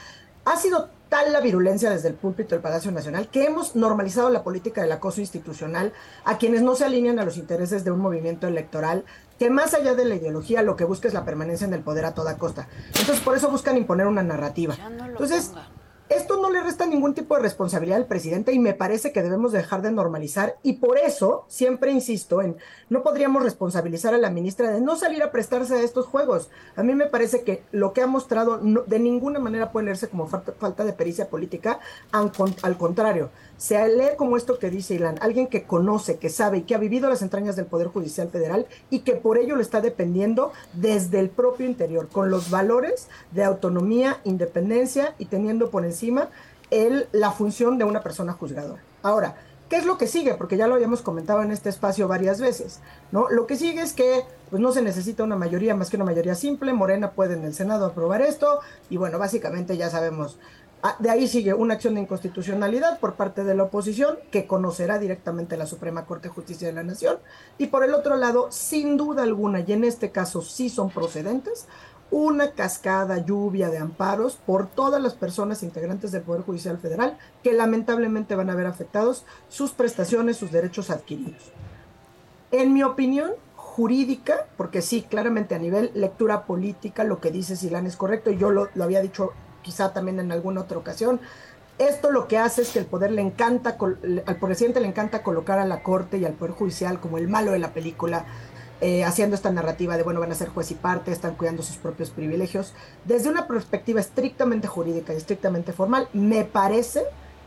ha 0.44 0.56
sido 0.56 0.88
tal 1.08 1.32
la 1.32 1.40
virulencia 1.40 1.90
desde 1.90 2.08
el 2.08 2.14
púlpito 2.14 2.54
del 2.54 2.62
Palacio 2.62 2.90
Nacional 2.90 3.28
que 3.28 3.44
hemos 3.44 3.76
normalizado 3.76 4.30
la 4.30 4.42
política 4.42 4.82
del 4.82 4.92
acoso 4.92 5.20
institucional 5.20 5.92
a 6.24 6.38
quienes 6.38 6.62
no 6.62 6.74
se 6.74 6.84
alinean 6.84 7.18
a 7.18 7.24
los 7.24 7.36
intereses 7.36 7.84
de 7.84 7.90
un 7.90 7.98
movimiento 7.98 8.46
electoral 8.46 9.04
que 9.38 9.50
más 9.50 9.74
allá 9.74 9.94
de 9.94 10.04
la 10.04 10.14
ideología 10.14 10.62
lo 10.62 10.76
que 10.76 10.84
busca 10.84 11.08
es 11.08 11.14
la 11.14 11.24
permanencia 11.24 11.66
en 11.66 11.74
el 11.74 11.82
poder 11.82 12.04
a 12.06 12.14
toda 12.14 12.38
costa. 12.38 12.68
Entonces 12.86 13.20
por 13.20 13.36
eso 13.36 13.50
buscan 13.50 13.76
imponer 13.76 14.06
una 14.06 14.22
narrativa. 14.22 14.74
Entonces, 15.08 15.52
no 16.48 16.54
le 16.54 16.62
resta 16.62 16.86
ningún 16.86 17.12
tipo 17.12 17.36
de 17.36 17.42
responsabilidad 17.42 17.98
al 17.98 18.06
presidente 18.06 18.52
y 18.54 18.58
me 18.58 18.72
parece 18.72 19.12
que 19.12 19.22
debemos 19.22 19.52
dejar 19.52 19.82
de 19.82 19.92
normalizar 19.92 20.56
y 20.62 20.74
por 20.74 20.96
eso 20.96 21.44
siempre 21.46 21.90
insisto 21.90 22.40
en 22.40 22.56
no 22.88 23.02
podríamos 23.02 23.42
responsabilizar 23.42 24.14
a 24.14 24.18
la 24.18 24.30
ministra 24.30 24.70
de 24.70 24.80
no 24.80 24.96
salir 24.96 25.22
a 25.22 25.30
prestarse 25.30 25.74
a 25.74 25.82
estos 25.82 26.06
juegos. 26.06 26.48
A 26.74 26.82
mí 26.82 26.94
me 26.94 27.06
parece 27.06 27.42
que 27.42 27.62
lo 27.70 27.92
que 27.92 28.00
ha 28.00 28.06
mostrado 28.06 28.58
de 28.58 28.98
ninguna 28.98 29.40
manera 29.40 29.72
puede 29.72 29.86
leerse 29.86 30.08
como 30.08 30.26
falta, 30.26 30.84
de 30.84 30.92
pericia 30.94 31.28
política, 31.28 31.80
al, 32.12 32.32
al 32.62 32.78
contrario, 32.78 33.28
se 33.58 33.86
lee 33.88 34.16
como 34.16 34.36
esto 34.36 34.58
que 34.58 34.70
dice 34.70 34.94
Ilan, 34.94 35.18
alguien 35.20 35.48
que 35.48 35.64
conoce, 35.64 36.18
que 36.18 36.30
sabe 36.30 36.58
y 36.58 36.62
que 36.62 36.76
ha 36.76 36.78
vivido 36.78 37.08
las 37.08 37.22
entrañas 37.22 37.56
del 37.56 37.66
Poder 37.66 37.88
Judicial 37.88 38.30
Federal 38.30 38.66
y 38.88 39.00
que 39.00 39.14
por 39.14 39.36
ello 39.36 39.56
lo 39.56 39.62
está 39.62 39.80
dependiendo 39.80 40.52
desde 40.74 41.18
el 41.18 41.28
propio 41.28 41.66
interior, 41.66 42.08
con 42.08 42.30
los 42.30 42.50
valores 42.50 43.08
de 43.32 43.42
autonomía, 43.42 44.20
independencia 44.24 45.14
y 45.18 45.26
teniendo 45.26 45.70
por 45.70 45.84
encima 45.84 46.30
el, 46.70 47.08
la 47.12 47.30
función 47.30 47.78
de 47.78 47.84
una 47.84 48.02
persona 48.02 48.32
juzgadora. 48.32 48.82
Ahora, 49.02 49.36
¿qué 49.68 49.76
es 49.76 49.86
lo 49.86 49.98
que 49.98 50.06
sigue? 50.06 50.34
Porque 50.34 50.56
ya 50.56 50.66
lo 50.66 50.74
habíamos 50.74 51.02
comentado 51.02 51.42
en 51.42 51.52
este 51.52 51.68
espacio 51.68 52.08
varias 52.08 52.40
veces, 52.40 52.80
¿no? 53.12 53.28
Lo 53.30 53.46
que 53.46 53.56
sigue 53.56 53.82
es 53.82 53.92
que 53.92 54.24
pues 54.50 54.62
no 54.62 54.72
se 54.72 54.82
necesita 54.82 55.24
una 55.24 55.36
mayoría 55.36 55.74
más 55.74 55.90
que 55.90 55.96
una 55.96 56.04
mayoría 56.04 56.34
simple, 56.34 56.72
Morena 56.72 57.12
puede 57.12 57.34
en 57.34 57.44
el 57.44 57.54
Senado 57.54 57.86
aprobar 57.86 58.22
esto 58.22 58.60
y 58.88 58.96
bueno, 58.96 59.18
básicamente 59.18 59.76
ya 59.76 59.90
sabemos 59.90 60.38
Ah, 60.80 60.96
De 61.00 61.10
ahí 61.10 61.26
sigue 61.26 61.54
una 61.54 61.74
acción 61.74 61.94
de 61.94 62.02
inconstitucionalidad 62.02 63.00
por 63.00 63.14
parte 63.14 63.42
de 63.42 63.56
la 63.56 63.64
oposición 63.64 64.16
que 64.30 64.46
conocerá 64.46 65.00
directamente 65.00 65.56
la 65.56 65.66
Suprema 65.66 66.06
Corte 66.06 66.28
de 66.28 66.34
Justicia 66.34 66.68
de 66.68 66.74
la 66.74 66.84
Nación. 66.84 67.18
Y 67.58 67.66
por 67.66 67.82
el 67.82 67.94
otro 67.94 68.16
lado, 68.16 68.46
sin 68.52 68.96
duda 68.96 69.24
alguna, 69.24 69.60
y 69.60 69.72
en 69.72 69.82
este 69.82 70.12
caso 70.12 70.40
sí 70.40 70.68
son 70.68 70.90
procedentes, 70.90 71.66
una 72.10 72.52
cascada 72.52 73.18
lluvia 73.18 73.68
de 73.68 73.78
amparos 73.78 74.36
por 74.36 74.66
todas 74.66 75.00
las 75.02 75.14
personas 75.14 75.62
integrantes 75.62 76.10
del 76.12 76.22
Poder 76.22 76.42
Judicial 76.42 76.78
Federal 76.78 77.18
que 77.42 77.52
lamentablemente 77.52 78.34
van 78.34 78.50
a 78.50 78.54
ver 78.54 78.66
afectados 78.66 79.24
sus 79.48 79.72
prestaciones, 79.72 80.36
sus 80.36 80.50
derechos 80.50 80.90
adquiridos. 80.90 81.52
En 82.50 82.72
mi 82.72 82.82
opinión 82.82 83.32
jurídica, 83.56 84.46
porque 84.56 84.82
sí, 84.82 85.02
claramente 85.02 85.54
a 85.54 85.58
nivel 85.58 85.90
lectura 85.94 86.46
política, 86.46 87.04
lo 87.04 87.20
que 87.20 87.30
dice 87.30 87.56
Silán 87.56 87.86
es 87.86 87.96
correcto, 87.96 88.30
y 88.30 88.38
yo 88.38 88.50
lo, 88.50 88.68
lo 88.74 88.84
había 88.84 89.02
dicho 89.02 89.32
quizá 89.62 89.92
también 89.92 90.18
en 90.18 90.32
alguna 90.32 90.62
otra 90.62 90.78
ocasión, 90.78 91.20
esto 91.78 92.10
lo 92.10 92.26
que 92.26 92.38
hace 92.38 92.62
es 92.62 92.70
que 92.70 92.80
el 92.80 92.86
poder 92.86 93.12
le 93.12 93.22
encanta, 93.22 93.76
al 94.26 94.36
presidente 94.36 94.80
le 94.80 94.88
encanta 94.88 95.22
colocar 95.22 95.60
a 95.60 95.64
la 95.64 95.82
corte 95.82 96.18
y 96.18 96.24
al 96.24 96.32
poder 96.32 96.54
judicial 96.54 96.98
como 96.98 97.18
el 97.18 97.28
malo 97.28 97.52
de 97.52 97.60
la 97.60 97.72
película, 97.72 98.24
eh, 98.80 99.04
haciendo 99.04 99.34
esta 99.34 99.50
narrativa 99.50 99.96
de, 99.96 100.02
bueno, 100.02 100.20
van 100.20 100.32
a 100.32 100.34
ser 100.34 100.48
juez 100.48 100.70
y 100.70 100.74
parte, 100.74 101.12
están 101.12 101.34
cuidando 101.34 101.62
sus 101.62 101.76
propios 101.76 102.10
privilegios. 102.10 102.74
Desde 103.04 103.28
una 103.28 103.46
perspectiva 103.46 104.00
estrictamente 104.00 104.68
jurídica 104.68 105.12
y 105.12 105.16
estrictamente 105.16 105.72
formal, 105.72 106.08
me 106.12 106.44
parece 106.44 107.02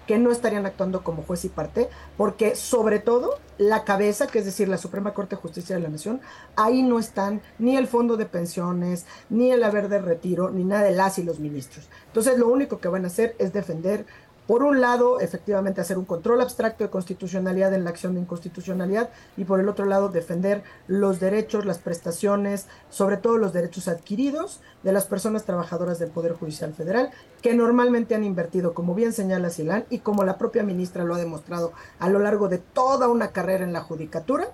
que 0.07 0.17
no 0.17 0.31
estarían 0.31 0.65
actuando 0.65 1.03
como 1.03 1.23
juez 1.23 1.45
y 1.45 1.49
parte, 1.49 1.89
porque 2.17 2.55
sobre 2.55 2.99
todo 2.99 3.39
la 3.57 3.83
cabeza, 3.83 4.27
que 4.27 4.39
es 4.39 4.45
decir, 4.45 4.67
la 4.67 4.77
Suprema 4.77 5.13
Corte 5.13 5.35
de 5.35 5.41
Justicia 5.41 5.75
de 5.75 5.81
la 5.81 5.89
Nación, 5.89 6.19
ahí 6.55 6.81
no 6.81 6.99
están 6.99 7.41
ni 7.59 7.77
el 7.77 7.87
fondo 7.87 8.17
de 8.17 8.25
pensiones, 8.25 9.05
ni 9.29 9.51
el 9.51 9.63
haber 9.63 9.87
de 9.87 9.99
retiro, 9.99 10.49
ni 10.49 10.63
nada 10.63 10.83
de 10.83 10.91
las 10.91 11.19
y 11.19 11.23
los 11.23 11.39
ministros. 11.39 11.87
Entonces, 12.07 12.37
lo 12.37 12.49
único 12.49 12.79
que 12.79 12.87
van 12.87 13.05
a 13.05 13.07
hacer 13.07 13.35
es 13.39 13.53
defender, 13.53 14.05
por 14.51 14.63
un 14.63 14.81
lado, 14.81 15.21
efectivamente 15.21 15.79
hacer 15.79 15.97
un 15.97 16.03
control 16.03 16.41
abstracto 16.41 16.83
de 16.83 16.89
constitucionalidad 16.89 17.73
en 17.73 17.85
la 17.85 17.89
acción 17.89 18.15
de 18.15 18.19
inconstitucionalidad, 18.19 19.09
y 19.37 19.45
por 19.45 19.61
el 19.61 19.69
otro 19.69 19.85
lado, 19.85 20.09
defender 20.09 20.61
los 20.87 21.21
derechos, 21.21 21.65
las 21.65 21.77
prestaciones, 21.77 22.65
sobre 22.89 23.15
todo 23.15 23.37
los 23.37 23.53
derechos 23.53 23.87
adquiridos 23.87 24.59
de 24.83 24.91
las 24.91 25.05
personas 25.05 25.45
trabajadoras 25.45 25.99
del 25.99 26.09
Poder 26.09 26.33
Judicial 26.33 26.73
Federal, 26.73 27.11
que 27.41 27.53
normalmente 27.53 28.13
han 28.13 28.25
invertido, 28.25 28.73
como 28.73 28.93
bien 28.93 29.13
señala 29.13 29.51
Silán, 29.51 29.85
y 29.89 29.99
como 29.99 30.25
la 30.25 30.37
propia 30.37 30.63
ministra 30.63 31.05
lo 31.05 31.15
ha 31.15 31.19
demostrado 31.19 31.71
a 31.99 32.09
lo 32.09 32.19
largo 32.19 32.49
de 32.49 32.57
toda 32.57 33.07
una 33.07 33.29
carrera 33.29 33.63
en 33.63 33.71
la 33.71 33.83
judicatura, 33.83 34.49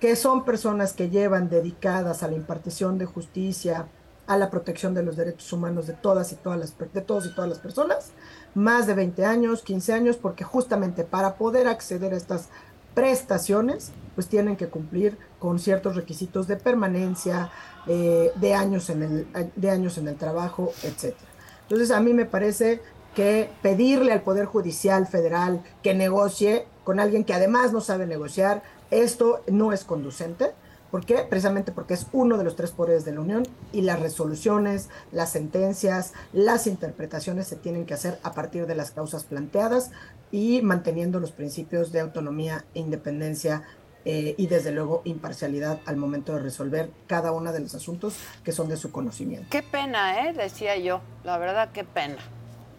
que 0.00 0.16
son 0.16 0.46
personas 0.46 0.94
que 0.94 1.10
llevan 1.10 1.50
dedicadas 1.50 2.22
a 2.22 2.28
la 2.28 2.36
impartición 2.36 2.96
de 2.96 3.04
justicia, 3.04 3.86
a 4.26 4.36
la 4.36 4.50
protección 4.50 4.94
de 4.94 5.02
los 5.02 5.16
derechos 5.16 5.52
humanos 5.52 5.86
de 5.86 5.94
todas 5.94 6.32
y 6.32 6.36
todas 6.36 6.58
las 6.58 6.74
de 6.78 7.00
todos 7.02 7.26
y 7.26 7.34
todas 7.34 7.50
las 7.50 7.58
personas, 7.58 8.12
más 8.54 8.86
de 8.86 8.94
20 8.94 9.24
años, 9.24 9.62
15 9.62 9.92
años, 9.92 10.16
porque 10.16 10.44
justamente 10.44 11.04
para 11.04 11.34
poder 11.34 11.68
acceder 11.68 12.12
a 12.12 12.16
estas 12.16 12.48
prestaciones, 12.94 13.90
pues 14.14 14.28
tienen 14.28 14.56
que 14.56 14.68
cumplir 14.68 15.16
con 15.38 15.58
ciertos 15.58 15.96
requisitos 15.96 16.46
de 16.46 16.56
permanencia, 16.56 17.50
eh, 17.86 18.30
de, 18.36 18.54
años 18.54 18.90
en 18.90 19.02
el, 19.02 19.50
de 19.56 19.70
años 19.70 19.98
en 19.98 20.08
el 20.08 20.16
trabajo, 20.16 20.72
etcétera. 20.82 21.30
Entonces 21.62 21.90
a 21.90 22.00
mí 22.00 22.12
me 22.12 22.26
parece 22.26 22.80
que 23.14 23.50
pedirle 23.62 24.12
al 24.12 24.22
Poder 24.22 24.46
Judicial 24.46 25.06
Federal 25.06 25.62
que 25.82 25.94
negocie 25.94 26.66
con 26.84 27.00
alguien 27.00 27.24
que 27.24 27.34
además 27.34 27.72
no 27.72 27.80
sabe 27.80 28.06
negociar, 28.06 28.62
esto 28.90 29.42
no 29.46 29.72
es 29.72 29.84
conducente. 29.84 30.52
¿Por 30.92 31.06
qué? 31.06 31.26
Precisamente 31.28 31.72
porque 31.72 31.94
es 31.94 32.06
uno 32.12 32.36
de 32.36 32.44
los 32.44 32.54
tres 32.54 32.70
poderes 32.70 33.06
de 33.06 33.12
la 33.12 33.20
Unión 33.22 33.44
y 33.72 33.80
las 33.80 33.98
resoluciones, 33.98 34.90
las 35.10 35.32
sentencias, 35.32 36.12
las 36.34 36.66
interpretaciones 36.66 37.46
se 37.46 37.56
tienen 37.56 37.86
que 37.86 37.94
hacer 37.94 38.18
a 38.22 38.32
partir 38.32 38.66
de 38.66 38.74
las 38.74 38.90
causas 38.90 39.24
planteadas 39.24 39.90
y 40.30 40.60
manteniendo 40.60 41.18
los 41.18 41.32
principios 41.32 41.92
de 41.92 42.00
autonomía, 42.00 42.66
independencia 42.74 43.62
eh, 44.04 44.34
y 44.36 44.48
desde 44.48 44.70
luego 44.70 45.00
imparcialidad 45.06 45.80
al 45.86 45.96
momento 45.96 46.34
de 46.34 46.40
resolver 46.40 46.90
cada 47.06 47.32
uno 47.32 47.54
de 47.54 47.60
los 47.60 47.74
asuntos 47.74 48.18
que 48.44 48.52
son 48.52 48.68
de 48.68 48.76
su 48.76 48.92
conocimiento. 48.92 49.46
Qué 49.48 49.62
pena, 49.62 50.28
¿eh? 50.28 50.34
Decía 50.34 50.76
yo. 50.76 51.00
La 51.24 51.38
verdad, 51.38 51.70
qué 51.72 51.84
pena. 51.84 52.18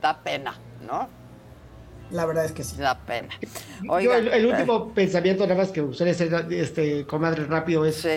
Da 0.03 0.21
pena, 0.21 0.53
¿no? 0.85 1.22
La 2.13 2.25
verdad 2.25 2.45
es 2.45 2.51
que 2.51 2.63
sí. 2.63 2.77
Da 2.77 2.99
pena. 2.99 3.29
Yo, 4.01 4.13
el, 4.13 4.27
el 4.27 4.45
último 4.45 4.93
pensamiento, 4.93 5.43
nada 5.43 5.55
más 5.55 5.71
que 5.71 5.81
ustedes 5.81 6.21
hacer, 6.21 6.53
este, 6.53 7.05
comadre, 7.05 7.45
rápido, 7.45 7.85
es. 7.85 8.07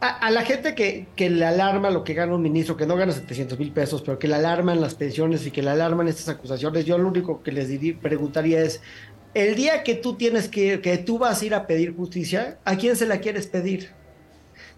A, 0.00 0.08
a 0.18 0.30
la 0.30 0.42
gente 0.42 0.74
que, 0.74 1.06
que 1.14 1.30
le 1.30 1.44
alarma 1.44 1.90
lo 1.90 2.04
que 2.04 2.14
gana 2.14 2.34
un 2.34 2.42
ministro, 2.42 2.76
que 2.76 2.86
no 2.86 2.96
gana 2.96 3.12
700 3.12 3.58
mil 3.58 3.70
pesos, 3.70 4.02
pero 4.02 4.18
que 4.18 4.28
le 4.28 4.34
alarman 4.34 4.80
las 4.80 4.94
pensiones 4.94 5.46
y 5.46 5.50
que 5.50 5.62
le 5.62 5.70
alarman 5.70 6.08
estas 6.08 6.28
acusaciones, 6.28 6.84
yo 6.84 6.98
lo 6.98 7.08
único 7.08 7.42
que 7.42 7.52
les 7.52 7.68
diría, 7.68 7.98
preguntaría 8.00 8.62
es: 8.62 8.80
el 9.34 9.54
día 9.54 9.82
que 9.82 9.94
tú 9.94 10.16
tienes 10.16 10.48
que, 10.48 10.80
que 10.80 10.98
tú 10.98 11.18
vas 11.18 11.42
a 11.42 11.44
ir 11.44 11.54
a 11.54 11.66
pedir 11.66 11.94
justicia, 11.94 12.58
¿a 12.64 12.76
quién 12.76 12.96
se 12.96 13.06
la 13.06 13.18
quieres 13.18 13.46
pedir? 13.46 13.90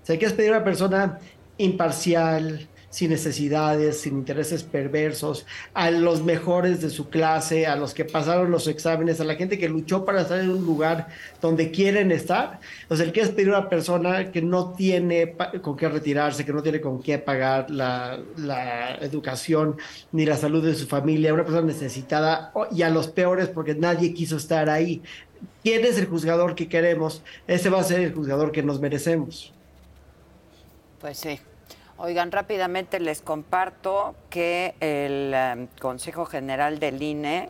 ¿Se 0.02 0.14
la 0.14 0.18
quieres 0.18 0.36
pedir 0.36 0.52
a 0.52 0.56
una 0.56 0.64
persona 0.64 1.18
imparcial, 1.58 2.68
sin 2.90 3.10
necesidades, 3.10 4.00
sin 4.00 4.14
intereses 4.14 4.62
perversos, 4.62 5.44
a 5.74 5.90
los 5.90 6.22
mejores 6.22 6.80
de 6.80 6.90
su 6.90 7.08
clase, 7.08 7.66
a 7.66 7.76
los 7.76 7.92
que 7.92 8.04
pasaron 8.04 8.50
los 8.50 8.68
exámenes, 8.68 9.20
a 9.20 9.24
la 9.24 9.34
gente 9.34 9.58
que 9.58 9.68
luchó 9.68 10.04
para 10.04 10.22
estar 10.22 10.38
en 10.40 10.50
un 10.50 10.64
lugar 10.64 11.08
donde 11.40 11.70
quieren 11.70 12.12
estar. 12.12 12.60
O 12.88 12.96
sea, 12.96 13.04
el 13.04 13.12
que 13.12 13.20
es 13.20 13.30
pedir 13.30 13.52
a 13.52 13.58
una 13.58 13.68
persona 13.68 14.30
que 14.30 14.40
no 14.40 14.72
tiene 14.72 15.34
con 15.62 15.76
qué 15.76 15.88
retirarse, 15.88 16.44
que 16.44 16.52
no 16.52 16.62
tiene 16.62 16.80
con 16.80 17.02
qué 17.02 17.18
pagar 17.18 17.70
la, 17.70 18.18
educación 19.00 19.76
ni 20.12 20.24
la 20.24 20.36
salud 20.36 20.64
de 20.64 20.74
su 20.74 20.86
familia, 20.86 21.34
una 21.34 21.44
persona 21.44 21.66
necesitada 21.66 22.52
y 22.72 22.82
a 22.82 22.90
los 22.90 23.08
peores 23.08 23.48
porque 23.48 23.74
nadie 23.74 24.14
quiso 24.14 24.36
estar 24.36 24.70
ahí. 24.70 25.02
¿Quién 25.62 25.84
es 25.84 25.98
el 25.98 26.06
juzgador 26.06 26.54
que 26.54 26.68
queremos? 26.68 27.22
Ese 27.46 27.68
va 27.68 27.80
a 27.80 27.84
ser 27.84 28.00
el 28.00 28.14
juzgador 28.14 28.52
que 28.52 28.62
nos 28.62 28.80
merecemos. 28.80 29.52
Pues 31.00 31.18
sí. 31.18 31.38
Oigan, 31.98 32.30
rápidamente 32.30 33.00
les 33.00 33.22
comparto 33.22 34.14
que 34.28 34.74
el 34.80 35.32
eh, 35.34 35.68
Consejo 35.80 36.26
General 36.26 36.78
del 36.78 37.02
INE 37.02 37.48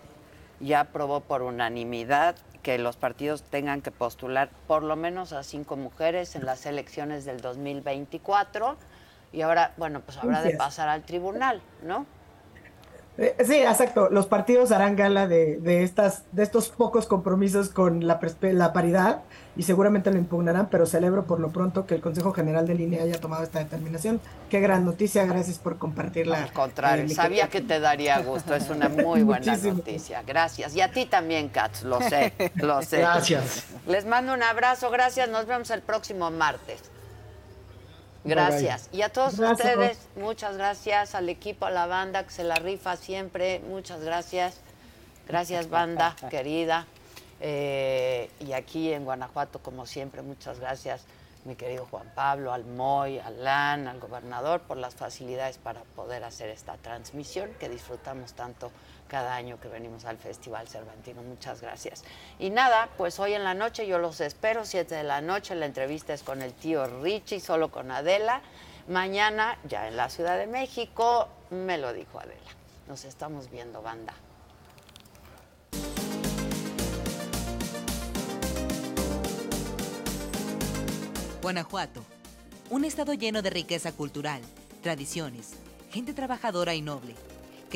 ya 0.60 0.80
aprobó 0.80 1.20
por 1.20 1.42
unanimidad 1.42 2.36
que 2.62 2.78
los 2.78 2.96
partidos 2.96 3.42
tengan 3.42 3.82
que 3.82 3.90
postular 3.90 4.50
por 4.68 4.84
lo 4.84 4.94
menos 4.94 5.32
a 5.32 5.42
cinco 5.42 5.74
mujeres 5.76 6.36
en 6.36 6.46
las 6.46 6.64
elecciones 6.64 7.24
del 7.24 7.40
2024 7.40 8.76
y 9.32 9.42
ahora, 9.42 9.72
bueno, 9.78 10.00
pues 10.00 10.16
habrá 10.18 10.42
de 10.42 10.56
pasar 10.56 10.88
al 10.88 11.02
tribunal, 11.02 11.60
¿no? 11.82 12.06
Eh, 13.18 13.34
Sí, 13.46 13.54
exacto. 13.54 14.08
Los 14.10 14.26
partidos 14.26 14.72
harán 14.72 14.96
gala 14.96 15.26
de, 15.26 15.56
de 15.58 15.82
estas, 15.82 16.24
de 16.32 16.42
estos 16.42 16.68
pocos 16.68 17.06
compromisos 17.06 17.70
con 17.70 18.06
la, 18.06 18.20
la 18.42 18.72
paridad 18.72 19.22
y 19.56 19.62
seguramente 19.62 20.10
lo 20.10 20.18
impugnarán, 20.18 20.68
pero 20.68 20.84
celebro 20.84 21.24
por 21.24 21.40
lo 21.40 21.48
pronto 21.50 21.86
que 21.86 21.94
el 21.94 22.02
Consejo 22.02 22.32
General 22.32 22.66
de 22.66 22.74
Línea 22.74 23.02
haya 23.02 23.18
tomado 23.18 23.42
esta 23.42 23.58
determinación. 23.58 24.20
Qué 24.50 24.60
gran 24.60 24.84
noticia, 24.84 25.24
gracias 25.24 25.58
por 25.58 25.78
compartirla. 25.78 26.42
Al 26.42 26.52
contrario, 26.52 27.04
eh, 27.06 27.08
sabía 27.08 27.48
que 27.48 27.62
te 27.62 27.80
daría 27.80 28.18
gusto, 28.20 28.54
es 28.54 28.68
una 28.68 28.88
muy 28.90 29.22
buena 29.22 29.46
Muchísimo. 29.46 29.74
noticia. 29.78 30.22
Gracias. 30.26 30.76
Y 30.76 30.82
a 30.82 30.90
ti 30.90 31.06
también, 31.06 31.48
Katz, 31.48 31.84
lo 31.84 32.00
sé, 32.02 32.34
lo 32.56 32.82
sé. 32.82 32.98
Gracias. 32.98 33.64
Les 33.86 34.04
mando 34.04 34.34
un 34.34 34.42
abrazo, 34.42 34.90
gracias, 34.90 35.28
nos 35.30 35.46
vemos 35.46 35.70
el 35.70 35.80
próximo 35.80 36.30
martes. 36.30 36.82
Gracias. 38.26 38.88
Y 38.92 39.02
a 39.02 39.12
todos 39.12 39.38
Gracias. 39.38 39.76
ustedes, 39.76 39.98
muchas 40.16 40.56
gracias 40.56 41.14
al 41.14 41.28
equipo, 41.28 41.66
a 41.66 41.70
la 41.70 41.86
banda 41.86 42.24
que 42.24 42.30
se 42.30 42.44
la 42.44 42.56
rifa 42.56 42.96
siempre, 42.96 43.60
muchas 43.60 44.00
gracias. 44.00 44.60
Gracias, 45.28 45.68
banda 45.68 46.14
querida. 46.30 46.86
Eh, 47.40 48.30
y 48.40 48.52
aquí 48.52 48.92
en 48.92 49.04
Guanajuato, 49.04 49.58
como 49.60 49.86
siempre, 49.86 50.22
muchas 50.22 50.58
gracias, 50.58 51.02
mi 51.44 51.54
querido 51.54 51.86
Juan 51.90 52.10
Pablo, 52.14 52.52
al 52.52 52.64
Moy, 52.64 53.18
al 53.18 53.44
LAN, 53.44 53.88
al 53.88 54.00
gobernador, 54.00 54.62
por 54.62 54.76
las 54.76 54.94
facilidades 54.94 55.58
para 55.58 55.82
poder 55.94 56.24
hacer 56.24 56.48
esta 56.48 56.76
transmisión 56.78 57.50
que 57.60 57.68
disfrutamos 57.68 58.32
tanto 58.32 58.70
cada 59.08 59.34
año 59.34 59.58
que 59.60 59.68
venimos 59.68 60.04
al 60.04 60.18
Festival 60.18 60.68
Cervantino. 60.68 61.22
Muchas 61.22 61.60
gracias. 61.60 62.04
Y 62.38 62.50
nada, 62.50 62.88
pues 62.96 63.18
hoy 63.18 63.34
en 63.34 63.44
la 63.44 63.54
noche 63.54 63.86
yo 63.86 63.98
los 63.98 64.20
espero, 64.20 64.64
7 64.64 64.94
de 64.94 65.04
la 65.04 65.20
noche, 65.20 65.54
la 65.54 65.66
entrevista 65.66 66.12
es 66.12 66.22
con 66.22 66.42
el 66.42 66.52
tío 66.52 66.86
Richie, 67.02 67.40
solo 67.40 67.70
con 67.70 67.90
Adela. 67.90 68.42
Mañana, 68.88 69.58
ya 69.64 69.88
en 69.88 69.96
la 69.96 70.08
Ciudad 70.10 70.38
de 70.38 70.46
México, 70.46 71.28
me 71.50 71.78
lo 71.78 71.92
dijo 71.92 72.20
Adela. 72.20 72.40
Nos 72.88 73.04
estamos 73.04 73.50
viendo, 73.50 73.82
banda. 73.82 74.14
Guanajuato, 81.42 82.04
un 82.70 82.84
estado 82.84 83.14
lleno 83.14 83.40
de 83.40 83.50
riqueza 83.50 83.92
cultural, 83.92 84.42
tradiciones, 84.82 85.52
gente 85.92 86.12
trabajadora 86.12 86.74
y 86.74 86.82
noble, 86.82 87.14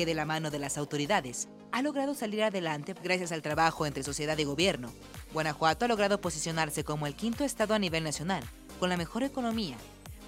de 0.05 0.13
la 0.13 0.25
mano 0.25 0.51
de 0.51 0.59
las 0.59 0.77
autoridades 0.77 1.47
ha 1.71 1.81
logrado 1.81 2.13
salir 2.13 2.43
adelante 2.43 2.95
gracias 3.01 3.31
al 3.31 3.41
trabajo 3.41 3.85
entre 3.85 4.03
sociedad 4.03 4.37
y 4.37 4.43
gobierno. 4.43 4.91
Guanajuato 5.33 5.85
ha 5.85 5.87
logrado 5.87 6.19
posicionarse 6.19 6.83
como 6.83 7.07
el 7.07 7.15
quinto 7.15 7.43
estado 7.43 7.73
a 7.73 7.79
nivel 7.79 8.03
nacional, 8.03 8.43
con 8.79 8.89
la 8.89 8.97
mejor 8.97 9.23
economía, 9.23 9.77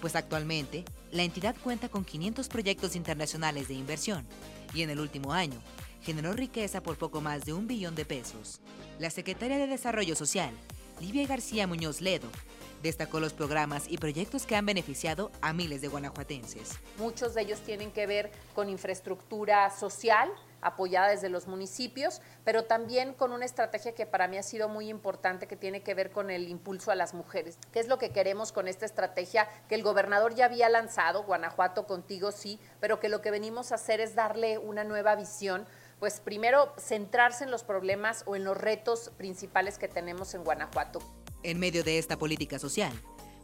pues 0.01 0.15
actualmente 0.15 0.85
la 1.11 1.23
entidad 1.23 1.55
cuenta 1.63 1.89
con 1.89 2.05
500 2.05 2.47
proyectos 2.49 2.95
internacionales 2.95 3.67
de 3.67 3.73
inversión 3.73 4.25
y 4.73 4.81
en 4.81 4.89
el 4.89 4.99
último 4.99 5.33
año 5.33 5.61
generó 6.01 6.33
riqueza 6.33 6.83
por 6.83 6.97
poco 6.97 7.21
más 7.21 7.45
de 7.45 7.53
un 7.53 7.67
billón 7.67 7.95
de 7.95 8.05
pesos. 8.05 8.59
La 8.99 9.09
secretaria 9.09 9.57
de 9.57 9.67
Desarrollo 9.67 10.15
Social, 10.15 10.53
Livia 10.99 11.25
García 11.27 11.67
Muñoz 11.67 12.01
Ledo, 12.01 12.27
destacó 12.83 13.19
los 13.19 13.33
programas 13.33 13.85
y 13.87 13.97
proyectos 13.97 14.45
que 14.45 14.55
han 14.55 14.65
beneficiado 14.65 15.31
a 15.41 15.53
miles 15.53 15.81
de 15.81 15.87
guanajuatenses. 15.87 16.77
Muchos 16.97 17.33
de 17.33 17.41
ellos 17.41 17.61
tienen 17.61 17.91
que 17.91 18.05
ver 18.05 18.31
con 18.53 18.69
infraestructura 18.69 19.71
social 19.71 20.29
apoyada 20.61 21.09
desde 21.09 21.29
los 21.29 21.47
municipios, 21.47 22.21
pero 22.43 22.65
también 22.65 23.13
con 23.13 23.31
una 23.31 23.45
estrategia 23.45 23.95
que 23.95 24.05
para 24.05 24.27
mí 24.27 24.37
ha 24.37 24.43
sido 24.43 24.69
muy 24.69 24.89
importante 24.89 25.47
que 25.47 25.55
tiene 25.55 25.81
que 25.81 25.93
ver 25.93 26.11
con 26.11 26.29
el 26.29 26.47
impulso 26.47 26.91
a 26.91 26.95
las 26.95 27.13
mujeres. 27.13 27.57
¿Qué 27.71 27.79
es 27.79 27.87
lo 27.87 27.97
que 27.97 28.11
queremos 28.11 28.51
con 28.51 28.67
esta 28.67 28.85
estrategia 28.85 29.47
que 29.67 29.75
el 29.75 29.83
gobernador 29.83 30.35
ya 30.35 30.45
había 30.45 30.69
lanzado, 30.69 31.23
Guanajuato 31.23 31.85
contigo 31.85 32.31
sí, 32.31 32.59
pero 32.79 32.99
que 32.99 33.09
lo 33.09 33.21
que 33.21 33.31
venimos 33.31 33.71
a 33.71 33.75
hacer 33.75 33.99
es 34.01 34.15
darle 34.15 34.57
una 34.57 34.83
nueva 34.83 35.15
visión? 35.15 35.65
Pues 35.99 36.19
primero 36.19 36.73
centrarse 36.77 37.45
en 37.45 37.51
los 37.51 37.63
problemas 37.63 38.23
o 38.25 38.35
en 38.35 38.43
los 38.43 38.57
retos 38.57 39.11
principales 39.17 39.77
que 39.77 39.87
tenemos 39.87 40.33
en 40.33 40.43
Guanajuato. 40.43 40.99
En 41.43 41.59
medio 41.59 41.83
de 41.83 41.97
esta 41.97 42.17
política 42.17 42.57
social, 42.57 42.93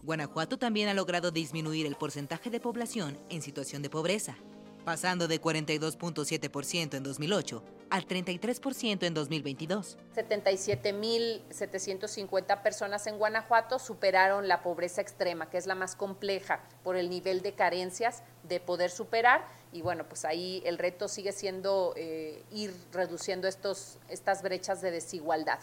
Guanajuato 0.04 0.58
también 0.58 0.88
ha 0.88 0.94
logrado 0.94 1.32
disminuir 1.32 1.86
el 1.86 1.98
porcentaje 1.98 2.50
de 2.50 2.62
población 2.62 3.20
en 3.28 3.42
situación 3.42 3.82
de 3.82 3.90
pobreza, 3.90 4.38
pasando 4.86 5.28
de 5.28 5.42
42.7% 5.42 6.96
en 6.96 7.04
2008 7.04 7.62
al 7.90 8.08
33% 8.08 9.06
en 9.06 9.14
2022. 9.14 9.98
77.750 10.16 12.62
personas 12.62 13.06
en 13.08 13.18
Guanajuato 13.18 13.80
superaron 13.80 14.48
la 14.48 14.64
pobreza 14.64 15.02
extrema, 15.02 15.50
que 15.50 15.58
es 15.58 15.68
la 15.68 15.76
más 15.76 15.98
compleja 15.98 16.64
por 16.86 16.96
el 16.96 17.10
nivel 17.10 17.42
de 17.42 17.52
carencias 17.52 18.24
de 18.44 18.62
poder 18.62 18.92
superar. 18.92 19.46
Y 19.74 19.82
bueno, 19.82 20.08
pues 20.08 20.24
ahí 20.24 20.64
el 20.66 20.78
reto 20.78 21.10
sigue 21.10 21.34
siendo 21.34 21.94
eh, 21.98 22.46
ir 22.50 22.74
reduciendo 22.94 23.50
estos, 23.50 23.98
estas 24.08 24.42
brechas 24.42 24.82
de 24.82 24.92
desigualdad. 24.92 25.60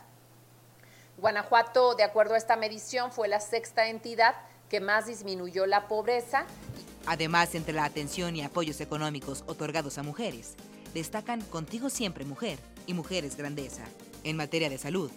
Guanajuato, 1.19 1.95
de 1.95 2.03
acuerdo 2.03 2.35
a 2.35 2.39
esta 2.39 2.57
medición, 2.57 3.11
fue 3.11 3.28
la 3.28 3.41
sexta 3.41 3.89
entidad 3.89 4.35
que 4.69 4.81
más 4.81 5.07
disminuyó 5.07 5.67
la 5.67 5.89
pobreza. 5.89 6.45
Además, 7.07 7.55
entre 7.55 7.73
la 7.73 7.85
atención 7.85 8.36
y 8.36 8.43
apoyos 8.43 8.81
económicos 8.81 9.45
otorgados 9.47 9.97
a 9.97 10.03
mujeres, 10.03 10.55
destacan 10.93 11.41
Contigo 11.41 11.89
Siempre 11.89 12.25
Mujer 12.25 12.59
y 12.86 12.95
Mujeres 12.95 13.36
Grandeza. 13.36 13.85
En 14.25 14.36
materia 14.36 14.69
de 14.69 14.77
salud, 14.77 15.11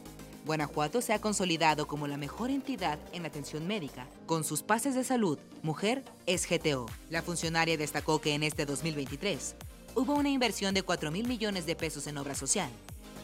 Guanajuato 0.45 1.02
se 1.02 1.14
ha 1.14 1.19
consolidado 1.19 1.88
como 1.88 2.08
la 2.08 2.16
mejor 2.16 2.50
entidad 2.50 2.98
en 3.11 3.26
atención 3.26 3.68
médica. 3.68 4.08
Con 4.26 4.44
sus 4.44 4.64
pases 4.64 4.95
de 4.95 5.03
salud, 5.03 5.38
Mujer 5.64 6.03
es 6.26 6.48
GTO. 6.48 6.86
La 7.10 7.22
funcionaria 7.22 7.78
destacó 7.78 8.22
que 8.22 8.36
en 8.36 8.44
este 8.44 8.66
2023 8.66 9.56
hubo 9.95 10.14
una 10.14 10.30
inversión 10.30 10.74
de 10.74 10.84
4 10.84 11.11
mil 11.11 11.28
millones 11.28 11.66
de 11.66 11.76
pesos 11.76 12.08
en 12.08 12.18
obra 12.18 12.36
social 12.36 12.69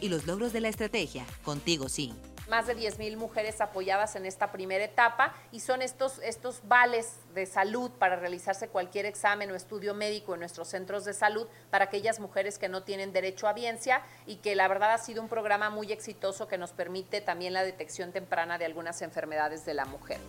y 0.01 0.09
los 0.09 0.27
logros 0.27 0.51
de 0.51 0.59
la 0.59 0.67
estrategia 0.67 1.25
Contigo 1.43 1.87
Sí. 1.87 2.13
Más 2.47 2.67
de 2.67 2.77
10.000 2.77 3.17
mujeres 3.17 3.59
apoyadas 3.59 4.15
en 4.15 4.25
esta 4.25 4.51
primera 4.51 4.83
etapa 4.83 5.33
y 5.51 5.61
son 5.61 5.81
estos, 5.81 6.19
estos 6.19 6.61
vales 6.67 7.13
de 7.33 7.45
salud 7.45 7.89
para 7.91 8.15
realizarse 8.15 8.67
cualquier 8.67 9.05
examen 9.05 9.49
o 9.51 9.55
estudio 9.55 9.95
médico 9.95 10.33
en 10.33 10.41
nuestros 10.41 10.67
centros 10.67 11.05
de 11.05 11.13
salud 11.13 11.47
para 11.71 11.85
aquellas 11.85 12.19
mujeres 12.19 12.59
que 12.59 12.69
no 12.69 12.83
tienen 12.83 13.13
derecho 13.13 13.47
a 13.47 13.53
biencia 13.53 14.03
y 14.27 14.37
que 14.37 14.55
la 14.55 14.67
verdad 14.67 14.93
ha 14.93 14.97
sido 14.99 15.21
un 15.23 15.29
programa 15.29 15.69
muy 15.69 15.91
exitoso 15.91 16.47
que 16.47 16.57
nos 16.57 16.71
permite 16.71 17.19
también 17.19 17.53
la 17.53 17.63
detección 17.63 18.11
temprana 18.11 18.57
de 18.57 18.65
algunas 18.65 19.01
enfermedades 19.01 19.65
de 19.65 19.73
la 19.73 19.85
mujer. 19.85 20.19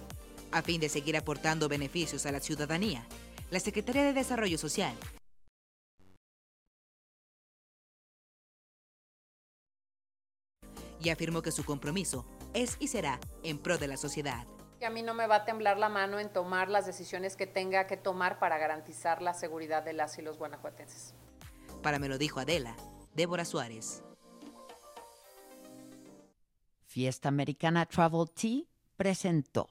A 0.53 0.63
fin 0.63 0.81
de 0.81 0.89
seguir 0.89 1.17
aportando 1.17 1.69
beneficios 1.69 2.25
a 2.25 2.33
la 2.33 2.41
ciudadanía, 2.41 3.05
la 3.51 3.61
Secretaría 3.61 4.05
de 4.05 4.13
Desarrollo 4.15 4.57
Social 4.57 4.95
y 11.01 11.11
afirmó 11.11 11.43
que 11.43 11.53
su 11.53 11.65
compromiso 11.65 12.27
es 12.55 12.77
y 12.81 12.89
será 12.89 13.21
en 13.43 13.59
pro 13.59 13.79
de 13.79 13.89
la 13.89 13.97
sociedad. 13.97 14.47
Que 14.79 14.87
a 14.87 14.91
mí 14.91 15.03
no 15.03 15.15
me 15.15 15.27
va 15.27 15.37
a 15.37 15.45
temblar 15.45 15.79
la 15.79 15.89
mano 15.89 16.19
en 16.19 16.33
tomar 16.33 16.69
las 16.69 16.87
decisiones 16.87 17.37
que 17.37 17.47
tenga 17.47 17.87
que 17.87 17.97
tomar 17.97 18.39
para 18.39 18.59
garantizar 18.59 19.23
la 19.23 19.35
seguridad 19.35 19.83
de 19.83 19.95
las 19.95 20.19
y 20.19 20.23
los 20.23 20.39
guanajuatenses. 20.39 21.15
Para 21.83 21.99
me 21.99 22.09
lo 22.09 22.19
dijo 22.19 22.41
Adela, 22.41 22.77
Débora 23.15 23.45
Suárez. 23.45 24.03
Fiesta 26.85 27.29
Americana 27.29 27.87
Travel 27.87 28.31
Tea 28.31 28.65
presentó. 28.97 29.69